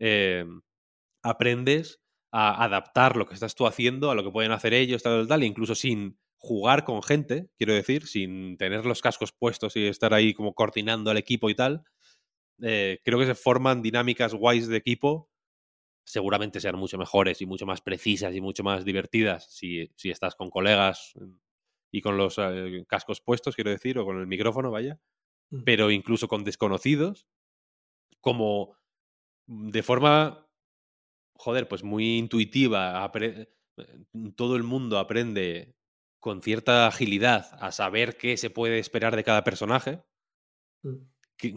eh, 0.00 0.44
aprendes 1.22 2.00
a 2.36 2.64
adaptar 2.64 3.16
lo 3.16 3.26
que 3.26 3.34
estás 3.34 3.54
tú 3.54 3.66
haciendo 3.66 4.10
a 4.10 4.14
lo 4.14 4.24
que 4.24 4.30
pueden 4.30 4.52
hacer 4.52 4.74
ellos, 4.74 5.02
tal, 5.02 5.20
tal, 5.20 5.28
tal, 5.28 5.44
incluso 5.44 5.74
sin 5.74 6.18
jugar 6.38 6.84
con 6.84 7.02
gente, 7.02 7.48
quiero 7.56 7.74
decir, 7.74 8.06
sin 8.06 8.56
tener 8.58 8.86
los 8.86 9.02
cascos 9.02 9.32
puestos 9.32 9.76
y 9.76 9.86
estar 9.86 10.12
ahí 10.14 10.34
como 10.34 10.54
coordinando 10.54 11.10
al 11.10 11.16
equipo 11.18 11.50
y 11.50 11.54
tal. 11.54 11.84
eh, 12.62 13.00
creo 13.04 13.18
que 13.18 13.26
se 13.26 13.34
forman 13.34 13.82
dinámicas 13.82 14.34
guays 14.34 14.68
de 14.68 14.76
equipo 14.78 15.30
seguramente 16.06 16.60
sean 16.60 16.76
mucho 16.76 16.98
mejores 16.98 17.40
y 17.40 17.46
mucho 17.46 17.66
más 17.66 17.80
precisas 17.80 18.34
y 18.34 18.40
mucho 18.40 18.62
más 18.62 18.84
divertidas 18.84 19.46
si, 19.50 19.90
si 19.96 20.10
estás 20.10 20.34
con 20.34 20.50
colegas 20.50 21.12
mm, 21.16 21.32
y 21.92 22.00
con 22.02 22.16
los 22.18 22.36
eh, 22.38 22.84
cascos 22.88 23.20
puestos, 23.20 23.54
quiero 23.54 23.70
decir, 23.70 23.98
o 23.98 24.04
con 24.04 24.18
el 24.20 24.26
micrófono, 24.26 24.70
vaya, 24.70 24.98
Mm. 25.50 25.62
pero 25.64 25.90
incluso 25.90 26.26
con 26.28 26.42
desconocidos, 26.44 27.26
como 28.20 28.76
mm, 29.46 29.70
de 29.70 29.82
forma, 29.82 30.43
joder, 31.34 31.68
pues 31.68 31.82
muy 31.82 32.18
intuitiva, 32.18 33.10
eh, 33.20 33.48
todo 34.36 34.56
el 34.56 34.62
mundo 34.62 34.98
aprende 34.98 35.76
con 36.20 36.42
cierta 36.42 36.86
agilidad 36.86 37.48
a 37.60 37.70
saber 37.72 38.16
qué 38.16 38.36
se 38.36 38.50
puede 38.50 38.78
esperar 38.78 39.16
de 39.16 39.24
cada 39.24 39.44
personaje. 39.44 40.02
Mm. 40.82 40.96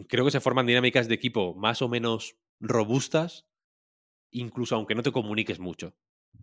creo 0.08 0.24
que 0.24 0.30
se 0.30 0.40
forman 0.40 0.66
dinámicas 0.66 1.08
de 1.08 1.14
equipo 1.14 1.54
más 1.54 1.82
o 1.82 1.88
menos 1.88 2.36
robustas, 2.60 3.46
incluso 4.32 4.76
aunque 4.76 4.94
no 4.94 5.02
te 5.02 5.12
comuniques 5.12 5.60
mucho, 5.60 5.96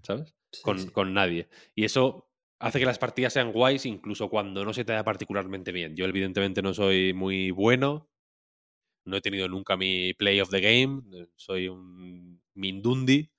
¿sabes? 0.03 0.35
Sí, 0.51 0.61
Con, 0.63 0.79
sí. 0.79 0.89
con 0.91 1.13
nadie. 1.13 1.49
Y 1.75 1.85
eso 1.85 2.31
hace 2.59 2.79
que 2.79 2.85
las 2.85 2.99
partidas 2.99 3.33
sean 3.33 3.51
guays 3.51 3.85
incluso 3.85 4.29
cuando 4.29 4.65
no 4.65 4.73
se 4.73 4.85
te 4.85 4.93
da 4.93 5.03
particularmente 5.03 5.71
bien. 5.71 5.95
Yo 5.95 6.05
evidentemente 6.05 6.61
no 6.61 6.73
soy 6.73 7.13
muy 7.13 7.51
bueno, 7.51 8.09
no 9.05 9.17
he 9.17 9.21
tenido 9.21 9.47
nunca 9.47 9.77
mi 9.77 10.13
play 10.13 10.41
of 10.41 10.49
the 10.49 10.61
game, 10.61 11.03
eh, 11.13 11.27
soy 11.35 11.67
un 11.67 12.41
mindundi, 12.55 13.31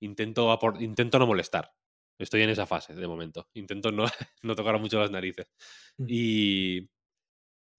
intento, 0.00 0.58
intento 0.80 1.18
no 1.18 1.26
molestar. 1.26 1.72
Estoy 2.18 2.42
en 2.42 2.50
esa 2.50 2.66
fase 2.66 2.94
de 2.94 3.06
momento. 3.06 3.48
Intento 3.54 3.90
no, 3.90 4.04
no 4.42 4.54
tocar 4.54 4.78
mucho 4.78 5.00
las 5.00 5.10
narices. 5.10 5.46
Mm. 5.98 6.06
Y, 6.08 6.78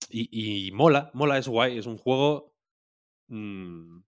y, 0.10 0.68
y 0.68 0.72
mola, 0.72 1.10
mola, 1.14 1.38
es 1.38 1.48
guay. 1.48 1.78
Es 1.78 1.86
un 1.86 1.98
juego 1.98 2.54
mm, 3.28 4.00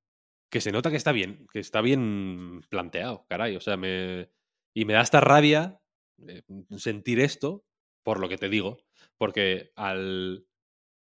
que 0.50 0.62
se 0.62 0.72
nota 0.72 0.90
que 0.90 0.98
está 0.98 1.12
bien, 1.12 1.48
que 1.52 1.60
está 1.60 1.82
bien 1.82 2.62
planteado, 2.70 3.26
caray. 3.28 3.56
O 3.56 3.62
sea, 3.62 3.78
me. 3.78 4.30
Y 4.74 4.86
me 4.86 4.94
da 4.94 5.02
esta 5.02 5.22
rabia 5.22 5.80
eh, 6.28 6.44
sentir 6.78 7.20
esto 7.20 7.66
por 8.04 8.20
lo 8.20 8.30
que 8.30 8.38
te 8.38 8.50
digo. 8.50 8.78
Porque 9.18 9.72
al. 9.76 10.46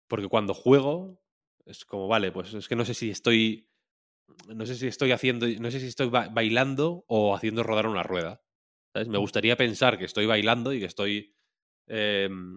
Porque 0.08 0.28
cuando 0.28 0.54
juego, 0.54 1.23
es 1.66 1.86
como, 1.86 2.08
vale, 2.08 2.32
pues 2.32 2.54
es 2.54 2.68
que 2.68 2.76
no 2.76 2.86
sé 2.86 2.94
si 2.94 3.10
estoy 3.10 3.70
no 4.48 4.66
sé 4.66 4.76
si 4.76 4.88
estoy 4.88 5.12
haciendo, 5.12 5.48
no 5.48 5.72
sé 5.72 5.80
si 5.80 5.88
estoy 5.88 6.10
ba- 6.10 6.30
bailando 6.32 7.06
o 7.08 7.36
haciendo 7.36 7.64
rodar 7.64 7.88
una 7.88 8.04
rueda. 8.04 8.42
¿sabes? 8.94 9.08
Me 9.10 9.18
gustaría 9.20 9.58
pensar 9.58 9.98
que 10.00 10.06
estoy 10.06 10.26
bailando 10.28 10.74
y 10.74 10.80
que 10.80 10.86
estoy. 10.88 11.36
em, 11.88 12.56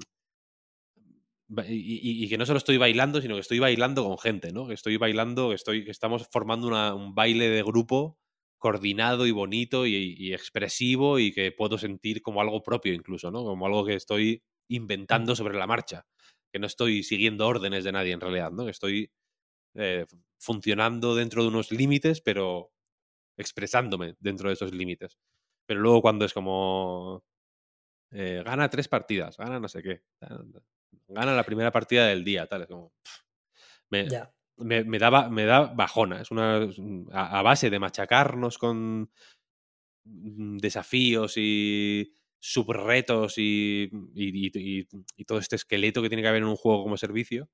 y, 1.69 1.73
y- 1.75 2.25
y 2.25 2.29
que 2.29 2.39
no 2.39 2.47
solo 2.47 2.59
estoy 2.59 2.77
bailando, 2.77 3.21
sino 3.23 3.35
que 3.35 3.41
estoy 3.41 3.59
bailando 3.61 4.05
con 4.05 4.19
gente, 4.19 4.53
¿no? 4.53 4.67
Que 4.67 4.75
estoy 4.75 4.97
bailando, 4.97 5.51
que, 5.51 5.55
estoy, 5.55 5.85
que 5.85 5.91
estamos 5.93 6.27
formando 6.33 6.67
una- 6.67 6.95
un 6.95 7.15
baile 7.15 7.49
de 7.49 7.63
grupo 7.63 8.19
coordinado 8.59 9.27
y 9.27 9.31
bonito 9.31 9.87
y, 9.87 10.15
y 10.19 10.33
expresivo 10.35 11.19
y 11.21 11.33
que 11.33 11.53
puedo 11.53 11.79
sentir 11.79 12.23
como 12.23 12.41
algo 12.41 12.63
propio 12.63 12.95
incluso, 12.95 13.31
¿no? 13.31 13.45
Como 13.45 13.67
algo 13.67 13.85
que 13.85 13.95
estoy 13.95 14.43
inventando 14.69 15.37
sobre 15.37 15.57
la 15.57 15.67
marcha. 15.69 16.05
Que 16.57 16.61
no 16.61 16.67
estoy 16.67 17.03
siguiendo 17.03 17.47
órdenes 17.47 17.85
de 17.85 17.93
nadie 17.93 18.13
en 18.13 18.21
realidad, 18.23 18.51
¿no? 18.51 18.65
Que 18.65 18.71
estoy 18.71 19.11
eh, 19.75 20.07
funcionando 20.39 21.15
dentro 21.15 21.43
de 21.43 21.49
unos 21.49 21.71
límites, 21.71 22.23
pero 22.23 22.73
expresándome 23.37 24.17
dentro 24.21 24.49
de 24.49 24.55
esos 24.55 24.73
límites. 24.73 25.19
Pero 25.67 25.81
luego 25.81 26.01
cuando 26.01 26.25
es 26.25 26.33
como 26.33 27.23
eh, 28.11 28.43
gana 28.43 28.71
tres 28.71 28.89
partidas, 28.89 29.37
gana 29.37 29.61
no 29.61 29.69
sé 29.69 29.83
qué, 29.83 30.01
gana 31.09 31.35
la 31.35 31.45
primera 31.45 31.71
partida 31.71 32.07
del 32.07 32.25
día, 32.25 32.47
tal, 32.47 32.63
es 32.63 32.69
como 32.69 32.95
me, 33.91 34.09
me, 34.57 34.83
me 34.83 34.99
da, 34.99 35.29
me 35.29 35.45
da 35.45 35.67
bajona. 35.67 36.23
Es 36.23 36.31
una 36.31 36.67
a 37.13 37.43
base 37.43 37.69
de 37.69 37.79
machacarnos 37.79 38.57
con 38.57 39.11
mm, 40.05 40.57
desafíos 40.57 41.35
y 41.37 42.15
subretos 42.41 43.39
y, 43.39 43.91
y, 44.15 44.49
y- 44.49 44.87
y- 45.17 45.25
todo 45.25 45.39
este 45.39 45.57
esqueleto 45.57 46.03
que 46.03 46.09
tiene 46.09 46.23
que 46.23 46.29
haber 46.29 46.43
en 46.43 46.49
un 46.49 46.57
juego 46.57 46.83
como 46.85 46.97
servicio, 46.97 47.49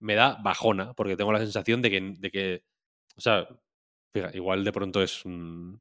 me 0.00 0.14
da 0.14 0.38
bajona, 0.42 0.94
porque 0.94 1.16
tengo 1.16 1.32
la 1.32 1.40
sensación 1.40 1.82
de 1.82 1.90
que, 1.90 2.00
de 2.18 2.30
que 2.30 2.64
o 3.16 3.20
sea, 3.22 3.48
igual 4.34 4.64
de 4.64 4.72
pronto 4.72 5.02
es 5.02 5.24
un- 5.24 5.80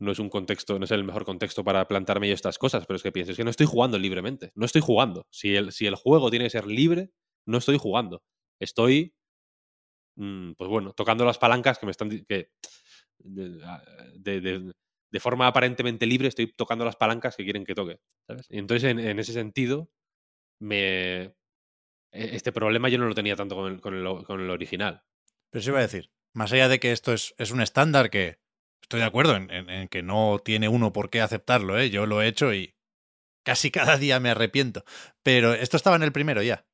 no 0.00 0.12
es 0.12 0.18
un 0.20 0.30
contexto, 0.30 0.78
no 0.78 0.84
es 0.86 0.92
el 0.92 1.04
mejor 1.04 1.24
contexto 1.26 1.64
para 1.64 1.88
plantarme 1.88 2.28
yo 2.28 2.34
estas 2.34 2.58
cosas, 2.58 2.86
pero 2.86 2.96
es 2.98 3.02
que 3.04 3.12
pienso, 3.12 3.34
que 3.34 3.44
no 3.44 3.50
estoy 3.50 3.66
jugando 3.66 3.98
libremente, 3.98 4.52
no 4.56 4.66
estoy 4.66 4.82
jugando. 4.82 5.26
Si 5.30 5.56
el, 5.56 5.72
si 5.72 5.86
el 5.86 5.96
juego 5.96 6.30
tiene 6.30 6.46
que 6.46 6.50
ser 6.50 6.66
libre, 6.66 7.10
no 7.46 7.58
estoy 7.58 7.78
jugando. 7.78 8.22
Estoy, 8.60 9.14
mm, 10.16 10.52
pues 10.56 10.70
bueno, 10.70 10.92
tocando 10.92 11.24
las 11.24 11.38
palancas 11.38 11.78
que 11.78 11.86
me 11.86 11.92
están... 11.92 12.10
Que, 12.10 12.50
de- 13.18 14.72
de 15.12 15.20
forma 15.20 15.46
aparentemente 15.46 16.06
libre 16.06 16.28
estoy 16.28 16.52
tocando 16.52 16.84
las 16.84 16.96
palancas 16.96 17.36
que 17.36 17.44
quieren 17.44 17.64
que 17.64 17.74
toque. 17.74 18.00
¿sabes? 18.28 18.46
Y 18.50 18.58
entonces, 18.58 18.90
en, 18.90 18.98
en 19.00 19.18
ese 19.18 19.32
sentido, 19.32 19.90
me... 20.60 21.22
e- 21.24 21.32
Este 22.12 22.52
problema 22.52 22.88
yo 22.88 22.98
no 22.98 23.06
lo 23.06 23.14
tenía 23.14 23.36
tanto 23.36 23.54
con 23.56 23.72
el, 23.72 23.80
con 23.80 23.94
el- 23.94 24.24
con 24.24 24.40
el 24.40 24.50
original. 24.50 25.02
Pero 25.50 25.62
sí 25.62 25.70
iba 25.70 25.78
a 25.78 25.82
decir, 25.82 26.10
más 26.34 26.52
allá 26.52 26.68
de 26.68 26.80
que 26.80 26.92
esto 26.92 27.12
es, 27.12 27.34
es 27.38 27.50
un 27.50 27.60
estándar 27.60 28.10
que 28.10 28.38
estoy 28.82 29.00
de 29.00 29.06
acuerdo 29.06 29.36
en, 29.36 29.50
en- 29.50 29.70
en 29.70 29.88
que 29.88 30.02
no 30.02 30.38
tiene 30.44 30.68
uno 30.68 30.92
por 30.92 31.10
qué 31.10 31.20
aceptarlo, 31.20 31.78
¿eh? 31.78 31.90
yo 31.90 32.06
lo 32.06 32.22
he 32.22 32.28
hecho 32.28 32.52
y 32.54 32.74
casi 33.44 33.70
cada 33.72 33.98
día 33.98 34.20
me 34.20 34.30
arrepiento. 34.30 34.84
Pero 35.22 35.54
esto 35.54 35.76
estaba 35.76 35.96
en 35.96 36.02
el 36.04 36.12
primero 36.12 36.42
ya. 36.42 36.66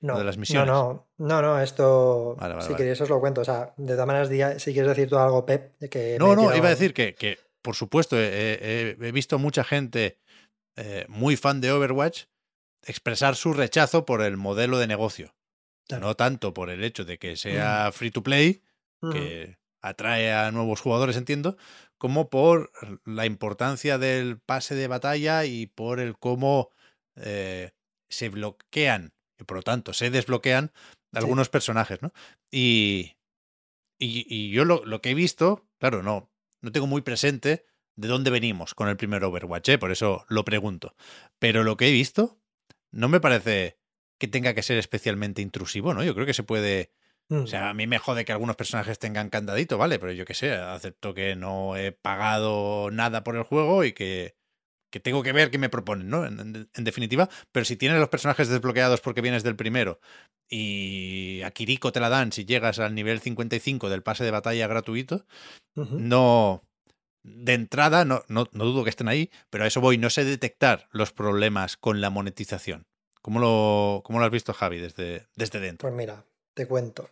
No, 0.00 0.18
de 0.18 0.24
las 0.24 0.36
misiones. 0.36 0.66
no, 0.66 1.06
no, 1.16 1.26
no, 1.26 1.42
no, 1.42 1.60
esto, 1.60 2.36
Vale, 2.38 2.54
vale, 2.54 2.66
si 2.66 2.72
vale. 2.72 2.76
queréis 2.76 3.00
os 3.00 3.08
lo 3.08 3.20
cuento. 3.20 3.40
O 3.40 3.44
sea, 3.44 3.72
de 3.76 3.94
todas 3.94 4.06
maneras, 4.06 4.62
si 4.62 4.72
quieres 4.72 4.90
decir 4.90 5.08
tú 5.08 5.16
algo, 5.16 5.46
Pep, 5.46 5.78
que 5.88 6.18
No, 6.18 6.36
no, 6.36 6.54
iba 6.54 6.66
a 6.66 6.70
decir 6.70 6.92
que, 6.92 7.14
que, 7.14 7.38
por 7.62 7.74
supuesto, 7.74 8.16
he, 8.18 8.96
visto 9.12 9.38
mucha 9.38 9.64
gente 9.64 10.18
eh, 10.76 11.06
muy 11.08 11.36
fan 11.36 11.62
de 11.62 11.72
Overwatch 11.72 12.24
expresar 12.82 13.34
su 13.34 13.54
rechazo 13.54 14.04
por 14.04 14.20
el 14.20 14.36
modelo 14.36 14.78
de 14.78 14.86
negocio. 14.86 15.34
Claro. 15.88 16.06
No 16.08 16.14
tanto 16.16 16.52
por 16.52 16.68
el 16.68 16.84
hecho 16.84 17.06
de 17.06 17.18
que 17.18 17.36
sea 17.36 17.90
free 17.92 18.10
to 18.10 18.22
play, 18.22 18.62
Ujú. 19.00 19.12
que 19.12 19.58
atrae 19.80 20.32
a 20.34 20.50
nuevos 20.50 20.80
jugadores, 20.82 21.16
entiendo, 21.16 21.56
como 21.96 22.28
por 22.28 22.72
la 23.06 23.24
importancia 23.24 23.96
del 23.96 24.38
pase 24.38 24.74
de 24.74 24.88
batalla 24.88 25.46
y 25.46 25.66
por 25.66 26.00
el 26.00 26.18
cómo 26.18 26.70
eh, 27.16 27.72
se 28.10 28.28
bloquean 28.28 29.13
y 29.38 29.44
por 29.44 29.58
lo 29.58 29.62
tanto 29.62 29.92
se 29.92 30.10
desbloquean 30.10 30.72
algunos 31.12 31.48
personajes, 31.48 32.02
¿no? 32.02 32.12
Y, 32.50 33.16
y, 33.98 34.26
y 34.28 34.50
yo 34.50 34.64
lo, 34.64 34.84
lo 34.84 35.00
que 35.00 35.10
he 35.10 35.14
visto, 35.14 35.66
claro, 35.78 36.02
no, 36.02 36.30
no 36.60 36.72
tengo 36.72 36.86
muy 36.86 37.02
presente 37.02 37.66
de 37.96 38.08
dónde 38.08 38.30
venimos 38.30 38.74
con 38.74 38.88
el 38.88 38.96
primer 38.96 39.24
Overwatch, 39.24 39.68
¿eh? 39.68 39.78
por 39.78 39.92
eso 39.92 40.24
lo 40.28 40.44
pregunto. 40.44 40.96
Pero 41.38 41.62
lo 41.62 41.76
que 41.76 41.88
he 41.88 41.92
visto 41.92 42.40
no 42.90 43.08
me 43.08 43.20
parece 43.20 43.78
que 44.18 44.28
tenga 44.28 44.54
que 44.54 44.62
ser 44.62 44.78
especialmente 44.78 45.42
intrusivo, 45.42 45.94
¿no? 45.94 46.02
Yo 46.02 46.14
creo 46.14 46.26
que 46.26 46.34
se 46.34 46.42
puede 46.42 46.92
Mm. 47.28 47.44
o 47.44 47.46
sea, 47.46 47.70
a 47.70 47.74
mí 47.74 47.86
me 47.86 47.98
jode 47.98 48.24
que 48.24 48.32
algunos 48.32 48.56
personajes 48.56 48.98
tengan 48.98 49.30
candadito, 49.30 49.78
¿vale? 49.78 49.98
Pero 49.98 50.12
yo 50.12 50.24
qué 50.24 50.34
sé, 50.34 50.52
acepto 50.52 51.14
que 51.14 51.36
no 51.36 51.76
he 51.76 51.92
pagado 51.92 52.90
nada 52.90 53.24
por 53.24 53.36
el 53.36 53.44
juego 53.44 53.84
y 53.84 53.92
que, 53.92 54.36
que 54.94 55.00
tengo 55.00 55.24
que 55.24 55.32
ver 55.32 55.50
qué 55.50 55.58
me 55.58 55.68
proponen, 55.68 56.08
¿no? 56.08 56.24
En, 56.24 56.38
en- 56.38 56.70
en 56.72 56.84
definitiva, 56.84 57.28
pero 57.50 57.64
si 57.64 57.74
tienes 57.76 57.98
los 57.98 58.08
personajes 58.10 58.46
desbloqueados 58.46 59.00
porque 59.00 59.22
vienes 59.22 59.42
del 59.42 59.56
primero 59.56 59.98
y 60.48 61.42
a 61.42 61.50
Kiriko 61.50 61.90
te 61.90 61.98
la 61.98 62.08
dan 62.08 62.30
si 62.30 62.44
llegas 62.44 62.78
al 62.78 62.94
nivel 62.94 63.18
55 63.20 63.88
del 63.88 64.04
pase 64.04 64.22
de 64.22 64.30
batalla 64.30 64.68
gratuito, 64.68 65.26
no... 65.74 66.62
De 67.24 67.54
entrada, 67.54 68.04
no, 68.04 68.22
no, 68.28 68.46
no 68.52 68.64
dudo 68.66 68.84
que 68.84 68.90
estén 68.90 69.08
ahí, 69.08 69.30
pero 69.50 69.64
a 69.64 69.66
eso 69.66 69.80
voy, 69.80 69.98
no 69.98 70.10
sé 70.10 70.24
detectar 70.24 70.88
los 70.92 71.10
problemas 71.12 71.76
con 71.76 72.00
la 72.00 72.10
monetización. 72.10 72.86
¿Cómo 73.22 73.40
lo, 73.40 74.02
cómo 74.04 74.18
lo 74.20 74.26
has 74.26 74.30
visto, 74.30 74.52
Javi, 74.52 74.78
desde, 74.78 75.26
desde 75.34 75.58
dentro? 75.58 75.88
Pues 75.88 75.96
mira, 75.96 76.24
te 76.52 76.66
cuento. 76.68 77.10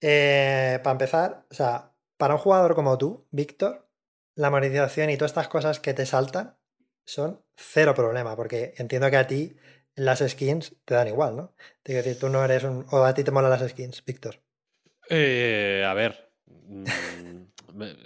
Eh, 0.00 0.78
para 0.84 0.92
empezar, 0.92 1.46
o 1.50 1.54
sea, 1.54 1.92
para 2.18 2.34
un 2.34 2.40
jugador 2.40 2.74
como 2.76 2.98
tú, 2.98 3.26
Víctor, 3.30 3.88
la 4.36 4.50
monetización 4.50 5.08
y 5.10 5.16
todas 5.16 5.30
estas 5.32 5.48
cosas 5.48 5.80
que 5.80 5.94
te 5.94 6.04
saltan 6.06 6.58
son 7.12 7.42
cero 7.56 7.94
problema, 7.94 8.36
porque 8.36 8.74
entiendo 8.78 9.10
que 9.10 9.16
a 9.16 9.26
ti 9.26 9.56
las 9.94 10.20
skins 10.20 10.74
te 10.84 10.94
dan 10.94 11.08
igual, 11.08 11.36
¿no? 11.36 11.54
Te 11.82 11.92
quiero 11.92 12.04
decir, 12.04 12.20
tú 12.20 12.28
no 12.28 12.44
eres 12.44 12.64
un... 12.64 12.86
o 12.90 13.04
a 13.04 13.14
ti 13.14 13.24
te 13.24 13.30
molan 13.32 13.50
las 13.50 13.68
skins, 13.70 14.04
Víctor. 14.04 14.40
Eh, 15.08 15.84
a 15.86 15.94
ver. 15.94 16.30
mm, 16.46 16.84
me, 17.74 17.96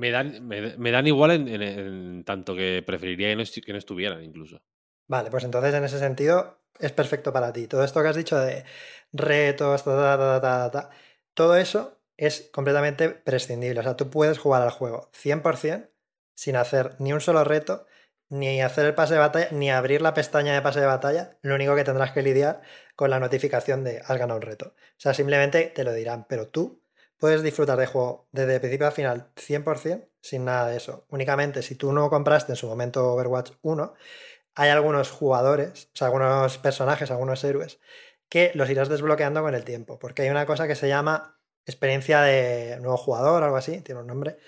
me 0.00 0.10
dan, 0.10 0.46
me, 0.46 0.76
me 0.76 0.90
dan 0.90 1.06
igual 1.06 1.30
en, 1.32 1.48
en- 1.48 1.62
en 1.62 2.24
tanto 2.24 2.54
que 2.54 2.82
preferiría 2.86 3.28
que 3.30 3.36
no, 3.36 3.42
que 3.66 3.72
no 3.72 3.78
estuvieran, 3.78 4.22
incluso. 4.22 4.60
Vale, 5.08 5.30
pues 5.30 5.44
entonces 5.44 5.74
en 5.74 5.84
ese 5.84 5.98
sentido 5.98 6.58
es 6.78 6.92
perfecto 6.92 7.32
para 7.32 7.52
ti. 7.52 7.66
Todo 7.66 7.84
esto 7.84 8.02
que 8.02 8.08
has 8.08 8.16
dicho 8.16 8.38
de 8.38 8.64
retos, 9.12 9.84
ta, 9.84 9.90
ta, 9.96 10.16
ta, 10.18 10.40
ta, 10.40 10.70
ta, 10.70 10.70
ta, 10.70 10.90
todo 11.34 11.56
eso 11.56 11.98
es 12.16 12.48
completamente 12.52 13.08
prescindible. 13.10 13.80
O 13.80 13.82
sea, 13.82 13.96
tú 13.96 14.10
puedes 14.10 14.38
jugar 14.38 14.62
al 14.62 14.70
juego 14.70 15.10
100% 15.12 15.88
sin 16.34 16.56
hacer 16.56 16.96
ni 17.00 17.12
un 17.12 17.20
solo 17.20 17.44
reto, 17.44 17.86
ni 18.30 18.62
hacer 18.62 18.86
el 18.86 18.94
pase 18.94 19.14
de 19.14 19.20
batalla, 19.20 19.48
ni 19.50 19.70
abrir 19.70 20.00
la 20.00 20.14
pestaña 20.14 20.54
de 20.54 20.62
pase 20.62 20.80
de 20.80 20.86
batalla. 20.86 21.36
Lo 21.42 21.54
único 21.54 21.74
que 21.74 21.84
tendrás 21.84 22.12
que 22.12 22.22
lidiar 22.22 22.62
con 22.96 23.10
la 23.10 23.20
notificación 23.20 23.84
de 23.84 23.98
has 23.98 24.18
ganado 24.18 24.36
un 24.36 24.42
reto. 24.42 24.68
O 24.68 25.00
sea, 25.00 25.12
simplemente 25.12 25.72
te 25.74 25.84
lo 25.84 25.92
dirán, 25.92 26.26
pero 26.28 26.48
tú 26.48 26.82
puedes 27.18 27.42
disfrutar 27.42 27.78
de 27.78 27.86
juego 27.86 28.28
desde 28.32 28.60
principio 28.60 28.86
a 28.86 28.92
final 28.92 29.30
100% 29.36 30.08
sin 30.22 30.44
nada 30.44 30.68
de 30.68 30.76
eso. 30.76 31.06
Únicamente 31.10 31.62
si 31.62 31.74
tú 31.74 31.92
no 31.92 32.08
compraste 32.08 32.52
en 32.52 32.56
su 32.56 32.66
momento 32.66 33.12
Overwatch 33.12 33.52
1, 33.62 33.94
hay 34.54 34.70
algunos 34.70 35.10
jugadores, 35.10 35.90
o 35.94 35.96
sea, 35.96 36.06
algunos 36.08 36.58
personajes, 36.58 37.10
algunos 37.10 37.42
héroes, 37.44 37.80
que 38.28 38.52
los 38.54 38.70
irás 38.70 38.88
desbloqueando 38.88 39.42
con 39.42 39.54
el 39.54 39.64
tiempo, 39.64 39.98
porque 39.98 40.22
hay 40.22 40.30
una 40.30 40.46
cosa 40.46 40.68
que 40.68 40.76
se 40.76 40.88
llama 40.88 41.40
experiencia 41.66 42.22
de 42.22 42.78
nuevo 42.80 42.96
jugador, 42.96 43.42
algo 43.42 43.56
así, 43.56 43.80
tiene 43.80 44.00
un 44.00 44.06
nombre, 44.06 44.38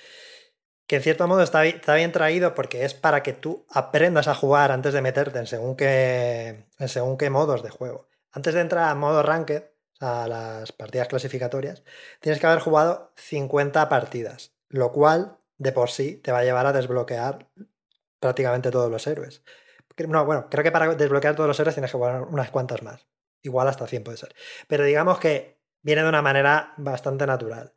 que 0.93 0.97
en 0.97 1.03
cierto 1.03 1.27
modo 1.27 1.43
está, 1.43 1.63
bi- 1.63 1.71
está 1.71 1.95
bien 1.95 2.13
traído 2.13 2.53
porque 2.55 2.85
es 2.85 2.93
para 2.93 3.23
que 3.23 3.33
tú 3.33 3.65
aprendas 3.71 4.29
a 4.29 4.35
jugar 4.35 4.71
antes 4.71 4.93
de 4.93 5.01
meterte 5.01 5.39
en 5.39 5.47
según 5.47 5.75
qué, 5.75 6.67
según 6.87 7.17
qué 7.17 7.31
modos 7.31 7.63
de 7.63 7.71
juego. 7.71 8.11
Antes 8.31 8.53
de 8.53 8.61
entrar 8.61 8.91
a 8.91 8.95
modo 8.95 9.23
ranked, 9.23 9.63
sea, 9.99 10.29
las 10.29 10.71
partidas 10.73 11.09
clasificatorias, 11.09 11.83
tienes 12.21 12.39
que 12.39 12.47
haber 12.47 12.59
jugado 12.59 13.11
50 13.17 13.89
partidas, 13.89 14.53
lo 14.69 14.93
cual 14.93 15.39
de 15.57 15.73
por 15.73 15.89
sí 15.89 16.17
te 16.17 16.31
va 16.31 16.41
a 16.41 16.45
llevar 16.45 16.67
a 16.67 16.75
desbloquear 16.75 17.49
prácticamente 18.21 18.71
todos 18.71 18.91
los 18.91 19.07
héroes. 19.07 19.43
No, 19.97 20.27
bueno, 20.27 20.51
creo 20.51 20.63
que 20.63 20.73
para 20.73 20.95
desbloquear 20.95 21.37
todos 21.37 21.49
los 21.49 21.59
héroes 21.59 21.75
tienes 21.75 21.91
que 21.91 21.97
jugar 21.97 22.21
unas 22.21 22.51
cuantas 22.51 22.83
más. 22.83 23.07
Igual 23.41 23.67
hasta 23.67 23.87
100 23.87 24.05
puede 24.05 24.19
ser. 24.19 24.35
Pero 24.69 24.85
digamos 24.85 25.19
que 25.19 25.59
viene 25.81 26.03
de 26.03 26.11
una 26.11 26.21
manera 26.21 26.75
bastante 26.77 27.27
natural. 27.27 27.73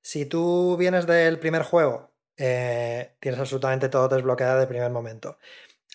Si 0.00 0.26
tú 0.26 0.76
vienes 0.76 1.06
del 1.06 1.38
primer 1.38 1.62
juego, 1.62 2.15
eh, 2.36 3.16
tienes 3.20 3.40
absolutamente 3.40 3.88
todo 3.88 4.08
desbloqueado 4.08 4.60
de 4.60 4.66
primer 4.66 4.90
momento. 4.90 5.38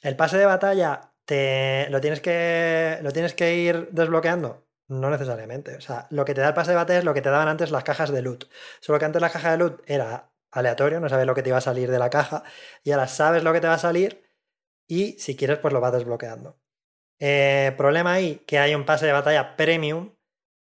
El 0.02 0.16
pase 0.16 0.38
de 0.38 0.46
batalla 0.46 1.14
te, 1.26 1.90
lo, 1.90 2.02
tienes 2.02 2.22
que, 2.22 3.00
lo 3.02 3.12
tienes 3.12 3.34
que 3.34 3.56
ir 3.56 3.90
desbloqueando. 3.92 4.66
No 4.88 5.10
necesariamente. 5.10 5.76
O 5.76 5.82
sea, 5.82 6.08
lo 6.10 6.26
que 6.26 6.34
te 6.34 6.42
da 6.42 6.50
el 6.50 6.54
pase 6.54 6.72
de 6.72 6.78
batalla 6.78 7.00
es 7.00 7.06
lo 7.06 7.14
que 7.14 7.22
te 7.22 7.30
daban 7.30 7.48
antes 7.48 7.72
las 7.72 7.84
cajas 7.84 8.12
de 8.12 8.22
loot. 8.22 8.46
Solo 8.82 9.00
que 9.00 9.06
antes 9.06 9.22
la 9.22 9.30
caja 9.30 9.52
de 9.52 9.58
loot 9.58 9.82
era 9.86 10.32
aleatorio, 10.52 11.00
no 11.00 11.08
sabes 11.08 11.26
lo 11.26 11.34
que 11.34 11.44
te 11.44 11.50
iba 11.50 11.60
a 11.60 11.62
salir 11.62 11.90
de 11.92 12.00
la 12.00 12.10
caja. 12.10 12.44
Y 12.84 12.92
ahora 12.92 13.08
sabes 13.08 13.44
lo 13.44 13.54
que 13.54 13.62
te 13.62 13.68
va 13.68 13.76
a 13.76 13.80
salir 13.80 14.24
y 14.88 15.14
si 15.20 15.38
quieres, 15.38 15.60
pues 15.60 15.74
lo 15.74 15.80
vas 15.80 15.94
desbloqueando. 15.94 16.60
Eh, 17.20 17.74
problema 17.78 18.14
ahí, 18.14 18.44
que 18.48 18.60
hay 18.60 18.76
un 18.76 18.86
pase 18.86 19.06
de 19.06 19.14
batalla 19.14 19.56
premium 19.56 20.16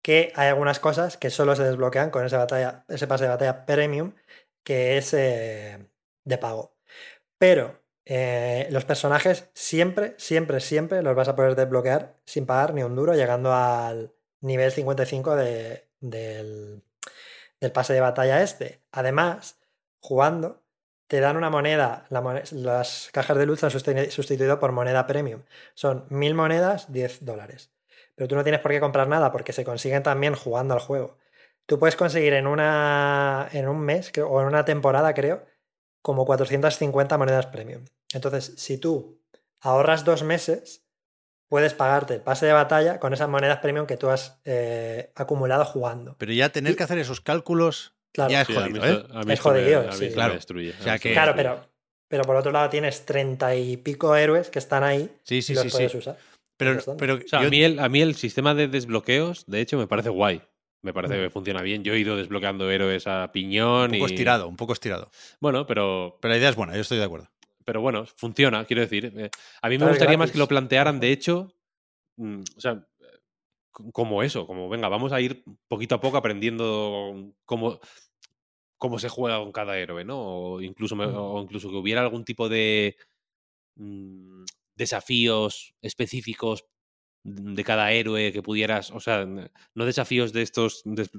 que 0.02 0.32
hay 0.36 0.48
algunas 0.48 0.80
cosas 0.80 1.16
que 1.16 1.30
solo 1.30 1.56
se 1.56 1.64
desbloquean 1.64 2.10
con 2.10 2.26
ese, 2.26 2.36
batalla, 2.36 2.84
ese 2.88 3.06
pase 3.06 3.24
de 3.24 3.30
batalla 3.30 3.64
premium 3.64 4.14
que 4.64 4.98
es 4.98 5.14
eh, 5.14 5.88
de 6.24 6.38
pago. 6.38 6.76
Pero 7.38 7.80
eh, 8.04 8.68
los 8.70 8.84
personajes 8.84 9.50
siempre, 9.54 10.14
siempre, 10.18 10.60
siempre 10.60 11.02
los 11.02 11.14
vas 11.14 11.28
a 11.28 11.36
poder 11.36 11.54
desbloquear 11.56 12.16
sin 12.24 12.46
pagar 12.46 12.74
ni 12.74 12.82
un 12.82 12.96
duro, 12.96 13.14
llegando 13.14 13.52
al 13.52 14.12
nivel 14.40 14.72
55 14.72 15.36
de, 15.36 15.88
del, 16.00 16.82
del 17.60 17.72
pase 17.72 17.94
de 17.94 18.00
batalla 18.00 18.42
este. 18.42 18.82
Además, 18.92 19.60
jugando, 20.00 20.62
te 21.06 21.20
dan 21.20 21.36
una 21.36 21.50
moneda, 21.50 22.06
las 22.08 23.10
cajas 23.12 23.36
de 23.36 23.46
luz 23.46 23.60
se 23.60 23.66
han 23.66 24.10
sustituido 24.10 24.58
por 24.58 24.72
moneda 24.72 25.06
premium. 25.06 25.42
Son 25.74 26.06
mil 26.08 26.34
monedas, 26.34 26.90
10 26.90 27.24
dólares. 27.24 27.70
Pero 28.14 28.28
tú 28.28 28.34
no 28.34 28.42
tienes 28.42 28.60
por 28.60 28.72
qué 28.72 28.80
comprar 28.80 29.08
nada 29.08 29.30
porque 29.30 29.52
se 29.52 29.64
consiguen 29.64 30.02
también 30.02 30.34
jugando 30.34 30.74
al 30.74 30.80
juego. 30.80 31.18
Tú 31.66 31.78
puedes 31.78 31.96
conseguir 31.96 32.32
en, 32.34 32.46
una, 32.46 33.48
en 33.52 33.68
un 33.68 33.80
mes 33.80 34.12
o 34.18 34.40
en 34.40 34.46
una 34.46 34.64
temporada, 34.64 35.14
creo, 35.14 35.46
como 36.02 36.24
450 36.24 37.16
monedas 37.18 37.46
premium. 37.46 37.84
Entonces, 38.12 38.54
si 38.56 38.78
tú 38.78 39.20
ahorras 39.60 40.04
dos 40.04 40.22
meses, 40.22 40.84
puedes 41.48 41.74
pagarte 41.74 42.14
el 42.14 42.20
pase 42.20 42.46
de 42.46 42.52
batalla 42.52 42.98
con 42.98 43.12
esas 43.12 43.28
monedas 43.28 43.58
premium 43.58 43.86
que 43.86 43.96
tú 43.96 44.08
has 44.08 44.40
eh, 44.44 45.12
acumulado 45.14 45.64
jugando. 45.64 46.16
Pero 46.18 46.32
ya 46.32 46.48
tener 46.48 46.76
que 46.76 46.82
hacer 46.82 46.98
esos 46.98 47.20
cálculos 47.20 47.94
ya 48.14 48.42
es 48.42 48.48
jodido, 48.48 48.84
¿eh? 48.84 49.04
es 49.28 49.40
jodido, 49.40 49.86
claro. 50.12 50.38
Claro, 51.00 51.32
pero, 51.34 51.66
pero 52.08 52.24
por 52.24 52.36
otro 52.36 52.52
lado 52.52 52.68
tienes 52.68 53.06
treinta 53.06 53.54
y 53.54 53.76
pico 53.76 54.14
héroes 54.14 54.50
que 54.50 54.58
están 54.58 54.82
ahí 54.84 55.10
sí, 55.22 55.40
sí, 55.40 55.52
y 55.52 55.56
los 55.56 55.64
sí, 55.64 55.70
puedes 55.70 55.92
sí. 55.92 55.98
usar. 55.98 56.18
Pero, 56.56 56.96
pero 56.96 57.18
a, 57.32 57.40
mí 57.42 57.64
el, 57.64 57.78
a 57.78 57.88
mí 57.88 58.00
el 58.02 58.14
sistema 58.14 58.54
de 58.54 58.68
desbloqueos, 58.68 59.46
de 59.46 59.60
hecho, 59.60 59.78
me 59.78 59.86
parece 59.86 60.10
guay. 60.10 60.42
Me 60.82 60.92
parece 60.92 61.14
que 61.14 61.30
funciona 61.30 61.62
bien. 61.62 61.84
Yo 61.84 61.94
he 61.94 61.98
ido 62.00 62.16
desbloqueando 62.16 62.70
héroes 62.70 63.06
a 63.06 63.30
piñón. 63.32 63.92
Un 63.92 63.98
poco 63.98 64.08
y... 64.08 64.12
estirado, 64.12 64.48
un 64.48 64.56
poco 64.56 64.72
estirado. 64.72 65.10
Bueno, 65.40 65.66
pero. 65.66 66.18
Pero 66.20 66.32
la 66.34 66.38
idea 66.38 66.48
es 66.50 66.56
buena, 66.56 66.74
yo 66.74 66.80
estoy 66.80 66.98
de 66.98 67.04
acuerdo. 67.04 67.28
Pero 67.64 67.80
bueno, 67.80 68.04
funciona, 68.16 68.64
quiero 68.64 68.82
decir. 68.82 69.12
Eh, 69.16 69.30
a 69.62 69.68
mí 69.68 69.78
me 69.78 69.86
gustaría 69.88 70.18
más 70.18 70.32
que 70.32 70.38
lo 70.38 70.48
plantearan, 70.48 70.98
de 70.98 71.12
hecho. 71.12 71.54
mm, 72.16 72.40
o 72.56 72.60
sea, 72.60 72.84
como 73.70 74.22
eso, 74.22 74.46
como 74.46 74.68
venga, 74.68 74.88
vamos 74.88 75.12
a 75.12 75.20
ir 75.20 75.44
poquito 75.68 75.94
a 75.94 76.00
poco 76.00 76.16
aprendiendo 76.18 77.32
cómo, 77.46 77.80
cómo 78.76 78.98
se 78.98 79.08
juega 79.08 79.38
con 79.38 79.52
cada 79.52 79.78
héroe, 79.78 80.04
¿no? 80.04 80.18
O 80.20 80.60
incluso, 80.60 80.94
me- 80.96 81.06
o 81.06 81.40
incluso 81.40 81.70
que 81.70 81.76
hubiera 81.76 82.00
algún 82.02 82.24
tipo 82.24 82.48
de 82.48 82.96
mm, 83.76 84.44
desafíos 84.74 85.74
específicos 85.80 86.64
de 87.24 87.64
cada 87.64 87.92
héroe 87.92 88.32
que 88.32 88.42
pudieras, 88.42 88.90
o 88.90 89.00
sea, 89.00 89.24
no 89.26 89.84
desafíos 89.84 90.32
de 90.32 90.42
estos 90.42 90.82
des- 90.84 91.10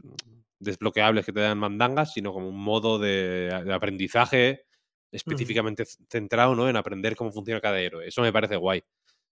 desbloqueables 0.59 1.25
que 1.25 1.33
te 1.33 1.39
dan 1.39 1.57
mandangas, 1.57 2.13
sino 2.13 2.33
como 2.33 2.49
un 2.49 2.59
modo 2.59 2.99
de, 2.99 3.49
de 3.65 3.73
aprendizaje 3.73 4.65
específicamente 5.11 5.85
centrado 6.09 6.55
¿no? 6.55 6.67
en 6.69 6.75
aprender 6.75 7.15
cómo 7.15 7.31
funciona 7.31 7.61
cada 7.61 7.79
héroe. 7.79 8.07
Eso 8.07 8.21
me 8.21 8.33
parece 8.33 8.55
guay. 8.55 8.83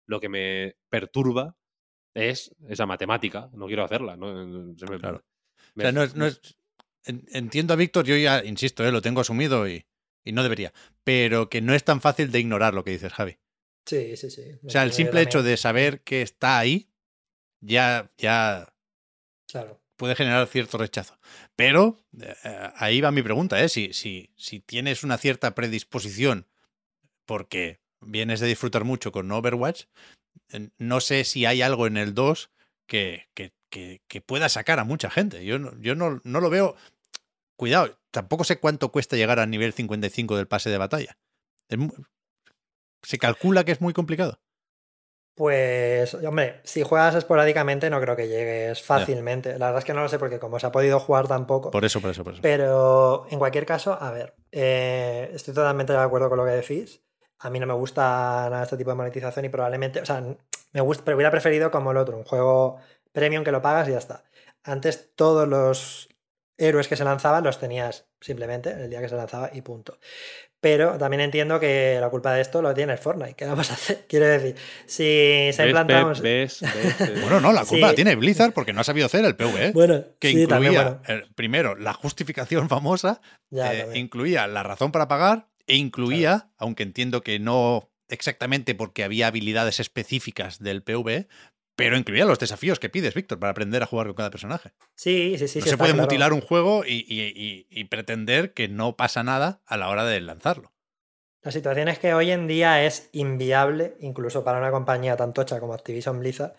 Lo 0.05 0.19
que 0.19 0.29
me 0.29 0.75
perturba 0.89 1.55
es 2.13 2.53
esa 2.69 2.85
matemática. 2.85 3.49
No 3.53 3.65
quiero 3.67 3.83
hacerla. 3.83 4.15
¿no? 4.15 4.75
Se 4.77 4.85
me- 4.85 4.99
Claro. 4.99 5.23
me- 5.75 5.83
O 5.83 5.85
sea, 5.85 5.91
no 5.91 6.03
es, 6.03 6.15
no 6.15 6.25
es- 6.25 6.39
en- 7.05 7.25
entiendo 7.33 7.73
a 7.73 7.77
Víctor, 7.77 8.05
yo 8.05 8.15
ya 8.15 8.43
insisto, 8.45 8.85
¿eh? 8.85 8.91
lo 8.91 9.01
tengo 9.01 9.21
asumido 9.21 9.67
y, 9.67 9.85
y 10.23 10.31
no 10.33 10.43
debería. 10.43 10.71
Pero 11.03 11.49
que 11.49 11.61
no 11.61 11.73
es 11.73 11.83
tan 11.83 11.99
fácil 11.99 12.31
de 12.31 12.39
ignorar 12.39 12.73
lo 12.73 12.83
que 12.83 12.91
dices, 12.91 13.11
Javi. 13.11 13.37
Sí, 13.85 14.15
sí, 14.17 14.29
sí. 14.29 14.43
O 14.65 14.69
sea, 14.69 14.83
el 14.83 14.93
simple 14.93 15.21
hecho 15.21 15.43
de 15.43 15.57
saber 15.57 16.01
que 16.01 16.21
está 16.21 16.59
ahí 16.59 16.89
ya, 17.59 18.11
ya 18.17 18.73
Claro. 19.47 19.81
puede 19.97 20.15
generar 20.15 20.47
cierto 20.47 20.77
rechazo. 20.77 21.19
Pero 21.55 22.03
eh, 22.21 22.35
ahí 22.75 23.01
va 23.01 23.11
mi 23.11 23.21
pregunta, 23.21 23.61
¿eh? 23.63 23.69
Si, 23.69 23.91
si, 23.93 24.31
si 24.37 24.59
tienes 24.59 25.03
una 25.03 25.17
cierta 25.17 25.53
predisposición 25.55 26.47
porque 27.25 27.79
vienes 28.01 28.39
de 28.39 28.47
disfrutar 28.47 28.83
mucho 28.83 29.11
con 29.11 29.31
Overwatch, 29.31 29.85
eh, 30.49 30.69
no 30.77 31.01
sé 31.01 31.23
si 31.23 31.45
hay 31.45 31.61
algo 31.61 31.87
en 31.87 31.97
el 31.97 32.13
2 32.13 32.49
que, 32.87 33.27
que, 33.33 33.53
que- 33.69 34.01
que 34.07 34.21
pueda 34.21 34.49
sacar 34.49 34.79
a 34.79 34.83
mucha 34.83 35.09
gente. 35.09 35.43
Yo, 35.45 35.59
no, 35.59 35.79
yo 35.81 35.95
no, 35.95 36.19
no 36.23 36.39
lo 36.41 36.49
veo. 36.49 36.75
Cuidado, 37.55 37.99
tampoco 38.11 38.43
sé 38.43 38.59
cuánto 38.59 38.91
cuesta 38.91 39.15
llegar 39.17 39.39
al 39.39 39.49
nivel 39.49 39.71
55 39.73 40.35
del 40.35 40.47
pase 40.47 40.69
de 40.69 40.77
batalla. 40.77 41.17
Se 43.03 43.17
calcula 43.17 43.63
que 43.63 43.71
es 43.71 43.81
muy 43.81 43.93
complicado. 43.93 44.39
Pues, 45.33 46.13
hombre, 46.13 46.59
si 46.63 46.83
juegas 46.83 47.15
esporádicamente 47.15 47.89
no 47.89 48.01
creo 48.01 48.15
que 48.15 48.27
llegues 48.27 48.83
fácilmente. 48.83 49.57
La 49.57 49.67
verdad 49.67 49.79
es 49.79 49.85
que 49.85 49.93
no 49.93 50.01
lo 50.01 50.09
sé 50.09 50.19
porque 50.19 50.39
como 50.39 50.59
se 50.59 50.67
ha 50.67 50.71
podido 50.71 50.99
jugar 50.99 51.27
tampoco. 51.27 51.71
Por 51.71 51.85
eso, 51.85 52.01
por 52.01 52.11
eso, 52.11 52.23
por 52.23 52.33
eso. 52.33 52.41
Pero 52.41 53.25
en 53.29 53.39
cualquier 53.39 53.65
caso, 53.65 53.97
a 53.99 54.11
ver, 54.11 54.35
eh, 54.51 55.31
estoy 55.33 55.53
totalmente 55.53 55.93
de 55.93 55.99
acuerdo 55.99 56.29
con 56.29 56.37
lo 56.37 56.45
que 56.45 56.51
decís. 56.51 57.01
A 57.39 57.49
mí 57.49 57.59
no 57.59 57.65
me 57.65 57.73
gusta 57.73 58.01
nada 58.51 58.63
este 58.63 58.77
tipo 58.77 58.91
de 58.91 58.97
monetización 58.97 59.45
y 59.45 59.49
probablemente, 59.49 60.01
o 60.01 60.05
sea, 60.05 60.21
me 60.73 60.81
gusta, 60.81 61.03
pero 61.05 61.17
hubiera 61.17 61.31
preferido 61.31 61.71
como 61.71 61.91
el 61.91 61.97
otro, 61.97 62.17
un 62.17 62.23
juego 62.23 62.77
premium 63.11 63.43
que 63.43 63.51
lo 63.51 63.61
pagas 63.61 63.87
y 63.87 63.91
ya 63.91 63.97
está. 63.97 64.23
Antes 64.63 65.15
todos 65.15 65.47
los 65.47 66.09
héroes 66.57 66.87
que 66.87 66.95
se 66.95 67.03
lanzaban 67.03 67.43
los 67.43 67.57
tenías 67.57 68.07
simplemente 68.19 68.71
el 68.71 68.89
día 68.89 69.01
que 69.01 69.09
se 69.09 69.15
lanzaba 69.15 69.49
y 69.51 69.61
punto. 69.61 69.97
Pero 70.61 70.97
también 70.99 71.21
entiendo 71.21 71.59
que 71.59 71.97
la 71.99 72.09
culpa 72.09 72.33
de 72.33 72.41
esto 72.41 72.61
lo 72.61 72.73
tiene 72.75 72.93
el 72.93 72.99
Fortnite. 72.99 73.33
¿Qué 73.33 73.45
vamos 73.45 73.71
a 73.71 73.73
hacer? 73.73 74.05
Quiero 74.07 74.27
decir, 74.27 74.55
si 74.85 75.49
se 75.51 75.55
¿Ves, 75.57 75.59
implantamos. 75.59 76.21
¿Ves? 76.21 76.61
¿Ves? 76.61 77.01
Eh, 77.01 77.19
Bueno, 77.21 77.41
no, 77.41 77.51
la 77.51 77.65
culpa 77.65 77.87
la 77.87 77.95
tiene 77.95 78.15
Blizzard 78.15 78.53
porque 78.53 78.71
no 78.71 78.81
ha 78.81 78.83
sabido 78.83 79.07
hacer 79.07 79.25
el 79.25 79.35
PvE. 79.35 79.71
Bueno, 79.71 80.05
que 80.19 80.29
sí, 80.29 80.43
incluía, 80.43 80.47
también, 80.47 80.73
bueno, 80.75 81.01
eh, 81.07 81.23
primero, 81.35 81.75
la 81.75 81.93
justificación 81.93 82.69
famosa, 82.69 83.21
ya, 83.49 83.73
eh, 83.73 83.87
incluía 83.95 84.45
la 84.45 84.61
razón 84.61 84.91
para 84.91 85.07
pagar 85.07 85.47
e 85.65 85.75
incluía, 85.77 86.51
aunque 86.57 86.83
entiendo 86.83 87.21
que 87.21 87.39
no 87.39 87.89
exactamente 88.07 88.75
porque 88.75 89.03
había 89.03 89.27
habilidades 89.27 89.79
específicas 89.79 90.59
del 90.59 90.83
PvE, 90.83 91.27
pero 91.75 91.97
incluía 91.97 92.25
los 92.25 92.39
desafíos 92.39 92.79
que 92.79 92.89
pides, 92.89 93.13
Víctor, 93.13 93.39
para 93.39 93.51
aprender 93.51 93.81
a 93.83 93.85
jugar 93.85 94.07
con 94.07 94.15
cada 94.15 94.29
personaje. 94.31 94.71
Sí, 94.95 95.35
sí, 95.37 95.47
sí. 95.47 95.59
no 95.59 95.63
sí, 95.65 95.69
se 95.71 95.77
puede 95.77 95.91
claro. 95.93 96.03
mutilar 96.03 96.33
un 96.33 96.41
juego 96.41 96.83
y, 96.85 97.05
y- 97.07 97.33
y- 97.35 97.67
y 97.69 97.83
pretender 97.85 98.53
que 98.53 98.67
no 98.67 98.95
pasa 98.97 99.23
nada 99.23 99.61
a 99.65 99.77
la 99.77 99.89
hora 99.89 100.05
de 100.05 100.19
lanzarlo. 100.21 100.73
La 101.43 101.51
situación 101.51 101.87
es 101.87 101.97
que 101.97 102.13
hoy 102.13 102.29
en 102.29 102.47
día 102.47 102.83
es 102.85 103.09
inviable, 103.13 103.95
incluso 103.99 104.43
para 104.43 104.59
una 104.59 104.69
compañía 104.69 105.17
tan 105.17 105.33
tocha 105.33 105.59
como 105.59 105.73
Activision 105.73 106.19
Blizzard, 106.19 106.53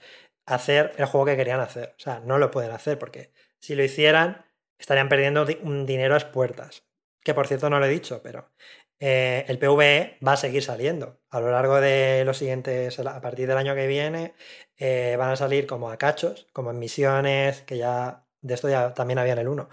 hacer 0.45 0.93
el 0.99 1.07
juego 1.07 1.27
que 1.27 1.37
querían 1.37 1.61
hacer. 1.61 1.95
O 1.97 2.01
sea, 2.03 2.21
no 2.21 2.39
lo 2.39 2.51
pueden 2.51 2.73
hacer 2.73 2.99
porque 2.99 3.31
si 3.61 3.77
lo 3.77 3.85
hicieran 3.85 4.45
estarían 4.79 5.09
perdiendo 5.09 5.45
di- 5.45 5.59
un 5.63 5.87
dinero 5.87 6.17
a 6.17 6.33
puertas. 6.33 6.83
Que 7.23 7.35
por 7.35 7.47
cierto 7.47 7.71
no 7.71 7.79
lo 7.79 7.87
he 7.87 7.91
dicho, 7.91 8.21
pero 8.25 8.51
eh, 9.01 9.45
el 9.49 9.59
PvE 9.59 10.19
va 10.27 10.33
a 10.35 10.37
seguir 10.37 10.63
saliendo. 10.63 11.21
A 11.31 11.41
lo 11.41 11.51
largo 11.51 11.81
de 11.81 12.25
los 12.25 12.39
siguientes, 12.39 12.99
a 12.99 13.21
partir 13.21 13.49
del 13.49 13.57
año 13.59 13.75
que 13.75 13.87
viene, 13.87 14.35
eh, 14.77 15.17
van 15.19 15.31
a 15.31 15.37
salir 15.37 15.67
como 15.67 15.91
a 15.91 15.99
cachos, 15.99 16.49
como 16.53 16.71
en 16.71 16.79
misiones, 16.79 17.63
que 17.63 17.79
ya 17.79 18.27
de 18.41 18.55
esto 18.55 18.69
ya 18.69 18.95
también 18.95 19.19
había 19.19 19.35
en 19.35 19.39
el 19.41 19.49
1 19.49 19.69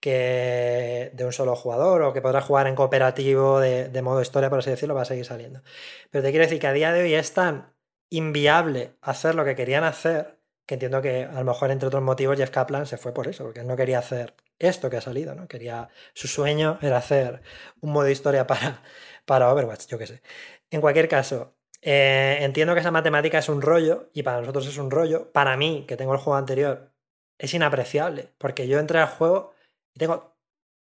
que 0.00 1.10
de 1.14 1.24
un 1.24 1.32
solo 1.32 1.56
jugador 1.56 2.02
o 2.02 2.12
que 2.12 2.22
podrás 2.22 2.44
jugar 2.44 2.66
en 2.66 2.74
cooperativo 2.76 3.60
de, 3.60 3.88
de 3.88 4.02
modo 4.02 4.20
historia, 4.22 4.50
por 4.50 4.60
así 4.60 4.70
decirlo, 4.70 4.94
va 4.94 5.02
a 5.02 5.04
seguir 5.06 5.24
saliendo. 5.24 5.62
Pero 6.10 6.22
te 6.24 6.30
quiero 6.30 6.44
decir 6.44 6.60
que 6.60 6.66
a 6.66 6.72
día 6.72 6.92
de 6.92 7.02
hoy 7.02 7.14
es 7.14 7.32
tan 7.34 7.74
inviable 8.10 8.96
hacer 9.00 9.34
lo 9.34 9.44
que 9.44 9.56
querían 9.56 9.84
hacer, 9.84 10.35
que 10.66 10.74
entiendo 10.74 11.00
que 11.00 11.24
a 11.24 11.32
lo 11.32 11.44
mejor 11.44 11.70
entre 11.70 11.88
otros 11.88 12.02
motivos 12.02 12.36
Jeff 12.36 12.50
Kaplan 12.50 12.86
se 12.86 12.98
fue 12.98 13.14
por 13.14 13.28
eso, 13.28 13.44
porque 13.44 13.60
él 13.60 13.66
no 13.66 13.76
quería 13.76 13.98
hacer 14.00 14.34
esto 14.58 14.90
que 14.90 14.96
ha 14.96 15.00
salido, 15.00 15.34
¿no? 15.34 15.48
Quería, 15.48 15.88
su 16.14 16.28
sueño 16.28 16.78
era 16.82 16.98
hacer 16.98 17.42
un 17.80 17.92
modo 17.92 18.08
historia 18.08 18.46
para, 18.48 18.82
para 19.24 19.52
Overwatch, 19.52 19.86
yo 19.86 19.98
qué 19.98 20.06
sé. 20.06 20.22
En 20.70 20.80
cualquier 20.80 21.08
caso, 21.08 21.54
eh, 21.82 22.38
entiendo 22.40 22.74
que 22.74 22.80
esa 22.80 22.90
matemática 22.90 23.38
es 23.38 23.48
un 23.48 23.62
rollo 23.62 24.10
y 24.12 24.22
para 24.22 24.40
nosotros 24.40 24.66
es 24.66 24.78
un 24.78 24.90
rollo. 24.90 25.32
Para 25.32 25.56
mí, 25.56 25.84
que 25.86 25.96
tengo 25.96 26.12
el 26.12 26.18
juego 26.18 26.36
anterior, 26.36 26.92
es 27.38 27.54
inapreciable, 27.54 28.32
porque 28.38 28.66
yo 28.68 28.78
entré 28.78 28.98
al 28.98 29.08
juego 29.08 29.54
y 29.94 29.98
tengo 30.00 30.36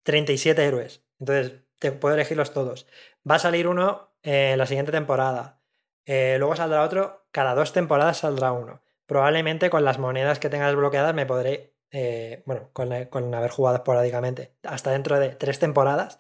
37 0.05 0.65
héroes. 0.65 1.03
Entonces, 1.21 1.63
te 1.79 1.93
puedo 1.93 2.15
elegirlos 2.15 2.53
todos. 2.53 2.87
Va 3.29 3.37
a 3.37 3.39
salir 3.39 3.69
uno 3.69 4.13
eh, 4.23 4.55
la 4.57 4.67
siguiente 4.67 4.93
temporada. 4.93 5.61
Eh, 6.07 6.37
luego 6.39 6.57
saldrá 6.57 6.83
otro. 6.83 7.27
Cada 7.33 7.55
dos 7.55 7.73
temporadas 7.73 8.19
saldrá 8.19 8.53
uno. 8.53 8.83
Probablemente 9.07 9.71
con 9.71 9.85
las 9.85 9.99
monedas 9.99 10.39
que 10.39 10.49
tengas 10.49 10.75
bloqueadas 10.75 11.15
me 11.15 11.27
podré. 11.27 11.75
eh, 11.91 12.43
bueno, 12.47 12.71
con, 12.73 12.93
eh, 12.93 13.09
con 13.11 13.35
haber 13.35 13.51
jugado 13.51 13.77
esporádicamente. 13.77 14.57
Hasta 14.63 14.91
dentro 14.93 15.19
de 15.19 15.31
tres 15.31 15.59
temporadas 15.59 16.19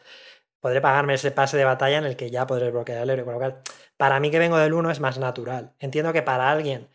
podré 0.61 0.81
pagarme 0.81 1.15
ese 1.15 1.31
pase 1.33 1.57
de 1.57 1.65
batalla 1.65 1.99
en 1.99 2.05
el 2.05 2.17
que 2.17 2.31
ya 2.31 2.47
podré 2.47 2.71
bloquear 2.71 3.03
el 3.03 3.11
héroe. 3.11 3.25
Con 3.25 3.35
lo 3.35 3.41
cual, 3.41 3.63
para 3.97 4.21
mí 4.21 4.31
que 4.31 4.39
vengo 4.39 4.59
del 4.59 4.75
1 4.75 4.91
es 4.91 5.01
más 5.01 5.19
natural. 5.19 5.75
Entiendo 5.79 6.13
que 6.13 6.23
para 6.23 6.51
alguien 6.51 6.91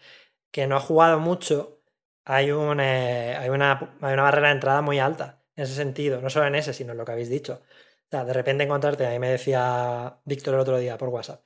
que 0.52 0.68
no 0.68 0.78
ha 0.78 0.80
jugado 0.80 1.20
mucho, 1.20 1.82
hay, 2.26 2.52
un, 2.52 2.80
eh, 2.80 3.36
hay, 3.38 3.50
una, 3.50 3.98
hay 4.02 4.14
una 4.14 4.24
barrera 4.24 4.50
de 4.50 4.54
entrada 4.56 4.82
muy 4.82 5.00
alta 5.00 5.44
en 5.56 5.64
ese 5.64 5.76
sentido, 5.76 6.22
no 6.22 6.30
solo 6.30 6.48
en 6.48 6.56
ese, 6.56 6.74
sino 6.74 6.92
en 6.94 6.98
lo 6.98 7.06
que 7.06 7.12
habéis 7.14 7.30
dicho. 7.30 7.62
O 8.08 8.10
sea, 8.12 8.26
de 8.26 8.34
repente 8.34 8.64
encontrarte, 8.64 9.06
a 9.08 9.10
mí 9.12 9.20
me 9.20 9.30
decía 9.30 10.20
Víctor 10.26 10.54
el 10.56 10.60
otro 10.62 10.78
día 10.78 10.98
por 10.98 11.10
WhatsApp, 11.10 11.46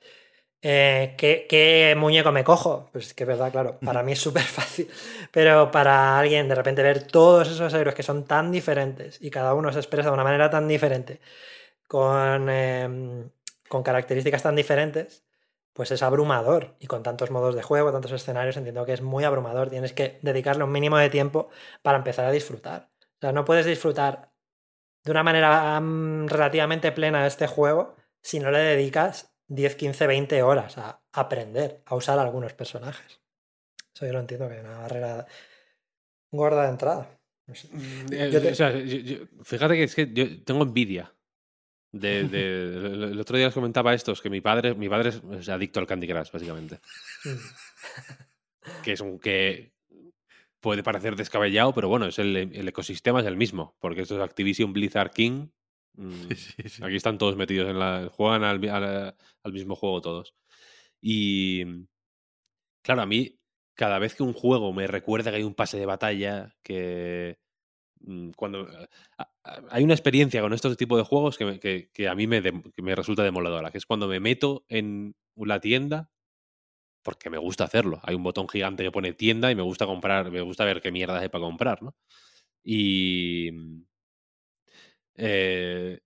Eh, 0.64 1.14
¿qué, 1.18 1.46
¿qué, 1.48 1.94
muñeco 1.98 2.30
me 2.30 2.44
cojo? 2.44 2.88
Pues 2.92 3.14
que 3.14 3.24
es 3.24 3.28
verdad, 3.28 3.50
claro, 3.50 3.80
para 3.84 4.04
mí 4.04 4.12
es 4.12 4.20
súper 4.20 4.42
fácil, 4.58 4.88
pero 5.32 5.72
para 5.72 6.18
alguien 6.18 6.48
de 6.48 6.54
repente 6.54 6.82
ver 6.84 7.02
todos 7.02 7.48
esos 7.50 7.74
héroes 7.74 7.96
que 7.96 8.04
son 8.04 8.24
tan 8.24 8.52
diferentes 8.52 9.18
y 9.20 9.30
cada 9.30 9.54
uno 9.54 9.72
se 9.72 9.80
expresa 9.80 10.08
de 10.10 10.14
una 10.14 10.22
manera 10.24 10.50
tan 10.50 10.68
diferente, 10.68 11.20
con, 11.88 12.48
eh, 12.50 13.28
con 13.68 13.82
características 13.82 14.42
tan 14.44 14.54
diferentes, 14.56 15.24
pues 15.72 15.90
es 15.90 16.02
abrumador. 16.02 16.76
Y 16.80 16.86
con 16.86 17.02
tantos 17.02 17.30
modos 17.30 17.54
de 17.54 17.62
juego, 17.62 17.92
tantos 17.92 18.12
escenarios, 18.12 18.56
entiendo 18.56 18.84
que 18.86 18.92
es 18.92 19.02
muy 19.02 19.24
abrumador. 19.24 19.70
Tienes 19.70 19.92
que 19.92 20.18
dedicarle 20.22 20.64
un 20.64 20.72
mínimo 20.72 20.98
de 20.98 21.10
tiempo 21.10 21.50
para 21.82 21.98
empezar 21.98 22.26
a 22.26 22.30
disfrutar. 22.30 22.90
O 23.00 23.20
sea, 23.20 23.32
no 23.32 23.44
puedes 23.44 23.66
disfrutar 23.66 24.32
de 25.04 25.10
una 25.10 25.22
manera 25.22 25.78
um, 25.78 26.26
relativamente 26.28 26.92
plena 26.92 27.26
este 27.26 27.46
juego 27.46 27.96
si 28.22 28.40
no 28.40 28.50
le 28.50 28.58
dedicas 28.60 29.31
10, 29.52 29.76
15, 29.76 30.06
20 30.06 30.42
horas 30.42 30.78
a 30.78 31.02
aprender 31.12 31.82
a 31.84 31.94
usar 31.94 32.18
algunos 32.18 32.54
personajes. 32.54 33.20
Eso 33.94 34.06
yo 34.06 34.12
lo 34.12 34.20
entiendo 34.20 34.48
que 34.48 34.56
es 34.56 34.64
una 34.64 34.78
barrera 34.78 35.26
gorda 36.30 36.62
de 36.64 36.70
entrada. 36.70 37.20
No 37.46 37.54
sé. 37.54 37.68
Te... 38.08 38.50
o 38.50 38.54
sea, 38.54 38.72
yo, 38.72 38.96
yo, 38.98 39.18
fíjate 39.42 39.74
que 39.74 39.82
es 39.82 39.94
que 39.94 40.10
yo 40.12 40.42
tengo 40.44 40.62
envidia. 40.62 41.14
De, 41.92 42.24
de, 42.24 42.42
el 43.12 43.20
otro 43.20 43.36
día 43.36 43.46
les 43.46 43.54
comentaba 43.54 43.92
esto, 43.92 44.12
es 44.12 44.22
que 44.22 44.30
mi 44.30 44.40
padre, 44.40 44.74
mi 44.74 44.88
padre 44.88 45.10
es 45.10 45.48
adicto 45.50 45.80
al 45.80 45.86
Candy 45.86 46.08
Crush, 46.08 46.32
básicamente. 46.32 46.80
que 48.82 48.92
es 48.92 49.00
un 49.02 49.18
que 49.18 49.74
puede 50.60 50.82
parecer 50.82 51.16
descabellado, 51.16 51.74
pero 51.74 51.88
bueno, 51.88 52.06
es 52.06 52.18
el, 52.18 52.36
el, 52.36 52.68
ecosistema 52.68 53.20
es 53.20 53.26
el 53.26 53.36
mismo, 53.36 53.76
porque 53.80 54.00
esto 54.00 54.14
es 54.14 54.22
Activision 54.22 54.72
Blizzard 54.72 55.10
King. 55.10 55.48
Sí, 55.96 56.34
sí, 56.34 56.68
sí. 56.68 56.84
Aquí 56.84 56.96
están 56.96 57.18
todos 57.18 57.36
metidos 57.36 57.68
en 57.70 57.78
la. 57.78 58.08
juegan 58.10 58.44
al, 58.44 58.68
al, 58.68 59.16
al 59.42 59.52
mismo 59.52 59.74
juego 59.76 60.00
todos. 60.00 60.34
Y. 61.00 61.64
Claro, 62.82 63.02
a 63.02 63.06
mí, 63.06 63.38
cada 63.74 63.98
vez 63.98 64.14
que 64.14 64.22
un 64.22 64.32
juego 64.32 64.72
me 64.72 64.86
recuerda 64.86 65.30
que 65.30 65.36
hay 65.38 65.42
un 65.44 65.54
pase 65.54 65.78
de 65.78 65.86
batalla, 65.86 66.54
que 66.62 67.38
mm, 68.00 68.30
cuando 68.36 68.68
hay 69.70 69.84
una 69.84 69.94
experiencia 69.94 70.40
con 70.40 70.52
estos 70.52 70.76
tipos 70.76 70.98
de 70.98 71.04
juegos 71.04 71.36
que, 71.38 71.58
que, 71.60 71.90
que 71.92 72.08
a 72.08 72.14
mí 72.14 72.26
me, 72.26 72.40
de, 72.40 72.62
que 72.74 72.82
me, 72.82 72.94
resulta 72.94 73.22
demoledora, 73.22 73.70
que 73.70 73.78
es 73.78 73.86
cuando 73.86 74.08
me 74.08 74.20
meto 74.20 74.64
en 74.68 75.14
la 75.36 75.60
tienda 75.60 76.10
porque 77.02 77.30
me 77.30 77.38
gusta 77.38 77.64
hacerlo. 77.64 78.00
Hay 78.04 78.14
un 78.14 78.22
botón 78.22 78.48
gigante 78.48 78.84
que 78.84 78.92
pone 78.92 79.12
tienda 79.12 79.50
y 79.50 79.54
me 79.54 79.62
gusta 79.62 79.86
comprar, 79.86 80.30
me 80.30 80.40
gusta 80.40 80.64
ver 80.64 80.80
qué 80.80 80.92
mierda 80.92 81.18
hay 81.18 81.28
para 81.28 81.44
comprar, 81.44 81.82
¿no? 81.82 81.96
Y 82.64 83.50
eh, 85.16 86.00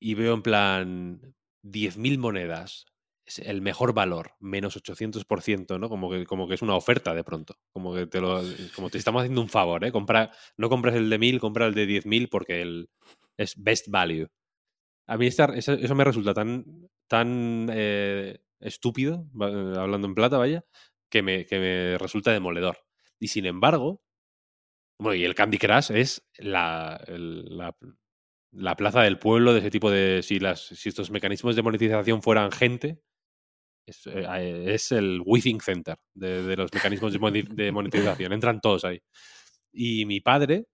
y 0.00 0.14
veo 0.14 0.34
en 0.34 0.42
plan 0.42 1.34
10.000 1.62 2.18
monedas, 2.18 2.86
es 3.26 3.38
el 3.38 3.62
mejor 3.62 3.94
valor, 3.94 4.32
menos 4.38 4.76
800%, 4.76 5.78
¿no? 5.78 5.88
Como 5.88 6.10
que, 6.10 6.26
como 6.26 6.46
que 6.46 6.54
es 6.54 6.62
una 6.62 6.74
oferta 6.76 7.14
de 7.14 7.24
pronto. 7.24 7.58
Como 7.72 7.94
que 7.94 8.06
te 8.06 8.20
lo, 8.20 8.42
como 8.76 8.90
te 8.90 8.98
estamos 8.98 9.20
haciendo 9.20 9.40
un 9.40 9.48
favor, 9.48 9.84
¿eh? 9.84 9.92
Compra, 9.92 10.30
no 10.56 10.68
compras 10.68 10.94
el 10.94 11.08
de 11.08 11.18
1000, 11.18 11.40
compra 11.40 11.66
el 11.66 11.74
de 11.74 11.86
10.000 11.86 12.28
porque 12.28 12.60
el, 12.60 12.90
es 13.38 13.54
best 13.56 13.88
value. 13.88 14.28
A 15.06 15.16
mí 15.16 15.26
eso, 15.26 15.94
me 15.94 16.04
resulta 16.04 16.34
tan, 16.34 16.88
tan 17.08 17.68
eh, 17.72 18.40
estúpido, 18.60 19.26
hablando 19.40 20.06
en 20.06 20.14
plata, 20.14 20.38
vaya, 20.38 20.64
que 21.10 21.22
me, 21.22 21.46
que 21.46 21.58
me 21.58 21.98
resulta 21.98 22.32
demoledor. 22.32 22.78
Y 23.18 23.28
sin 23.28 23.46
embargo, 23.46 24.02
bueno, 24.98 25.16
y 25.16 25.24
el 25.24 25.34
Candy 25.34 25.58
Crush 25.58 25.90
es 25.92 26.26
la, 26.38 27.04
la 28.54 28.76
plaza 28.76 29.02
del 29.02 29.18
pueblo 29.18 29.52
de 29.52 29.60
ese 29.60 29.70
tipo 29.70 29.90
de. 29.90 30.20
Si, 30.22 30.38
si 30.54 30.88
estos 30.88 31.10
mecanismos 31.10 31.56
de 31.56 31.62
monetización 31.62 32.22
fueran 32.22 32.52
gente, 32.52 33.00
es, 33.86 34.06
eh, 34.06 34.96
el 34.96 35.22
Withing 35.24 35.60
Center 35.60 35.96
de, 36.14 36.42
de, 36.42 36.56
los 36.56 36.72
mecanismos 36.72 37.12
de, 37.12 37.46
de 37.50 37.72
monetización. 37.72 38.32
Entran 38.32 38.60
todos 38.60 38.84
ahí. 38.84 39.00
Y 39.72 40.06
mi 40.06 40.20
padre 40.20 40.66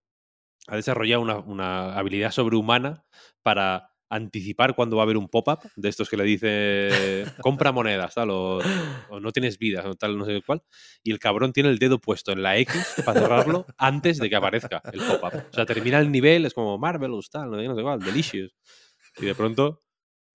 ha 0.68 0.76
desarrollado 0.76 1.22
una, 1.22 1.38
una 1.38 1.94
habilidad 1.94 2.30
sobrehumana 2.30 3.04
para 3.42 3.89
anticipar 4.10 4.74
cuando 4.74 4.96
va 4.96 5.02
a 5.02 5.04
haber 5.04 5.16
un 5.16 5.28
pop-up 5.28 5.60
de 5.76 5.88
estos 5.88 6.10
que 6.10 6.16
le 6.16 6.24
dice 6.24 7.24
compra 7.40 7.72
monedas, 7.72 8.14
tal, 8.14 8.30
o, 8.30 8.60
o, 9.08 9.20
no 9.20 9.32
tienes 9.32 9.58
vida, 9.58 9.88
o 9.88 9.94
tal, 9.94 10.18
no 10.18 10.26
sé 10.26 10.42
cuál. 10.44 10.62
Y 11.02 11.12
el 11.12 11.18
cabrón 11.18 11.52
tiene 11.52 11.70
el 11.70 11.78
dedo 11.78 12.00
puesto 12.00 12.32
en 12.32 12.42
la 12.42 12.58
X 12.58 13.02
para 13.04 13.20
cerrarlo 13.20 13.66
antes 13.78 14.18
de 14.18 14.28
que 14.28 14.36
aparezca 14.36 14.82
el 14.92 15.00
pop-up. 15.00 15.44
O 15.50 15.54
sea, 15.54 15.64
termina 15.64 15.98
el 15.98 16.10
nivel, 16.10 16.44
es 16.44 16.52
como 16.52 16.76
Marvelous, 16.76 17.30
tal, 17.30 17.50
no 17.50 17.58
sé, 17.58 17.66
no 17.66 17.76
sé 17.76 17.82
cuál, 17.82 18.00
Delicious. 18.00 18.54
Y 19.18 19.26
de 19.26 19.34
pronto, 19.34 19.82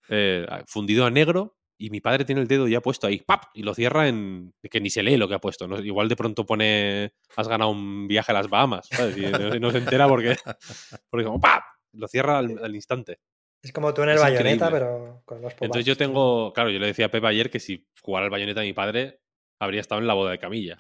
eh, 0.09 0.45
fundido 0.67 1.05
a 1.05 1.11
negro, 1.11 1.57
y 1.77 1.89
mi 1.89 1.99
padre 1.99 2.23
tiene 2.23 2.41
el 2.41 2.47
dedo 2.47 2.67
ya 2.67 2.81
puesto 2.81 3.07
ahí, 3.07 3.19
¡pap! 3.19 3.43
Y 3.53 3.63
lo 3.63 3.73
cierra 3.73 4.07
en. 4.07 4.53
que 4.69 4.79
ni 4.79 4.89
se 4.89 5.03
lee 5.03 5.17
lo 5.17 5.27
que 5.27 5.35
ha 5.35 5.39
puesto. 5.39 5.67
¿no? 5.67 5.79
Igual 5.79 6.07
de 6.07 6.15
pronto 6.15 6.45
pone. 6.45 7.13
Has 7.35 7.47
ganado 7.47 7.71
un 7.71 8.07
viaje 8.07 8.31
a 8.31 8.35
las 8.35 8.49
Bahamas, 8.49 8.87
¿sabes? 8.89 9.17
Y 9.17 9.25
no, 9.25 9.49
no 9.59 9.71
se 9.71 9.79
entera 9.79 10.07
porque. 10.07 10.37
Porque 11.09 11.25
como 11.25 11.39
¡pap! 11.39 11.63
Lo 11.93 12.07
cierra 12.07 12.39
al, 12.39 12.59
al 12.63 12.75
instante. 12.75 13.19
Es 13.65 13.73
como 13.73 13.95
tú 13.95 14.03
en 14.03 14.09
el 14.09 14.19
bayoneta, 14.19 14.69
pero 14.69 15.23
con 15.25 15.41
los 15.41 15.53
Entonces 15.53 15.85
yo 15.85 15.97
tengo, 15.97 16.53
claro, 16.53 16.69
yo 16.69 16.77
le 16.77 16.85
decía 16.85 17.07
a 17.07 17.09
Pepe 17.09 17.25
ayer 17.25 17.49
que 17.49 17.59
si 17.59 17.87
jugara 17.99 18.25
el 18.25 18.31
bayoneta 18.31 18.61
a 18.61 18.63
mi 18.63 18.73
padre, 18.73 19.21
habría 19.59 19.81
estado 19.81 19.99
en 19.99 20.05
la 20.05 20.13
boda 20.13 20.29
de 20.29 20.37
Camilla, 20.37 20.77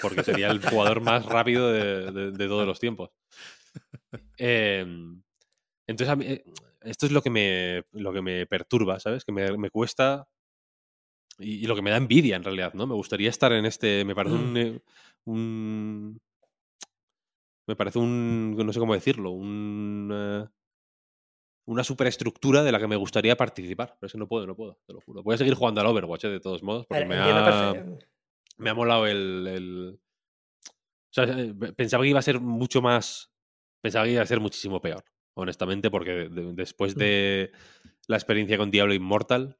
porque 0.00 0.22
sería 0.22 0.48
el 0.52 0.64
jugador 0.64 1.00
más 1.00 1.26
rápido 1.26 1.72
de, 1.72 2.12
de, 2.12 2.30
de 2.30 2.46
todos 2.46 2.68
los 2.68 2.78
tiempos. 2.78 3.10
Eh, 4.38 4.86
entonces, 5.88 6.08
a 6.08 6.14
mí, 6.14 6.40
esto 6.82 7.06
es 7.06 7.10
lo 7.10 7.20
que 7.20 7.30
me, 7.30 7.82
lo 7.90 8.12
que 8.12 8.22
me 8.22 8.46
perturba, 8.46 9.00
¿sabes? 9.00 9.24
Que 9.24 9.32
me, 9.32 9.58
me 9.58 9.70
cuesta 9.70 10.28
y, 11.40 11.64
y, 11.64 11.66
lo 11.66 11.74
que 11.74 11.82
me 11.82 11.90
da 11.90 11.96
envidia 11.96 12.36
en 12.36 12.44
realidad, 12.44 12.74
¿no? 12.74 12.86
Me 12.86 12.94
gustaría 12.94 13.28
estar 13.28 13.52
en 13.52 13.66
este, 13.66 14.04
me 14.04 14.14
parece 14.14 14.36
un, 14.36 14.56
eh, 14.56 14.80
un 15.24 16.20
me 17.66 17.74
parece 17.74 17.98
un, 17.98 18.56
no 18.56 18.72
sé 18.72 18.78
cómo 18.78 18.94
decirlo, 18.94 19.32
un... 19.32 20.10
Uh, 20.12 20.59
una 21.70 21.84
superestructura 21.84 22.64
de 22.64 22.72
la 22.72 22.80
que 22.80 22.88
me 22.88 22.96
gustaría 22.96 23.36
participar. 23.36 23.96
Pero 23.98 24.06
es 24.08 24.12
que 24.12 24.18
no 24.18 24.26
puedo, 24.26 24.44
no 24.44 24.56
puedo, 24.56 24.80
te 24.86 24.92
lo 24.92 25.00
juro. 25.00 25.22
Voy 25.22 25.34
a 25.34 25.38
seguir 25.38 25.54
jugando 25.54 25.80
al 25.80 25.86
Overwatch, 25.86 26.24
¿eh? 26.24 26.28
de 26.28 26.40
todos 26.40 26.64
modos, 26.64 26.86
porque 26.86 27.04
me 27.04 27.16
ha, 27.16 27.74
me 28.58 28.70
ha 28.70 28.74
molado 28.74 29.06
el, 29.06 29.46
el... 29.46 30.00
O 30.64 31.12
sea, 31.12 31.26
pensaba 31.76 32.02
que 32.02 32.10
iba 32.10 32.18
a 32.18 32.22
ser 32.22 32.40
mucho 32.40 32.82
más... 32.82 33.32
Pensaba 33.80 34.04
que 34.04 34.12
iba 34.12 34.22
a 34.22 34.26
ser 34.26 34.40
muchísimo 34.40 34.80
peor, 34.80 35.04
honestamente, 35.34 35.90
porque 35.90 36.10
de, 36.10 36.28
de, 36.28 36.52
después 36.54 36.96
de 36.96 37.52
la 38.08 38.16
experiencia 38.16 38.58
con 38.58 38.72
Diablo 38.72 38.92
Immortal, 38.92 39.56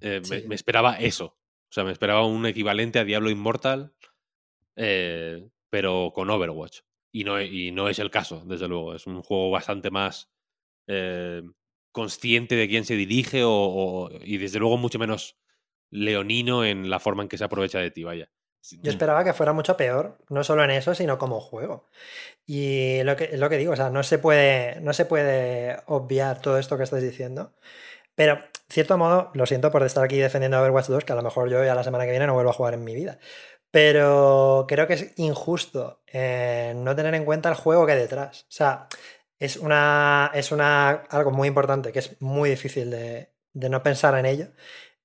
eh, 0.00 0.20
sí. 0.22 0.34
me, 0.34 0.48
me, 0.48 0.54
esperaba 0.54 0.96
eso. 0.96 1.24
O 1.24 1.72
sea, 1.72 1.84
me 1.84 1.92
esperaba 1.92 2.26
un 2.26 2.44
equivalente 2.44 2.98
a 2.98 3.04
Diablo 3.04 3.30
Immortal, 3.30 3.94
eh, 4.76 5.48
pero 5.70 6.12
con 6.14 6.28
Overwatch. 6.28 6.80
Y 7.10 7.24
no, 7.24 7.40
y 7.40 7.72
no 7.72 7.88
es 7.88 7.98
el 7.98 8.10
caso, 8.10 8.44
desde 8.44 8.68
luego. 8.68 8.94
Es 8.94 9.06
un 9.06 9.22
juego 9.22 9.50
bastante 9.50 9.90
más 9.90 10.30
eh, 10.86 11.42
consciente 11.92 12.56
de 12.56 12.68
quién 12.68 12.84
se 12.84 12.94
dirige 12.94 13.44
o, 13.44 13.52
o, 13.52 14.10
y 14.22 14.38
desde 14.38 14.58
luego 14.58 14.76
mucho 14.76 14.98
menos 14.98 15.36
leonino 15.90 16.64
en 16.64 16.88
la 16.88 17.00
forma 17.00 17.22
en 17.22 17.28
que 17.28 17.38
se 17.38 17.44
aprovecha 17.44 17.78
de 17.78 17.90
ti, 17.90 18.04
vaya. 18.04 18.30
Yo 18.82 18.90
esperaba 18.90 19.24
que 19.24 19.32
fuera 19.32 19.52
mucho 19.52 19.76
peor, 19.76 20.18
no 20.28 20.44
solo 20.44 20.62
en 20.64 20.70
eso, 20.70 20.94
sino 20.94 21.18
como 21.18 21.40
juego. 21.40 21.88
Y 22.46 23.02
lo 23.04 23.16
que, 23.16 23.36
lo 23.38 23.48
que 23.48 23.56
digo, 23.56 23.72
o 23.72 23.76
sea, 23.76 23.88
no 23.90 24.02
se, 24.02 24.18
puede, 24.18 24.80
no 24.82 24.92
se 24.92 25.06
puede 25.06 25.78
obviar 25.86 26.40
todo 26.42 26.58
esto 26.58 26.76
que 26.76 26.84
estás 26.84 27.02
diciendo. 27.02 27.54
Pero, 28.14 28.38
cierto 28.68 28.98
modo, 28.98 29.30
lo 29.34 29.46
siento 29.46 29.70
por 29.70 29.82
estar 29.82 30.04
aquí 30.04 30.18
defendiendo 30.18 30.58
a 30.58 30.60
Overwatch 30.60 30.88
2, 30.88 31.04
que 31.04 31.12
a 31.12 31.16
lo 31.16 31.22
mejor 31.22 31.48
yo 31.48 31.64
ya 31.64 31.74
la 31.74 31.84
semana 31.84 32.04
que 32.04 32.10
viene 32.10 32.26
no 32.26 32.34
vuelvo 32.34 32.50
a 32.50 32.54
jugar 32.54 32.74
en 32.74 32.84
mi 32.84 32.94
vida. 32.94 33.18
Pero 33.70 34.66
creo 34.68 34.86
que 34.86 34.94
es 34.94 35.14
injusto 35.16 36.02
eh, 36.06 36.74
no 36.76 36.94
tener 36.94 37.14
en 37.14 37.24
cuenta 37.24 37.48
el 37.48 37.54
juego 37.54 37.86
que 37.86 37.92
hay 37.92 37.98
detrás. 37.98 38.42
O 38.42 38.52
sea, 38.52 38.88
es 39.40 39.56
una. 39.56 40.30
es 40.34 40.52
una. 40.52 40.90
algo 41.10 41.32
muy 41.32 41.48
importante, 41.48 41.92
que 41.92 41.98
es 42.00 42.20
muy 42.22 42.50
difícil 42.50 42.90
de, 42.90 43.32
de 43.54 43.68
no 43.70 43.82
pensar 43.82 44.16
en 44.16 44.26
ello. 44.26 44.48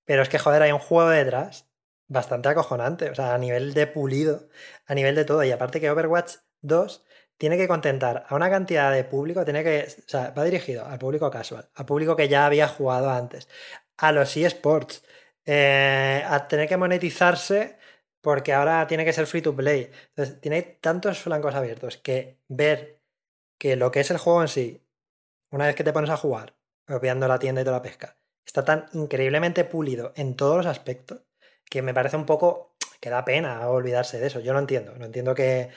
Pero 0.05 0.21
es 0.21 0.29
que, 0.29 0.39
joder, 0.39 0.61
hay 0.61 0.71
un 0.71 0.79
juego 0.79 1.09
detrás 1.09 1.67
bastante 2.07 2.49
acojonante. 2.49 3.09
O 3.09 3.15
sea, 3.15 3.33
a 3.33 3.37
nivel 3.37 3.73
de 3.73 3.87
pulido, 3.87 4.49
a 4.87 4.95
nivel 4.95 5.15
de 5.15 5.25
todo. 5.25 5.43
Y 5.43 5.51
aparte 5.51 5.81
que 5.81 5.89
Overwatch 5.89 6.35
2 6.61 7.03
tiene 7.37 7.57
que 7.57 7.67
contentar 7.67 8.25
a 8.29 8.35
una 8.35 8.49
cantidad 8.49 8.91
de 8.91 9.05
público, 9.05 9.45
tiene 9.45 9.63
que. 9.63 9.87
O 10.05 10.09
sea, 10.09 10.31
va 10.31 10.43
dirigido 10.43 10.85
al 10.85 10.99
público 10.99 11.31
casual, 11.31 11.69
al 11.75 11.85
público 11.85 12.15
que 12.15 12.27
ya 12.29 12.45
había 12.45 12.67
jugado 12.67 13.09
antes, 13.09 13.47
a 13.97 14.11
los 14.11 14.35
eSports, 14.37 15.03
eh, 15.45 16.23
a 16.27 16.47
tener 16.47 16.67
que 16.67 16.77
monetizarse 16.77 17.77
porque 18.21 18.53
ahora 18.53 18.87
tiene 18.87 19.05
que 19.05 19.13
ser 19.13 19.27
free 19.27 19.41
to 19.41 19.55
play. 19.55 19.91
Entonces, 20.09 20.41
tiene 20.41 20.63
tantos 20.81 21.19
flancos 21.19 21.55
abiertos 21.55 21.97
que 21.97 22.39
ver 22.47 22.94
que 23.57 23.75
lo 23.75 23.91
que 23.91 24.01
es 24.01 24.11
el 24.11 24.17
juego 24.17 24.41
en 24.41 24.47
sí, 24.47 24.81
una 25.51 25.67
vez 25.67 25.75
que 25.75 25.83
te 25.83 25.93
pones 25.93 26.09
a 26.09 26.17
jugar, 26.17 26.55
obviando 26.87 27.27
la 27.27 27.39
tienda 27.39 27.61
y 27.61 27.63
toda 27.63 27.77
la 27.77 27.83
pesca, 27.83 28.17
está 28.45 28.63
tan 28.63 28.85
increíblemente 28.93 29.63
pulido 29.63 30.13
en 30.15 30.35
todos 30.35 30.57
los 30.57 30.65
aspectos 30.65 31.21
que 31.69 31.81
me 31.81 31.93
parece 31.93 32.17
un 32.17 32.25
poco 32.25 32.75
que 32.99 33.09
da 33.09 33.25
pena 33.25 33.67
olvidarse 33.67 34.19
de 34.19 34.27
eso. 34.27 34.39
Yo 34.39 34.53
lo 34.53 34.59
entiendo, 34.59 34.95
no 34.97 35.05
entiendo 35.05 35.33
que, 35.35 35.69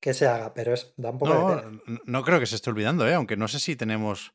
que 0.00 0.14
se 0.14 0.26
haga, 0.26 0.54
pero 0.54 0.74
es, 0.74 0.92
da 0.96 1.10
un 1.10 1.18
poco 1.18 1.34
no, 1.34 1.48
de 1.48 1.62
pena. 1.62 2.00
No 2.04 2.24
creo 2.24 2.40
que 2.40 2.46
se 2.46 2.56
esté 2.56 2.70
olvidando, 2.70 3.06
¿eh? 3.08 3.14
aunque 3.14 3.36
no 3.36 3.48
sé 3.48 3.60
si 3.60 3.76
tenemos 3.76 4.34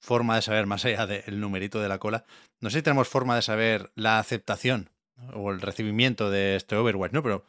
forma 0.00 0.36
de 0.36 0.42
saber, 0.42 0.66
más 0.66 0.84
allá 0.84 1.06
del 1.06 1.40
numerito 1.40 1.80
de 1.80 1.88
la 1.88 1.98
cola, 1.98 2.24
no 2.60 2.70
sé 2.70 2.78
si 2.78 2.82
tenemos 2.82 3.08
forma 3.08 3.36
de 3.36 3.42
saber 3.42 3.90
la 3.94 4.18
aceptación 4.18 4.90
o 5.32 5.50
el 5.50 5.60
recibimiento 5.60 6.30
de 6.30 6.56
este 6.56 6.76
Overwatch, 6.76 7.12
¿no? 7.12 7.22
Pero 7.22 7.46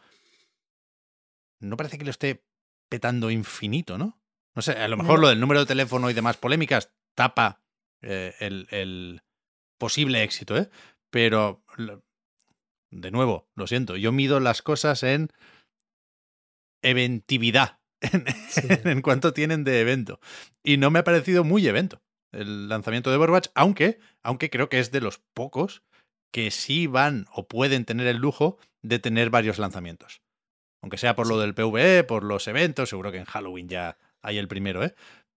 no 1.59 1.77
parece 1.77 1.97
que 1.97 2.05
lo 2.05 2.11
esté 2.11 2.43
petando 2.89 3.31
infinito, 3.31 3.97
¿no? 3.97 4.17
No 4.55 4.61
sé, 4.61 4.71
a 4.73 4.87
lo 4.87 4.97
mejor 4.97 5.15
No. 5.15 5.21
lo 5.23 5.27
del 5.29 5.39
número 5.39 5.59
de 5.61 5.65
teléfono 5.65 6.09
y 6.09 6.13
demás 6.13 6.37
polémicas 6.37 6.93
tapa 7.15 7.61
eh, 8.01 8.33
el, 8.39 8.67
el 8.71 9.21
posible 9.77 10.23
éxito, 10.23 10.57
¿eh? 10.57 10.69
Pero, 11.09 11.63
de 12.91 13.11
nuevo, 13.11 13.49
lo 13.55 13.67
siento, 13.67 13.95
yo 13.97 14.11
mido 14.11 14.39
las 14.39 14.61
cosas 14.61 15.03
en 15.03 15.29
eventividad, 16.81 17.79
en, 18.01 18.25
Sí. 18.49 18.61
en 18.69 19.01
cuanto 19.01 19.33
tienen 19.33 19.63
de 19.63 19.81
evento. 19.81 20.19
Y 20.63 20.77
no 20.77 20.91
me 20.91 20.99
ha 20.99 21.03
parecido 21.03 21.43
muy 21.43 21.67
evento 21.67 22.01
el 22.31 22.67
lanzamiento 22.67 23.09
de 23.09 23.15
Overwatch, 23.17 23.47
aunque, 23.55 23.99
aunque 24.21 24.49
creo 24.49 24.67
que 24.67 24.79
es 24.79 24.91
de 24.91 24.99
los 25.01 25.19
pocos 25.33 25.83
que 26.33 26.51
sí 26.51 26.85
van 26.85 27.27
o 27.31 27.47
pueden 27.47 27.85
tener 27.85 28.07
el 28.07 28.17
lujo 28.17 28.57
de 28.81 28.99
tener 28.99 29.29
varios 29.29 29.57
lanzamientos. 29.57 30.21
Aunque 30.83 30.97
sea 30.97 31.15
por 31.15 31.27
lo 31.27 31.39
del 31.39 31.55
PvE, 31.55 32.03
por 32.03 32.23
los 32.25 32.47
eventos, 32.49 32.89
seguro 32.89 33.11
que 33.13 33.19
en 33.19 33.25
Halloween 33.25 33.69
ya 33.69 33.97
hay 34.25 34.37
el 34.37 34.47
primero, 34.47 34.83
¿eh? 34.83 34.93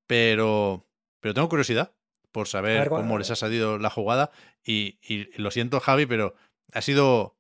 Pero, 0.07 0.87
pero 1.21 1.35
tengo 1.35 1.49
curiosidad 1.49 1.93
por 2.33 2.49
saber 2.49 2.81
ver, 2.81 2.89
cómo 2.89 3.19
les 3.19 3.31
ha 3.31 3.37
salido 3.37 3.79
la 3.79 3.91
jugada. 3.91 4.31
Y, 4.65 4.99
y 5.03 5.31
lo 5.41 5.51
siento, 5.51 5.81
Javi, 5.81 6.07
pero 6.07 6.35
ha 6.73 6.83
sido 6.83 7.37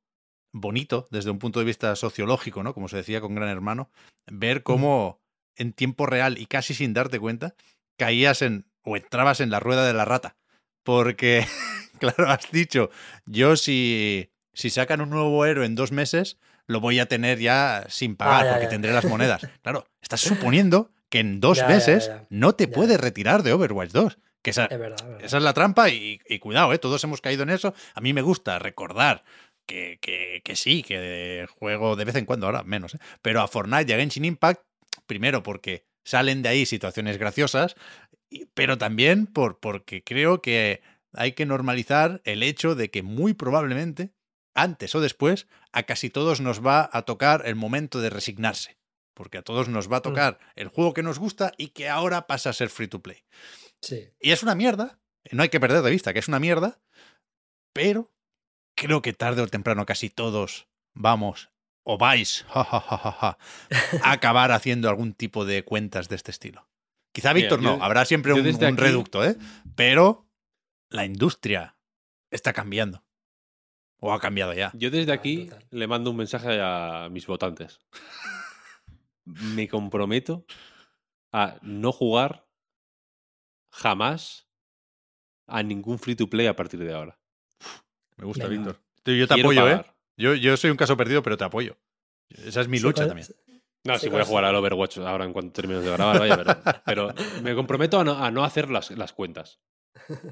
bonito 0.52 1.06
desde 1.10 1.30
un 1.30 1.38
punto 1.38 1.58
de 1.58 1.66
vista 1.66 1.94
sociológico, 1.96 2.62
¿no? 2.62 2.74
Como 2.74 2.88
se 2.88 2.96
decía 2.98 3.20
con 3.20 3.34
Gran 3.34 3.48
Hermano, 3.48 3.90
ver 4.26 4.62
cómo 4.62 5.20
en 5.56 5.72
tiempo 5.72 6.06
real 6.06 6.38
y 6.38 6.46
casi 6.46 6.74
sin 6.74 6.94
darte 6.94 7.18
cuenta 7.18 7.54
caías 7.98 8.42
en 8.42 8.66
o 8.82 8.96
entrabas 8.96 9.40
en 9.40 9.50
la 9.50 9.60
rueda 9.60 9.86
de 9.86 9.92
la 9.92 10.04
rata. 10.04 10.36
Porque, 10.84 11.46
claro, 11.98 12.30
has 12.30 12.50
dicho, 12.50 12.90
yo 13.26 13.56
si, 13.56 14.30
si 14.54 14.70
sacan 14.70 15.00
un 15.00 15.10
nuevo 15.10 15.44
héroe 15.44 15.66
en 15.66 15.74
dos 15.74 15.92
meses, 15.92 16.38
lo 16.66 16.80
voy 16.80 16.98
a 16.98 17.06
tener 17.06 17.38
ya 17.38 17.84
sin 17.88 18.16
pagar 18.16 18.42
Ah, 18.42 18.44
ya, 18.44 18.50
porque 18.52 18.64
ya. 18.66 18.70
tendré 18.70 18.92
las 18.92 19.04
monedas. 19.04 19.46
Claro, 19.62 19.86
estás 20.00 20.20
suponiendo 20.20 20.90
que 21.08 21.20
en 21.20 21.40
dos 21.40 21.58
Ya, 21.58 21.68
meses 21.68 22.06
ya. 22.08 22.26
no 22.30 22.54
te 22.54 22.68
puedes 22.68 23.00
retirar 23.00 23.42
de 23.42 23.52
Overwatch 23.52 23.90
2. 23.92 24.18
Que 24.42 24.50
esa, 24.50 24.66
Es 24.66 24.78
verdad, 24.78 24.98
es 25.00 25.06
verdad. 25.06 25.24
esa 25.24 25.36
es 25.38 25.42
la 25.42 25.52
trampa 25.52 25.88
y, 25.90 26.20
y 26.28 26.38
cuidado, 26.38 26.72
¿eh? 26.72 26.78
todos 26.78 27.02
hemos 27.04 27.20
caído 27.20 27.42
en 27.42 27.50
eso. 27.50 27.74
A 27.94 28.00
mí 28.00 28.12
me 28.12 28.22
gusta 28.22 28.58
recordar 28.58 29.24
que, 29.66 29.98
que, 30.00 30.40
que 30.44 30.56
sí, 30.56 30.82
que 30.82 31.46
juego 31.58 31.96
de 31.96 32.04
vez 32.04 32.14
en 32.14 32.24
cuando, 32.24 32.46
ahora 32.46 32.62
menos, 32.62 32.94
¿eh? 32.94 32.98
pero 33.20 33.40
a 33.42 33.48
Fortnite 33.48 33.90
y 33.90 33.94
a 33.94 33.98
Genshin 33.98 34.24
Impact, 34.24 34.62
primero 35.06 35.42
porque 35.42 35.84
salen 36.04 36.40
de 36.42 36.48
ahí 36.50 36.64
situaciones 36.66 37.18
graciosas, 37.18 37.74
pero 38.54 38.78
también 38.78 39.26
por, 39.26 39.58
porque 39.60 40.02
creo 40.04 40.40
que 40.40 40.80
hay 41.12 41.32
que 41.32 41.44
normalizar 41.46 42.20
el 42.24 42.42
hecho 42.42 42.74
de 42.74 42.90
que 42.90 43.02
muy 43.02 43.34
probablemente, 43.34 44.12
antes 44.54 44.94
o 44.94 45.00
después, 45.00 45.48
a 45.72 45.82
casi 45.82 46.08
todos 46.10 46.40
nos 46.40 46.64
va 46.64 46.88
a 46.92 47.02
tocar 47.02 47.42
el 47.44 47.56
momento 47.56 48.00
de 48.00 48.10
resignarse. 48.10 48.77
Porque 49.18 49.38
a 49.38 49.42
todos 49.42 49.68
nos 49.68 49.90
va 49.90 49.96
a 49.96 50.00
tocar 50.02 50.38
el 50.54 50.68
juego 50.68 50.94
que 50.94 51.02
nos 51.02 51.18
gusta 51.18 51.52
y 51.58 51.70
que 51.70 51.88
ahora 51.88 52.28
pasa 52.28 52.50
a 52.50 52.52
ser 52.52 52.68
free 52.70 52.86
to 52.86 53.02
play. 53.02 53.24
Sí. 53.82 54.08
Y 54.20 54.30
es 54.30 54.44
una 54.44 54.54
mierda, 54.54 55.00
no 55.32 55.42
hay 55.42 55.48
que 55.48 55.58
perder 55.58 55.82
de 55.82 55.90
vista 55.90 56.12
que 56.12 56.20
es 56.20 56.28
una 56.28 56.38
mierda, 56.38 56.78
pero 57.74 58.12
creo 58.76 59.02
que 59.02 59.12
tarde 59.12 59.42
o 59.42 59.48
temprano 59.48 59.84
casi 59.86 60.08
todos 60.08 60.68
vamos 60.94 61.50
o 61.82 61.98
vais 61.98 62.44
ja, 62.48 62.62
ja, 62.62 62.78
ja, 62.80 62.96
ja, 62.96 63.10
ja, 63.12 63.38
a 64.04 64.12
acabar 64.12 64.52
haciendo 64.52 64.88
algún 64.88 65.14
tipo 65.14 65.44
de 65.44 65.64
cuentas 65.64 66.08
de 66.08 66.14
este 66.14 66.30
estilo. 66.30 66.68
Quizá 67.12 67.32
Víctor 67.32 67.60
no, 67.60 67.76
yo- 67.78 67.82
habrá 67.82 68.04
siempre 68.04 68.32
un, 68.32 68.44
desde 68.44 68.66
un 68.68 68.74
aquí- 68.74 68.82
reducto, 68.82 69.24
¿eh? 69.24 69.36
Pero 69.74 70.28
la 70.90 71.04
industria 71.04 71.76
está 72.30 72.52
cambiando. 72.52 73.04
O 74.00 74.12
ha 74.12 74.20
cambiado 74.20 74.52
ya. 74.54 74.70
Yo 74.74 74.92
desde 74.92 75.10
Ah, 75.10 75.16
aquí 75.16 75.50
le 75.70 75.88
mando 75.88 76.12
un 76.12 76.16
mensaje 76.18 76.60
a 76.62 77.08
mis 77.10 77.26
votantes. 77.26 77.80
Me 79.54 79.68
comprometo 79.68 80.44
a 81.32 81.58
no 81.62 81.92
jugar 81.92 82.46
jamás 83.70 84.48
a 85.46 85.62
ningún 85.62 85.98
free 85.98 86.14
to 86.16 86.28
play 86.28 86.46
a 86.46 86.56
partir 86.56 86.80
de 86.80 86.94
ahora. 86.94 87.20
Me 88.16 88.24
gusta, 88.24 88.46
Venga. 88.48 88.72
Víctor. 88.72 88.82
Yo 89.16 89.26
te 89.28 89.34
Quiero 89.34 89.48
apoyo, 89.50 89.68
¿eh? 89.70 89.84
Yo, 90.16 90.34
yo 90.34 90.56
soy 90.56 90.70
un 90.70 90.76
caso 90.76 90.96
perdido, 90.96 91.22
pero 91.22 91.36
te 91.36 91.44
apoyo. 91.44 91.78
Esa 92.28 92.60
es 92.60 92.68
mi 92.68 92.78
lucha 92.78 93.02
con- 93.02 93.08
también. 93.08 93.28
No, 93.84 93.94
Sí, 93.94 94.00
sí, 94.06 94.08
voy 94.10 94.18
a 94.20 94.22
con- 94.22 94.28
jugar 94.30 94.44
al 94.46 94.56
Overwatch 94.56 94.98
ahora 94.98 95.24
en 95.24 95.32
cuanto 95.32 95.52
termines 95.52 95.84
de 95.84 95.90
grabar, 95.90 96.18
vaya, 96.18 96.36
pero, 96.36 96.60
pero 96.84 97.14
me 97.42 97.54
comprometo 97.54 98.00
a 98.00 98.04
no, 98.04 98.12
a 98.22 98.30
no 98.30 98.44
hacer 98.44 98.70
las, 98.70 98.90
las 98.90 99.12
cuentas. 99.12 99.60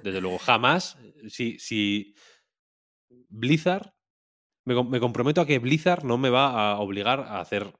Desde 0.03 0.21
luego, 0.21 0.39
jamás. 0.39 0.99
Si, 1.29 1.59
si 1.59 2.15
Blizzard. 3.29 3.93
Me, 4.65 4.83
me 4.83 4.99
comprometo 4.99 5.41
a 5.41 5.47
que 5.47 5.61
Blizzard 5.61 6.03
no 6.05 6.19
me 6.19 6.29
va 6.29 6.73
a 6.73 6.81
obligar 6.81 7.21
a 7.21 7.41
hacer 7.41 7.73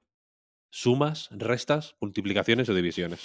sumas, 0.71 1.29
restas, 1.33 1.97
multiplicaciones 2.01 2.69
o 2.69 2.75
divisiones. 2.75 3.21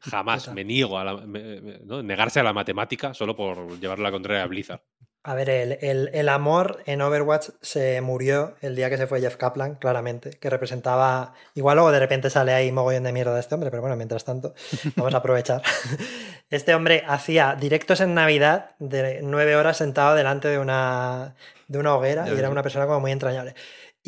Jamás. 0.00 0.52
Me 0.52 0.64
niego 0.64 0.98
a 0.98 1.04
la- 1.04 1.16
me- 1.18 1.60
me- 1.60 1.78
¿no? 1.84 2.02
negarse 2.02 2.40
a 2.40 2.42
la 2.42 2.52
matemática 2.52 3.12
solo 3.14 3.36
por 3.36 3.78
llevar 3.78 3.98
la 3.98 4.10
contraria 4.10 4.42
a 4.42 4.46
Blizzard. 4.46 4.80
A 5.24 5.34
ver, 5.34 5.50
el, 5.50 5.72
el- 5.82 6.10
el 6.14 6.28
amor 6.30 6.82
en 6.86 7.02
Overwatch 7.02 7.50
se 7.60 8.00
murió 8.00 8.54
el 8.62 8.74
día 8.76 8.88
que 8.88 8.96
se 8.96 9.06
fue 9.06 9.20
Jeff 9.20 9.36
Kaplan, 9.36 9.74
claramente, 9.74 10.30
que 10.30 10.48
representaba. 10.48 11.34
Igual 11.54 11.76
luego 11.76 11.92
de 11.92 11.98
repente 11.98 12.30
sale 12.30 12.54
ahí 12.54 12.72
mogollón 12.72 13.02
de 13.02 13.12
mierda 13.12 13.34
de 13.34 13.40
este 13.40 13.54
hombre, 13.54 13.70
pero 13.70 13.82
bueno, 13.82 13.96
mientras 13.96 14.24
tanto, 14.24 14.54
vamos 14.96 15.14
a 15.14 15.18
aprovechar. 15.18 15.62
Este 16.50 16.74
hombre 16.74 17.04
hacía 17.06 17.56
directos 17.60 18.00
en 18.00 18.14
Navidad 18.14 18.70
de 18.78 19.20
nueve 19.22 19.54
horas 19.54 19.76
sentado 19.76 20.14
delante 20.14 20.48
de 20.48 20.58
una, 20.58 21.34
de 21.66 21.78
una 21.78 21.94
hoguera 21.94 22.26
y 22.26 22.38
era 22.38 22.48
una 22.48 22.62
persona 22.62 22.86
como 22.86 23.00
muy 23.00 23.12
entrañable. 23.12 23.54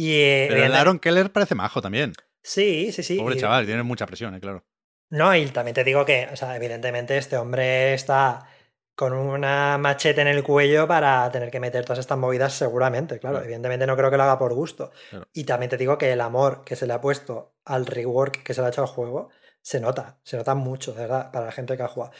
Y, 0.03 0.15
eh, 0.15 0.47
Pero 0.49 0.65
el 0.65 0.75
Aaron 0.75 0.99
Keller 0.99 1.31
parece 1.31 1.55
majo 1.55 1.83
también. 1.83 2.15
Sí, 2.43 2.91
sí, 2.91 3.03
sí. 3.03 3.19
Pobre 3.19 3.37
y- 3.37 3.39
chaval, 3.39 3.67
tiene 3.67 3.83
mucha 3.83 4.07
presión, 4.07 4.35
¿eh? 4.35 4.41
claro. 4.41 4.65
No, 5.11 5.35
y 5.37 5.45
también 5.49 5.75
te 5.75 5.85
digo 5.85 6.07
que, 6.07 6.27
o 6.33 6.37
sea, 6.37 6.57
evidentemente 6.57 7.19
este 7.19 7.37
hombre 7.37 7.93
está 7.93 8.47
con 8.95 9.13
una 9.13 9.77
machete 9.77 10.23
en 10.23 10.29
el 10.29 10.43
cuello 10.43 10.89
para 10.89 11.31
tener 11.31 11.51
que 11.51 11.61
meter 11.61 11.85
todas 11.85 11.99
estas 11.99 12.17
movidas 12.17 12.55
seguramente, 12.55 13.19
claro. 13.19 13.35
Claro. 13.35 13.45
Evidentemente 13.45 13.87
no 13.87 13.95
creo 13.95 14.11
que 14.11 14.17
lo 14.17 14.23
haga 14.23 14.39
por 14.39 14.55
gusto. 14.55 14.91
Claro. 15.11 15.27
Y 15.35 15.45
también 15.45 15.69
te 15.69 15.77
digo 15.77 15.99
que 15.99 16.13
el 16.13 16.21
amor 16.23 16.65
que 16.65 16.77
se 16.77 16.87
le 16.87 16.95
ha 16.95 17.01
puesto 17.03 17.57
al 17.67 17.85
rework 17.85 18.43
que 18.43 18.55
se 18.55 18.63
le 18.63 18.69
ha 18.69 18.71
hecho 18.71 18.81
al 18.81 18.87
juego, 18.89 19.29
se 19.61 19.81
nota, 19.81 20.19
se 20.23 20.39
nota 20.39 20.55
mucho, 20.55 20.93
de 20.95 21.03
verdad, 21.03 21.31
para 21.31 21.45
la 21.47 21.53
gente 21.53 21.77
que 21.77 21.83
ha 21.83 21.89
jugado. 21.89 22.13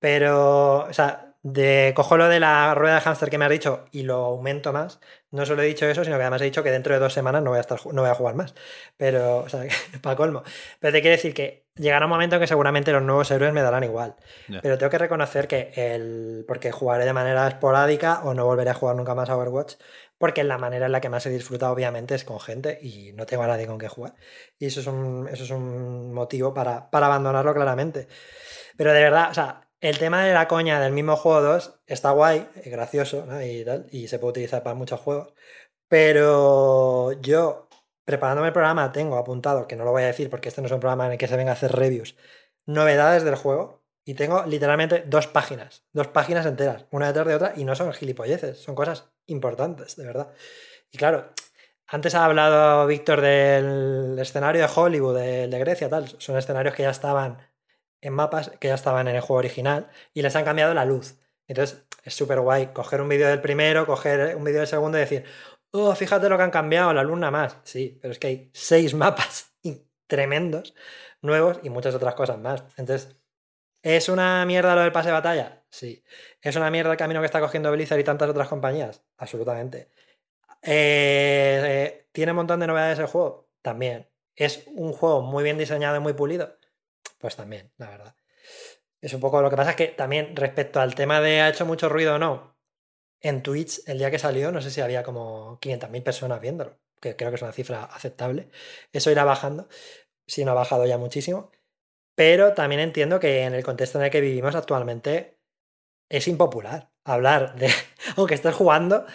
Pero, 0.00 0.86
o 0.86 0.92
sea, 0.92 1.31
de, 1.42 1.92
cojo 1.96 2.16
lo 2.16 2.28
de 2.28 2.38
la 2.38 2.72
rueda 2.74 2.94
de 2.96 3.00
hámster 3.00 3.28
que 3.28 3.36
me 3.36 3.44
has 3.44 3.50
dicho 3.50 3.84
y 3.90 4.04
lo 4.04 4.16
aumento 4.16 4.72
más. 4.72 5.00
No 5.30 5.44
solo 5.44 5.62
he 5.62 5.66
dicho 5.66 5.86
eso, 5.86 6.04
sino 6.04 6.16
que 6.16 6.22
además 6.22 6.40
he 6.42 6.44
dicho 6.44 6.62
que 6.62 6.70
dentro 6.70 6.94
de 6.94 7.00
dos 7.00 7.12
semanas 7.12 7.42
no 7.42 7.50
voy 7.50 7.58
a, 7.58 7.62
estar, 7.62 7.80
no 7.92 8.02
voy 8.02 8.10
a 8.10 8.14
jugar 8.14 8.34
más. 8.36 8.54
Pero, 8.96 9.38
o 9.38 9.48
sea, 9.48 9.64
para 10.02 10.16
colmo. 10.16 10.42
Pero 10.78 10.92
te 10.92 11.00
quiero 11.00 11.16
decir 11.16 11.34
que 11.34 11.66
llegará 11.74 12.06
un 12.06 12.10
momento 12.10 12.36
en 12.36 12.40
que 12.42 12.46
seguramente 12.46 12.92
los 12.92 13.02
nuevos 13.02 13.30
héroes 13.30 13.52
me 13.52 13.62
darán 13.62 13.82
igual. 13.82 14.14
Pero 14.62 14.78
tengo 14.78 14.90
que 14.90 14.98
reconocer 14.98 15.48
que 15.48 15.72
el. 15.74 16.44
Porque 16.46 16.70
jugaré 16.70 17.04
de 17.04 17.12
manera 17.12 17.48
esporádica 17.48 18.20
o 18.22 18.34
no 18.34 18.44
volveré 18.44 18.70
a 18.70 18.74
jugar 18.74 18.94
nunca 18.94 19.14
más 19.14 19.28
a 19.28 19.36
Overwatch. 19.36 19.74
Porque 20.18 20.44
la 20.44 20.58
manera 20.58 20.86
en 20.86 20.92
la 20.92 21.00
que 21.00 21.08
más 21.08 21.26
he 21.26 21.30
disfrutado, 21.30 21.72
obviamente, 21.72 22.14
es 22.14 22.24
con 22.24 22.38
gente 22.38 22.78
y 22.80 23.12
no 23.14 23.26
tengo 23.26 23.42
a 23.42 23.48
nadie 23.48 23.66
con 23.66 23.78
que 23.78 23.88
jugar. 23.88 24.14
Y 24.58 24.66
eso 24.66 24.80
es 24.80 24.86
un, 24.86 25.28
eso 25.28 25.42
es 25.42 25.50
un 25.50 26.12
motivo 26.12 26.54
para, 26.54 26.88
para 26.90 27.06
abandonarlo 27.06 27.52
claramente. 27.52 28.06
Pero 28.76 28.92
de 28.92 29.02
verdad, 29.02 29.30
o 29.30 29.34
sea, 29.34 29.62
el 29.82 29.98
tema 29.98 30.24
de 30.24 30.32
la 30.32 30.46
coña 30.48 30.80
del 30.80 30.92
mismo 30.92 31.16
juego 31.16 31.42
2 31.42 31.80
está 31.86 32.12
guay, 32.12 32.48
es 32.54 32.70
gracioso, 32.70 33.26
¿no? 33.26 33.42
Y 33.42 33.64
tal, 33.64 33.86
y 33.90 34.06
se 34.08 34.18
puede 34.20 34.30
utilizar 34.30 34.62
para 34.62 34.76
muchos 34.76 35.00
juegos. 35.00 35.34
Pero 35.88 37.12
yo, 37.20 37.68
preparándome 38.04 38.48
el 38.48 38.52
programa, 38.54 38.92
tengo 38.92 39.18
apuntado, 39.18 39.66
que 39.66 39.76
no 39.76 39.84
lo 39.84 39.90
voy 39.90 40.04
a 40.04 40.06
decir 40.06 40.30
porque 40.30 40.48
este 40.48 40.62
no 40.62 40.68
es 40.68 40.72
un 40.72 40.80
programa 40.80 41.06
en 41.06 41.12
el 41.12 41.18
que 41.18 41.26
se 41.28 41.36
venga 41.36 41.50
a 41.50 41.54
hacer 41.54 41.72
reviews, 41.72 42.16
novedades 42.64 43.24
del 43.24 43.34
juego. 43.34 43.82
Y 44.04 44.14
tengo 44.14 44.44
literalmente 44.46 45.04
dos 45.06 45.26
páginas, 45.28 45.84
dos 45.92 46.08
páginas 46.08 46.46
enteras, 46.46 46.86
una 46.90 47.08
detrás 47.08 47.26
de 47.26 47.34
otra, 47.36 47.52
y 47.56 47.64
no 47.64 47.76
son 47.76 47.92
gilipolleces, 47.92 48.58
son 48.58 48.74
cosas 48.74 49.10
importantes, 49.26 49.96
de 49.96 50.06
verdad. 50.06 50.32
Y 50.90 50.98
claro, 50.98 51.32
antes 51.88 52.14
ha 52.14 52.24
hablado 52.24 52.86
Víctor 52.86 53.20
del 53.20 54.18
escenario 54.18 54.62
de 54.62 54.72
Hollywood, 54.74 55.18
del 55.18 55.50
de 55.50 55.58
Grecia, 55.58 55.88
tal. 55.88 56.08
Son 56.18 56.36
escenarios 56.36 56.74
que 56.74 56.84
ya 56.84 56.90
estaban 56.90 57.38
en 58.02 58.12
mapas, 58.12 58.50
que 58.60 58.68
ya 58.68 58.74
estaban 58.74 59.08
en 59.08 59.16
el 59.16 59.22
juego 59.22 59.38
original, 59.38 59.90
y 60.12 60.22
les 60.22 60.36
han 60.36 60.44
cambiado 60.44 60.74
la 60.74 60.84
luz. 60.84 61.18
Entonces, 61.46 61.84
es 62.04 62.14
súper 62.14 62.40
guay 62.40 62.68
coger 62.74 63.00
un 63.00 63.08
vídeo 63.08 63.28
del 63.28 63.40
primero, 63.40 63.86
coger 63.86 64.36
un 64.36 64.44
vídeo 64.44 64.60
del 64.60 64.68
segundo 64.68 64.98
y 64.98 65.02
decir, 65.02 65.24
oh, 65.70 65.94
fíjate 65.94 66.28
lo 66.28 66.36
que 66.36 66.42
han 66.44 66.50
cambiado, 66.50 66.92
la 66.92 67.02
luz 67.02 67.18
más. 67.18 67.58
Sí, 67.64 67.98
pero 68.02 68.12
es 68.12 68.18
que 68.18 68.26
hay 68.26 68.50
seis 68.52 68.94
mapas 69.02 69.52
tremendos, 70.12 70.74
nuevos 71.22 71.58
y 71.62 71.70
muchas 71.70 71.94
otras 71.94 72.14
cosas 72.14 72.38
más. 72.38 72.64
Entonces, 72.76 73.16
¿es 73.82 74.10
una 74.10 74.44
mierda 74.44 74.74
lo 74.74 74.82
del 74.82 74.92
pase 74.92 75.08
de 75.08 75.14
batalla? 75.14 75.64
Sí. 75.70 76.04
¿Es 76.42 76.54
una 76.56 76.70
mierda 76.70 76.92
el 76.92 76.98
camino 76.98 77.20
que 77.20 77.26
está 77.26 77.40
cogiendo 77.40 77.72
Blizzard 77.72 77.98
y 77.98 78.04
tantas 78.04 78.28
otras 78.28 78.48
compañías? 78.48 79.02
Absolutamente. 79.16 79.90
Eh, 80.62 81.62
eh, 81.64 82.08
¿Tiene 82.12 82.32
un 82.32 82.36
montón 82.36 82.60
de 82.60 82.66
novedades 82.66 82.98
el 82.98 83.06
juego? 83.06 83.48
También. 83.62 84.06
¿Es 84.36 84.66
un 84.74 84.92
juego 84.92 85.22
muy 85.22 85.44
bien 85.44 85.56
diseñado 85.56 85.96
y 85.96 86.00
muy 86.00 86.12
pulido? 86.12 86.58
Pues 87.22 87.36
también, 87.36 87.70
la 87.78 87.88
verdad. 87.88 88.16
Es 89.00 89.14
un 89.14 89.20
poco 89.20 89.40
lo 89.40 89.48
que 89.48 89.56
pasa 89.56 89.70
es 89.70 89.76
que 89.76 89.86
también 89.88 90.34
respecto 90.34 90.80
al 90.80 90.96
tema 90.96 91.20
de 91.20 91.40
ha 91.40 91.48
hecho 91.48 91.64
mucho 91.64 91.88
ruido 91.88 92.16
o 92.16 92.18
no, 92.18 92.58
en 93.20 93.44
Twitch 93.44 93.82
el 93.86 93.98
día 93.98 94.10
que 94.10 94.18
salió 94.18 94.52
no 94.52 94.60
sé 94.60 94.72
si 94.72 94.80
había 94.80 95.04
como 95.04 95.60
500.000 95.60 96.02
personas 96.02 96.40
viéndolo, 96.40 96.80
que 97.00 97.14
creo 97.16 97.30
que 97.30 97.36
es 97.36 97.42
una 97.42 97.52
cifra 97.52 97.84
aceptable. 97.84 98.50
Eso 98.92 99.12
irá 99.12 99.24
bajando, 99.24 99.68
si 100.26 100.44
no 100.44 100.52
ha 100.52 100.54
bajado 100.54 100.86
ya 100.86 100.98
muchísimo. 100.98 101.52
Pero 102.16 102.54
también 102.54 102.80
entiendo 102.80 103.20
que 103.20 103.44
en 103.44 103.54
el 103.54 103.64
contexto 103.64 103.98
en 103.98 104.06
el 104.06 104.10
que 104.10 104.20
vivimos 104.20 104.56
actualmente 104.56 105.38
es 106.10 106.28
impopular 106.28 106.92
hablar 107.04 107.56
de, 107.56 107.70
aunque 108.16 108.34
estés 108.34 108.54
jugando, 108.54 109.06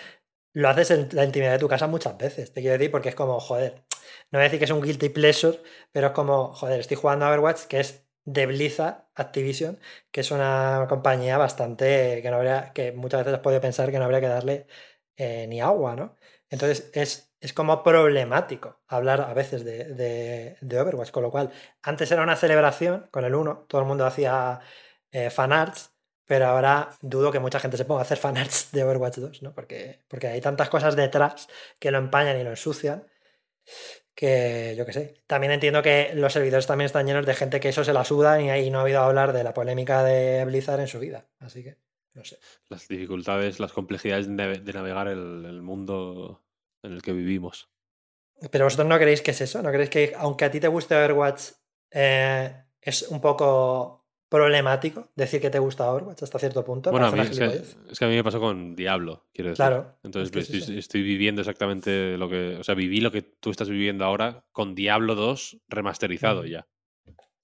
lo 0.53 0.69
haces 0.69 0.91
en 0.91 1.09
la 1.13 1.25
intimidad 1.25 1.53
de 1.53 1.59
tu 1.59 1.69
casa 1.69 1.87
muchas 1.87 2.17
veces, 2.17 2.53
te 2.53 2.61
quiero 2.61 2.77
decir, 2.77 2.91
porque 2.91 3.09
es 3.09 3.15
como, 3.15 3.39
joder, 3.41 3.86
no 4.31 4.39
voy 4.39 4.41
a 4.41 4.43
decir 4.43 4.59
que 4.59 4.65
es 4.65 4.71
un 4.71 4.81
guilty 4.81 5.09
pleasure, 5.09 5.59
pero 5.91 6.07
es 6.07 6.13
como, 6.13 6.53
joder, 6.53 6.79
estoy 6.79 6.97
jugando 6.97 7.25
a 7.25 7.29
Overwatch, 7.29 7.65
que 7.65 7.79
es 7.79 8.07
de 8.27 8.45
Blizzard 8.45 9.05
Activision, 9.15 9.79
que 10.11 10.21
es 10.21 10.31
una 10.31 10.85
compañía 10.89 11.37
bastante 11.37 12.21
que 12.21 12.29
no 12.29 12.37
habría, 12.37 12.73
que 12.73 12.91
muchas 12.91 13.21
veces 13.21 13.35
has 13.35 13.39
podido 13.39 13.61
pensar 13.61 13.89
que 13.89 13.99
no 13.99 14.05
habría 14.05 14.19
que 14.21 14.27
darle 14.27 14.67
eh, 15.15 15.47
ni 15.47 15.61
agua, 15.61 15.95
¿no? 15.95 16.17
Entonces 16.49 16.89
es, 16.93 17.33
es, 17.39 17.53
como 17.53 17.83
problemático 17.83 18.81
hablar 18.87 19.21
a 19.21 19.33
veces 19.33 19.63
de, 19.65 20.55
de, 20.61 20.79
Overwatch, 20.79 21.11
con 21.11 21.23
lo 21.23 21.31
cual 21.31 21.51
antes 21.81 22.11
era 22.11 22.23
una 22.23 22.35
celebración 22.35 23.07
con 23.11 23.25
el 23.25 23.33
1, 23.35 23.65
todo 23.69 23.81
el 23.81 23.87
mundo 23.87 24.05
hacía 24.05 24.59
eh, 25.11 25.29
fanarts, 25.29 25.91
pero 26.25 26.47
ahora 26.47 26.89
dudo 27.01 27.31
que 27.31 27.39
mucha 27.39 27.59
gente 27.59 27.77
se 27.77 27.85
ponga 27.85 28.01
a 28.01 28.03
hacer 28.03 28.17
fanarts 28.17 28.71
de 28.73 28.83
Overwatch 28.83 29.17
2, 29.17 29.43
¿no? 29.43 29.53
Porque, 29.53 30.03
porque 30.09 30.27
hay 30.27 30.41
tantas 30.41 30.69
cosas 30.69 30.95
detrás 30.95 31.47
que 31.79 31.91
lo 31.91 31.97
empañan 31.97 32.37
y 32.39 32.43
lo 32.43 32.51
ensucian 32.51 33.07
que 34.17 34.73
yo 34.75 34.85
qué 34.85 34.93
sé. 34.93 35.23
También 35.27 35.53
entiendo 35.53 35.83
que 35.83 36.11
los 36.15 36.33
servidores 36.33 36.65
también 36.65 36.87
están 36.87 37.05
llenos 37.05 37.25
de 37.25 37.35
gente 37.35 37.59
que 37.59 37.69
eso 37.69 37.83
se 37.83 37.93
la 37.93 38.03
suda 38.03 38.41
y 38.41 38.49
ahí 38.49 38.71
no 38.71 38.79
ha 38.79 38.83
oído 38.83 39.01
hablar 39.01 39.31
de 39.31 39.43
la 39.43 39.53
polémica 39.53 40.03
de 40.03 40.43
Blizzard 40.45 40.79
en 40.79 40.87
su 40.87 40.99
vida. 40.99 41.27
Así 41.39 41.63
que, 41.63 41.77
no 42.13 42.25
sé. 42.25 42.39
Las 42.69 42.87
dificultades, 42.87 43.59
las 43.59 43.73
complejidades 43.73 44.27
de, 44.27 44.73
navegar 44.73 45.07
el, 45.07 45.61
mundo 45.61 46.43
en 46.81 46.93
el 46.93 47.01
que 47.03 47.13
vivimos. 47.13 47.69
Pero 48.51 48.65
vosotros 48.65 48.87
no 48.87 48.97
creéis 48.97 49.21
que 49.21 49.31
es 49.31 49.41
eso, 49.41 49.61
¿no 49.61 49.69
creéis 49.69 49.89
que 49.89 50.13
aunque 50.17 50.45
a 50.45 50.51
ti 50.51 50.59
te 50.59 50.67
guste 50.67 50.95
Overwatch, 50.95 51.51
eh, 51.91 52.63
es 52.81 53.03
un 53.03 53.21
poco 53.21 53.96
problemático 54.29 55.09
decir 55.15 55.39
que 55.41 55.49
te 55.49 55.59
gusta 55.59 55.91
Overwatch 55.91 56.23
hasta 56.23 56.39
cierto 56.39 56.63
punto. 56.65 56.91
Bueno, 56.91 57.07
a 57.07 57.11
mí, 57.11 57.21
es, 57.21 57.39
que, 57.39 58.05
a 58.05 58.07
mí 58.07 58.15
me 58.15 58.23
pasó 58.23 58.39
con 58.39 58.75
Diablo, 58.75 59.25
quiero 59.33 59.49
decir. 59.49 59.57
Claro. 59.57 59.97
Entonces 60.03 60.69
estoy, 60.69 61.01
viviendo 61.01 61.41
exactamente 61.41 62.17
lo 62.17 62.29
que. 62.29 62.57
O 62.57 62.63
sea, 62.63 62.75
viví 62.75 62.99
lo 62.99 63.11
que 63.11 63.21
tú 63.21 63.51
estás 63.51 63.69
viviendo 63.69 64.05
ahora 64.05 64.45
con 64.51 64.75
Diablo 64.75 65.15
2 65.15 65.61
remasterizado 65.69 66.45
ya. 66.45 66.67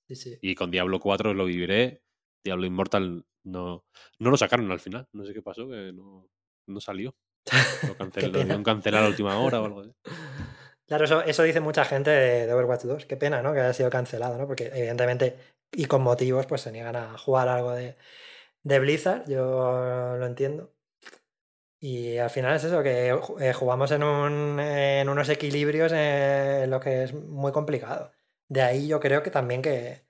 Sí, 0.07 0.15
sí. 0.15 0.37
Y 0.41 0.55
con 0.55 0.71
Diablo 0.71 0.99
4 0.99 1.33
lo 1.33 1.45
viviré. 1.45 2.03
Diablo 2.43 2.65
Immortal 2.65 3.25
no, 3.43 3.85
no 4.19 4.29
lo 4.29 4.37
sacaron 4.37 4.69
al 4.71 4.79
final. 4.79 5.07
No 5.13 5.25
sé 5.25 5.33
qué 5.33 5.41
pasó, 5.41 5.67
que 5.69 5.93
no, 5.93 6.29
no 6.67 6.81
salió. 6.81 7.15
Lo 7.87 7.97
cancelaron, 7.97 8.63
cancelar 8.63 9.01
a 9.01 9.03
la 9.03 9.09
última 9.09 9.37
hora 9.37 9.59
o 9.59 9.65
algo 9.65 9.81
así. 9.81 9.91
Claro, 10.87 11.03
eso, 11.03 11.21
eso 11.23 11.43
dice 11.43 11.59
mucha 11.59 11.83
gente 11.83 12.09
de, 12.09 12.47
de, 12.47 12.53
Overwatch 12.53 12.83
2. 12.83 13.05
Qué 13.05 13.17
pena, 13.17 13.41
¿no? 13.41 13.53
Que 13.53 13.59
haya 13.59 13.73
sido 13.73 13.89
cancelado, 13.89 14.37
¿no? 14.37 14.47
Porque 14.47 14.67
evidentemente 14.73 15.35
y 15.73 15.85
con 15.85 16.01
motivos, 16.03 16.45
pues 16.45 16.61
se 16.61 16.71
niegan 16.71 16.95
a 16.95 17.17
jugar 17.17 17.47
algo 17.49 17.71
de, 17.71 17.97
de 18.63 18.79
Blizzard, 18.79 19.25
yo 19.27 20.15
lo 20.17 20.25
entiendo. 20.25 20.73
Y 21.79 22.17
al 22.17 22.29
final 22.29 22.55
es 22.55 22.63
eso, 22.63 22.81
que 22.81 23.09
eh, 23.39 23.53
jugamos 23.53 23.91
en, 23.91 24.03
un, 24.03 24.59
en 24.59 25.09
unos 25.09 25.27
equilibrios 25.27 25.91
en 25.91 26.69
lo 26.69 26.79
que 26.79 27.03
es 27.03 27.13
muy 27.13 27.51
complicado. 27.51 28.11
De 28.47 28.61
ahí 28.61 28.87
yo 28.87 29.01
creo 29.01 29.21
que 29.21 29.31
también 29.31 29.61
que, 29.61 30.05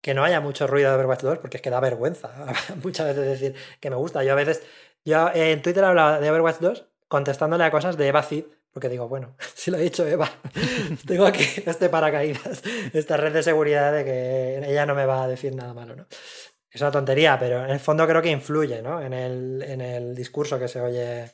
que 0.00 0.14
no 0.14 0.24
haya 0.24 0.40
mucho 0.40 0.66
ruido 0.66 0.90
de 0.90 0.96
Overwatch 0.96 1.22
2, 1.22 1.38
porque 1.38 1.58
es 1.58 1.62
que 1.62 1.70
da 1.70 1.80
vergüenza 1.80 2.30
muchas 2.82 3.08
veces 3.08 3.26
decir 3.26 3.54
que 3.80 3.90
me 3.90 3.96
gusta. 3.96 4.24
Yo 4.24 4.32
a 4.32 4.36
veces, 4.36 4.62
yo 5.04 5.30
en 5.34 5.60
Twitter 5.62 5.84
hablaba 5.84 6.18
de 6.20 6.30
Overwatch 6.30 6.60
2 6.60 6.86
contestándole 7.08 7.64
a 7.64 7.70
cosas 7.70 7.96
de 7.98 8.08
Eva 8.08 8.22
Cid, 8.22 8.44
porque 8.72 8.88
digo, 8.88 9.08
bueno, 9.08 9.36
si 9.54 9.70
lo 9.70 9.76
ha 9.76 9.80
dicho 9.80 10.06
Eva, 10.06 10.30
tengo 11.06 11.26
aquí 11.26 11.44
este 11.64 11.88
paracaídas, 11.88 12.62
esta 12.92 13.16
red 13.16 13.32
de 13.32 13.42
seguridad 13.42 13.92
de 13.92 14.04
que 14.04 14.70
ella 14.70 14.86
no 14.86 14.94
me 14.94 15.06
va 15.06 15.24
a 15.24 15.28
decir 15.28 15.54
nada 15.54 15.74
malo, 15.74 15.96
¿no? 15.96 16.06
Es 16.70 16.80
una 16.82 16.90
tontería, 16.90 17.38
pero 17.38 17.64
en 17.64 17.70
el 17.70 17.80
fondo 17.80 18.06
creo 18.06 18.20
que 18.20 18.30
influye, 18.30 18.82
¿no? 18.82 19.00
En 19.00 19.14
el, 19.14 19.62
en 19.62 19.80
el 19.80 20.14
discurso 20.14 20.58
que 20.58 20.68
se 20.68 20.80
oye 20.80 21.32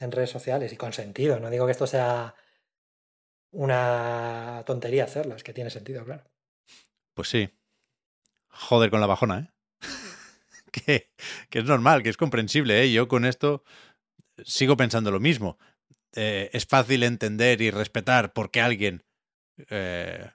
en 0.00 0.12
redes 0.12 0.30
sociales 0.30 0.72
y 0.72 0.76
con 0.76 0.92
sentido. 0.92 1.38
No 1.38 1.50
digo 1.50 1.66
que 1.66 1.72
esto 1.72 1.86
sea 1.86 2.34
una 3.52 4.64
tontería 4.66 5.04
hacerlo, 5.04 5.36
es 5.36 5.44
que 5.44 5.52
tiene 5.52 5.70
sentido, 5.70 6.04
claro. 6.04 6.24
Pues 7.14 7.28
sí. 7.28 7.48
Joder 8.48 8.90
con 8.90 9.00
la 9.00 9.06
bajona, 9.06 9.38
¿eh? 9.38 9.88
que, 10.72 11.10
que, 11.48 11.58
es 11.60 11.64
normal, 11.64 12.02
que 12.02 12.08
es 12.08 12.16
comprensible, 12.16 12.82
¿eh? 12.82 12.92
Yo 12.92 13.06
con 13.06 13.24
esto 13.24 13.62
sigo 14.44 14.76
pensando 14.76 15.10
lo 15.10 15.20
mismo. 15.20 15.58
Eh, 16.16 16.48
es 16.54 16.66
fácil 16.66 17.02
entender 17.02 17.60
y 17.60 17.70
respetar 17.70 18.32
por 18.32 18.50
qué 18.50 18.62
alguien 18.62 19.04
eh, 19.68 20.30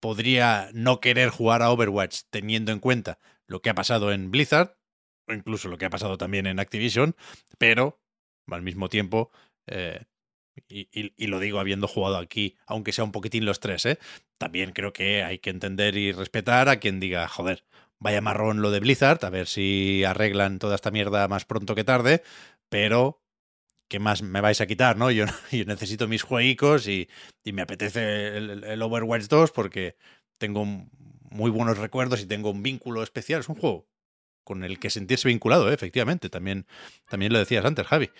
podría 0.00 0.70
no 0.72 1.00
querer 1.00 1.30
jugar 1.30 1.60
a 1.62 1.70
Overwatch 1.70 2.22
teniendo 2.30 2.70
en 2.70 2.78
cuenta 2.78 3.18
lo 3.48 3.60
que 3.60 3.70
ha 3.70 3.74
pasado 3.74 4.12
en 4.12 4.30
Blizzard, 4.30 4.76
o 5.28 5.32
incluso 5.32 5.68
lo 5.68 5.76
que 5.76 5.86
ha 5.86 5.90
pasado 5.90 6.18
también 6.18 6.46
en 6.46 6.60
Activision, 6.60 7.16
pero 7.58 8.00
al 8.48 8.62
mismo 8.62 8.88
tiempo, 8.88 9.32
eh, 9.66 10.04
y, 10.68 11.26
lo 11.26 11.40
digo 11.40 11.58
habiendo 11.58 11.88
jugado 11.88 12.16
aquí, 12.16 12.56
aunque 12.66 12.92
sea 12.92 13.04
un 13.04 13.10
poquitín 13.10 13.44
los 13.44 13.58
tres, 13.58 13.88
también 14.38 14.72
creo 14.72 14.92
que 14.92 15.24
hay 15.24 15.40
que 15.40 15.50
entender 15.50 15.96
y 15.96 16.12
respetar 16.12 16.68
a 16.68 16.76
quien 16.78 17.00
diga, 17.00 17.26
joder, 17.26 17.64
vaya 17.98 18.20
marrón 18.20 18.62
lo 18.62 18.70
de 18.70 18.80
Blizzard, 18.80 19.24
a 19.24 19.30
ver 19.30 19.48
si 19.48 20.04
arreglan 20.04 20.60
toda 20.60 20.76
esta 20.76 20.92
mierda 20.92 21.26
más 21.26 21.44
pronto 21.44 21.74
que 21.74 21.82
tarde, 21.82 22.22
pero 22.68 23.23
¿qué 23.88 23.98
más 23.98 24.22
me 24.22 24.40
vais 24.40 24.60
a 24.60 24.66
quitar? 24.66 24.96
¿no? 24.96 25.10
Yo, 25.10 25.26
necesito 25.66 26.08
mis 26.08 26.22
jueguicos 26.22 26.88
y, 26.88 27.08
me 27.44 27.62
apetece 27.62 28.36
el, 28.36 28.82
Overwatch 28.82 29.26
2 29.28 29.52
porque 29.52 29.96
tengo 30.38 30.64
muy 30.64 31.50
buenos 31.50 31.78
recuerdos 31.78 32.20
y 32.20 32.26
tengo 32.26 32.50
un 32.50 32.62
vínculo 32.62 33.02
especial. 33.02 33.40
Es 33.40 33.48
un 33.48 33.56
juego 33.56 33.86
con 34.44 34.62
el 34.62 34.78
que 34.78 34.90
sentirse 34.90 35.28
vinculado, 35.28 35.70
¿eh? 35.70 35.74
efectivamente. 35.74 36.28
También, 36.28 36.66
también 37.08 37.32
lo 37.32 37.38
decías 37.38 37.64
antes, 37.64 37.86
Javi. 37.86 38.10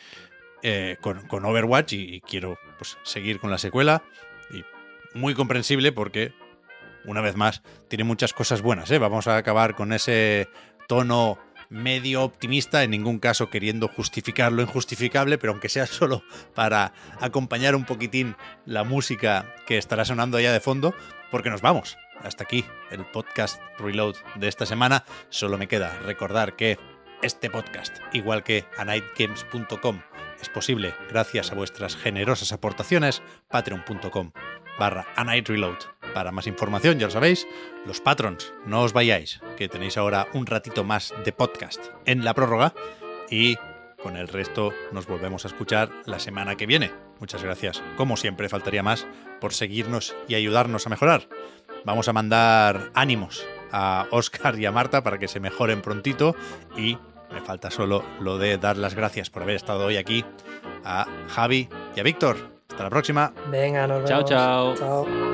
Eh, 0.63 0.97
con, 1.01 1.27
con, 1.29 1.45
Overwatch 1.45 1.93
y, 1.93 2.21
quiero 2.23 2.59
pues, 2.79 2.97
seguir 3.05 3.39
con 3.39 3.51
la 3.51 3.59
secuela. 3.59 4.03
Y 4.51 4.65
muy 5.17 5.35
comprensible 5.35 5.93
porque, 5.93 6.33
una 7.05 7.21
vez 7.21 7.37
más, 7.37 7.63
tiene 7.89 8.05
muchas 8.05 8.33
cosas 8.33 8.63
buenas. 8.63 8.91
¿eh? 8.91 8.99
Vamos 8.99 9.27
a 9.27 9.37
acabar 9.37 9.75
con 9.75 9.93
ese 9.93 10.49
tono 10.89 11.39
medio 11.69 12.23
optimista, 12.23 12.83
en 12.83 12.91
ningún 12.91 13.19
caso 13.19 13.51
queriendo 13.51 13.89
justificar 13.89 14.53
lo 14.53 14.63
injustificable, 14.63 15.39
pero 15.39 15.53
aunque 15.53 15.69
sea 15.69 15.87
solo 15.87 16.23
para 16.55 16.93
acompañar 17.21 17.75
un 17.75 17.85
poquitín 17.85 18.37
la 18.67 18.85
música 18.85 19.55
que 19.67 19.79
estará 19.79 20.05
sonando 20.05 20.41
ya 20.41 20.53
de 20.53 20.61
fondo, 20.61 20.95
porque 21.31 21.51
nos 21.51 21.63
vamos. 21.63 21.97
Hasta 22.23 22.45
aquí 22.45 22.65
el 22.91 23.05
podcast 23.07 23.61
Reload 23.79 24.15
de 24.37 24.49
esta 24.49 24.67
semana. 24.67 25.05
Solo 25.29 25.59
me 25.59 25.69
queda 25.69 25.99
recordar 26.01 26.57
que 26.57 26.79
este 27.23 27.51
podcast, 27.51 27.99
igual 28.13 28.45
que 28.45 28.65
anightgames.com, 28.79 30.01
es 30.41 30.49
posible 30.49 30.95
gracias 31.09 31.51
a 31.51 31.55
vuestras 31.55 31.97
generosas 31.97 32.53
aportaciones, 32.53 33.23
patreon.com 33.49 34.33
barra 34.79 35.07
Reload. 35.17 35.94
Para 36.15 36.33
más 36.33 36.47
información, 36.47 36.99
ya 36.99 37.07
lo 37.07 37.13
sabéis, 37.13 37.47
los 37.85 38.01
patrons, 38.01 38.55
no 38.65 38.83
os 38.83 38.93
vayáis, 38.93 39.41
que 39.57 39.69
tenéis 39.69 39.99
ahora 39.99 40.29
un 40.33 40.47
ratito 40.47 40.85
más 40.85 41.13
de 41.25 41.33
podcast 41.33 41.85
en 42.07 42.25
la 42.25 42.35
prórroga 42.35 42.73
y 43.29 43.57
con 44.01 44.17
el 44.17 44.29
resto 44.29 44.73
nos 44.93 45.07
volvemos 45.07 45.45
a 45.45 45.49
escuchar 45.49 45.91
la 46.05 46.21
semana 46.21 46.57
que 46.57 46.67
viene. 46.67 46.93
Muchas 47.19 47.43
gracias, 47.43 47.83
como 47.97 48.17
siempre, 48.17 48.49
faltaría 48.49 48.83
más 48.83 49.07
por 49.41 49.53
seguirnos 49.53 50.15
y 50.29 50.37
ayudarnos 50.37 50.87
a 50.87 50.91
mejorar. 50.91 51.29
Vamos 51.85 52.07
a 52.09 52.13
mandar 52.13 52.91
ánimos 52.95 53.45
a 53.73 54.07
Oscar 54.11 54.59
y 54.59 54.67
a 54.67 54.73
Marta 54.73 55.03
para 55.03 55.19
que 55.19 55.27
se 55.27 55.41
mejoren 55.41 55.83
prontito 55.83 56.37
y 56.77 56.97
me 57.33 57.41
falta 57.41 57.71
solo 57.71 58.05
lo 58.21 58.39
de 58.39 58.57
dar 58.59 58.77
las 58.77 58.95
gracias 58.95 59.31
por 59.31 59.43
haber 59.43 59.57
estado 59.57 59.87
hoy 59.87 59.97
aquí 59.97 60.25
a 60.85 61.07
Javi 61.29 61.69
y 61.97 62.01
a 62.01 62.03
Víctor. 62.05 62.37
Hasta 62.71 62.85
la 62.85 62.91
próxima. 62.91 63.33
Venga, 63.51 63.87
nos 63.87 64.05
vemos. 64.05 64.11
Chao, 64.11 64.25
chao. 64.25 64.75
Chao. 64.75 65.34